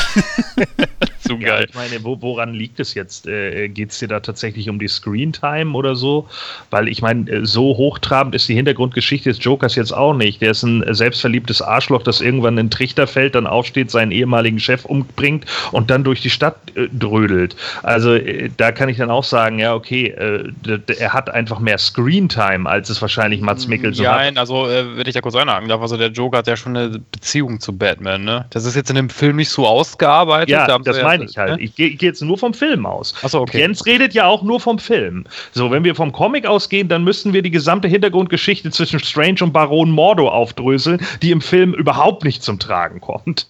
so 1.21 1.35
Ja, 1.35 1.47
geil. 1.59 1.67
ich 1.69 1.75
meine, 1.77 2.03
wo, 2.03 2.21
woran 2.21 2.55
liegt 2.55 2.81
es 2.81 2.95
jetzt? 2.95 3.29
Äh, 3.29 3.69
Geht 3.69 3.91
es 3.93 4.01
dir 4.01 4.09
da 4.09 4.19
tatsächlich 4.19 4.69
um 4.69 4.81
die 4.81 4.89
Screentime 4.89 5.77
oder 5.77 5.95
so? 5.95 6.27
Weil 6.71 6.89
ich 6.89 7.03
meine, 7.03 7.31
äh, 7.31 7.47
so 7.47 7.77
hochtrabend 7.77 8.35
ist 8.35 8.49
die 8.49 8.55
Hintergrundgeschichte 8.57 9.29
des 9.29 9.39
Jokers 9.45 9.77
jetzt 9.77 9.93
auch 9.93 10.13
nicht. 10.13 10.43
Der 10.43 10.51
ist 10.51 10.65
ein 10.65 10.83
äh, 10.83 10.93
selbstverliebtes 10.93 11.63
Arschloch, 11.63 12.03
das 12.03 12.21
irgendwann 12.21 12.59
in 12.59 12.67
den 12.67 12.71
Trichter 12.71 13.07
fällt, 13.07 13.37
dann 13.37 13.47
aufsteht, 13.47 13.93
seinen 13.93 14.11
ehemaligen 14.11 14.59
Chef 14.59 14.85
umbringt 14.87 15.45
und 15.71 15.89
dann 15.91 16.03
durch 16.03 16.21
die 16.21 16.31
Stadt 16.31 16.57
äh, 16.75 16.89
drödelt. 16.93 17.55
Also 17.85 18.15
äh, 18.15 18.51
da 18.57 18.73
kann 18.73 18.89
ich 18.89 18.97
dann 18.97 19.11
auch 19.13 19.23
sagen, 19.25 19.61
ja, 19.61 19.73
okay, 19.75 20.09
äh, 20.09 20.51
er 20.99 21.13
hat 21.13 21.31
einfach 21.31 21.61
mehr 21.61 21.79
Screentime, 21.79 22.69
als 22.69 22.91
es 22.91 23.01
wahrscheinlich 23.01 23.41
Mats 23.41 23.69
Mikkelsen 23.69 24.03
Ja, 24.05 24.13
hat. 24.15 24.19
nein, 24.19 24.39
also 24.39 24.67
äh, 24.69 24.97
wenn 24.97 25.07
ich 25.07 25.15
da 25.15 25.21
kurz 25.29 25.43
einhaken 25.43 25.69
darf, 25.69 25.83
also 25.83 25.97
der 25.99 26.09
Joker 26.09 26.39
hat 26.39 26.47
ja 26.47 26.57
schon 26.57 26.75
eine 26.75 26.99
Beziehung 26.99 27.61
zu 27.61 27.77
Batman, 27.77 28.25
ne? 28.25 28.47
Das 28.51 28.65
ist 28.65 28.75
jetzt 28.75 28.89
in 28.89 28.97
dem 28.97 29.11
Film 29.11 29.37
nicht 29.37 29.51
so 29.51 29.67
ausgearbeitet. 29.67 30.49
Ja, 30.49 30.67
da 30.67 30.79
das 30.79 31.03
meine 31.03 31.25
ich 31.25 31.37
halt. 31.37 31.57
ne? 31.57 31.61
Ich 31.61 31.75
gehe 31.75 31.91
geh 31.91 32.07
jetzt 32.07 32.23
nur 32.23 32.39
vom 32.39 32.55
Film 32.55 32.87
aus. 32.87 33.15
Achso, 33.23 33.41
okay. 33.41 33.59
Jens 33.59 33.85
redet 33.85 34.15
ja 34.15 34.27
auch 34.27 34.43
nur 34.43 34.59
vom 34.59 34.79
Film. 34.79 35.25
So, 35.53 35.71
wenn 35.71 35.85
wir 35.85 35.95
vom 35.95 36.13
Comic 36.13 36.47
ausgehen, 36.47 36.89
dann 36.89 37.05
müssten 37.05 37.35
wir 37.35 37.43
die 37.43 37.51
gesamte 37.51 37.89
Hintergrundgeschichte 37.89 38.71
zwischen 38.71 39.01
Strange 39.01 39.43
und 39.43 39.53
Baron 39.53 39.91
Mordo 39.91 40.29
aufdröseln, 40.29 41.01
die 41.21 41.31
im 41.31 41.43
Film 41.43 41.75
überhaupt 41.75 42.25
nicht 42.25 42.43
zum 42.43 42.59
Tragen 42.59 43.01
kommt. 43.01 43.49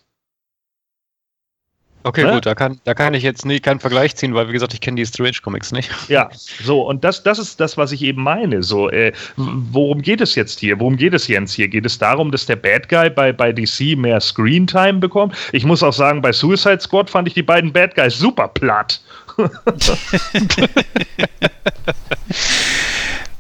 Okay, 2.05 2.25
Ne? 2.25 2.33
gut, 2.33 2.47
da 2.47 2.55
kann, 2.55 2.81
da 2.85 2.95
kann 2.95 3.13
ich 3.15 3.23
jetzt 3.23 3.45
nie 3.45 3.61
keinen 3.61 3.81
Vergleich 3.81 4.15
ziehen, 4.17 4.33
weil 4.35 4.49
wie 4.49 4.53
gesagt, 4.53 4.73
ich 4.73 4.81
kenne 4.81 4.97
die 4.97 5.05
Strange 5.07 5.39
Comics 5.43 5.73
nicht. 5.73 5.91
Ja, 6.09 6.31
so, 6.63 6.83
und 6.89 7.05
das, 7.05 7.23
das 7.23 7.39
ist 7.39 7.61
das, 7.61 7.77
was 7.77 7.93
ich 7.93 8.03
eben 8.03 8.23
meine. 8.23 8.63
So, 8.63 8.89
äh, 8.89 9.13
worum 9.37 10.01
geht 10.01 10.21
es 10.21 10.35
jetzt 10.35 10.61
hier? 10.61 10.79
Worum 10.81 10.97
geht 10.97 11.13
es 11.13 11.29
Jens 11.29 11.53
hier? 11.55 11.69
Geht 11.69 11.85
es 11.85 11.99
darum, 11.99 12.31
dass 12.31 12.47
der 12.47 12.57
Bad 12.57 12.89
Guy 12.89 13.11
bei, 13.11 13.33
bei 13.33 13.53
DC 13.53 13.97
mehr 13.97 14.21
Screentime 14.21 14.95
bekommt? 15.01 15.35
Ich 15.53 15.65
muss 15.65 15.83
auch 15.83 15.93
sagen, 15.93 16.23
bei 16.23 16.33
Suicide 16.33 16.81
Squad 16.81 17.11
fand 17.11 17.29
ich 17.29 17.35
die 17.35 17.43
beiden 17.43 17.73
Bad 17.73 17.95
Guys 17.95 18.17
super 18.19 18.49
platt. 18.49 19.01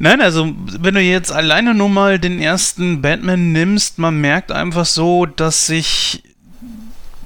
Nein, 0.00 0.20
also 0.20 0.52
wenn 0.80 0.94
du 0.94 1.00
jetzt 1.00 1.32
alleine 1.32 1.74
nur 1.74 1.88
mal 1.88 2.18
den 2.20 2.38
ersten 2.40 3.02
Batman 3.02 3.52
nimmst, 3.52 3.98
man 3.98 4.20
merkt 4.20 4.52
einfach 4.52 4.84
so, 4.84 5.26
dass 5.26 5.66
sich 5.66 6.22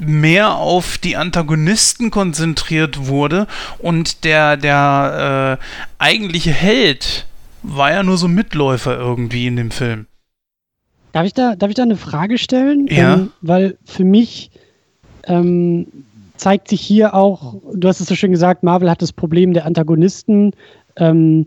mehr 0.06 0.56
auf 0.56 0.98
die 0.98 1.16
Antagonisten 1.16 2.10
konzentriert 2.10 3.06
wurde 3.06 3.46
und 3.78 4.24
der, 4.24 4.56
der 4.56 5.58
äh, 5.60 6.02
eigentliche 6.02 6.50
Held 6.50 7.26
war 7.62 7.92
ja 7.92 8.02
nur 8.02 8.16
so 8.16 8.28
Mitläufer 8.28 8.96
irgendwie 8.96 9.46
in 9.46 9.56
dem 9.56 9.70
Film. 9.70 10.06
Darf 11.12 11.26
ich 11.26 11.34
da, 11.34 11.56
darf 11.56 11.68
ich 11.68 11.76
da 11.76 11.82
eine 11.82 11.96
Frage 11.96 12.38
stellen? 12.38 12.86
Ja. 12.88 13.14
Ähm, 13.14 13.32
weil 13.40 13.76
für 13.84 14.04
mich 14.04 14.50
ähm, 15.24 15.86
zeigt 16.36 16.68
sich 16.68 16.80
hier 16.80 17.14
auch, 17.14 17.54
du 17.72 17.86
hast 17.86 18.00
es 18.00 18.06
so 18.06 18.14
schön 18.14 18.32
gesagt, 18.32 18.62
Marvel 18.62 18.90
hat 18.90 19.02
das 19.02 19.12
Problem 19.12 19.52
der 19.52 19.66
Antagonisten. 19.66 20.52
Ähm, 20.96 21.46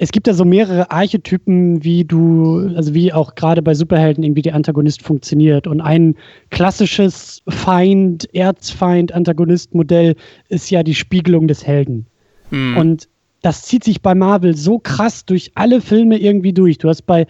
es 0.00 0.12
gibt 0.12 0.28
da 0.28 0.32
so 0.32 0.44
mehrere 0.44 0.92
Archetypen, 0.92 1.82
wie 1.82 2.04
du, 2.04 2.70
also 2.76 2.94
wie 2.94 3.12
auch 3.12 3.34
gerade 3.34 3.62
bei 3.62 3.74
Superhelden 3.74 4.22
irgendwie 4.22 4.42
der 4.42 4.54
Antagonist 4.54 5.02
funktioniert. 5.02 5.66
Und 5.66 5.80
ein 5.80 6.14
klassisches 6.50 7.42
Feind, 7.48 8.32
Erzfeind, 8.32 9.12
Antagonist-Modell 9.12 10.14
ist 10.48 10.70
ja 10.70 10.84
die 10.84 10.94
Spiegelung 10.94 11.48
des 11.48 11.66
Helden. 11.66 12.06
Hm. 12.50 12.76
Und 12.76 13.08
das 13.42 13.62
zieht 13.62 13.82
sich 13.82 14.00
bei 14.00 14.14
Marvel 14.14 14.56
so 14.56 14.78
krass 14.78 15.24
durch 15.24 15.50
alle 15.56 15.80
Filme 15.80 16.16
irgendwie 16.16 16.52
durch. 16.52 16.78
Du 16.78 16.88
hast 16.88 17.02
bei 17.02 17.26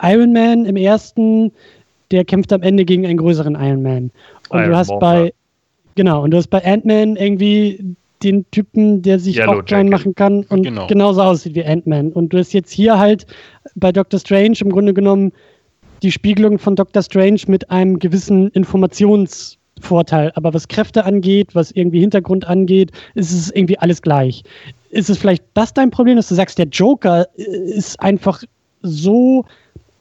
Iron 0.00 0.32
Man 0.32 0.64
im 0.64 0.76
ersten, 0.76 1.50
der 2.12 2.24
kämpft 2.24 2.52
am 2.52 2.62
Ende 2.62 2.84
gegen 2.84 3.04
einen 3.04 3.18
größeren 3.18 3.56
Iron 3.56 3.82
Man. 3.82 4.10
Und 4.48 4.60
Iron 4.60 4.70
du 4.70 4.76
hast 4.76 4.88
Bomber. 4.88 5.00
bei, 5.00 5.34
genau, 5.96 6.22
und 6.22 6.30
du 6.30 6.36
hast 6.36 6.48
bei 6.48 6.64
Ant-Man 6.64 7.16
irgendwie 7.16 7.96
den 8.22 8.50
Typen, 8.50 9.02
der 9.02 9.18
sich 9.18 9.36
Yellow 9.38 9.60
auch 9.60 9.64
klein 9.64 9.86
Jacket. 9.88 10.00
machen 10.00 10.14
kann 10.14 10.44
und 10.44 10.62
Genau. 10.62 10.86
genauso 10.86 11.22
aussieht 11.22 11.54
wie 11.54 11.64
Ant-Man. 11.64 12.12
Und 12.12 12.32
du 12.32 12.38
hast 12.38 12.52
jetzt 12.52 12.70
hier 12.70 12.98
halt 12.98 13.26
bei 13.74 13.92
Doctor 13.92 14.20
Strange 14.20 14.56
im 14.60 14.70
Grunde 14.70 14.94
genommen 14.94 15.32
die 16.02 16.12
Spiegelung 16.12 16.58
von 16.58 16.74
Dr. 16.76 17.02
Strange 17.02 17.40
mit 17.46 17.70
einem 17.70 17.98
gewissen 17.98 18.48
Informationsvorteil. 18.48 20.32
Aber 20.34 20.52
was 20.54 20.68
Kräfte 20.68 21.04
angeht, 21.04 21.54
was 21.54 21.70
irgendwie 21.70 22.00
Hintergrund 22.00 22.46
angeht, 22.46 22.90
ist 23.14 23.32
es 23.32 23.50
irgendwie 23.50 23.78
alles 23.78 24.02
gleich. 24.02 24.42
Ist 24.90 25.10
es 25.10 25.18
vielleicht 25.18 25.44
das 25.54 25.72
dein 25.72 25.90
Problem, 25.90 26.16
dass 26.16 26.28
du 26.28 26.34
sagst, 26.34 26.58
der 26.58 26.66
Joker 26.66 27.26
äh, 27.36 27.42
ist 27.42 28.00
einfach 28.00 28.42
so 28.82 29.44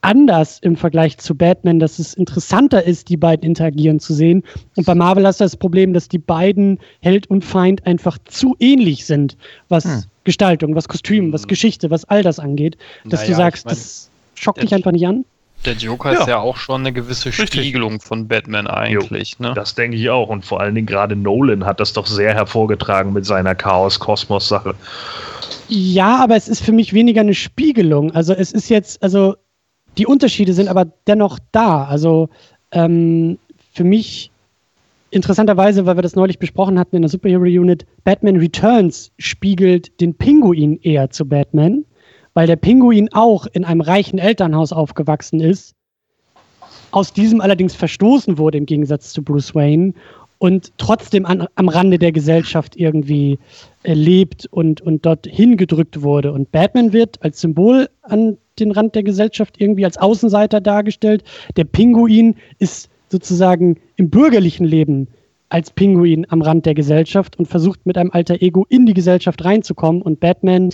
anders 0.02 0.60
im 0.60 0.76
Vergleich 0.76 1.18
zu 1.18 1.36
Batman, 1.36 1.80
dass 1.80 2.00
es 2.00 2.14
interessanter 2.14 2.84
ist, 2.84 3.10
die 3.10 3.18
beiden 3.18 3.46
interagieren 3.46 4.00
zu 4.00 4.14
sehen. 4.14 4.44
Und 4.76 4.86
bei 4.86 4.96
Marvel 4.96 5.26
hast 5.26 5.40
du 5.40 5.44
das 5.46 5.56
Problem, 5.56 5.94
dass 5.94 6.10
die 6.10 6.18
beiden 6.18 6.80
Held 7.02 7.28
und 7.30 7.46
Feind 7.46 7.86
einfach 7.86 8.18
zu 8.26 8.56
ähnlich 8.60 9.06
sind, 9.06 9.38
was 9.70 9.86
Hm. 9.86 10.04
Gestaltung, 10.24 10.76
was 10.76 10.88
Kostüm, 10.88 11.34
was 11.34 11.48
Geschichte, 11.48 11.90
was 11.90 12.06
all 12.06 12.24
das 12.24 12.40
angeht, 12.40 12.78
dass 13.06 13.22
du 13.22 13.32
Naja, 13.32 13.38
sagst, 13.38 13.62
ich 13.62 13.66
mein, 13.66 13.76
das 13.76 14.10
schockt 14.36 14.62
dich 14.62 14.74
einfach 14.74 14.92
nicht 14.92 15.08
an. 15.08 15.26
Der 15.66 15.74
Joker 15.74 16.14
Ja. 16.14 16.20
ist 16.22 16.28
ja 16.28 16.40
auch 16.40 16.58
schon 16.58 16.82
eine 16.82 16.92
gewisse 16.92 17.30
Richtig. 17.30 17.50
Spiegelung 17.62 18.00
von 18.00 18.28
Batman 18.28 18.66
eigentlich. 18.66 19.38
Ne? 19.40 19.54
Das 19.56 19.76
denke 19.76 19.96
ich 19.98 20.10
auch. 20.10 20.30
Und 20.30 20.44
vor 20.44 20.60
allen 20.60 20.74
Dingen 20.74 20.88
gerade 20.88 21.16
Nolan 21.16 21.66
hat 21.66 21.80
das 21.80 21.94
doch 21.94 22.08
sehr 22.08 22.34
hervorgetragen 22.34 23.14
mit 23.14 23.26
seiner 23.28 23.54
Chaos-Kosmos-Sache. 23.54 24.74
Ja, 25.68 26.18
aber 26.18 26.36
es 26.36 26.48
ist 26.48 26.64
für 26.64 26.72
mich 26.72 26.94
weniger 26.94 27.22
eine 27.22 27.36
Spiegelung. 27.36 28.12
Also 28.12 28.34
es 28.34 28.52
ist 28.52 28.70
jetzt, 28.70 29.02
also 29.04 29.36
die 29.98 30.06
Unterschiede 30.06 30.54
sind 30.54 30.68
aber 30.68 30.86
dennoch 31.08 31.40
da. 31.52 31.86
Also 31.86 32.30
ähm, 32.72 33.38
für 33.74 33.84
mich 33.84 34.32
interessanterweise, 35.12 35.86
weil 35.86 35.98
wir 35.98 36.02
das 36.02 36.16
neulich 36.16 36.40
besprochen 36.40 36.80
hatten 36.80 36.96
in 36.96 37.02
der 37.02 37.10
Superhero 37.10 37.44
Unit, 37.44 37.86
Batman 38.04 38.38
Returns 38.38 39.12
spiegelt 39.18 40.00
den 40.00 40.16
Pinguin 40.16 40.80
eher 40.82 41.10
zu 41.10 41.26
Batman, 41.26 41.86
weil 42.34 42.48
der 42.48 42.56
Pinguin 42.56 43.12
auch 43.14 43.46
in 43.52 43.66
einem 43.66 43.82
reichen 43.82 44.20
Elternhaus 44.20 44.72
aufgewachsen 44.72 45.42
ist, 45.42 45.76
aus 46.92 47.14
diesem 47.14 47.42
allerdings 47.42 47.76
verstoßen 47.76 48.38
wurde 48.38 48.58
im 48.58 48.66
Gegensatz 48.66 49.14
zu 49.14 49.22
Bruce 49.22 49.54
Wayne 49.54 49.94
und 50.38 50.72
trotzdem 50.78 51.26
an, 51.26 51.46
am 51.56 51.70
Rande 51.70 52.00
der 52.00 52.12
Gesellschaft 52.12 52.76
irgendwie 52.76 53.38
äh, 53.84 53.94
lebt 53.94 54.48
und, 54.48 54.82
und 54.82 55.06
dort 55.06 55.28
hingedrückt 55.28 56.02
wurde. 56.02 56.32
Und 56.32 56.52
Batman 56.52 56.94
wird 56.94 57.22
als 57.22 57.42
Symbol 57.42 57.90
an 58.02 58.38
den 58.62 58.72
Rand 58.72 58.96
der 58.96 59.04
Gesellschaft 59.04 59.60
irgendwie 59.60 59.86
als 59.86 59.98
Außenseiter 59.98 60.62
dargestellt. 60.62 61.24
Der 61.58 61.66
Pinguin 61.66 62.36
ist 62.60 62.90
sozusagen 63.10 63.78
im 63.98 64.10
bürgerlichen 64.10 64.66
Leben 64.66 65.08
als 65.50 65.70
Pinguin 65.72 66.26
am 66.30 66.42
Rand 66.42 66.66
der 66.66 66.76
Gesellschaft 66.76 67.38
und 67.38 67.48
versucht 67.48 67.86
mit 67.86 67.98
einem 67.98 68.12
alter 68.12 68.42
Ego 68.42 68.66
in 68.70 68.86
die 68.86 68.94
Gesellschaft 68.94 69.44
reinzukommen. 69.44 70.02
Und 70.02 70.22
Batman 70.22 70.70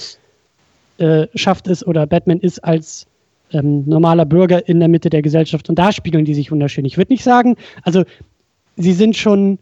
äh, 1.00 1.28
schafft 1.34 1.68
es 1.68 1.86
oder 1.86 2.06
Batman 2.06 2.40
ist 2.40 2.64
als 2.64 3.08
ähm, 3.52 3.84
normaler 3.88 4.26
Bürger 4.26 4.68
in 4.68 4.80
der 4.80 4.90
Mitte 4.90 5.10
der 5.10 5.22
Gesellschaft 5.22 5.70
und 5.70 5.80
da 5.80 5.92
spiegeln 5.92 6.26
die 6.26 6.34
sich 6.34 6.52
wunderschön. 6.52 6.86
Ich 6.86 6.98
würde 6.98 7.14
nicht 7.14 7.24
sagen, 7.24 7.56
also 7.84 8.04
sie 8.76 8.94
sind 8.94 9.16
schon, 9.16 9.60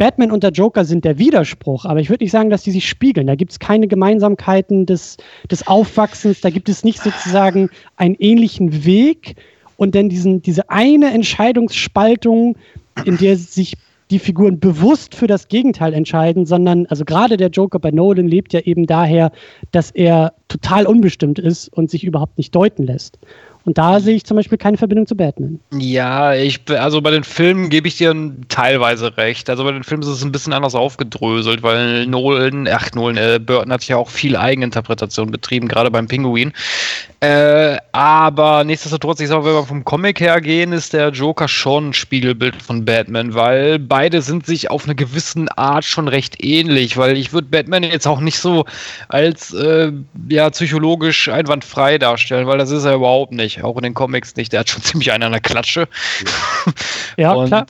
Batman 0.00 0.30
und 0.30 0.42
der 0.42 0.50
Joker 0.50 0.86
sind 0.86 1.04
der 1.04 1.18
Widerspruch, 1.18 1.84
aber 1.84 2.00
ich 2.00 2.08
würde 2.08 2.24
nicht 2.24 2.30
sagen, 2.30 2.48
dass 2.48 2.62
die 2.62 2.70
sich 2.70 2.88
spiegeln. 2.88 3.26
Da 3.26 3.34
gibt 3.34 3.52
es 3.52 3.58
keine 3.58 3.86
Gemeinsamkeiten 3.86 4.86
des, 4.86 5.18
des 5.50 5.66
Aufwachsens, 5.66 6.40
da 6.40 6.48
gibt 6.48 6.70
es 6.70 6.84
nicht 6.84 7.02
sozusagen 7.02 7.68
einen 7.96 8.14
ähnlichen 8.18 8.86
Weg 8.86 9.36
und 9.76 9.94
dann 9.94 10.08
diesen, 10.08 10.40
diese 10.40 10.70
eine 10.70 11.12
Entscheidungsspaltung, 11.12 12.56
in 13.04 13.18
der 13.18 13.36
sich 13.36 13.76
die 14.10 14.18
Figuren 14.18 14.58
bewusst 14.58 15.14
für 15.14 15.26
das 15.26 15.48
Gegenteil 15.48 15.92
entscheiden, 15.92 16.46
sondern, 16.46 16.86
also 16.86 17.04
gerade 17.04 17.36
der 17.36 17.48
Joker 17.48 17.78
bei 17.78 17.90
Nolan 17.90 18.26
lebt 18.26 18.54
ja 18.54 18.60
eben 18.60 18.86
daher, 18.86 19.30
dass 19.70 19.90
er 19.90 20.32
total 20.48 20.86
unbestimmt 20.86 21.38
ist 21.38 21.68
und 21.68 21.90
sich 21.90 22.04
überhaupt 22.04 22.38
nicht 22.38 22.54
deuten 22.54 22.84
lässt. 22.84 23.18
Und 23.64 23.78
da 23.78 24.00
sehe 24.00 24.16
ich 24.16 24.24
zum 24.24 24.36
Beispiel 24.36 24.58
keine 24.58 24.78
Verbindung 24.78 25.06
zu 25.06 25.14
Batman. 25.14 25.60
Ja, 25.72 26.34
ich, 26.34 26.60
also 26.68 27.00
bei 27.02 27.10
den 27.10 27.24
Filmen 27.24 27.68
gebe 27.68 27.88
ich 27.88 27.96
dir 27.98 28.14
teilweise 28.48 29.16
recht. 29.16 29.50
Also 29.50 29.64
bei 29.64 29.72
den 29.72 29.84
Filmen 29.84 30.02
ist 30.02 30.08
es 30.08 30.24
ein 30.24 30.32
bisschen 30.32 30.52
anders 30.52 30.74
aufgedröselt, 30.74 31.62
weil 31.62 32.06
Nolan, 32.06 32.68
ach 32.68 32.90
Nolan, 32.94 33.16
äh, 33.16 33.38
Burton 33.38 33.72
hat 33.72 33.86
ja 33.86 33.96
auch 33.96 34.08
viel 34.08 34.36
Eigeninterpretation 34.36 35.30
betrieben, 35.30 35.68
gerade 35.68 35.90
beim 35.90 36.08
Pinguin. 36.08 36.52
Äh, 37.22 37.76
aber 37.92 38.64
nichtsdestotrotz, 38.64 39.20
ich 39.20 39.28
sage, 39.28 39.44
wenn 39.44 39.52
wir 39.52 39.66
vom 39.66 39.84
Comic 39.84 40.20
her 40.20 40.40
gehen, 40.40 40.72
ist 40.72 40.94
der 40.94 41.10
Joker 41.10 41.48
schon 41.48 41.90
ein 41.90 41.92
Spiegelbild 41.92 42.62
von 42.62 42.86
Batman, 42.86 43.34
weil 43.34 43.78
beide 43.78 44.22
sind 44.22 44.46
sich 44.46 44.70
auf 44.70 44.84
eine 44.84 44.94
gewissen 44.94 45.50
Art 45.50 45.84
schon 45.84 46.08
recht 46.08 46.42
ähnlich, 46.42 46.96
weil 46.96 47.18
ich 47.18 47.34
würde 47.34 47.48
Batman 47.48 47.82
jetzt 47.82 48.06
auch 48.08 48.20
nicht 48.20 48.38
so 48.38 48.64
als 49.08 49.52
äh, 49.52 49.92
ja, 50.30 50.48
psychologisch 50.48 51.28
einwandfrei 51.28 51.98
darstellen, 51.98 52.46
weil 52.46 52.56
das 52.56 52.70
ist 52.70 52.84
er 52.84 52.94
überhaupt 52.94 53.32
nicht. 53.32 53.62
Auch 53.62 53.76
in 53.76 53.82
den 53.82 53.94
Comics 53.94 54.36
nicht. 54.36 54.52
Der 54.54 54.60
hat 54.60 54.70
schon 54.70 54.82
ziemlich 54.82 55.12
einen 55.12 55.24
an 55.24 55.32
der 55.32 55.42
Klatsche. 55.42 55.88
Ja, 57.18 57.32
Und- 57.32 57.48
klar. 57.48 57.66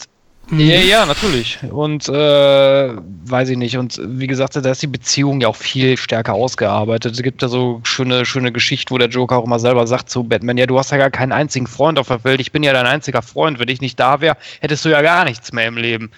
Ja, 0.52 0.80
ja, 0.80 1.06
natürlich. 1.06 1.58
Und 1.70 2.08
äh, 2.08 2.12
weiß 2.12 3.50
ich 3.50 3.56
nicht. 3.56 3.76
Und 3.76 4.00
wie 4.02 4.26
gesagt, 4.26 4.56
da 4.56 4.70
ist 4.70 4.82
die 4.82 4.88
Beziehung 4.88 5.40
ja 5.40 5.48
auch 5.48 5.56
viel 5.56 5.96
stärker 5.96 6.34
ausgearbeitet. 6.34 7.14
Es 7.14 7.22
gibt 7.22 7.42
ja 7.42 7.48
so 7.48 7.80
schöne, 7.84 8.24
schöne 8.24 8.50
Geschichten, 8.50 8.92
wo 8.92 8.98
der 8.98 9.08
Joker 9.08 9.38
auch 9.38 9.44
immer 9.44 9.58
selber 9.58 9.86
sagt 9.86 10.10
zu 10.10 10.24
Batman, 10.24 10.58
ja, 10.58 10.66
du 10.66 10.78
hast 10.78 10.90
ja 10.90 10.98
gar 10.98 11.10
keinen 11.10 11.32
einzigen 11.32 11.66
Freund 11.66 11.98
auf 11.98 12.08
der 12.08 12.24
Welt. 12.24 12.40
Ich 12.40 12.52
bin 12.52 12.62
ja 12.62 12.72
dein 12.72 12.86
einziger 12.86 13.22
Freund. 13.22 13.58
Wenn 13.58 13.68
ich 13.68 13.80
nicht 13.80 13.98
da 14.00 14.20
wäre, 14.20 14.36
hättest 14.60 14.84
du 14.84 14.88
ja 14.88 15.02
gar 15.02 15.24
nichts 15.24 15.52
mehr 15.52 15.68
im 15.68 15.76
Leben. 15.76 16.10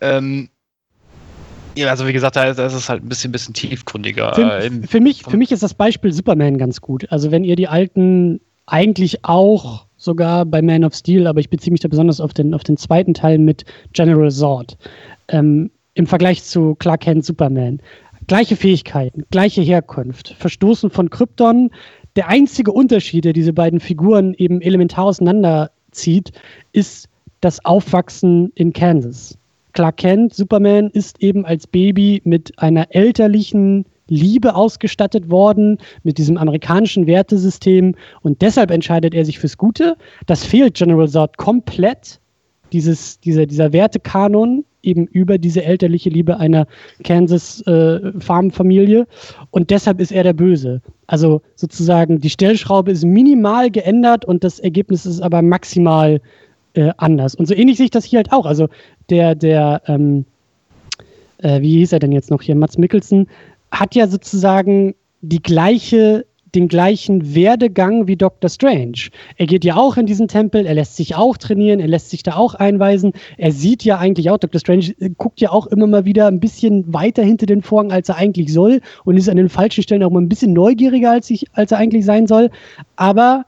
Ähm, 0.00 0.48
ja, 1.76 1.88
also 1.88 2.06
wie 2.06 2.12
gesagt, 2.12 2.36
da 2.36 2.44
ist, 2.44 2.58
da 2.58 2.66
ist 2.66 2.72
es 2.72 2.88
halt 2.88 3.04
ein 3.04 3.08
bisschen, 3.08 3.32
bisschen 3.32 3.54
tiefgründiger. 3.54 4.34
Für, 4.34 4.58
äh, 4.58 4.70
für, 4.86 5.00
mich, 5.00 5.22
für 5.24 5.36
mich 5.36 5.52
ist 5.52 5.62
das 5.62 5.74
Beispiel 5.74 6.12
Superman 6.12 6.56
ganz 6.56 6.80
gut. 6.80 7.06
Also 7.10 7.30
wenn 7.30 7.44
ihr 7.44 7.56
die 7.56 7.68
alten 7.68 8.40
eigentlich 8.66 9.24
auch 9.24 9.85
sogar 10.06 10.46
bei 10.46 10.62
Man 10.62 10.84
of 10.84 10.94
Steel, 10.94 11.26
aber 11.26 11.40
ich 11.40 11.50
beziehe 11.50 11.72
mich 11.72 11.80
da 11.80 11.88
besonders 11.88 12.22
auf 12.22 12.32
den, 12.32 12.54
auf 12.54 12.64
den 12.64 12.78
zweiten 12.78 13.12
Teil 13.12 13.36
mit 13.36 13.66
General 13.92 14.30
Zod. 14.30 14.78
Ähm, 15.28 15.70
Im 15.92 16.06
Vergleich 16.06 16.42
zu 16.42 16.74
Clark 16.76 17.02
Kent 17.02 17.26
Superman. 17.26 17.80
Gleiche 18.26 18.56
Fähigkeiten, 18.56 19.24
gleiche 19.30 19.60
Herkunft, 19.60 20.34
Verstoßen 20.38 20.88
von 20.88 21.10
Krypton. 21.10 21.70
Der 22.16 22.28
einzige 22.28 22.72
Unterschied, 22.72 23.26
der 23.26 23.34
diese 23.34 23.52
beiden 23.52 23.78
Figuren 23.78 24.32
eben 24.34 24.62
elementar 24.62 25.04
auseinanderzieht, 25.04 26.32
ist 26.72 27.10
das 27.42 27.62
Aufwachsen 27.64 28.50
in 28.54 28.72
Kansas. 28.72 29.36
Clark 29.74 29.98
Kent, 29.98 30.32
Superman, 30.32 30.88
ist 30.88 31.22
eben 31.22 31.44
als 31.44 31.66
Baby 31.66 32.22
mit 32.24 32.58
einer 32.58 32.86
elterlichen 32.94 33.84
Liebe 34.08 34.54
ausgestattet 34.54 35.30
worden, 35.30 35.78
mit 36.02 36.18
diesem 36.18 36.36
amerikanischen 36.36 37.06
Wertesystem 37.06 37.94
und 38.22 38.42
deshalb 38.42 38.70
entscheidet 38.70 39.14
er 39.14 39.24
sich 39.24 39.38
fürs 39.38 39.56
Gute. 39.56 39.96
Das 40.26 40.44
fehlt 40.44 40.74
General 40.74 41.08
Zod 41.08 41.38
komplett, 41.38 42.20
dieses, 42.72 43.20
dieser, 43.20 43.46
dieser 43.46 43.72
Wertekanon 43.72 44.64
eben 44.82 45.06
über 45.06 45.38
diese 45.38 45.64
elterliche 45.64 46.10
Liebe 46.10 46.38
einer 46.38 46.66
Kansas-Farmfamilie 47.04 49.06
und 49.50 49.70
deshalb 49.70 50.00
ist 50.00 50.12
er 50.12 50.22
der 50.22 50.32
Böse. 50.32 50.80
Also 51.08 51.42
sozusagen 51.56 52.20
die 52.20 52.30
Stellschraube 52.30 52.92
ist 52.92 53.04
minimal 53.04 53.70
geändert 53.70 54.24
und 54.24 54.44
das 54.44 54.60
Ergebnis 54.60 55.06
ist 55.06 55.20
aber 55.20 55.42
maximal 55.42 56.20
äh, 56.74 56.92
anders. 56.98 57.34
Und 57.34 57.46
so 57.46 57.54
ähnlich 57.54 57.78
sehe 57.78 57.88
das 57.88 58.04
hier 58.04 58.18
halt 58.18 58.32
auch. 58.32 58.46
Also 58.46 58.68
der, 59.10 59.34
der, 59.34 59.82
ähm, 59.86 60.24
äh, 61.38 61.60
wie 61.60 61.78
hieß 61.78 61.92
er 61.92 61.98
denn 61.98 62.12
jetzt 62.12 62.30
noch 62.30 62.42
hier, 62.42 62.54
Mats 62.54 62.78
Mikkelsen, 62.78 63.26
hat 63.80 63.94
ja 63.94 64.06
sozusagen 64.06 64.94
die 65.20 65.42
gleiche, 65.42 66.26
den 66.54 66.68
gleichen 66.68 67.34
Werdegang 67.34 68.06
wie 68.06 68.16
Dr. 68.16 68.48
Strange. 68.48 69.10
Er 69.36 69.46
geht 69.46 69.64
ja 69.64 69.76
auch 69.76 69.96
in 69.96 70.06
diesen 70.06 70.28
Tempel, 70.28 70.64
er 70.66 70.74
lässt 70.74 70.96
sich 70.96 71.14
auch 71.16 71.36
trainieren, 71.36 71.80
er 71.80 71.88
lässt 71.88 72.10
sich 72.10 72.22
da 72.22 72.36
auch 72.36 72.54
einweisen. 72.54 73.12
Er 73.36 73.52
sieht 73.52 73.84
ja 73.84 73.98
eigentlich 73.98 74.30
auch, 74.30 74.38
Dr. 74.38 74.60
Strange 74.60 74.94
äh, 75.00 75.10
guckt 75.16 75.40
ja 75.40 75.50
auch 75.50 75.66
immer 75.66 75.86
mal 75.86 76.04
wieder 76.04 76.28
ein 76.28 76.40
bisschen 76.40 76.92
weiter 76.92 77.22
hinter 77.22 77.46
den 77.46 77.62
Vorhang, 77.62 77.92
als 77.92 78.08
er 78.08 78.16
eigentlich 78.16 78.52
soll 78.52 78.80
und 79.04 79.16
ist 79.16 79.28
an 79.28 79.36
den 79.36 79.48
falschen 79.48 79.82
Stellen 79.82 80.02
auch 80.02 80.10
mal 80.10 80.20
ein 80.20 80.28
bisschen 80.28 80.52
neugieriger, 80.52 81.10
als, 81.10 81.30
ich, 81.30 81.46
als 81.52 81.72
er 81.72 81.78
eigentlich 81.78 82.04
sein 82.04 82.26
soll. 82.26 82.50
Aber 82.96 83.44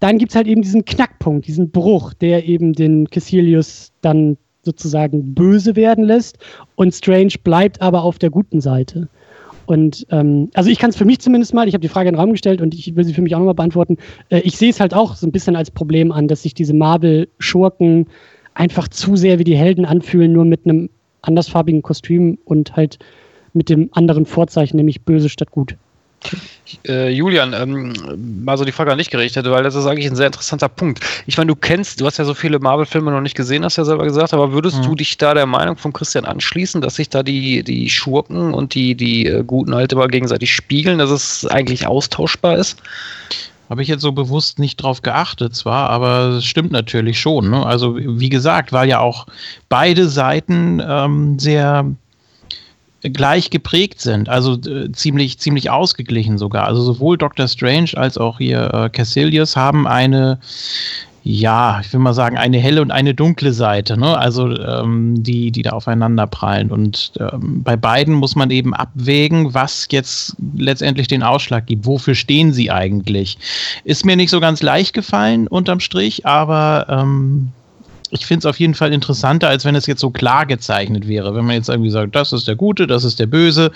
dann 0.00 0.18
gibt 0.18 0.32
es 0.32 0.36
halt 0.36 0.46
eben 0.46 0.62
diesen 0.62 0.84
Knackpunkt, 0.84 1.46
diesen 1.46 1.70
Bruch, 1.70 2.14
der 2.14 2.46
eben 2.46 2.72
den 2.72 3.08
Cassilius 3.10 3.92
dann 4.00 4.36
sozusagen 4.62 5.34
böse 5.34 5.76
werden 5.76 6.04
lässt 6.04 6.38
und 6.74 6.94
Strange 6.94 7.34
bleibt 7.42 7.82
aber 7.82 8.02
auf 8.02 8.18
der 8.18 8.30
guten 8.30 8.60
Seite. 8.60 9.08
Und 9.66 10.06
ähm, 10.10 10.50
also 10.54 10.70
ich 10.70 10.78
kann 10.78 10.90
es 10.90 10.96
für 10.96 11.04
mich 11.04 11.20
zumindest 11.20 11.54
mal, 11.54 11.68
ich 11.68 11.74
habe 11.74 11.82
die 11.82 11.88
Frage 11.88 12.08
in 12.08 12.14
den 12.14 12.20
Raum 12.20 12.32
gestellt 12.32 12.60
und 12.60 12.74
ich 12.74 12.96
will 12.96 13.04
sie 13.04 13.14
für 13.14 13.22
mich 13.22 13.34
auch 13.34 13.38
nochmal 13.38 13.54
beantworten. 13.54 13.96
Äh, 14.28 14.40
ich 14.40 14.56
sehe 14.56 14.70
es 14.70 14.80
halt 14.80 14.94
auch 14.94 15.16
so 15.16 15.26
ein 15.26 15.32
bisschen 15.32 15.56
als 15.56 15.70
Problem 15.70 16.12
an, 16.12 16.28
dass 16.28 16.42
sich 16.42 16.54
diese 16.54 16.74
Marvel-Schurken 16.74 18.06
einfach 18.54 18.88
zu 18.88 19.16
sehr 19.16 19.38
wie 19.38 19.44
die 19.44 19.56
Helden 19.56 19.84
anfühlen, 19.84 20.32
nur 20.32 20.44
mit 20.44 20.64
einem 20.64 20.90
andersfarbigen 21.22 21.82
Kostüm 21.82 22.38
und 22.44 22.76
halt 22.76 22.98
mit 23.52 23.68
dem 23.68 23.88
anderen 23.92 24.26
Vorzeichen, 24.26 24.76
nämlich 24.76 25.02
böse 25.02 25.28
statt 25.28 25.50
gut. 25.50 25.76
Äh, 26.86 27.10
Julian, 27.10 27.52
ähm, 27.52 27.92
mal 28.44 28.56
so 28.56 28.64
die 28.64 28.72
Frage 28.72 28.92
an 28.92 28.98
dich 28.98 29.10
gerichtet, 29.10 29.48
weil 29.48 29.62
das 29.62 29.74
ist 29.74 29.86
eigentlich 29.86 30.06
ein 30.06 30.16
sehr 30.16 30.26
interessanter 30.26 30.68
Punkt. 30.68 31.00
Ich 31.26 31.36
meine, 31.36 31.48
du 31.48 31.56
kennst, 31.56 32.00
du 32.00 32.06
hast 32.06 32.18
ja 32.18 32.24
so 32.24 32.34
viele 32.34 32.58
Marvel-Filme 32.58 33.10
noch 33.10 33.20
nicht 33.20 33.36
gesehen, 33.36 33.64
hast 33.64 33.76
du 33.76 33.82
ja 33.82 33.86
selber 33.86 34.04
gesagt, 34.04 34.34
aber 34.34 34.52
würdest 34.52 34.84
du 34.84 34.94
dich 34.94 35.16
da 35.18 35.34
der 35.34 35.46
Meinung 35.46 35.76
von 35.76 35.92
Christian 35.92 36.24
anschließen, 36.24 36.80
dass 36.80 36.96
sich 36.96 37.08
da 37.08 37.22
die, 37.22 37.62
die 37.62 37.88
Schurken 37.88 38.54
und 38.54 38.74
die, 38.74 38.94
die 38.94 39.26
äh, 39.26 39.44
Guten 39.44 39.74
halt 39.74 39.92
immer 39.92 40.08
gegenseitig 40.08 40.52
spiegeln, 40.52 40.98
dass 40.98 41.10
es 41.10 41.46
eigentlich 41.46 41.86
austauschbar 41.86 42.56
ist? 42.56 42.78
Habe 43.70 43.82
ich 43.82 43.88
jetzt 43.88 44.02
so 44.02 44.12
bewusst 44.12 44.58
nicht 44.58 44.76
drauf 44.76 45.00
geachtet, 45.00 45.54
zwar, 45.54 45.88
aber 45.88 46.36
es 46.36 46.44
stimmt 46.44 46.70
natürlich 46.70 47.18
schon. 47.18 47.50
Ne? 47.50 47.64
Also, 47.64 47.96
wie 47.96 48.28
gesagt, 48.28 48.72
weil 48.72 48.88
ja 48.88 49.00
auch 49.00 49.26
beide 49.70 50.08
Seiten 50.08 50.82
ähm, 50.86 51.38
sehr 51.38 51.86
gleich 53.12 53.50
geprägt 53.50 54.00
sind, 54.00 54.28
also 54.28 54.54
äh, 54.54 54.90
ziemlich, 54.92 55.38
ziemlich 55.38 55.70
ausgeglichen 55.70 56.38
sogar. 56.38 56.66
Also 56.66 56.82
sowohl 56.82 57.18
Dr. 57.18 57.48
Strange 57.48 57.90
als 57.94 58.18
auch 58.18 58.38
hier 58.38 58.72
äh, 58.72 58.88
Cassilius 58.90 59.56
haben 59.56 59.86
eine 59.86 60.38
ja, 61.26 61.80
ich 61.80 61.90
will 61.90 62.00
mal 62.00 62.12
sagen, 62.12 62.36
eine 62.36 62.58
helle 62.58 62.82
und 62.82 62.90
eine 62.90 63.14
dunkle 63.14 63.54
Seite, 63.54 63.98
ne? 63.98 64.18
Also 64.18 64.54
ähm, 64.58 65.22
die, 65.22 65.50
die 65.50 65.62
da 65.62 65.70
aufeinander 65.70 66.26
prallen. 66.26 66.70
Und 66.70 67.12
ähm, 67.18 67.62
bei 67.62 67.76
beiden 67.76 68.12
muss 68.12 68.36
man 68.36 68.50
eben 68.50 68.74
abwägen, 68.74 69.54
was 69.54 69.88
jetzt 69.90 70.36
letztendlich 70.54 71.08
den 71.08 71.22
Ausschlag 71.22 71.64
gibt. 71.64 71.86
Wofür 71.86 72.14
stehen 72.14 72.52
sie 72.52 72.70
eigentlich? 72.70 73.38
Ist 73.84 74.04
mir 74.04 74.16
nicht 74.16 74.28
so 74.28 74.38
ganz 74.38 74.60
leicht 74.60 74.92
gefallen 74.92 75.48
unterm 75.48 75.80
Strich, 75.80 76.26
aber 76.26 76.86
ähm, 76.90 77.52
ich 78.10 78.26
finde 78.26 78.40
es 78.40 78.46
auf 78.46 78.60
jeden 78.60 78.74
Fall 78.74 78.92
interessanter, 78.92 79.48
als 79.48 79.64
wenn 79.64 79.74
es 79.74 79.86
jetzt 79.86 80.00
so 80.00 80.10
klar 80.10 80.46
gezeichnet 80.46 81.08
wäre. 81.08 81.34
Wenn 81.34 81.44
man 81.44 81.56
jetzt 81.56 81.68
irgendwie 81.68 81.90
sagt, 81.90 82.14
das 82.14 82.32
ist 82.32 82.46
der 82.46 82.56
Gute, 82.56 82.86
das 82.86 83.04
ist 83.04 83.18
der 83.18 83.26
Böse, 83.26 83.72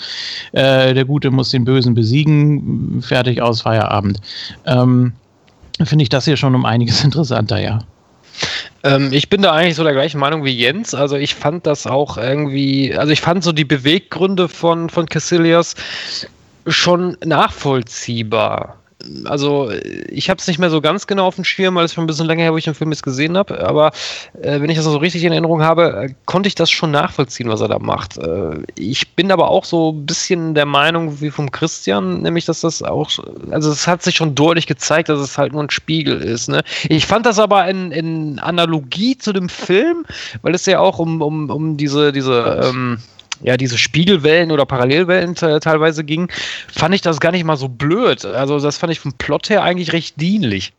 äh, 0.52 0.94
der 0.94 1.04
Gute 1.04 1.30
muss 1.30 1.50
den 1.50 1.64
Bösen 1.64 1.94
besiegen, 1.94 3.02
fertig 3.02 3.42
aus 3.42 3.62
Feierabend. 3.62 4.20
Ähm, 4.66 5.12
finde 5.82 6.02
ich 6.02 6.08
das 6.08 6.24
hier 6.24 6.36
schon 6.36 6.54
um 6.54 6.64
einiges 6.64 7.02
interessanter, 7.04 7.58
ja. 7.58 7.80
Ähm, 8.84 9.12
ich 9.12 9.28
bin 9.28 9.42
da 9.42 9.52
eigentlich 9.52 9.74
so 9.74 9.82
der 9.82 9.92
gleichen 9.92 10.20
Meinung 10.20 10.44
wie 10.44 10.56
Jens. 10.56 10.94
Also 10.94 11.16
ich 11.16 11.34
fand 11.34 11.66
das 11.66 11.86
auch 11.86 12.16
irgendwie, 12.16 12.94
also 12.94 13.12
ich 13.12 13.20
fand 13.20 13.42
so 13.42 13.52
die 13.52 13.64
Beweggründe 13.64 14.48
von, 14.48 14.88
von 14.88 15.06
Cassilius 15.06 15.74
schon 16.66 17.16
nachvollziehbar 17.24 18.76
also 19.24 19.70
ich 20.08 20.30
habe 20.30 20.38
es 20.38 20.46
nicht 20.46 20.58
mehr 20.58 20.70
so 20.70 20.80
ganz 20.80 21.06
genau 21.06 21.26
auf 21.26 21.36
dem 21.36 21.44
Schirm, 21.44 21.74
weil 21.74 21.84
es 21.84 21.94
schon 21.94 22.04
ein 22.04 22.06
bisschen 22.06 22.26
länger 22.26 22.42
her, 22.42 22.52
wo 22.52 22.56
ich 22.56 22.64
den 22.64 22.74
Film 22.74 22.90
jetzt 22.90 23.02
gesehen 23.02 23.36
habe. 23.36 23.66
Aber 23.66 23.92
äh, 24.40 24.60
wenn 24.60 24.70
ich 24.70 24.76
das 24.76 24.84
so 24.84 24.96
richtig 24.96 25.24
in 25.24 25.32
Erinnerung 25.32 25.62
habe, 25.62 26.08
äh, 26.08 26.14
konnte 26.26 26.48
ich 26.48 26.54
das 26.54 26.70
schon 26.70 26.90
nachvollziehen, 26.90 27.48
was 27.48 27.60
er 27.60 27.68
da 27.68 27.78
macht. 27.78 28.18
Äh, 28.18 28.62
ich 28.76 29.14
bin 29.14 29.30
aber 29.32 29.48
auch 29.48 29.64
so 29.64 29.92
ein 29.92 30.06
bisschen 30.06 30.54
der 30.54 30.66
Meinung 30.66 31.20
wie 31.20 31.30
vom 31.30 31.50
Christian, 31.50 32.22
nämlich, 32.22 32.44
dass 32.44 32.60
das 32.60 32.82
auch, 32.82 33.10
also 33.50 33.70
es 33.70 33.86
hat 33.86 34.02
sich 34.02 34.16
schon 34.16 34.34
deutlich 34.34 34.66
gezeigt, 34.66 35.08
dass 35.08 35.20
es 35.20 35.38
halt 35.38 35.52
nur 35.52 35.62
ein 35.62 35.70
Spiegel 35.70 36.20
ist. 36.20 36.48
Ne? 36.48 36.62
Ich 36.88 37.06
fand 37.06 37.26
das 37.26 37.38
aber 37.38 37.68
in, 37.68 37.92
in 37.92 38.38
Analogie 38.38 39.16
zu 39.16 39.32
dem 39.32 39.48
Film, 39.48 40.04
weil 40.42 40.54
es 40.54 40.66
ja 40.66 40.80
auch 40.80 40.98
um, 40.98 41.22
um, 41.22 41.50
um 41.50 41.76
diese, 41.76 42.12
diese 42.12 42.62
ähm, 42.62 42.98
ja, 43.42 43.56
diese 43.56 43.78
Spiegelwellen 43.78 44.50
oder 44.50 44.66
Parallelwellen 44.66 45.34
teilweise 45.34 46.04
ging, 46.04 46.30
fand 46.72 46.94
ich 46.94 47.02
das 47.02 47.20
gar 47.20 47.32
nicht 47.32 47.44
mal 47.44 47.56
so 47.56 47.68
blöd. 47.68 48.24
Also 48.24 48.58
das 48.58 48.78
fand 48.78 48.92
ich 48.92 49.00
vom 49.00 49.12
Plot 49.14 49.50
her 49.50 49.62
eigentlich 49.62 49.92
recht 49.92 50.20
dienlich. 50.20 50.72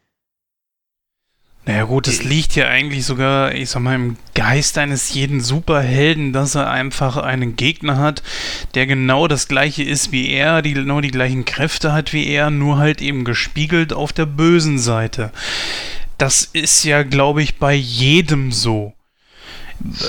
Naja 1.65 1.83
gut, 1.83 2.07
es 2.07 2.23
liegt 2.23 2.55
ja 2.55 2.67
eigentlich 2.67 3.05
sogar, 3.05 3.53
ich 3.53 3.69
sag 3.69 3.81
mal, 3.81 3.93
im 3.93 4.17
Geist 4.33 4.77
eines 4.79 5.13
jeden 5.13 5.39
Superhelden, 5.39 6.33
dass 6.33 6.55
er 6.55 6.71
einfach 6.71 7.17
einen 7.17 7.57
Gegner 7.57 7.97
hat, 7.97 8.23
der 8.73 8.87
genau 8.87 9.27
das 9.27 9.47
gleiche 9.47 9.83
ist 9.83 10.11
wie 10.11 10.31
er, 10.31 10.63
die 10.63 10.73
genau 10.73 10.99
die 10.99 11.11
gleichen 11.11 11.45
Kräfte 11.45 11.93
hat 11.93 12.11
wie 12.11 12.27
er, 12.27 12.49
nur 12.49 12.79
halt 12.79 13.01
eben 13.01 13.23
gespiegelt 13.23 13.93
auf 13.93 14.13
der 14.13 14.25
bösen 14.25 14.79
Seite. 14.79 15.31
Das 16.17 16.43
ist 16.43 16.85
ja, 16.85 17.03
glaube 17.03 17.43
ich, 17.43 17.57
bei 17.57 17.73
jedem 17.75 18.51
so. 18.51 18.93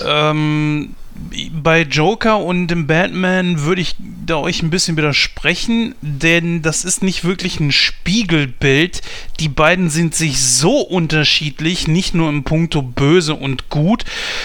Ähm, 0.07 0.95
bei 1.62 1.82
Joker 1.82 2.39
und 2.39 2.68
dem 2.68 2.86
Batman 2.86 3.62
würde 3.62 3.80
ich 3.80 3.97
da 3.98 4.36
euch 4.36 4.62
ein 4.62 4.70
bisschen 4.70 4.97
widersprechen, 4.97 5.94
denn 6.00 6.62
das 6.62 6.84
ist 6.84 7.02
nicht 7.02 7.24
wirklich 7.24 7.60
ein 7.60 7.72
Spiegelbild. 7.72 9.02
Die 9.39 9.48
beiden 9.48 9.90
sind 9.90 10.14
sich 10.14 10.40
so 10.40 10.80
unterschiedlich, 10.80 11.89
nicht 11.89 12.14
nur 12.14 12.28
im 12.28 12.44
Punkto 12.44 12.82
böse 12.82 13.34
und 13.34 13.68
gut, 13.68 14.05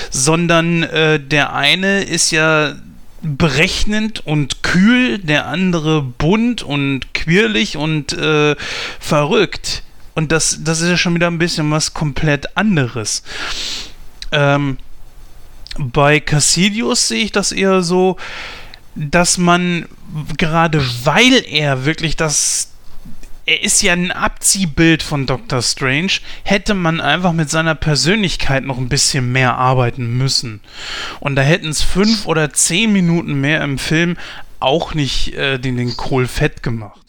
sondern 0.09 0.83
äh, 0.83 1.19
der 1.19 1.53
eine 1.53 2.03
ist 2.03 2.31
ja 2.31 2.75
berechnend 3.21 4.25
und 4.25 4.61
kühl, 4.61 5.17
der 5.17 5.47
andere 5.47 6.01
bunt 6.01 6.61
und 6.61 7.13
quirlig 7.13 7.77
und 7.77 8.13
äh, 8.13 8.55
verrückt. 8.99 9.83
Und 10.13 10.31
das, 10.31 10.59
das 10.63 10.81
ist 10.81 10.89
ja 10.89 10.97
schon 10.97 11.15
wieder 11.15 11.27
ein 11.27 11.39
bisschen 11.39 11.69
was 11.71 11.93
komplett 11.93 12.55
anderes. 12.57 13.23
Ähm, 14.31 14.77
bei 15.77 16.19
Cassidius 16.19 17.07
sehe 17.07 17.23
ich 17.23 17.31
das 17.31 17.51
eher 17.51 17.81
so, 17.81 18.17
dass 18.95 19.37
man 19.37 19.87
gerade 20.37 20.81
weil 21.03 21.43
er 21.47 21.85
wirklich 21.85 22.15
das 22.15 22.71
er 23.47 23.61
ist 23.61 23.81
ja 23.83 23.93
ein 23.93 24.11
Abziehbild 24.11 25.03
von 25.03 25.27
Doctor 25.27 25.61
Strange, 25.61 26.13
hätte 26.43 26.73
man 26.73 26.99
einfach 26.99 27.31
mit 27.31 27.49
seiner 27.49 27.75
Persönlichkeit 27.75 28.63
noch 28.63 28.79
ein 28.79 28.89
bisschen 28.89 29.31
mehr 29.31 29.55
arbeiten 29.55 30.17
müssen. 30.17 30.61
Und 31.19 31.35
da 31.35 31.43
hätten 31.43 31.69
es 31.69 31.83
fünf 31.83 32.25
oder 32.25 32.53
zehn 32.53 32.91
Minuten 32.91 33.39
mehr 33.39 33.63
im 33.63 33.77
Film 33.77 34.17
auch 34.59 34.95
nicht 34.95 35.35
äh, 35.35 35.59
den, 35.59 35.77
den 35.77 35.95
Kohl 35.95 36.27
fett 36.27 36.63
gemacht. 36.63 37.04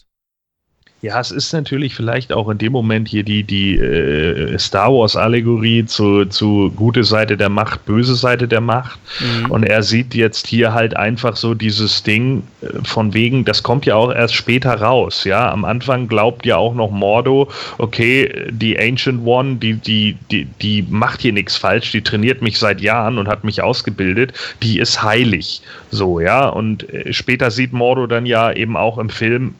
Ja, 1.03 1.19
es 1.19 1.29
ist 1.29 1.53
natürlich 1.53 1.93
vielleicht 1.93 2.33
auch 2.33 2.49
in 2.49 2.57
dem 2.57 2.71
Moment 2.71 3.07
hier 3.07 3.21
die, 3.21 3.43
die 3.43 3.77
äh, 3.77 4.57
Star 4.57 4.91
Wars-Allegorie 4.91 5.85
zu, 5.85 6.25
zu 6.25 6.71
gute 6.75 7.03
Seite 7.03 7.37
der 7.37 7.49
Macht, 7.49 7.85
böse 7.85 8.15
Seite 8.15 8.47
der 8.47 8.61
Macht. 8.61 8.99
Mhm. 9.19 9.51
Und 9.51 9.63
er 9.63 9.83
sieht 9.83 10.15
jetzt 10.15 10.47
hier 10.47 10.73
halt 10.73 10.97
einfach 10.97 11.35
so 11.35 11.53
dieses 11.53 12.01
Ding 12.01 12.41
äh, 12.61 12.69
von 12.83 13.13
wegen, 13.13 13.45
das 13.45 13.61
kommt 13.61 13.85
ja 13.85 13.93
auch 13.93 14.11
erst 14.11 14.33
später 14.33 14.73
raus. 14.73 15.23
Ja, 15.23 15.51
am 15.51 15.65
Anfang 15.65 16.07
glaubt 16.07 16.47
ja 16.47 16.57
auch 16.57 16.73
noch 16.73 16.89
Mordo, 16.89 17.47
okay, 17.77 18.47
die 18.49 18.79
Ancient 18.79 19.23
One, 19.23 19.57
die, 19.57 19.75
die, 19.75 20.17
die, 20.31 20.45
die 20.63 20.83
macht 20.89 21.21
hier 21.21 21.33
nichts 21.33 21.55
falsch, 21.57 21.91
die 21.91 22.01
trainiert 22.01 22.41
mich 22.41 22.57
seit 22.57 22.81
Jahren 22.81 23.19
und 23.19 23.27
hat 23.27 23.43
mich 23.43 23.61
ausgebildet, 23.61 24.33
die 24.63 24.79
ist 24.79 25.03
heilig. 25.03 25.61
So, 25.91 26.19
ja. 26.19 26.49
Und 26.49 26.91
äh, 26.91 27.13
später 27.13 27.51
sieht 27.51 27.71
Mordo 27.71 28.07
dann 28.07 28.25
ja 28.25 28.51
eben 28.51 28.75
auch 28.75 28.97
im 28.97 29.09
Film, 29.11 29.53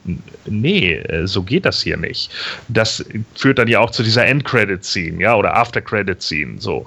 nee, 0.46 0.94
äh, 0.94 1.27
so 1.28 1.42
geht 1.42 1.64
das 1.64 1.82
hier 1.82 1.96
nicht. 1.96 2.30
Das 2.68 3.04
führt 3.34 3.58
dann 3.58 3.68
ja 3.68 3.80
auch 3.80 3.90
zu 3.90 4.02
dieser 4.02 4.26
End-Credit-Scene, 4.26 5.22
ja, 5.22 5.34
oder 5.36 5.56
After-Credit-Scene, 5.56 6.60
so. 6.60 6.86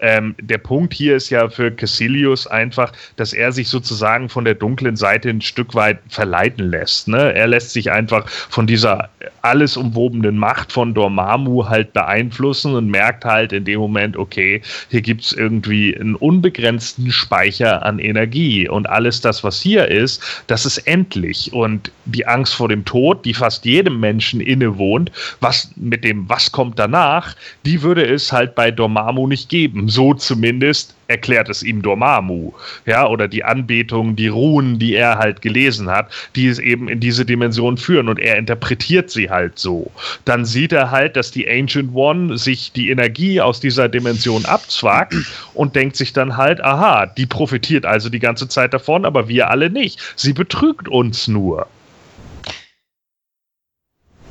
Ähm, 0.00 0.34
der 0.38 0.58
Punkt 0.58 0.92
hier 0.92 1.16
ist 1.16 1.30
ja 1.30 1.48
für 1.48 1.70
Cassilius 1.70 2.46
einfach, 2.46 2.92
dass 3.16 3.32
er 3.32 3.52
sich 3.52 3.68
sozusagen 3.68 4.28
von 4.28 4.44
der 4.44 4.54
dunklen 4.54 4.96
Seite 4.96 5.30
ein 5.30 5.40
Stück 5.40 5.74
weit 5.74 5.98
verleiten 6.08 6.70
lässt. 6.70 7.08
Ne? 7.08 7.32
Er 7.34 7.46
lässt 7.46 7.70
sich 7.70 7.90
einfach 7.90 8.28
von 8.28 8.66
dieser 8.66 9.08
alles 9.42 9.76
umwobenen 9.76 10.36
Macht 10.36 10.72
von 10.72 10.92
Dormammu 10.94 11.68
halt 11.68 11.92
beeinflussen 11.92 12.74
und 12.74 12.88
merkt 12.88 13.24
halt 13.24 13.52
in 13.52 13.64
dem 13.64 13.80
Moment, 13.80 14.16
okay, 14.16 14.60
hier 14.90 15.00
gibt 15.00 15.22
es 15.22 15.32
irgendwie 15.32 15.96
einen 15.96 16.16
unbegrenzten 16.16 17.10
Speicher 17.10 17.84
an 17.84 17.98
Energie 17.98 18.68
und 18.68 18.88
alles 18.88 19.20
das, 19.20 19.44
was 19.44 19.60
hier 19.60 19.88
ist, 19.88 20.22
das 20.48 20.66
ist 20.66 20.78
endlich. 20.78 21.52
Und 21.52 21.90
die 22.04 22.26
Angst 22.26 22.54
vor 22.54 22.68
dem 22.68 22.84
Tod, 22.84 23.24
die 23.24 23.34
fast 23.34 23.64
jedem 23.74 24.00
Menschen 24.00 24.40
innewohnt, 24.40 25.10
was 25.40 25.70
mit 25.76 26.04
dem, 26.04 26.28
was 26.28 26.52
kommt 26.52 26.78
danach, 26.78 27.34
die 27.64 27.82
würde 27.82 28.04
es 28.06 28.32
halt 28.32 28.54
bei 28.54 28.70
Dormammu 28.70 29.26
nicht 29.26 29.48
geben 29.48 29.88
so 29.88 30.14
zumindest 30.14 30.94
erklärt 31.06 31.48
es 31.48 31.62
ihm 31.62 31.82
Dormammu, 31.82 32.52
ja, 32.86 33.06
oder 33.06 33.28
die 33.28 33.44
Anbetung, 33.44 34.16
die 34.16 34.28
Ruhen, 34.28 34.78
die 34.78 34.94
er 34.94 35.18
halt 35.18 35.42
gelesen 35.42 35.90
hat, 35.90 36.10
die 36.34 36.48
es 36.48 36.58
eben 36.58 36.88
in 36.88 37.00
diese 37.00 37.24
Dimension 37.24 37.76
führen 37.76 38.08
und 38.08 38.18
er 38.18 38.38
interpretiert 38.38 39.10
sie 39.10 39.30
halt 39.30 39.58
so. 39.58 39.90
Dann 40.24 40.44
sieht 40.44 40.72
er 40.72 40.90
halt, 40.90 41.16
dass 41.16 41.30
die 41.30 41.48
Ancient 41.48 41.94
One 41.94 42.38
sich 42.38 42.72
die 42.72 42.90
Energie 42.90 43.40
aus 43.40 43.60
dieser 43.60 43.88
Dimension 43.88 44.44
abzwackt 44.46 45.14
und 45.52 45.76
denkt 45.76 45.96
sich 45.96 46.12
dann 46.12 46.36
halt, 46.36 46.62
aha, 46.64 47.06
die 47.06 47.26
profitiert 47.26 47.84
also 47.84 48.08
die 48.08 48.20
ganze 48.20 48.48
Zeit 48.48 48.72
davon, 48.72 49.04
aber 49.04 49.28
wir 49.28 49.50
alle 49.50 49.70
nicht. 49.70 50.00
Sie 50.16 50.32
betrügt 50.32 50.88
uns 50.88 51.28
nur. 51.28 51.66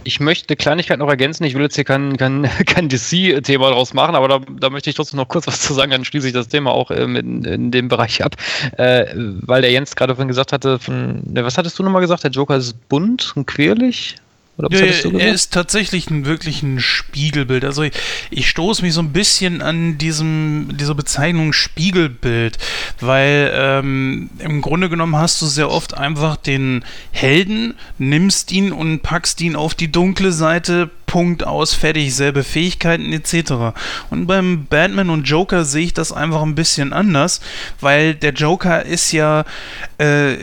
Ich 0.06 0.19
möchte 0.19 0.49
eine 0.49 0.57
Kleinigkeit 0.57 0.99
noch 0.99 1.09
ergänzen. 1.09 1.43
Ich 1.43 1.53
will 1.53 1.61
jetzt 1.61 1.75
hier 1.75 1.83
kein, 1.83 2.17
kein, 2.17 2.43
kein 2.65 2.90
DC-Thema 2.90 3.72
draus 3.72 3.93
machen, 3.93 4.15
aber 4.15 4.27
da, 4.27 4.40
da, 4.59 4.69
möchte 4.69 4.90
ich 4.90 4.95
trotzdem 4.95 5.17
noch 5.17 5.27
kurz 5.27 5.48
was 5.48 5.61
zu 5.61 5.73
sagen. 5.73 5.91
Dann 5.91 6.06
schließe 6.06 6.27
ich 6.27 6.33
das 6.33 6.48
Thema 6.48 6.72
auch 6.72 6.91
ähm, 6.91 7.15
in, 7.15 7.43
in, 7.43 7.72
dem 7.72 7.88
Bereich 7.88 8.23
ab. 8.23 8.35
Äh, 8.77 9.06
weil 9.15 9.61
der 9.61 9.72
Jens 9.72 9.95
gerade 9.95 10.15
vorhin 10.15 10.27
gesagt 10.27 10.51
hatte, 10.51 10.80
von, 10.80 11.22
was 11.25 11.57
hattest 11.57 11.77
du 11.80 11.83
nochmal 11.83 12.01
gesagt? 12.01 12.23
Der 12.23 12.32
Joker 12.32 12.57
ist 12.57 12.90
bunt 12.90 13.33
und 13.35 13.45
querlich? 13.45 14.15
Oder 14.57 14.69
was 14.72 15.03
ja, 15.03 15.09
du 15.09 15.17
Er 15.17 15.33
ist 15.33 15.51
tatsächlich 15.51 16.11
ein, 16.11 16.25
wirklich 16.25 16.61
ein 16.61 16.80
Spiegelbild. 16.80 17.65
Also 17.65 17.82
ich, 17.82 17.93
ich 18.30 18.48
stoße 18.49 18.83
mich 18.83 18.93
so 18.93 19.01
ein 19.01 19.11
bisschen 19.11 19.64
an 19.64 19.98
diesem, 19.98 20.69
dieser 20.77 20.93
Bezeichnung 20.93 21.53
Spiegelbild, 21.53 22.59
weil 22.99 23.51
ähm, 23.56 24.30
im 24.38 24.61
Grunde 24.61 24.90
genommen 24.90 25.15
hast 25.15 25.41
du 25.41 25.48
sehr 25.48 25.72
oft 25.72 25.98
einfach 25.98 26.38
den 26.38 26.85
Helden, 27.11 27.73
nimmst 27.98 28.51
ihn 28.51 28.72
und 28.72 29.01
packst 29.01 29.41
ihn 29.41 29.56
auf 29.56 29.73
die 29.73 29.91
dunkle 29.91 30.32
Seite, 30.32 30.91
Punkt 31.07 31.45
aus, 31.45 31.73
fertig, 31.73 32.15
selbe 32.15 32.43
Fähigkeiten 32.43 33.11
etc. 33.11 33.75
Und 34.11 34.27
beim 34.27 34.65
Batman 34.65 35.09
und 35.09 35.23
Joker 35.23 35.65
sehe 35.65 35.85
ich 35.85 35.93
das 35.93 36.11
einfach 36.11 36.43
ein 36.43 36.56
bisschen 36.56 36.93
anders, 36.93 37.41
weil 37.82 38.14
der 38.14 38.33
Joker 38.33 38.85
ist 38.85 39.11
ja 39.11 39.45
äh, 39.98 40.38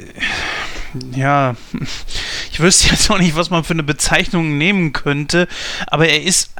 ja, 1.15 1.55
ich 2.53 2.61
wüsste 2.61 2.91
jetzt 2.91 3.11
auch 3.11 3.19
nicht, 3.19 3.37
was 3.37 3.51
man 3.51 3.65
für 3.65 3.73
eine 3.75 3.83
Bezeichnung 3.83 4.59
nehmen 4.59 4.93
könnte, 4.93 5.49
aber 5.87 6.09
er 6.09 6.23
ist 6.23 6.53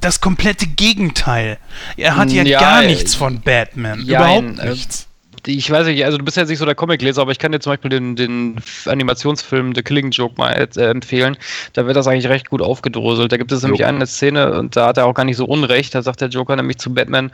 das 0.00 0.20
komplette 0.20 0.66
Gegenteil. 0.66 1.58
Er 1.96 2.16
hat 2.16 2.30
ja, 2.30 2.42
Ja, 2.42 2.60
gar 2.60 2.82
äh, 2.82 2.86
nichts 2.86 3.14
von 3.14 3.40
Batman. 3.40 4.02
ja, 4.04 4.18
Überhaupt 4.20 4.58
äh, 4.60 4.70
nichts. 4.70 5.06
Ich 5.46 5.70
weiß 5.70 5.86
nicht, 5.86 6.04
also 6.04 6.18
du 6.18 6.24
bist 6.24 6.36
ja 6.36 6.42
jetzt 6.42 6.50
nicht 6.50 6.58
so 6.58 6.64
der 6.66 6.74
Comicleser, 6.74 7.22
aber 7.22 7.30
ich 7.30 7.38
kann 7.38 7.52
dir 7.52 7.60
zum 7.60 7.72
Beispiel 7.72 7.90
den, 7.90 8.16
den 8.16 8.56
Animationsfilm 8.86 9.74
The 9.74 9.82
Killing 9.82 10.10
Joke 10.10 10.34
mal 10.36 10.68
äh, 10.76 10.90
empfehlen. 10.90 11.36
Da 11.72 11.86
wird 11.86 11.96
das 11.96 12.06
eigentlich 12.06 12.28
recht 12.28 12.50
gut 12.50 12.60
aufgedröselt. 12.60 13.32
Da 13.32 13.36
gibt 13.36 13.52
es 13.52 13.62
nämlich 13.62 13.80
Jo. 13.80 13.86
eine 13.86 14.06
Szene 14.06 14.58
und 14.58 14.76
da 14.76 14.88
hat 14.88 14.98
er 14.98 15.06
auch 15.06 15.14
gar 15.14 15.24
nicht 15.24 15.36
so 15.36 15.46
Unrecht. 15.46 15.94
Da 15.94 16.02
sagt 16.02 16.20
der 16.20 16.28
Joker 16.28 16.56
nämlich 16.56 16.78
zu 16.78 16.92
Batman, 16.92 17.30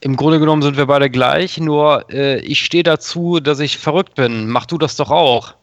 im 0.00 0.16
Grunde 0.16 0.38
genommen 0.40 0.62
sind 0.62 0.76
wir 0.76 0.86
beide 0.86 1.10
gleich, 1.10 1.58
nur 1.58 2.06
äh, 2.10 2.38
ich 2.40 2.60
stehe 2.64 2.82
dazu, 2.82 3.40
dass 3.40 3.60
ich 3.60 3.76
verrückt 3.78 4.14
bin. 4.14 4.48
Mach 4.48 4.64
du 4.66 4.78
das 4.78 4.96
doch 4.96 5.10
auch. 5.10 5.54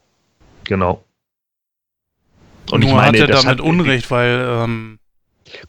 Genau. 0.68 1.04
Und 2.72 2.82
Nur 2.82 2.90
ich 2.90 2.96
meine, 2.96 3.08
hat 3.08 3.16
er 3.16 3.28
das 3.28 3.44
damit 3.44 3.60
hat, 3.60 3.66
Unrecht, 3.66 4.12
weil 4.12 4.46
ähm, 4.48 5.00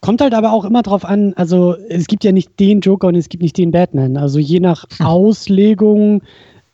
Kommt 0.00 0.20
halt 0.20 0.34
aber 0.34 0.52
auch 0.52 0.64
immer 0.64 0.82
drauf 0.82 1.04
an, 1.04 1.34
also 1.34 1.76
es 1.88 2.06
gibt 2.08 2.24
ja 2.24 2.32
nicht 2.32 2.58
den 2.58 2.80
Joker 2.80 3.06
und 3.06 3.14
es 3.14 3.28
gibt 3.28 3.42
nicht 3.42 3.56
den 3.56 3.70
Batman. 3.70 4.16
Also 4.16 4.40
je 4.40 4.58
nach 4.58 4.84
Auslegung, 4.98 6.22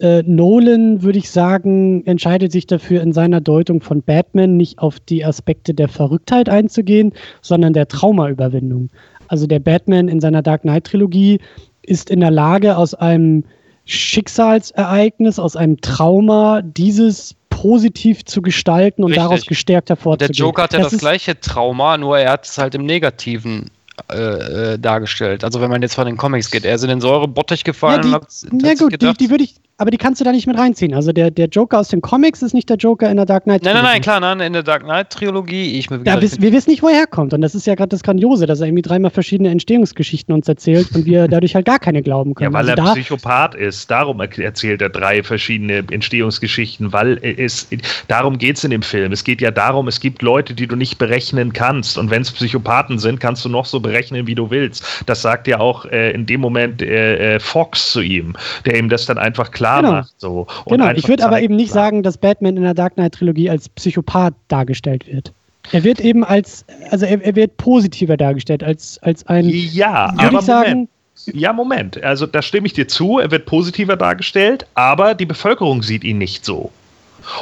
äh, 0.00 0.22
Nolan, 0.22 1.02
würde 1.02 1.18
ich 1.18 1.30
sagen, 1.30 2.04
entscheidet 2.06 2.50
sich 2.50 2.66
dafür 2.66 3.02
in 3.02 3.12
seiner 3.12 3.42
Deutung 3.42 3.82
von 3.82 4.02
Batman 4.02 4.56
nicht 4.56 4.78
auf 4.78 5.00
die 5.00 5.24
Aspekte 5.24 5.74
der 5.74 5.88
Verrücktheit 5.88 6.48
einzugehen, 6.48 7.12
sondern 7.42 7.74
der 7.74 7.88
Traumaüberwindung. 7.88 8.88
Also 9.28 9.46
der 9.46 9.60
Batman 9.60 10.08
in 10.08 10.20
seiner 10.20 10.42
Dark 10.42 10.62
Knight-Trilogie 10.62 11.40
ist 11.82 12.10
in 12.10 12.20
der 12.20 12.30
Lage, 12.30 12.76
aus 12.76 12.94
einem 12.94 13.44
Schicksalsereignis, 13.84 15.38
aus 15.38 15.56
einem 15.56 15.80
Trauma, 15.80 16.62
dieses 16.62 17.36
positiv 17.64 18.26
zu 18.26 18.42
gestalten 18.42 19.02
und 19.02 19.12
Richtig. 19.12 19.24
daraus 19.24 19.46
gestärkt 19.46 19.88
Der 19.88 19.96
hervorzugehen. 19.96 20.34
Joker 20.34 20.64
hat 20.64 20.74
ja 20.74 20.80
das, 20.80 20.92
ist- 20.92 21.00
gleiche 21.00 21.40
Trauma, 21.40 21.96
nur 21.96 22.18
er 22.18 22.32
hat 22.32 22.44
es 22.44 22.58
halt 22.58 22.74
im 22.74 22.84
Negativen 22.84 23.70
äh, 24.12 24.74
äh, 24.74 24.78
dargestellt. 24.78 25.44
Also 25.44 25.62
wenn 25.62 25.70
man 25.70 25.80
jetzt 25.80 25.94
von 25.94 26.04
den 26.04 26.18
Comics 26.18 26.50
geht, 26.50 26.66
er 26.66 26.74
ist 26.74 26.82
in 26.82 26.90
den 26.90 27.00
Säurebottich 27.00 27.64
gefallen 27.64 28.10
Ja, 28.10 28.16
und 28.18 28.26
die, 28.52 28.66
hat, 28.66 28.72
hat 28.74 28.78
ja 28.78 28.84
gut, 28.84 28.92
die, 28.92 28.98
gedacht, 28.98 29.20
die 29.20 29.30
würde 29.30 29.44
ich, 29.44 29.54
aber 29.76 29.90
die 29.90 29.96
kannst 29.98 30.20
du 30.20 30.24
da 30.24 30.30
nicht 30.30 30.46
mit 30.46 30.56
reinziehen. 30.56 30.94
Also 30.94 31.12
der, 31.12 31.30
der 31.32 31.48
Joker 31.48 31.80
aus 31.80 31.88
den 31.88 32.00
Comics 32.00 32.42
ist 32.42 32.54
nicht 32.54 32.70
der 32.70 32.76
Joker 32.76 33.10
in 33.10 33.16
der 33.16 33.26
Dark 33.26 33.42
Knight. 33.44 33.64
Nein, 33.64 33.74
nein, 33.74 33.82
nein, 33.82 34.00
klar, 34.02 34.20
nein, 34.20 34.38
in 34.40 34.52
der 34.52 34.62
Dark 34.62 34.84
Knight 34.84 35.10
Trilogie, 35.10 35.78
ich 35.78 35.88
Da 35.88 36.20
wiss, 36.22 36.40
wir 36.40 36.52
wissen 36.52 36.70
nicht, 36.70 36.82
wo 36.82 36.88
er 36.88 36.94
herkommt. 36.94 37.34
Und 37.34 37.40
das 37.40 37.56
ist 37.56 37.66
ja 37.66 37.74
gerade 37.74 37.88
das 37.88 38.04
Grandiose, 38.04 38.46
dass 38.46 38.60
er 38.60 38.66
irgendwie 38.68 38.82
dreimal 38.82 39.10
verschiedene 39.10 39.50
Entstehungsgeschichten 39.50 40.32
uns 40.32 40.46
erzählt 40.46 40.94
und 40.94 41.06
wir 41.06 41.26
dadurch 41.28 41.56
halt 41.56 41.66
gar 41.66 41.80
keine 41.80 42.02
glauben 42.02 42.30
Ja, 42.30 42.34
können. 42.34 42.52
weil 42.54 42.70
also 42.70 42.70
er 42.70 42.76
da, 42.76 42.92
Psychopath 42.92 43.54
ist. 43.56 43.90
Darum 43.90 44.20
er- 44.20 44.38
erzählt 44.38 44.80
er 44.80 44.90
drei 44.90 45.24
verschiedene 45.24 45.78
Entstehungsgeschichten, 45.90 46.92
weil 46.92 47.18
es 47.22 47.66
darum 48.06 48.38
geht 48.38 48.56
es 48.58 48.64
in 48.64 48.70
dem 48.70 48.82
Film. 48.82 49.10
Es 49.10 49.24
geht 49.24 49.40
ja 49.40 49.50
darum, 49.50 49.88
es 49.88 49.98
gibt 49.98 50.22
Leute, 50.22 50.54
die 50.54 50.68
du 50.68 50.76
nicht 50.76 50.98
berechnen 50.98 51.52
kannst. 51.52 51.98
Und 51.98 52.10
wenn 52.10 52.22
es 52.22 52.30
Psychopathen 52.30 53.00
sind, 53.00 53.18
kannst 53.18 53.44
du 53.44 53.48
noch 53.48 53.66
so 53.66 53.80
berechnen, 53.80 54.28
wie 54.28 54.36
du 54.36 54.50
willst. 54.50 55.02
Das 55.06 55.20
sagt 55.22 55.48
ja 55.48 55.58
auch 55.58 55.84
äh, 55.86 56.12
in 56.12 56.26
dem 56.26 56.40
Moment 56.40 56.80
äh, 56.80 57.34
äh, 57.34 57.40
Fox 57.40 57.90
zu 57.90 58.00
ihm, 58.00 58.36
der 58.66 58.78
ihm 58.78 58.88
das 58.88 59.06
dann 59.06 59.18
einfach 59.18 59.50
klar 59.50 59.63
Genau. 59.64 59.92
macht. 59.92 60.14
So. 60.18 60.46
Genau, 60.66 60.90
ich 60.90 61.08
würde 61.08 61.24
aber 61.24 61.40
eben 61.40 61.56
nicht 61.56 61.72
klar. 61.72 61.84
sagen, 61.84 62.02
dass 62.02 62.18
Batman 62.18 62.56
in 62.56 62.62
der 62.62 62.74
Dark 62.74 62.94
Knight 62.94 63.14
Trilogie 63.14 63.50
als 63.50 63.68
Psychopath 63.68 64.34
dargestellt 64.48 65.06
wird. 65.06 65.32
Er 65.72 65.82
wird 65.82 66.00
eben 66.00 66.24
als, 66.24 66.64
also 66.90 67.06
er, 67.06 67.22
er 67.22 67.34
wird 67.36 67.56
positiver 67.56 68.16
dargestellt, 68.16 68.62
als, 68.62 68.98
als 69.02 69.26
ein, 69.26 69.48
Ja, 69.48 70.12
aber 70.18 70.38
ich 70.38 70.44
sagen, 70.44 70.70
Moment. 70.70 70.90
Ja, 71.26 71.52
Moment. 71.52 72.02
Also 72.02 72.26
da 72.26 72.42
stimme 72.42 72.66
ich 72.66 72.72
dir 72.72 72.88
zu, 72.88 73.18
er 73.18 73.30
wird 73.30 73.46
positiver 73.46 73.96
dargestellt, 73.96 74.66
aber 74.74 75.14
die 75.14 75.26
Bevölkerung 75.26 75.82
sieht 75.82 76.04
ihn 76.04 76.18
nicht 76.18 76.44
so. 76.44 76.70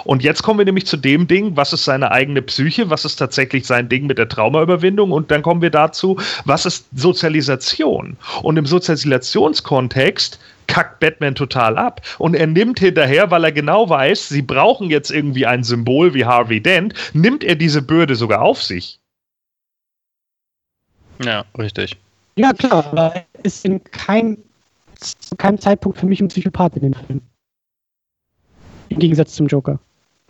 Und 0.05 0.23
jetzt 0.23 0.43
kommen 0.43 0.59
wir 0.59 0.65
nämlich 0.65 0.87
zu 0.87 0.97
dem 0.97 1.27
Ding, 1.27 1.57
was 1.57 1.73
ist 1.73 1.85
seine 1.85 2.13
eigene 2.13 2.43
Psyche, 2.43 2.91
was 2.91 3.05
ist 3.05 3.17
tatsächlich 3.17 3.67
sein 3.67 3.89
Ding 3.89 4.07
mit 4.07 4.19
der 4.19 4.29
Traumaüberwindung 4.29 5.11
und 5.11 5.31
dann 5.31 5.43
kommen 5.43 5.63
wir 5.63 5.71
dazu, 5.71 6.19
was 6.45 6.67
ist 6.67 6.87
Sozialisation? 6.95 8.17
Und 8.43 8.57
im 8.57 8.67
Sozialisationskontext 8.67 10.39
kackt 10.73 11.01
Batman 11.01 11.35
total 11.35 11.77
ab 11.77 12.01
und 12.19 12.35
er 12.35 12.47
nimmt 12.47 12.79
hinterher, 12.81 13.31
weil 13.31 13.45
er 13.45 13.53
genau 13.53 13.91
weiß, 13.91 14.31
sie 14.31 14.41
brauchen 14.41 14.89
jetzt 14.89 15.11
irgendwie 15.11 15.45
ein 15.45 15.65
Symbol 15.65 16.15
wie 16.15 16.25
Harvey 16.25 16.63
Dent, 16.63 16.95
nimmt 17.13 17.45
er 17.45 17.57
diese 17.57 17.83
Bürde 17.83 18.15
sogar 18.17 18.41
auf 18.41 18.63
sich. 18.63 18.99
Ja, 21.23 21.45
richtig. 21.59 21.97
ja 22.37 22.53
klar, 22.55 22.87
aber 22.87 23.15
er 23.15 23.27
ist 23.43 23.65
in 23.67 23.85
kein, 23.85 24.39
zu 24.99 25.37
keinem 25.37 25.59
Zeitpunkt 25.61 25.99
für 25.99 26.07
mich 26.07 26.21
ein 26.23 26.29
Psychopath 26.29 26.75
in 26.77 26.83
dem 26.83 26.95
Film. 26.95 27.21
Im 28.89 28.99
Gegensatz 28.99 29.35
zum 29.35 29.47
Joker. 29.49 29.79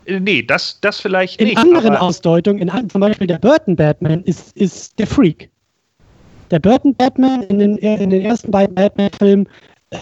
Äh, 0.05 0.19
Nee, 0.19 0.43
das, 0.43 0.77
das 0.81 0.99
vielleicht 0.99 1.39
In 1.39 1.47
nicht. 1.47 1.57
anderen 1.57 1.95
aber- 1.95 2.01
Ausdeutungen, 2.01 2.61
in, 2.67 2.89
zum 2.89 2.99
Beispiel 2.99 3.27
der 3.27 3.39
Burton 3.39 3.77
Batman, 3.77 4.21
ist, 4.23 4.55
ist 4.57 4.99
der 4.99 5.07
Freak. 5.07 5.49
Der 6.51 6.59
Burton 6.59 6.93
Batman 6.95 7.43
in 7.43 7.59
den, 7.59 7.77
in 7.77 8.09
den 8.09 8.21
ersten 8.21 8.51
beiden 8.51 8.75
Batman-Filmen, 8.75 9.47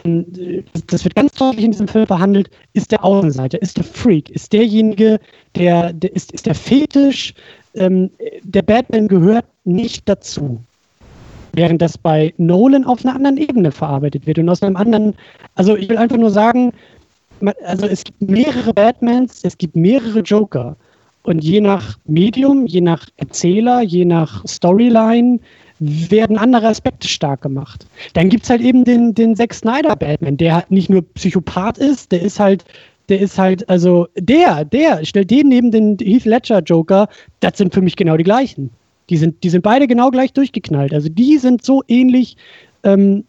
das- 0.03 0.85
das 0.87 1.03
wird 1.03 1.15
ganz 1.15 1.33
deutlich 1.33 1.65
in 1.65 1.71
diesem 1.71 1.87
Film 1.87 2.05
behandelt, 2.05 2.49
ist 2.73 2.91
der 2.91 3.03
Außenseiter, 3.03 3.61
ist 3.61 3.77
der 3.77 3.83
Freak, 3.83 4.29
ist 4.29 4.53
derjenige, 4.53 5.19
der, 5.55 5.93
der 5.93 6.15
ist, 6.15 6.31
ist 6.31 6.45
der 6.45 6.55
Fetisch. 6.55 7.33
Ähm, 7.75 8.09
der 8.43 8.61
Batman 8.61 9.07
gehört 9.07 9.45
nicht 9.63 10.07
dazu. 10.07 10.59
Während 11.53 11.81
das 11.81 11.97
bei 11.97 12.33
Nolan 12.37 12.85
auf 12.85 13.03
einer 13.03 13.15
anderen 13.15 13.37
Ebene 13.37 13.71
verarbeitet 13.71 14.25
wird 14.25 14.39
und 14.39 14.49
aus 14.49 14.63
einem 14.63 14.77
anderen, 14.77 15.13
also 15.55 15.75
ich 15.75 15.89
will 15.89 15.97
einfach 15.97 16.17
nur 16.17 16.31
sagen, 16.31 16.71
also 17.65 17.87
es 17.87 18.03
gibt 18.03 18.21
mehrere 18.21 18.73
Batmans, 18.73 19.41
es 19.43 19.57
gibt 19.57 19.75
mehrere 19.75 20.19
Joker. 20.19 20.75
Und 21.23 21.43
je 21.43 21.61
nach 21.61 21.97
Medium, 22.05 22.65
je 22.65 22.81
nach 22.81 23.05
Erzähler, 23.17 23.81
je 23.81 24.05
nach 24.05 24.43
Storyline 24.47 25.39
werden 25.81 26.37
andere 26.37 26.67
Aspekte 26.67 27.07
stark 27.07 27.41
gemacht. 27.41 27.87
Dann 28.13 28.29
gibt 28.29 28.43
es 28.43 28.49
halt 28.49 28.61
eben 28.61 28.85
den, 28.85 29.15
den 29.15 29.35
Zack 29.35 29.53
Snyder 29.53 29.95
Batman, 29.95 30.37
der 30.37 30.55
halt 30.55 30.71
nicht 30.71 30.89
nur 30.89 31.01
Psychopath 31.15 31.79
ist, 31.79 32.11
der 32.11 32.21
ist 32.21 32.39
halt, 32.39 32.63
der 33.09 33.19
ist 33.19 33.37
halt, 33.37 33.67
also 33.67 34.07
der, 34.15 34.63
der, 34.63 35.03
stell 35.03 35.25
den 35.25 35.49
neben 35.49 35.71
den 35.71 35.97
Heath 35.99 36.25
Ledger 36.25 36.59
Joker, 36.59 37.09
das 37.39 37.57
sind 37.57 37.73
für 37.73 37.81
mich 37.81 37.95
genau 37.95 38.15
die 38.15 38.23
gleichen. 38.23 38.69
Die 39.09 39.17
sind, 39.17 39.43
die 39.43 39.49
sind 39.49 39.63
beide 39.63 39.87
genau 39.87 40.11
gleich 40.11 40.31
durchgeknallt. 40.33 40.93
Also 40.93 41.09
die 41.09 41.37
sind 41.39 41.65
so 41.65 41.83
ähnlich, 41.87 42.37
ähm, 42.83 43.25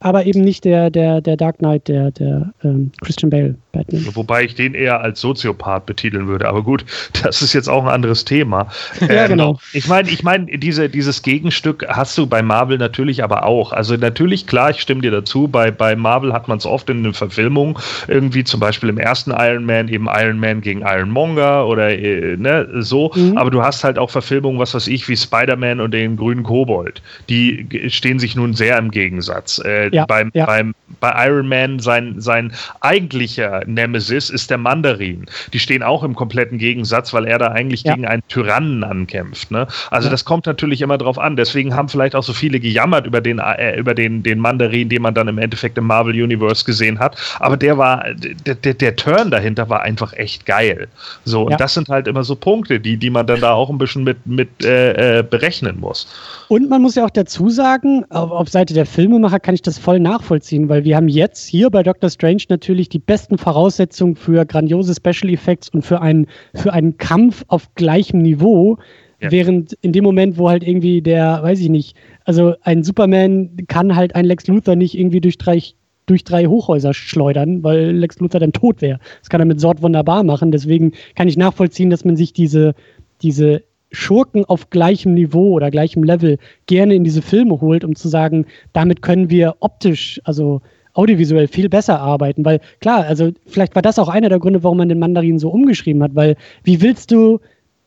aber 0.00 0.26
eben 0.26 0.40
nicht 0.42 0.64
der, 0.64 0.90
der, 0.90 1.20
der 1.20 1.36
Dark 1.36 1.58
Knight, 1.58 1.88
der, 1.88 2.10
der 2.10 2.52
ähm, 2.62 2.92
Christian 3.02 3.30
Bale 3.30 3.56
Batman. 3.72 4.06
Wobei 4.14 4.44
ich 4.44 4.54
den 4.54 4.74
eher 4.74 5.00
als 5.00 5.20
Soziopath 5.20 5.86
betiteln 5.86 6.26
würde. 6.28 6.48
Aber 6.48 6.62
gut, 6.62 6.84
das 7.22 7.42
ist 7.42 7.52
jetzt 7.52 7.68
auch 7.68 7.84
ein 7.84 7.90
anderes 7.90 8.24
Thema. 8.24 8.68
Ja, 9.08 9.26
genau. 9.26 9.58
Ich 9.72 9.88
meine, 9.88 10.10
ich 10.10 10.22
meine, 10.22 10.58
diese, 10.58 10.88
dieses 10.88 11.22
Gegenstück 11.22 11.84
hast 11.88 12.16
du 12.18 12.26
bei 12.26 12.42
Marvel 12.42 12.78
natürlich 12.78 13.24
aber 13.24 13.46
auch. 13.46 13.72
Also 13.72 13.96
natürlich, 13.96 14.46
klar, 14.46 14.70
ich 14.70 14.80
stimme 14.80 15.00
dir 15.00 15.10
dazu. 15.10 15.48
Bei, 15.48 15.70
bei 15.70 15.96
Marvel 15.96 16.32
hat 16.32 16.46
man 16.46 16.58
es 16.58 16.66
oft 16.66 16.90
in 16.90 17.02
den 17.02 17.14
Verfilmungen, 17.14 17.76
irgendwie 18.06 18.44
zum 18.44 18.60
Beispiel 18.60 18.90
im 18.90 18.98
ersten 18.98 19.30
Iron 19.30 19.64
Man, 19.64 19.88
eben 19.88 20.08
Iron 20.12 20.38
Man 20.38 20.60
gegen 20.60 20.82
Iron 20.82 21.10
Monger 21.10 21.66
oder 21.66 21.90
äh, 21.90 22.36
ne, 22.36 22.68
so. 22.80 23.10
Mhm. 23.14 23.38
Aber 23.38 23.50
du 23.50 23.62
hast 23.62 23.82
halt 23.82 23.98
auch 23.98 24.10
Verfilmungen, 24.10 24.58
was 24.58 24.74
weiß 24.74 24.88
ich, 24.88 25.08
wie 25.08 25.16
Spider-Man 25.16 25.80
und 25.80 25.92
den 25.92 26.16
grünen 26.16 26.42
Kobold. 26.42 27.00
Die 27.28 27.66
stehen 27.88 28.18
sich 28.18 28.36
nun 28.36 28.52
sehr 28.52 28.76
im 28.78 28.90
Gegensatz. 28.90 29.58
Äh, 29.64 29.87
Ja, 29.92 30.06
beim, 30.06 30.30
ja. 30.34 30.46
beim, 30.46 30.74
bei 31.00 31.26
Iron 31.26 31.48
Man, 31.48 31.78
sein, 31.78 32.14
sein 32.18 32.52
eigentlicher 32.80 33.62
Nemesis 33.66 34.30
ist 34.30 34.50
der 34.50 34.58
Mandarin. 34.58 35.26
Die 35.52 35.58
stehen 35.58 35.82
auch 35.82 36.02
im 36.02 36.14
kompletten 36.14 36.58
Gegensatz, 36.58 37.12
weil 37.12 37.26
er 37.26 37.38
da 37.38 37.48
eigentlich 37.48 37.82
Ja. 37.82 37.94
gegen 37.94 38.06
einen 38.06 38.22
Tyrannen 38.28 38.84
ankämpft. 38.84 39.50
Ne? 39.50 39.66
Also 39.90 40.08
das 40.08 40.24
kommt 40.24 40.46
natürlich 40.46 40.80
immer 40.80 40.98
drauf 40.98 41.18
an. 41.18 41.36
Deswegen 41.36 41.74
haben 41.74 41.88
vielleicht 41.88 42.14
auch 42.14 42.22
so 42.22 42.32
viele 42.32 42.60
gejammert 42.60 43.06
über 43.06 43.20
den, 43.20 43.38
äh, 43.38 43.78
über 43.78 43.94
den, 43.94 44.22
den 44.22 44.38
Mandarin, 44.38 44.88
den 44.88 45.02
man 45.02 45.14
dann 45.14 45.28
im 45.28 45.38
Endeffekt 45.38 45.78
im 45.78 45.84
Marvel 45.86 46.14
Universe 46.14 46.64
gesehen 46.64 46.98
hat. 46.98 47.16
Aber 47.40 47.56
der 47.56 47.78
war, 47.78 48.04
der, 48.46 48.54
der, 48.54 48.74
der 48.74 48.96
Turn 48.96 49.30
dahinter 49.30 49.68
war 49.68 49.82
einfach 49.82 50.12
echt 50.14 50.46
geil. 50.46 50.88
So, 51.24 51.46
und 51.46 51.60
das 51.60 51.74
sind 51.74 51.88
halt 51.88 52.08
immer 52.08 52.24
so 52.24 52.34
Punkte, 52.34 52.80
die, 52.80 52.96
die 52.96 53.10
man 53.10 53.26
dann 53.26 53.40
da 53.40 53.52
auch 53.52 53.70
ein 53.70 53.78
bisschen 53.78 54.04
mit, 54.04 54.26
mit 54.26 54.48
äh, 54.64 55.18
äh, 55.18 55.22
berechnen 55.22 55.78
muss. 55.80 56.06
Und 56.48 56.68
man 56.68 56.82
muss 56.82 56.94
ja 56.94 57.04
auch 57.04 57.10
dazu 57.10 57.50
sagen, 57.50 58.04
auf 58.10 58.48
Seite 58.48 58.74
der 58.74 58.86
Filmemacher 58.86 59.38
kann 59.40 59.54
ich 59.54 59.62
das 59.62 59.77
voll 59.78 60.00
nachvollziehen, 60.00 60.68
weil 60.68 60.84
wir 60.84 60.96
haben 60.96 61.08
jetzt 61.08 61.46
hier 61.46 61.70
bei 61.70 61.82
Doctor 61.82 62.10
Strange 62.10 62.42
natürlich 62.48 62.88
die 62.88 62.98
besten 62.98 63.38
Voraussetzungen 63.38 64.16
für 64.16 64.44
grandiose 64.44 64.94
Special 64.94 65.32
Effects 65.32 65.68
und 65.68 65.82
für 65.82 66.00
einen, 66.00 66.26
für 66.54 66.72
einen 66.72 66.96
Kampf 66.98 67.44
auf 67.48 67.74
gleichem 67.74 68.20
Niveau. 68.20 68.78
Ja. 69.20 69.32
Während 69.32 69.72
in 69.80 69.92
dem 69.92 70.04
Moment, 70.04 70.38
wo 70.38 70.48
halt 70.48 70.62
irgendwie 70.62 71.02
der, 71.02 71.42
weiß 71.42 71.60
ich 71.60 71.68
nicht, 71.68 71.96
also 72.24 72.54
ein 72.62 72.84
Superman 72.84 73.50
kann 73.66 73.96
halt 73.96 74.14
ein 74.14 74.24
Lex 74.24 74.46
Luthor 74.46 74.76
nicht 74.76 74.96
irgendwie 74.96 75.20
durch 75.20 75.38
drei, 75.38 75.60
durch 76.06 76.22
drei 76.22 76.46
Hochhäuser 76.46 76.94
schleudern, 76.94 77.64
weil 77.64 77.90
Lex 77.90 78.20
Luthor 78.20 78.38
dann 78.38 78.52
tot 78.52 78.80
wäre. 78.80 79.00
Das 79.20 79.28
kann 79.28 79.40
er 79.40 79.46
mit 79.46 79.60
Sort 79.60 79.82
wunderbar 79.82 80.22
machen. 80.22 80.52
Deswegen 80.52 80.92
kann 81.16 81.26
ich 81.26 81.36
nachvollziehen, 81.36 81.90
dass 81.90 82.04
man 82.04 82.16
sich 82.16 82.32
diese, 82.32 82.74
diese 83.22 83.62
Schurken 83.90 84.44
auf 84.44 84.70
gleichem 84.70 85.14
Niveau 85.14 85.52
oder 85.52 85.70
gleichem 85.70 86.02
Level 86.02 86.38
gerne 86.66 86.94
in 86.94 87.04
diese 87.04 87.22
Filme 87.22 87.60
holt, 87.60 87.84
um 87.84 87.94
zu 87.94 88.08
sagen, 88.08 88.46
damit 88.72 89.02
können 89.02 89.30
wir 89.30 89.56
optisch, 89.60 90.20
also 90.24 90.60
audiovisuell 90.94 91.46
viel 91.46 91.68
besser 91.68 92.00
arbeiten, 92.00 92.44
weil 92.44 92.60
klar, 92.80 93.04
also 93.04 93.30
vielleicht 93.46 93.74
war 93.74 93.82
das 93.82 93.98
auch 93.98 94.08
einer 94.08 94.28
der 94.28 94.40
Gründe, 94.40 94.64
warum 94.64 94.78
man 94.78 94.88
den 94.88 94.98
Mandarin 94.98 95.38
so 95.38 95.48
umgeschrieben 95.48 96.02
hat, 96.02 96.14
weil 96.14 96.36
wie 96.64 96.80
willst 96.82 97.12
du, 97.12 97.38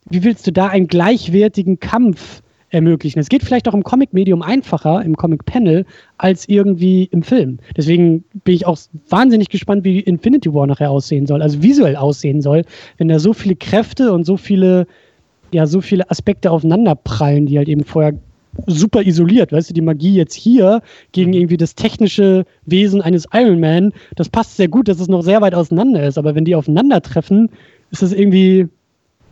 wie 0.10 0.24
willst 0.24 0.48
du 0.48 0.52
da 0.52 0.68
einen 0.68 0.88
gleichwertigen 0.88 1.80
Kampf 1.80 2.42
ermöglichen? 2.70 3.20
Es 3.20 3.28
geht 3.28 3.44
vielleicht 3.44 3.68
auch 3.68 3.74
im 3.74 3.84
Comic-Medium 3.84 4.42
einfacher, 4.42 5.04
im 5.04 5.18
Comic-Panel, 5.18 5.86
als 6.18 6.48
irgendwie 6.48 7.04
im 7.12 7.22
Film. 7.22 7.60
Deswegen 7.76 8.24
bin 8.46 8.56
ich 8.56 8.66
auch 8.66 8.78
wahnsinnig 9.10 9.50
gespannt, 9.50 9.84
wie 9.84 10.00
Infinity 10.00 10.54
War 10.54 10.66
nachher 10.66 10.90
aussehen 10.90 11.28
soll, 11.28 11.42
also 11.42 11.62
visuell 11.62 11.98
aussehen 11.98 12.42
soll, 12.42 12.64
wenn 12.98 13.10
da 13.10 13.20
so 13.20 13.34
viele 13.34 13.58
Kräfte 13.58 14.14
und 14.14 14.26
so 14.26 14.38
viele, 14.38 14.88
ja, 15.52 15.68
so 15.68 15.82
viele 15.82 16.10
Aspekte 16.10 16.52
aufeinanderprallen, 16.52 17.46
die 17.46 17.58
halt 17.58 17.70
eben 17.70 17.84
vorher 17.84 18.14
super 18.68 19.02
isoliert, 19.02 19.52
weißt 19.52 19.70
du, 19.70 19.74
die 19.74 19.82
Magie 19.82 20.16
jetzt 20.16 20.34
hier 20.34 20.82
gegen 21.12 21.34
irgendwie 21.34 21.58
das 21.58 21.76
technische 21.76 22.46
Wesen 22.66 23.02
eines 23.02 23.26
Iron 23.34 23.60
Man, 23.60 23.94
das 24.16 24.30
passt 24.30 24.58
sehr 24.58 24.68
gut, 24.68 24.88
dass 24.88 25.00
es 25.00 25.08
noch 25.08 25.22
sehr 25.22 25.42
weit 25.42 25.56
auseinander 25.56 26.06
ist, 26.06 26.18
aber 26.18 26.36
wenn 26.36 26.46
die 26.46 26.56
aufeinandertreffen, 26.56 27.50
ist 27.92 28.02
das 28.02 28.12
irgendwie, 28.12 28.68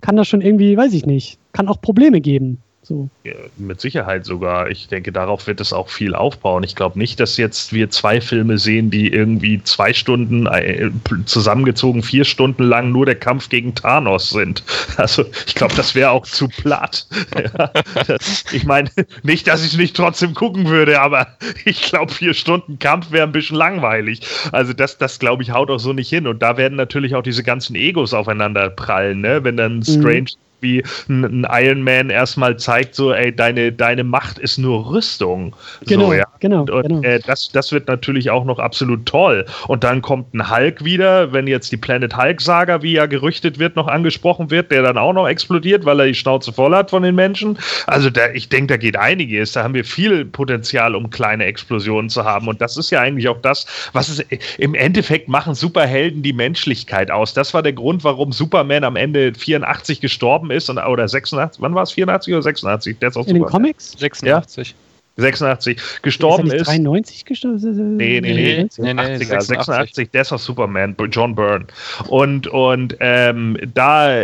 kann 0.01 0.15
das 0.15 0.27
schon 0.27 0.41
irgendwie, 0.41 0.75
weiß 0.75 0.93
ich 0.93 1.05
nicht, 1.05 1.37
kann 1.51 1.67
auch 1.67 1.81
Probleme 1.81 2.21
geben. 2.21 2.59
So. 2.81 3.09
Ja, 3.23 3.33
mit 3.57 3.81
Sicherheit 3.81 4.25
sogar. 4.25 4.69
Ich 4.69 4.87
denke, 4.87 5.11
darauf 5.11 5.47
wird 5.47 5.59
es 5.59 5.73
auch 5.73 5.89
viel 5.89 6.15
aufbauen. 6.15 6.63
Ich 6.63 6.75
glaube 6.75 6.97
nicht, 6.97 7.19
dass 7.19 7.37
jetzt 7.37 7.73
wir 7.73 7.89
zwei 7.89 8.21
Filme 8.21 8.57
sehen, 8.57 8.89
die 8.89 9.11
irgendwie 9.11 9.61
zwei 9.63 9.93
Stunden 9.93 10.47
äh, 10.47 10.89
zusammengezogen 11.25 12.03
vier 12.03 12.23
Stunden 12.23 12.63
lang 12.63 12.91
nur 12.91 13.05
der 13.05 13.15
Kampf 13.15 13.49
gegen 13.49 13.75
Thanos 13.75 14.29
sind. 14.29 14.63
Also 14.97 15.25
ich 15.45 15.55
glaube, 15.55 15.75
das 15.75 15.93
wäre 15.93 16.11
auch 16.11 16.25
zu 16.25 16.47
platt. 16.47 17.07
Ja, 17.39 17.71
das, 18.05 18.45
ich 18.51 18.65
meine, 18.65 18.89
nicht, 19.23 19.47
dass 19.47 19.65
ich 19.65 19.77
nicht 19.77 19.95
trotzdem 19.95 20.33
gucken 20.33 20.67
würde, 20.67 20.99
aber 20.99 21.27
ich 21.65 21.83
glaube, 21.83 22.11
vier 22.11 22.33
Stunden 22.33 22.79
Kampf 22.79 23.11
wäre 23.11 23.25
ein 23.25 23.31
bisschen 23.31 23.55
langweilig. 23.55 24.21
Also 24.51 24.73
das, 24.73 24.97
das 24.97 25.19
glaube 25.19 25.43
ich, 25.43 25.51
haut 25.51 25.69
auch 25.69 25.79
so 25.79 25.93
nicht 25.93 26.09
hin. 26.09 26.27
Und 26.27 26.41
da 26.41 26.57
werden 26.57 26.75
natürlich 26.75 27.15
auch 27.15 27.21
diese 27.21 27.43
ganzen 27.43 27.75
Egos 27.75 28.13
aufeinander 28.13 28.69
prallen, 28.69 29.21
ne? 29.21 29.43
Wenn 29.43 29.57
dann 29.57 29.83
Strange 29.83 30.21
mhm 30.21 30.48
wie 30.61 30.83
ein, 31.07 31.47
Iron 31.49 31.83
Man 31.83 32.09
erstmal 32.09 32.57
zeigt, 32.57 32.95
so, 32.95 33.13
ey, 33.13 33.35
deine, 33.35 33.71
deine 33.71 34.03
Macht 34.03 34.39
ist 34.39 34.57
nur 34.57 34.91
Rüstung. 34.91 35.55
Genau, 35.85 36.07
so, 36.07 36.13
ja. 36.13 36.25
genau. 36.39 36.61
Und 36.61 36.83
genau. 36.83 37.01
Äh, 37.01 37.19
das, 37.25 37.49
das 37.51 37.71
wird 37.71 37.87
natürlich 37.87 38.29
auch 38.29 38.45
noch 38.45 38.59
absolut 38.59 39.05
toll. 39.05 39.45
Und 39.67 39.83
dann 39.83 40.01
kommt 40.01 40.33
ein 40.33 40.49
Hulk 40.49 40.83
wieder, 40.83 41.31
wenn 41.33 41.47
jetzt 41.47 41.71
die 41.71 41.77
Planet 41.77 42.15
Hulk-Saga, 42.15 42.81
wie 42.81 42.93
ja 42.93 43.05
gerüchtet 43.05 43.59
wird, 43.59 43.75
noch 43.75 43.87
angesprochen 43.87 44.49
wird, 44.49 44.71
der 44.71 44.83
dann 44.83 44.97
auch 44.97 45.13
noch 45.13 45.27
explodiert, 45.27 45.85
weil 45.85 45.99
er 45.99 46.05
die 46.07 46.15
Schnauze 46.15 46.53
voll 46.53 46.75
hat 46.75 46.89
von 46.89 47.03
den 47.03 47.15
Menschen. 47.15 47.57
Also 47.87 48.09
da, 48.09 48.29
ich 48.33 48.49
denke, 48.49 48.73
da 48.73 48.77
geht 48.77 48.97
einiges. 48.97 49.53
Da 49.53 49.63
haben 49.63 49.73
wir 49.73 49.85
viel 49.85 50.25
Potenzial, 50.25 50.95
um 50.95 51.09
kleine 51.09 51.45
Explosionen 51.45 52.09
zu 52.09 52.23
haben. 52.23 52.47
Und 52.47 52.61
das 52.61 52.77
ist 52.77 52.91
ja 52.91 53.01
eigentlich 53.01 53.27
auch 53.27 53.41
das, 53.41 53.65
was 53.93 54.09
es 54.09 54.19
im 54.57 54.75
Endeffekt 54.75 55.27
machen 55.27 55.55
Superhelden 55.55 56.21
die 56.21 56.33
Menschlichkeit 56.33 57.11
aus. 57.11 57.33
Das 57.33 57.53
war 57.53 57.63
der 57.63 57.73
Grund, 57.73 58.03
warum 58.03 58.31
Superman 58.31 58.83
am 58.83 58.95
Ende 58.95 59.33
84 59.33 60.01
gestorben 60.01 60.48
ist 60.51 60.69
und, 60.69 60.77
oder 60.77 61.07
86, 61.07 61.61
wann 61.61 61.75
war 61.75 61.83
es? 61.83 61.91
84 61.91 62.33
oder 62.33 62.43
86? 62.43 62.99
Der 62.99 63.09
ist 63.09 63.17
auch 63.17 63.27
In 63.27 63.35
den 63.35 63.45
Comics? 63.45 63.93
86. 63.97 64.69
Ja? 64.69 64.88
86 65.19 65.77
gestorben 66.01 66.47
ist. 66.47 66.61
ist 66.61 66.67
93 66.67 67.25
gestorben? 67.25 67.97
Nee, 67.97 68.21
nee, 68.21 68.33
nee. 68.33 68.67
nee, 68.77 68.93
nee 68.93 69.15
86, 69.17 69.27
86, 69.27 70.11
Death 70.11 70.31
of 70.31 70.41
Superman, 70.41 70.95
John 71.11 71.35
Byrne. 71.35 71.65
Und, 72.07 72.47
und 72.47 72.95
ähm, 72.99 73.57
da, 73.73 74.23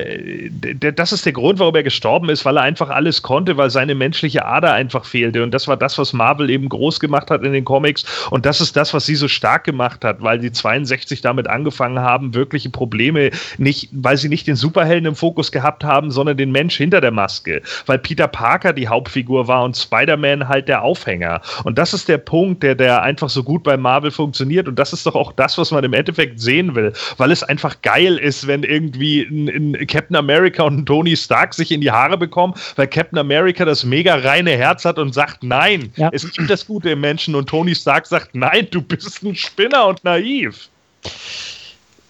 das 0.80 1.12
ist 1.12 1.26
der 1.26 1.34
Grund, 1.34 1.60
warum 1.60 1.76
er 1.76 1.84
gestorben 1.84 2.30
ist, 2.30 2.46
weil 2.46 2.58
er 2.58 2.64
einfach 2.64 2.90
alles 2.90 3.22
konnte, 3.22 3.58
weil 3.58 3.70
seine 3.70 3.96
menschliche 3.96 4.46
Ader 4.46 4.74
einfach 4.74 5.06
fehlte. 5.06 5.44
Und 5.44 5.52
das 5.52 5.68
war 5.68 5.78
das, 5.78 5.98
was 5.98 6.14
Marvel 6.14 6.50
eben 6.50 6.70
groß 6.70 7.00
gemacht 7.00 7.32
hat 7.32 7.44
in 7.44 7.54
den 7.54 7.66
Comics. 7.66 8.06
Und 8.30 8.46
das 8.46 8.62
ist 8.62 8.76
das, 8.76 8.94
was 8.94 9.06
sie 9.06 9.16
so 9.16 9.28
stark 9.28 9.64
gemacht 9.64 10.04
hat, 10.04 10.22
weil 10.22 10.40
die 10.40 10.52
62 10.52 11.22
damit 11.22 11.48
angefangen 11.48 12.00
haben, 12.00 12.34
wirkliche 12.34 12.70
Probleme 12.70 13.32
nicht, 13.58 13.90
weil 13.92 14.18
sie 14.18 14.30
nicht 14.30 14.48
den 14.48 14.56
Superhelden 14.56 15.08
im 15.08 15.16
Fokus 15.16 15.52
gehabt 15.52 15.84
haben, 15.84 16.12
sondern 16.12 16.38
den 16.38 16.52
Mensch 16.52 16.78
hinter 16.78 17.02
der 17.02 17.12
Maske. 17.12 17.62
Weil 17.86 18.00
Peter 18.00 18.28
Parker 18.28 18.74
die 18.74 18.88
Hauptfigur 18.88 19.48
war 19.48 19.64
und 19.64 19.76
Spider-Man 19.76 20.48
halt 20.48 20.68
der 20.68 20.84
Aufhänger. 20.86 21.42
Und 21.64 21.78
das 21.78 21.94
ist 21.94 22.08
der 22.08 22.18
Punkt, 22.18 22.64
der, 22.64 22.76
der 22.76 23.02
einfach 23.02 23.30
so 23.30 23.44
gut 23.44 23.64
bei 23.64 23.76
Marvel 23.76 24.12
funktioniert. 24.12 24.68
Und 24.68 24.80
das 24.80 24.94
ist 24.94 25.06
doch 25.06 25.16
auch 25.16 25.34
das, 25.34 25.58
was 25.58 25.72
man 25.72 25.84
im 25.84 25.94
Endeffekt 25.94 26.40
sehen 26.40 26.76
will. 26.76 26.94
Weil 27.18 27.32
es 27.32 27.44
einfach 27.44 27.82
geil 27.82 28.18
ist, 28.18 28.48
wenn 28.48 28.64
irgendwie 28.64 29.24
ein, 29.24 29.76
ein 29.76 29.88
Captain 29.88 30.16
America 30.16 30.64
und 30.64 30.80
ein 30.80 30.86
Tony 30.86 31.16
Stark 31.18 31.54
sich 31.54 31.72
in 31.72 31.82
die 31.82 31.92
Haare 31.92 32.18
bekommen, 32.18 32.54
weil 32.76 32.88
Captain 32.88 33.18
America 33.18 33.66
das 33.66 33.84
mega 33.84 34.16
reine 34.16 34.52
Herz 34.52 34.86
hat 34.86 35.00
und 35.00 35.14
sagt, 35.14 35.44
nein, 35.44 35.92
ja. 35.96 36.10
es 36.14 36.32
gibt 36.32 36.50
das 36.50 36.66
Gute 36.66 36.92
im 36.92 37.02
Menschen. 37.02 37.36
Und 37.36 37.50
Tony 37.50 37.76
Stark 37.76 38.06
sagt, 38.06 38.36
nein, 38.36 38.68
du 38.72 38.82
bist 38.82 39.24
ein 39.24 39.36
Spinner 39.36 39.88
und 39.88 40.04
naiv. 40.04 40.70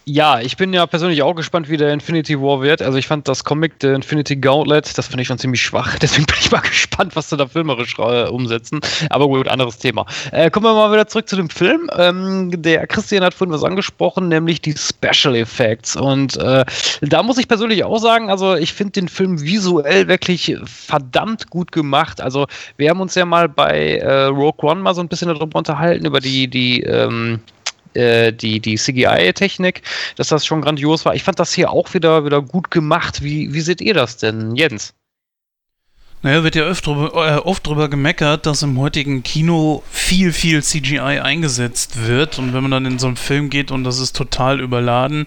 Ja, 0.08 0.38
ich 0.38 0.56
bin 0.56 0.72
ja 0.72 0.86
persönlich 0.86 1.20
auch 1.24 1.34
gespannt, 1.34 1.68
wie 1.68 1.76
der 1.76 1.92
Infinity 1.92 2.40
War 2.40 2.62
wird. 2.62 2.80
Also 2.80 2.96
ich 2.96 3.08
fand 3.08 3.26
das 3.26 3.42
Comic, 3.42 3.80
der 3.80 3.96
Infinity 3.96 4.36
Gauntlet, 4.36 4.96
das 4.96 5.08
fand 5.08 5.20
ich 5.20 5.26
schon 5.26 5.38
ziemlich 5.38 5.60
schwach. 5.60 5.98
Deswegen 6.00 6.26
bin 6.26 6.36
ich 6.38 6.48
mal 6.52 6.60
gespannt, 6.60 7.16
was 7.16 7.28
sie 7.28 7.36
da 7.36 7.48
filmerisch 7.48 7.98
äh, 7.98 8.28
umsetzen. 8.28 8.78
Aber 9.10 9.26
gut, 9.26 9.48
anderes 9.48 9.78
Thema. 9.78 10.06
Äh, 10.30 10.48
kommen 10.52 10.64
wir 10.64 10.74
mal 10.74 10.92
wieder 10.92 11.08
zurück 11.08 11.28
zu 11.28 11.34
dem 11.34 11.50
Film. 11.50 11.90
Ähm, 11.98 12.52
der 12.54 12.86
Christian 12.86 13.24
hat 13.24 13.34
vorhin 13.34 13.52
was 13.52 13.64
angesprochen, 13.64 14.28
nämlich 14.28 14.60
die 14.60 14.76
Special 14.76 15.34
Effects. 15.34 15.96
Und 15.96 16.36
äh, 16.36 16.64
da 17.00 17.24
muss 17.24 17.38
ich 17.38 17.48
persönlich 17.48 17.82
auch 17.82 17.98
sagen, 17.98 18.30
also 18.30 18.54
ich 18.54 18.74
finde 18.74 18.92
den 18.92 19.08
Film 19.08 19.42
visuell 19.42 20.06
wirklich 20.06 20.56
verdammt 20.66 21.50
gut 21.50 21.72
gemacht. 21.72 22.20
Also 22.20 22.46
wir 22.76 22.90
haben 22.90 23.00
uns 23.00 23.16
ja 23.16 23.24
mal 23.24 23.48
bei 23.48 23.96
äh, 23.96 24.26
Rogue 24.26 24.70
One 24.70 24.82
mal 24.82 24.94
so 24.94 25.00
ein 25.00 25.08
bisschen 25.08 25.26
darüber 25.26 25.58
unterhalten, 25.58 26.06
über 26.06 26.20
die, 26.20 26.46
die 26.46 26.82
ähm, 26.82 27.40
äh, 27.96 28.32
die, 28.32 28.60
die 28.60 28.76
CGI-Technik, 28.76 29.82
dass 30.16 30.28
das 30.28 30.46
schon 30.46 30.60
grandios 30.60 31.04
war. 31.04 31.14
Ich 31.14 31.24
fand 31.24 31.38
das 31.38 31.52
hier 31.52 31.70
auch 31.70 31.94
wieder, 31.94 32.24
wieder 32.24 32.42
gut 32.42 32.70
gemacht. 32.70 33.22
Wie, 33.22 33.52
wie 33.52 33.60
seht 33.60 33.80
ihr 33.80 33.94
das 33.94 34.16
denn, 34.18 34.54
Jens? 34.54 34.94
Naja, 36.22 36.42
wird 36.42 36.56
ja 36.56 36.72
drüber, 36.72 37.12
äh, 37.14 37.38
oft 37.38 37.66
drüber 37.66 37.88
gemeckert, 37.88 38.46
dass 38.46 38.62
im 38.62 38.78
heutigen 38.80 39.22
Kino 39.22 39.82
viel, 39.90 40.32
viel 40.32 40.62
CGI 40.62 41.20
eingesetzt 41.20 42.06
wird. 42.06 42.38
Und 42.38 42.52
wenn 42.52 42.62
man 42.62 42.72
dann 42.72 42.86
in 42.86 42.98
so 42.98 43.06
einen 43.06 43.16
Film 43.16 43.50
geht 43.50 43.70
und 43.70 43.84
das 43.84 44.00
ist 44.00 44.16
total 44.16 44.60
überladen, 44.60 45.26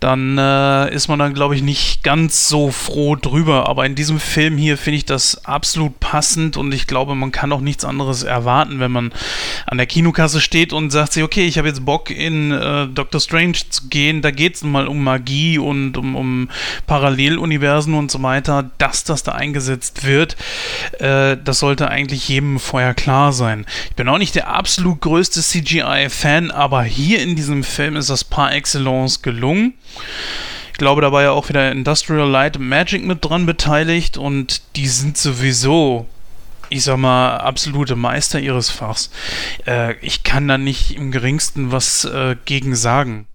dann 0.00 0.38
äh, 0.38 0.94
ist 0.94 1.08
man 1.08 1.18
dann, 1.18 1.34
glaube 1.34 1.54
ich, 1.56 1.62
nicht 1.62 2.02
ganz 2.02 2.48
so 2.48 2.70
froh 2.70 3.16
drüber. 3.16 3.68
Aber 3.68 3.86
in 3.86 3.94
diesem 3.94 4.20
Film 4.20 4.56
hier 4.56 4.76
finde 4.78 4.98
ich 4.98 5.04
das 5.04 5.44
absolut 5.44 5.98
passend 6.00 6.56
und 6.56 6.72
ich 6.72 6.86
glaube, 6.86 7.14
man 7.14 7.32
kann 7.32 7.52
auch 7.52 7.60
nichts 7.60 7.84
anderes 7.84 8.22
erwarten, 8.22 8.80
wenn 8.80 8.92
man 8.92 9.12
an 9.66 9.78
der 9.78 9.86
Kinokasse 9.86 10.40
steht 10.40 10.72
und 10.72 10.90
sagt 10.90 11.12
sich, 11.12 11.22
okay, 11.22 11.46
ich 11.46 11.58
habe 11.58 11.68
jetzt 11.68 11.84
Bock 11.84 12.10
in 12.10 12.52
äh, 12.52 12.86
Doctor 12.88 13.20
Strange 13.20 13.58
zu 13.70 13.88
gehen, 13.88 14.22
da 14.22 14.30
geht 14.30 14.56
es 14.56 14.64
mal 14.64 14.86
um 14.86 15.02
Magie 15.02 15.58
und 15.58 15.96
um, 15.96 16.14
um 16.14 16.48
Paralleluniversen 16.86 17.94
und 17.94 18.10
so 18.10 18.22
weiter, 18.22 18.70
dass 18.78 19.04
das 19.04 19.22
da 19.22 19.32
eingesetzt 19.32 20.06
wird, 20.06 20.36
äh, 20.98 21.36
das 21.42 21.60
sollte 21.60 21.88
eigentlich 21.88 22.28
jedem 22.28 22.58
vorher 22.58 22.94
klar 22.94 23.32
sein. 23.32 23.66
Ich 23.88 23.96
bin 23.96 24.08
auch 24.08 24.18
nicht 24.18 24.34
der 24.34 24.48
absolut 24.48 25.00
größte 25.00 25.40
CGI-Fan, 25.40 26.50
aber 26.50 26.82
hier 26.82 27.22
in 27.22 27.36
diesem 27.36 27.64
Film 27.64 27.96
ist 27.96 28.10
das 28.10 28.24
par 28.24 28.52
excellence 28.52 29.22
gelungen. 29.22 29.74
Ich 30.72 30.78
glaube, 30.78 31.00
da 31.00 31.10
war 31.10 31.22
ja 31.22 31.30
auch 31.30 31.48
wieder 31.48 31.72
Industrial 31.72 32.28
Light 32.28 32.58
Magic 32.58 33.02
mit 33.02 33.24
dran 33.24 33.46
beteiligt 33.46 34.18
und 34.18 34.60
die 34.76 34.88
sind 34.88 35.16
sowieso, 35.16 36.06
ich 36.68 36.84
sag 36.84 36.98
mal, 36.98 37.38
absolute 37.38 37.96
Meister 37.96 38.40
ihres 38.40 38.70
Fachs. 38.70 39.10
Äh, 39.66 39.94
ich 40.00 40.22
kann 40.22 40.46
da 40.48 40.58
nicht 40.58 40.94
im 40.94 41.12
geringsten 41.12 41.72
was 41.72 42.04
äh, 42.04 42.36
gegen 42.44 42.76
sagen. 42.76 43.26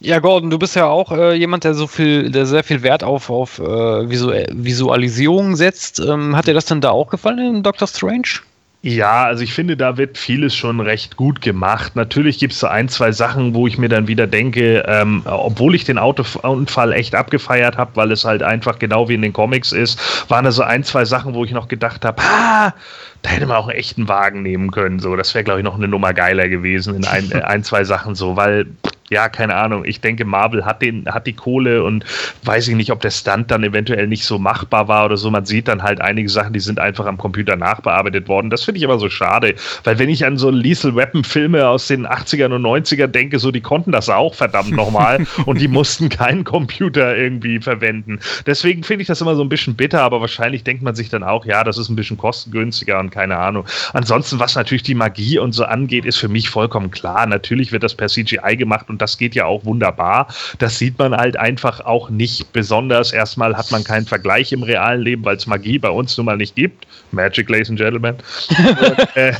Ja, 0.00 0.18
Gordon, 0.18 0.50
du 0.50 0.58
bist 0.58 0.76
ja 0.76 0.84
auch 0.84 1.12
äh, 1.12 1.32
jemand, 1.32 1.64
der 1.64 1.72
so 1.72 1.86
viel, 1.86 2.30
der 2.30 2.44
sehr 2.44 2.62
viel 2.62 2.82
Wert 2.82 3.02
auf, 3.02 3.30
auf 3.30 3.58
äh, 3.58 4.10
Visu 4.10 4.32
Visualisierung 4.50 5.56
setzt. 5.56 5.98
Ähm, 5.98 6.36
hat 6.36 6.46
dir 6.46 6.52
das 6.52 6.66
denn 6.66 6.82
da 6.82 6.90
auch 6.90 7.08
gefallen 7.08 7.56
in 7.56 7.62
Doctor 7.62 7.88
Strange? 7.88 8.40
Ja, 8.86 9.24
also 9.24 9.42
ich 9.42 9.54
finde, 9.54 9.78
da 9.78 9.96
wird 9.96 10.18
vieles 10.18 10.54
schon 10.54 10.78
recht 10.78 11.16
gut 11.16 11.40
gemacht. 11.40 11.96
Natürlich 11.96 12.38
gibt 12.38 12.52
es 12.52 12.60
so 12.60 12.66
ein, 12.66 12.90
zwei 12.90 13.12
Sachen, 13.12 13.54
wo 13.54 13.66
ich 13.66 13.78
mir 13.78 13.88
dann 13.88 14.08
wieder 14.08 14.26
denke, 14.26 14.84
ähm, 14.86 15.22
obwohl 15.24 15.74
ich 15.74 15.84
den 15.84 15.96
Autounfall 15.96 16.92
echt 16.92 17.14
abgefeiert 17.14 17.78
habe, 17.78 17.92
weil 17.94 18.12
es 18.12 18.26
halt 18.26 18.42
einfach 18.42 18.78
genau 18.78 19.08
wie 19.08 19.14
in 19.14 19.22
den 19.22 19.32
Comics 19.32 19.72
ist, 19.72 19.98
waren 20.28 20.44
da 20.44 20.52
so 20.52 20.62
ein, 20.62 20.84
zwei 20.84 21.06
Sachen, 21.06 21.32
wo 21.32 21.46
ich 21.46 21.52
noch 21.52 21.68
gedacht 21.68 22.04
habe, 22.04 22.20
ah, 22.20 22.74
da 23.22 23.30
hätte 23.30 23.46
man 23.46 23.56
auch 23.56 23.68
einen 23.68 23.78
echten 23.78 24.06
Wagen 24.06 24.42
nehmen 24.42 24.70
können. 24.70 24.98
So, 24.98 25.16
das 25.16 25.32
wäre, 25.32 25.44
glaube 25.44 25.60
ich, 25.60 25.64
noch 25.64 25.76
eine 25.76 25.88
Nummer 25.88 26.12
geiler 26.12 26.50
gewesen 26.50 26.94
in 26.94 27.06
ein, 27.06 27.32
ein 27.42 27.64
zwei 27.64 27.84
Sachen 27.84 28.14
so, 28.14 28.36
weil 28.36 28.66
ja, 29.14 29.28
keine 29.28 29.54
Ahnung, 29.54 29.84
ich 29.84 30.00
denke, 30.00 30.24
Marvel 30.24 30.64
hat 30.64 30.82
den, 30.82 31.06
hat 31.06 31.28
die 31.28 31.34
Kohle 31.34 31.84
und 31.84 32.04
weiß 32.42 32.66
ich 32.66 32.74
nicht, 32.74 32.90
ob 32.90 33.00
der 33.00 33.12
Stunt 33.12 33.48
dann 33.48 33.62
eventuell 33.62 34.08
nicht 34.08 34.24
so 34.24 34.40
machbar 34.40 34.88
war 34.88 35.04
oder 35.04 35.16
so. 35.16 35.30
Man 35.30 35.46
sieht 35.46 35.68
dann 35.68 35.84
halt 35.84 36.00
einige 36.00 36.28
Sachen, 36.28 36.52
die 36.52 36.58
sind 36.58 36.80
einfach 36.80 37.06
am 37.06 37.16
Computer 37.16 37.54
nachbearbeitet 37.54 38.26
worden. 38.26 38.50
Das 38.50 38.64
finde 38.64 38.78
ich 38.78 38.84
aber 38.84 38.98
so 38.98 39.08
schade, 39.08 39.54
weil 39.84 40.00
wenn 40.00 40.08
ich 40.08 40.26
an 40.26 40.36
so 40.36 40.50
Lethal 40.50 40.96
Weapon 40.96 41.22
Filme 41.22 41.68
aus 41.68 41.86
den 41.86 42.08
80ern 42.08 42.52
und 42.52 42.62
90ern 42.62 43.06
denke, 43.06 43.38
so 43.38 43.52
die 43.52 43.60
konnten 43.60 43.92
das 43.92 44.08
auch 44.08 44.34
verdammt 44.34 44.72
nochmal 44.72 45.24
und 45.46 45.60
die 45.60 45.68
mussten 45.68 46.08
keinen 46.08 46.42
Computer 46.42 47.16
irgendwie 47.16 47.60
verwenden. 47.60 48.18
Deswegen 48.46 48.82
finde 48.82 49.02
ich 49.02 49.08
das 49.08 49.20
immer 49.20 49.36
so 49.36 49.42
ein 49.42 49.48
bisschen 49.48 49.76
bitter, 49.76 50.02
aber 50.02 50.20
wahrscheinlich 50.20 50.64
denkt 50.64 50.82
man 50.82 50.96
sich 50.96 51.08
dann 51.08 51.22
auch, 51.22 51.46
ja, 51.46 51.62
das 51.62 51.78
ist 51.78 51.88
ein 51.88 51.94
bisschen 51.94 52.18
kostengünstiger 52.18 52.98
und 52.98 53.10
keine 53.10 53.38
Ahnung. 53.38 53.64
Ansonsten, 53.92 54.40
was 54.40 54.56
natürlich 54.56 54.82
die 54.82 54.96
Magie 54.96 55.38
und 55.38 55.52
so 55.52 55.64
angeht, 55.64 56.04
ist 56.04 56.16
für 56.16 56.28
mich 56.28 56.48
vollkommen 56.48 56.90
klar. 56.90 57.26
Natürlich 57.26 57.70
wird 57.70 57.84
das 57.84 57.94
per 57.94 58.08
CGI 58.08 58.56
gemacht 58.56 58.86
und 58.88 59.00
das 59.04 59.18
geht 59.18 59.34
ja 59.34 59.44
auch 59.44 59.64
wunderbar. 59.66 60.28
Das 60.58 60.78
sieht 60.78 60.98
man 60.98 61.14
halt 61.14 61.36
einfach 61.36 61.80
auch 61.80 62.08
nicht 62.08 62.52
besonders. 62.52 63.12
Erstmal 63.12 63.54
hat 63.54 63.70
man 63.70 63.84
keinen 63.84 64.06
Vergleich 64.06 64.50
im 64.52 64.62
realen 64.62 65.02
Leben, 65.02 65.24
weil 65.24 65.36
es 65.36 65.46
Magie 65.46 65.78
bei 65.78 65.90
uns 65.90 66.16
nun 66.16 66.26
mal 66.26 66.38
nicht 66.38 66.54
gibt. 66.56 66.86
Magic, 67.12 67.50
Ladies 67.50 67.68
and 67.68 67.78
Gentlemen. 67.78 68.16
und, 68.48 69.16
äh, 69.16 69.34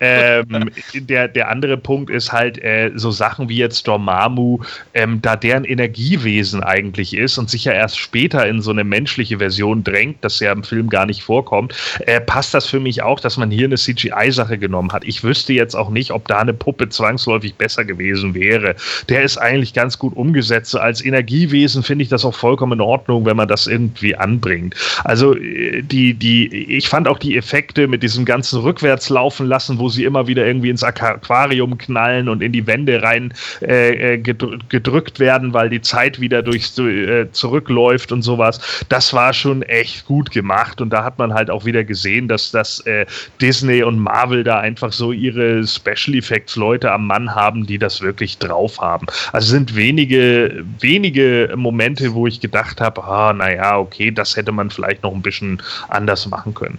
ähm, 0.00 0.70
der, 0.94 1.28
der 1.28 1.48
andere 1.48 1.76
Punkt 1.76 2.10
ist 2.10 2.32
halt 2.32 2.62
äh, 2.62 2.90
so 2.94 3.10
Sachen 3.10 3.48
wie 3.48 3.56
jetzt 3.56 3.86
Dormammu, 3.86 4.60
ähm, 4.94 5.20
da 5.22 5.36
deren 5.36 5.64
Energiewesen 5.64 6.62
eigentlich 6.62 7.16
ist 7.16 7.38
und 7.38 7.50
sich 7.50 7.64
ja 7.64 7.72
erst 7.72 7.98
später 7.98 8.46
in 8.46 8.60
so 8.60 8.70
eine 8.70 8.84
menschliche 8.84 9.38
Version 9.38 9.84
drängt, 9.84 10.18
das 10.22 10.40
ja 10.40 10.52
im 10.52 10.64
Film 10.64 10.88
gar 10.88 11.06
nicht 11.06 11.22
vorkommt, 11.22 11.74
äh, 12.06 12.20
passt 12.20 12.54
das 12.54 12.66
für 12.66 12.80
mich 12.80 13.02
auch, 13.02 13.20
dass 13.20 13.36
man 13.36 13.50
hier 13.50 13.66
eine 13.66 13.76
CGI-Sache 13.76 14.58
genommen 14.58 14.92
hat. 14.92 15.04
Ich 15.04 15.24
wüsste 15.24 15.52
jetzt 15.52 15.74
auch 15.74 15.90
nicht, 15.90 16.10
ob 16.10 16.28
da 16.28 16.38
eine 16.38 16.54
Puppe 16.54 16.88
zwangsläufig 16.88 17.54
besser 17.54 17.84
gewesen 17.84 18.34
wäre. 18.34 18.76
Der 19.08 19.22
ist 19.22 19.38
eigentlich 19.38 19.74
ganz 19.74 19.98
gut 19.98 20.16
umgesetzt. 20.16 20.76
Als 20.76 21.04
Energiewesen 21.04 21.82
finde 21.82 22.02
ich 22.02 22.08
das 22.08 22.24
auch 22.24 22.34
vollkommen 22.34 22.74
in 22.74 22.80
Ordnung, 22.80 23.24
wenn 23.24 23.36
man 23.36 23.48
das 23.48 23.66
irgendwie 23.66 24.16
anbringt. 24.16 24.74
Also 25.04 25.34
äh, 25.36 25.82
die, 25.82 26.14
die, 26.14 26.48
ich 26.76 26.88
fand 26.88 27.08
auch 27.08 27.18
die 27.18 27.36
Effekte 27.36 27.88
mit 27.88 28.02
diesem 28.02 28.24
ganzen 28.24 28.60
Rückwärtslaufen 28.60 29.46
lassen, 29.46 29.77
wo 29.78 29.88
sie 29.88 30.04
immer 30.04 30.26
wieder 30.26 30.46
irgendwie 30.46 30.70
ins 30.70 30.82
Aquarium 30.82 31.78
knallen 31.78 32.28
und 32.28 32.42
in 32.42 32.52
die 32.52 32.66
Wände 32.66 33.02
rein 33.02 33.32
äh, 33.62 34.14
äh 34.14 34.18
gedrückt 34.18 35.20
werden, 35.20 35.52
weil 35.54 35.70
die 35.70 35.80
Zeit 35.80 36.20
wieder 36.20 36.42
durchs 36.42 36.78
äh, 36.78 37.30
zurückläuft 37.32 38.12
und 38.12 38.22
sowas. 38.22 38.84
Das 38.88 39.12
war 39.12 39.32
schon 39.32 39.62
echt 39.62 40.06
gut 40.06 40.30
gemacht 40.30 40.80
und 40.80 40.90
da 40.90 41.04
hat 41.04 41.18
man 41.18 41.34
halt 41.34 41.50
auch 41.50 41.64
wieder 41.64 41.84
gesehen, 41.84 42.28
dass 42.28 42.50
das 42.50 42.80
äh, 42.80 43.06
Disney 43.40 43.82
und 43.82 43.98
Marvel 43.98 44.44
da 44.44 44.60
einfach 44.60 44.92
so 44.92 45.12
ihre 45.12 45.66
Special 45.66 46.16
Effects 46.16 46.56
Leute 46.56 46.90
am 46.92 47.06
Mann 47.06 47.34
haben, 47.34 47.66
die 47.66 47.78
das 47.78 48.00
wirklich 48.00 48.38
drauf 48.38 48.80
haben. 48.80 49.06
Also 49.32 49.48
sind 49.48 49.74
wenige 49.76 50.64
wenige 50.80 51.52
Momente, 51.56 52.14
wo 52.14 52.26
ich 52.26 52.40
gedacht 52.40 52.80
habe, 52.80 53.04
ah, 53.04 53.32
naja, 53.32 53.78
okay, 53.78 54.10
das 54.10 54.36
hätte 54.36 54.52
man 54.52 54.70
vielleicht 54.70 55.02
noch 55.02 55.12
ein 55.12 55.22
bisschen 55.22 55.62
anders 55.88 56.26
machen 56.26 56.54
können. 56.54 56.78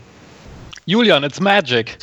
Julian, 0.86 1.24
it's 1.24 1.40
magic. 1.40 1.98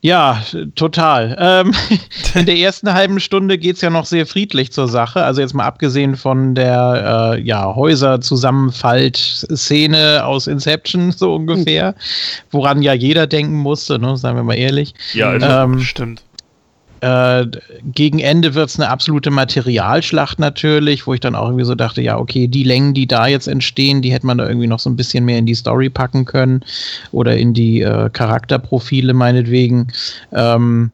Ja, 0.00 0.40
total. 0.76 1.36
Ähm, 1.40 1.74
in 2.34 2.46
der 2.46 2.56
ersten 2.56 2.94
halben 2.94 3.18
Stunde 3.18 3.58
geht 3.58 3.74
es 3.76 3.82
ja 3.82 3.90
noch 3.90 4.06
sehr 4.06 4.26
friedlich 4.26 4.70
zur 4.72 4.86
Sache. 4.86 5.24
Also 5.24 5.40
jetzt 5.40 5.54
mal 5.54 5.66
abgesehen 5.66 6.14
von 6.16 6.54
der 6.54 7.34
äh, 7.34 7.40
ja, 7.40 7.74
Häuser-Zusammenfalt-Szene 7.74 10.24
aus 10.24 10.46
Inception, 10.46 11.10
so 11.10 11.34
ungefähr, 11.34 11.96
woran 12.52 12.80
ja 12.82 12.92
jeder 12.92 13.26
denken 13.26 13.56
musste, 13.56 13.98
ne, 13.98 14.16
sagen 14.16 14.36
wir 14.36 14.44
mal 14.44 14.54
ehrlich. 14.54 14.94
Ja, 15.14 15.30
also, 15.30 15.46
ähm, 15.46 15.80
stimmt. 15.80 16.22
Äh, 17.00 17.46
gegen 17.84 18.18
Ende 18.18 18.54
wird 18.54 18.70
es 18.70 18.78
eine 18.78 18.88
absolute 18.88 19.30
Materialschlacht 19.30 20.38
natürlich, 20.38 21.06
wo 21.06 21.14
ich 21.14 21.20
dann 21.20 21.34
auch 21.34 21.46
irgendwie 21.46 21.64
so 21.64 21.74
dachte, 21.74 22.02
ja, 22.02 22.18
okay, 22.18 22.48
die 22.48 22.64
Längen, 22.64 22.94
die 22.94 23.06
da 23.06 23.26
jetzt 23.26 23.46
entstehen, 23.46 24.02
die 24.02 24.12
hätte 24.12 24.26
man 24.26 24.38
da 24.38 24.48
irgendwie 24.48 24.66
noch 24.66 24.80
so 24.80 24.90
ein 24.90 24.96
bisschen 24.96 25.24
mehr 25.24 25.38
in 25.38 25.46
die 25.46 25.54
Story 25.54 25.90
packen 25.90 26.24
können 26.24 26.64
oder 27.12 27.36
in 27.36 27.54
die 27.54 27.82
äh, 27.82 28.10
Charakterprofile 28.10 29.14
meinetwegen. 29.14 29.88
Ähm, 30.32 30.90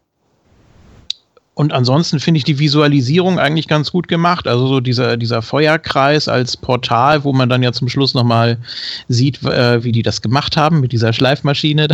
und 1.57 1.73
ansonsten 1.73 2.19
finde 2.19 2.39
ich 2.39 2.45
die 2.45 2.59
Visualisierung 2.59 3.39
eigentlich 3.39 3.69
ganz 3.69 3.93
gut 3.93 4.09
gemacht. 4.09 4.49
Also 4.49 4.67
so 4.67 4.81
dieser, 4.81 5.17
dieser 5.17 5.41
Feuerkreis 5.41 6.27
als 6.27 6.57
Portal, 6.57 7.23
wo 7.23 7.33
man 7.33 7.49
dann 7.49 7.63
ja 7.63 7.73
zum 7.73 7.89
Schluss 7.89 8.13
nochmal 8.13 8.59
sieht, 9.07 9.41
äh, 9.45 9.85
wie 9.85 9.93
die 9.93 10.03
das 10.03 10.21
gemacht 10.21 10.57
haben 10.57 10.81
mit 10.81 10.91
dieser 10.91 11.13
Schleifmaschine. 11.13 11.87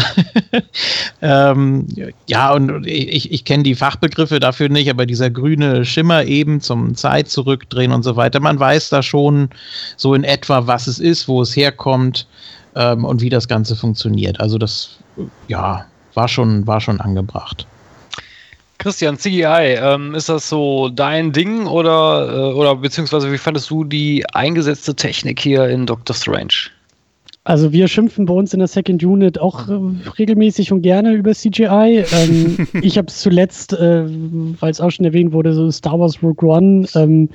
ähm, 1.22 1.86
ja, 2.26 2.54
und 2.54 2.86
ich, 2.86 3.30
ich 3.30 3.44
kenne 3.44 3.62
die 3.62 3.74
Fachbegriffe 3.74 4.40
dafür 4.40 4.70
nicht, 4.70 4.88
aber 4.88 5.04
dieser 5.04 5.28
grüne 5.28 5.84
Schimmer 5.84 6.24
eben 6.24 6.62
zum 6.62 6.94
Zeit 6.94 7.28
zurückdrehen 7.28 7.92
und 7.92 8.02
so 8.02 8.16
weiter. 8.16 8.40
Man 8.40 8.58
weiß 8.58 8.88
da 8.88 9.02
schon 9.02 9.50
so 9.98 10.14
in 10.14 10.24
etwa, 10.24 10.66
was 10.68 10.86
es 10.86 10.98
ist, 10.98 11.28
wo 11.28 11.42
es 11.42 11.54
herkommt 11.54 12.26
ähm, 12.76 13.04
und 13.04 13.20
wie 13.20 13.30
das 13.30 13.46
Ganze 13.46 13.76
funktioniert. 13.76 14.40
Also 14.40 14.56
das, 14.56 14.96
ja, 15.48 15.84
war 16.14 16.28
schon, 16.28 16.66
war 16.66 16.80
schon 16.80 16.98
angebracht. 16.98 17.66
Christian, 18.80 19.18
CGI, 19.18 19.76
ähm, 19.78 20.14
ist 20.14 20.30
das 20.30 20.48
so 20.48 20.88
dein 20.88 21.32
Ding 21.32 21.66
oder, 21.66 22.50
äh, 22.50 22.54
oder 22.54 22.74
beziehungsweise 22.76 23.30
wie 23.30 23.36
fandest 23.36 23.68
du 23.68 23.84
die 23.84 24.24
eingesetzte 24.32 24.94
Technik 24.94 25.38
hier 25.38 25.68
in 25.68 25.84
Doctor 25.84 26.16
Strange? 26.16 26.70
Also 27.44 27.72
wir 27.72 27.88
schimpfen 27.88 28.24
bei 28.24 28.32
uns 28.32 28.54
in 28.54 28.58
der 28.58 28.68
Second 28.68 29.04
Unit 29.04 29.38
auch 29.38 29.68
äh, 29.68 29.78
regelmäßig 30.18 30.72
und 30.72 30.80
gerne 30.80 31.12
über 31.12 31.34
CGI. 31.34 32.04
Ähm, 32.10 32.66
ich 32.82 32.96
habe 32.96 33.08
es 33.08 33.20
zuletzt, 33.20 33.74
äh, 33.74 34.04
weil 34.60 34.70
es 34.70 34.80
auch 34.80 34.90
schon 34.90 35.04
erwähnt 35.04 35.32
wurde, 35.32 35.52
so 35.52 35.70
Star 35.70 36.00
Wars 36.00 36.22
Rogue 36.22 36.48
One. 36.48 36.86
Ähm, 36.94 37.28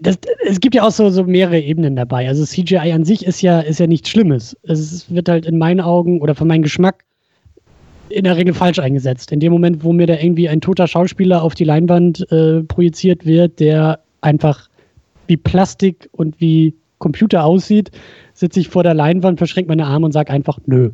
das, 0.00 0.16
es 0.46 0.60
gibt 0.60 0.76
ja 0.76 0.84
auch 0.84 0.92
so, 0.92 1.10
so 1.10 1.24
mehrere 1.24 1.58
Ebenen 1.58 1.96
dabei. 1.96 2.28
Also 2.28 2.44
CGI 2.44 2.92
an 2.92 3.04
sich 3.04 3.26
ist 3.26 3.42
ja, 3.42 3.60
ist 3.60 3.80
ja 3.80 3.88
nichts 3.88 4.10
Schlimmes. 4.10 4.56
Es 4.62 5.12
wird 5.12 5.28
halt 5.28 5.44
in 5.44 5.58
meinen 5.58 5.80
Augen 5.80 6.20
oder 6.20 6.36
für 6.36 6.44
meinen 6.44 6.62
Geschmack 6.62 7.02
in 8.08 8.24
der 8.24 8.36
Regel 8.36 8.54
falsch 8.54 8.78
eingesetzt. 8.78 9.32
In 9.32 9.40
dem 9.40 9.52
Moment, 9.52 9.82
wo 9.82 9.92
mir 9.92 10.06
da 10.06 10.14
irgendwie 10.14 10.48
ein 10.48 10.60
toter 10.60 10.86
Schauspieler 10.86 11.42
auf 11.42 11.54
die 11.54 11.64
Leinwand 11.64 12.30
äh, 12.30 12.62
projiziert 12.62 13.26
wird, 13.26 13.60
der 13.60 14.00
einfach 14.20 14.68
wie 15.26 15.36
Plastik 15.36 16.08
und 16.12 16.40
wie 16.40 16.74
Computer 16.98 17.44
aussieht, 17.44 17.90
sitze 18.34 18.60
ich 18.60 18.68
vor 18.68 18.82
der 18.82 18.94
Leinwand, 18.94 19.38
verschränke 19.38 19.68
meine 19.68 19.86
Arme 19.86 20.06
und 20.06 20.12
sage 20.12 20.32
einfach 20.32 20.58
nö. 20.66 20.90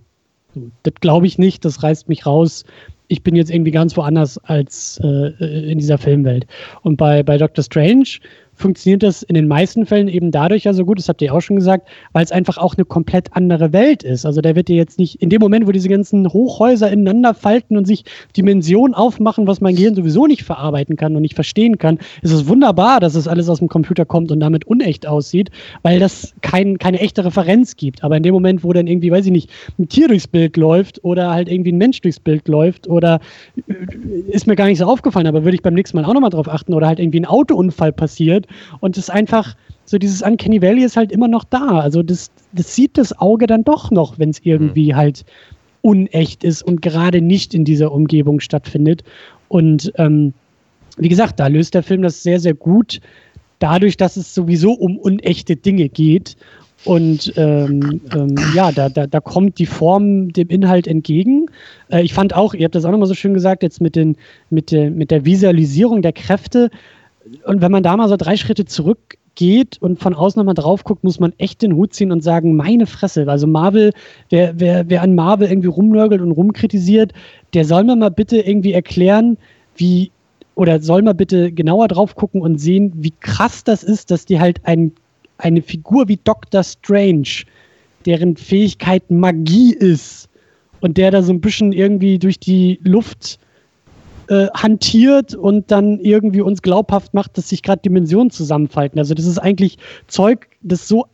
Das 0.82 0.94
glaube 1.00 1.26
ich 1.26 1.38
nicht, 1.38 1.64
das 1.64 1.82
reißt 1.82 2.08
mich 2.08 2.26
raus. 2.26 2.64
Ich 3.08 3.22
bin 3.22 3.34
jetzt 3.34 3.50
irgendwie 3.50 3.70
ganz 3.70 3.96
woanders 3.96 4.38
als 4.38 5.00
äh, 5.02 5.70
in 5.70 5.78
dieser 5.78 5.98
Filmwelt. 5.98 6.46
Und 6.82 6.96
bei, 6.96 7.22
bei 7.22 7.36
Doctor 7.38 7.64
Strange 7.64 8.06
funktioniert 8.62 9.02
das 9.02 9.22
in 9.22 9.34
den 9.34 9.48
meisten 9.48 9.84
Fällen 9.84 10.08
eben 10.08 10.30
dadurch 10.30 10.64
ja 10.64 10.72
so 10.72 10.84
gut, 10.84 10.98
das 10.98 11.08
habt 11.08 11.20
ihr 11.20 11.34
auch 11.34 11.40
schon 11.40 11.56
gesagt, 11.56 11.88
weil 12.12 12.24
es 12.24 12.32
einfach 12.32 12.56
auch 12.56 12.76
eine 12.76 12.84
komplett 12.84 13.28
andere 13.32 13.72
Welt 13.72 14.02
ist. 14.04 14.24
Also 14.24 14.40
da 14.40 14.54
wird 14.54 14.68
dir 14.68 14.76
jetzt 14.76 14.98
nicht, 14.98 15.20
in 15.20 15.28
dem 15.28 15.40
Moment, 15.40 15.66
wo 15.66 15.72
diese 15.72 15.88
ganzen 15.88 16.32
Hochhäuser 16.32 16.90
ineinander 16.90 17.34
falten 17.34 17.76
und 17.76 17.86
sich 17.86 18.04
Dimensionen 18.36 18.94
aufmachen, 18.94 19.46
was 19.46 19.60
mein 19.60 19.74
Gehirn 19.74 19.94
sowieso 19.94 20.26
nicht 20.26 20.44
verarbeiten 20.44 20.96
kann 20.96 21.14
und 21.16 21.22
nicht 21.22 21.34
verstehen 21.34 21.76
kann, 21.76 21.98
ist 22.22 22.32
es 22.32 22.48
wunderbar, 22.48 23.00
dass 23.00 23.16
es 23.16 23.28
alles 23.28 23.48
aus 23.48 23.58
dem 23.58 23.68
Computer 23.68 24.04
kommt 24.04 24.30
und 24.30 24.40
damit 24.40 24.64
unecht 24.64 25.06
aussieht, 25.06 25.50
weil 25.82 25.98
das 25.98 26.32
kein, 26.40 26.78
keine 26.78 27.00
echte 27.00 27.24
Referenz 27.24 27.76
gibt. 27.76 28.04
Aber 28.04 28.16
in 28.16 28.22
dem 28.22 28.32
Moment, 28.32 28.62
wo 28.62 28.72
dann 28.72 28.86
irgendwie, 28.86 29.10
weiß 29.10 29.26
ich 29.26 29.32
nicht, 29.32 29.50
ein 29.78 29.88
Tier 29.88 30.06
durchs 30.06 30.28
Bild 30.28 30.56
läuft 30.56 31.04
oder 31.04 31.30
halt 31.30 31.48
irgendwie 31.48 31.72
ein 31.72 31.78
Mensch 31.78 32.00
durchs 32.00 32.20
Bild 32.20 32.46
läuft 32.46 32.88
oder 32.88 33.20
äh, 33.56 33.72
ist 34.30 34.46
mir 34.46 34.54
gar 34.54 34.66
nicht 34.66 34.78
so 34.78 34.84
aufgefallen, 34.84 35.26
aber 35.26 35.42
würde 35.44 35.56
ich 35.56 35.62
beim 35.62 35.74
nächsten 35.74 35.96
Mal 35.96 36.04
auch 36.04 36.14
nochmal 36.14 36.30
drauf 36.30 36.48
achten 36.48 36.74
oder 36.74 36.86
halt 36.86 37.00
irgendwie 37.00 37.20
ein 37.20 37.26
Autounfall 37.26 37.92
passiert 37.92 38.46
und 38.80 38.96
es 38.98 39.10
einfach, 39.10 39.54
so 39.84 39.98
dieses 39.98 40.22
Uncanny 40.22 40.62
Valley 40.62 40.84
ist 40.84 40.96
halt 40.96 41.12
immer 41.12 41.28
noch 41.28 41.44
da. 41.44 41.80
Also 41.80 42.02
das, 42.02 42.30
das 42.52 42.74
sieht 42.74 42.96
das 42.98 43.18
Auge 43.18 43.46
dann 43.46 43.64
doch 43.64 43.90
noch, 43.90 44.18
wenn 44.18 44.30
es 44.30 44.40
irgendwie 44.44 44.92
mhm. 44.92 44.96
halt 44.96 45.24
unecht 45.82 46.44
ist 46.44 46.62
und 46.62 46.80
gerade 46.80 47.20
nicht 47.20 47.54
in 47.54 47.64
dieser 47.64 47.92
Umgebung 47.92 48.40
stattfindet. 48.40 49.02
Und 49.48 49.92
ähm, 49.96 50.32
wie 50.96 51.08
gesagt, 51.08 51.40
da 51.40 51.48
löst 51.48 51.74
der 51.74 51.82
Film 51.82 52.02
das 52.02 52.22
sehr, 52.22 52.40
sehr 52.40 52.54
gut, 52.54 53.00
dadurch, 53.58 53.96
dass 53.96 54.16
es 54.16 54.34
sowieso 54.34 54.72
um 54.72 54.96
unechte 54.96 55.56
Dinge 55.56 55.88
geht. 55.88 56.36
Und 56.84 57.32
ähm, 57.36 58.00
ähm, 58.12 58.34
ja, 58.54 58.72
da, 58.72 58.88
da, 58.88 59.06
da 59.06 59.20
kommt 59.20 59.58
die 59.60 59.66
Form 59.66 60.32
dem 60.32 60.48
Inhalt 60.48 60.88
entgegen. 60.88 61.46
Äh, 61.90 62.02
ich 62.02 62.12
fand 62.12 62.34
auch, 62.34 62.54
ihr 62.54 62.64
habt 62.64 62.74
das 62.74 62.84
auch 62.84 62.90
nochmal 62.90 63.06
so 63.06 63.14
schön 63.14 63.34
gesagt, 63.34 63.62
jetzt 63.62 63.80
mit, 63.80 63.94
den, 63.94 64.16
mit, 64.50 64.72
der, 64.72 64.90
mit 64.90 65.12
der 65.12 65.24
Visualisierung 65.24 66.02
der 66.02 66.12
Kräfte, 66.12 66.70
und 67.44 67.60
wenn 67.60 67.72
man 67.72 67.82
da 67.82 67.96
mal 67.96 68.08
so 68.08 68.16
drei 68.16 68.36
Schritte 68.36 68.64
zurückgeht 68.64 69.78
und 69.80 70.00
von 70.00 70.14
außen 70.14 70.38
nochmal 70.38 70.54
drauf 70.54 70.84
guckt, 70.84 71.04
muss 71.04 71.20
man 71.20 71.32
echt 71.38 71.62
den 71.62 71.74
Hut 71.74 71.94
ziehen 71.94 72.12
und 72.12 72.22
sagen, 72.22 72.56
meine 72.56 72.86
Fresse. 72.86 73.26
Also 73.28 73.46
Marvel, 73.46 73.92
wer, 74.30 74.58
wer, 74.58 74.88
wer 74.88 75.02
an 75.02 75.14
Marvel 75.14 75.48
irgendwie 75.48 75.68
rumnörgelt 75.68 76.20
und 76.20 76.32
rumkritisiert, 76.32 77.12
der 77.54 77.64
soll 77.64 77.84
mir 77.84 77.96
mal 77.96 78.10
bitte 78.10 78.38
irgendwie 78.38 78.72
erklären, 78.72 79.38
wie, 79.76 80.10
oder 80.54 80.80
soll 80.80 81.02
mal 81.02 81.14
bitte 81.14 81.52
genauer 81.52 81.88
drauf 81.88 82.14
gucken 82.14 82.42
und 82.42 82.58
sehen, 82.58 82.92
wie 82.96 83.12
krass 83.20 83.64
das 83.64 83.82
ist, 83.82 84.10
dass 84.10 84.26
die 84.26 84.40
halt 84.40 84.60
ein, 84.64 84.92
eine 85.38 85.62
Figur 85.62 86.08
wie 86.08 86.18
Doctor 86.22 86.62
Strange, 86.62 87.44
deren 88.04 88.36
Fähigkeit 88.36 89.10
Magie 89.10 89.74
ist 89.74 90.28
und 90.80 90.96
der 90.96 91.10
da 91.10 91.22
so 91.22 91.32
ein 91.32 91.40
bisschen 91.40 91.72
irgendwie 91.72 92.18
durch 92.18 92.38
die 92.38 92.80
Luft 92.82 93.38
äh, 94.32 94.48
hantiert 94.54 95.34
und 95.34 95.70
dann 95.70 96.00
irgendwie 96.00 96.40
uns 96.40 96.62
glaubhaft 96.62 97.12
macht, 97.12 97.36
dass 97.36 97.50
sich 97.50 97.62
gerade 97.62 97.82
Dimensionen 97.82 98.30
zusammenfalten. 98.30 98.98
Also 98.98 99.12
das 99.12 99.26
ist 99.26 99.36
eigentlich 99.36 99.76
Zeug, 100.06 100.48
das 100.62 100.88
so 100.88 101.04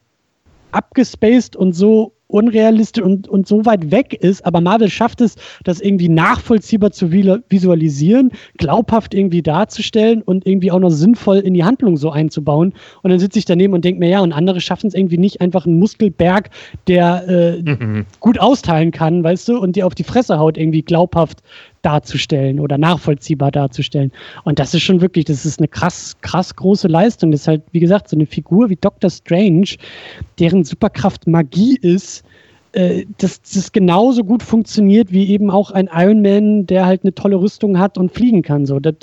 abgespaced 0.70 1.56
und 1.56 1.72
so 1.72 2.12
unrealistisch 2.28 3.02
und, 3.02 3.26
und 3.26 3.48
so 3.48 3.64
weit 3.64 3.90
weg 3.90 4.12
ist, 4.12 4.44
aber 4.44 4.60
Marvel 4.60 4.90
schafft 4.90 5.22
es, 5.22 5.36
das 5.64 5.80
irgendwie 5.80 6.10
nachvollziehbar 6.10 6.92
zu 6.92 7.10
visualisieren, 7.10 8.30
glaubhaft 8.58 9.14
irgendwie 9.14 9.42
darzustellen 9.42 10.22
und 10.22 10.46
irgendwie 10.46 10.70
auch 10.70 10.78
noch 10.78 10.90
sinnvoll 10.90 11.38
in 11.38 11.54
die 11.54 11.64
Handlung 11.64 11.96
so 11.96 12.10
einzubauen. 12.10 12.74
Und 13.02 13.10
dann 13.10 13.18
sitze 13.18 13.38
ich 13.38 13.46
daneben 13.46 13.72
und 13.72 13.84
denke 13.84 13.98
mir, 13.98 14.10
ja, 14.10 14.20
und 14.20 14.32
andere 14.32 14.60
schaffen 14.60 14.88
es 14.88 14.94
irgendwie 14.94 15.16
nicht, 15.16 15.40
einfach 15.40 15.64
einen 15.66 15.78
Muskelberg, 15.78 16.50
der 16.86 17.26
äh, 17.28 17.62
mhm. 17.62 18.04
gut 18.20 18.38
austeilen 18.38 18.90
kann, 18.90 19.24
weißt 19.24 19.48
du, 19.48 19.58
und 19.58 19.74
dir 19.74 19.86
auf 19.86 19.94
die 19.94 20.04
Fresse 20.04 20.38
haut, 20.38 20.58
irgendwie 20.58 20.82
glaubhaft 20.82 21.42
darzustellen 21.88 22.60
oder 22.60 22.76
nachvollziehbar 22.76 23.50
darzustellen. 23.50 24.12
Und 24.44 24.58
das 24.58 24.74
ist 24.74 24.82
schon 24.82 25.00
wirklich, 25.00 25.24
das 25.24 25.46
ist 25.46 25.58
eine 25.58 25.68
krass, 25.68 26.16
krass 26.20 26.54
große 26.54 26.86
Leistung. 26.86 27.30
Das 27.30 27.42
ist 27.42 27.48
halt, 27.48 27.62
wie 27.72 27.80
gesagt, 27.80 28.10
so 28.10 28.16
eine 28.16 28.26
Figur 28.26 28.68
wie 28.68 28.76
Doctor 28.76 29.08
Strange, 29.08 29.76
deren 30.38 30.64
Superkraft 30.64 31.26
Magie 31.26 31.78
ist, 31.80 32.24
äh, 32.72 33.06
dass 33.16 33.40
das 33.40 33.72
genauso 33.72 34.22
gut 34.22 34.42
funktioniert 34.42 35.10
wie 35.10 35.30
eben 35.30 35.50
auch 35.50 35.70
ein 35.70 35.88
Iron 35.90 36.20
Man, 36.20 36.66
der 36.66 36.84
halt 36.84 37.04
eine 37.04 37.14
tolle 37.14 37.36
Rüstung 37.36 37.78
hat 37.78 37.96
und 37.96 38.12
fliegen 38.12 38.42
kann. 38.42 38.66
So, 38.66 38.78
das, 38.78 38.96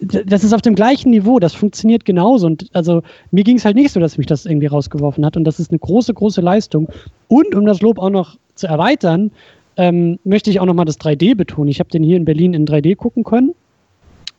das 0.00 0.42
ist 0.42 0.54
auf 0.54 0.62
dem 0.62 0.74
gleichen 0.74 1.10
Niveau, 1.10 1.38
das 1.38 1.52
funktioniert 1.52 2.06
genauso. 2.06 2.46
Und 2.46 2.70
also 2.72 3.02
mir 3.30 3.44
ging 3.44 3.58
es 3.58 3.66
halt 3.66 3.76
nicht 3.76 3.92
so, 3.92 4.00
dass 4.00 4.16
mich 4.16 4.26
das 4.26 4.46
irgendwie 4.46 4.68
rausgeworfen 4.68 5.26
hat. 5.26 5.36
Und 5.36 5.44
das 5.44 5.60
ist 5.60 5.70
eine 5.70 5.80
große, 5.80 6.14
große 6.14 6.40
Leistung. 6.40 6.88
Und 7.28 7.54
um 7.54 7.66
das 7.66 7.82
Lob 7.82 7.98
auch 7.98 8.08
noch 8.08 8.38
zu 8.54 8.66
erweitern, 8.68 9.30
ähm, 9.76 10.18
möchte 10.24 10.50
ich 10.50 10.60
auch 10.60 10.66
nochmal 10.66 10.84
das 10.84 11.00
3D 11.00 11.34
betonen. 11.34 11.68
Ich 11.68 11.80
habe 11.80 11.90
den 11.90 12.02
hier 12.02 12.16
in 12.16 12.24
Berlin 12.24 12.54
in 12.54 12.66
3D 12.66 12.96
gucken 12.96 13.24
können 13.24 13.54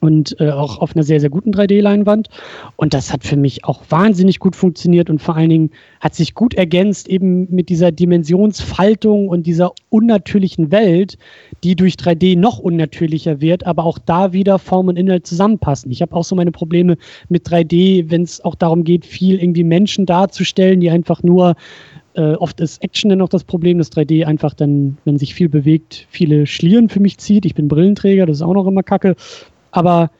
und 0.04 0.38
äh, 0.38 0.50
auch 0.50 0.78
auf 0.78 0.94
einer 0.94 1.02
sehr, 1.02 1.18
sehr 1.18 1.30
guten 1.30 1.50
3D-Leinwand. 1.50 2.28
Und 2.76 2.92
das 2.92 3.10
hat 3.10 3.24
für 3.24 3.36
mich 3.36 3.64
auch 3.64 3.82
wahnsinnig 3.88 4.38
gut 4.38 4.54
funktioniert 4.54 5.08
und 5.08 5.22
vor 5.22 5.34
allen 5.34 5.48
Dingen 5.48 5.70
hat 6.00 6.14
sich 6.14 6.34
gut 6.34 6.52
ergänzt 6.52 7.08
eben 7.08 7.48
mit 7.50 7.70
dieser 7.70 7.90
Dimensionsfaltung 7.90 9.28
und 9.28 9.46
dieser 9.46 9.72
unnatürlichen 9.88 10.70
Welt, 10.70 11.16
die 11.62 11.74
durch 11.74 11.94
3D 11.94 12.38
noch 12.38 12.58
unnatürlicher 12.58 13.40
wird, 13.40 13.64
aber 13.66 13.84
auch 13.84 13.98
da 13.98 14.34
wieder 14.34 14.58
Form 14.58 14.88
und 14.88 14.98
Inhalt 14.98 15.26
zusammenpassen. 15.26 15.90
Ich 15.90 16.02
habe 16.02 16.14
auch 16.14 16.24
so 16.24 16.36
meine 16.36 16.52
Probleme 16.52 16.98
mit 17.30 17.48
3D, 17.48 18.10
wenn 18.10 18.22
es 18.24 18.44
auch 18.44 18.56
darum 18.56 18.84
geht, 18.84 19.06
viel 19.06 19.40
irgendwie 19.40 19.64
Menschen 19.64 20.04
darzustellen, 20.04 20.80
die 20.80 20.90
einfach 20.90 21.22
nur 21.22 21.56
äh, 22.14 22.34
oft 22.34 22.60
ist 22.60 22.82
Action 22.82 23.10
dann 23.10 23.20
auch 23.20 23.28
das 23.28 23.44
Problem, 23.44 23.78
dass 23.78 23.92
3D 23.92 24.24
einfach 24.24 24.54
dann, 24.54 24.96
wenn 25.04 25.18
sich 25.18 25.34
viel 25.34 25.48
bewegt, 25.48 26.06
viele 26.10 26.46
Schlieren 26.46 26.88
für 26.88 27.00
mich 27.00 27.18
zieht. 27.18 27.44
Ich 27.44 27.54
bin 27.54 27.68
Brillenträger, 27.68 28.26
das 28.26 28.38
ist 28.38 28.42
auch 28.42 28.54
noch 28.54 28.66
immer 28.66 28.82
kacke. 28.82 29.16
Aber 29.72 30.10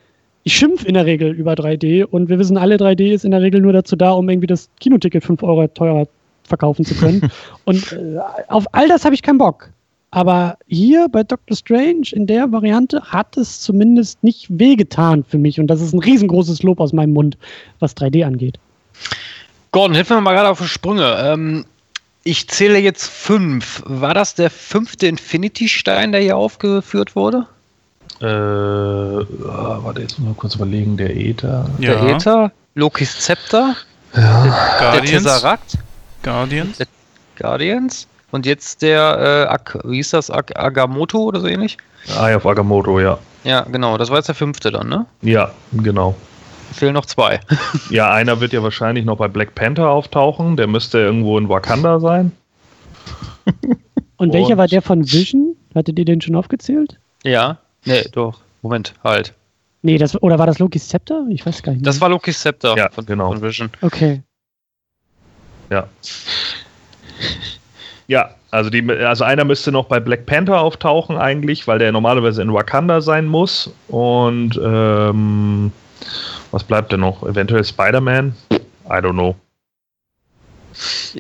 ich 0.42 0.55
schimpf 0.55 0.84
in 0.84 0.94
der 0.94 1.06
Regel 1.06 1.32
über 1.32 1.55
3D 1.55 2.05
und 2.05 2.28
wir 2.28 2.39
wissen 2.39 2.58
alle, 2.58 2.76
3D 2.76 3.12
ist 3.12 3.24
in 3.24 3.31
der 3.31 3.42
Regel 3.42 3.60
nur 3.60 3.73
dazu 3.73 3.97
da, 3.97 4.12
um 4.12 4.28
irgendwie 4.28 4.47
das 4.47 4.68
Kinoticket 4.81 5.24
5 5.24 5.42
Euro 5.42 5.66
teurer 5.68 6.06
verkaufen 6.42 6.84
zu 6.84 6.94
können. 6.94 7.31
und 7.64 7.92
äh, 7.92 8.18
auf 8.48 8.66
all 8.73 8.89
das 8.89 9.05
habe 9.05 9.14
ich 9.14 9.23
keinen 9.23 9.39
Bock. 9.39 9.70
Aber 10.10 10.58
hier 10.68 11.08
bei 11.10 11.24
Doctor 11.24 11.56
Strange 11.56 12.08
in 12.12 12.26
der 12.26 12.52
Variante 12.52 13.02
hat 13.02 13.36
es 13.36 13.60
zumindest 13.60 14.23
nicht 14.23 14.47
wehgetan 14.48 15.24
für 15.24 15.39
mich. 15.39 15.58
Und 15.58 15.66
das 15.66 15.81
ist 15.81 15.92
ein 15.92 15.98
riesengroßes 15.98 16.62
Lob 16.62 16.78
aus 16.78 16.92
meinem 16.92 17.14
Mund, 17.14 17.36
was 17.81 17.97
3D 17.97 18.24
angeht. 18.24 18.58
Gordon, 19.73 19.97
hilf 19.97 20.10
mir 20.10 20.20
mal 20.20 20.34
gerade 20.34 20.50
auf 20.50 20.60
die 20.60 20.68
Sprünge. 20.68 21.16
Ähm, 21.18 21.64
ich 22.25 22.49
zähle 22.49 22.78
jetzt 22.78 23.07
fünf. 23.07 23.83
War 23.86 24.15
das 24.15 24.35
der 24.35 24.51
fünfte 24.51 25.07
Infinity-Stein, 25.07 26.12
der 26.12 26.23
hier 26.23 26.36
aufgeführt 26.36 27.15
wurde? 27.15 27.47
Äh, 28.20 28.27
ah, 28.27 29.78
warte, 29.83 30.01
jetzt 30.01 30.19
muss 30.19 30.28
mal 30.28 30.35
kurz 30.35 30.55
überlegen. 30.55 30.97
Der 30.97 31.15
Äther. 31.15 31.69
Ja. 31.78 31.94
Der 31.94 32.17
Äther, 32.17 32.53
Lokis 32.75 33.20
Zepter, 33.20 33.77
ja. 34.15 34.81
der, 34.81 35.01
der 35.01 35.05
Tesseract, 35.05 35.78
Guardians. 36.23 36.78
Der 36.78 36.86
Guardians. 37.39 38.09
Und 38.31 38.47
jetzt 38.47 38.83
der, 38.83 39.47
äh, 39.49 39.53
Ak 39.53 39.78
wie 39.85 39.97
hieß 39.97 40.11
das, 40.11 40.31
Ak 40.31 40.59
Agamotto 40.59 41.19
oder 41.19 41.41
so 41.41 41.47
ähnlich? 41.47 41.77
Eye 42.19 42.35
of 42.35 42.47
Agamotto, 42.47 42.99
ja. 43.01 43.19
Ja, 43.44 43.61
genau. 43.61 43.99
Das 43.99 44.11
war 44.11 44.17
jetzt 44.17 44.27
der 44.27 44.35
fünfte 44.35 44.70
dann, 44.70 44.89
ne? 44.89 45.07
Ja, 45.23 45.51
genau. 45.73 46.17
Fehlen 46.75 46.94
noch 46.94 47.07
zwei. 47.07 47.41
ja, 47.91 48.12
einer 48.12 48.41
wird 48.41 48.53
ja 48.53 48.62
wahrscheinlich 48.62 49.05
noch 49.05 49.17
bei 49.17 49.28
Black 49.28 49.55
Panther 49.55 49.89
auftauchen. 49.89 50.57
Der 50.57 50.67
müsste 50.67 50.99
irgendwo 50.99 51.39
in 51.39 51.49
Wakanda 51.49 52.01
sein. 52.01 52.33
Und 54.17 54.33
welcher 54.33 54.57
war 54.57 54.69
der 54.69 54.83
von 54.83 55.05
Vision? 55.05 55.57
Hattet 55.75 55.99
ihr 55.99 56.05
den 56.05 56.20
schon 56.20 56.36
aufgezählt? 56.36 56.99
Ja. 57.25 57.59
Nee, 57.85 58.05
doch. 58.12 58.41
Moment, 58.62 58.94
halt. 59.03 59.35
Nee, 59.83 59.99
das, 59.99 60.20
oder 60.23 60.39
war 60.39 60.47
das 60.47 60.59
Loki's 60.59 60.86
Scepter? 60.86 61.27
Ich 61.28 61.44
weiß 61.44 61.62
gar 61.62 61.73
nicht. 61.73 61.83
Mehr. 61.83 61.91
Das 61.91 62.01
war 62.01 62.09
Loki's 62.09 62.39
Scepter 62.39 62.75
ja, 62.77 62.89
von, 62.91 63.05
genau. 63.05 63.28
von 63.28 63.43
Vision. 63.43 63.70
Okay. 63.83 64.23
Ja. 65.70 65.89
Ja, 68.07 68.31
also, 68.51 68.70
die, 68.70 68.89
also 68.91 69.25
einer 69.25 69.44
müsste 69.44 69.73
noch 69.73 69.86
bei 69.86 69.99
Black 69.99 70.27
Panther 70.27 70.61
auftauchen 70.61 71.17
eigentlich, 71.17 71.67
weil 71.67 71.78
der 71.78 71.93
normalerweise 71.93 72.41
in 72.41 72.55
Wakanda 72.55 73.01
sein 73.01 73.27
muss. 73.27 73.75
Und 73.89 74.59
ähm, 74.62 75.73
was 76.55 76.62
bleibt 76.62 76.92
denn 76.92 77.00
noch? 77.00 77.24
Eventuell 77.24 77.65
Spider-Man? 77.65 78.33
I 78.52 78.58
don't 78.86 79.15
know. 79.15 79.34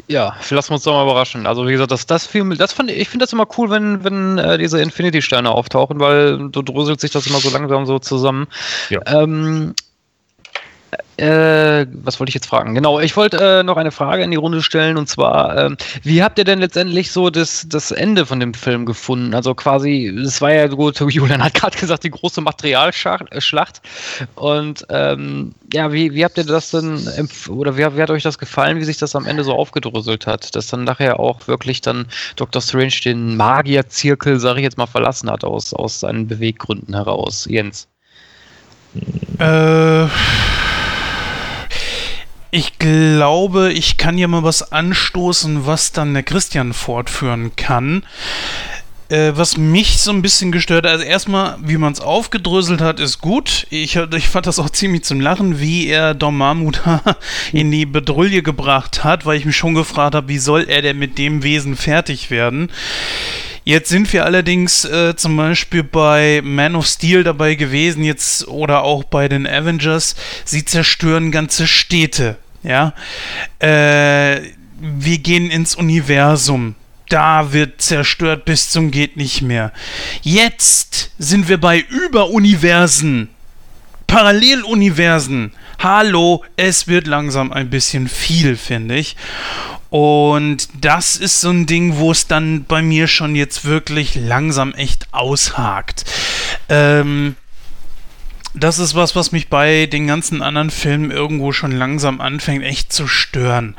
Ja, 0.06 0.36
lassen 0.50 0.70
wir 0.70 0.74
uns 0.74 0.84
doch 0.84 0.92
mal 0.92 1.02
überraschen. 1.02 1.46
Also 1.46 1.66
wie 1.66 1.72
gesagt, 1.72 1.90
das, 1.90 2.06
das 2.06 2.26
Film, 2.26 2.56
das 2.56 2.72
fand 2.72 2.90
ich 2.90 3.08
finde 3.08 3.24
das 3.24 3.32
immer 3.32 3.46
cool, 3.58 3.68
wenn, 3.70 4.04
wenn 4.04 4.38
äh, 4.38 4.58
diese 4.58 4.80
Infinity-Steine 4.80 5.50
auftauchen, 5.50 5.98
weil 5.98 6.50
du 6.50 6.62
dröselt 6.62 7.00
sich 7.00 7.10
das 7.10 7.26
immer 7.26 7.40
so 7.40 7.50
langsam 7.50 7.84
so 7.84 7.98
zusammen. 7.98 8.46
Ja. 8.90 9.00
Ähm, 9.06 9.74
äh, 11.16 11.86
was 11.92 12.18
wollte 12.18 12.30
ich 12.30 12.34
jetzt 12.34 12.46
fragen? 12.46 12.74
Genau, 12.74 12.98
ich 13.00 13.16
wollte 13.16 13.36
äh, 13.38 13.62
noch 13.62 13.76
eine 13.76 13.90
Frage 13.90 14.22
in 14.22 14.30
die 14.30 14.36
Runde 14.36 14.62
stellen 14.62 14.96
und 14.96 15.08
zwar, 15.08 15.56
ähm, 15.56 15.76
wie 16.02 16.22
habt 16.22 16.38
ihr 16.38 16.44
denn 16.44 16.58
letztendlich 16.58 17.12
so 17.12 17.30
das, 17.30 17.66
das 17.68 17.90
Ende 17.90 18.26
von 18.26 18.40
dem 18.40 18.54
Film 18.54 18.86
gefunden? 18.86 19.34
Also 19.34 19.54
quasi, 19.54 20.06
es 20.06 20.40
war 20.40 20.52
ja 20.52 20.66
gut, 20.66 21.00
Julian 21.00 21.42
hat 21.42 21.54
gerade 21.54 21.78
gesagt, 21.78 22.04
die 22.04 22.10
große 22.10 22.40
Materialschlacht 22.40 23.30
äh, 23.30 24.26
und 24.34 24.86
ähm, 24.90 25.54
ja, 25.72 25.92
wie, 25.92 26.14
wie 26.14 26.24
habt 26.24 26.38
ihr 26.38 26.44
das 26.44 26.70
denn, 26.70 27.00
oder 27.48 27.76
wie, 27.76 27.96
wie, 27.96 28.02
hat 28.02 28.10
euch 28.10 28.22
das 28.22 28.38
gefallen, 28.38 28.78
wie 28.78 28.84
sich 28.84 28.96
das 28.96 29.14
am 29.16 29.26
Ende 29.26 29.44
so 29.44 29.52
aufgedröselt 29.52 30.26
hat, 30.26 30.54
dass 30.54 30.68
dann 30.68 30.84
nachher 30.84 31.20
auch 31.20 31.46
wirklich 31.46 31.80
dann 31.80 32.06
Dr. 32.36 32.62
Strange 32.62 32.94
den 33.04 33.36
Magierzirkel, 33.36 34.40
sag 34.40 34.56
ich 34.56 34.62
jetzt 34.62 34.78
mal, 34.78 34.86
verlassen 34.86 35.30
hat 35.30 35.44
aus, 35.44 35.72
aus 35.74 36.00
seinen 36.00 36.26
Beweggründen 36.26 36.94
heraus? 36.94 37.46
Jens? 37.48 37.88
Äh 39.38 40.06
ich 42.54 42.78
glaube, 42.78 43.72
ich 43.72 43.96
kann 43.96 44.16
hier 44.16 44.28
mal 44.28 44.44
was 44.44 44.70
anstoßen, 44.70 45.66
was 45.66 45.90
dann 45.90 46.14
der 46.14 46.22
Christian 46.22 46.72
fortführen 46.72 47.56
kann. 47.56 48.04
Äh, 49.08 49.32
was 49.34 49.56
mich 49.56 49.98
so 49.98 50.12
ein 50.12 50.22
bisschen 50.22 50.52
gestört 50.52 50.84
hat, 50.86 50.92
also 50.92 51.04
erstmal, 51.04 51.56
wie 51.60 51.78
man 51.78 51.92
es 51.92 51.98
aufgedröselt 51.98 52.80
hat, 52.80 53.00
ist 53.00 53.20
gut. 53.20 53.66
Ich, 53.70 53.96
ich 53.96 54.28
fand 54.28 54.46
das 54.46 54.60
auch 54.60 54.70
ziemlich 54.70 55.02
zum 55.02 55.20
Lachen, 55.20 55.58
wie 55.58 55.88
er 55.88 56.14
Dormammu 56.14 56.70
da 56.84 57.02
in 57.52 57.72
die 57.72 57.86
Bedrulle 57.86 58.40
gebracht 58.40 59.02
hat, 59.02 59.26
weil 59.26 59.36
ich 59.36 59.46
mich 59.46 59.56
schon 59.56 59.74
gefragt 59.74 60.14
habe, 60.14 60.28
wie 60.28 60.38
soll 60.38 60.66
er 60.68 60.80
denn 60.80 61.00
mit 61.00 61.18
dem 61.18 61.42
Wesen 61.42 61.74
fertig 61.74 62.30
werden? 62.30 62.70
Jetzt 63.64 63.88
sind 63.88 64.12
wir 64.12 64.26
allerdings 64.26 64.84
äh, 64.84 65.16
zum 65.16 65.36
Beispiel 65.36 65.82
bei 65.82 66.40
Man 66.44 66.76
of 66.76 66.86
Steel 66.86 67.24
dabei 67.24 67.56
gewesen, 67.56 68.04
jetzt 68.04 68.46
oder 68.46 68.84
auch 68.84 69.02
bei 69.02 69.28
den 69.28 69.44
Avengers. 69.44 70.14
Sie 70.44 70.64
zerstören 70.64 71.32
ganze 71.32 71.66
Städte. 71.66 72.36
Ja, 72.64 72.94
äh, 73.58 74.40
wir 74.80 75.18
gehen 75.18 75.50
ins 75.50 75.74
Universum. 75.76 76.74
Da 77.08 77.52
wird 77.52 77.82
zerstört 77.82 78.46
bis 78.46 78.70
zum 78.70 78.90
geht 78.90 79.16
nicht 79.16 79.42
mehr. 79.42 79.72
Jetzt 80.22 81.12
sind 81.18 81.48
wir 81.48 81.60
bei 81.60 81.78
Überuniversen. 81.78 83.28
Paralleluniversen. 84.06 85.52
Hallo, 85.78 86.42
es 86.56 86.88
wird 86.88 87.06
langsam 87.06 87.52
ein 87.52 87.68
bisschen 87.68 88.08
viel, 88.08 88.56
finde 88.56 88.96
ich. 88.96 89.16
Und 89.90 90.68
das 90.80 91.16
ist 91.16 91.40
so 91.40 91.50
ein 91.50 91.66
Ding, 91.66 91.98
wo 91.98 92.10
es 92.10 92.26
dann 92.26 92.64
bei 92.64 92.82
mir 92.82 93.06
schon 93.06 93.36
jetzt 93.36 93.64
wirklich 93.64 94.14
langsam 94.14 94.72
echt 94.72 95.06
aushakt. 95.12 96.04
Ähm, 96.68 97.36
das 98.54 98.78
ist 98.78 98.94
was, 98.94 99.16
was 99.16 99.32
mich 99.32 99.48
bei 99.48 99.86
den 99.86 100.06
ganzen 100.06 100.40
anderen 100.40 100.70
Filmen 100.70 101.10
irgendwo 101.10 101.50
schon 101.50 101.72
langsam 101.72 102.20
anfängt, 102.20 102.62
echt 102.62 102.92
zu 102.92 103.08
stören. 103.08 103.74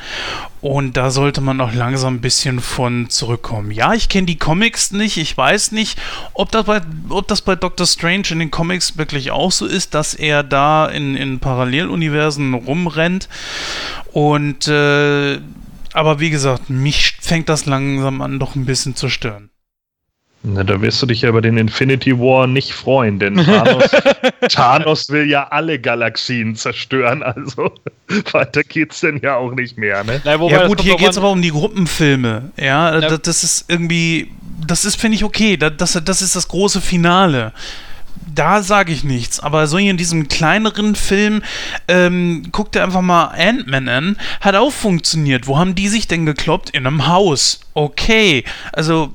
Und 0.60 0.98
da 0.98 1.12
sollte 1.12 1.40
man 1.40 1.62
auch 1.62 1.74
langsam 1.74 2.16
ein 2.16 2.22
bisschen 2.22 2.60
von 2.60 3.10
zurückkommen. 3.10 3.72
Ja, 3.72 3.94
ich 3.94 4.10
kenne 4.10 4.26
die 4.26 4.38
Comics 4.38 4.92
nicht. 4.92 5.16
Ich 5.16 5.38
weiß 5.38 5.72
nicht, 5.72 5.98
ob 6.34 6.52
das, 6.52 6.66
bei, 6.66 6.82
ob 7.08 7.28
das 7.30 7.42
bei 7.42 7.56
Doctor 7.56 7.88
Strange 7.88 8.28
in 8.32 8.40
den 8.40 8.52
Comics 8.52 8.98
wirklich 8.98 9.32
auch 9.32 9.52
so 9.52 9.66
ist, 9.66 9.94
dass 9.94 10.14
er 10.14 10.44
da 10.44 10.88
in, 10.88 11.16
in 11.16 11.40
Paralleluniversen 11.40 12.54
rumrennt. 12.54 13.30
Und, 14.12 14.68
äh, 14.68 15.40
aber 15.94 16.20
wie 16.20 16.30
gesagt, 16.30 16.70
mich 16.70 17.18
fängt 17.22 17.48
das 17.48 17.66
langsam 17.66 18.22
an, 18.22 18.40
doch 18.40 18.56
ein 18.56 18.66
bisschen 18.66 18.96
zu 18.96 19.08
stören. 19.08 19.50
Na, 20.48 20.64
da 20.64 20.80
wirst 20.82 21.02
du 21.02 21.08
dich 21.08 21.22
ja 21.22 21.30
über 21.30 21.42
den 21.42 21.58
Infinity 21.58 22.18
War 22.20 22.46
nicht 22.46 22.72
freuen, 22.74 23.18
denn 23.18 23.36
Thanos, 23.36 23.84
Thanos 24.50 25.10
will 25.10 25.28
ja 25.28 25.48
alle 25.48 25.80
Galaxien 25.80 26.56
zerstören, 26.56 27.24
also 27.24 27.72
weiter 28.32 28.62
geht's 28.64 29.00
denn 29.00 29.20
ja 29.24 29.38
auch 29.38 29.54
nicht 29.54 29.78
mehr, 29.78 30.04
ne? 30.04 30.22
Na, 30.24 30.40
wobei, 30.40 30.54
Ja 30.54 30.68
gut, 30.68 30.82
hier 30.82 30.92
drauf 30.92 31.02
geht 31.02 31.10
es 31.10 31.18
an- 31.18 31.24
aber 31.24 31.32
um 31.32 31.42
die 31.42 31.50
Gruppenfilme. 31.52 32.52
Ja, 32.58 32.94
Ja. 33.00 33.02
Das, 33.02 33.22
das 33.24 33.44
ist 33.44 33.66
irgendwie, 33.70 34.30
das 34.68 34.86
ist, 34.86 34.98
finde 35.02 35.16
ich, 35.16 35.24
okay. 35.24 35.58
Das, 35.58 35.74
das, 35.78 36.00
das 36.06 36.22
ist 36.22 36.36
das 36.36 36.48
große 36.48 36.80
Finale. 36.82 37.52
Da 38.34 38.62
sage 38.62 38.92
ich 38.92 39.04
nichts, 39.04 39.40
aber 39.40 39.66
so 39.68 39.78
hier 39.78 39.92
in 39.92 39.98
diesem 39.98 40.28
kleineren 40.28 40.96
Film, 40.96 41.42
ähm, 41.88 42.50
guck 42.52 42.72
dir 42.72 42.84
einfach 42.84 43.02
mal 43.02 43.28
Ant-Man 43.28 43.88
an, 43.90 44.18
hat 44.42 44.56
auch 44.56 44.72
funktioniert. 44.72 45.48
Wo 45.48 45.58
haben 45.58 45.74
die 45.74 45.88
sich 45.88 46.08
denn 46.08 46.26
gekloppt? 46.26 46.70
In 46.72 46.86
einem 46.86 47.08
Haus. 47.08 47.62
Okay, 47.74 48.44
also, 48.74 49.14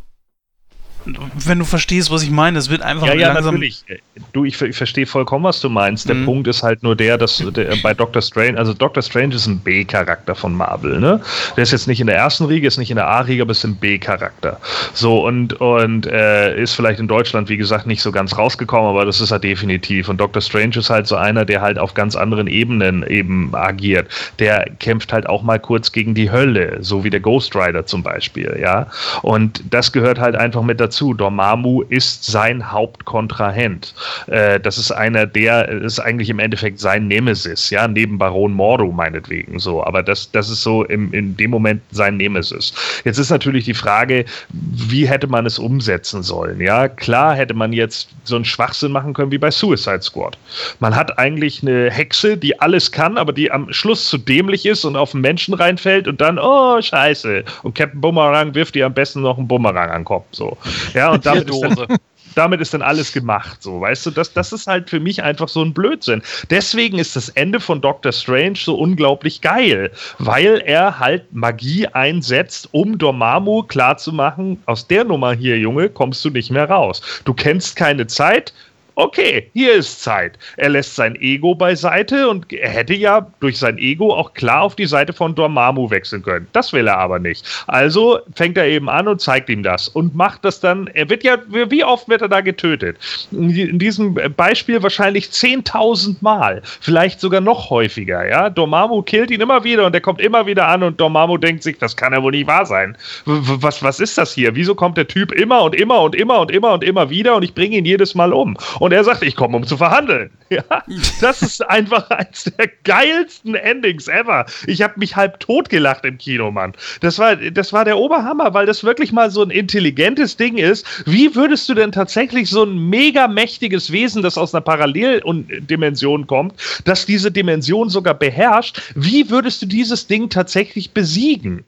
wenn 1.04 1.58
du 1.58 1.64
verstehst, 1.64 2.10
was 2.10 2.22
ich 2.22 2.30
meine, 2.30 2.58
es 2.58 2.68
wird 2.68 2.82
einfach 2.82 3.06
Ja, 3.06 3.14
ja, 3.14 3.32
langsam... 3.32 3.54
natürlich. 3.54 3.84
Du, 4.32 4.44
ich, 4.44 4.60
ich 4.60 4.76
verstehe 4.76 5.06
vollkommen, 5.06 5.44
was 5.44 5.60
du 5.60 5.68
meinst. 5.68 6.08
Der 6.08 6.14
Mhm. 6.14 6.24
Punkt 6.26 6.48
ist 6.48 6.62
halt 6.62 6.82
nur 6.82 6.94
der, 6.94 7.16
dass 7.16 7.38
der, 7.54 7.74
bei 7.82 7.94
Doctor 7.94 8.20
Strange, 8.20 8.58
also 8.58 8.74
Doctor 8.74 9.02
Strange 9.02 9.34
ist 9.34 9.46
ein 9.46 9.58
B-Charakter 9.58 10.34
von 10.34 10.54
Marvel, 10.54 11.00
ne? 11.00 11.20
Der 11.56 11.62
ist 11.62 11.72
jetzt 11.72 11.88
nicht 11.88 12.00
in 12.00 12.06
der 12.06 12.16
ersten 12.16 12.44
Riege, 12.44 12.66
ist 12.66 12.76
nicht 12.76 12.90
in 12.90 12.96
der 12.96 13.08
A-Riege, 13.08 13.42
aber 13.42 13.52
ist 13.52 13.64
ein 13.64 13.76
B-Charakter. 13.76 14.60
So, 14.92 15.26
und, 15.26 15.54
und 15.54 16.06
äh, 16.06 16.60
ist 16.60 16.74
vielleicht 16.74 17.00
in 17.00 17.08
Deutschland, 17.08 17.48
wie 17.48 17.56
gesagt, 17.56 17.86
nicht 17.86 18.02
so 18.02 18.12
ganz 18.12 18.36
rausgekommen, 18.36 18.90
aber 18.90 19.06
das 19.06 19.20
ist 19.20 19.30
er 19.30 19.38
definitiv. 19.38 20.08
Und 20.10 20.20
Doctor 20.20 20.42
Strange 20.42 20.76
ist 20.76 20.90
halt 20.90 21.06
so 21.06 21.16
einer, 21.16 21.44
der 21.46 21.62
halt 21.62 21.78
auf 21.78 21.94
ganz 21.94 22.14
anderen 22.14 22.46
Ebenen 22.46 23.06
eben 23.06 23.54
agiert. 23.54 24.06
Der 24.38 24.66
kämpft 24.78 25.12
halt 25.12 25.26
auch 25.26 25.42
mal 25.42 25.58
kurz 25.58 25.92
gegen 25.92 26.14
die 26.14 26.30
Hölle, 26.30 26.78
so 26.80 27.04
wie 27.04 27.10
der 27.10 27.20
Ghost 27.20 27.56
Rider 27.56 27.86
zum 27.86 28.02
Beispiel, 28.02 28.58
ja. 28.60 28.86
Und 29.22 29.62
das 29.70 29.92
gehört 29.92 30.18
halt 30.18 30.36
einfach 30.36 30.62
mit 30.62 30.78
dazu. 30.78 30.89
Dormammu 30.90 31.82
ist 31.82 32.24
sein 32.24 32.70
Hauptkontrahent. 32.70 33.94
Äh, 34.26 34.60
das 34.60 34.78
ist 34.78 34.90
einer, 34.92 35.26
der 35.26 35.68
ist 35.68 35.98
eigentlich 35.98 36.30
im 36.30 36.38
Endeffekt 36.38 36.78
sein 36.78 37.08
Nemesis, 37.08 37.70
ja, 37.70 37.88
neben 37.88 38.18
Baron 38.18 38.52
Mordo 38.52 38.90
meinetwegen 38.92 39.58
so. 39.58 39.84
Aber 39.84 40.02
das, 40.02 40.30
das 40.30 40.50
ist 40.50 40.62
so 40.62 40.84
im, 40.84 41.12
in 41.12 41.36
dem 41.36 41.50
Moment 41.50 41.82
sein 41.90 42.16
Nemesis. 42.16 42.72
Jetzt 43.04 43.18
ist 43.18 43.30
natürlich 43.30 43.64
die 43.64 43.74
Frage, 43.74 44.24
wie 44.50 45.08
hätte 45.08 45.26
man 45.26 45.46
es 45.46 45.58
umsetzen 45.58 46.22
sollen? 46.22 46.60
Ja, 46.60 46.88
klar 46.88 47.34
hätte 47.34 47.54
man 47.54 47.72
jetzt 47.72 48.08
so 48.24 48.36
einen 48.36 48.44
Schwachsinn 48.44 48.92
machen 48.92 49.14
können 49.14 49.30
wie 49.30 49.38
bei 49.38 49.50
Suicide 49.50 50.02
Squad. 50.02 50.36
Man 50.78 50.94
hat 50.94 51.18
eigentlich 51.18 51.62
eine 51.62 51.90
Hexe, 51.90 52.36
die 52.36 52.58
alles 52.60 52.92
kann, 52.92 53.18
aber 53.18 53.32
die 53.32 53.50
am 53.50 53.72
Schluss 53.72 54.08
zu 54.08 54.18
dämlich 54.18 54.66
ist 54.66 54.84
und 54.84 54.96
auf 54.96 55.14
einen 55.14 55.22
Menschen 55.22 55.54
reinfällt 55.54 56.08
und 56.08 56.20
dann, 56.20 56.38
oh, 56.38 56.80
scheiße. 56.80 57.44
Und 57.62 57.74
Captain 57.74 58.00
Bumerang 58.00 58.54
wirft 58.54 58.76
ihr 58.76 58.86
am 58.86 58.94
besten 58.94 59.22
noch 59.22 59.38
einen 59.38 59.48
Bumerang 59.48 59.90
an 59.90 60.00
den 60.00 60.04
Kopf. 60.04 60.26
So. 60.32 60.56
Ja, 60.94 61.10
und 61.10 61.24
damit 61.26 61.48
ist 61.48 61.60
dann, 61.60 61.98
damit 62.34 62.60
ist 62.60 62.74
dann 62.74 62.82
alles 62.82 63.12
gemacht, 63.12 63.62
so, 63.62 63.80
weißt 63.80 64.06
du, 64.06 64.10
das, 64.10 64.32
das 64.32 64.52
ist 64.52 64.66
halt 64.66 64.90
für 64.90 65.00
mich 65.00 65.22
einfach 65.22 65.48
so 65.48 65.62
ein 65.62 65.72
Blödsinn. 65.72 66.22
Deswegen 66.48 66.98
ist 66.98 67.16
das 67.16 67.28
Ende 67.30 67.60
von 67.60 67.80
Doctor 67.80 68.12
Strange 68.12 68.56
so 68.56 68.76
unglaublich 68.76 69.40
geil, 69.40 69.90
weil 70.18 70.62
er 70.64 70.98
halt 70.98 71.32
Magie 71.32 71.86
einsetzt, 71.88 72.68
um 72.72 72.98
Dormammu 72.98 73.64
klarzumachen, 73.64 74.62
aus 74.66 74.86
der 74.86 75.04
Nummer 75.04 75.32
hier, 75.32 75.58
Junge, 75.58 75.88
kommst 75.88 76.24
du 76.24 76.30
nicht 76.30 76.50
mehr 76.50 76.68
raus. 76.68 77.02
Du 77.24 77.34
kennst 77.34 77.76
keine 77.76 78.06
Zeit, 78.06 78.52
okay, 78.94 79.50
hier 79.52 79.74
ist 79.74 80.02
Zeit. 80.02 80.38
Er 80.56 80.70
lässt 80.70 80.96
sein 80.96 81.16
Ego 81.16 81.54
beiseite 81.54 82.28
und 82.28 82.52
er 82.52 82.68
hätte 82.68 82.94
ja 82.94 83.26
durch 83.40 83.58
sein 83.58 83.78
Ego 83.78 84.12
auch 84.14 84.34
klar 84.34 84.62
auf 84.62 84.76
die 84.76 84.86
Seite 84.86 85.12
von 85.12 85.34
Dormammu 85.34 85.90
wechseln 85.90 86.22
können. 86.22 86.46
Das 86.52 86.72
will 86.72 86.86
er 86.86 86.98
aber 86.98 87.18
nicht. 87.18 87.44
Also 87.66 88.20
fängt 88.34 88.56
er 88.56 88.66
eben 88.66 88.88
an 88.88 89.08
und 89.08 89.20
zeigt 89.20 89.48
ihm 89.48 89.62
das 89.62 89.88
und 89.88 90.14
macht 90.14 90.44
das 90.44 90.60
dann. 90.60 90.86
Er 90.88 91.08
wird 91.08 91.24
ja, 91.24 91.38
wie 91.48 91.84
oft 91.84 92.08
wird 92.08 92.22
er 92.22 92.28
da 92.28 92.40
getötet? 92.40 92.96
In 93.32 93.78
diesem 93.78 94.18
Beispiel 94.36 94.82
wahrscheinlich 94.82 95.26
10.000 95.26 96.16
Mal, 96.20 96.62
vielleicht 96.80 97.20
sogar 97.20 97.40
noch 97.40 97.70
häufiger. 97.70 98.28
Ja, 98.28 98.50
Dormammu 98.50 99.02
killt 99.02 99.30
ihn 99.30 99.40
immer 99.40 99.64
wieder 99.64 99.86
und 99.86 99.94
er 99.94 100.00
kommt 100.00 100.20
immer 100.20 100.46
wieder 100.46 100.68
an 100.68 100.82
und 100.82 101.00
Dormammu 101.00 101.36
denkt 101.36 101.62
sich, 101.62 101.78
das 101.78 101.96
kann 101.96 102.12
ja 102.12 102.22
wohl 102.22 102.32
nicht 102.32 102.46
wahr 102.46 102.66
sein. 102.66 102.96
Was, 103.24 103.82
was 103.82 104.00
ist 104.00 104.18
das 104.18 104.32
hier? 104.34 104.54
Wieso 104.54 104.74
kommt 104.74 104.96
der 104.96 105.08
Typ 105.08 105.32
immer 105.32 105.62
und 105.62 105.74
immer 105.74 106.00
und 106.02 106.14
immer 106.14 106.40
und 106.40 106.50
immer 106.50 106.72
und 106.72 106.84
immer 106.84 107.10
wieder 107.10 107.36
und 107.36 107.42
ich 107.42 107.54
bringe 107.54 107.76
ihn 107.76 107.84
jedes 107.84 108.14
Mal 108.14 108.32
um? 108.32 108.56
Und 108.80 108.92
er 108.92 109.04
sagt, 109.04 109.22
ich 109.22 109.36
komme, 109.36 109.58
um 109.58 109.66
zu 109.66 109.76
verhandeln. 109.76 110.30
Ja, 110.50 110.82
das 111.20 111.42
ist 111.42 111.64
einfach 111.70 112.10
eins 112.10 112.50
der 112.58 112.66
geilsten 112.82 113.54
Endings 113.54 114.08
ever. 114.08 114.46
Ich 114.66 114.82
habe 114.82 114.94
mich 114.96 115.14
halb 115.14 115.38
totgelacht 115.38 116.04
im 116.04 116.18
Kino, 116.18 116.50
Mann. 116.50 116.72
Das 117.02 117.20
war, 117.20 117.36
das 117.36 117.72
war 117.72 117.84
der 117.84 117.98
Oberhammer, 117.98 118.52
weil 118.52 118.66
das 118.66 118.82
wirklich 118.82 119.12
mal 119.12 119.30
so 119.30 119.44
ein 119.44 119.50
intelligentes 119.50 120.36
Ding 120.36 120.56
ist. 120.56 120.84
Wie 121.06 121.36
würdest 121.36 121.68
du 121.68 121.74
denn 121.74 121.92
tatsächlich 121.92 122.50
so 122.50 122.64
ein 122.64 122.76
mega 122.76 123.28
mächtiges 123.28 123.92
Wesen, 123.92 124.22
das 124.22 124.36
aus 124.36 124.52
einer 124.52 124.62
Paralleldimension 124.62 126.26
kommt, 126.26 126.54
das 126.84 127.06
diese 127.06 127.30
Dimension 127.30 127.88
sogar 127.88 128.14
beherrscht, 128.14 128.82
wie 128.96 129.30
würdest 129.30 129.62
du 129.62 129.66
dieses 129.66 130.08
Ding 130.08 130.30
tatsächlich 130.30 130.90
besiegen? 130.90 131.64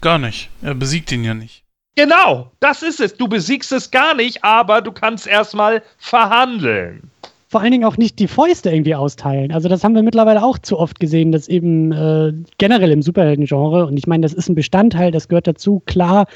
Gar 0.00 0.18
nicht. 0.18 0.48
Er 0.62 0.74
besiegt 0.74 1.10
ihn 1.10 1.24
ja 1.24 1.34
nicht. 1.34 1.64
Genau, 1.98 2.52
das 2.60 2.84
ist 2.84 3.00
es. 3.00 3.16
Du 3.16 3.26
besiegst 3.26 3.72
es 3.72 3.90
gar 3.90 4.14
nicht, 4.14 4.44
aber 4.44 4.80
du 4.82 4.92
kannst 4.92 5.26
erstmal 5.26 5.82
verhandeln. 5.98 7.10
vor 7.48 7.62
allen 7.62 7.72
Dingen 7.72 7.84
auch 7.84 7.96
nicht 7.96 8.18
die 8.18 8.28
Fäuste 8.28 8.70
irgendwie 8.70 8.94
austeilen. 8.94 9.52
Also 9.52 9.68
das 9.68 9.82
haben 9.82 9.94
wir 9.94 10.02
mittlerweile 10.02 10.42
auch 10.44 10.58
zu 10.58 10.78
oft 10.78 11.00
gesehen, 11.00 11.32
dass 11.32 11.48
eben 11.48 11.92
äh, 11.92 12.32
generell 12.58 12.92
im 12.92 13.02
Superhelden-Genre, 13.02 13.86
und 13.86 13.96
ich 13.96 14.06
meine, 14.06 14.22
das 14.22 14.34
ist 14.34 14.48
ein 14.48 14.54
Bestandteil, 14.54 15.10
das 15.10 15.28
gehört 15.28 15.46
dazu, 15.46 15.82
klar, 15.86 16.26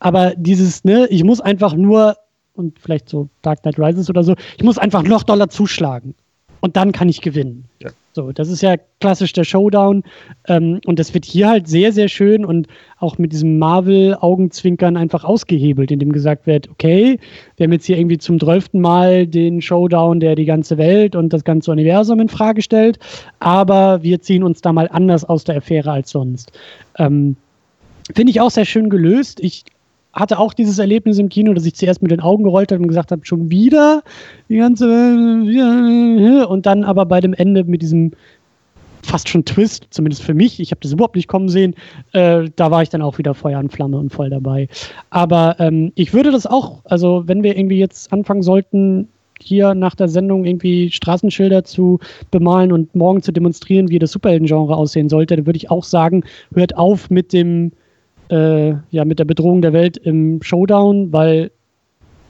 aber 0.00 0.32
dieses, 0.36 0.82
ne, 0.82 1.06
ich 1.10 1.24
muss 1.24 1.40
einfach 1.40 1.74
nur, 1.74 2.16
und 2.54 2.78
vielleicht 2.78 3.08
so 3.08 3.28
Dark 3.42 3.62
Knight 3.62 3.78
Rises 3.78 4.08
oder 4.08 4.24
so, 4.24 4.34
ich 4.56 4.64
muss 4.64 4.78
einfach 4.78 5.02
noch 5.02 5.22
Dollar 5.22 5.50
zuschlagen. 5.50 6.14
Und 6.60 6.76
dann 6.76 6.92
kann 6.92 7.08
ich 7.08 7.20
gewinnen. 7.20 7.64
Ja. 7.80 7.90
So, 8.14 8.30
das 8.30 8.48
ist 8.50 8.62
ja 8.62 8.76
klassisch 9.00 9.32
der 9.32 9.44
Showdown. 9.44 10.02
Ähm, 10.46 10.80
und 10.84 10.98
das 10.98 11.14
wird 11.14 11.24
hier 11.24 11.48
halt 11.48 11.66
sehr, 11.66 11.92
sehr 11.92 12.08
schön 12.08 12.44
und 12.44 12.68
auch 12.98 13.16
mit 13.16 13.32
diesem 13.32 13.58
Marvel-Augenzwinkern 13.58 14.98
einfach 14.98 15.24
ausgehebelt, 15.24 15.90
indem 15.90 16.12
gesagt 16.12 16.46
wird, 16.46 16.68
okay, 16.68 17.18
wir 17.56 17.64
haben 17.64 17.72
jetzt 17.72 17.86
hier 17.86 17.96
irgendwie 17.96 18.18
zum 18.18 18.38
zwölften 18.38 18.80
Mal 18.80 19.26
den 19.26 19.62
Showdown, 19.62 20.20
der 20.20 20.34
die 20.34 20.44
ganze 20.44 20.76
Welt 20.76 21.16
und 21.16 21.32
das 21.32 21.44
ganze 21.44 21.70
Universum 21.70 22.20
in 22.20 22.28
Frage 22.28 22.60
stellt, 22.60 22.98
aber 23.40 24.02
wir 24.02 24.20
ziehen 24.20 24.42
uns 24.42 24.60
da 24.60 24.72
mal 24.72 24.88
anders 24.92 25.24
aus 25.24 25.44
der 25.44 25.56
Affäre 25.56 25.90
als 25.90 26.10
sonst. 26.10 26.52
Ähm, 26.98 27.36
Finde 28.14 28.30
ich 28.30 28.40
auch 28.40 28.50
sehr 28.50 28.66
schön 28.66 28.90
gelöst. 28.90 29.40
Ich 29.40 29.64
hatte 30.12 30.38
auch 30.38 30.54
dieses 30.54 30.78
Erlebnis 30.78 31.18
im 31.18 31.28
Kino, 31.28 31.54
dass 31.54 31.66
ich 31.66 31.74
zuerst 31.74 32.02
mit 32.02 32.10
den 32.10 32.20
Augen 32.20 32.44
gerollt 32.44 32.70
habe 32.70 32.82
und 32.82 32.88
gesagt 32.88 33.12
habe, 33.12 33.24
schon 33.24 33.50
wieder 33.50 34.02
die 34.48 34.56
ganze. 34.56 34.86
Und 36.46 36.66
dann 36.66 36.84
aber 36.84 37.06
bei 37.06 37.20
dem 37.20 37.32
Ende 37.34 37.64
mit 37.64 37.82
diesem 37.82 38.12
fast 39.04 39.28
schon 39.28 39.44
Twist, 39.44 39.86
zumindest 39.90 40.22
für 40.22 40.34
mich, 40.34 40.60
ich 40.60 40.70
habe 40.70 40.80
das 40.80 40.92
überhaupt 40.92 41.16
nicht 41.16 41.28
kommen 41.28 41.48
sehen, 41.48 41.74
äh, 42.12 42.48
da 42.56 42.70
war 42.70 42.82
ich 42.82 42.88
dann 42.88 43.02
auch 43.02 43.18
wieder 43.18 43.34
Feuer 43.34 43.58
und 43.58 43.72
Flamme 43.72 43.98
und 43.98 44.10
voll 44.10 44.30
dabei. 44.30 44.68
Aber 45.10 45.56
ähm, 45.58 45.92
ich 45.96 46.14
würde 46.14 46.30
das 46.30 46.46
auch, 46.46 46.80
also 46.84 47.24
wenn 47.26 47.42
wir 47.42 47.56
irgendwie 47.56 47.78
jetzt 47.78 48.12
anfangen 48.12 48.42
sollten, 48.42 49.08
hier 49.40 49.74
nach 49.74 49.94
der 49.94 50.08
Sendung 50.08 50.44
irgendwie 50.44 50.90
Straßenschilder 50.90 51.64
zu 51.64 51.98
bemalen 52.30 52.70
und 52.70 52.94
morgen 52.94 53.22
zu 53.22 53.32
demonstrieren, 53.32 53.88
wie 53.88 53.98
das 53.98 54.12
Superhelden-Genre 54.12 54.76
aussehen 54.76 55.08
sollte, 55.08 55.36
dann 55.36 55.46
würde 55.46 55.56
ich 55.56 55.70
auch 55.70 55.84
sagen, 55.84 56.22
hört 56.54 56.76
auf 56.76 57.10
mit 57.10 57.32
dem, 57.32 57.72
äh, 58.32 58.74
ja, 58.90 59.04
mit 59.04 59.18
der 59.18 59.26
Bedrohung 59.26 59.60
der 59.60 59.74
Welt 59.74 59.98
im 59.98 60.42
Showdown, 60.42 61.12
weil 61.12 61.50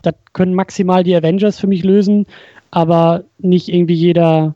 das 0.02 0.14
können 0.32 0.54
maximal 0.54 1.04
die 1.04 1.14
Avengers 1.14 1.60
für 1.60 1.68
mich 1.68 1.84
lösen, 1.84 2.26
aber 2.72 3.22
nicht 3.38 3.68
irgendwie 3.68 3.94
jeder. 3.94 4.54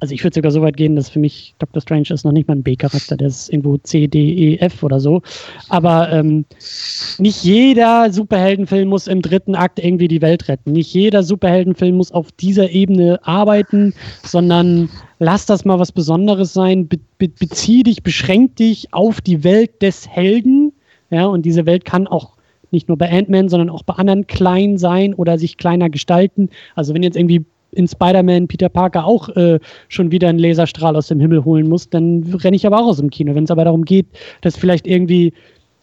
Also 0.00 0.12
ich 0.12 0.22
würde 0.22 0.34
sogar 0.34 0.50
so 0.50 0.60
weit 0.60 0.76
gehen, 0.76 0.96
dass 0.96 1.08
für 1.08 1.18
mich 1.20 1.54
Doctor 1.58 1.80
Strange 1.80 2.08
ist 2.10 2.26
noch 2.26 2.32
nicht 2.32 2.46
mal 2.46 2.56
ein 2.56 2.62
B-Charakter, 2.62 3.16
der 3.16 3.28
ist 3.28 3.48
irgendwo 3.48 3.78
C, 3.78 4.06
D, 4.06 4.34
E, 4.34 4.56
F 4.58 4.82
oder 4.82 5.00
so. 5.00 5.22
Aber 5.70 6.12
ähm, 6.12 6.44
nicht 7.16 7.42
jeder 7.42 8.12
Superheldenfilm 8.12 8.90
muss 8.90 9.06
im 9.06 9.22
dritten 9.22 9.54
Akt 9.54 9.78
irgendwie 9.78 10.08
die 10.08 10.20
Welt 10.20 10.48
retten. 10.48 10.72
Nicht 10.72 10.92
jeder 10.92 11.22
Superheldenfilm 11.22 11.96
muss 11.96 12.12
auf 12.12 12.30
dieser 12.32 12.68
Ebene 12.68 13.18
arbeiten, 13.22 13.94
sondern 14.22 14.90
lass 15.20 15.46
das 15.46 15.64
mal 15.64 15.78
was 15.78 15.92
Besonderes 15.92 16.52
sein. 16.52 16.86
Be 16.86 16.98
be 17.16 17.28
bezieh 17.28 17.84
dich, 17.84 18.02
beschränk 18.02 18.56
dich 18.56 18.92
auf 18.92 19.22
die 19.22 19.42
Welt 19.42 19.80
des 19.80 20.06
Helden. 20.06 20.63
Ja, 21.10 21.26
und 21.26 21.42
diese 21.42 21.66
Welt 21.66 21.84
kann 21.84 22.06
auch 22.06 22.34
nicht 22.70 22.88
nur 22.88 22.98
bei 22.98 23.10
Ant-Man, 23.10 23.48
sondern 23.48 23.70
auch 23.70 23.82
bei 23.82 23.94
anderen 23.94 24.26
klein 24.26 24.78
sein 24.78 25.14
oder 25.14 25.38
sich 25.38 25.56
kleiner 25.56 25.90
gestalten. 25.90 26.50
Also 26.74 26.92
wenn 26.94 27.02
jetzt 27.02 27.16
irgendwie 27.16 27.44
in 27.72 27.88
Spider-Man 27.88 28.48
Peter 28.48 28.68
Parker 28.68 29.04
auch 29.04 29.28
äh, 29.30 29.58
schon 29.88 30.10
wieder 30.10 30.28
einen 30.28 30.38
Laserstrahl 30.38 30.96
aus 30.96 31.08
dem 31.08 31.20
Himmel 31.20 31.44
holen 31.44 31.68
muss, 31.68 31.88
dann 31.88 32.22
renne 32.42 32.56
ich 32.56 32.66
aber 32.66 32.80
auch 32.80 32.86
aus 32.86 32.98
dem 32.98 33.10
Kino. 33.10 33.34
Wenn 33.34 33.44
es 33.44 33.50
aber 33.50 33.64
darum 33.64 33.84
geht, 33.84 34.06
dass 34.42 34.56
vielleicht 34.56 34.86
irgendwie 34.86 35.32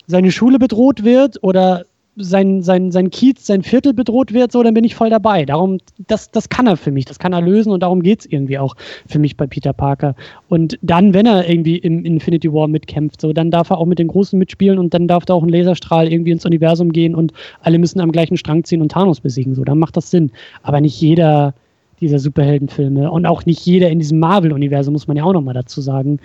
seine 0.08 0.32
Schule 0.32 0.60
bedroht 0.60 1.04
wird 1.04 1.42
oder 1.44 1.86
sein, 2.18 2.62
sein, 2.62 2.92
sein 2.92 3.10
Kiez, 3.10 3.46
sein 3.46 3.64
Viertel 3.64 3.94
bedroht 3.94 4.34
wird, 4.34 4.52
so, 4.52 4.62
dann 4.64 4.74
bin 4.74 4.84
ich 4.84 4.96
voll 4.96 5.10
dabei. 5.10 5.46
Darum, 5.46 5.78
das, 6.08 6.30
das 6.32 6.50
kann 6.50 6.68
er 6.68 6.76
für 6.76 6.92
mich, 6.92 7.06
das 7.06 7.20
kann 7.20 7.34
er 7.34 7.42
lösen 7.42 7.72
und 7.72 7.82
darum 7.82 8.04
geht 8.04 8.22
es 8.22 8.26
irgendwie 8.26 8.58
auch 8.58 8.76
für 9.08 9.20
mich 9.20 9.38
bei 9.38 9.48
Peter 9.48 9.74
Parker. 9.74 10.16
Und 10.50 10.78
dann, 10.82 11.14
wenn 11.14 11.26
er 11.26 11.48
irgendwie 11.50 11.78
im 11.78 12.04
Infinity 12.04 12.52
War 12.52 12.68
mitkämpft, 12.68 13.22
so, 13.22 13.32
dann 13.32 13.50
darf 13.50 13.70
er 13.70 13.78
auch 13.78 13.86
mit 13.86 14.00
den 14.00 14.08
Großen 14.08 14.38
mitspielen 14.38 14.78
und 14.78 14.94
dann 14.94 15.08
darf 15.08 15.26
da 15.26 15.34
auch 15.34 15.44
ein 15.44 15.50
Laserstrahl 15.50 16.12
irgendwie 16.12 16.32
ins 16.32 16.46
Universum 16.46 16.92
gehen 16.92 17.16
und 17.16 17.32
alle 17.62 17.80
müssen 17.80 18.02
am 18.02 18.12
gleichen 18.12 18.38
Strang 18.38 18.64
ziehen 18.64 18.82
und 18.82 18.92
Thanos 18.92 19.22
besiegen, 19.22 19.56
so, 19.56 19.64
dann 19.64 19.80
macht 19.80 19.96
das 19.96 20.12
Sinn. 20.12 20.32
Aber 20.64 20.82
nicht 20.82 21.00
jeder 21.00 21.54
dieser 22.02 22.20
Superheldenfilme 22.20 23.12
und 23.12 23.28
auch 23.28 23.46
nicht 23.46 23.64
jeder 23.64 23.90
in 23.90 24.00
diesem 24.00 24.20
Marvel-Universum, 24.20 24.94
muss 24.94 25.08
man 25.08 25.18
ja 25.18 25.24
auch 25.24 25.34
nochmal 25.34 25.54
dazu 25.54 25.82
sagen, 25.82 26.20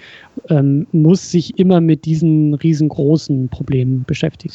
ähm, 0.49 0.87
muss 0.93 1.31
sich 1.31 1.59
immer 1.59 1.81
mit 1.83 2.07
diesen 2.07 2.55
riesengroßen 2.55 3.51
Problemen 3.51 4.05
beschäftigen. 4.07 4.55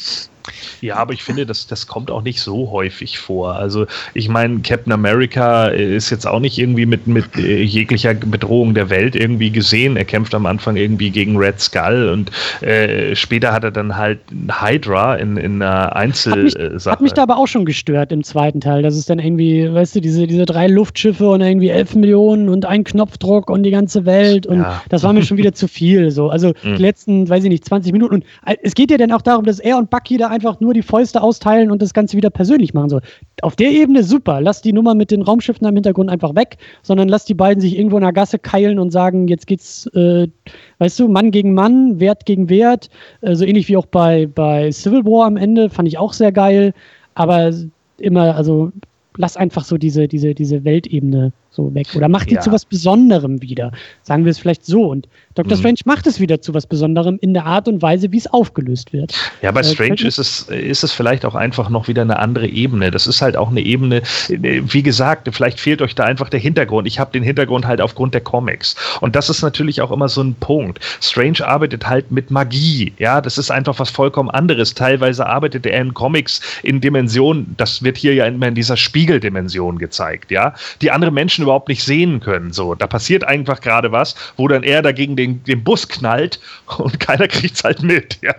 Ja, 0.80 0.96
aber 0.96 1.12
ich 1.12 1.22
finde, 1.22 1.46
das, 1.46 1.66
das 1.66 1.86
kommt 1.86 2.10
auch 2.10 2.22
nicht 2.22 2.40
so 2.40 2.70
häufig 2.70 3.18
vor. 3.18 3.54
Also 3.54 3.86
ich 4.14 4.28
meine, 4.28 4.60
Captain 4.60 4.92
America 4.92 5.66
ist 5.66 6.10
jetzt 6.10 6.26
auch 6.26 6.40
nicht 6.40 6.58
irgendwie 6.58 6.86
mit, 6.86 7.06
mit 7.06 7.36
äh, 7.36 7.62
jeglicher 7.62 8.14
Bedrohung 8.14 8.74
der 8.74 8.90
Welt 8.90 9.14
irgendwie 9.14 9.50
gesehen. 9.50 9.96
Er 9.96 10.04
kämpft 10.04 10.34
am 10.34 10.46
Anfang 10.46 10.76
irgendwie 10.76 11.10
gegen 11.10 11.36
Red 11.36 11.60
Skull 11.60 12.10
und 12.12 12.30
äh, 12.66 13.14
später 13.14 13.52
hat 13.52 13.64
er 13.64 13.70
dann 13.70 13.96
halt 13.96 14.20
Hydra 14.50 15.16
in, 15.16 15.36
in 15.36 15.62
einer 15.62 15.94
Einzelsache. 15.94 16.74
Hat, 16.74 16.86
hat 16.86 17.00
mich 17.00 17.12
da 17.12 17.22
aber 17.22 17.36
auch 17.36 17.48
schon 17.48 17.64
gestört 17.64 18.12
im 18.12 18.24
zweiten 18.24 18.60
Teil. 18.60 18.82
Das 18.82 18.96
ist 18.96 19.08
dann 19.08 19.18
irgendwie, 19.18 19.72
weißt 19.72 19.96
du, 19.96 20.00
diese, 20.00 20.26
diese 20.26 20.44
drei 20.44 20.66
Luftschiffe 20.66 21.28
und 21.28 21.40
irgendwie 21.40 21.68
elf 21.68 21.94
Millionen 21.94 22.48
und 22.48 22.66
ein 22.66 22.84
Knopfdruck 22.84 23.50
und 23.50 23.62
die 23.62 23.70
ganze 23.70 24.04
Welt 24.04 24.46
und 24.46 24.58
ja. 24.60 24.82
das 24.88 25.02
war 25.02 25.12
mir 25.12 25.22
schon 25.22 25.36
wieder 25.36 25.52
zu 25.54 25.68
viel. 25.68 26.10
So. 26.10 26.28
Also 26.28 26.48
mhm. 26.62 26.76
die 26.76 26.82
letzten, 26.82 27.28
weiß 27.28 27.44
ich 27.44 27.50
nicht, 27.50 27.64
20 27.64 27.92
Minuten. 27.92 28.16
Und 28.16 28.24
äh, 28.46 28.56
es 28.62 28.74
geht 28.74 28.90
ja 28.90 28.96
dann 28.96 29.12
auch 29.12 29.22
darum, 29.22 29.44
dass 29.44 29.58
er 29.58 29.78
und 29.78 29.90
Bucky 29.90 30.16
da 30.16 30.31
einfach 30.32 30.58
nur 30.60 30.74
die 30.74 30.82
Fäuste 30.82 31.22
austeilen 31.22 31.70
und 31.70 31.80
das 31.80 31.94
Ganze 31.94 32.16
wieder 32.16 32.30
persönlich 32.30 32.74
machen 32.74 32.88
soll. 32.88 33.00
Auf 33.42 33.54
der 33.54 33.70
Ebene 33.70 34.02
super. 34.02 34.40
Lass 34.40 34.62
die 34.62 34.72
Nummer 34.72 34.94
mit 34.94 35.10
den 35.10 35.22
Raumschiffen 35.22 35.66
im 35.66 35.74
Hintergrund 35.74 36.10
einfach 36.10 36.34
weg, 36.34 36.58
sondern 36.82 37.08
lass 37.08 37.24
die 37.24 37.34
beiden 37.34 37.60
sich 37.60 37.78
irgendwo 37.78 37.96
in 37.98 38.02
der 38.02 38.12
Gasse 38.12 38.38
keilen 38.38 38.78
und 38.78 38.90
sagen, 38.90 39.28
jetzt 39.28 39.46
geht's, 39.46 39.86
äh, 39.94 40.26
weißt 40.78 40.98
du, 40.98 41.08
Mann 41.08 41.30
gegen 41.30 41.54
Mann, 41.54 42.00
Wert 42.00 42.26
gegen 42.26 42.48
Wert. 42.48 42.90
Äh, 43.20 43.36
so 43.36 43.44
ähnlich 43.44 43.68
wie 43.68 43.76
auch 43.76 43.86
bei, 43.86 44.26
bei 44.26 44.72
Civil 44.72 45.04
War 45.04 45.26
am 45.26 45.36
Ende, 45.36 45.70
fand 45.70 45.86
ich 45.86 45.98
auch 45.98 46.12
sehr 46.12 46.32
geil. 46.32 46.74
Aber 47.14 47.52
immer, 47.98 48.34
also 48.34 48.72
lass 49.16 49.36
einfach 49.36 49.64
so 49.64 49.76
diese, 49.76 50.08
diese, 50.08 50.34
diese 50.34 50.64
Weltebene 50.64 51.32
so 51.50 51.74
weg. 51.74 51.88
Oder 51.94 52.08
mach 52.08 52.24
die 52.24 52.34
ja. 52.34 52.40
zu 52.40 52.50
was 52.50 52.64
Besonderem 52.64 53.42
wieder. 53.42 53.72
Sagen 54.02 54.24
wir 54.24 54.30
es 54.30 54.38
vielleicht 54.38 54.64
so. 54.64 54.90
Und 54.90 55.08
Dr. 55.34 55.56
Mhm. 55.56 55.60
Strange 55.60 55.78
macht 55.84 56.06
es 56.06 56.20
wieder 56.20 56.40
zu 56.40 56.54
was 56.54 56.66
Besonderem 56.66 57.18
in 57.20 57.34
der 57.34 57.46
Art 57.46 57.68
und 57.68 57.82
Weise, 57.82 58.12
wie 58.12 58.18
es 58.18 58.26
aufgelöst 58.26 58.92
wird. 58.92 59.14
Ja, 59.40 59.50
bei 59.50 59.60
äh, 59.60 59.64
Strange 59.64 60.02
ist 60.02 60.18
es, 60.18 60.42
ist 60.42 60.84
es 60.84 60.92
vielleicht 60.92 61.24
auch 61.24 61.34
einfach 61.34 61.68
noch 61.70 61.88
wieder 61.88 62.02
eine 62.02 62.18
andere 62.18 62.46
Ebene. 62.46 62.90
Das 62.90 63.06
ist 63.06 63.22
halt 63.22 63.36
auch 63.36 63.50
eine 63.50 63.60
Ebene, 63.60 64.02
wie 64.28 64.82
gesagt, 64.82 65.28
vielleicht 65.32 65.60
fehlt 65.60 65.82
euch 65.82 65.94
da 65.94 66.04
einfach 66.04 66.28
der 66.28 66.40
Hintergrund. 66.40 66.86
Ich 66.86 66.98
habe 66.98 67.12
den 67.12 67.22
Hintergrund 67.22 67.66
halt 67.66 67.80
aufgrund 67.80 68.14
der 68.14 68.20
Comics. 68.20 68.76
Und 69.00 69.16
das 69.16 69.30
ist 69.30 69.42
natürlich 69.42 69.80
auch 69.80 69.90
immer 69.90 70.08
so 70.08 70.22
ein 70.22 70.34
Punkt. 70.34 70.80
Strange 71.00 71.46
arbeitet 71.46 71.86
halt 71.86 72.10
mit 72.10 72.30
Magie. 72.30 72.92
Ja, 72.98 73.20
das 73.20 73.38
ist 73.38 73.50
einfach 73.50 73.78
was 73.78 73.90
vollkommen 73.90 74.30
anderes. 74.30 74.74
Teilweise 74.74 75.26
arbeitet 75.26 75.66
er 75.66 75.80
in 75.80 75.94
Comics 75.94 76.40
in 76.62 76.80
Dimensionen, 76.80 77.54
das 77.56 77.82
wird 77.82 77.96
hier 77.96 78.14
ja 78.14 78.26
immer 78.26 78.48
in 78.48 78.54
dieser 78.54 78.76
Spiegeldimension 78.76 79.78
gezeigt, 79.78 80.30
ja, 80.30 80.54
die 80.80 80.90
andere 80.90 81.10
Menschen 81.10 81.42
überhaupt 81.42 81.68
nicht 81.68 81.82
sehen 81.84 82.20
können. 82.20 82.52
So, 82.52 82.74
da 82.74 82.86
passiert 82.86 83.24
einfach 83.24 83.60
gerade 83.60 83.92
was, 83.92 84.14
wo 84.36 84.48
dann 84.48 84.62
er 84.62 84.82
dagegen 84.82 85.16
den, 85.16 85.21
den 85.28 85.64
Bus 85.64 85.88
knallt 85.88 86.40
und 86.78 87.00
keiner 87.00 87.28
kriegt 87.28 87.56
es 87.56 87.64
halt 87.64 87.82
mit. 87.82 88.18
Ja? 88.22 88.34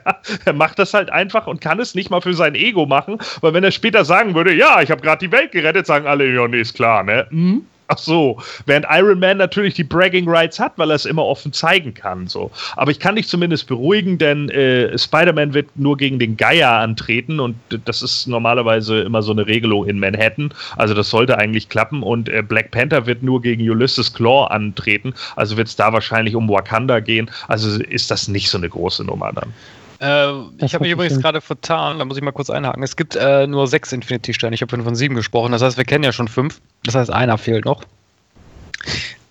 Er 0.46 0.54
macht 0.54 0.80
das 0.80 0.94
halt 0.94 1.10
einfach 1.10 1.48
und 1.48 1.62
kann 1.62 1.80
es 1.80 1.96
nicht 1.96 2.10
mal 2.10 2.22
für 2.22 2.34
sein 2.34 2.56
Ego 2.56 2.86
machen, 2.86 3.18
weil 3.42 3.54
wenn 3.54 3.64
er 3.64 3.72
später 3.72 4.06
sagen 4.06 4.36
würde, 4.36 4.54
ja, 4.54 4.82
ich 4.82 4.92
habe 4.92 5.02
gerade 5.02 5.26
die 5.26 5.32
Welt 5.32 5.52
gerettet, 5.52 5.86
sagen 5.86 6.08
alle, 6.08 6.32
ja, 6.34 6.48
nee, 6.48 6.62
ist 6.62 6.76
klar, 6.76 7.04
ne? 7.04 7.28
Mhm. 7.30 7.66
Ach 7.88 7.98
so, 7.98 8.40
während 8.66 8.86
Iron 8.90 9.20
Man 9.20 9.38
natürlich 9.38 9.74
die 9.74 9.84
Bragging 9.84 10.28
Rights 10.28 10.60
hat, 10.60 10.74
weil 10.78 10.90
er 10.90 10.96
es 10.96 11.06
immer 11.06 11.26
offen 11.26 11.52
zeigen 11.52 11.94
kann. 11.94 12.28
So. 12.28 12.50
Aber 12.76 12.92
ich 12.92 13.00
kann 13.00 13.16
dich 13.16 13.28
zumindest 13.28 13.68
beruhigen, 13.68 14.18
denn 14.18 14.50
äh, 14.50 14.98
Spider-Man 14.98 15.54
wird 15.54 15.68
nur 15.76 15.98
gegen 15.98 16.18
den 16.18 16.38
Geier 16.38 16.72
antreten 16.72 17.40
und 17.40 17.56
das 17.86 18.02
ist 18.02 18.28
normalerweise 18.28 19.02
immer 19.02 19.22
so 19.22 19.32
eine 19.32 19.48
Regelung 19.48 19.88
in 19.88 20.00
Manhattan. 20.00 20.54
Also 20.78 20.94
das 20.94 21.10
sollte 21.10 21.38
eigentlich 21.38 21.70
klappen 21.70 22.04
und 22.04 22.30
äh, 22.30 22.42
Black 22.42 22.72
Panther 22.72 23.06
wird 23.06 23.22
nur 23.22 23.42
gegen 23.42 23.70
Ulysses 23.70 24.14
Claw 24.14 24.48
antreten. 24.48 25.14
Also 25.36 25.58
wird 25.58 25.68
es 25.68 25.76
da 25.76 25.92
wahrscheinlich 25.92 26.36
um 26.36 26.50
Wakanda 26.50 27.00
gehen. 27.00 27.30
Also 27.48 27.82
ist 27.84 28.10
das 28.12 28.28
nicht 28.28 28.50
so 28.50 28.58
eine 28.58 28.70
große 28.70 29.04
Nummer 29.04 29.32
dann. 29.34 29.54
Äh, 30.00 30.32
ich 30.60 30.74
habe 30.74 30.84
mich 30.84 30.92
übrigens 30.92 31.20
gerade 31.20 31.42
vertan, 31.42 32.00
da 32.00 32.06
muss 32.06 32.18
ich 32.18 32.24
mal 32.24 32.32
kurz 32.32 32.50
einhaken. 32.50 32.84
Es 32.84 32.96
gibt 32.96 33.16
äh, 33.16 33.48
nur 33.48 33.68
sechs 33.68 33.92
Infinity-Sterne. 33.92 34.54
Ich 34.54 34.62
habe 34.62 34.84
von 34.84 34.96
sieben 34.96 35.16
gesprochen. 35.16 35.52
Das 35.52 35.62
heißt, 35.62 35.78
wir 35.78 35.86
kennen 35.86 36.04
ja 36.04 36.12
schon 36.12 36.28
fünf. 36.28 36.62
Das 36.84 36.96
heißt, 36.96 37.12
einer 37.12 37.38
fehlt 37.38 37.66
noch. 37.66 37.84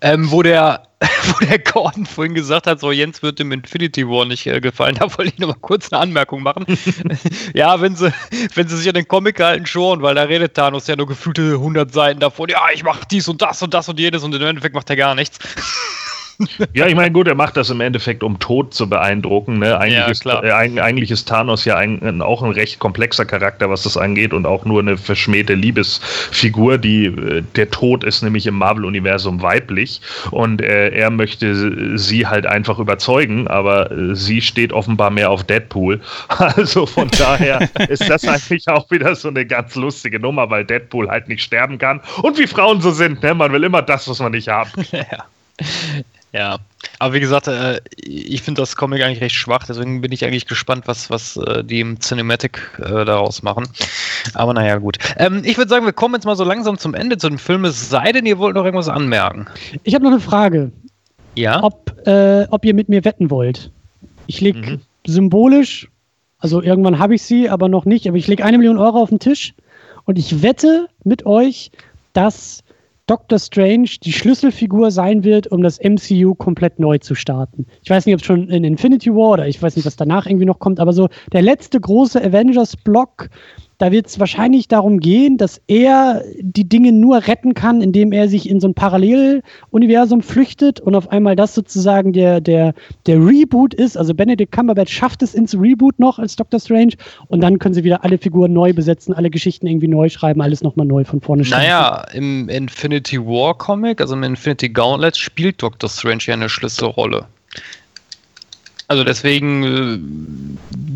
Ähm, 0.01 0.29
wo 0.31 0.43
der, 0.43 0.83
wo 0.99 1.45
der 1.45 1.59
Gordon 1.59 2.05
vorhin 2.05 2.33
gesagt 2.33 2.67
hat, 2.67 2.81
so 2.81 2.91
Jens 2.91 3.23
wird 3.23 3.39
dem 3.39 3.53
Infinity 3.53 4.05
War 4.05 4.25
nicht 4.25 4.45
äh, 4.45 4.59
gefallen, 4.59 4.95
da 4.99 5.05
wollte 5.17 5.31
ich 5.33 5.39
noch 5.39 5.47
mal 5.47 5.55
kurz 5.61 5.93
eine 5.93 6.01
Anmerkung 6.01 6.43
machen. 6.43 6.65
ja, 7.53 7.79
wenn 7.79 7.95
sie, 7.95 8.13
wenn 8.53 8.67
sie 8.67 8.75
sich 8.75 8.87
an 8.89 8.95
den 8.95 9.07
Comic 9.07 9.39
halten, 9.39 9.65
schon, 9.65 10.01
weil 10.01 10.15
da 10.15 10.23
redet 10.23 10.55
Thanos 10.55 10.87
ja 10.87 10.97
nur 10.97 11.07
gefühlte 11.07 11.53
100 11.53 11.93
Seiten 11.93 12.19
davon, 12.19 12.49
ja, 12.49 12.59
ich 12.73 12.83
mache 12.83 13.05
dies 13.09 13.29
und 13.29 13.41
das 13.41 13.61
und 13.61 13.73
das 13.73 13.87
und 13.87 13.97
jenes 13.97 14.23
und 14.23 14.35
im 14.35 14.41
Endeffekt 14.41 14.75
macht 14.75 14.89
er 14.89 14.97
gar 14.97 15.15
nichts. 15.15 15.39
ja, 16.73 16.87
ich 16.87 16.95
meine, 16.95 17.11
gut, 17.11 17.27
er 17.27 17.35
macht 17.35 17.57
das 17.57 17.69
im 17.69 17.81
Endeffekt, 17.81 18.23
um 18.23 18.39
Tod 18.39 18.73
zu 18.73 18.89
beeindrucken. 18.89 19.59
Ne? 19.59 19.77
Eigentlich, 19.77 19.97
ja, 19.97 20.07
ist, 20.07 20.25
äh, 20.25 20.51
eigentlich 20.51 21.11
ist 21.11 21.27
Thanos 21.27 21.65
ja 21.65 21.75
ein, 21.75 22.21
auch 22.21 22.41
ein 22.41 22.51
recht 22.51 22.79
komplexer 22.79 23.25
Charakter, 23.25 23.69
was 23.69 23.83
das 23.83 23.97
angeht, 23.97 24.33
und 24.33 24.45
auch 24.45 24.65
nur 24.65 24.81
eine 24.81 24.97
verschmähte 24.97 25.53
Liebesfigur. 25.53 26.77
Die, 26.77 27.05
äh, 27.05 27.43
der 27.55 27.69
Tod 27.69 28.03
ist 28.03 28.21
nämlich 28.23 28.47
im 28.47 28.55
Marvel-Universum 28.55 29.41
weiblich 29.41 30.01
und 30.31 30.61
äh, 30.61 30.89
er 30.89 31.09
möchte 31.09 31.97
sie 31.97 32.27
halt 32.27 32.45
einfach 32.45 32.79
überzeugen, 32.79 33.47
aber 33.47 33.91
äh, 33.91 34.15
sie 34.15 34.41
steht 34.41 34.73
offenbar 34.73 35.09
mehr 35.09 35.29
auf 35.29 35.43
Deadpool. 35.43 36.01
Also 36.53 36.85
von 36.85 37.09
daher 37.17 37.69
ist 37.89 38.09
das 38.09 38.27
eigentlich 38.27 38.67
auch 38.67 38.89
wieder 38.91 39.15
so 39.15 39.29
eine 39.29 39.45
ganz 39.45 39.75
lustige 39.75 40.19
Nummer, 40.19 40.49
weil 40.49 40.65
Deadpool 40.65 41.09
halt 41.09 41.27
nicht 41.27 41.41
sterben 41.41 41.77
kann. 41.77 42.01
Und 42.21 42.37
wie 42.37 42.47
Frauen 42.47 42.81
so 42.81 42.91
sind, 42.91 43.23
ne? 43.23 43.33
man 43.33 43.51
will 43.51 43.63
immer 43.63 43.81
das, 43.81 44.07
was 44.07 44.19
man 44.19 44.33
nicht 44.33 44.49
haben. 44.49 44.69
Ja. 44.91 45.25
Ja, 46.33 46.57
aber 46.97 47.13
wie 47.13 47.19
gesagt, 47.19 47.47
äh, 47.47 47.79
ich 47.95 48.41
finde 48.41 48.61
das 48.61 48.75
Comic 48.75 49.03
eigentlich 49.03 49.21
recht 49.21 49.35
schwach, 49.35 49.65
deswegen 49.67 50.01
bin 50.01 50.11
ich 50.11 50.25
eigentlich 50.25 50.47
gespannt, 50.47 50.87
was, 50.87 51.11
was 51.11 51.37
äh, 51.37 51.63
die 51.63 51.79
im 51.79 51.99
Cinematic 51.99 52.71
äh, 52.79 53.05
daraus 53.05 53.43
machen. 53.43 53.67
Aber 54.33 54.53
naja, 54.53 54.77
gut. 54.77 54.97
Ähm, 55.17 55.43
ich 55.45 55.57
würde 55.57 55.69
sagen, 55.69 55.85
wir 55.85 55.93
kommen 55.93 56.15
jetzt 56.15 56.25
mal 56.25 56.35
so 56.35 56.43
langsam 56.43 56.79
zum 56.79 56.95
Ende 56.95 57.17
zu 57.17 57.29
dem 57.29 57.37
Film, 57.37 57.65
es 57.65 57.89
sei 57.89 58.11
denn, 58.11 58.25
ihr 58.25 58.39
wollt 58.39 58.55
noch 58.55 58.65
irgendwas 58.65 58.89
anmerken. 58.89 59.45
Ich 59.83 59.93
habe 59.93 60.03
noch 60.03 60.11
eine 60.11 60.19
Frage. 60.19 60.71
Ja? 61.35 61.61
Ob, 61.61 61.95
äh, 62.07 62.47
ob 62.49 62.65
ihr 62.65 62.73
mit 62.73 62.89
mir 62.89 63.05
wetten 63.05 63.29
wollt. 63.29 63.71
Ich 64.25 64.41
lege 64.41 64.59
mhm. 64.59 64.81
symbolisch, 65.05 65.87
also 66.39 66.61
irgendwann 66.61 66.97
habe 66.97 67.13
ich 67.13 67.21
sie, 67.21 67.47
aber 67.49 67.69
noch 67.69 67.85
nicht, 67.85 68.07
aber 68.07 68.17
ich 68.17 68.27
lege 68.27 68.43
eine 68.43 68.57
Million 68.57 68.77
Euro 68.77 69.01
auf 69.01 69.09
den 69.09 69.19
Tisch 69.19 69.53
und 70.05 70.17
ich 70.17 70.41
wette 70.41 70.87
mit 71.03 71.25
euch, 71.25 71.71
dass 72.13 72.63
Doctor 73.05 73.37
Strange 73.37 73.89
die 74.01 74.13
Schlüsselfigur 74.13 74.89
sein 74.89 75.25
wird, 75.25 75.47
um 75.47 75.61
das 75.61 75.77
MCU 75.79 76.35
komplett 76.35 76.79
neu 76.79 76.99
zu 76.99 77.15
starten. 77.15 77.65
Ich 77.83 77.89
weiß 77.89 78.05
nicht, 78.05 78.15
ob 78.15 78.21
es 78.21 78.25
schon 78.25 78.49
in 78.49 78.63
Infinity 78.63 79.13
War 79.13 79.31
oder 79.31 79.47
ich 79.47 79.61
weiß 79.61 79.75
nicht, 79.75 79.85
was 79.85 79.97
danach 79.97 80.25
irgendwie 80.25 80.45
noch 80.45 80.59
kommt, 80.59 80.79
aber 80.79 80.93
so 80.93 81.09
der 81.33 81.41
letzte 81.41 81.81
große 81.81 82.23
Avengers-Block, 82.23 83.29
da 83.83 83.91
wird 83.91 84.07
es 84.07 84.17
wahrscheinlich 84.17 84.69
darum 84.69 85.01
gehen, 85.01 85.37
dass 85.37 85.59
er 85.67 86.23
die 86.39 86.63
Dinge 86.63 86.93
nur 86.93 87.27
retten 87.27 87.53
kann, 87.53 87.81
indem 87.81 88.13
er 88.13 88.29
sich 88.29 88.49
in 88.49 88.61
so 88.61 88.67
ein 88.69 88.73
Paralleluniversum 88.73 90.21
flüchtet 90.21 90.79
und 90.79 90.95
auf 90.95 91.11
einmal 91.11 91.35
das 91.35 91.53
sozusagen 91.53 92.13
der, 92.13 92.39
der, 92.39 92.75
der 93.07 93.17
Reboot 93.17 93.73
ist. 93.73 93.97
Also 93.97 94.13
Benedict 94.13 94.53
Cumberbatch 94.53 94.93
schafft 94.93 95.21
es 95.21 95.35
ins 95.35 95.53
Reboot 95.53 95.99
noch 95.99 96.17
als 96.17 96.37
Doctor 96.37 96.61
Strange 96.61 96.93
und 97.27 97.41
dann 97.41 97.59
können 97.59 97.75
sie 97.75 97.83
wieder 97.83 98.05
alle 98.05 98.17
Figuren 98.17 98.53
neu 98.53 98.71
besetzen, 98.71 99.13
alle 99.13 99.29
Geschichten 99.29 99.67
irgendwie 99.67 99.89
neu 99.89 100.07
schreiben, 100.07 100.41
alles 100.41 100.63
nochmal 100.63 100.85
neu 100.85 101.03
von 101.03 101.19
vorne 101.19 101.43
schreiben. 101.43 101.63
Naja, 101.63 102.05
im 102.13 102.47
Infinity 102.47 103.19
War 103.19 103.57
Comic, 103.57 103.99
also 103.99 104.13
im 104.13 104.23
Infinity 104.23 104.69
Gauntlet, 104.69 105.17
spielt 105.17 105.61
Doctor 105.61 105.89
Strange 105.89 106.23
ja 106.27 106.35
eine 106.35 106.47
Schlüsselrolle. 106.47 107.25
Also 108.93 109.03
deswegen, 109.03 109.63
äh, 109.63 109.97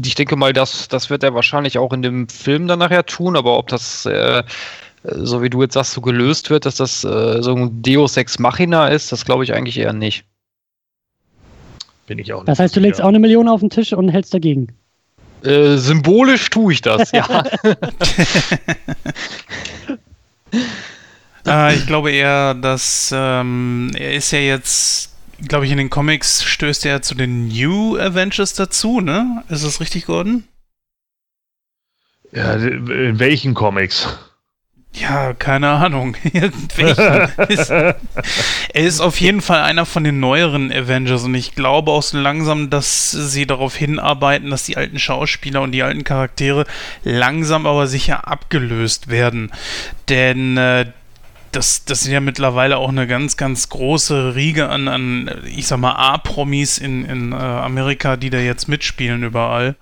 ich 0.06 0.14
denke 0.14 0.36
mal, 0.36 0.54
das, 0.54 0.88
das 0.88 1.10
wird 1.10 1.24
er 1.24 1.34
wahrscheinlich 1.34 1.80
auch 1.80 1.92
in 1.94 2.04
dem 2.04 2.30
Film 2.30 2.68
dann 2.68 2.78
nachher 2.78 3.08
tun, 3.08 3.36
aber 3.36 3.58
ob 3.58 3.70
das, 3.70 4.06
äh, 4.06 4.44
so 5.04 5.42
wie 5.42 5.50
du 5.50 5.64
jetzt 5.64 5.74
sagst, 5.74 5.94
so 5.94 6.02
gelöst 6.02 6.52
wird, 6.52 6.68
dass 6.68 6.76
das 6.76 7.04
äh, 7.04 7.42
so 7.42 7.56
ein 7.56 7.82
Deus 7.82 8.16
Ex 8.16 8.38
Machina 8.38 8.90
ist, 8.90 9.12
das 9.12 9.26
glaube 9.26 9.44
ich 9.44 9.56
eigentlich 9.56 9.80
eher 9.80 9.94
nicht. 9.94 10.26
Bin 12.06 12.20
ich 12.20 12.32
auch 12.34 12.42
nicht. 12.42 12.50
Das 12.50 12.60
heißt, 12.60 12.76
du 12.76 12.82
legst 12.82 13.02
auch 13.02 13.08
eine 13.08 13.18
Million 13.18 13.48
auf 13.48 13.62
den 13.62 13.72
Tisch 13.72 13.94
und 13.94 14.10
hältst 14.10 14.32
dagegen. 14.32 14.68
Äh, 15.44 15.78
symbolisch 15.78 16.52
tue 16.52 16.74
ich 16.74 16.82
das, 16.82 17.12
ja. 17.14 17.44
äh, 21.48 21.74
ich 21.74 21.88
glaube 21.88 22.12
eher, 22.12 22.54
dass 22.54 23.12
ähm, 23.12 23.90
er 23.98 24.14
ist 24.14 24.30
ja 24.30 24.38
jetzt 24.38 25.17
glaube 25.40 25.66
ich, 25.66 25.72
in 25.72 25.78
den 25.78 25.90
Comics 25.90 26.44
stößt 26.44 26.86
er 26.86 27.02
zu 27.02 27.16
den 27.16 27.48
New 27.48 27.98
Avengers 27.98 28.54
dazu, 28.54 29.02
ne? 29.02 29.44
Ist 29.50 29.64
das 29.64 29.80
richtig, 29.80 30.06
Gordon? 30.06 30.44
Ja, 32.32 32.54
in 32.54 33.20
welchen 33.20 33.54
Comics? 33.54 34.18
Ja, 34.94 35.34
keine 35.34 35.70
Ahnung. 35.70 36.16
ist, 37.50 37.70
er 37.70 37.96
ist 38.74 39.00
auf 39.00 39.20
jeden 39.20 39.42
Fall 39.42 39.62
einer 39.62 39.86
von 39.86 40.04
den 40.04 40.20
neueren 40.20 40.72
Avengers 40.72 41.24
und 41.24 41.36
ich 41.36 41.54
glaube 41.54 41.92
auch 41.92 42.02
so 42.02 42.18
langsam, 42.18 42.70
dass 42.70 43.12
sie 43.12 43.46
darauf 43.46 43.76
hinarbeiten, 43.76 44.50
dass 44.50 44.64
die 44.64 44.78
alten 44.78 44.98
Schauspieler 44.98 45.62
und 45.62 45.72
die 45.72 45.84
alten 45.84 46.04
Charaktere 46.04 46.66
langsam 47.04 47.68
aber 47.68 47.86
sicher 47.86 48.28
abgelöst 48.28 49.10
werden. 49.10 49.52
Denn 50.10 50.58
äh, 50.58 50.92
das, 51.58 51.86
das 51.86 52.02
sind 52.02 52.14
ja 52.14 52.20
mittlerweile 52.20 52.78
auch 52.78 52.90
eine 52.90 53.08
ganz, 53.08 53.36
ganz 53.36 53.70
große 53.70 54.36
Riege 54.36 54.70
an, 54.70 54.88
an 54.88 55.32
ich 55.56 55.66
sag 55.66 55.80
mal, 55.80 55.94
A-Promis 55.94 56.78
in, 56.78 57.04
in 57.04 57.32
äh, 57.32 57.36
Amerika, 57.36 58.16
die 58.16 58.30
da 58.30 58.38
jetzt 58.38 58.68
mitspielen 58.68 59.24
überall. 59.24 59.76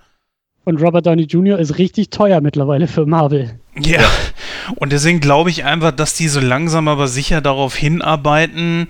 Und 0.63 0.81
Robert 0.81 1.05
Downey 1.05 1.23
Jr. 1.23 1.59
ist 1.59 1.77
richtig 1.77 2.11
teuer 2.11 2.39
mittlerweile 2.39 2.87
für 2.87 3.05
Marvel. 3.05 3.59
Ja. 3.77 4.09
Und 4.77 4.93
deswegen 4.93 5.19
glaube 5.19 5.49
ich 5.49 5.65
einfach, 5.65 5.91
dass 5.91 6.15
die 6.15 6.29
so 6.29 6.39
langsam 6.39 6.87
aber 6.87 7.09
sicher 7.09 7.41
darauf 7.41 7.75
hinarbeiten, 7.75 8.87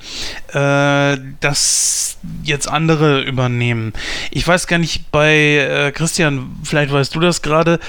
äh, 0.54 1.18
dass 1.40 2.20
jetzt 2.44 2.70
andere 2.70 3.24
übernehmen. 3.24 3.94
Ich 4.30 4.48
weiß 4.48 4.68
gar 4.68 4.78
nicht, 4.78 5.12
bei 5.12 5.34
äh, 5.36 5.92
Christian, 5.92 6.56
vielleicht 6.64 6.94
weißt 6.94 7.16
du 7.16 7.20
das 7.20 7.42
gerade, 7.42 7.80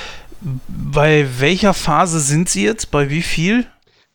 bei 0.41 1.26
welcher 1.39 1.75
Phase 1.75 2.18
sind 2.18 2.49
sie 2.49 2.65
jetzt? 2.65 2.91
Bei 2.91 3.10
wie 3.10 3.23
viel? 3.23 3.66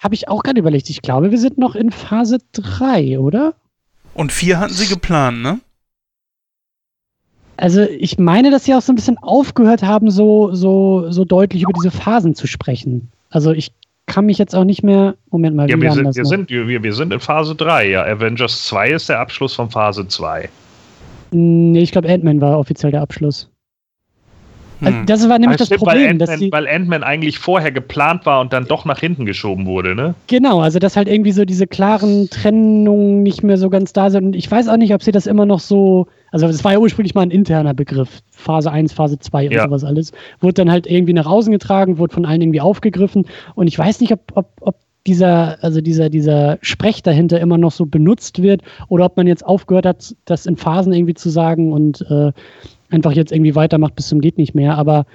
Habe 0.01 0.15
ich 0.15 0.27
auch 0.27 0.43
gerade 0.43 0.59
überlegt. 0.59 0.89
Ich 0.89 1.01
glaube, 1.01 1.31
wir 1.31 1.38
sind 1.38 1.57
noch 1.57 1.75
in 1.75 1.91
Phase 1.91 2.39
3, 2.53 3.19
oder? 3.19 3.53
Und 4.13 4.31
4 4.31 4.59
hatten 4.59 4.73
sie 4.73 4.88
geplant, 4.88 5.41
ne? 5.41 5.59
Also 7.57 7.81
ich 7.81 8.17
meine, 8.17 8.49
dass 8.49 8.65
sie 8.65 8.73
auch 8.73 8.81
so 8.81 8.91
ein 8.91 8.95
bisschen 8.95 9.19
aufgehört 9.19 9.83
haben, 9.83 10.09
so, 10.09 10.53
so, 10.53 11.11
so 11.11 11.25
deutlich 11.25 11.61
über 11.61 11.73
diese 11.73 11.91
Phasen 11.91 12.33
zu 12.33 12.47
sprechen. 12.47 13.11
Also 13.30 13.51
ich 13.51 13.71
kann 14.07 14.25
mich 14.25 14.39
jetzt 14.39 14.55
auch 14.55 14.63
nicht 14.63 14.81
mehr. 14.83 15.15
Moment 15.30 15.55
mal, 15.55 15.69
ja, 15.69 15.80
wir, 15.80 15.91
sind, 15.91 16.15
wir, 16.15 16.25
sind, 16.25 16.49
wir, 16.49 16.83
wir 16.83 16.93
sind 16.93 17.13
in 17.13 17.19
Phase 17.19 17.53
3, 17.53 17.89
ja. 17.89 18.03
Avengers 18.03 18.65
2 18.65 18.89
ist 18.89 19.09
der 19.09 19.19
Abschluss 19.19 19.53
von 19.53 19.69
Phase 19.69 20.07
2. 20.07 20.49
Nee, 21.31 21.81
ich 21.81 21.91
glaube, 21.91 22.09
Ant-Man 22.09 22.41
war 22.41 22.57
offiziell 22.57 22.91
der 22.91 23.01
Abschluss. 23.01 23.49
Also 24.82 24.98
hm. 24.98 25.06
Das 25.06 25.30
war 25.30 25.40
nämlich 25.40 25.58
das, 25.58 25.69
das 25.69 25.77
Problem, 25.77 26.19
weil 26.19 26.30
Ant-Man, 26.30 26.51
weil 26.51 26.68
Ant-Man 26.68 27.03
eigentlich 27.03 27.40
vorher 27.40 27.72
geplant 27.72 28.26
war 28.26 28.42
und 28.42 28.51
dann 28.51 28.66
doch 28.66 28.85
nach 28.85 29.00
hinten 29.00 29.26
geschoben 29.26 29.66
wurde, 29.66 29.95
ne? 29.95 30.16
Genau, 30.27 30.60
also 30.60 30.80
dass 30.80 30.98
halt 30.98 31.08
irgendwie 31.08 31.32
so 31.32 31.45
diese 31.45 31.68
klaren 31.68 32.30
Trennungen 32.30 33.24
nicht 33.24 33.43
mehr 33.43 33.58
so 33.58 33.69
ganz 33.69 33.93
da 33.93 34.10
sind. 34.10 34.26
Und 34.26 34.35
ich 34.35 34.50
weiß 34.50 34.68
auch 34.68 34.77
nicht, 34.77 34.93
ob 34.93 35.03
sie 35.03 35.11
das 35.11 35.27
immer 35.27 35.45
noch 35.45 35.60
so, 35.60 36.08
also 36.32 36.48
es 36.48 36.64
war 36.64 36.74
ja 36.74 36.80
ursprünglich 36.80 37.14
mal 37.14 37.22
ein 37.22 37.32
interner 37.32 37.74
Begriff, 37.74 38.22
Phase 38.32 38.72
1, 38.72 38.93
Phase 38.93 39.19
2 39.19 39.48
und 39.48 39.53
ja. 39.53 39.66
sowas 39.66 39.84
alles, 39.84 40.11
wurde 40.40 40.56
dann 40.56 40.72
halt 40.72 40.88
irgendwie 40.88 41.14
nach 41.14 41.27
außen 41.27 41.51
getragen, 41.51 41.98
wurde 41.98 42.14
von 42.14 42.26
allen 42.26 42.42
irgendwie 42.42 42.61
aufgegriffen. 42.61 43.27
Und 43.56 43.68
ich 43.68 43.77
weiß 43.77 44.01
nicht, 44.01 44.11
ob, 44.11 44.22
ob, 44.35 44.48
ob 44.61 44.76
dieser, 45.08 45.64
also 45.64 45.82
dieser, 45.82 46.10
dieser 46.10 46.58
Sprech 46.61 47.01
dahinter 47.03 47.40
immer 47.40 47.58
noch 47.58 47.72
so 47.72 47.85
benutzt 47.85 48.42
wird 48.42 48.61
oder 48.88 49.06
ob 49.06 49.18
man 49.18 49.27
jetzt 49.27 49.45
aufgehört 49.45 49.85
hat, 49.85 50.16
das 50.26 50.45
in 50.45 50.58
Phasen 50.58 50.93
irgendwie 50.93 51.16
zu 51.16 51.30
sagen 51.30 51.74
und 51.74 52.01
äh, 52.10 52.32
einfach 52.92 53.14
jetzt 53.14 53.32
irgendwie 53.32 53.56
weitermacht 53.56 53.95
bis 53.95 54.08
zum 54.08 54.22
geht 54.22 54.38
nicht 54.38 54.53
mehr. 54.53 54.78
Aber 54.78 55.06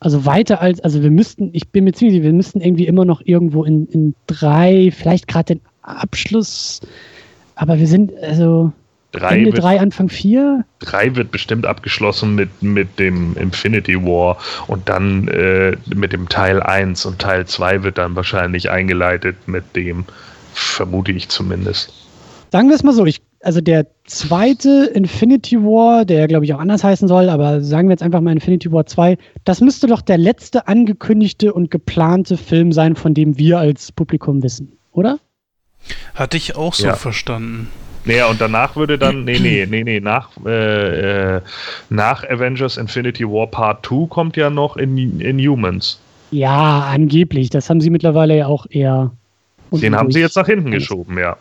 also 0.00 0.26
weiter 0.26 0.60
als, 0.60 0.80
also 0.80 1.02
wir 1.02 1.10
müssten, 1.10 1.50
ich 1.52 1.68
bin 1.68 1.84
mir 1.84 1.92
ziemlich 1.92 2.14
sicher, 2.14 2.24
wir 2.24 2.32
müssten 2.32 2.60
irgendwie 2.60 2.86
immer 2.86 3.04
noch 3.04 3.22
irgendwo 3.24 3.64
in, 3.64 3.86
in 3.86 4.14
drei, 4.26 4.90
vielleicht 4.94 5.28
gerade 5.28 5.54
den 5.54 5.60
Abschluss, 5.82 6.80
aber 7.54 7.78
wir 7.78 7.86
sind, 7.86 8.12
also 8.22 8.72
drei 9.12 9.36
Ende 9.36 9.52
wird, 9.52 9.62
drei, 9.62 9.80
Anfang 9.80 10.08
vier. 10.08 10.64
Drei 10.80 11.14
wird 11.14 11.30
bestimmt 11.30 11.64
abgeschlossen 11.64 12.34
mit, 12.34 12.62
mit 12.62 12.98
dem 12.98 13.36
Infinity 13.36 13.96
War 14.04 14.36
und 14.66 14.88
dann 14.88 15.28
äh, 15.28 15.76
mit 15.94 16.12
dem 16.12 16.28
Teil 16.28 16.62
1 16.62 17.06
und 17.06 17.18
Teil 17.18 17.46
2 17.46 17.82
wird 17.82 17.96
dann 17.98 18.14
wahrscheinlich 18.16 18.70
eingeleitet 18.70 19.36
mit 19.46 19.76
dem, 19.76 20.04
vermute 20.52 21.12
ich 21.12 21.28
zumindest. 21.28 21.92
Sagen 22.52 22.68
wir 22.68 22.76
es 22.76 22.82
mal 22.82 22.92
so, 22.92 23.06
ich 23.06 23.20
also 23.44 23.60
der 23.60 23.86
zweite 24.04 24.90
Infinity 24.94 25.56
War, 25.58 26.04
der 26.04 26.26
glaube 26.28 26.44
ich 26.44 26.54
auch 26.54 26.58
anders 26.58 26.82
heißen 26.82 27.08
soll, 27.08 27.28
aber 27.28 27.60
sagen 27.60 27.88
wir 27.88 27.92
jetzt 27.92 28.02
einfach 28.02 28.20
mal 28.20 28.32
Infinity 28.32 28.72
War 28.72 28.86
2, 28.86 29.16
das 29.44 29.60
müsste 29.60 29.86
doch 29.86 30.00
der 30.00 30.18
letzte 30.18 30.66
angekündigte 30.66 31.52
und 31.52 31.70
geplante 31.70 32.36
Film 32.36 32.72
sein, 32.72 32.96
von 32.96 33.14
dem 33.14 33.38
wir 33.38 33.58
als 33.58 33.92
Publikum 33.92 34.42
wissen, 34.42 34.76
oder? 34.92 35.18
Hatte 36.14 36.36
ich 36.36 36.56
auch 36.56 36.74
so 36.74 36.86
ja. 36.86 36.94
verstanden. 36.94 37.68
Naja, 38.06 38.26
und 38.26 38.40
danach 38.40 38.76
würde 38.76 38.98
dann, 38.98 39.24
nee, 39.24 39.38
nee, 39.38 39.66
nee, 39.68 39.82
nee, 39.82 40.00
nach, 40.00 40.30
äh, 40.44 41.36
äh, 41.36 41.40
nach 41.88 42.22
Avengers 42.28 42.76
Infinity 42.76 43.24
War 43.24 43.46
Part 43.46 43.86
2 43.86 44.08
kommt 44.08 44.36
ja 44.36 44.50
noch 44.50 44.76
in, 44.76 45.20
in 45.20 45.38
Humans. 45.38 46.00
Ja, 46.30 46.80
angeblich. 46.80 47.48
Das 47.50 47.70
haben 47.70 47.80
sie 47.80 47.90
mittlerweile 47.90 48.36
ja 48.36 48.46
auch 48.46 48.66
eher. 48.68 49.12
Den 49.70 49.96
haben 49.96 50.10
sie 50.10 50.20
jetzt 50.20 50.36
nach 50.36 50.46
hinten 50.46 50.70
geschoben, 50.70 51.18
ja. 51.18 51.36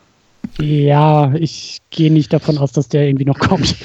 Ja, 0.60 1.34
ich 1.34 1.82
gehe 1.90 2.12
nicht 2.12 2.32
davon 2.32 2.58
aus, 2.58 2.72
dass 2.72 2.88
der 2.88 3.06
irgendwie 3.06 3.26
noch 3.26 3.40
kommt. 3.40 3.76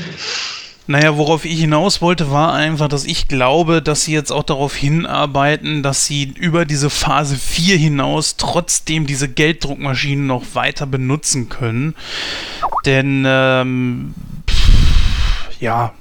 Naja, 0.91 1.19
worauf 1.19 1.45
ich 1.45 1.61
hinaus 1.61 2.01
wollte, 2.01 2.31
war 2.31 2.55
einfach, 2.55 2.89
dass 2.89 3.05
ich 3.05 3.29
glaube, 3.29 3.83
dass 3.83 4.05
sie 4.05 4.15
jetzt 4.15 4.31
auch 4.31 4.43
darauf 4.43 4.75
hinarbeiten, 4.75 5.83
dass 5.83 6.07
sie 6.07 6.33
über 6.35 6.65
diese 6.65 6.89
Phase 6.89 7.37
4 7.37 7.77
hinaus 7.77 8.39
trotzdem 8.39 9.07
diese 9.07 9.29
Gelddruckmaschinen 9.29 10.27
noch 10.27 10.55
weiter 10.55 10.87
benutzen 10.87 11.51
können. 11.51 11.95
Denn, 12.87 13.25
ähm, 13.27 14.15
pff, 14.49 15.61
ja, 15.61 15.93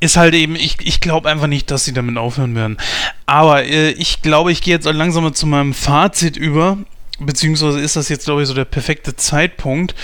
ist 0.00 0.16
halt 0.16 0.34
eben, 0.34 0.56
ich, 0.56 0.78
ich 0.80 1.00
glaube 1.00 1.28
einfach 1.28 1.46
nicht, 1.46 1.70
dass 1.70 1.84
sie 1.84 1.92
damit 1.92 2.16
aufhören 2.16 2.54
werden. 2.54 2.78
Aber 3.26 3.64
äh, 3.64 3.90
ich 3.90 4.22
glaube, 4.22 4.50
ich 4.50 4.62
gehe 4.62 4.74
jetzt 4.74 4.86
langsam 4.86 5.24
mal 5.24 5.34
zu 5.34 5.46
meinem 5.46 5.74
Fazit 5.74 6.38
über 6.38 6.78
beziehungsweise 7.20 7.80
ist 7.80 7.96
das 7.96 8.08
jetzt, 8.08 8.24
glaube 8.24 8.42
ich, 8.42 8.48
so 8.48 8.54
der 8.54 8.64
perfekte 8.64 9.14
Zeitpunkt. 9.16 9.94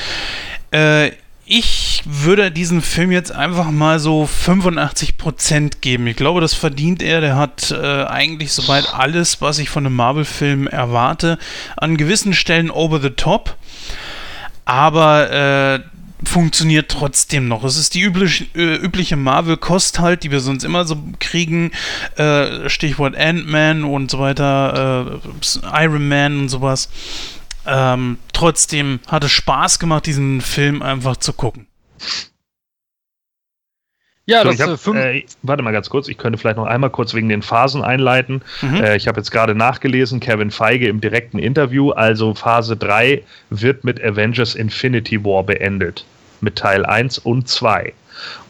Äh, 0.70 1.12
ich 1.48 2.02
würde 2.04 2.50
diesen 2.50 2.82
Film 2.82 3.12
jetzt 3.12 3.30
einfach 3.30 3.70
mal 3.70 4.00
so 4.00 4.24
85% 4.24 5.74
geben. 5.80 6.08
Ich 6.08 6.16
glaube, 6.16 6.40
das 6.40 6.54
verdient 6.54 7.02
er. 7.02 7.20
Der 7.20 7.36
hat 7.36 7.70
äh, 7.70 8.04
eigentlich 8.04 8.52
soweit 8.52 8.92
alles, 8.92 9.40
was 9.40 9.60
ich 9.60 9.70
von 9.70 9.86
einem 9.86 9.94
Marvel-Film 9.94 10.66
erwarte. 10.66 11.38
An 11.76 11.96
gewissen 11.96 12.34
Stellen 12.34 12.68
over 12.68 13.00
the 13.00 13.10
top. 13.10 13.56
Aber 14.64 15.30
äh, 15.30 15.80
funktioniert 16.24 16.90
trotzdem 16.90 17.48
noch. 17.48 17.64
Es 17.64 17.76
ist 17.76 17.94
die 17.94 18.02
üblich, 18.02 18.54
äh, 18.54 18.76
übliche 18.76 19.16
Marvel-Kost 19.16 19.98
halt, 19.98 20.22
die 20.22 20.30
wir 20.30 20.40
sonst 20.40 20.64
immer 20.64 20.84
so 20.84 20.96
kriegen. 21.18 21.72
Äh, 22.16 22.68
Stichwort 22.68 23.16
Ant-Man 23.16 23.84
und 23.84 24.10
so 24.10 24.18
weiter, 24.18 25.20
äh, 25.22 25.84
Iron 25.84 26.08
Man 26.08 26.38
und 26.40 26.48
sowas. 26.48 26.88
Ähm, 27.66 28.18
trotzdem 28.32 29.00
hat 29.08 29.24
es 29.24 29.32
Spaß 29.32 29.78
gemacht, 29.78 30.06
diesen 30.06 30.40
Film 30.40 30.82
einfach 30.82 31.16
zu 31.16 31.32
gucken. 31.32 31.66
Ja, 34.28 34.42
so, 34.42 34.50
das 34.50 34.86
hab, 34.86 34.94
äh, 34.96 35.24
Warte 35.42 35.62
mal 35.62 35.70
ganz 35.70 35.88
kurz, 35.88 36.08
ich 36.08 36.18
könnte 36.18 36.36
vielleicht 36.36 36.56
noch 36.56 36.66
einmal 36.66 36.90
kurz 36.90 37.14
wegen 37.14 37.28
den 37.28 37.42
Phasen 37.42 37.82
einleiten. 37.82 38.42
Mhm. 38.60 38.82
Äh, 38.82 38.96
ich 38.96 39.06
habe 39.06 39.20
jetzt 39.20 39.30
gerade 39.30 39.54
nachgelesen, 39.54 40.18
Kevin 40.18 40.50
Feige 40.50 40.88
im 40.88 41.00
direkten 41.00 41.38
Interview, 41.38 41.92
also 41.92 42.34
Phase 42.34 42.76
3 42.76 43.22
wird 43.50 43.84
mit 43.84 44.02
Avengers 44.02 44.56
Infinity 44.56 45.24
War 45.24 45.44
beendet. 45.44 46.04
Mit 46.40 46.56
Teil 46.56 46.84
1 46.84 47.18
und 47.18 47.48
2. 47.48 47.92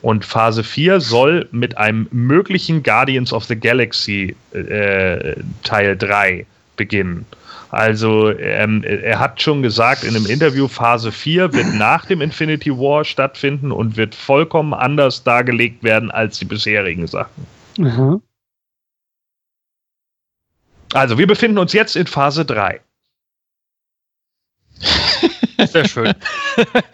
Und 0.00 0.24
Phase 0.24 0.64
4 0.64 1.00
soll 1.00 1.46
mit 1.50 1.76
einem 1.76 2.08
möglichen 2.10 2.82
Guardians 2.82 3.32
of 3.32 3.44
the 3.44 3.56
Galaxy 3.56 4.34
äh, 4.52 5.34
Teil 5.62 5.96
3 5.96 6.46
beginnen. 6.76 7.26
Also 7.76 8.30
ähm, 8.30 8.82
er 8.84 9.18
hat 9.18 9.42
schon 9.42 9.60
gesagt 9.60 10.02
in 10.02 10.16
einem 10.16 10.24
Interview, 10.24 10.66
Phase 10.66 11.12
4 11.12 11.52
wird 11.52 11.74
nach 11.74 12.06
dem 12.06 12.22
Infinity 12.22 12.70
War 12.70 13.04
stattfinden 13.04 13.70
und 13.70 13.98
wird 13.98 14.14
vollkommen 14.14 14.72
anders 14.72 15.24
dargelegt 15.24 15.82
werden 15.82 16.10
als 16.10 16.38
die 16.38 16.46
bisherigen 16.46 17.06
Sachen. 17.06 17.46
Aha. 17.82 18.18
Also 20.94 21.18
wir 21.18 21.26
befinden 21.26 21.58
uns 21.58 21.74
jetzt 21.74 21.96
in 21.96 22.06
Phase 22.06 22.46
3. 22.46 22.80
Sehr 25.64 25.88
schön. 25.88 26.12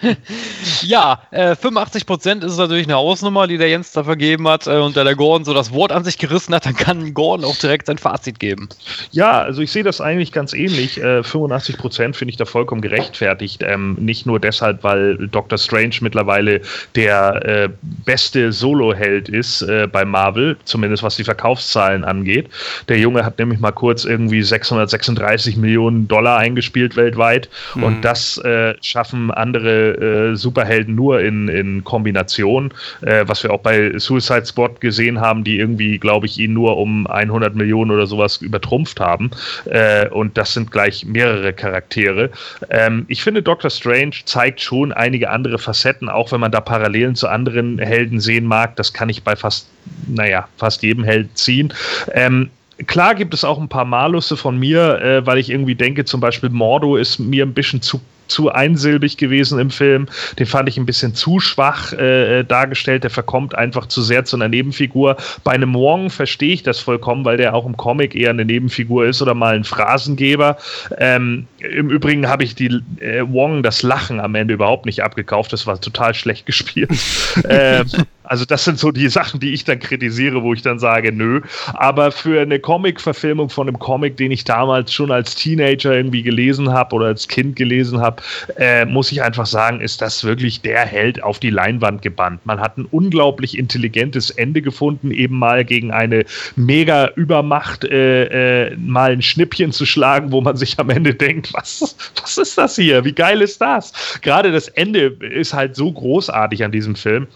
ja, 0.83 1.23
äh, 1.31 1.53
85% 1.53 2.45
ist 2.45 2.57
natürlich 2.57 2.87
eine 2.87 2.95
Hausnummer, 2.95 3.47
die 3.47 3.59
der 3.59 3.69
Jens 3.69 3.93
da 3.93 4.05
vergeben 4.05 4.47
hat. 4.49 4.67
Äh, 4.67 4.79
und 4.79 4.97
da 4.97 5.05
der 5.05 5.17
Gordon 5.17 5.45
so 5.45 5.55
das 5.55 5.73
Wort 5.73 5.93
an 5.93 6.05
sich 6.05 6.19
gerissen 6.19 6.55
hat, 6.55 6.67
dann 6.67 6.77
kann 6.77 7.15
Gordon 7.15 7.45
auch 7.45 7.57
direkt 7.57 7.87
sein 7.87 7.99
Fazit 7.99 8.39
geben. 8.39 8.69
Ja, 9.11 9.43
also 9.43 9.63
ich 9.63 9.73
sehe 9.73 9.83
das 9.83 10.01
eigentlich 10.01 10.33
ganz 10.33 10.53
ähnlich. 10.53 11.01
Äh, 11.01 11.21
85% 11.21 12.15
finde 12.15 12.31
ich 12.31 12.37
da 12.37 12.45
vollkommen 12.45 12.83
gerechtfertigt. 12.83 13.63
Ähm, 13.67 13.97
nicht 13.99 14.27
nur 14.27 14.39
deshalb, 14.39 14.83
weil 14.85 15.17
Doctor 15.29 15.59
Strange 15.59 15.97
mittlerweile 16.01 16.61
der 16.95 17.45
äh, 17.45 17.69
beste 18.05 18.53
Solo-Held 18.53 19.29
ist 19.29 19.63
äh, 19.63 19.89
bei 19.91 20.05
Marvel, 20.05 20.57
zumindest 20.65 21.03
was 21.03 21.17
die 21.17 21.25
Verkaufszahlen 21.25 22.05
angeht. 22.05 22.49
Der 22.89 22.99
Junge 22.99 23.25
hat 23.25 23.39
nämlich 23.39 23.61
mal 23.61 23.73
kurz 23.73 24.05
irgendwie 24.05 24.43
636 24.43 25.57
Millionen 25.57 26.07
Dollar 26.09 26.39
eingespielt 26.39 26.97
weltweit. 26.97 27.49
Mhm. 27.75 27.83
Und 27.83 28.03
das 28.03 28.39
äh, 28.53 28.75
schaffen 28.83 29.31
andere 29.31 30.33
äh, 30.33 30.37
Superhelden 30.37 30.95
nur 30.95 31.21
in, 31.21 31.49
in 31.49 31.85
Kombination, 31.85 32.73
äh, 33.03 33.25
was 33.27 33.43
wir 33.43 33.53
auch 33.53 33.61
bei 33.61 33.99
Suicide 33.99 34.45
Squad 34.45 34.81
gesehen 34.81 35.21
haben, 35.21 35.45
die 35.45 35.59
irgendwie, 35.59 35.99
glaube 35.99 36.27
ich, 36.27 36.39
ihn 36.39 36.53
nur 36.53 36.77
um 36.77 37.07
100 37.07 37.55
Millionen 37.55 37.91
oder 37.91 38.07
sowas 38.07 38.39
übertrumpft 38.39 39.01
haben. 39.01 39.31
Äh, 39.67 40.09
und 40.09 40.37
das 40.37 40.55
sind 40.55 40.71
gleich 40.71 41.05
mehrere 41.05 41.53
Charaktere. 41.53 42.31
Ähm, 42.71 43.05
ich 43.09 43.23
finde, 43.23 43.43
Doctor 43.43 43.71
Strange 43.71 44.17
zeigt 44.25 44.61
schon 44.61 44.93
einige 44.93 45.31
andere 45.31 45.59
Facetten, 45.59 46.09
auch 46.09 46.33
wenn 46.33 46.41
man 46.41 46.53
da 46.53 46.61
Parallelen 46.61 47.15
zu 47.15 47.29
anderen 47.29 47.79
Helden 47.79 48.21
sehen 48.21 48.47
mag. 48.47 48.77
Das 48.77 48.93
kann 48.93 49.09
ich 49.09 49.23
bei 49.23 49.37
fast, 49.37 49.69
naja, 50.07 50.49
fast 50.57 50.83
jedem 50.83 51.05
Held 51.05 51.37
ziehen. 51.39 51.73
Ähm, 52.13 52.51
Klar 52.87 53.15
gibt 53.15 53.35
es 53.35 53.45
auch 53.45 53.61
ein 53.61 53.69
paar 53.69 53.85
Malusse 53.85 54.37
von 54.37 54.59
mir, 54.59 55.01
äh, 55.01 55.27
weil 55.27 55.39
ich 55.39 55.51
irgendwie 55.51 55.75
denke, 55.75 56.05
zum 56.05 56.21
Beispiel 56.21 56.51
Mordo 56.51 56.97
ist 56.97 57.19
mir 57.19 57.45
ein 57.45 57.55
bisschen 57.55 57.83
zu 57.83 58.01
zu 58.33 58.51
einsilbig 58.51 59.17
gewesen 59.17 59.59
im 59.59 59.71
Film. 59.71 60.07
Den 60.39 60.47
fand 60.47 60.69
ich 60.69 60.79
ein 60.79 60.87
bisschen 60.87 61.15
zu 61.15 61.39
schwach 61.39 61.93
äh, 61.93 62.43
dargestellt. 62.45 63.05
Der 63.05 63.11
verkommt 63.11 63.55
einfach 63.55 63.87
zu 63.87 64.03
sehr 64.03 64.25
zu 64.25 64.37
einer 64.37 64.49
Nebenfigur. 64.49 65.17
Bei 65.45 65.53
einem 65.53 65.75
Wong 65.75 66.11
verstehe 66.11 66.55
ich 66.55 66.63
das 66.63 66.81
vollkommen, 66.81 67.25
weil 67.25 67.37
der 67.37 67.55
auch 67.55 67.67
im 67.67 67.77
Comic 67.77 68.15
eher 68.15 68.31
eine 68.31 68.45
Nebenfigur 68.45 69.07
ist 69.07 69.23
oder 69.23 69.35
mal 69.35 69.55
ein 69.55 69.65
Phrasengeber. 69.65 70.57
Ähm, 70.99 71.47
Im 71.59 71.91
Übrigen 71.91 72.29
habe 72.29 72.45
ich 72.45 72.55
die 72.55 72.81
äh, 73.01 73.23
Wong 73.27 73.63
das 73.63 73.83
Lachen 73.83 74.19
am 74.19 74.35
Ende 74.35 74.55
überhaupt 74.55 74.87
nicht 74.87 75.03
abgekauft. 75.03 75.53
Das 75.53 75.67
war 75.67 75.81
total 75.81 76.15
schlecht 76.15 76.47
gespielt. 76.47 76.91
ähm, 77.49 77.87
also 78.33 78.47
das 78.47 78.65
sind 78.65 78.79
so 78.79 78.91
die 78.91 79.11
Sachen, 79.11 79.41
die 79.41 79.53
ich 79.53 79.65
dann 79.65 79.79
kritisiere, 79.79 80.43
wo 80.43 80.55
ich 80.55 80.63
dann 80.63 80.79
sage, 80.79 81.13
nö. 81.13 81.43
Aber 81.75 82.11
für 82.11 82.41
eine 82.41 82.59
Comic-Verfilmung 82.59 83.51
von 83.51 83.69
einem 83.69 83.79
Comic, 83.79 84.17
den 84.17 84.31
ich 84.31 84.45
damals 84.45 84.91
schon 84.91 85.11
als 85.11 85.35
Teenager 85.35 85.93
irgendwie 85.93 86.23
gelesen 86.23 86.73
habe 86.73 86.97
oder 86.97 87.07
als 87.09 87.29
Kind 87.29 87.57
gelesen 87.57 88.01
habe, 88.01 88.23
äh, 88.57 88.87
muss 88.87 89.13
ich 89.13 89.23
einfach 89.23 89.45
sagen, 89.45 89.83
ist 89.83 90.01
das 90.01 90.25
wirklich 90.25 90.63
der 90.63 90.87
Held 90.87 91.23
auf 91.23 91.41
die 91.41 91.51
Leinwand 91.51 92.01
gebannt. 92.01 92.41
Man 92.47 92.59
hat 92.59 92.79
ein 92.79 92.87
unglaublich 92.87 93.59
intelligentes 93.59 94.31
Ende 94.31 94.63
gefunden, 94.63 95.11
eben 95.11 95.39
mal 95.39 95.63
gegen 95.63 95.91
eine 95.91 96.25
mega 96.57 97.09
Übermacht 97.09 97.85
äh, 97.85 98.69
äh, 98.69 98.77
mal 98.79 99.13
ein 99.13 99.21
Schnippchen 99.21 99.73
zu 99.73 99.85
schlagen, 99.85 100.33
wo 100.33 100.41
man 100.41 100.57
sich 100.57 100.79
am 100.79 100.89
Ende 100.89 101.15
denkt, 101.15 101.53
was, 101.53 101.95
was 102.19 102.39
ist 102.39 102.57
das 102.57 102.77
hier? 102.77 103.05
Wie 103.05 103.13
geil 103.13 103.43
ist 103.43 103.61
das? 103.61 103.93
Gerade 104.23 104.53
das 104.53 104.69
Ende 104.69 105.19
ist 105.21 105.53
halt 105.53 105.77
so 105.77 105.93
großartig 105.93 106.65
an 106.65 106.73
diesem 106.73 106.97
Film. 106.97 107.27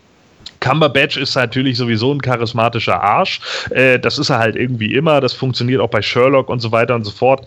Cumberbatch 0.67 1.17
ist 1.17 1.35
natürlich 1.35 1.77
sowieso 1.77 2.13
ein 2.13 2.21
charismatischer 2.21 3.01
Arsch. 3.01 3.41
Äh, 3.71 3.99
das 3.99 4.19
ist 4.19 4.31
er 4.31 4.39
halt 4.39 4.57
irgendwie 4.57 4.95
immer. 4.95 5.21
Das 5.21 5.33
funktioniert 5.33 5.81
auch 5.81 5.91
bei 5.91 6.03
Sherlock 6.03 6.49
und 6.49 6.61
so 6.61 6.73
weiter 6.73 6.95
und 6.95 7.05
so 7.05 7.13
fort. 7.13 7.47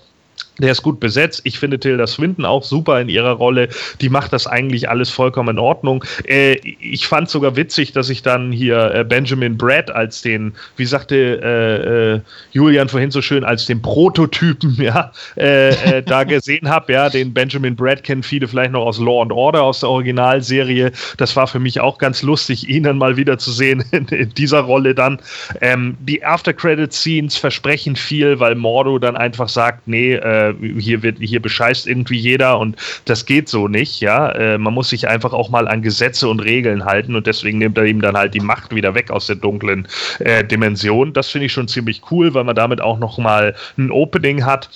Der 0.60 0.72
ist 0.72 0.82
gut 0.82 1.00
besetzt. 1.00 1.42
Ich 1.44 1.60
finde 1.60 1.80
Tilda 1.80 2.08
Swinton 2.08 2.46
auch 2.46 2.64
super 2.64 3.00
in 3.00 3.10
ihrer 3.10 3.32
Rolle. 3.32 3.70
Die 4.02 4.10
macht 4.10 4.34
das 4.34 4.48
eigentlich 4.48 4.90
alles 4.90 5.10
vollkommen 5.10 5.50
in 5.50 5.60
Ordnung. 5.60 6.04
Äh, 6.26 6.56
ich 6.80 7.08
fand 7.08 7.30
sogar 7.30 7.56
witzig, 7.56 7.92
dass 7.94 8.10
ich 8.10 8.22
dann 8.22 8.52
hier 8.52 8.94
äh, 8.94 9.04
Benjamin 9.04 9.58
Brad 9.58 9.92
als 9.92 10.22
den, 10.22 10.54
wie 10.78 10.86
sagte 10.86 11.16
äh, 11.16 12.16
äh 12.16 12.22
Julian 12.52 12.90
vorhin 12.90 13.12
so 13.12 13.22
schön, 13.22 13.44
als 13.44 13.66
den 13.66 13.82
Prototypen, 13.82 14.76
ja, 14.80 15.12
äh, 15.38 15.70
äh, 15.70 16.04
da 16.04 16.24
gesehen 16.24 16.70
habe. 16.70 16.94
Ja, 16.94 17.10
den 17.10 17.34
Benjamin 17.34 17.76
Brad 17.76 18.04
kennen 18.04 18.24
viele 18.24 18.48
vielleicht 18.48 18.72
noch 18.72 18.86
aus 18.86 19.00
Law 19.00 19.22
and 19.22 19.32
Order, 19.32 19.64
aus 19.64 19.82
der 19.82 19.90
Originalserie. 19.90 20.92
Das 21.18 21.36
war 21.36 21.48
für 21.48 21.60
mich 21.60 21.80
auch 21.80 21.98
ganz 21.98 22.22
lustig, 22.22 22.68
ihn 22.70 22.84
dann 22.84 22.98
mal 22.98 23.18
wieder 23.18 23.38
zu 23.38 23.52
sehen 23.52 23.84
in, 23.92 24.08
in 24.08 24.34
dieser 24.34 24.62
Rolle 24.62 24.96
dann. 24.96 25.20
Ähm, 25.62 25.98
die 26.00 26.24
After-Credit-Scenes 26.24 27.38
versprechen 27.38 27.96
viel, 27.96 28.40
weil 28.40 28.56
Mordo 28.56 29.00
dann 29.00 29.16
einfach 29.16 29.50
sagt, 29.50 29.88
nee, 29.88 30.14
äh, 30.14 30.49
hier 30.78 31.04
wird, 31.04 31.18
hier 31.20 31.42
bescheißt 31.42 31.88
irgendwie 31.88 32.18
jeder 32.18 32.60
und 32.60 32.76
das 33.06 33.26
geht 33.26 33.50
so 33.50 33.68
nicht, 33.68 34.02
ja. 34.02 34.30
Äh, 34.32 34.58
man 34.58 34.74
muss 34.74 34.90
sich 34.90 35.08
einfach 35.08 35.34
auch 35.34 35.50
mal 35.50 35.68
an 35.68 35.82
Gesetze 35.82 36.28
und 36.28 36.40
Regeln 36.40 36.86
halten 36.86 37.16
und 37.16 37.28
deswegen 37.28 37.58
nimmt 37.58 37.78
er 37.78 37.86
ihm 37.86 38.02
dann 38.02 38.18
halt 38.18 38.34
die 38.34 38.40
Macht 38.40 38.74
wieder 38.74 38.94
weg 38.96 39.12
aus 39.12 39.28
der 39.28 39.36
dunklen 39.36 39.88
äh, 40.20 40.44
Dimension. 40.44 41.14
Das 41.14 41.30
finde 41.30 41.46
ich 41.48 41.54
schon 41.54 41.68
ziemlich 41.68 42.02
cool, 42.12 42.34
weil 42.34 42.44
man 42.44 42.56
damit 42.56 42.82
auch 42.82 43.00
noch 43.00 43.18
mal 43.18 43.56
ein 43.78 43.92
Opening 43.92 44.46
hat 44.46 44.70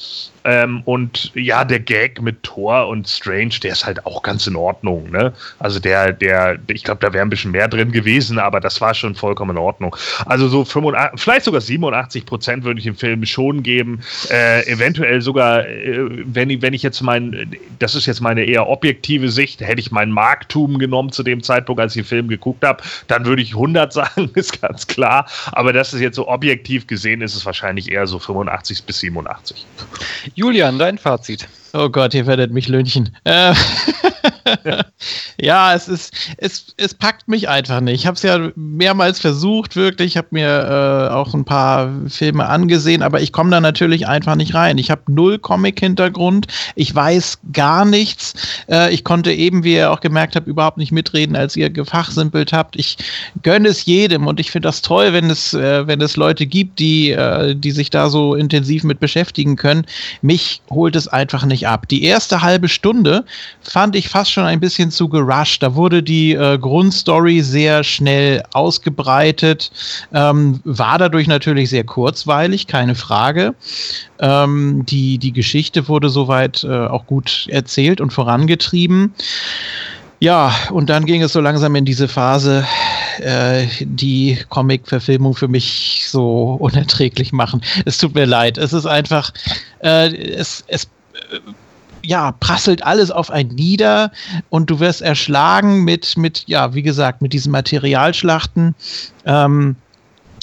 ähm, 0.45 0.81
und 0.85 1.31
ja, 1.35 1.63
der 1.63 1.79
Gag 1.79 2.21
mit 2.21 2.43
Thor 2.43 2.87
und 2.87 3.07
Strange, 3.07 3.55
der 3.61 3.71
ist 3.71 3.85
halt 3.85 4.05
auch 4.05 4.21
ganz 4.23 4.45
in 4.47 4.55
Ordnung. 4.55 5.09
Ne? 5.11 5.33
Also 5.59 5.79
der, 5.79 6.11
der, 6.11 6.59
ich 6.67 6.83
glaube, 6.83 6.99
da 7.01 7.13
wäre 7.13 7.25
ein 7.25 7.29
bisschen 7.29 7.51
mehr 7.51 7.67
drin 7.67 7.91
gewesen, 7.91 8.39
aber 8.39 8.59
das 8.59 8.81
war 8.81 8.93
schon 8.93 9.15
vollkommen 9.15 9.51
in 9.51 9.57
Ordnung. 9.57 9.95
Also 10.25 10.47
so 10.47 10.65
85, 10.65 11.21
vielleicht 11.21 11.45
sogar 11.45 11.61
87 11.61 12.25
Prozent 12.25 12.63
würde 12.63 12.79
ich 12.79 12.85
dem 12.85 12.95
Film 12.95 13.25
schon 13.25 13.63
geben. 13.63 14.01
Äh, 14.29 14.67
eventuell 14.67 15.21
sogar, 15.21 15.65
äh, 15.65 15.99
wenn, 16.25 16.49
ich, 16.49 16.61
wenn 16.61 16.73
ich 16.73 16.83
jetzt 16.83 17.01
mein, 17.01 17.55
das 17.79 17.95
ist 17.95 18.05
jetzt 18.05 18.21
meine 18.21 18.43
eher 18.43 18.67
objektive 18.67 19.29
Sicht, 19.29 19.61
hätte 19.61 19.79
ich 19.79 19.91
mein 19.91 20.11
Marktum 20.11 20.77
genommen 20.77 21.11
zu 21.11 21.23
dem 21.23 21.41
Zeitpunkt, 21.41 21.79
als 21.79 21.95
ich 21.95 22.03
den 22.03 22.07
Film 22.07 22.27
geguckt 22.27 22.65
habe, 22.65 22.83
dann 23.07 23.25
würde 23.25 23.41
ich 23.41 23.53
100 23.53 23.93
sagen, 23.93 24.29
ist 24.33 24.61
ganz 24.61 24.87
klar. 24.87 25.27
Aber 25.51 25.71
das 25.71 25.93
ist 25.93 26.01
jetzt 26.01 26.15
so 26.15 26.27
objektiv 26.27 26.87
gesehen, 26.87 27.21
ist 27.21 27.35
es 27.35 27.45
wahrscheinlich 27.45 27.91
eher 27.91 28.07
so 28.07 28.19
85 28.19 28.83
bis 28.83 28.99
87. 28.99 29.65
Julian, 30.35 30.79
dein 30.79 30.97
Fazit. 30.97 31.47
Oh 31.75 31.89
Gott, 31.89 32.13
ihr 32.13 32.27
werdet 32.27 32.51
mich 32.51 32.67
lünchen. 32.67 33.09
Äh, 33.23 33.55
ja, 35.41 35.73
es 35.73 35.87
ist, 35.87 36.13
es, 36.37 36.67
es 36.77 36.93
packt 36.93 37.27
mich 37.27 37.49
einfach 37.49 37.81
nicht. 37.81 37.95
Ich 37.95 38.05
habe 38.05 38.15
es 38.15 38.21
ja 38.21 38.51
mehrmals 38.55 39.19
versucht, 39.19 39.75
wirklich. 39.75 40.13
Ich 40.13 40.17
habe 40.17 40.27
mir 40.31 40.47
äh, 40.47 41.13
auch 41.13 41.33
ein 41.33 41.45
paar 41.45 41.91
Filme 42.09 42.45
angesehen, 42.47 43.01
aber 43.01 43.21
ich 43.21 43.31
komme 43.31 43.49
da 43.49 43.59
natürlich 43.59 44.07
einfach 44.07 44.35
nicht 44.35 44.53
rein. 44.53 44.77
Ich 44.77 44.91
habe 44.91 45.01
null 45.07 45.39
Comic-Hintergrund. 45.39 46.47
Ich 46.75 46.93
weiß 46.93 47.39
gar 47.51 47.85
nichts. 47.85 48.33
Äh, 48.69 48.93
ich 48.93 49.03
konnte 49.03 49.31
eben, 49.33 49.63
wie 49.63 49.73
ihr 49.73 49.91
auch 49.91 50.01
gemerkt 50.01 50.35
habt, 50.35 50.47
überhaupt 50.47 50.77
nicht 50.77 50.91
mitreden, 50.91 51.35
als 51.35 51.55
ihr 51.55 51.69
gefachsimpelt 51.69 52.53
habt. 52.53 52.75
Ich 52.75 52.97
gönne 53.41 53.69
es 53.69 53.85
jedem 53.85 54.27
und 54.27 54.39
ich 54.39 54.51
finde 54.51 54.67
das 54.67 54.83
toll, 54.83 55.13
wenn 55.13 55.31
es, 55.31 55.53
äh, 55.53 55.87
wenn 55.87 56.01
es 56.01 56.17
Leute 56.17 56.45
gibt, 56.45 56.79
die, 56.79 57.11
äh, 57.11 57.55
die 57.55 57.71
sich 57.71 57.89
da 57.89 58.09
so 58.09 58.35
intensiv 58.35 58.83
mit 58.83 58.99
beschäftigen 58.99 59.55
können. 59.55 59.85
Mich 60.21 60.61
holt 60.69 60.95
es 60.95 61.07
einfach 61.07 61.45
nicht 61.45 61.62
ab. 61.65 61.87
Die 61.87 62.03
erste 62.03 62.41
halbe 62.41 62.69
Stunde 62.69 63.25
fand 63.61 63.95
ich 63.95 64.09
fast 64.09 64.31
schon 64.31 64.45
ein 64.45 64.59
bisschen 64.59 64.91
zu 64.91 65.09
gerusht. 65.09 65.63
Da 65.63 65.75
wurde 65.75 66.03
die 66.03 66.33
äh, 66.33 66.57
Grundstory 66.57 67.41
sehr 67.41 67.83
schnell 67.83 68.43
ausgebreitet, 68.53 69.71
ähm, 70.13 70.59
war 70.63 70.97
dadurch 70.97 71.27
natürlich 71.27 71.69
sehr 71.69 71.83
kurzweilig, 71.83 72.67
keine 72.67 72.95
Frage. 72.95 73.55
Ähm, 74.19 74.85
die, 74.85 75.17
die 75.17 75.33
Geschichte 75.33 75.87
wurde 75.87 76.09
soweit 76.09 76.63
äh, 76.63 76.87
auch 76.87 77.05
gut 77.05 77.47
erzählt 77.49 78.01
und 78.01 78.13
vorangetrieben. 78.13 79.13
Ja, 80.23 80.55
und 80.71 80.89
dann 80.89 81.05
ging 81.05 81.21
es 81.21 81.33
so 81.33 81.41
langsam 81.41 81.75
in 81.75 81.83
diese 81.83 82.07
Phase, 82.07 82.65
äh, 83.19 83.67
die 83.81 84.37
Comic-Verfilmung 84.47 85.33
für 85.35 85.49
mich 85.49 86.05
so 86.07 86.53
unerträglich 86.61 87.33
machen. 87.33 87.61
Es 87.83 87.97
tut 87.97 88.15
mir 88.15 88.25
leid. 88.25 88.57
Es 88.57 88.71
ist 88.71 88.85
einfach, 88.85 89.33
äh, 89.83 90.15
es, 90.15 90.63
es 90.67 90.87
ja, 92.03 92.33
prasselt 92.33 92.85
alles 92.85 93.11
auf 93.11 93.31
ein 93.31 93.47
nieder 93.47 94.11
und 94.49 94.69
du 94.69 94.79
wirst 94.79 95.01
erschlagen 95.01 95.83
mit, 95.83 96.17
mit, 96.17 96.43
ja, 96.47 96.73
wie 96.73 96.83
gesagt, 96.83 97.21
mit 97.21 97.33
diesen 97.33 97.51
Materialschlachten. 97.51 98.75
Ähm, 99.25 99.75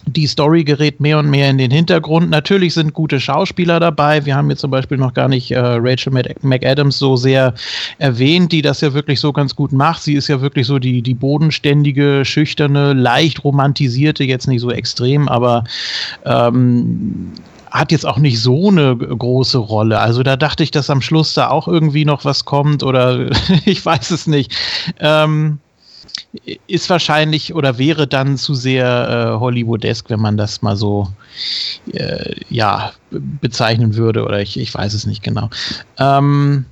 die 0.07 0.27
Story 0.27 0.65
gerät 0.65 0.99
mehr 0.99 1.19
und 1.19 1.29
mehr 1.29 1.51
in 1.51 1.59
den 1.59 1.71
Hintergrund. 1.71 2.31
Natürlich 2.31 2.75
sind 2.75 2.95
gute 2.95 3.21
Schauspieler 3.21 3.81
dabei. 3.81 4.25
Wir 4.25 4.35
haben 4.35 4.49
jetzt 4.51 4.61
zum 4.61 4.71
Beispiel 4.71 4.97
noch 4.97 5.15
gar 5.15 5.29
nicht 5.29 5.51
äh, 5.51 5.59
Rachel 5.59 6.13
McAdams 6.41 6.99
so 6.99 7.17
sehr 7.17 7.55
erwähnt, 7.99 8.51
die 8.51 8.63
das 8.63 8.81
ja 8.81 8.95
wirklich 8.95 9.21
so 9.21 9.33
ganz 9.33 9.55
gut 9.55 9.73
macht. 9.73 10.03
Sie 10.03 10.15
ist 10.15 10.29
ja 10.29 10.41
wirklich 10.41 10.67
so 10.67 10.79
die, 10.79 11.03
die 11.03 11.15
bodenständige, 11.15 12.25
schüchterne, 12.25 12.95
leicht 12.95 13.45
romantisierte, 13.45 14.25
jetzt 14.25 14.49
nicht 14.49 14.63
so 14.63 14.71
extrem, 14.71 15.29
aber 15.29 15.65
ähm, 16.25 17.33
hat 17.71 17.93
jetzt 17.93 18.07
auch 18.07 18.19
nicht 18.19 18.41
so 18.41 18.69
eine 18.69 18.97
große 18.97 19.59
Rolle. 19.59 20.01
Also 20.01 20.23
da 20.23 20.37
dachte 20.37 20.63
ich, 20.63 20.71
dass 20.71 20.91
am 20.91 21.01
Schluss 21.01 21.35
da 21.35 21.49
auch 21.49 21.69
irgendwie 21.69 22.05
noch 22.05 22.25
was 22.25 22.45
kommt 22.45 22.83
oder 22.83 23.31
ich 23.65 23.85
weiß 23.85 24.11
es 24.11 24.27
nicht. 24.27 24.55
Ähm, 24.99 25.59
ist 26.67 26.91
wahrscheinlich 26.91 27.55
oder 27.55 27.79
wäre 27.79 28.07
dann 28.07 28.37
zu 28.37 28.55
sehr 28.55 29.35
äh, 29.37 29.41
Hollywoodesk, 29.41 30.11
wenn 30.11 30.21
man 30.21 30.37
das 30.37 30.63
mal 30.63 30.77
so 30.77 31.09
äh, 31.93 32.35
ja 32.49 32.93
bezeichnen 33.11 33.97
würde 33.97 34.25
oder 34.25 34.41
ich, 34.41 34.59
ich 34.59 34.73
weiß 34.73 34.95
es 34.95 35.07
nicht 35.07 35.23
genau. 35.23 35.51
Ähm, 35.99 36.67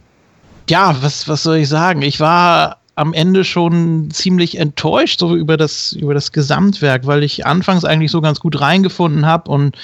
ja, 0.68 0.96
was, 1.00 1.28
was 1.28 1.42
soll 1.42 1.58
ich 1.58 1.68
sagen? 1.68 2.02
Ich 2.02 2.20
war 2.20 2.77
am 2.98 3.14
Ende 3.14 3.44
schon 3.44 4.10
ziemlich 4.10 4.58
enttäuscht 4.58 5.20
so 5.20 5.36
über 5.36 5.56
das 5.56 5.92
über 5.92 6.14
das 6.14 6.32
Gesamtwerk, 6.32 7.06
weil 7.06 7.22
ich 7.22 7.46
anfangs 7.46 7.84
eigentlich 7.84 8.10
so 8.10 8.20
ganz 8.20 8.40
gut 8.40 8.60
reingefunden 8.60 9.24
habe 9.24 9.50
und 9.50 9.76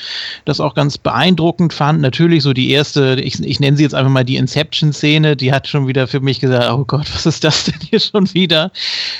das 0.44 0.60
auch 0.60 0.74
ganz 0.74 0.98
beeindruckend 0.98 1.72
fand. 1.72 2.00
Natürlich 2.00 2.42
so 2.42 2.52
die 2.52 2.70
erste, 2.70 3.14
ich, 3.22 3.40
ich 3.40 3.60
nenne 3.60 3.76
sie 3.76 3.84
jetzt 3.84 3.94
einfach 3.94 4.10
mal 4.10 4.24
die 4.24 4.36
Inception-Szene, 4.36 5.36
die 5.36 5.52
hat 5.52 5.68
schon 5.68 5.86
wieder 5.86 6.06
für 6.08 6.20
mich 6.20 6.40
gesagt, 6.40 6.70
oh 6.72 6.84
Gott, 6.84 7.06
was 7.14 7.24
ist 7.24 7.44
das 7.44 7.64
denn 7.64 7.80
hier 7.88 8.00
schon 8.00 8.32
wieder? 8.34 8.72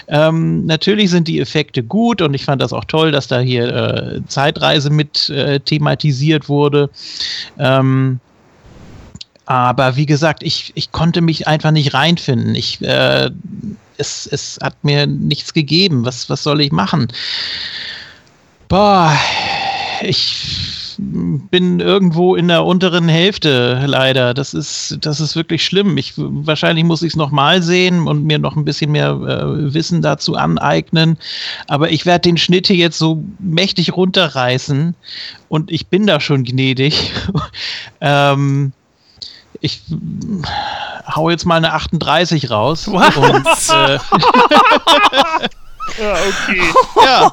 Ähm, 0.09 0.67
natürlich 0.67 1.11
sind 1.11 1.29
die 1.29 1.41
Effekte 1.41 1.83
gut 1.83 2.21
und 2.21 2.35
ich 2.35 2.45
fand 2.45 2.61
das 2.61 2.73
auch 2.73 2.85
toll, 2.85 3.13
dass 3.13 3.29
da 3.29 3.41
hier 3.41 3.69
äh, 3.75 4.21
Zeitreise 4.27 4.91
mit 4.91 5.31
äh, 5.31 5.61
thematisiert 5.61 6.49
wurde. 6.49 6.91
Ähm, 7.59 8.21
Aber 9.47 9.97
wie 9.97 10.07
gesagt, 10.07 10.43
ich, 10.43 10.73
ich 10.75 10.91
konnte 10.91 11.21
mich 11.21 11.47
einfach 11.47 11.71
nicht 11.71 11.93
reinfinden. 11.93 12.55
Ich, 12.55 12.81
äh, 12.81 13.31
es, 13.97 14.27
es 14.27 14.59
hat 14.63 14.83
mir 14.83 15.07
nichts 15.07 15.53
gegeben. 15.55 16.05
Was, 16.05 16.29
was 16.31 16.43
soll 16.43 16.61
ich 16.61 16.73
machen? 16.73 17.09
Boah, 18.69 19.17
ich 20.03 20.65
bin 20.99 21.81
irgendwo 21.81 22.35
in 22.37 22.49
der 22.49 22.65
unteren 22.65 23.09
Hälfte 23.09 23.85
leider. 23.87 24.35
Das 24.35 24.55
ist, 24.55 24.99
das 25.01 25.21
ist 25.21 25.37
wirklich 25.37 25.65
schlimm. 25.65 25.97
Ich, 25.97 26.15
wahrscheinlich 26.17 26.85
muss 26.85 27.03
ich 27.03 27.13
es 27.13 27.17
nochmal 27.17 27.63
sehen 27.63 28.07
und 28.07 28.25
mir 28.25 28.39
noch 28.39 28.57
ein 28.57 28.65
bisschen 28.65 28.93
mehr 28.93 29.11
äh, 29.11 29.75
Wissen 29.75 30.03
dazu 30.03 30.37
aneignen. 30.37 31.19
Aber 31.67 31.91
ich 31.91 32.07
werde 32.07 32.29
den 32.29 32.37
Schnitt 32.37 32.69
hier 32.69 32.77
jetzt 32.77 32.99
so 32.99 33.25
mächtig 33.39 33.97
runterreißen 33.97 34.95
und 35.49 35.71
ich 35.71 35.89
bin 35.89 36.07
da 36.07 36.21
schon 36.21 36.45
gnädig. 36.45 37.13
ähm, 38.01 38.73
ich 39.65 39.81
hau 41.15 41.31
jetzt 41.31 41.47
mal 41.47 41.57
eine 41.57 41.73
38 41.73 42.51
raus. 42.51 42.87
Was? 42.93 43.17
Und, 43.17 43.47
äh, 43.75 43.99
Ja, 45.99 46.15
okay. 46.15 46.63
ja. 47.05 47.33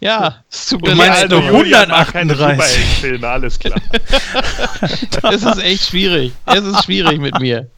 ja, 0.00 0.36
es 0.50 0.66
tut 0.66 0.82
mir 0.82 0.90
Du 0.90 0.96
meinst 0.96 1.20
leid. 1.22 1.30
keine 1.30 1.46
138. 1.46 2.38
Superheldenfilme, 2.38 3.28
alles 3.28 3.58
klar. 3.58 3.80
Es 5.32 5.42
ist 5.42 5.58
echt 5.58 5.86
schwierig. 5.86 6.32
Es 6.46 6.64
ist 6.64 6.84
schwierig 6.84 7.20
mit 7.20 7.38
mir. 7.40 7.68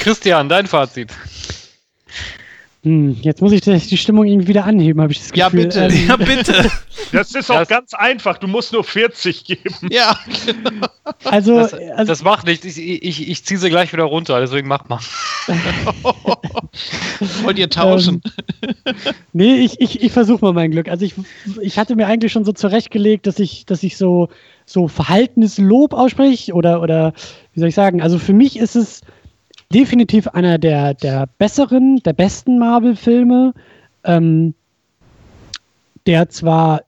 Christian, 0.00 0.48
dein 0.48 0.66
Fazit. 0.66 1.10
Hm, 2.86 3.16
jetzt 3.20 3.42
muss 3.42 3.50
ich 3.50 3.62
die 3.62 3.96
Stimmung 3.96 4.26
irgendwie 4.26 4.46
wieder 4.46 4.64
anheben, 4.64 5.00
habe 5.02 5.10
ich 5.10 5.18
das 5.18 5.32
Ja, 5.34 5.48
Gefühl. 5.48 5.64
bitte. 5.64 5.86
Ähm, 5.86 6.06
Ja, 6.08 6.16
bitte. 6.16 6.70
Das 7.12 7.32
ist 7.34 7.50
auch 7.50 7.58
Das- 7.58 7.68
ganz 7.68 7.94
einfach. 7.94 8.38
Du 8.38 8.46
musst 8.48 8.72
nur 8.72 8.82
40 8.84 9.44
geben. 9.44 9.74
Ja, 9.90 10.16
also, 11.24 11.56
Das, 11.58 11.72
also 11.74 12.04
das 12.04 12.22
macht 12.22 12.46
nichts. 12.46 12.64
Ich, 12.64 12.78
ich, 12.78 13.28
ich 13.28 13.44
ziehe 13.44 13.58
sie 13.60 13.68
gleich 13.70 13.92
wieder 13.92 14.04
runter, 14.04 14.40
deswegen 14.40 14.66
mach 14.68 14.88
mal. 14.88 14.98
wollt 17.42 17.58
ihr 17.58 17.68
tauschen? 17.70 18.22
Nee, 19.32 19.56
ich, 19.56 19.80
ich, 19.80 20.00
ich 20.02 20.12
versuche 20.12 20.44
mal 20.44 20.52
mein 20.52 20.70
Glück. 20.70 20.88
Also 20.88 21.04
ich, 21.04 21.14
ich 21.60 21.78
hatte 21.78 21.96
mir 21.96 22.06
eigentlich 22.06 22.32
schon 22.32 22.44
so 22.44 22.52
zurechtgelegt, 22.52 23.26
dass 23.26 23.38
ich, 23.38 23.66
dass 23.66 23.82
ich 23.82 23.96
so, 23.96 24.28
so 24.64 24.88
verhaltenes 24.88 25.58
Lob 25.58 25.92
ausspreche 25.92 26.52
oder, 26.54 26.80
oder 26.82 27.12
wie 27.54 27.60
soll 27.60 27.68
ich 27.68 27.74
sagen, 27.74 28.00
also 28.02 28.18
für 28.18 28.32
mich 28.32 28.58
ist 28.58 28.74
es 28.76 29.00
definitiv 29.72 30.28
einer 30.28 30.58
der, 30.58 30.94
der 30.94 31.28
besseren, 31.38 31.96
der 32.04 32.12
besten 32.12 32.58
Marvel-Filme, 32.58 33.52
ähm, 34.04 34.54
der 36.06 36.28
zwar 36.28 36.82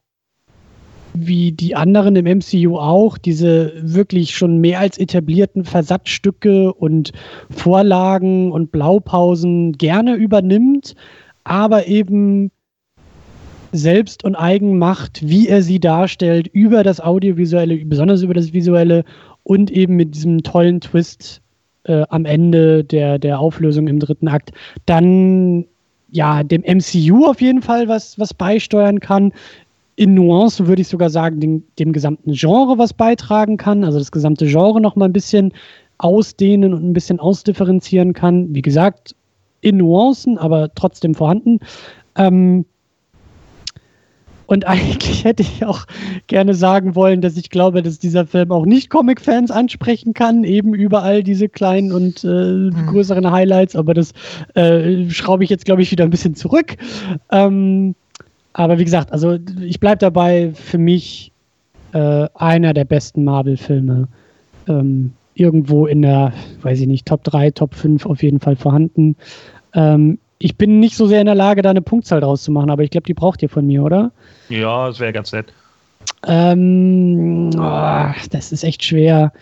wie 1.15 1.52
die 1.52 1.74
anderen 1.74 2.15
im 2.15 2.39
MCU 2.39 2.76
auch 2.78 3.18
diese 3.18 3.73
wirklich 3.81 4.36
schon 4.36 4.58
mehr 4.58 4.78
als 4.78 4.98
etablierten 4.98 5.65
Versatzstücke 5.65 6.73
und 6.73 7.12
Vorlagen 7.50 8.52
und 8.52 8.70
Blaupausen 8.70 9.73
gerne 9.73 10.15
übernimmt, 10.15 10.94
aber 11.44 11.86
eben 11.86 12.52
selbst 13.73 14.24
und 14.24 14.36
eigen 14.36 14.78
macht, 14.78 15.26
wie 15.26 15.48
er 15.48 15.62
sie 15.62 15.81
darstellt, 15.81 16.47
über 16.48 16.84
das 16.84 17.00
Audiovisuelle, 17.00 17.84
besonders 17.84 18.23
über 18.23 18.34
das 18.34 18.52
Visuelle 18.52 19.05
und 19.42 19.70
eben 19.70 19.97
mit 19.97 20.15
diesem 20.15 20.42
tollen 20.42 20.81
Twist 20.81 21.42
äh, 21.84 22.05
am 22.08 22.24
Ende 22.24 22.84
der, 22.84 23.18
der 23.18 23.40
Auflösung 23.40 23.89
im 23.89 23.98
dritten 23.98 24.28
Akt, 24.28 24.52
dann 24.86 25.66
ja 26.10 26.42
dem 26.42 26.62
MCU 26.62 27.26
auf 27.26 27.40
jeden 27.40 27.62
Fall 27.62 27.89
was, 27.89 28.18
was 28.18 28.34
beisteuern 28.34 29.00
kann. 29.00 29.32
In 29.97 30.15
Nuancen 30.15 30.68
würde 30.68 30.82
ich 30.82 30.89
sogar 30.89 31.10
sagen, 31.10 31.40
dem, 31.40 31.65
dem 31.78 31.92
gesamten 31.92 32.32
Genre 32.32 32.78
was 32.78 32.92
beitragen 32.92 33.57
kann, 33.57 33.84
also 33.84 33.98
das 33.98 34.12
gesamte 34.12 34.47
Genre 34.47 34.81
noch 34.81 34.97
mal 34.97 35.07
ein 35.07 35.12
bisschen 35.12 35.52
ausdehnen 35.98 36.73
und 36.73 36.84
ein 36.84 36.92
bisschen 36.92 37.18
ausdifferenzieren 37.18 38.12
kann. 38.12 38.55
Wie 38.55 38.62
gesagt, 38.62 39.16
in 39.60 39.78
Nuancen, 39.78 40.39
aber 40.39 40.73
trotzdem 40.74 41.15
vorhanden. 41.15 41.58
Ähm, 42.16 42.65
und 44.48 44.66
eigentlich 44.66 45.24
hätte 45.24 45.42
ich 45.42 45.64
auch 45.64 45.86
gerne 46.26 46.54
sagen 46.54 46.94
wollen, 46.94 47.20
dass 47.20 47.36
ich 47.36 47.50
glaube, 47.50 47.82
dass 47.82 47.98
dieser 47.98 48.26
Film 48.26 48.50
auch 48.50 48.66
nicht 48.66 48.90
Comic-Fans 48.90 49.50
ansprechen 49.50 50.14
kann, 50.14 50.42
eben 50.42 50.74
überall 50.74 51.22
diese 51.22 51.48
kleinen 51.48 51.92
und 51.92 52.24
äh, 52.24 52.70
größeren 52.86 53.30
Highlights, 53.30 53.76
aber 53.76 53.94
das 53.94 54.12
äh, 54.54 55.08
schraube 55.10 55.44
ich 55.44 55.50
jetzt, 55.50 55.66
glaube 55.66 55.82
ich, 55.82 55.92
wieder 55.92 56.04
ein 56.04 56.10
bisschen 56.10 56.34
zurück. 56.34 56.76
Ähm, 57.30 57.94
aber 58.54 58.78
wie 58.78 58.84
gesagt, 58.84 59.12
also 59.12 59.38
ich 59.60 59.78
bleibe 59.78 59.98
dabei, 59.98 60.50
für 60.54 60.78
mich 60.78 61.30
äh, 61.92 62.26
einer 62.34 62.74
der 62.74 62.84
besten 62.84 63.24
Marvel-Filme. 63.24 64.08
Ähm, 64.66 65.12
irgendwo 65.34 65.86
in 65.86 66.02
der, 66.02 66.32
weiß 66.62 66.80
ich 66.80 66.86
nicht, 66.88 67.06
Top 67.06 67.22
3, 67.22 67.52
Top 67.52 67.74
5 67.74 68.06
auf 68.06 68.22
jeden 68.22 68.40
Fall 68.40 68.56
vorhanden. 68.56 69.14
Ähm, 69.72 70.18
ich 70.39 70.57
bin 70.57 70.81
nicht 70.81 70.97
so 70.97 71.07
sehr 71.07 71.20
in 71.20 71.26
der 71.26 71.34
Lage, 71.34 71.62
da 71.62 71.70
eine 71.70 71.83
Punktzahl 71.83 72.20
draus 72.20 72.42
zu 72.42 72.52
machen, 72.52 72.70
aber 72.70 72.83
ich 72.83 72.91
glaube, 72.91 73.07
die 73.07 73.15
braucht 73.15 73.42
ihr 73.42 73.49
von 73.49 73.67
mir, 73.67 73.83
oder? 73.83 74.12
Ja, 74.49 74.86
das 74.86 75.00
wäre 75.00 75.12
ganz 75.12 75.33
nett. 75.33 75.52
Ähm, 76.26 77.50
oh, 77.55 78.15
das 78.31 78.52
ist 78.52 78.65
echt 78.65 78.84
schwer. 78.84 79.33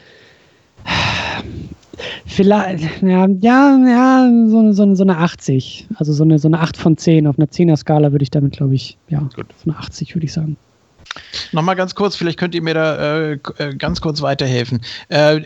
Vielleicht, 2.26 3.02
ja, 3.02 3.26
ja, 3.26 3.78
ja 3.86 4.30
so, 4.46 4.72
so, 4.72 4.94
so 4.94 5.02
eine 5.02 5.18
80. 5.18 5.86
Also 5.96 6.12
so 6.12 6.24
eine, 6.24 6.38
so 6.38 6.48
eine 6.48 6.60
8 6.60 6.76
von 6.76 6.96
10. 6.96 7.26
Auf 7.26 7.38
einer 7.38 7.48
10er-Skala 7.48 8.12
würde 8.12 8.22
ich 8.22 8.30
damit, 8.30 8.52
glaube 8.52 8.74
ich, 8.74 8.98
ja, 9.08 9.20
Gut. 9.34 9.46
so 9.56 9.70
eine 9.70 9.78
80 9.78 10.14
würde 10.14 10.26
ich 10.26 10.32
sagen. 10.32 10.56
Nochmal 11.52 11.76
ganz 11.76 11.94
kurz, 11.94 12.16
vielleicht 12.16 12.38
könnt 12.38 12.54
ihr 12.54 12.62
mir 12.62 12.74
da 12.74 12.96
äh, 12.96 13.38
äh, 13.58 13.74
ganz 13.76 14.00
kurz 14.00 14.20
weiterhelfen. 14.20 14.82
Äh, 15.08 15.40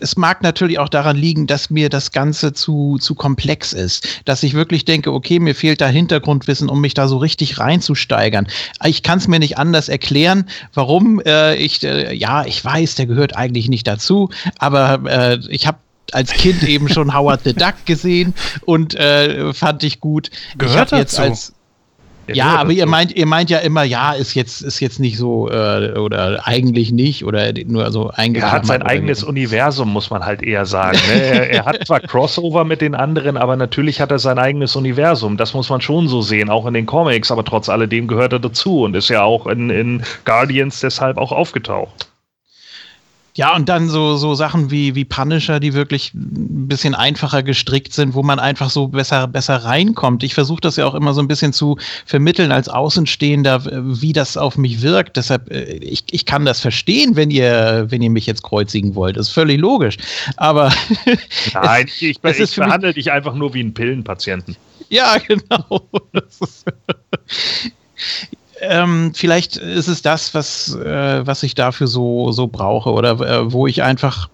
es 0.00 0.16
mag 0.16 0.42
natürlich 0.42 0.78
auch 0.78 0.88
daran 0.88 1.16
liegen, 1.16 1.46
dass 1.46 1.70
mir 1.70 1.88
das 1.88 2.12
Ganze 2.12 2.52
zu, 2.52 2.98
zu 3.00 3.14
komplex 3.14 3.72
ist. 3.72 4.22
Dass 4.24 4.42
ich 4.42 4.54
wirklich 4.54 4.84
denke, 4.84 5.12
okay, 5.12 5.38
mir 5.38 5.54
fehlt 5.54 5.80
da 5.80 5.88
Hintergrundwissen, 5.88 6.68
um 6.68 6.80
mich 6.80 6.94
da 6.94 7.08
so 7.08 7.18
richtig 7.18 7.58
reinzusteigern. 7.58 8.46
Ich 8.84 9.02
kann 9.02 9.18
es 9.18 9.28
mir 9.28 9.38
nicht 9.38 9.58
anders 9.58 9.88
erklären, 9.88 10.48
warum 10.74 11.20
äh, 11.20 11.54
ich, 11.56 11.82
äh, 11.82 12.14
ja, 12.14 12.44
ich 12.44 12.64
weiß, 12.64 12.96
der 12.96 13.06
gehört 13.06 13.36
eigentlich 13.36 13.68
nicht 13.68 13.86
dazu, 13.86 14.30
aber 14.58 15.02
äh, 15.06 15.38
ich 15.48 15.66
habe 15.66 15.78
als 16.12 16.32
Kind 16.32 16.62
eben 16.64 16.88
schon 16.88 17.14
Howard 17.14 17.42
the 17.44 17.54
Duck 17.54 17.74
gesehen 17.86 18.34
und 18.66 18.94
äh, 18.94 19.52
fand 19.54 19.82
ich 19.82 20.00
gut. 20.00 20.30
ich 20.32 20.58
Gehört 20.58 20.92
hab 20.92 20.98
jetzt 20.98 21.18
dazu. 21.18 21.22
als 21.30 21.52
Ja, 22.28 22.44
gehört 22.44 22.60
aber 22.60 22.72
ihr 22.72 22.86
meint, 22.86 23.16
ihr 23.16 23.26
meint 23.26 23.50
ja 23.50 23.58
immer, 23.58 23.82
ja, 23.82 24.12
ist 24.12 24.34
jetzt, 24.34 24.62
ist 24.62 24.80
jetzt 24.80 25.00
nicht 25.00 25.18
so 25.18 25.50
äh, 25.50 25.98
oder 25.98 26.46
eigentlich 26.46 26.92
nicht 26.92 27.24
oder 27.24 27.52
nur 27.66 27.90
so 27.90 28.08
Er 28.10 28.18
eingeklammert. 28.18 28.58
hat 28.58 28.66
sein 28.66 28.82
eigenes. 28.82 29.22
Universum, 29.24 29.92
muss 29.92 30.10
man 30.10 30.24
halt 30.24 30.42
eher 30.42 30.66
sagen. 30.66 30.98
Ne? 31.08 31.20
Er, 31.22 31.50
er 31.50 31.64
hat 31.64 31.86
zwar 31.86 32.00
Crossover 32.00 32.64
mit 32.64 32.80
den 32.80 32.94
anderen, 32.94 33.36
aber 33.36 33.56
natürlich 33.56 34.00
hat 34.00 34.10
er 34.10 34.18
sein 34.18 34.38
eigenes 34.38 34.76
Universum. 34.76 35.36
Das 35.36 35.54
muss 35.54 35.68
man 35.70 35.80
schon 35.80 36.08
so 36.08 36.22
sehen, 36.22 36.50
auch 36.50 36.66
in 36.66 36.74
den 36.74 36.86
Comics. 36.86 37.30
Aber 37.30 37.44
trotz 37.44 37.68
alledem 37.68 38.06
gehört 38.06 38.32
er 38.32 38.38
dazu 38.38 38.82
und 38.82 38.94
ist 38.94 39.08
ja 39.08 39.22
auch 39.22 39.46
in, 39.46 39.70
in 39.70 40.02
Guardians 40.24 40.80
deshalb 40.80 41.16
auch 41.18 41.32
aufgetaucht. 41.32 42.08
Ja, 43.34 43.56
und 43.56 43.68
dann 43.70 43.88
so, 43.88 44.16
so 44.16 44.34
Sachen 44.34 44.70
wie, 44.70 44.94
wie 44.94 45.06
Punisher, 45.06 45.58
die 45.58 45.72
wirklich 45.72 46.12
ein 46.12 46.68
bisschen 46.68 46.94
einfacher 46.94 47.42
gestrickt 47.42 47.94
sind, 47.94 48.12
wo 48.12 48.22
man 48.22 48.38
einfach 48.38 48.68
so 48.68 48.88
besser, 48.88 49.26
besser 49.26 49.56
reinkommt. 49.56 50.22
Ich 50.22 50.34
versuche 50.34 50.60
das 50.60 50.76
ja 50.76 50.84
auch 50.84 50.94
immer 50.94 51.14
so 51.14 51.22
ein 51.22 51.28
bisschen 51.28 51.54
zu 51.54 51.78
vermitteln 52.04 52.52
als 52.52 52.68
Außenstehender, 52.68 53.64
wie 54.00 54.12
das 54.12 54.36
auf 54.36 54.58
mich 54.58 54.82
wirkt. 54.82 55.16
Deshalb, 55.16 55.50
äh, 55.50 55.76
ich, 55.76 56.04
ich 56.10 56.26
kann 56.26 56.44
das 56.44 56.60
verstehen, 56.60 57.16
wenn 57.16 57.30
ihr, 57.30 57.86
wenn 57.88 58.02
ihr 58.02 58.10
mich 58.10 58.26
jetzt 58.26 58.42
kreuzigen 58.42 58.94
wollt. 58.94 59.16
Das 59.16 59.28
ist 59.28 59.32
völlig 59.32 59.58
logisch. 59.58 59.96
Aber 60.36 60.70
Nein, 61.54 61.86
ich, 61.86 62.02
ich, 62.02 62.18
es 62.22 62.38
ich 62.38 62.56
behandle 62.56 62.92
dich 62.92 63.12
einfach 63.12 63.34
nur 63.34 63.54
wie 63.54 63.60
einen 63.60 63.72
Pillenpatienten. 63.72 64.56
Ja, 64.90 65.16
genau. 65.26 65.88
Ähm, 68.64 69.12
vielleicht 69.12 69.56
ist 69.56 69.88
es 69.88 70.02
das, 70.02 70.34
was, 70.34 70.74
äh, 70.76 71.26
was 71.26 71.42
ich 71.42 71.54
dafür 71.56 71.88
so, 71.88 72.30
so 72.30 72.46
brauche 72.46 72.92
oder 72.92 73.20
äh, 73.20 73.52
wo 73.52 73.66
ich 73.66 73.82
einfach 73.82 74.28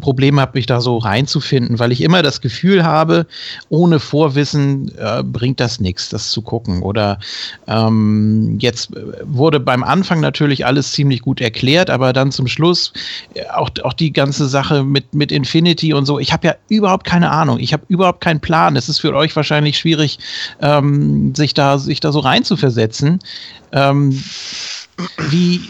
Probleme 0.00 0.40
habe, 0.40 0.52
mich 0.54 0.66
da 0.66 0.80
so 0.80 0.98
reinzufinden, 0.98 1.78
weil 1.78 1.92
ich 1.92 2.00
immer 2.00 2.22
das 2.22 2.40
Gefühl 2.40 2.84
habe, 2.84 3.26
ohne 3.68 4.00
Vorwissen 4.00 4.92
äh, 4.98 5.22
bringt 5.22 5.60
das 5.60 5.80
nichts, 5.80 6.08
das 6.08 6.30
zu 6.30 6.42
gucken. 6.42 6.82
Oder 6.82 7.18
ähm, 7.66 8.58
jetzt 8.60 8.94
äh, 8.96 9.02
wurde 9.24 9.60
beim 9.60 9.82
Anfang 9.84 10.20
natürlich 10.20 10.66
alles 10.66 10.92
ziemlich 10.92 11.22
gut 11.22 11.40
erklärt, 11.40 11.90
aber 11.90 12.12
dann 12.12 12.32
zum 12.32 12.46
Schluss 12.46 12.92
äh, 13.34 13.46
auch, 13.48 13.70
auch 13.82 13.92
die 13.92 14.12
ganze 14.12 14.48
Sache 14.48 14.84
mit, 14.84 15.14
mit 15.14 15.32
Infinity 15.32 15.92
und 15.94 16.06
so. 16.06 16.18
Ich 16.18 16.32
habe 16.32 16.46
ja 16.46 16.54
überhaupt 16.68 17.04
keine 17.04 17.30
Ahnung, 17.30 17.58
ich 17.58 17.72
habe 17.72 17.84
überhaupt 17.88 18.20
keinen 18.20 18.40
Plan. 18.40 18.76
Es 18.76 18.88
ist 18.88 19.00
für 19.00 19.14
euch 19.14 19.34
wahrscheinlich 19.36 19.78
schwierig, 19.78 20.18
ähm, 20.60 21.34
sich, 21.34 21.54
da, 21.54 21.78
sich 21.78 22.00
da 22.00 22.12
so 22.12 22.20
reinzuversetzen. 22.20 23.20
Ähm, 23.72 24.22
wie, 25.30 25.60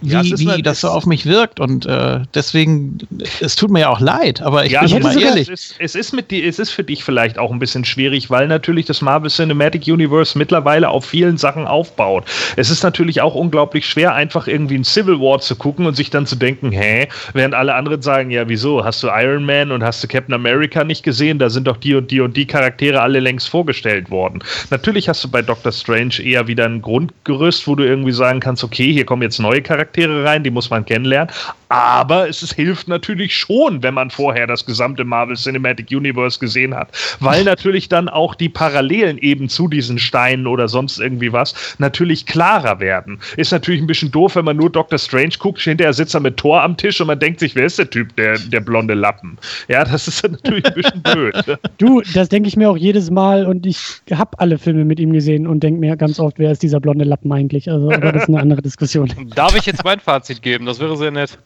wie, 0.00 0.10
Ja, 0.10 0.22
wie 0.24 0.50
eine- 0.50 0.62
das 0.62 0.80
so 0.80 0.88
auf 0.88 1.06
mich 1.06 1.26
wirkt. 1.26 1.60
Und 1.60 1.86
äh, 1.86 2.20
deswegen, 2.34 2.98
es 3.40 3.56
tut 3.56 3.70
mir 3.70 3.80
ja 3.80 3.88
auch 3.88 4.00
leid, 4.00 4.40
aber 4.42 4.64
ich 4.64 4.72
Ja, 4.72 4.84
bin 4.84 5.02
mal 5.02 5.20
ehrlich. 5.20 5.48
es, 5.48 5.70
ist, 5.70 5.74
es, 5.78 5.94
ist 5.94 6.12
mit 6.12 6.30
die, 6.30 6.44
es 6.44 6.58
ist 6.58 6.70
für 6.70 6.84
dich 6.84 7.02
vielleicht 7.04 7.38
auch 7.38 7.50
ein 7.50 7.58
bisschen 7.58 7.84
schwierig, 7.84 8.30
weil 8.30 8.46
natürlich 8.48 8.86
das 8.86 9.02
Marvel 9.02 9.30
Cinematic 9.30 9.86
Universe 9.86 10.36
mittlerweile 10.38 10.88
auf 10.88 11.04
vielen 11.04 11.36
Sachen 11.38 11.66
aufbaut. 11.66 12.24
Es 12.56 12.70
ist 12.70 12.82
natürlich 12.82 13.20
auch 13.20 13.34
unglaublich 13.34 13.86
schwer, 13.86 14.14
einfach 14.14 14.46
irgendwie 14.46 14.76
ein 14.76 14.84
Civil 14.84 15.18
War 15.20 15.40
zu 15.40 15.56
gucken 15.56 15.86
und 15.86 15.94
sich 15.94 16.10
dann 16.10 16.26
zu 16.26 16.36
denken, 16.36 16.70
hä, 16.70 17.08
während 17.32 17.54
alle 17.54 17.74
anderen 17.74 18.02
sagen, 18.02 18.30
ja, 18.30 18.48
wieso, 18.48 18.84
hast 18.84 19.02
du 19.02 19.08
Iron 19.08 19.44
Man 19.44 19.72
und 19.72 19.82
hast 19.82 20.02
du 20.04 20.08
Captain 20.08 20.34
America 20.34 20.84
nicht 20.84 21.02
gesehen? 21.02 21.38
Da 21.38 21.50
sind 21.50 21.66
doch 21.66 21.76
die 21.76 21.94
und 21.94 22.10
die 22.10 22.20
und 22.20 22.36
die 22.36 22.46
Charaktere 22.46 23.00
alle 23.00 23.20
längst 23.20 23.48
vorgestellt 23.48 24.10
worden. 24.10 24.40
Natürlich 24.70 25.08
hast 25.08 25.24
du 25.24 25.28
bei 25.28 25.42
Doctor 25.42 25.72
Strange 25.72 26.20
eher 26.22 26.46
wieder 26.46 26.64
ein 26.66 26.82
Grundgerüst, 26.82 27.66
wo 27.66 27.74
du 27.74 27.84
irgendwie 27.84 28.12
sagen 28.12 28.40
kannst, 28.40 28.62
okay, 28.62 28.92
hier 28.92 29.04
kommen 29.04 29.22
jetzt 29.22 29.38
neue 29.40 29.62
Charaktere 29.62 29.87
rein, 29.96 30.42
die 30.42 30.50
muss 30.50 30.70
man 30.70 30.84
kennenlernen. 30.84 31.32
Aber 31.68 32.28
es 32.28 32.42
ist, 32.42 32.54
hilft 32.54 32.88
natürlich 32.88 33.36
schon, 33.36 33.82
wenn 33.82 33.94
man 33.94 34.10
vorher 34.10 34.46
das 34.46 34.64
gesamte 34.64 35.04
Marvel 35.04 35.36
Cinematic 35.36 35.88
Universe 35.90 36.38
gesehen 36.38 36.74
hat, 36.74 36.88
weil 37.20 37.44
natürlich 37.44 37.88
dann 37.88 38.08
auch 38.08 38.34
die 38.34 38.48
Parallelen 38.48 39.18
eben 39.18 39.48
zu 39.48 39.68
diesen 39.68 39.98
Steinen 39.98 40.46
oder 40.46 40.68
sonst 40.68 40.98
irgendwie 40.98 41.32
was 41.32 41.76
natürlich 41.78 42.26
klarer 42.26 42.80
werden. 42.80 43.20
Ist 43.36 43.52
natürlich 43.52 43.80
ein 43.80 43.86
bisschen 43.86 44.10
doof, 44.10 44.36
wenn 44.36 44.44
man 44.44 44.56
nur 44.56 44.70
Doctor 44.70 44.98
Strange 44.98 45.34
guckt, 45.38 45.60
hinterher 45.60 45.92
sitzt 45.92 46.14
er 46.14 46.20
mit 46.20 46.36
Thor 46.36 46.62
am 46.62 46.76
Tisch 46.76 47.00
und 47.00 47.06
man 47.06 47.18
denkt 47.18 47.40
sich, 47.40 47.54
wer 47.54 47.66
ist 47.66 47.78
der 47.78 47.90
Typ, 47.90 48.16
der, 48.16 48.38
der 48.38 48.60
blonde 48.60 48.94
Lappen? 48.94 49.38
Ja, 49.68 49.84
das 49.84 50.08
ist 50.08 50.24
dann 50.24 50.32
natürlich 50.32 50.64
ein 50.64 50.74
bisschen 50.74 51.02
blöd. 51.02 51.34
ne? 51.46 51.58
Du, 51.78 52.00
das 52.14 52.28
denke 52.28 52.48
ich 52.48 52.56
mir 52.56 52.70
auch 52.70 52.76
jedes 52.76 53.10
Mal 53.10 53.46
und 53.46 53.64
ich 53.66 53.78
habe 54.12 54.38
alle 54.38 54.58
Filme 54.58 54.84
mit 54.84 54.98
ihm 54.98 55.12
gesehen 55.12 55.46
und 55.46 55.62
denke 55.62 55.78
mir 55.80 55.96
ganz 55.96 56.18
oft, 56.18 56.38
wer 56.38 56.50
ist 56.50 56.62
dieser 56.62 56.80
blonde 56.80 57.04
Lappen 57.04 57.32
eigentlich? 57.32 57.70
Also, 57.70 57.90
aber 57.92 58.12
das 58.12 58.22
ist 58.24 58.28
eine 58.28 58.40
andere 58.40 58.62
Diskussion. 58.62 59.12
Darf 59.34 59.56
ich 59.56 59.66
jetzt 59.66 59.84
mein 59.84 60.00
Fazit 60.00 60.42
geben? 60.42 60.66
Das 60.66 60.80
wäre 60.80 60.96
sehr 60.96 61.10
nett. 61.10 61.38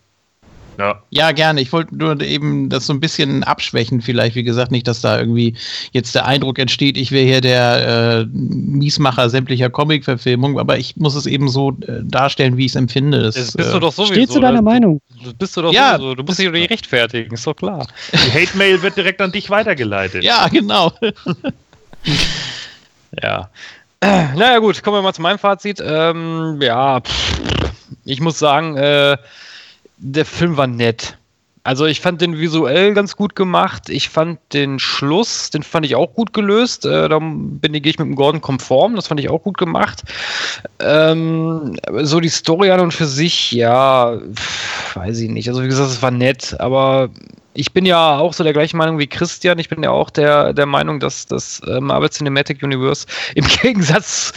Ja. 0.78 1.02
Ja, 1.10 1.32
gerne. 1.32 1.60
Ich 1.60 1.72
wollte 1.72 1.94
nur 1.96 2.20
eben 2.22 2.68
das 2.70 2.86
so 2.86 2.92
ein 2.94 3.00
bisschen 3.00 3.44
abschwächen, 3.44 4.00
vielleicht. 4.00 4.34
Wie 4.36 4.42
gesagt, 4.42 4.70
nicht, 4.72 4.88
dass 4.88 5.00
da 5.02 5.18
irgendwie 5.18 5.54
jetzt 5.92 6.14
der 6.14 6.24
Eindruck 6.26 6.58
entsteht, 6.58 6.96
ich 6.96 7.12
wäre 7.12 7.24
hier 7.26 7.40
der 7.42 8.20
äh, 8.22 8.26
Miesmacher 8.32 9.28
sämtlicher 9.28 9.68
Comic-Verfilmung, 9.70 10.58
aber 10.58 10.78
ich 10.78 10.96
muss 10.96 11.14
es 11.14 11.26
eben 11.26 11.48
so 11.48 11.70
äh, 11.86 12.00
darstellen, 12.02 12.56
wie 12.56 12.64
ich 12.64 12.72
es 12.72 12.76
empfinde. 12.76 13.20
Das, 13.22 13.34
Das 13.34 13.52
bist 13.52 13.68
äh, 13.68 13.72
du 13.72 13.78
doch 13.80 13.92
sowieso. 13.92 14.14
Stehst 14.14 14.34
du 14.34 14.40
deiner 14.40 14.54
das- 14.56 14.64
Meinung? 14.64 15.00
Bist 15.38 15.56
du 15.56 15.62
doch 15.62 15.72
Ja. 15.72 15.96
sowieso. 15.98 16.14
Du 16.14 16.22
musst 16.24 16.38
dich 16.38 16.46
doch 16.46 16.52
nicht 16.52 16.70
rechtfertigen, 16.70 17.34
ist 17.34 17.46
doch 17.46 17.54
klar. 17.54 17.86
Die 18.12 18.32
Hate-Mail 18.32 18.80
wird 18.82 18.96
direkt 18.96 19.20
an 19.20 19.30
dich 19.30 19.50
weitergeleitet. 19.50 20.24
Ja, 20.24 20.48
genau. 20.48 20.92
Ja. 23.22 23.50
Naja, 24.04 24.58
gut, 24.58 24.82
kommen 24.82 24.96
wir 24.96 25.02
mal 25.02 25.12
zu 25.12 25.22
meinem 25.22 25.38
Fazit. 25.38 25.80
Ähm, 25.80 26.58
ja, 26.60 27.00
pff, 27.00 27.40
ich 28.04 28.20
muss 28.20 28.36
sagen, 28.36 28.76
äh, 28.76 29.16
der 30.02 30.24
Film 30.24 30.56
war 30.56 30.66
nett. 30.66 31.16
Also 31.64 31.86
ich 31.86 32.00
fand 32.00 32.20
den 32.20 32.38
visuell 32.38 32.92
ganz 32.92 33.16
gut 33.16 33.36
gemacht. 33.36 33.88
Ich 33.88 34.08
fand 34.08 34.40
den 34.52 34.80
Schluss, 34.80 35.50
den 35.50 35.62
fand 35.62 35.86
ich 35.86 35.94
auch 35.94 36.12
gut 36.12 36.32
gelöst. 36.32 36.84
Äh, 36.84 37.08
da 37.08 37.20
bin 37.20 37.72
ich, 37.72 37.84
gehe 37.84 37.90
ich 37.90 37.98
mit 38.00 38.08
dem 38.08 38.16
Gordon 38.16 38.40
konform. 38.40 38.96
Das 38.96 39.06
fand 39.06 39.20
ich 39.20 39.30
auch 39.30 39.44
gut 39.44 39.58
gemacht. 39.58 40.02
Ähm, 40.80 41.76
so 42.00 42.18
die 42.18 42.28
Story 42.30 42.72
an 42.72 42.80
und 42.80 42.92
für 42.92 43.06
sich, 43.06 43.52
ja, 43.52 44.18
weiß 44.94 45.20
ich 45.20 45.30
nicht. 45.30 45.48
Also 45.48 45.62
wie 45.62 45.68
gesagt, 45.68 45.90
es 45.90 46.02
war 46.02 46.10
nett, 46.10 46.56
aber 46.58 47.10
ich 47.54 47.72
bin 47.72 47.86
ja 47.86 48.18
auch 48.18 48.32
so 48.32 48.42
der 48.42 48.54
gleichen 48.54 48.76
Meinung 48.76 48.98
wie 48.98 49.06
Christian. 49.06 49.60
Ich 49.60 49.68
bin 49.68 49.84
ja 49.84 49.90
auch 49.90 50.10
der, 50.10 50.52
der 50.54 50.66
Meinung, 50.66 50.98
dass 50.98 51.26
das 51.26 51.60
äh, 51.60 51.80
Marvel 51.80 52.10
Cinematic 52.10 52.60
Universe 52.64 53.06
im 53.36 53.46
Gegensatz 53.62 54.32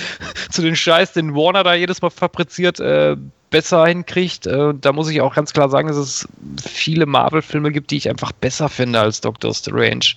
zu 0.51 0.61
den 0.61 0.75
Scheiß, 0.75 1.13
den 1.13 1.33
Warner 1.33 1.63
da 1.63 1.73
jedes 1.73 2.03
Mal 2.03 2.11
fabriziert, 2.11 2.79
äh, 2.79 3.15
besser 3.55 3.85
hinkriegt. 3.85 4.47
Äh, 4.47 4.73
da 4.81 4.91
muss 4.91 5.09
ich 5.09 5.21
auch 5.21 5.33
ganz 5.33 5.53
klar 5.53 5.69
sagen, 5.69 5.87
dass 5.87 5.95
es 5.95 6.27
viele 6.61 7.05
Marvel-Filme 7.05 7.71
gibt, 7.71 7.89
die 7.89 7.95
ich 7.95 8.09
einfach 8.09 8.33
besser 8.33 8.67
finde 8.67 8.99
als 8.99 9.21
Doctor 9.21 9.53
Strange. 9.53 10.15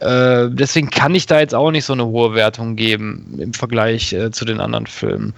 Äh, 0.00 0.48
deswegen 0.50 0.90
kann 0.90 1.14
ich 1.14 1.26
da 1.26 1.38
jetzt 1.38 1.54
auch 1.54 1.70
nicht 1.70 1.84
so 1.84 1.92
eine 1.92 2.04
hohe 2.04 2.34
Wertung 2.34 2.74
geben 2.74 3.38
im 3.38 3.54
Vergleich 3.54 4.12
äh, 4.12 4.32
zu 4.32 4.44
den 4.44 4.58
anderen 4.58 4.88
Filmen. 4.88 5.34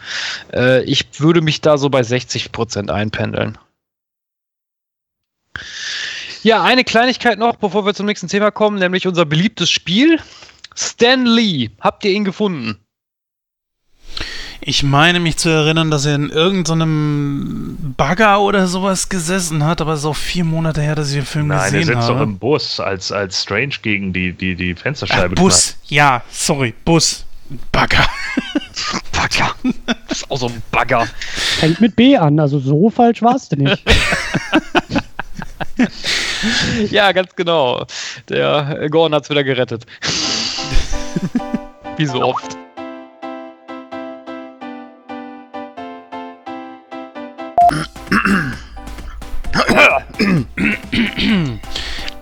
Ich 0.86 1.06
würde 1.18 1.42
mich 1.42 1.60
da 1.60 1.76
so 1.76 1.90
bei 1.90 2.00
60% 2.00 2.90
einpendeln. 2.90 3.58
Ja, 6.42 6.62
eine 6.62 6.84
Kleinigkeit 6.84 7.39
noch, 7.39 7.56
bevor 7.56 7.84
wir 7.84 7.92
zum 7.92 8.06
nächsten 8.06 8.28
Thema 8.28 8.50
kommen, 8.50 8.78
nämlich 8.78 9.06
unser 9.06 9.26
beliebtes 9.26 9.68
Spiel. 9.70 10.20
Stan 10.74 11.26
Lee, 11.26 11.70
habt 11.81 12.05
ihr 12.05 12.12
ihn 12.12 12.24
gefunden? 12.24 12.78
Ich 14.68 14.82
meine 14.82 15.20
mich 15.20 15.36
zu 15.36 15.48
erinnern, 15.48 15.92
dass 15.92 16.06
er 16.06 16.16
in 16.16 16.28
irgendeinem 16.28 17.94
Bagger 17.96 18.40
oder 18.40 18.66
sowas 18.66 19.08
gesessen 19.08 19.64
hat, 19.64 19.80
aber 19.80 19.92
es 19.92 20.00
ist 20.00 20.06
auch 20.06 20.16
vier 20.16 20.42
Monate 20.42 20.82
her, 20.82 20.96
dass 20.96 21.10
ich 21.10 21.14
den 21.14 21.24
Film 21.24 21.46
Nein, 21.46 21.58
er 21.58 21.64
gesehen 21.66 21.84
sitzt 21.84 22.08
doch 22.08 22.16
habe. 22.16 22.24
im 22.24 22.36
Bus, 22.36 22.80
als, 22.80 23.12
als 23.12 23.40
Strange 23.40 23.74
gegen 23.80 24.12
die, 24.12 24.32
die, 24.32 24.56
die 24.56 24.74
Ach, 24.76 24.82
Fensterscheibe 24.82 25.36
Bus, 25.36 25.76
ja, 25.86 26.20
sorry, 26.32 26.74
Bus. 26.84 27.24
Bagger. 27.70 28.06
Bagger. 29.12 29.54
Das 30.08 30.18
ist 30.18 30.30
auch 30.32 30.38
so 30.38 30.48
ein 30.48 30.60
Bagger. 30.72 31.06
Fängt 31.60 31.80
mit 31.80 31.94
B 31.94 32.16
an, 32.16 32.40
also 32.40 32.58
so 32.58 32.90
falsch 32.90 33.22
warst 33.22 33.52
du 33.52 33.56
nicht. 33.62 33.84
Ja, 36.90 37.12
ganz 37.12 37.34
genau. 37.34 37.86
Der 38.28 38.88
Gordon 38.90 39.14
hat's 39.14 39.28
wieder 39.28 39.44
gerettet. 39.44 39.84
Wie 41.96 42.06
so 42.06 42.22
oft. 42.22 42.56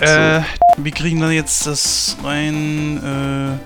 Äh, 0.01 0.41
wir 0.77 0.93
kriegen 0.93 1.21
dann 1.21 1.33
jetzt 1.33 1.67
das 1.67 2.17
rein. 2.23 3.59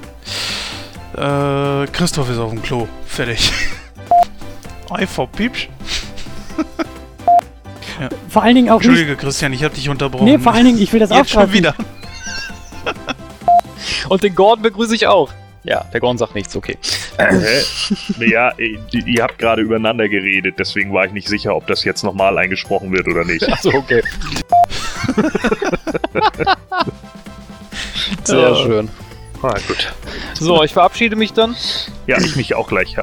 Äh, 1.16 1.82
äh, 1.82 1.86
Christoph 1.86 2.30
ist 2.30 2.38
auf 2.38 2.50
dem 2.50 2.62
Klo. 2.62 2.86
Fertig. 3.06 3.50
Ei, 4.90 5.06
Piepsch. 5.06 5.68
Vor 8.28 8.42
allen 8.42 8.54
Dingen 8.54 8.70
auch 8.70 8.78
nicht. 8.78 8.88
Entschuldige, 8.88 9.16
Christian, 9.16 9.52
ich 9.52 9.64
habe 9.64 9.74
dich 9.74 9.88
unterbrochen. 9.88 10.24
Nee, 10.24 10.38
vor 10.38 10.52
allen 10.52 10.66
Dingen, 10.66 10.80
ich 10.80 10.92
will 10.92 11.00
das 11.00 11.10
Jetzt 11.16 11.30
schon 11.30 11.52
wieder. 11.52 11.74
Und 14.08 14.22
den 14.22 14.34
Gordon 14.34 14.62
begrüße 14.62 14.94
ich 14.94 15.06
auch. 15.08 15.30
Ja, 15.64 15.84
der 15.92 16.00
Gordon 16.00 16.18
sagt 16.18 16.34
nichts, 16.34 16.54
okay. 16.56 16.78
Ja, 18.20 18.52
ihr, 18.58 18.78
ihr 19.06 19.22
habt 19.22 19.38
gerade 19.38 19.60
übereinander 19.62 20.08
geredet, 20.08 20.54
deswegen 20.58 20.92
war 20.92 21.04
ich 21.06 21.12
nicht 21.12 21.28
sicher, 21.28 21.54
ob 21.54 21.66
das 21.66 21.84
jetzt 21.84 22.04
nochmal 22.04 22.38
eingesprochen 22.38 22.92
wird 22.92 23.06
oder 23.08 23.24
nicht. 23.24 23.46
Achso, 23.52 23.70
okay. 23.74 24.02
Sehr 28.24 28.54
schön. 28.56 28.88
Ah, 29.42 29.54
gut. 29.66 29.92
So, 30.34 30.62
ich 30.64 30.72
verabschiede 30.72 31.16
mich 31.16 31.32
dann. 31.32 31.54
Ja, 32.06 32.18
ich 32.18 32.36
mich 32.36 32.54
auch 32.54 32.68
gleich. 32.68 32.92
Ja. 32.92 33.02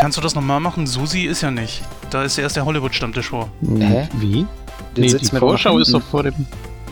Kannst 0.00 0.16
du 0.18 0.22
das 0.22 0.34
nochmal 0.34 0.60
machen? 0.60 0.86
Susi 0.86 1.22
ist 1.22 1.42
ja 1.42 1.50
nicht. 1.50 1.82
Da 2.10 2.22
ist 2.24 2.38
erst 2.38 2.56
der 2.56 2.64
Hollywood-Stammtisch 2.64 3.28
vor. 3.28 3.50
Hä? 3.78 4.08
Wie? 4.14 4.46
Den 4.96 5.02
Nee, 5.02 5.08
sitzt 5.08 5.30
die 5.30 5.34
mit 5.34 5.40
Vorschau 5.40 5.78
ist 5.78 5.92
doch 5.92 6.02
vor 6.02 6.22
dem. 6.22 6.34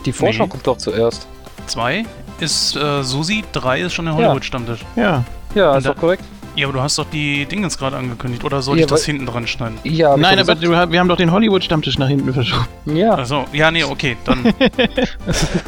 Die 0.05 0.11
Vorschau 0.13 0.43
Nee. 0.43 0.49
kommt 0.49 0.67
doch 0.67 0.77
zuerst. 0.77 1.27
Zwei 1.67 2.05
ist 2.39 2.75
äh, 2.75 3.03
Susi, 3.03 3.43
drei 3.51 3.81
ist 3.81 3.93
schon 3.93 4.05
der 4.05 4.15
Hollywood-Stammtisch. 4.15 4.81
Ja. 4.95 5.23
Ja, 5.55 5.77
ist 5.77 5.85
doch 5.87 5.95
korrekt. 5.95 6.23
Ja, 6.55 6.67
aber 6.67 6.73
du 6.77 6.81
hast 6.81 6.97
doch 6.99 7.07
die 7.09 7.45
Dingens 7.45 7.77
gerade 7.77 7.97
angekündigt. 7.97 8.43
Oder 8.43 8.61
soll 8.61 8.77
Ja, 8.77 8.83
ich 8.83 8.89
das 8.89 9.05
hinten 9.05 9.25
dran 9.25 9.47
schneiden? 9.47 9.77
Ja, 9.83 10.15
ich 10.15 10.21
Nein, 10.21 10.33
aber 10.39 10.55
gesagt. 10.55 10.63
du, 10.63 10.91
wir 10.91 10.99
haben 10.99 11.07
doch 11.09 11.17
den 11.17 11.31
Hollywood-Stammtisch 11.31 11.97
nach 11.97 12.07
hinten 12.07 12.31
verschoben. 12.33 12.67
Ja. 12.85 13.15
Also, 13.15 13.45
ja, 13.53 13.71
nee, 13.71 13.83
okay, 13.83 14.17
dann. 14.25 14.43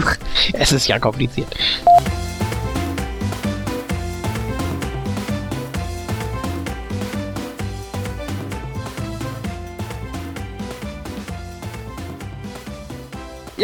Es 0.53 0.71
ist 0.71 0.87
ja 0.87 0.99
kompliziert. 0.99 1.47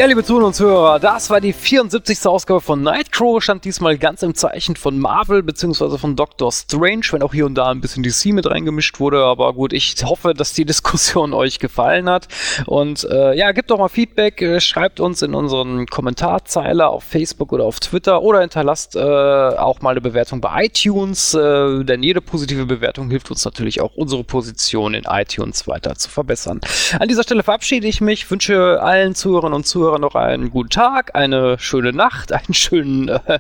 Ja, 0.01 0.07
liebe 0.07 0.23
Zuhörer 0.23 0.47
und 0.47 0.55
Zuhörer, 0.55 0.99
das 0.99 1.29
war 1.29 1.39
die 1.41 1.53
74. 1.53 2.25
Ausgabe 2.25 2.59
von 2.59 2.81
Nightcrow, 2.81 3.39
stand 3.39 3.65
diesmal 3.65 3.99
ganz 3.99 4.23
im 4.23 4.33
Zeichen 4.33 4.75
von 4.75 4.97
Marvel 4.97 5.43
bzw. 5.43 5.99
von 5.99 6.15
Doctor 6.15 6.51
Strange, 6.51 7.03
wenn 7.11 7.21
auch 7.21 7.35
hier 7.35 7.45
und 7.45 7.53
da 7.53 7.69
ein 7.69 7.81
bisschen 7.81 8.01
DC 8.01 8.33
mit 8.33 8.47
reingemischt 8.47 8.99
wurde, 8.99 9.23
aber 9.23 9.53
gut, 9.53 9.73
ich 9.73 9.93
hoffe, 10.03 10.33
dass 10.33 10.53
die 10.53 10.65
Diskussion 10.65 11.33
euch 11.35 11.59
gefallen 11.59 12.09
hat 12.09 12.27
und 12.65 13.03
äh, 13.11 13.35
ja, 13.35 13.51
gebt 13.51 13.69
doch 13.69 13.77
mal 13.77 13.89
Feedback, 13.89 14.41
äh, 14.41 14.59
schreibt 14.59 14.99
uns 14.99 15.21
in 15.21 15.35
unseren 15.35 15.85
Kommentarzeile 15.85 16.87
auf 16.87 17.03
Facebook 17.03 17.53
oder 17.53 17.65
auf 17.65 17.79
Twitter 17.79 18.23
oder 18.23 18.41
hinterlasst 18.41 18.95
äh, 18.95 18.99
auch 18.99 19.81
mal 19.81 19.91
eine 19.91 20.01
Bewertung 20.01 20.41
bei 20.41 20.65
iTunes, 20.65 21.35
äh, 21.35 21.83
denn 21.83 22.01
jede 22.01 22.21
positive 22.21 22.65
Bewertung 22.65 23.11
hilft 23.11 23.29
uns 23.29 23.45
natürlich 23.45 23.81
auch, 23.81 23.93
unsere 23.97 24.23
Position 24.23 24.95
in 24.95 25.03
iTunes 25.03 25.67
weiter 25.67 25.93
zu 25.93 26.09
verbessern. 26.09 26.59
An 26.97 27.07
dieser 27.07 27.21
Stelle 27.21 27.43
verabschiede 27.43 27.87
ich 27.87 28.01
mich, 28.01 28.31
wünsche 28.31 28.81
allen 28.81 29.13
Zuhörern 29.13 29.53
und 29.53 29.67
Zuhörern 29.67 29.90
noch 29.99 30.15
einen 30.15 30.49
guten 30.49 30.69
Tag, 30.69 31.15
eine 31.15 31.57
schöne 31.59 31.93
Nacht, 31.93 32.31
einen 32.33 32.53
schönen 32.53 33.09
äh, 33.09 33.39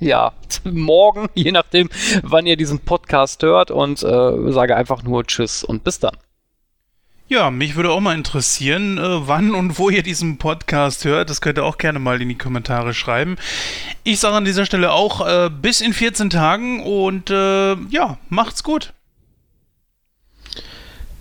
ja, 0.00 0.32
morgen, 0.64 1.28
je 1.34 1.52
nachdem, 1.52 1.88
wann 2.22 2.46
ihr 2.46 2.56
diesen 2.56 2.80
Podcast 2.80 3.42
hört 3.42 3.70
und 3.70 4.02
äh, 4.02 4.52
sage 4.52 4.76
einfach 4.76 5.02
nur 5.02 5.24
Tschüss 5.24 5.64
und 5.64 5.84
bis 5.84 6.00
dann. 6.00 6.16
Ja, 7.30 7.50
mich 7.50 7.76
würde 7.76 7.90
auch 7.90 8.00
mal 8.00 8.14
interessieren, 8.14 8.96
äh, 8.96 9.28
wann 9.28 9.54
und 9.54 9.78
wo 9.78 9.90
ihr 9.90 10.02
diesen 10.02 10.38
Podcast 10.38 11.04
hört. 11.04 11.28
Das 11.28 11.42
könnt 11.42 11.58
ihr 11.58 11.64
auch 11.64 11.76
gerne 11.76 11.98
mal 11.98 12.22
in 12.22 12.28
die 12.30 12.38
Kommentare 12.38 12.94
schreiben. 12.94 13.36
Ich 14.02 14.18
sage 14.18 14.36
an 14.36 14.46
dieser 14.46 14.64
Stelle 14.64 14.92
auch 14.92 15.26
äh, 15.26 15.50
bis 15.50 15.82
in 15.82 15.92
14 15.92 16.30
Tagen 16.30 16.82
und 16.82 17.28
äh, 17.28 17.74
ja, 17.90 18.16
macht's 18.30 18.64
gut. 18.64 18.94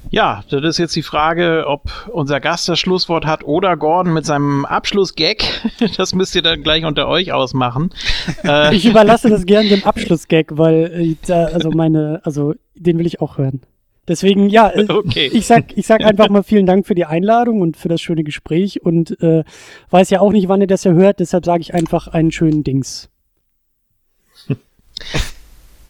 Ja, 0.09 0.43
das 0.49 0.63
ist 0.63 0.77
jetzt 0.77 0.95
die 0.95 1.03
Frage, 1.03 1.65
ob 1.67 2.09
unser 2.11 2.39
Gast 2.39 2.69
das 2.69 2.79
Schlusswort 2.79 3.25
hat 3.25 3.43
oder 3.43 3.75
Gordon 3.75 4.13
mit 4.13 4.25
seinem 4.25 4.65
Abschlussgag. 4.65 5.37
Das 5.97 6.13
müsst 6.13 6.35
ihr 6.35 6.41
dann 6.41 6.63
gleich 6.63 6.85
unter 6.85 7.07
euch 7.07 7.31
ausmachen. 7.33 7.91
Äh, 8.43 8.75
ich 8.75 8.85
überlasse 8.85 9.29
das 9.29 9.45
gern 9.45 9.67
dem 9.67 9.83
Abschlussgag, 9.83 10.57
weil 10.57 10.91
äh, 10.93 11.15
da, 11.25 11.45
also 11.45 11.71
meine, 11.71 12.21
also 12.23 12.53
den 12.75 12.99
will 12.99 13.05
ich 13.05 13.19
auch 13.19 13.37
hören. 13.37 13.61
Deswegen, 14.07 14.49
ja, 14.49 14.69
äh, 14.69 14.85
okay. 14.89 15.29
ich, 15.33 15.47
sag, 15.47 15.77
ich 15.77 15.85
sag 15.87 16.01
einfach 16.05 16.29
mal 16.29 16.43
vielen 16.43 16.65
Dank 16.65 16.85
für 16.87 16.95
die 16.95 17.05
Einladung 17.05 17.61
und 17.61 17.77
für 17.77 17.89
das 17.89 18.01
schöne 18.01 18.23
Gespräch 18.23 18.83
und 18.83 19.21
äh, 19.21 19.43
weiß 19.89 20.09
ja 20.09 20.21
auch 20.21 20.31
nicht, 20.31 20.47
wann 20.47 20.61
ihr 20.61 20.67
das 20.67 20.83
ja 20.83 20.91
hört, 20.91 21.19
deshalb 21.19 21.45
sage 21.45 21.61
ich 21.61 21.73
einfach 21.73 22.07
einen 22.07 22.31
schönen 22.31 22.63
Dings. 22.63 23.09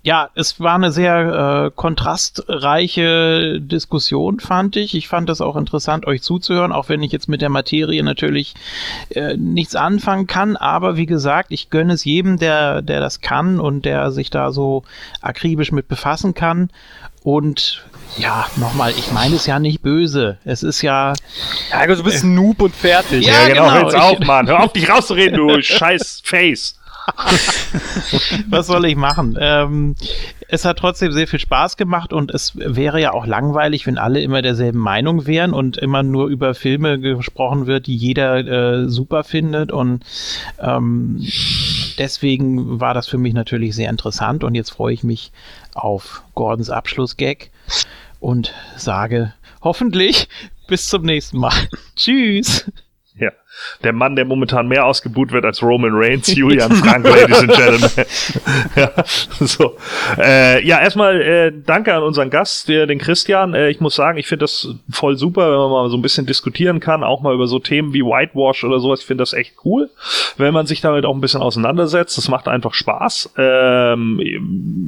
Ja, 0.08 0.30
es 0.36 0.61
war 0.61 0.76
eine 0.76 0.94
sehr 0.94 1.66
äh, 1.66 1.72
kontrastreiche 1.76 3.60
Diskussion, 3.60 4.40
fand 4.40 4.77
ich. 4.77 4.95
Ich 4.95 5.10
fand 5.10 5.30
es 5.30 5.42
auch 5.42 5.58
interessant, 5.58 6.08
euch 6.08 6.22
zuzuhören, 6.22 6.72
auch 6.72 6.88
wenn 6.88 7.03
ich 7.03 7.11
jetzt 7.11 7.27
mit 7.27 7.42
der 7.42 7.50
Materie 7.50 8.02
natürlich 8.03 8.53
äh, 9.10 9.36
nichts 9.36 9.76
anfangen 9.76 10.26
kann. 10.26 10.56
Aber 10.56 10.95
wie 10.95 11.08
gesagt, 11.08 11.52
ich 11.52 11.69
gönne 11.69 11.92
es 11.92 12.06
jedem, 12.06 12.40
der, 12.40 12.82
der 12.82 13.02
das 13.02 13.19
kann 13.19 13.60
und 13.60 13.84
der 13.84 14.14
sich 14.14 14.30
da 14.30 14.53
so 14.53 14.84
akribisch 15.19 15.74
mit 15.74 15.90
befassen 15.90 16.34
kann. 16.34 16.69
Und 17.22 17.84
ja, 18.18 18.48
nochmal, 18.56 18.92
ich 18.92 19.11
meine 19.11 19.36
es 19.36 19.45
ja 19.45 19.60
nicht 19.60 19.82
böse. 19.82 20.38
Es 20.45 20.64
ist 20.64 20.84
ja. 20.84 21.16
Ja, 21.69 21.86
du 21.86 22.02
bist 22.02 22.24
ein 22.24 22.34
Noob 22.34 22.61
und 22.61 22.74
fertig. 22.74 23.27
Ja, 23.27 23.34
ja 23.34 23.48
genau, 23.50 23.64
genau. 23.66 23.74
Hör 23.74 23.82
jetzt 23.82 23.98
auf, 23.98 24.19
Mann. 24.19 24.48
Hör 24.48 24.64
auf, 24.64 24.72
dich 24.72 24.90
rauszureden, 24.90 25.36
du 25.36 25.61
scheiß 25.61 26.22
Face. 26.24 26.77
Was 28.50 28.68
soll 28.68 28.86
ich 28.86 28.95
machen? 28.95 29.38
Ähm, 29.40 29.95
es 30.50 30.66
hat 30.66 30.80
trotzdem 30.80 31.11
sehr 31.11 31.27
viel 31.27 31.40
Spaß 31.40 31.77
gemacht 31.77 32.11
und 32.14 32.32
es 32.32 32.56
wäre 32.56 33.02
ja 33.02 33.14
auch 33.14 33.26
langweilig, 33.26 33.88
wenn 33.88 33.98
alle 33.98 34.22
immer 34.22 34.42
derselben 34.42 34.80
Meinung 34.80 35.26
wären 35.26 35.53
und 35.53 35.77
immer 35.77 36.03
nur 36.03 36.27
über 36.27 36.53
Filme 36.53 37.00
gesprochen 37.00 37.66
wird, 37.66 37.88
die 37.88 37.95
jeder 37.95 38.45
äh, 38.45 38.90
super 38.90 39.24
findet. 39.24 39.72
Und 39.72 40.03
ähm, 40.60 41.26
deswegen 41.98 42.80
war 42.80 42.94
das 42.94 43.08
für 43.08 43.18
mich 43.18 43.34
natürlich 43.34 43.76
sehr 43.76 43.90
interessant 43.90 44.44
und 44.44 44.56
jetzt 44.56 44.72
freue 44.72 44.94
ich 44.94 45.03
mich 45.03 45.32
auf 45.74 46.24
Gordons 46.36 46.69
Abschlussgag 46.69 47.50
und 48.19 48.53
sage 48.76 49.34
hoffentlich 49.61 50.27
bis 50.68 50.88
zum 50.88 51.03
nächsten 51.03 51.38
Mal. 51.38 51.53
Tschüss. 51.95 52.69
Ja 53.18 53.32
der 53.84 53.94
Mann, 53.94 54.16
der 54.16 54.26
momentan 54.26 54.68
mehr 54.68 54.86
ausgebuht 54.86 55.32
wird 55.32 55.45
als 55.45 55.61
Roman 55.61 55.92
Reigns, 55.94 56.27
Julian 56.36 56.72
Frank, 56.72 57.06
Ladies 57.06 57.40
and 57.40 57.52
Gentlemen. 57.52 57.92
ja, 58.76 58.92
so. 59.40 59.77
Äh, 60.18 60.66
ja, 60.66 60.80
erstmal 60.80 61.22
äh, 61.22 61.53
danke 61.66 61.94
an 61.94 62.03
unseren 62.03 62.30
Gast, 62.30 62.68
der, 62.69 62.86
den 62.88 63.00
Christian. 63.00 63.53
Äh, 63.53 63.69
ich 63.69 63.80
muss 63.80 63.95
sagen, 63.95 64.18
ich 64.18 64.27
finde 64.27 64.44
das 64.44 64.68
voll 64.90 65.18
super, 65.18 65.52
wenn 65.52 65.58
man 65.58 65.72
mal 65.72 65.90
so 65.90 65.98
ein 65.98 66.02
bisschen 66.02 66.26
diskutieren 66.26 66.80
kann, 66.80 67.03
auch 67.03 67.22
mal 67.22 67.34
über 67.34 67.48
so 67.48 67.60
Themen 67.60 67.94
wie 67.94 68.03
Whitewash 68.03 68.64
oder 68.64 68.80
sowas. 68.80 69.02
Ich 69.02 69.06
finde 69.06 69.22
das 69.22 69.34
echt 69.34 69.56
cool, 69.66 69.90
wenn 70.38 70.53
man 70.53 70.66
sich 70.68 70.82
damit 70.82 71.06
auch 71.06 71.14
ein 71.14 71.22
bisschen 71.22 71.42
auseinandersetzt. 71.42 72.18
Das 72.18 72.27
macht 72.27 72.48
einfach 72.48 72.74
Spaß. 72.74 73.34
Ähm, 73.38 74.19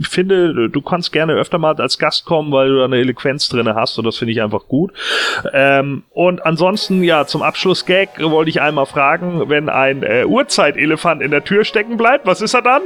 ich 0.01 0.07
finde, 0.07 0.69
du 0.69 0.81
kannst 0.81 1.11
gerne 1.11 1.33
öfter 1.33 1.57
mal 1.57 1.75
als 1.75 1.97
Gast 1.97 2.25
kommen, 2.25 2.51
weil 2.51 2.69
du 2.69 2.77
da 2.77 2.85
eine 2.85 2.97
Eloquenz 2.97 3.49
drinne 3.49 3.75
hast 3.75 3.97
und 3.97 4.05
das 4.05 4.17
finde 4.17 4.33
ich 4.33 4.41
einfach 4.41 4.67
gut. 4.67 4.91
Ähm, 5.53 6.03
und 6.11 6.45
ansonsten, 6.45 7.03
ja, 7.03 7.25
zum 7.25 7.41
Abschluss 7.41 7.85
Gag 7.85 8.19
wollte 8.19 8.49
ich 8.49 8.58
einmal 8.59 8.85
fragen, 8.85 9.49
wenn 9.49 9.69
ein 9.69 10.03
äh, 10.03 10.25
Urzeitelefant 10.25 11.21
in 11.21 11.31
der 11.31 11.43
Tür 11.43 11.63
stecken 11.63 11.97
bleibt, 11.97 12.25
was 12.25 12.41
ist 12.41 12.53
er 12.53 12.61
dann? 12.61 12.83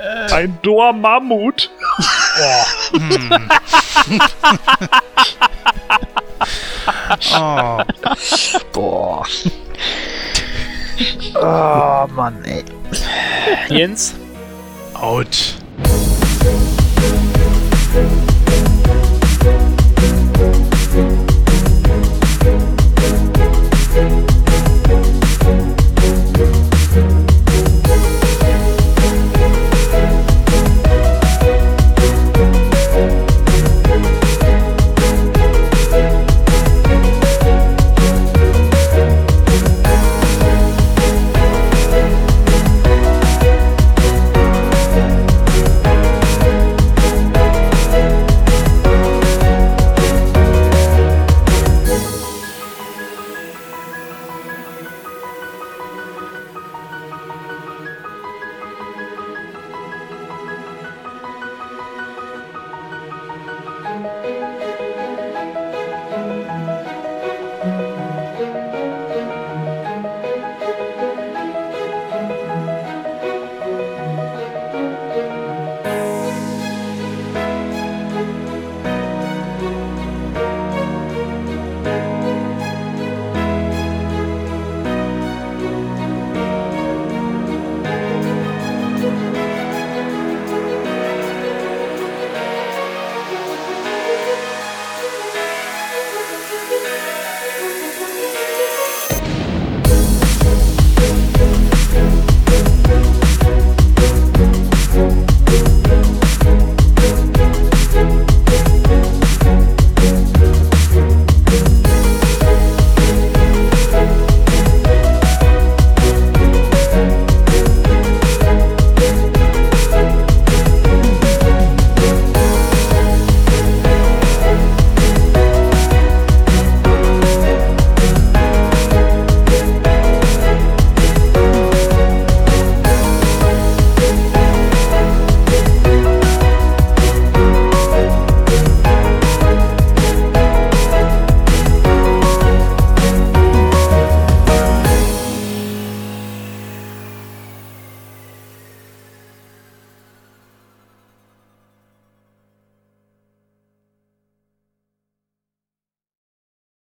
Äh. 0.00 0.32
Ein 0.32 0.58
Dormammut. 0.62 1.70
Oh. 2.40 2.98
hm. 2.98 3.50
oh. 7.38 7.82
Boah. 8.72 9.26
Oh, 11.34 12.06
Mann, 12.14 12.44
ey. 12.44 12.62
Jens? 13.68 14.14
Out. 14.92 15.54